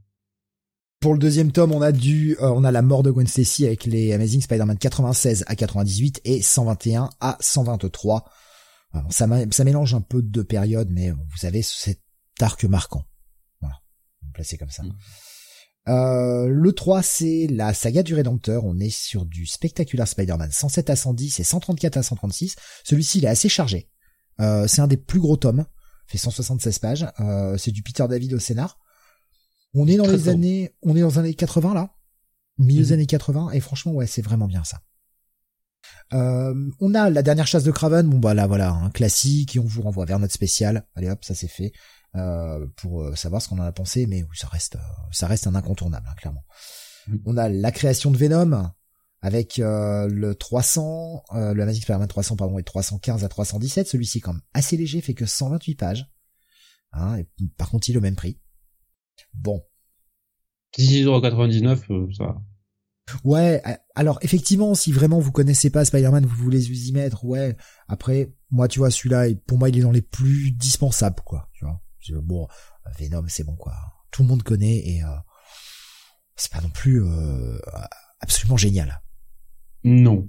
Pour 1.01 1.13
le 1.13 1.19
deuxième 1.19 1.53
tome, 1.53 1.73
on 1.73 1.81
a 1.81 1.93
du, 1.93 2.37
euh, 2.41 2.51
on 2.51 2.65
a 2.65 2.73
la 2.73 2.83
mort 2.83 3.03
de 3.03 3.11
Gwen 3.11 3.27
Stacy 3.27 3.67
avec 3.67 3.85
les 3.85 4.13
Amazing 4.13 4.41
Spider-Man 4.41 4.79
96 4.79 5.45
à 5.47 5.55
98 5.55 6.21
et 6.25 6.43
121 6.43 7.11
à 7.21 7.37
123. 7.41 8.25
Alors, 8.93 9.13
ça, 9.13 9.27
mélange 9.65 9.95
un 9.95 10.01
peu 10.01 10.23
de 10.23 10.29
deux 10.29 10.45
périodes, 10.45 10.91
mais 10.91 11.11
vous 11.11 11.47
avez 11.47 11.63
cet 11.63 12.01
arc 12.41 12.65
marquant. 12.65 13.05
Voilà, 13.61 13.77
placer 14.33 14.59
comme 14.59 14.71
ça. 14.71 14.83
Mm. 14.83 14.93
Euh, 15.89 16.49
le 16.49 16.73
3, 16.73 17.03
c'est 17.03 17.47
la 17.51 17.73
saga 17.75 18.03
du 18.03 18.15
Rédempteur. 18.15 18.65
On 18.65 18.79
est 18.79 18.91
sur 18.91 19.25
du 19.25 19.47
Spectacular 19.47 20.07
Spider-Man 20.07 20.51
107 20.53 20.91
à 20.91 20.97
110 20.97 21.41
et 21.41 21.45
134 21.45 21.97
à 21.97 22.03
136. 22.03 22.57
Celui-ci, 22.85 23.19
il 23.19 23.25
est 23.25 23.29
assez 23.29 23.49
chargé. 23.49 23.89
Euh, 24.41 24.67
c'est 24.69 24.81
un 24.83 24.87
des 24.87 24.97
plus 24.99 25.21
gros 25.21 25.37
tomes. 25.37 25.65
Fait 26.07 26.19
176 26.19 26.79
pages. 26.79 27.07
Euh, 27.21 27.57
c'est 27.59 27.71
du 27.71 27.83
Peter 27.83 28.07
David 28.09 28.35
au 28.35 28.39
scénar. 28.39 28.79
On 29.75 29.87
est 29.87 29.97
dans 29.97 30.07
les 30.07 30.29
années, 30.29 30.75
on 30.83 30.97
est 30.97 31.01
dans 31.01 31.09
les 31.09 31.19
années 31.19 31.35
80 31.35 31.75
là, 31.75 31.91
milieu 32.57 32.83
des 32.83 32.89
Mhm. 32.89 32.93
années 32.95 33.07
80 33.07 33.51
et 33.51 33.61
franchement 33.61 33.93
ouais 33.93 34.07
c'est 34.07 34.23
vraiment 34.23 34.47
bien 34.47 34.65
ça. 34.65 34.81
Euh, 36.15 36.55
on 36.81 36.95
a 36.95 37.11
la 37.11 37.23
dernière 37.23 37.47
chasse 37.47 37.65
de 37.65 37.71
Craven, 37.71 38.09
bon 38.09 38.19
bah 38.19 38.33
là 38.33 38.47
voilà 38.47 38.71
un 38.73 38.91
classique 38.91 39.57
et 39.57 39.59
on 39.59 39.65
vous 39.67 39.83
renvoie 39.83 40.07
vers 40.07 40.19
notre 40.19 40.33
spécial. 40.33 40.87
Allez 40.95 41.11
hop 41.11 41.23
ça 41.23 41.35
c'est 41.35 41.49
fait 41.49 41.73
pour 42.77 43.03
euh, 43.03 43.15
savoir 43.15 43.41
ce 43.43 43.49
qu'on 43.49 43.59
en 43.59 43.63
a 43.65 43.73
pensé, 43.73 44.07
mais 44.07 44.25
ça 44.35 44.49
reste 44.49 44.77
euh, 44.77 44.79
ça 45.13 45.27
reste 45.27 45.47
un 45.47 45.55
incontournable 45.55 46.07
hein, 46.11 46.15
clairement. 46.17 46.45
Mhm. 47.07 47.23
On 47.27 47.37
a 47.37 47.49
la 47.49 47.73
création 47.73 48.11
de 48.11 48.17
Venom 48.17 48.71
avec 49.21 49.59
euh, 49.59 50.07
le 50.09 50.35
300, 50.35 51.25
euh, 51.35 51.53
le 51.55 51.63
Amazing 51.63 51.83
Spider-Man 51.83 52.09
300 52.09 52.37
pardon 52.37 52.59
et 52.59 52.63
315 52.63 53.25
à 53.25 53.29
317. 53.29 53.89
Celui-ci 53.89 54.19
est 54.19 54.21
quand 54.21 54.33
même 54.33 54.43
assez 54.55 54.77
léger, 54.77 55.01
fait 55.01 55.15
que 55.15 55.27
128 55.27 55.75
pages. 55.75 56.07
Hein, 56.93 57.19
et 57.19 57.27
par 57.57 57.71
contre 57.71 57.89
il 57.89 57.95
est 57.95 57.99
au 57.99 58.03
même 58.03 58.17
prix. 58.17 58.41
Bon, 59.35 59.63
6,99€, 60.79 61.91
euh, 61.91 62.13
ça 62.17 62.25
va. 62.25 62.43
Ouais, 63.25 63.63
euh, 63.67 63.73
alors 63.95 64.19
effectivement, 64.23 64.75
si 64.75 64.93
vraiment 64.93 65.19
vous 65.19 65.33
connaissez 65.33 65.71
pas 65.71 65.85
Spider-Man, 65.85 66.27
vous 66.27 66.37
voulez 66.37 66.61
vous 66.61 66.89
y 66.89 66.93
mettre, 66.93 67.25
ouais. 67.25 67.57
Après, 67.89 68.35
moi, 68.51 68.69
tu 68.69 68.79
vois, 68.81 68.91
celui-là, 68.91 69.29
il- 69.29 69.41
pour 69.41 69.59
moi, 69.59 69.71
il 69.71 69.79
est 69.79 69.83
dans 69.83 69.91
les 69.93 70.03
plus 70.03 70.53
dispensables, 70.53 71.23
quoi. 71.25 71.49
Tu 71.55 71.65
vois, 71.65 71.81
bon, 72.15 72.49
Venom, 72.99 73.25
c'est 73.29 73.45
bon, 73.45 73.57
quoi. 73.57 73.75
Tout 74.11 74.23
le 74.23 74.29
monde 74.29 74.43
connaît 74.43 74.79
et 74.79 75.03
euh, 75.03 75.09
c'est 76.37 76.53
pas 76.53 76.61
non 76.61 76.71
plus 76.71 77.03
euh, 77.05 77.59
absolument 78.21 78.57
génial. 78.57 79.03
Non. 79.85 80.29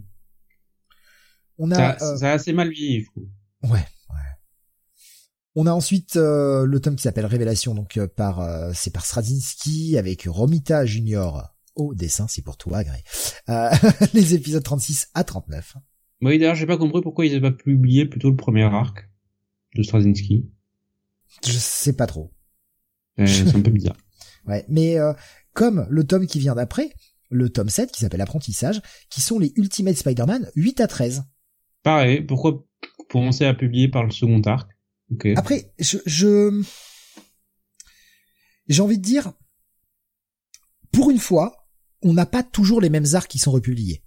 On 1.57 1.69
Ça, 1.71 1.89
a, 1.89 2.03
euh, 2.03 2.17
ça 2.17 2.31
a 2.31 2.33
assez 2.33 2.53
mal 2.53 2.69
vieilli, 2.69 3.01
je 3.01 3.05
trouve. 3.11 3.27
ouais, 3.63 3.79
ouais. 3.79 4.15
On 5.55 5.65
a 5.65 5.71
ensuite 5.71 6.15
le 6.15 6.77
tome 6.77 6.95
qui 6.95 7.03
s'appelle 7.03 7.25
Révélation, 7.25 7.73
donc 7.75 7.99
par 8.15 8.41
c'est 8.73 8.91
par 8.93 9.05
Straczynski 9.05 9.97
avec 9.97 10.23
Romita 10.29 10.85
Junior 10.85 11.53
au 11.79 11.95
dessin, 11.95 12.27
c'est 12.27 12.41
pour 12.41 12.57
toi. 12.57 12.81
Euh, 13.49 13.69
les 14.13 14.35
épisodes 14.35 14.63
36 14.63 15.09
à 15.13 15.23
39. 15.23 15.77
Moi, 16.21 16.37
d'ailleurs, 16.37 16.55
j'ai 16.55 16.65
pas 16.65 16.77
compris 16.77 17.01
pourquoi 17.01 17.25
ils 17.25 17.31
avaient 17.31 17.51
pas 17.51 17.55
publié 17.57 18.05
plutôt 18.05 18.29
le 18.29 18.35
premier 18.35 18.63
arc 18.63 19.09
de 19.75 19.83
Straczynski. 19.83 20.49
Je 21.45 21.57
sais 21.57 21.93
pas 21.93 22.07
trop. 22.07 22.33
Euh, 23.19 23.25
c'est 23.27 23.55
un 23.55 23.61
peu 23.61 23.71
bizarre. 23.71 23.97
Ouais, 24.45 24.65
mais 24.67 24.97
euh, 24.97 25.13
comme 25.53 25.87
le 25.89 26.03
tome 26.03 26.27
qui 26.27 26.39
vient 26.39 26.55
d'après, 26.55 26.93
le 27.29 27.49
tome 27.49 27.69
7 27.69 27.91
qui 27.91 28.01
s'appelle 28.01 28.21
Apprentissage, 28.21 28.81
qui 29.09 29.21
sont 29.21 29.39
les 29.39 29.53
Ultimate 29.55 29.95
Spider-Man 29.95 30.49
8 30.55 30.81
à 30.81 30.87
13. 30.87 31.23
Pareil, 31.83 32.21
pourquoi 32.21 32.65
commencer 33.09 33.45
à 33.45 33.53
publier 33.53 33.87
par 33.87 34.03
le 34.03 34.11
second 34.11 34.41
arc? 34.41 34.69
Après, 35.35 35.73
je, 35.79 35.97
je 36.05 36.63
j'ai 38.67 38.81
envie 38.83 38.99
de 38.99 39.03
dire, 39.03 39.33
pour 40.91 41.09
une 41.09 41.17
fois, 41.17 41.67
on 42.03 42.13
n'a 42.13 42.27
pas 42.27 42.43
toujours 42.43 42.81
les 42.81 42.89
mêmes 42.89 43.05
arcs 43.13 43.29
qui 43.29 43.39
sont 43.39 43.51
republiés. 43.51 44.03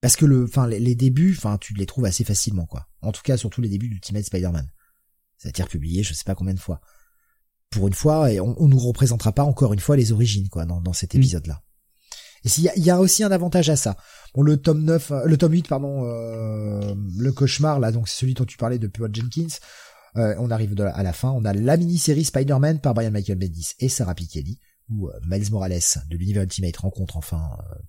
Parce 0.00 0.16
que 0.16 0.24
le, 0.24 0.44
enfin, 0.44 0.66
les, 0.66 0.78
les 0.78 0.94
débuts, 0.94 1.34
enfin, 1.36 1.58
tu 1.58 1.74
les 1.74 1.86
trouves 1.86 2.06
assez 2.06 2.24
facilement, 2.24 2.66
quoi. 2.66 2.88
En 3.02 3.12
tout 3.12 3.22
cas, 3.22 3.36
surtout 3.36 3.60
les 3.60 3.68
débuts 3.68 3.88
d'Ultimate 3.88 4.24
Spider-Man. 4.24 4.68
Ça 5.38 5.48
a 5.48 5.50
été 5.50 5.62
republié, 5.62 6.02
je 6.02 6.14
sais 6.14 6.24
pas 6.24 6.34
combien 6.34 6.54
de 6.54 6.60
fois. 6.60 6.80
Pour 7.70 7.88
une 7.88 7.94
fois, 7.94 8.32
et 8.32 8.40
on, 8.40 8.54
on 8.60 8.68
nous 8.68 8.78
représentera 8.78 9.32
pas 9.32 9.42
encore 9.44 9.72
une 9.72 9.80
fois 9.80 9.96
les 9.96 10.12
origines, 10.12 10.48
quoi, 10.48 10.64
dans, 10.66 10.80
dans 10.80 10.92
cet 10.92 11.14
Mm. 11.14 11.18
épisode-là. 11.18 11.62
Et 12.44 12.48
s'il 12.48 12.70
y 12.76 12.80
y 12.80 12.90
a 12.90 13.00
aussi 13.00 13.24
un 13.24 13.32
avantage 13.32 13.68
à 13.70 13.76
ça. 13.76 13.96
Bon, 14.34 14.42
le 14.42 14.56
tome 14.56 14.84
9, 14.84 15.10
euh, 15.10 15.24
le 15.24 15.36
tome 15.36 15.52
8, 15.52 15.66
pardon, 15.68 16.04
euh, 16.04 16.94
le 17.18 17.32
cauchemar, 17.32 17.80
là, 17.80 17.90
donc 17.90 18.08
c'est 18.08 18.18
celui 18.20 18.34
dont 18.34 18.44
tu 18.44 18.56
parlais 18.56 18.78
de 18.78 18.86
Paul 18.86 19.12
Jenkins. 19.14 19.48
Euh, 20.16 20.34
on 20.38 20.50
arrive 20.50 20.74
de- 20.74 20.84
à 20.84 21.02
la 21.02 21.12
fin, 21.12 21.30
on 21.32 21.44
a 21.44 21.52
la 21.52 21.76
mini-série 21.76 22.24
Spider-Man 22.24 22.80
par 22.80 22.94
Brian 22.94 23.10
Michael 23.10 23.38
Bendis 23.38 23.72
et 23.80 23.88
Sarah 23.88 24.14
Pichelli, 24.14 24.60
où 24.88 25.08
euh, 25.08 25.12
Miles 25.26 25.50
Morales 25.50 25.80
de 26.08 26.16
l'univers 26.16 26.44
Ultimate 26.44 26.76
rencontre 26.76 27.16
enfin 27.16 27.42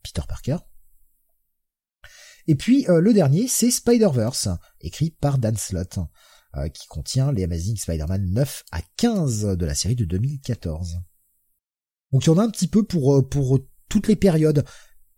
Peter 0.04 0.24
Parker. 0.28 0.58
Et 2.48 2.56
puis 2.56 2.86
euh, 2.90 3.00
le 3.02 3.14
dernier, 3.14 3.48
c'est 3.48 3.72
Spider-Verse, 3.72 4.50
écrit 4.82 5.12
par 5.12 5.38
Dan 5.38 5.56
Slott. 5.56 6.00
Qui 6.74 6.88
contient 6.88 7.32
les 7.32 7.44
Amazing 7.44 7.78
Spider-Man 7.78 8.32
9 8.32 8.64
à 8.72 8.82
15 8.98 9.58
de 9.58 9.66
la 9.66 9.76
série 9.76 9.96
de 9.96 10.06
2014. 10.06 10.98
Donc 12.12 12.26
il 12.26 12.28
y 12.28 12.30
en 12.30 12.38
a 12.38 12.44
un 12.44 12.50
petit 12.50 12.68
peu 12.68 12.84
pour 12.84 13.28
pour 13.30 13.60
toutes 13.90 14.08
les 14.08 14.16
périodes. 14.16 14.66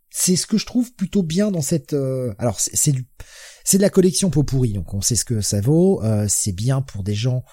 C'est 0.09 0.35
ce 0.35 0.47
que 0.47 0.57
je 0.57 0.65
trouve 0.65 0.93
plutôt 0.93 1.23
bien 1.23 1.51
dans 1.51 1.61
cette. 1.61 1.95
alors 2.39 2.59
c'est 2.59 2.91
du 2.91 3.07
c'est 3.63 3.77
de 3.77 3.83
la 3.83 3.89
collection 3.89 4.29
pot 4.29 4.43
pourri, 4.43 4.73
donc 4.73 4.93
on 4.93 5.01
sait 5.01 5.15
ce 5.15 5.23
que 5.23 5.39
ça 5.39 5.61
vaut. 5.61 6.01
c'est 6.27 6.51
bien 6.51 6.81
pour 6.81 7.03
des 7.03 7.15
gens 7.15 7.43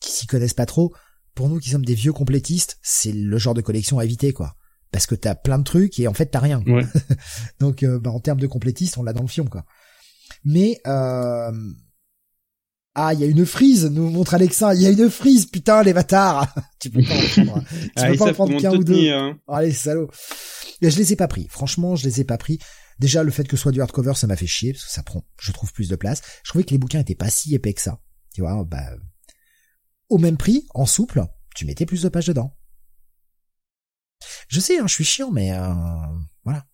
qui 0.00 0.12
s'y 0.12 0.26
connaissent 0.26 0.54
pas 0.54 0.66
trop. 0.66 0.94
Pour 1.34 1.48
nous 1.48 1.58
qui 1.58 1.70
sommes 1.70 1.84
des 1.84 1.94
vieux 1.94 2.12
complétistes, 2.12 2.78
c'est 2.82 3.12
le 3.12 3.38
genre 3.38 3.54
de 3.54 3.62
collection 3.62 3.98
à 3.98 4.04
éviter 4.04 4.32
quoi 4.32 4.56
parce 4.90 5.06
que 5.06 5.14
t'as 5.14 5.34
plein 5.34 5.58
de 5.58 5.64
trucs 5.64 5.98
et 5.98 6.08
en 6.08 6.14
fait 6.14 6.26
t'as 6.26 6.40
rien. 6.40 6.62
Donc 7.60 7.82
euh, 7.82 7.98
bah, 7.98 8.10
en 8.10 8.20
termes 8.20 8.40
de 8.40 8.46
complétiste, 8.46 8.98
on 8.98 9.02
l'a 9.02 9.12
dans 9.12 9.22
le 9.22 9.28
fion 9.28 9.46
quoi. 9.46 9.64
Mais 10.44 10.80
euh... 10.86 11.52
ah, 12.94 13.14
il 13.14 13.20
y 13.20 13.24
a 13.24 13.26
une 13.26 13.46
frise, 13.46 13.86
nous 13.86 14.10
montre 14.10 14.34
Alexa, 14.34 14.74
il 14.74 14.82
y 14.82 14.86
a 14.86 14.90
une 14.90 15.10
frise, 15.10 15.46
putain 15.46 15.82
les 15.82 15.92
bâtards. 15.92 16.52
tu 16.80 16.90
peux 16.90 17.02
pas 17.02 17.14
en 17.14 17.44
prendre. 17.44 17.64
tu 17.64 17.90
ah, 17.96 18.06
peux 18.08 18.16
pas 18.16 18.30
en 18.30 18.34
prendre 18.34 18.60
qu'un 18.60 18.72
ou 18.72 18.84
deux. 18.84 19.10
Hein. 19.10 19.38
Oh, 19.46 19.58
salauds. 19.72 20.10
Mais 20.82 20.90
je 20.90 20.98
les 20.98 21.12
ai 21.12 21.16
pas 21.16 21.28
pris. 21.28 21.46
Franchement, 21.48 21.94
je 21.94 22.04
les 22.04 22.20
ai 22.20 22.24
pas 22.24 22.38
pris. 22.38 22.58
Déjà 22.98 23.22
le 23.22 23.30
fait 23.30 23.46
que 23.46 23.56
ce 23.56 23.62
soit 23.62 23.72
du 23.72 23.80
hardcover, 23.80 24.14
ça 24.14 24.26
m'a 24.26 24.36
fait 24.36 24.46
chier 24.46 24.72
parce 24.72 24.84
que 24.84 24.90
ça 24.90 25.02
prend, 25.02 25.24
je 25.40 25.52
trouve 25.52 25.72
plus 25.72 25.88
de 25.88 25.96
place. 25.96 26.20
Je 26.42 26.50
trouvais 26.50 26.64
que 26.64 26.70
les 26.70 26.78
bouquins 26.78 27.00
étaient 27.00 27.14
pas 27.14 27.30
si 27.30 27.54
épais 27.54 27.72
que 27.72 27.80
ça. 27.80 28.00
Tu 28.34 28.42
vois, 28.42 28.64
bah 28.64 28.84
au 30.10 30.18
même 30.18 30.36
prix, 30.36 30.66
en 30.74 30.86
souple, 30.86 31.24
tu 31.54 31.64
mettais 31.64 31.86
plus 31.86 32.02
de 32.02 32.08
pages 32.08 32.26
dedans. 32.26 32.56
Je 34.48 34.60
sais, 34.60 34.78
hein, 34.78 34.86
je 34.86 34.94
suis 34.94 35.04
chiant, 35.04 35.30
mais 35.30 35.52
euh, 35.52 35.72
voilà. 36.44 36.66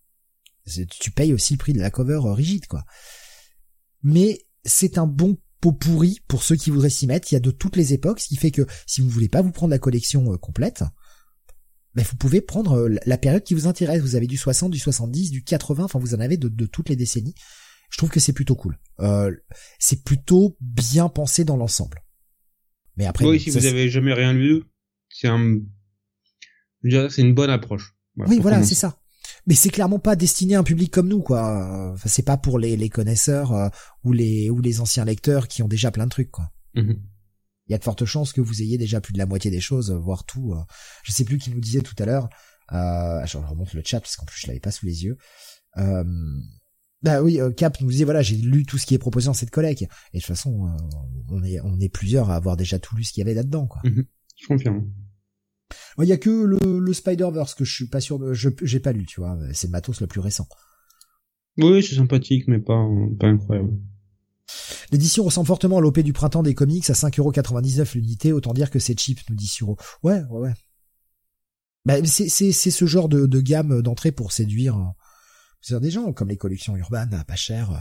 Tu 0.99 1.11
payes 1.11 1.33
aussi 1.33 1.53
le 1.53 1.59
prix 1.59 1.73
de 1.73 1.79
la 1.79 1.91
cover 1.91 2.19
euh, 2.25 2.33
rigide, 2.33 2.65
quoi. 2.67 2.83
Mais 4.01 4.39
c'est 4.65 4.97
un 4.97 5.07
bon 5.07 5.37
pot 5.59 5.73
pourri 5.73 6.19
pour 6.27 6.43
ceux 6.43 6.55
qui 6.55 6.69
voudraient 6.69 6.89
s'y 6.89 7.07
mettre. 7.07 7.31
Il 7.31 7.35
y 7.35 7.37
a 7.37 7.41
de 7.41 7.51
toutes 7.51 7.75
les 7.75 7.93
époques, 7.93 8.19
ce 8.19 8.27
qui 8.27 8.37
fait 8.37 8.51
que 8.51 8.65
si 8.85 9.01
vous 9.01 9.09
voulez 9.09 9.29
pas 9.29 9.41
vous 9.41 9.51
prendre 9.51 9.71
la 9.71 9.79
collection 9.79 10.33
euh, 10.33 10.37
complète, 10.37 10.83
ben 11.95 12.05
vous 12.09 12.17
pouvez 12.17 12.41
prendre 12.41 12.89
la 13.05 13.17
période 13.17 13.43
qui 13.43 13.53
vous 13.53 13.67
intéresse. 13.67 14.01
Vous 14.01 14.15
avez 14.15 14.27
du 14.27 14.37
60, 14.37 14.71
du 14.71 14.79
70, 14.79 15.31
du 15.31 15.43
80, 15.43 15.85
enfin 15.85 15.99
vous 15.99 16.13
en 16.13 16.19
avez 16.19 16.37
de, 16.37 16.65
toutes 16.65 16.89
les 16.89 16.95
décennies. 16.95 17.33
Je 17.89 17.97
trouve 17.97 18.09
que 18.09 18.19
c'est 18.19 18.33
plutôt 18.33 18.55
cool. 18.55 18.77
c'est 19.79 20.03
plutôt 20.03 20.55
bien 20.61 21.09
pensé 21.09 21.43
dans 21.43 21.57
l'ensemble. 21.57 22.03
Mais 22.97 23.05
après, 23.05 23.25
oui, 23.25 23.39
si 23.39 23.49
vous 23.49 23.65
avez 23.65 23.89
jamais 23.89 24.13
rien 24.13 24.33
lu, 24.33 24.63
c'est 25.09 25.27
un 25.27 25.59
c'est 26.83 27.21
une 27.21 27.33
bonne 27.33 27.49
approche. 27.49 27.95
oui, 28.15 28.39
voilà, 28.39 28.63
c'est 28.63 28.75
ça. 28.75 28.99
Mais 29.47 29.55
c'est 29.55 29.69
clairement 29.69 29.97
pas 29.97 30.17
destiné 30.17 30.55
à 30.55 30.59
un 30.59 30.63
public 30.63 30.91
comme 30.91 31.07
nous, 31.07 31.21
quoi. 31.21 31.93
Enfin, 31.93 32.09
c'est 32.09 32.25
pas 32.25 32.35
pour 32.35 32.59
les, 32.59 32.75
les 32.75 32.89
connaisseurs 32.89 33.53
euh, 33.53 33.69
ou 34.03 34.11
les 34.11 34.49
ou 34.49 34.59
les 34.59 34.81
anciens 34.81 35.05
lecteurs 35.05 35.47
qui 35.47 35.63
ont 35.63 35.69
déjà 35.69 35.89
plein 35.89 36.03
de 36.03 36.11
trucs, 36.11 36.31
quoi. 36.31 36.51
Mm-hmm. 36.75 36.99
Il 37.67 37.71
y 37.71 37.75
a 37.75 37.77
de 37.77 37.83
fortes 37.83 38.05
chances 38.05 38.33
que 38.33 38.41
vous 38.41 38.61
ayez 38.61 38.77
déjà 38.77 38.99
plus 38.99 39.13
de 39.13 39.17
la 39.17 39.25
moitié 39.25 39.49
des 39.49 39.61
choses, 39.61 39.91
voire 39.91 40.25
tout. 40.25 40.53
Euh. 40.53 40.61
Je 41.03 41.13
sais 41.13 41.23
plus 41.23 41.37
qui 41.37 41.49
nous 41.49 41.61
disait 41.61 41.81
tout 41.81 41.95
à 41.97 42.05
l'heure. 42.05 42.29
Euh, 42.73 43.25
je 43.25 43.37
remonte 43.37 43.73
le 43.73 43.81
chat 43.83 44.01
parce 44.01 44.17
qu'en 44.17 44.25
plus 44.25 44.41
je 44.41 44.47
l'avais 44.47 44.59
pas 44.59 44.71
sous 44.71 44.85
les 44.85 45.05
yeux. 45.05 45.17
Euh, 45.77 46.03
bah 47.01 47.21
oui, 47.21 47.39
Cap 47.55 47.79
nous 47.79 47.89
disait 47.89 48.03
voilà, 48.03 48.21
j'ai 48.21 48.35
lu 48.35 48.65
tout 48.65 48.77
ce 48.77 48.85
qui 48.85 48.95
est 48.95 48.99
proposé 48.99 49.27
dans 49.27 49.33
cette 49.33 49.51
collecte. 49.51 49.81
Et 49.81 49.85
de 49.85 50.19
toute 50.19 50.25
façon, 50.25 50.75
on 51.29 51.43
est 51.43 51.61
on 51.61 51.79
est 51.79 51.89
plusieurs 51.89 52.31
à 52.31 52.35
avoir 52.35 52.57
déjà 52.57 52.79
tout 52.79 52.97
lu 52.97 53.05
ce 53.05 53.13
qu'il 53.13 53.21
y 53.21 53.23
avait 53.23 53.35
là-dedans, 53.35 53.67
quoi. 53.67 53.81
Mm-hmm. 53.83 54.05
Je 54.41 54.47
confirme. 54.47 54.91
Il 55.99 56.05
y 56.05 56.13
a 56.13 56.17
que 56.17 56.29
le, 56.29 56.79
le 56.79 56.93
Spider-Verse 56.93 57.55
que 57.55 57.65
je 57.65 57.73
suis 57.73 57.87
pas 57.87 57.99
sûr 57.99 58.19
de, 58.19 58.33
je, 58.33 58.49
j'ai 58.61 58.79
pas 58.79 58.91
lu, 58.91 59.05
tu 59.05 59.19
vois. 59.19 59.37
C'est 59.53 59.67
le 59.67 59.71
matos 59.71 59.99
le 60.01 60.07
plus 60.07 60.19
récent. 60.19 60.47
Oui, 61.57 61.83
c'est 61.83 61.95
sympathique, 61.95 62.47
mais 62.47 62.59
pas, 62.59 62.87
pas 63.19 63.27
incroyable. 63.27 63.73
L'édition 64.91 65.23
ressemble 65.23 65.47
fortement 65.47 65.79
à 65.79 65.81
l'OP 65.81 65.99
du 65.99 66.13
printemps 66.13 66.43
des 66.43 66.53
comics 66.53 66.89
à 66.89 66.93
5,99€ 66.93 67.95
l'unité, 67.95 68.31
autant 68.31 68.53
dire 68.53 68.69
que 68.69 68.79
c'est 68.79 68.97
cheap, 68.97 69.19
nous 69.29 69.35
dit 69.35 69.47
Suro. 69.47 69.77
Ouais, 70.03 70.21
ouais, 70.29 70.39
ouais. 70.39 70.53
Bah, 71.85 71.95
c'est, 72.05 72.29
c'est, 72.29 72.51
c'est 72.51 72.71
ce 72.71 72.85
genre 72.85 73.09
de, 73.09 73.25
de 73.25 73.41
gamme 73.41 73.81
d'entrée 73.81 74.11
pour 74.11 74.31
séduire, 74.31 74.77
euh, 75.71 75.79
des 75.79 75.89
gens, 75.89 76.13
comme 76.13 76.29
les 76.29 76.37
collections 76.37 76.75
urbaines, 76.77 77.23
pas 77.27 77.35
cher. 77.35 77.71
Euh, 77.71 77.77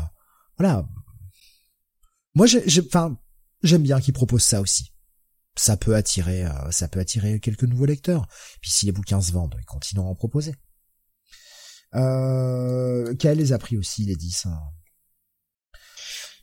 voilà. 0.59 0.89
Moi, 2.35 2.47
j'ai, 2.47 2.63
enfin, 2.87 3.19
j'aime 3.63 3.83
bien 3.83 4.01
qu'ils 4.01 4.15
proposent 4.15 4.43
ça 4.43 4.61
aussi 4.61 4.93
ça 5.57 5.77
peut 5.77 5.95
attirer, 5.95 6.45
euh, 6.45 6.71
ça 6.71 6.89
peut 6.89 7.01
attirer 7.01 7.41
quelques 7.41 7.65
nouveaux 7.65 7.87
lecteurs. 7.87 8.27
Puis 8.61 8.71
si 8.71 8.87
les 8.87 8.93
bouquins 8.93 9.21
se 9.21 9.33
vendent, 9.33 9.57
ils 9.59 9.65
continueront 9.65 10.09
à 10.09 10.11
en 10.13 10.15
proposer. 10.15 10.55
Euh, 11.95 13.15
Kael 13.15 13.39
les 13.39 13.53
a 13.53 13.59
pris 13.59 13.77
aussi 13.77 14.05
les 14.05 14.17
10. 14.17 14.47
Hein? 14.47 14.59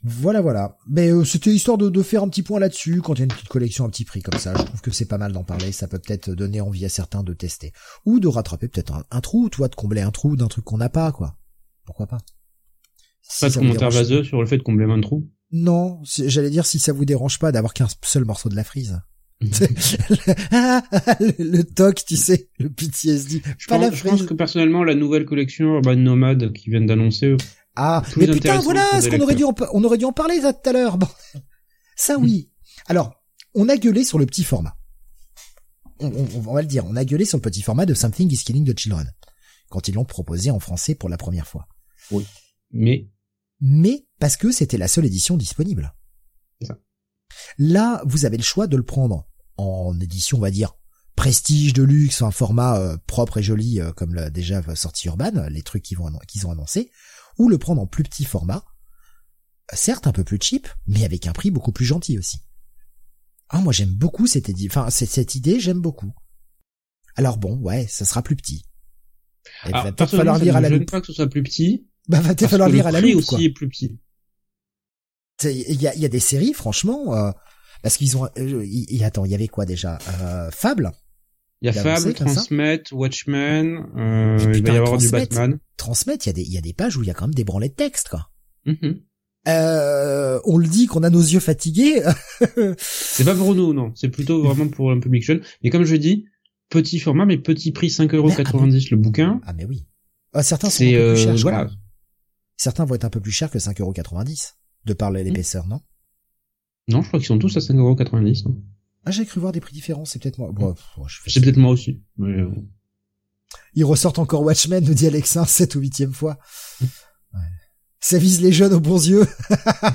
Voilà, 0.03 0.41
voilà. 0.41 0.77
Mais 0.87 1.09
euh, 1.09 1.23
c'était 1.23 1.51
histoire 1.51 1.77
de, 1.77 1.89
de, 1.89 2.03
faire 2.03 2.23
un 2.23 2.29
petit 2.29 2.43
point 2.43 2.59
là-dessus 2.59 3.01
quand 3.01 3.13
il 3.13 3.19
y 3.19 3.21
a 3.21 3.25
une 3.25 3.31
petite 3.31 3.47
collection 3.47 3.85
à 3.85 3.89
petit 3.89 4.03
prix 4.03 4.21
comme 4.21 4.39
ça. 4.39 4.53
Je 4.57 4.63
trouve 4.63 4.81
que 4.81 4.91
c'est 4.91 5.05
pas 5.05 5.17
mal 5.17 5.31
d'en 5.31 5.43
parler. 5.43 5.71
Ça 5.71 5.87
peut 5.87 5.99
peut-être 5.99 6.31
donner 6.31 6.59
envie 6.59 6.83
à 6.83 6.89
certains 6.89 7.23
de 7.23 7.33
tester 7.33 7.71
ou 8.05 8.19
de 8.19 8.27
rattraper 8.27 8.67
peut-être 8.67 9.05
un, 9.09 9.21
trou, 9.21 9.47
toi, 9.49 9.69
de 9.69 9.75
combler 9.75 10.01
un 10.01 10.11
trou 10.11 10.35
d'un 10.35 10.47
truc 10.47 10.65
qu'on 10.65 10.77
n'a 10.77 10.89
pas, 10.89 11.11
quoi. 11.11 11.37
Pourquoi 11.85 12.07
pas? 12.07 12.19
Pas 13.39 13.49
de 13.49 13.53
commentaire 13.53 13.89
vaseux 13.89 14.23
sur 14.23 14.41
le 14.41 14.47
fait 14.47 14.57
de 14.57 14.63
combler 14.63 14.85
un 14.85 14.99
trou? 14.99 15.29
Non, 15.53 16.01
j'allais 16.03 16.49
dire 16.49 16.65
si 16.65 16.79
ça 16.79 16.91
vous 16.91 17.05
dérange 17.05 17.37
pas 17.37 17.51
d'avoir 17.51 17.75
qu'un 17.75 17.87
seul 18.03 18.25
morceau 18.25 18.49
de 18.49 18.55
la 18.55 18.63
frise. 18.63 18.99
le, 19.39 19.47
toc, 21.61 22.03
tu 22.05 22.17
sais, 22.17 22.49
le 22.57 22.69
PTSD. 22.69 23.43
Je, 23.59 23.67
pas 23.67 23.77
pense, 23.77 23.91
la 23.91 23.95
je 23.95 24.03
pense 24.03 24.23
que 24.23 24.33
personnellement, 24.33 24.83
la 24.83 24.95
nouvelle 24.95 25.25
collection 25.25 25.75
Urban 25.75 25.97
Nomad 25.97 26.53
qui 26.53 26.71
viennent 26.71 26.87
d'annoncer. 26.87 27.37
Ah, 27.75 28.01
mais 28.17 28.25
putain, 28.27 28.57
voilà 28.59 28.99
ce 28.99 29.09
qu'on 29.09 29.19
aurait 29.19 29.35
dû 29.35 29.43
en, 29.43 29.53
on 29.73 29.83
aurait 29.83 29.99
dû 29.99 30.05
en 30.05 30.11
parler 30.11 30.41
ça 30.41 30.53
tout 30.53 30.69
à 30.69 30.73
l'heure. 30.73 30.97
Bon. 30.97 31.07
Ça 31.95 32.17
oui. 32.17 32.49
Alors, 32.87 33.13
on 33.53 33.69
a 33.69 33.77
gueulé 33.77 34.03
sur 34.03 34.17
le 34.17 34.25
petit 34.25 34.43
format. 34.43 34.75
On, 35.99 36.07
on, 36.07 36.27
on, 36.35 36.53
va 36.53 36.63
le 36.63 36.67
dire, 36.67 36.83
on 36.87 36.95
a 36.95 37.05
gueulé 37.05 37.25
sur 37.25 37.37
le 37.37 37.43
petit 37.43 37.61
format 37.61 37.85
de 37.85 37.93
Something 37.93 38.33
is 38.33 38.39
Killing 38.43 38.65
the 38.65 38.75
Children 38.77 39.11
quand 39.69 39.87
ils 39.87 39.93
l'ont 39.93 40.05
proposé 40.05 40.49
en 40.49 40.59
français 40.59 40.95
pour 40.95 41.09
la 41.09 41.17
première 41.17 41.45
fois. 41.47 41.67
Oui. 42.11 42.25
Mais 42.71 43.07
mais 43.65 44.05
parce 44.23 44.37
que 44.37 44.53
c'était 44.53 44.77
la 44.77 44.87
seule 44.87 45.05
édition 45.05 45.35
disponible. 45.35 45.93
Ça. 46.61 46.79
Là, 47.57 48.01
vous 48.05 48.23
avez 48.23 48.37
le 48.37 48.43
choix 48.43 48.67
de 48.67 48.77
le 48.77 48.83
prendre 48.85 49.27
en 49.57 49.99
édition, 49.99 50.37
on 50.37 50.39
va 50.39 50.49
dire, 50.49 50.75
prestige 51.17 51.73
de 51.73 51.83
luxe, 51.83 52.21
un 52.21 52.31
format 52.31 52.79
euh, 52.79 52.95
propre 53.05 53.39
et 53.39 53.43
joli 53.43 53.81
euh, 53.81 53.91
comme 53.91 54.13
l'a 54.13 54.29
déjà 54.29 54.63
sorti 54.77 55.07
Urban, 55.07 55.49
les 55.49 55.61
trucs 55.61 55.83
qu'ils 55.83 55.97
vont 55.97 56.09
qu'ils 56.25 56.47
ont 56.47 56.51
annoncé, 56.51 56.89
ou 57.37 57.49
le 57.49 57.57
prendre 57.57 57.81
en 57.81 57.85
plus 57.85 58.03
petit 58.03 58.23
format, 58.23 58.63
certes 59.73 60.07
un 60.07 60.13
peu 60.13 60.23
plus 60.23 60.39
cheap, 60.41 60.69
mais 60.87 61.03
avec 61.03 61.27
un 61.27 61.33
prix 61.33 61.51
beaucoup 61.51 61.73
plus 61.73 61.83
gentil 61.83 62.17
aussi. 62.17 62.37
Ah, 63.49 63.59
moi 63.59 63.73
j'aime 63.73 63.93
beaucoup 63.93 64.25
cette 64.25 64.49
enfin 64.67 64.89
cette 64.89 65.35
idée, 65.35 65.59
j'aime 65.59 65.81
beaucoup. 65.81 66.13
Alors 67.17 67.37
bon, 67.37 67.57
ouais, 67.57 67.87
ça 67.87 68.05
sera 68.05 68.21
plus 68.21 68.37
petit. 68.37 68.63
Il 69.65 69.71
va 69.73 69.91
peut-être 69.91 70.15
falloir 70.15 70.39
lire 70.39 70.55
à 70.55 70.61
la 70.61 70.69
loupe. 70.69 70.89
pas 70.89 71.01
que 71.01 71.07
ce 71.07 71.13
soit 71.13 71.27
plus 71.27 71.43
petit, 71.43 71.89
bah, 72.07 72.21
va 72.21 72.35
falloir 72.35 72.69
lire 72.69 72.87
à 72.87 72.91
la 72.91 73.01
loupe, 73.01 73.17
aussi 73.17 73.27
quoi. 73.27 73.41
est 73.41 73.49
plus 73.49 73.67
petit. 73.67 73.99
Il 75.43 75.81
y 75.81 75.87
a, 75.87 75.95
y 75.95 76.05
a 76.05 76.09
des 76.09 76.19
séries, 76.19 76.53
franchement, 76.53 77.15
euh, 77.15 77.31
parce 77.81 77.97
qu'ils 77.97 78.17
ont, 78.17 78.27
euh, 78.37 78.63
y, 78.65 79.03
attends, 79.03 79.25
il 79.25 79.31
y 79.31 79.35
avait 79.35 79.47
quoi 79.47 79.65
déjà 79.65 79.99
euh, 80.21 80.49
Fable? 80.51 80.91
Il 81.61 81.67
y 81.67 81.69
a 81.69 81.73
Fable, 81.73 82.13
Transmet, 82.13 82.83
Watchmen, 82.91 83.85
euh, 83.97 84.37
il 84.53 84.65
va 84.65 84.73
y 84.73 84.77
avoir 84.77 84.97
du 84.97 85.09
Batman. 85.09 85.59
Transmet, 85.77 86.15
il 86.15 86.27
y 86.27 86.29
a 86.29 86.33
des, 86.33 86.41
il 86.41 86.51
y 86.51 86.57
a 86.57 86.61
des 86.61 86.73
pages 86.73 86.97
où 86.97 87.03
il 87.03 87.07
y 87.07 87.09
a 87.09 87.13
quand 87.13 87.25
même 87.25 87.33
des 87.33 87.43
branlets 87.43 87.69
de 87.69 87.73
texte, 87.73 88.09
quoi. 88.09 88.29
Mm 88.65 88.93
euh, 89.45 90.39
on 90.45 90.57
le 90.57 90.67
dit 90.67 90.85
qu'on 90.85 91.03
a 91.03 91.09
nos 91.09 91.19
yeux 91.19 91.41
fatigués. 91.41 92.01
c'est 92.77 93.25
pas 93.25 93.35
pour 93.35 93.53
nous, 93.55 93.73
non. 93.73 93.91
C'est 93.93 94.07
plutôt 94.07 94.41
vraiment 94.41 94.69
pour 94.69 94.89
un 94.89 95.01
public 95.01 95.21
jeune. 95.21 95.41
Mais 95.61 95.69
comme 95.69 95.83
je 95.83 95.97
dis, 95.97 96.27
petit 96.69 96.97
format, 96.97 97.25
mais 97.25 97.37
petit 97.37 97.73
prix, 97.73 97.87
5,90€ 97.87 98.37
ah, 98.45 98.87
le 98.91 98.95
bouquin. 98.95 99.41
Ah, 99.45 99.51
mais 99.51 99.65
oui. 99.65 99.85
Ah, 100.31 100.43
certains 100.43 100.69
sont 100.69 100.85
un 100.85 100.91
peu 100.91 101.13
plus 101.13 101.23
chers. 101.23 101.35
Voilà. 101.35 101.69
Certains 102.55 102.85
vont 102.85 102.95
être 102.95 103.03
un 103.03 103.09
peu 103.09 103.19
plus 103.19 103.33
chers 103.33 103.51
que 103.51 103.57
5,90€ 103.57 104.53
de 104.85 104.93
par 104.93 105.11
l'épaisseur, 105.11 105.67
non? 105.67 105.81
Non, 106.87 107.01
je 107.01 107.07
crois 107.07 107.19
qu'ils 107.19 107.27
sont 107.27 107.39
tous 107.39 107.55
à 107.55 107.59
5,90€. 107.59 108.45
Non 108.45 108.61
ah, 109.05 109.11
j'ai 109.11 109.25
cru 109.25 109.41
voir 109.41 109.51
des 109.51 109.59
prix 109.59 109.73
différents, 109.73 110.05
c'est 110.05 110.21
peut-être 110.21 110.37
moi. 110.37 110.51
Bon, 110.53 110.75
c'est 111.27 111.41
peut-être 111.41 111.57
moi 111.57 111.71
aussi. 111.71 112.01
Mais... 112.17 112.39
Euh, 112.39 112.49
Ils 113.73 113.83
ressortent 113.83 114.19
encore 114.19 114.43
Watchmen, 114.43 114.83
nous 114.83 114.93
dit 114.93 115.07
Alexa, 115.07 115.45
7 115.47 115.75
ou 115.75 115.81
8 115.81 116.07
fois. 116.13 116.37
Ouais. 116.81 117.39
Ça 117.99 118.17
vise 118.17 118.41
les 118.41 118.51
jeunes 118.53 118.73
aux 118.73 118.79
bons 118.79 119.05
yeux. 119.07 119.27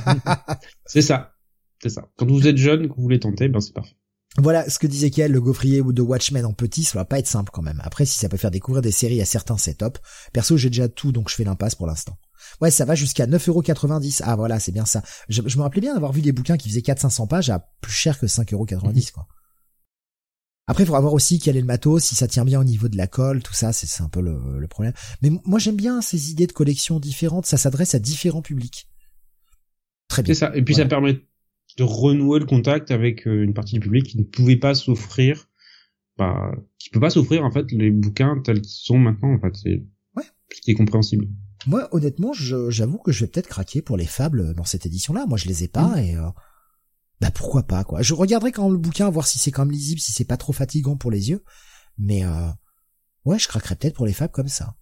c'est 0.87 1.03
ça. 1.03 1.35
C'est 1.83 1.89
ça. 1.89 2.11
Quand 2.17 2.27
vous 2.27 2.47
êtes 2.47 2.57
jeune, 2.57 2.89
que 2.89 2.95
vous 2.95 3.03
voulez 3.03 3.21
tenter, 3.21 3.49
ben 3.49 3.61
c'est 3.61 3.73
parfait. 3.73 3.97
Voilà 4.41 4.71
ce 4.71 4.79
que 4.79 4.87
disait 4.87 5.11
Kiel, 5.11 5.33
le 5.33 5.41
gaufrier 5.41 5.81
ou 5.81 5.93
de 5.93 6.01
Watchmen 6.01 6.47
en 6.47 6.53
petit, 6.53 6.85
ça 6.85 6.97
va 6.97 7.05
pas 7.05 7.19
être 7.19 7.27
simple 7.27 7.51
quand 7.53 7.63
même. 7.63 7.81
Après, 7.83 8.07
si 8.07 8.17
ça 8.17 8.29
peut 8.29 8.37
faire 8.37 8.53
découvrir 8.53 8.83
des 8.83 8.93
séries 8.93 9.21
à 9.21 9.25
certains, 9.25 9.59
c'est 9.59 9.75
top. 9.75 9.99
Perso, 10.33 10.57
j'ai 10.57 10.71
déjà 10.71 10.89
tout, 10.89 11.11
donc 11.11 11.29
je 11.29 11.35
fais 11.35 11.43
l'impasse 11.43 11.75
pour 11.75 11.89
l'instant. 11.89 12.17
Ouais, 12.61 12.71
ça 12.71 12.85
va 12.85 12.95
jusqu'à 12.95 13.27
9,90€. 13.27 14.23
Ah 14.25 14.37
voilà, 14.37 14.61
c'est 14.61 14.71
bien 14.71 14.87
ça. 14.87 15.03
Je, 15.29 15.43
me 15.43 15.63
rappelais 15.63 15.81
bien 15.81 15.95
d'avoir 15.95 16.13
vu 16.13 16.23
des 16.23 16.31
bouquins 16.31 16.57
qui 16.57 16.69
faisaient 16.69 16.81
400-500 16.81 17.27
pages 17.27 17.51
à 17.51 17.69
plus 17.81 17.93
cher 17.93 18.19
que 18.19 18.27
5,90€, 18.27 19.13
quoi. 19.13 19.27
Après, 20.69 20.85
il 20.85 20.87
faudra 20.87 21.01
voir 21.01 21.15
aussi 21.15 21.39
quel 21.39 21.57
est 21.57 21.61
le 21.61 21.67
matos, 21.67 22.05
si 22.05 22.15
ça 22.15 22.29
tient 22.29 22.45
bien 22.45 22.61
au 22.61 22.65
niveau 22.65 22.89
de 22.89 22.97
la 22.97 23.07
colle, 23.07 23.43
tout 23.43 23.55
ça, 23.55 23.73
c'est 23.73 24.03
un 24.03 24.09
peu 24.11 24.21
le, 24.21 24.59
le, 24.59 24.69
problème. 24.69 24.93
Mais 25.23 25.31
moi, 25.47 25.59
j'aime 25.59 25.77
bien 25.77 26.03
ces 26.03 26.31
idées 26.31 26.47
de 26.47 26.53
collection 26.53 27.01
différentes, 27.01 27.47
ça 27.47 27.57
s'adresse 27.57 27.95
à 27.95 27.99
différents 27.99 28.43
publics. 28.43 28.87
Très 30.09 30.23
bien. 30.23 30.35
C'est 30.35 30.41
ça, 30.41 30.55
et 30.55 30.63
puis 30.63 30.75
ça 30.75 30.85
permet 30.85 31.23
de 31.79 31.85
renouer 31.85 32.41
le 32.41 32.45
contact 32.45 32.91
avec 32.91 33.25
une 33.25 33.55
partie 33.55 33.75
du 33.75 33.81
public 33.81 34.07
qui 34.07 34.19
ne 34.19 34.25
pouvait 34.25 34.57
pas 34.57 34.75
s'offrir, 34.75 35.49
bah, 36.19 36.53
qui 36.79 36.91
peut 36.91 37.01
pas 37.01 37.11
s'offrir 37.11 37.45
en 37.45 37.51
fait 37.51 37.71
les 37.73 37.91
bouquins 37.91 38.41
tels 38.45 38.61
qu'ils 38.61 38.85
sont 38.85 38.99
maintenant. 38.99 39.33
En 39.33 39.41
fait, 39.41 39.57
c'est 39.57 39.87
ouais. 40.17 40.25
ce 40.53 40.61
qui 40.61 40.73
est 40.73 40.75
compréhensible. 40.75 41.27
Moi, 41.67 41.89
honnêtement, 41.93 42.33
j'avoue 42.33 42.99
que 42.99 43.13
je 43.13 43.25
vais 43.25 43.31
peut-être 43.31 43.49
craquer 43.49 43.81
pour 43.81 43.97
les 43.97 44.07
fables 44.07 44.55
dans 44.55 44.65
cette 44.65 44.87
édition-là. 44.87 45.27
Moi, 45.27 45.39
je 45.39 45.47
les 45.47 45.65
ai 45.65 45.69
pas 45.69 45.97
mm. 45.97 45.99
et 45.99 46.17
bah 47.21 47.31
pourquoi 47.33 47.65
pas 47.65 47.85
quoi. 47.85 48.03
Je 48.03 48.15
regarderai 48.15 48.53
quand 48.53 48.65
même 48.65 48.73
le 48.73 48.79
bouquin, 48.79 49.11
voir 49.11 49.27
si 49.27 49.39
c'est 49.39 49.51
quand 49.51 49.65
même 49.65 49.73
lisible, 49.73 50.01
si 50.01 50.13
c'est 50.13 50.25
pas 50.25 50.37
trop 50.37 50.53
fatigant 50.53 50.97
pour 50.97 51.11
les 51.11 51.31
yeux. 51.31 51.43
Mais 51.97 52.25
euh, 52.25 52.49
ouais, 53.25 53.39
je 53.39 53.49
craquerai 53.49 53.75
peut-être 53.75 53.97
pour 53.97 54.07
les 54.07 54.13
fables 54.13 54.33
comme 54.33 54.49
ça. 54.49 54.77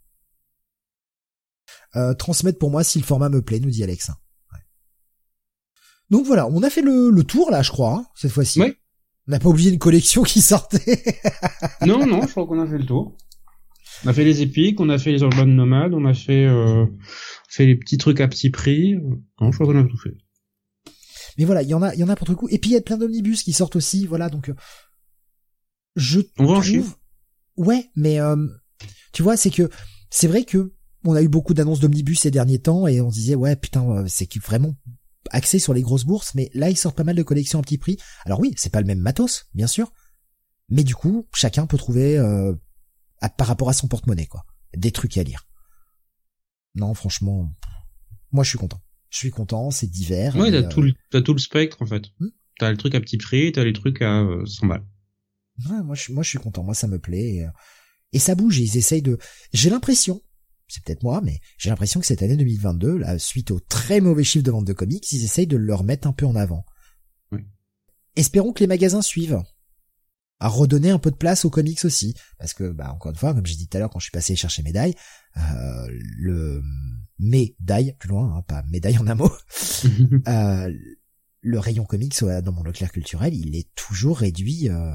Euh, 1.96 2.14
transmettre 2.14 2.58
pour 2.58 2.70
moi 2.70 2.84
si 2.84 2.98
le 2.98 3.04
format 3.04 3.28
me 3.28 3.42
plaît, 3.42 3.60
nous 3.60 3.70
dit 3.70 3.82
Alex. 3.82 4.10
Donc 6.10 6.24
voilà, 6.26 6.46
on 6.48 6.62
a 6.62 6.70
fait 6.70 6.82
le, 6.82 7.10
le 7.10 7.24
tour 7.24 7.50
là, 7.50 7.62
je 7.62 7.70
crois, 7.70 7.94
hein, 7.94 8.06
cette 8.14 8.32
fois-ci. 8.32 8.60
Oui. 8.60 8.74
On 9.28 9.32
n'a 9.32 9.40
pas 9.40 9.48
oublié 9.48 9.72
une 9.72 9.78
collection 9.78 10.22
qui 10.22 10.40
sortait. 10.40 11.02
non, 11.86 12.06
non, 12.06 12.22
je 12.22 12.28
crois 12.30 12.46
qu'on 12.46 12.60
a 12.60 12.66
fait 12.66 12.78
le 12.78 12.86
tour. 12.86 13.16
On 14.04 14.08
a 14.08 14.12
fait 14.12 14.24
les 14.24 14.42
épiques, 14.42 14.80
on 14.80 14.88
a 14.88 14.98
fait 14.98 15.10
les 15.10 15.22
urban 15.22 15.46
nomades, 15.46 15.94
on 15.94 16.04
a 16.04 16.14
fait 16.14 16.44
euh, 16.44 16.86
fait 17.48 17.66
les 17.66 17.76
petits 17.76 17.98
trucs 17.98 18.20
à 18.20 18.28
petit 18.28 18.50
prix. 18.50 18.94
Non, 19.40 19.50
je 19.50 19.58
crois 19.58 19.66
qu'on 19.66 19.80
a 19.80 19.84
tout 19.84 19.98
fait. 19.98 20.16
Mais 21.38 21.44
voilà, 21.44 21.62
il 21.62 21.68
y 21.68 21.74
en 21.74 21.82
a, 21.82 21.92
il 21.94 22.00
y 22.00 22.04
en 22.04 22.08
a 22.08 22.14
pour 22.14 22.26
tout 22.26 22.36
coup. 22.36 22.48
Et 22.50 22.58
puis 22.58 22.70
il 22.70 22.74
y 22.74 22.76
a 22.76 22.80
plein 22.80 22.98
d'omnibus 22.98 23.42
qui 23.42 23.52
sortent 23.52 23.76
aussi, 23.76 24.06
voilà. 24.06 24.28
Donc 24.28 24.48
euh, 24.48 24.54
je 25.96 26.20
on 26.38 26.46
va 26.46 26.60
trouve, 26.60 26.94
ouais, 27.56 27.90
mais 27.96 28.20
euh, 28.20 28.36
tu 29.12 29.22
vois, 29.22 29.36
c'est 29.36 29.50
que 29.50 29.70
c'est 30.10 30.28
vrai 30.28 30.44
que 30.44 30.72
on 31.04 31.14
a 31.14 31.22
eu 31.22 31.28
beaucoup 31.28 31.54
d'annonces 31.54 31.80
d'omnibus 31.80 32.20
ces 32.20 32.30
derniers 32.30 32.58
temps 32.58 32.86
et 32.86 33.00
on 33.00 33.08
disait 33.08 33.34
ouais 33.34 33.56
putain 33.56 33.88
euh, 33.90 34.04
c'est 34.08 34.28
vraiment 34.38 34.74
axé 35.30 35.58
sur 35.58 35.74
les 35.74 35.82
grosses 35.82 36.04
bourses, 36.04 36.34
mais 36.34 36.50
là 36.54 36.70
ils 36.70 36.76
sortent 36.76 36.96
pas 36.96 37.04
mal 37.04 37.16
de 37.16 37.22
collections 37.22 37.58
à 37.58 37.62
petit 37.62 37.78
prix. 37.78 37.98
Alors 38.24 38.40
oui, 38.40 38.52
c'est 38.56 38.72
pas 38.72 38.80
le 38.80 38.86
même 38.86 39.00
matos, 39.00 39.46
bien 39.54 39.66
sûr, 39.66 39.92
mais 40.68 40.84
du 40.84 40.94
coup 40.94 41.26
chacun 41.34 41.66
peut 41.66 41.78
trouver 41.78 42.20
par 43.36 43.46
rapport 43.46 43.68
à 43.68 43.72
son 43.72 43.88
porte-monnaie 43.88 44.26
quoi, 44.26 44.44
des 44.76 44.92
trucs 44.92 45.16
à 45.18 45.22
lire. 45.22 45.46
Non, 46.74 46.94
franchement, 46.94 47.52
moi 48.32 48.44
je 48.44 48.50
suis 48.50 48.58
content 48.58 48.80
je 49.08 49.18
suis 49.18 49.30
content, 49.30 49.70
c'est 49.70 49.86
divers. 49.86 50.36
Ouais, 50.36 50.50
t'as 50.50 50.64
tout, 50.64 50.82
le, 50.82 50.92
t'as 51.10 51.22
tout 51.22 51.32
le 51.32 51.38
spectre 51.38 51.80
en 51.80 51.86
fait. 51.86 52.02
Hmm 52.18 52.28
t'as 52.58 52.70
le 52.70 52.76
truc 52.76 52.94
à 52.94 53.00
petit 53.00 53.18
prix, 53.18 53.52
t'as 53.52 53.64
les 53.64 53.72
trucs 53.72 54.02
à 54.02 54.24
100 54.44 54.64
euh, 54.64 54.68
balles. 54.68 54.84
Ouais, 55.68 55.82
moi 55.82 55.94
je, 55.94 56.12
moi 56.12 56.22
je 56.22 56.30
suis 56.30 56.38
content, 56.38 56.62
moi 56.62 56.74
ça 56.74 56.86
me 56.86 56.98
plaît. 56.98 57.34
Et, 57.34 57.44
euh, 57.44 57.50
et 58.12 58.18
ça 58.18 58.34
bouge, 58.34 58.58
ils 58.58 58.76
essayent 58.76 59.02
de... 59.02 59.18
J'ai 59.52 59.70
l'impression, 59.70 60.22
c'est 60.68 60.82
peut-être 60.84 61.02
moi, 61.02 61.20
mais 61.22 61.40
j'ai 61.58 61.70
l'impression 61.70 62.00
que 62.00 62.06
cette 62.06 62.22
année 62.22 62.36
2022, 62.36 62.98
là, 62.98 63.18
suite 63.18 63.50
aux 63.50 63.60
très 63.60 64.00
mauvais 64.00 64.24
chiffres 64.24 64.44
de 64.44 64.50
vente 64.50 64.64
de 64.64 64.72
comics, 64.72 65.10
ils 65.12 65.24
essayent 65.24 65.46
de 65.46 65.56
le 65.56 65.74
remettre 65.74 66.08
un 66.08 66.12
peu 66.12 66.26
en 66.26 66.34
avant. 66.34 66.64
Oui. 67.32 67.46
Espérons 68.16 68.52
que 68.52 68.60
les 68.60 68.66
magasins 68.66 69.02
suivent 69.02 69.42
à 70.38 70.48
redonner 70.48 70.90
un 70.90 70.98
peu 70.98 71.10
de 71.10 71.16
place 71.16 71.44
aux 71.44 71.50
comics 71.50 71.84
aussi 71.84 72.14
parce 72.38 72.52
que 72.52 72.70
bah 72.70 72.92
encore 72.92 73.10
une 73.10 73.16
fois 73.16 73.32
comme 73.32 73.46
j'ai 73.46 73.56
dit 73.56 73.68
tout 73.68 73.76
à 73.76 73.80
l'heure 73.80 73.90
quand 73.90 73.98
je 73.98 74.04
suis 74.04 74.12
passé 74.12 74.36
chercher 74.36 74.62
médaille 74.62 74.94
euh, 75.38 75.86
le 76.18 76.62
médaille 77.18 77.94
plus 77.98 78.10
loin 78.10 78.36
hein, 78.36 78.42
pas 78.42 78.62
médaille 78.68 78.98
en 78.98 79.06
un 79.06 79.14
mot 79.14 79.32
euh, 80.28 80.70
le 81.40 81.58
rayon 81.58 81.84
comics 81.84 82.22
dans 82.22 82.52
mon 82.52 82.62
Leclerc 82.62 82.92
culturel 82.92 83.34
il 83.34 83.56
est 83.56 83.74
toujours 83.74 84.18
réduit 84.18 84.68
euh... 84.68 84.94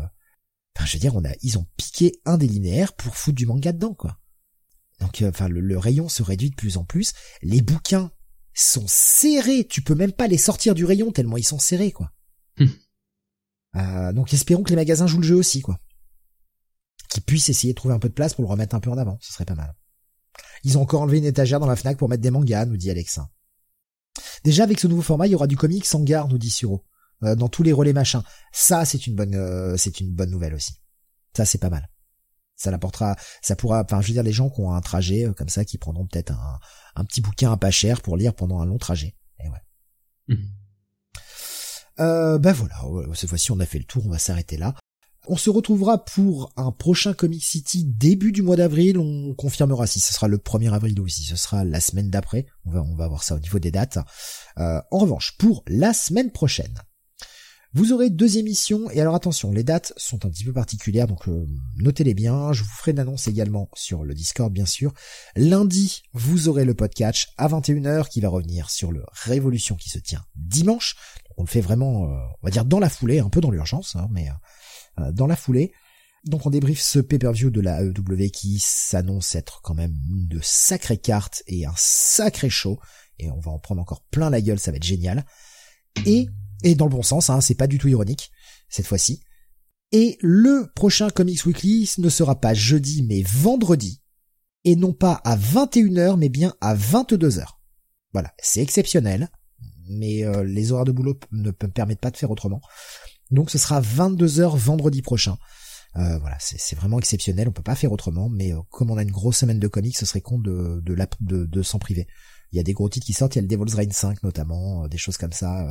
enfin 0.75 0.85
je 0.85 0.93
veux 0.93 0.99
dire 0.99 1.15
on 1.15 1.25
a 1.25 1.31
ils 1.41 1.57
ont 1.57 1.65
piqué 1.75 2.13
un 2.25 2.37
des 2.37 2.47
linéaires 2.47 2.93
pour 2.93 3.15
foutre 3.15 3.37
du 3.37 3.47
manga 3.47 3.71
dedans 3.71 3.95
quoi 3.95 4.20
donc 5.01 5.21
euh, 5.21 5.29
enfin 5.29 5.49
le, 5.49 5.59
le, 5.59 5.77
rayon 5.77 6.07
se 6.07 6.23
réduit 6.23 6.51
de 6.51 6.55
plus 6.55 6.77
en 6.77 6.85
plus 6.85 7.13
les 7.41 7.61
bouquins 7.61 8.11
sont 8.53 8.85
serrés 8.87 9.67
tu 9.67 9.81
peux 9.81 9.95
même 9.95 10.13
pas 10.13 10.27
les 10.27 10.37
sortir 10.37 10.73
du 10.73 10.85
rayon 10.85 11.11
tellement 11.11 11.37
ils 11.37 11.43
sont 11.43 11.59
serrés 11.59 11.91
quoi 11.91 12.11
euh, 13.75 14.11
donc 14.13 14.33
espérons 14.33 14.63
que 14.63 14.69
les 14.69 14.75
magasins 14.75 15.07
jouent 15.07 15.21
le 15.21 15.27
jeu 15.27 15.35
aussi, 15.35 15.61
quoi. 15.61 15.79
Qu'ils 17.09 17.23
puissent 17.23 17.49
essayer 17.49 17.73
de 17.73 17.77
trouver 17.77 17.93
un 17.93 17.99
peu 17.99 18.09
de 18.09 18.13
place 18.13 18.33
pour 18.33 18.43
le 18.43 18.49
remettre 18.49 18.75
un 18.75 18.79
peu 18.79 18.89
en 18.89 18.97
avant, 18.97 19.17
ce 19.21 19.33
serait 19.33 19.45
pas 19.45 19.55
mal. 19.55 19.75
Ils 20.63 20.77
ont 20.77 20.81
encore 20.81 21.01
enlevé 21.01 21.17
une 21.17 21.25
étagère 21.25 21.59
dans 21.59 21.67
la 21.67 21.75
Fnac 21.75 21.97
pour 21.97 22.09
mettre 22.09 22.21
des 22.21 22.31
mangas, 22.31 22.65
nous 22.65 22.77
dit 22.77 22.89
Alexa. 22.89 23.29
Déjà 24.43 24.63
avec 24.63 24.79
ce 24.79 24.87
nouveau 24.87 25.01
format, 25.01 25.27
il 25.27 25.31
y 25.31 25.35
aura 25.35 25.47
du 25.47 25.57
comics 25.57 25.85
sans 25.85 26.03
gare, 26.03 26.27
nous 26.27 26.37
dit 26.37 26.49
Suro, 26.49 26.85
euh, 27.23 27.35
dans 27.35 27.49
tous 27.49 27.63
les 27.63 27.73
relais 27.73 27.93
machin. 27.93 28.23
Ça, 28.51 28.85
c'est 28.85 29.07
une 29.07 29.15
bonne, 29.15 29.35
euh, 29.35 29.75
c'est 29.77 29.99
une 29.99 30.11
bonne 30.11 30.29
nouvelle 30.29 30.53
aussi. 30.53 30.73
Ça, 31.35 31.45
c'est 31.45 31.57
pas 31.57 31.69
mal. 31.69 31.89
Ça 32.61 32.69
l'apportera, 32.69 33.15
ça 33.41 33.55
pourra, 33.55 33.83
enfin, 33.83 34.01
je 34.01 34.07
veux 34.07 34.13
dire, 34.13 34.21
les 34.21 34.31
gens 34.31 34.49
qui 34.51 34.61
ont 34.61 34.71
un 34.71 34.81
trajet 34.81 35.27
comme 35.35 35.49
ça, 35.49 35.65
qui 35.65 35.79
prendront 35.79 36.05
peut-être 36.05 36.31
un, 36.31 36.59
un 36.95 37.05
petit 37.05 37.21
bouquin 37.21 37.51
à 37.51 37.57
pas 37.57 37.71
cher 37.71 38.01
pour 38.01 38.17
lire 38.17 38.35
pendant 38.35 38.59
un 38.61 38.65
long 38.65 38.77
trajet. 38.77 39.15
Et 39.43 39.49
ouais. 39.49 39.61
Mmh. 40.27 40.35
Euh, 41.99 42.39
ben 42.39 42.53
voilà, 42.53 42.75
cette 43.15 43.29
fois-ci 43.29 43.51
on 43.51 43.59
a 43.59 43.65
fait 43.65 43.79
le 43.79 43.85
tour, 43.85 44.05
on 44.05 44.09
va 44.09 44.19
s'arrêter 44.19 44.57
là. 44.57 44.75
On 45.27 45.37
se 45.37 45.49
retrouvera 45.49 46.03
pour 46.03 46.51
un 46.55 46.71
prochain 46.71 47.13
Comic 47.13 47.43
City 47.43 47.85
début 47.85 48.31
du 48.31 48.41
mois 48.41 48.55
d'avril. 48.55 48.97
On 48.97 49.35
confirmera 49.35 49.85
si 49.85 49.99
ce 49.99 50.13
sera 50.13 50.27
le 50.27 50.37
1er 50.37 50.71
avril 50.71 50.99
ou 50.99 51.07
si 51.07 51.23
ce 51.23 51.35
sera 51.35 51.63
la 51.63 51.79
semaine 51.79 52.09
d'après. 52.09 52.47
On 52.65 52.71
va, 52.71 52.81
on 52.81 52.95
va 52.95 53.07
voir 53.07 53.23
ça 53.23 53.35
au 53.35 53.39
niveau 53.39 53.59
des 53.59 53.69
dates. 53.69 53.99
Euh, 54.57 54.81
en 54.89 54.97
revanche, 54.97 55.37
pour 55.37 55.63
la 55.67 55.93
semaine 55.93 56.31
prochaine, 56.31 56.73
vous 57.73 57.93
aurez 57.93 58.09
deux 58.09 58.37
émissions. 58.37 58.89
Et 58.91 59.01
alors 59.01 59.15
attention, 59.15 59.51
les 59.51 59.63
dates 59.63 59.93
sont 59.97 60.25
un 60.25 60.29
petit 60.29 60.43
peu 60.43 60.53
particulières, 60.53 61.07
donc 61.07 61.27
euh, 61.27 61.45
notez-les 61.77 62.13
bien. 62.13 62.53
Je 62.53 62.63
vous 62.63 62.69
ferai 62.69 62.91
une 62.91 62.99
annonce 62.99 63.27
également 63.27 63.69
sur 63.73 64.03
le 64.03 64.13
Discord, 64.13 64.51
bien 64.51 64.65
sûr. 64.65 64.93
Lundi, 65.35 66.03
vous 66.13 66.49
aurez 66.49 66.65
le 66.65 66.73
podcast 66.73 67.29
à 67.37 67.47
21h 67.47 68.09
qui 68.09 68.21
va 68.21 68.29
revenir 68.29 68.69
sur 68.69 68.91
le 68.91 69.03
Révolution 69.13 69.75
qui 69.75 69.89
se 69.89 69.99
tient 69.99 70.23
dimanche 70.35 70.95
on 71.37 71.43
le 71.43 71.47
fait 71.47 71.61
vraiment, 71.61 72.05
euh, 72.05 72.17
on 72.41 72.47
va 72.47 72.51
dire 72.51 72.65
dans 72.65 72.79
la 72.79 72.89
foulée, 72.89 73.19
un 73.19 73.29
peu 73.29 73.41
dans 73.41 73.51
l'urgence, 73.51 73.95
hein, 73.95 74.07
mais 74.11 74.29
euh, 74.99 75.11
dans 75.11 75.27
la 75.27 75.35
foulée. 75.35 75.73
Donc 76.23 76.45
on 76.45 76.51
débriefe 76.51 76.81
ce 76.81 76.99
pay-per-view 76.99 77.49
de 77.49 77.61
la 77.61 77.81
AEW 77.81 78.29
qui 78.31 78.59
s'annonce 78.59 79.33
être 79.33 79.61
quand 79.63 79.73
même 79.73 79.95
une 80.07 80.27
de 80.27 80.39
sacrées 80.41 80.97
cartes 80.97 81.41
et 81.47 81.65
un 81.65 81.73
sacré 81.75 82.49
show. 82.49 82.79
Et 83.17 83.31
on 83.31 83.39
va 83.39 83.51
en 83.51 83.59
prendre 83.59 83.81
encore 83.81 84.03
plein 84.11 84.29
la 84.29 84.41
gueule, 84.41 84.59
ça 84.59 84.71
va 84.71 84.77
être 84.77 84.83
génial. 84.83 85.25
Et, 86.05 86.27
et 86.63 86.75
dans 86.75 86.85
le 86.85 86.91
bon 86.91 87.03
sens, 87.03 87.29
hein, 87.29 87.41
c'est 87.41 87.55
pas 87.55 87.67
du 87.67 87.77
tout 87.77 87.87
ironique, 87.87 88.31
cette 88.69 88.87
fois-ci. 88.87 89.21
Et 89.91 90.17
le 90.21 90.71
prochain 90.75 91.09
Comics 91.09 91.45
Weekly 91.45 91.91
ne 91.97 92.09
sera 92.09 92.39
pas 92.39 92.53
jeudi 92.53 93.03
mais 93.03 93.23
vendredi. 93.23 94.01
Et 94.63 94.75
non 94.75 94.93
pas 94.93 95.21
à 95.23 95.35
21h 95.35 96.17
mais 96.17 96.29
bien 96.29 96.53
à 96.61 96.75
22h. 96.75 97.45
Voilà, 98.13 98.33
c'est 98.39 98.61
exceptionnel 98.61 99.29
mais 99.91 100.23
euh, 100.23 100.43
les 100.43 100.71
horaires 100.71 100.85
de 100.85 100.91
boulot 100.91 101.19
ne 101.31 101.49
me 101.49 101.51
permettent 101.51 101.99
pas 101.99 102.11
de 102.11 102.17
faire 102.17 102.31
autrement. 102.31 102.61
Donc 103.29 103.51
ce 103.51 103.57
sera 103.57 103.81
22h 103.81 104.57
vendredi 104.57 105.01
prochain. 105.01 105.37
Euh, 105.97 106.17
voilà, 106.19 106.37
c'est 106.39 106.75
vraiment 106.75 106.99
exceptionnel, 106.99 107.49
on 107.49 107.51
peut 107.51 107.61
pas 107.61 107.75
faire 107.75 107.91
autrement, 107.91 108.29
mais 108.29 108.53
euh, 108.53 108.59
comme 108.69 108.91
on 108.91 108.97
a 108.97 109.03
une 109.03 109.11
grosse 109.11 109.37
semaine 109.37 109.59
de 109.59 109.67
comics, 109.67 109.97
ce 109.97 110.05
serait 110.05 110.21
con 110.21 110.39
de, 110.39 110.81
de, 110.85 110.95
de, 111.19 111.45
de 111.45 111.61
s'en 111.63 111.79
priver. 111.79 112.07
Il 112.53 112.57
y 112.57 112.59
a 112.61 112.63
des 112.63 112.71
gros 112.71 112.87
titres 112.87 113.05
qui 113.05 113.13
sortent, 113.13 113.35
il 113.35 113.39
y 113.39 113.39
a 113.39 113.41
le 113.41 113.47
Devil's 113.49 113.73
Reign 113.73 113.91
5 113.91 114.23
notamment, 114.23 114.87
des 114.87 114.97
choses 114.97 115.17
comme 115.17 115.33
ça, 115.33 115.67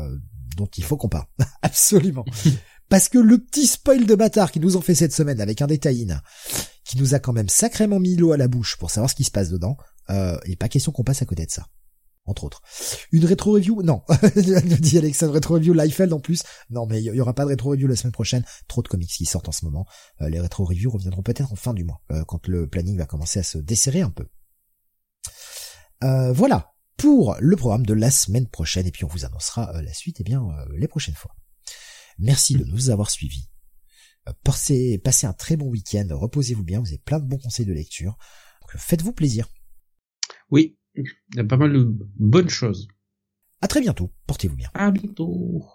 dont 0.56 0.68
il 0.76 0.84
faut 0.84 0.96
qu'on 0.96 1.08
parle. 1.08 1.26
Absolument. 1.62 2.24
Parce 2.88 3.08
que 3.08 3.18
le 3.18 3.38
petit 3.38 3.66
spoil 3.66 4.06
de 4.06 4.14
bâtard 4.14 4.50
qui 4.50 4.60
nous 4.60 4.76
ont 4.76 4.80
fait 4.80 4.94
cette 4.94 5.12
semaine 5.12 5.40
avec 5.40 5.62
un 5.62 5.66
détail 5.66 6.06
qui 6.84 6.98
nous 6.98 7.14
a 7.14 7.20
quand 7.20 7.32
même 7.32 7.48
sacrément 7.48 8.00
mis 8.00 8.16
l'eau 8.16 8.32
à 8.32 8.36
la 8.36 8.48
bouche 8.48 8.76
pour 8.76 8.90
savoir 8.90 9.10
ce 9.10 9.14
qui 9.14 9.24
se 9.24 9.30
passe 9.30 9.50
dedans, 9.50 9.76
il 10.08 10.40
n'est 10.48 10.56
pas 10.56 10.68
question 10.68 10.90
qu'on 10.90 11.04
passe 11.04 11.22
à 11.22 11.26
côté 11.26 11.46
de 11.46 11.50
ça 11.50 11.66
entre 12.30 12.44
autres. 12.44 12.62
Une 13.12 13.24
rétro 13.24 13.52
review 13.52 13.82
Non, 13.82 14.02
dit 14.80 14.98
Alexandre, 14.98 15.34
rétro 15.34 15.54
review 15.54 15.74
Liefeld 15.74 16.12
en 16.12 16.20
plus. 16.20 16.42
Non, 16.70 16.86
mais 16.86 17.02
il 17.02 17.04
y, 17.04 17.20
aura 17.20 17.34
pas 17.34 17.44
de 17.44 17.48
rétro 17.48 17.70
review 17.70 17.86
la 17.86 17.96
semaine 17.96 18.12
prochaine. 18.12 18.44
Trop 18.68 18.82
de 18.82 18.88
comics 18.88 19.10
qui 19.10 19.26
sortent 19.26 19.48
en 19.48 19.52
ce 19.52 19.64
moment. 19.64 19.86
Euh, 20.22 20.28
les 20.28 20.40
rétro 20.40 20.64
reviews 20.64 20.90
reviendront 20.90 21.22
peut-être 21.22 21.52
en 21.52 21.56
fin 21.56 21.74
du 21.74 21.84
mois, 21.84 22.00
euh, 22.12 22.24
quand 22.24 22.46
le 22.46 22.66
planning 22.68 22.96
va 22.96 23.06
commencer 23.06 23.40
à 23.40 23.42
se 23.42 23.58
desserrer 23.58 24.00
un 24.00 24.10
peu. 24.10 24.26
Euh, 26.02 26.32
voilà 26.32 26.72
pour 27.00 27.34
le 27.40 27.56
programme 27.56 27.86
de 27.86 27.94
la 27.94 28.10
semaine 28.10 28.46
prochaine, 28.46 28.86
et 28.86 28.90
puis 28.90 29.04
on 29.04 29.08
vous 29.08 29.24
annoncera 29.24 29.80
la 29.80 29.94
suite, 29.94 30.20
et 30.20 30.22
eh 30.22 30.24
bien 30.24 30.46
les 30.76 30.86
prochaines 30.86 31.14
fois. 31.14 31.34
Merci 32.18 32.54
de 32.54 32.64
nous 32.64 32.90
avoir 32.90 33.10
suivis. 33.10 33.48
Passez, 34.44 34.98
passez 34.98 35.26
un 35.26 35.32
très 35.32 35.56
bon 35.56 35.68
week-end, 35.68 36.06
reposez-vous 36.10 36.62
bien, 36.62 36.78
vous 36.78 36.88
avez 36.88 36.98
plein 36.98 37.18
de 37.18 37.24
bons 37.24 37.38
conseils 37.38 37.64
de 37.64 37.72
lecture. 37.72 38.18
faites-vous 38.76 39.14
plaisir. 39.14 39.48
Oui, 40.50 40.78
il 40.94 41.04
y 41.36 41.40
a 41.40 41.44
pas 41.44 41.56
mal 41.56 41.72
de 41.72 41.88
bonnes 42.18 42.50
choses. 42.50 42.86
À 43.62 43.68
très 43.68 43.80
bientôt. 43.80 44.12
Portez-vous 44.26 44.56
bien. 44.56 44.70
À 44.74 44.90
bientôt. 44.90 45.66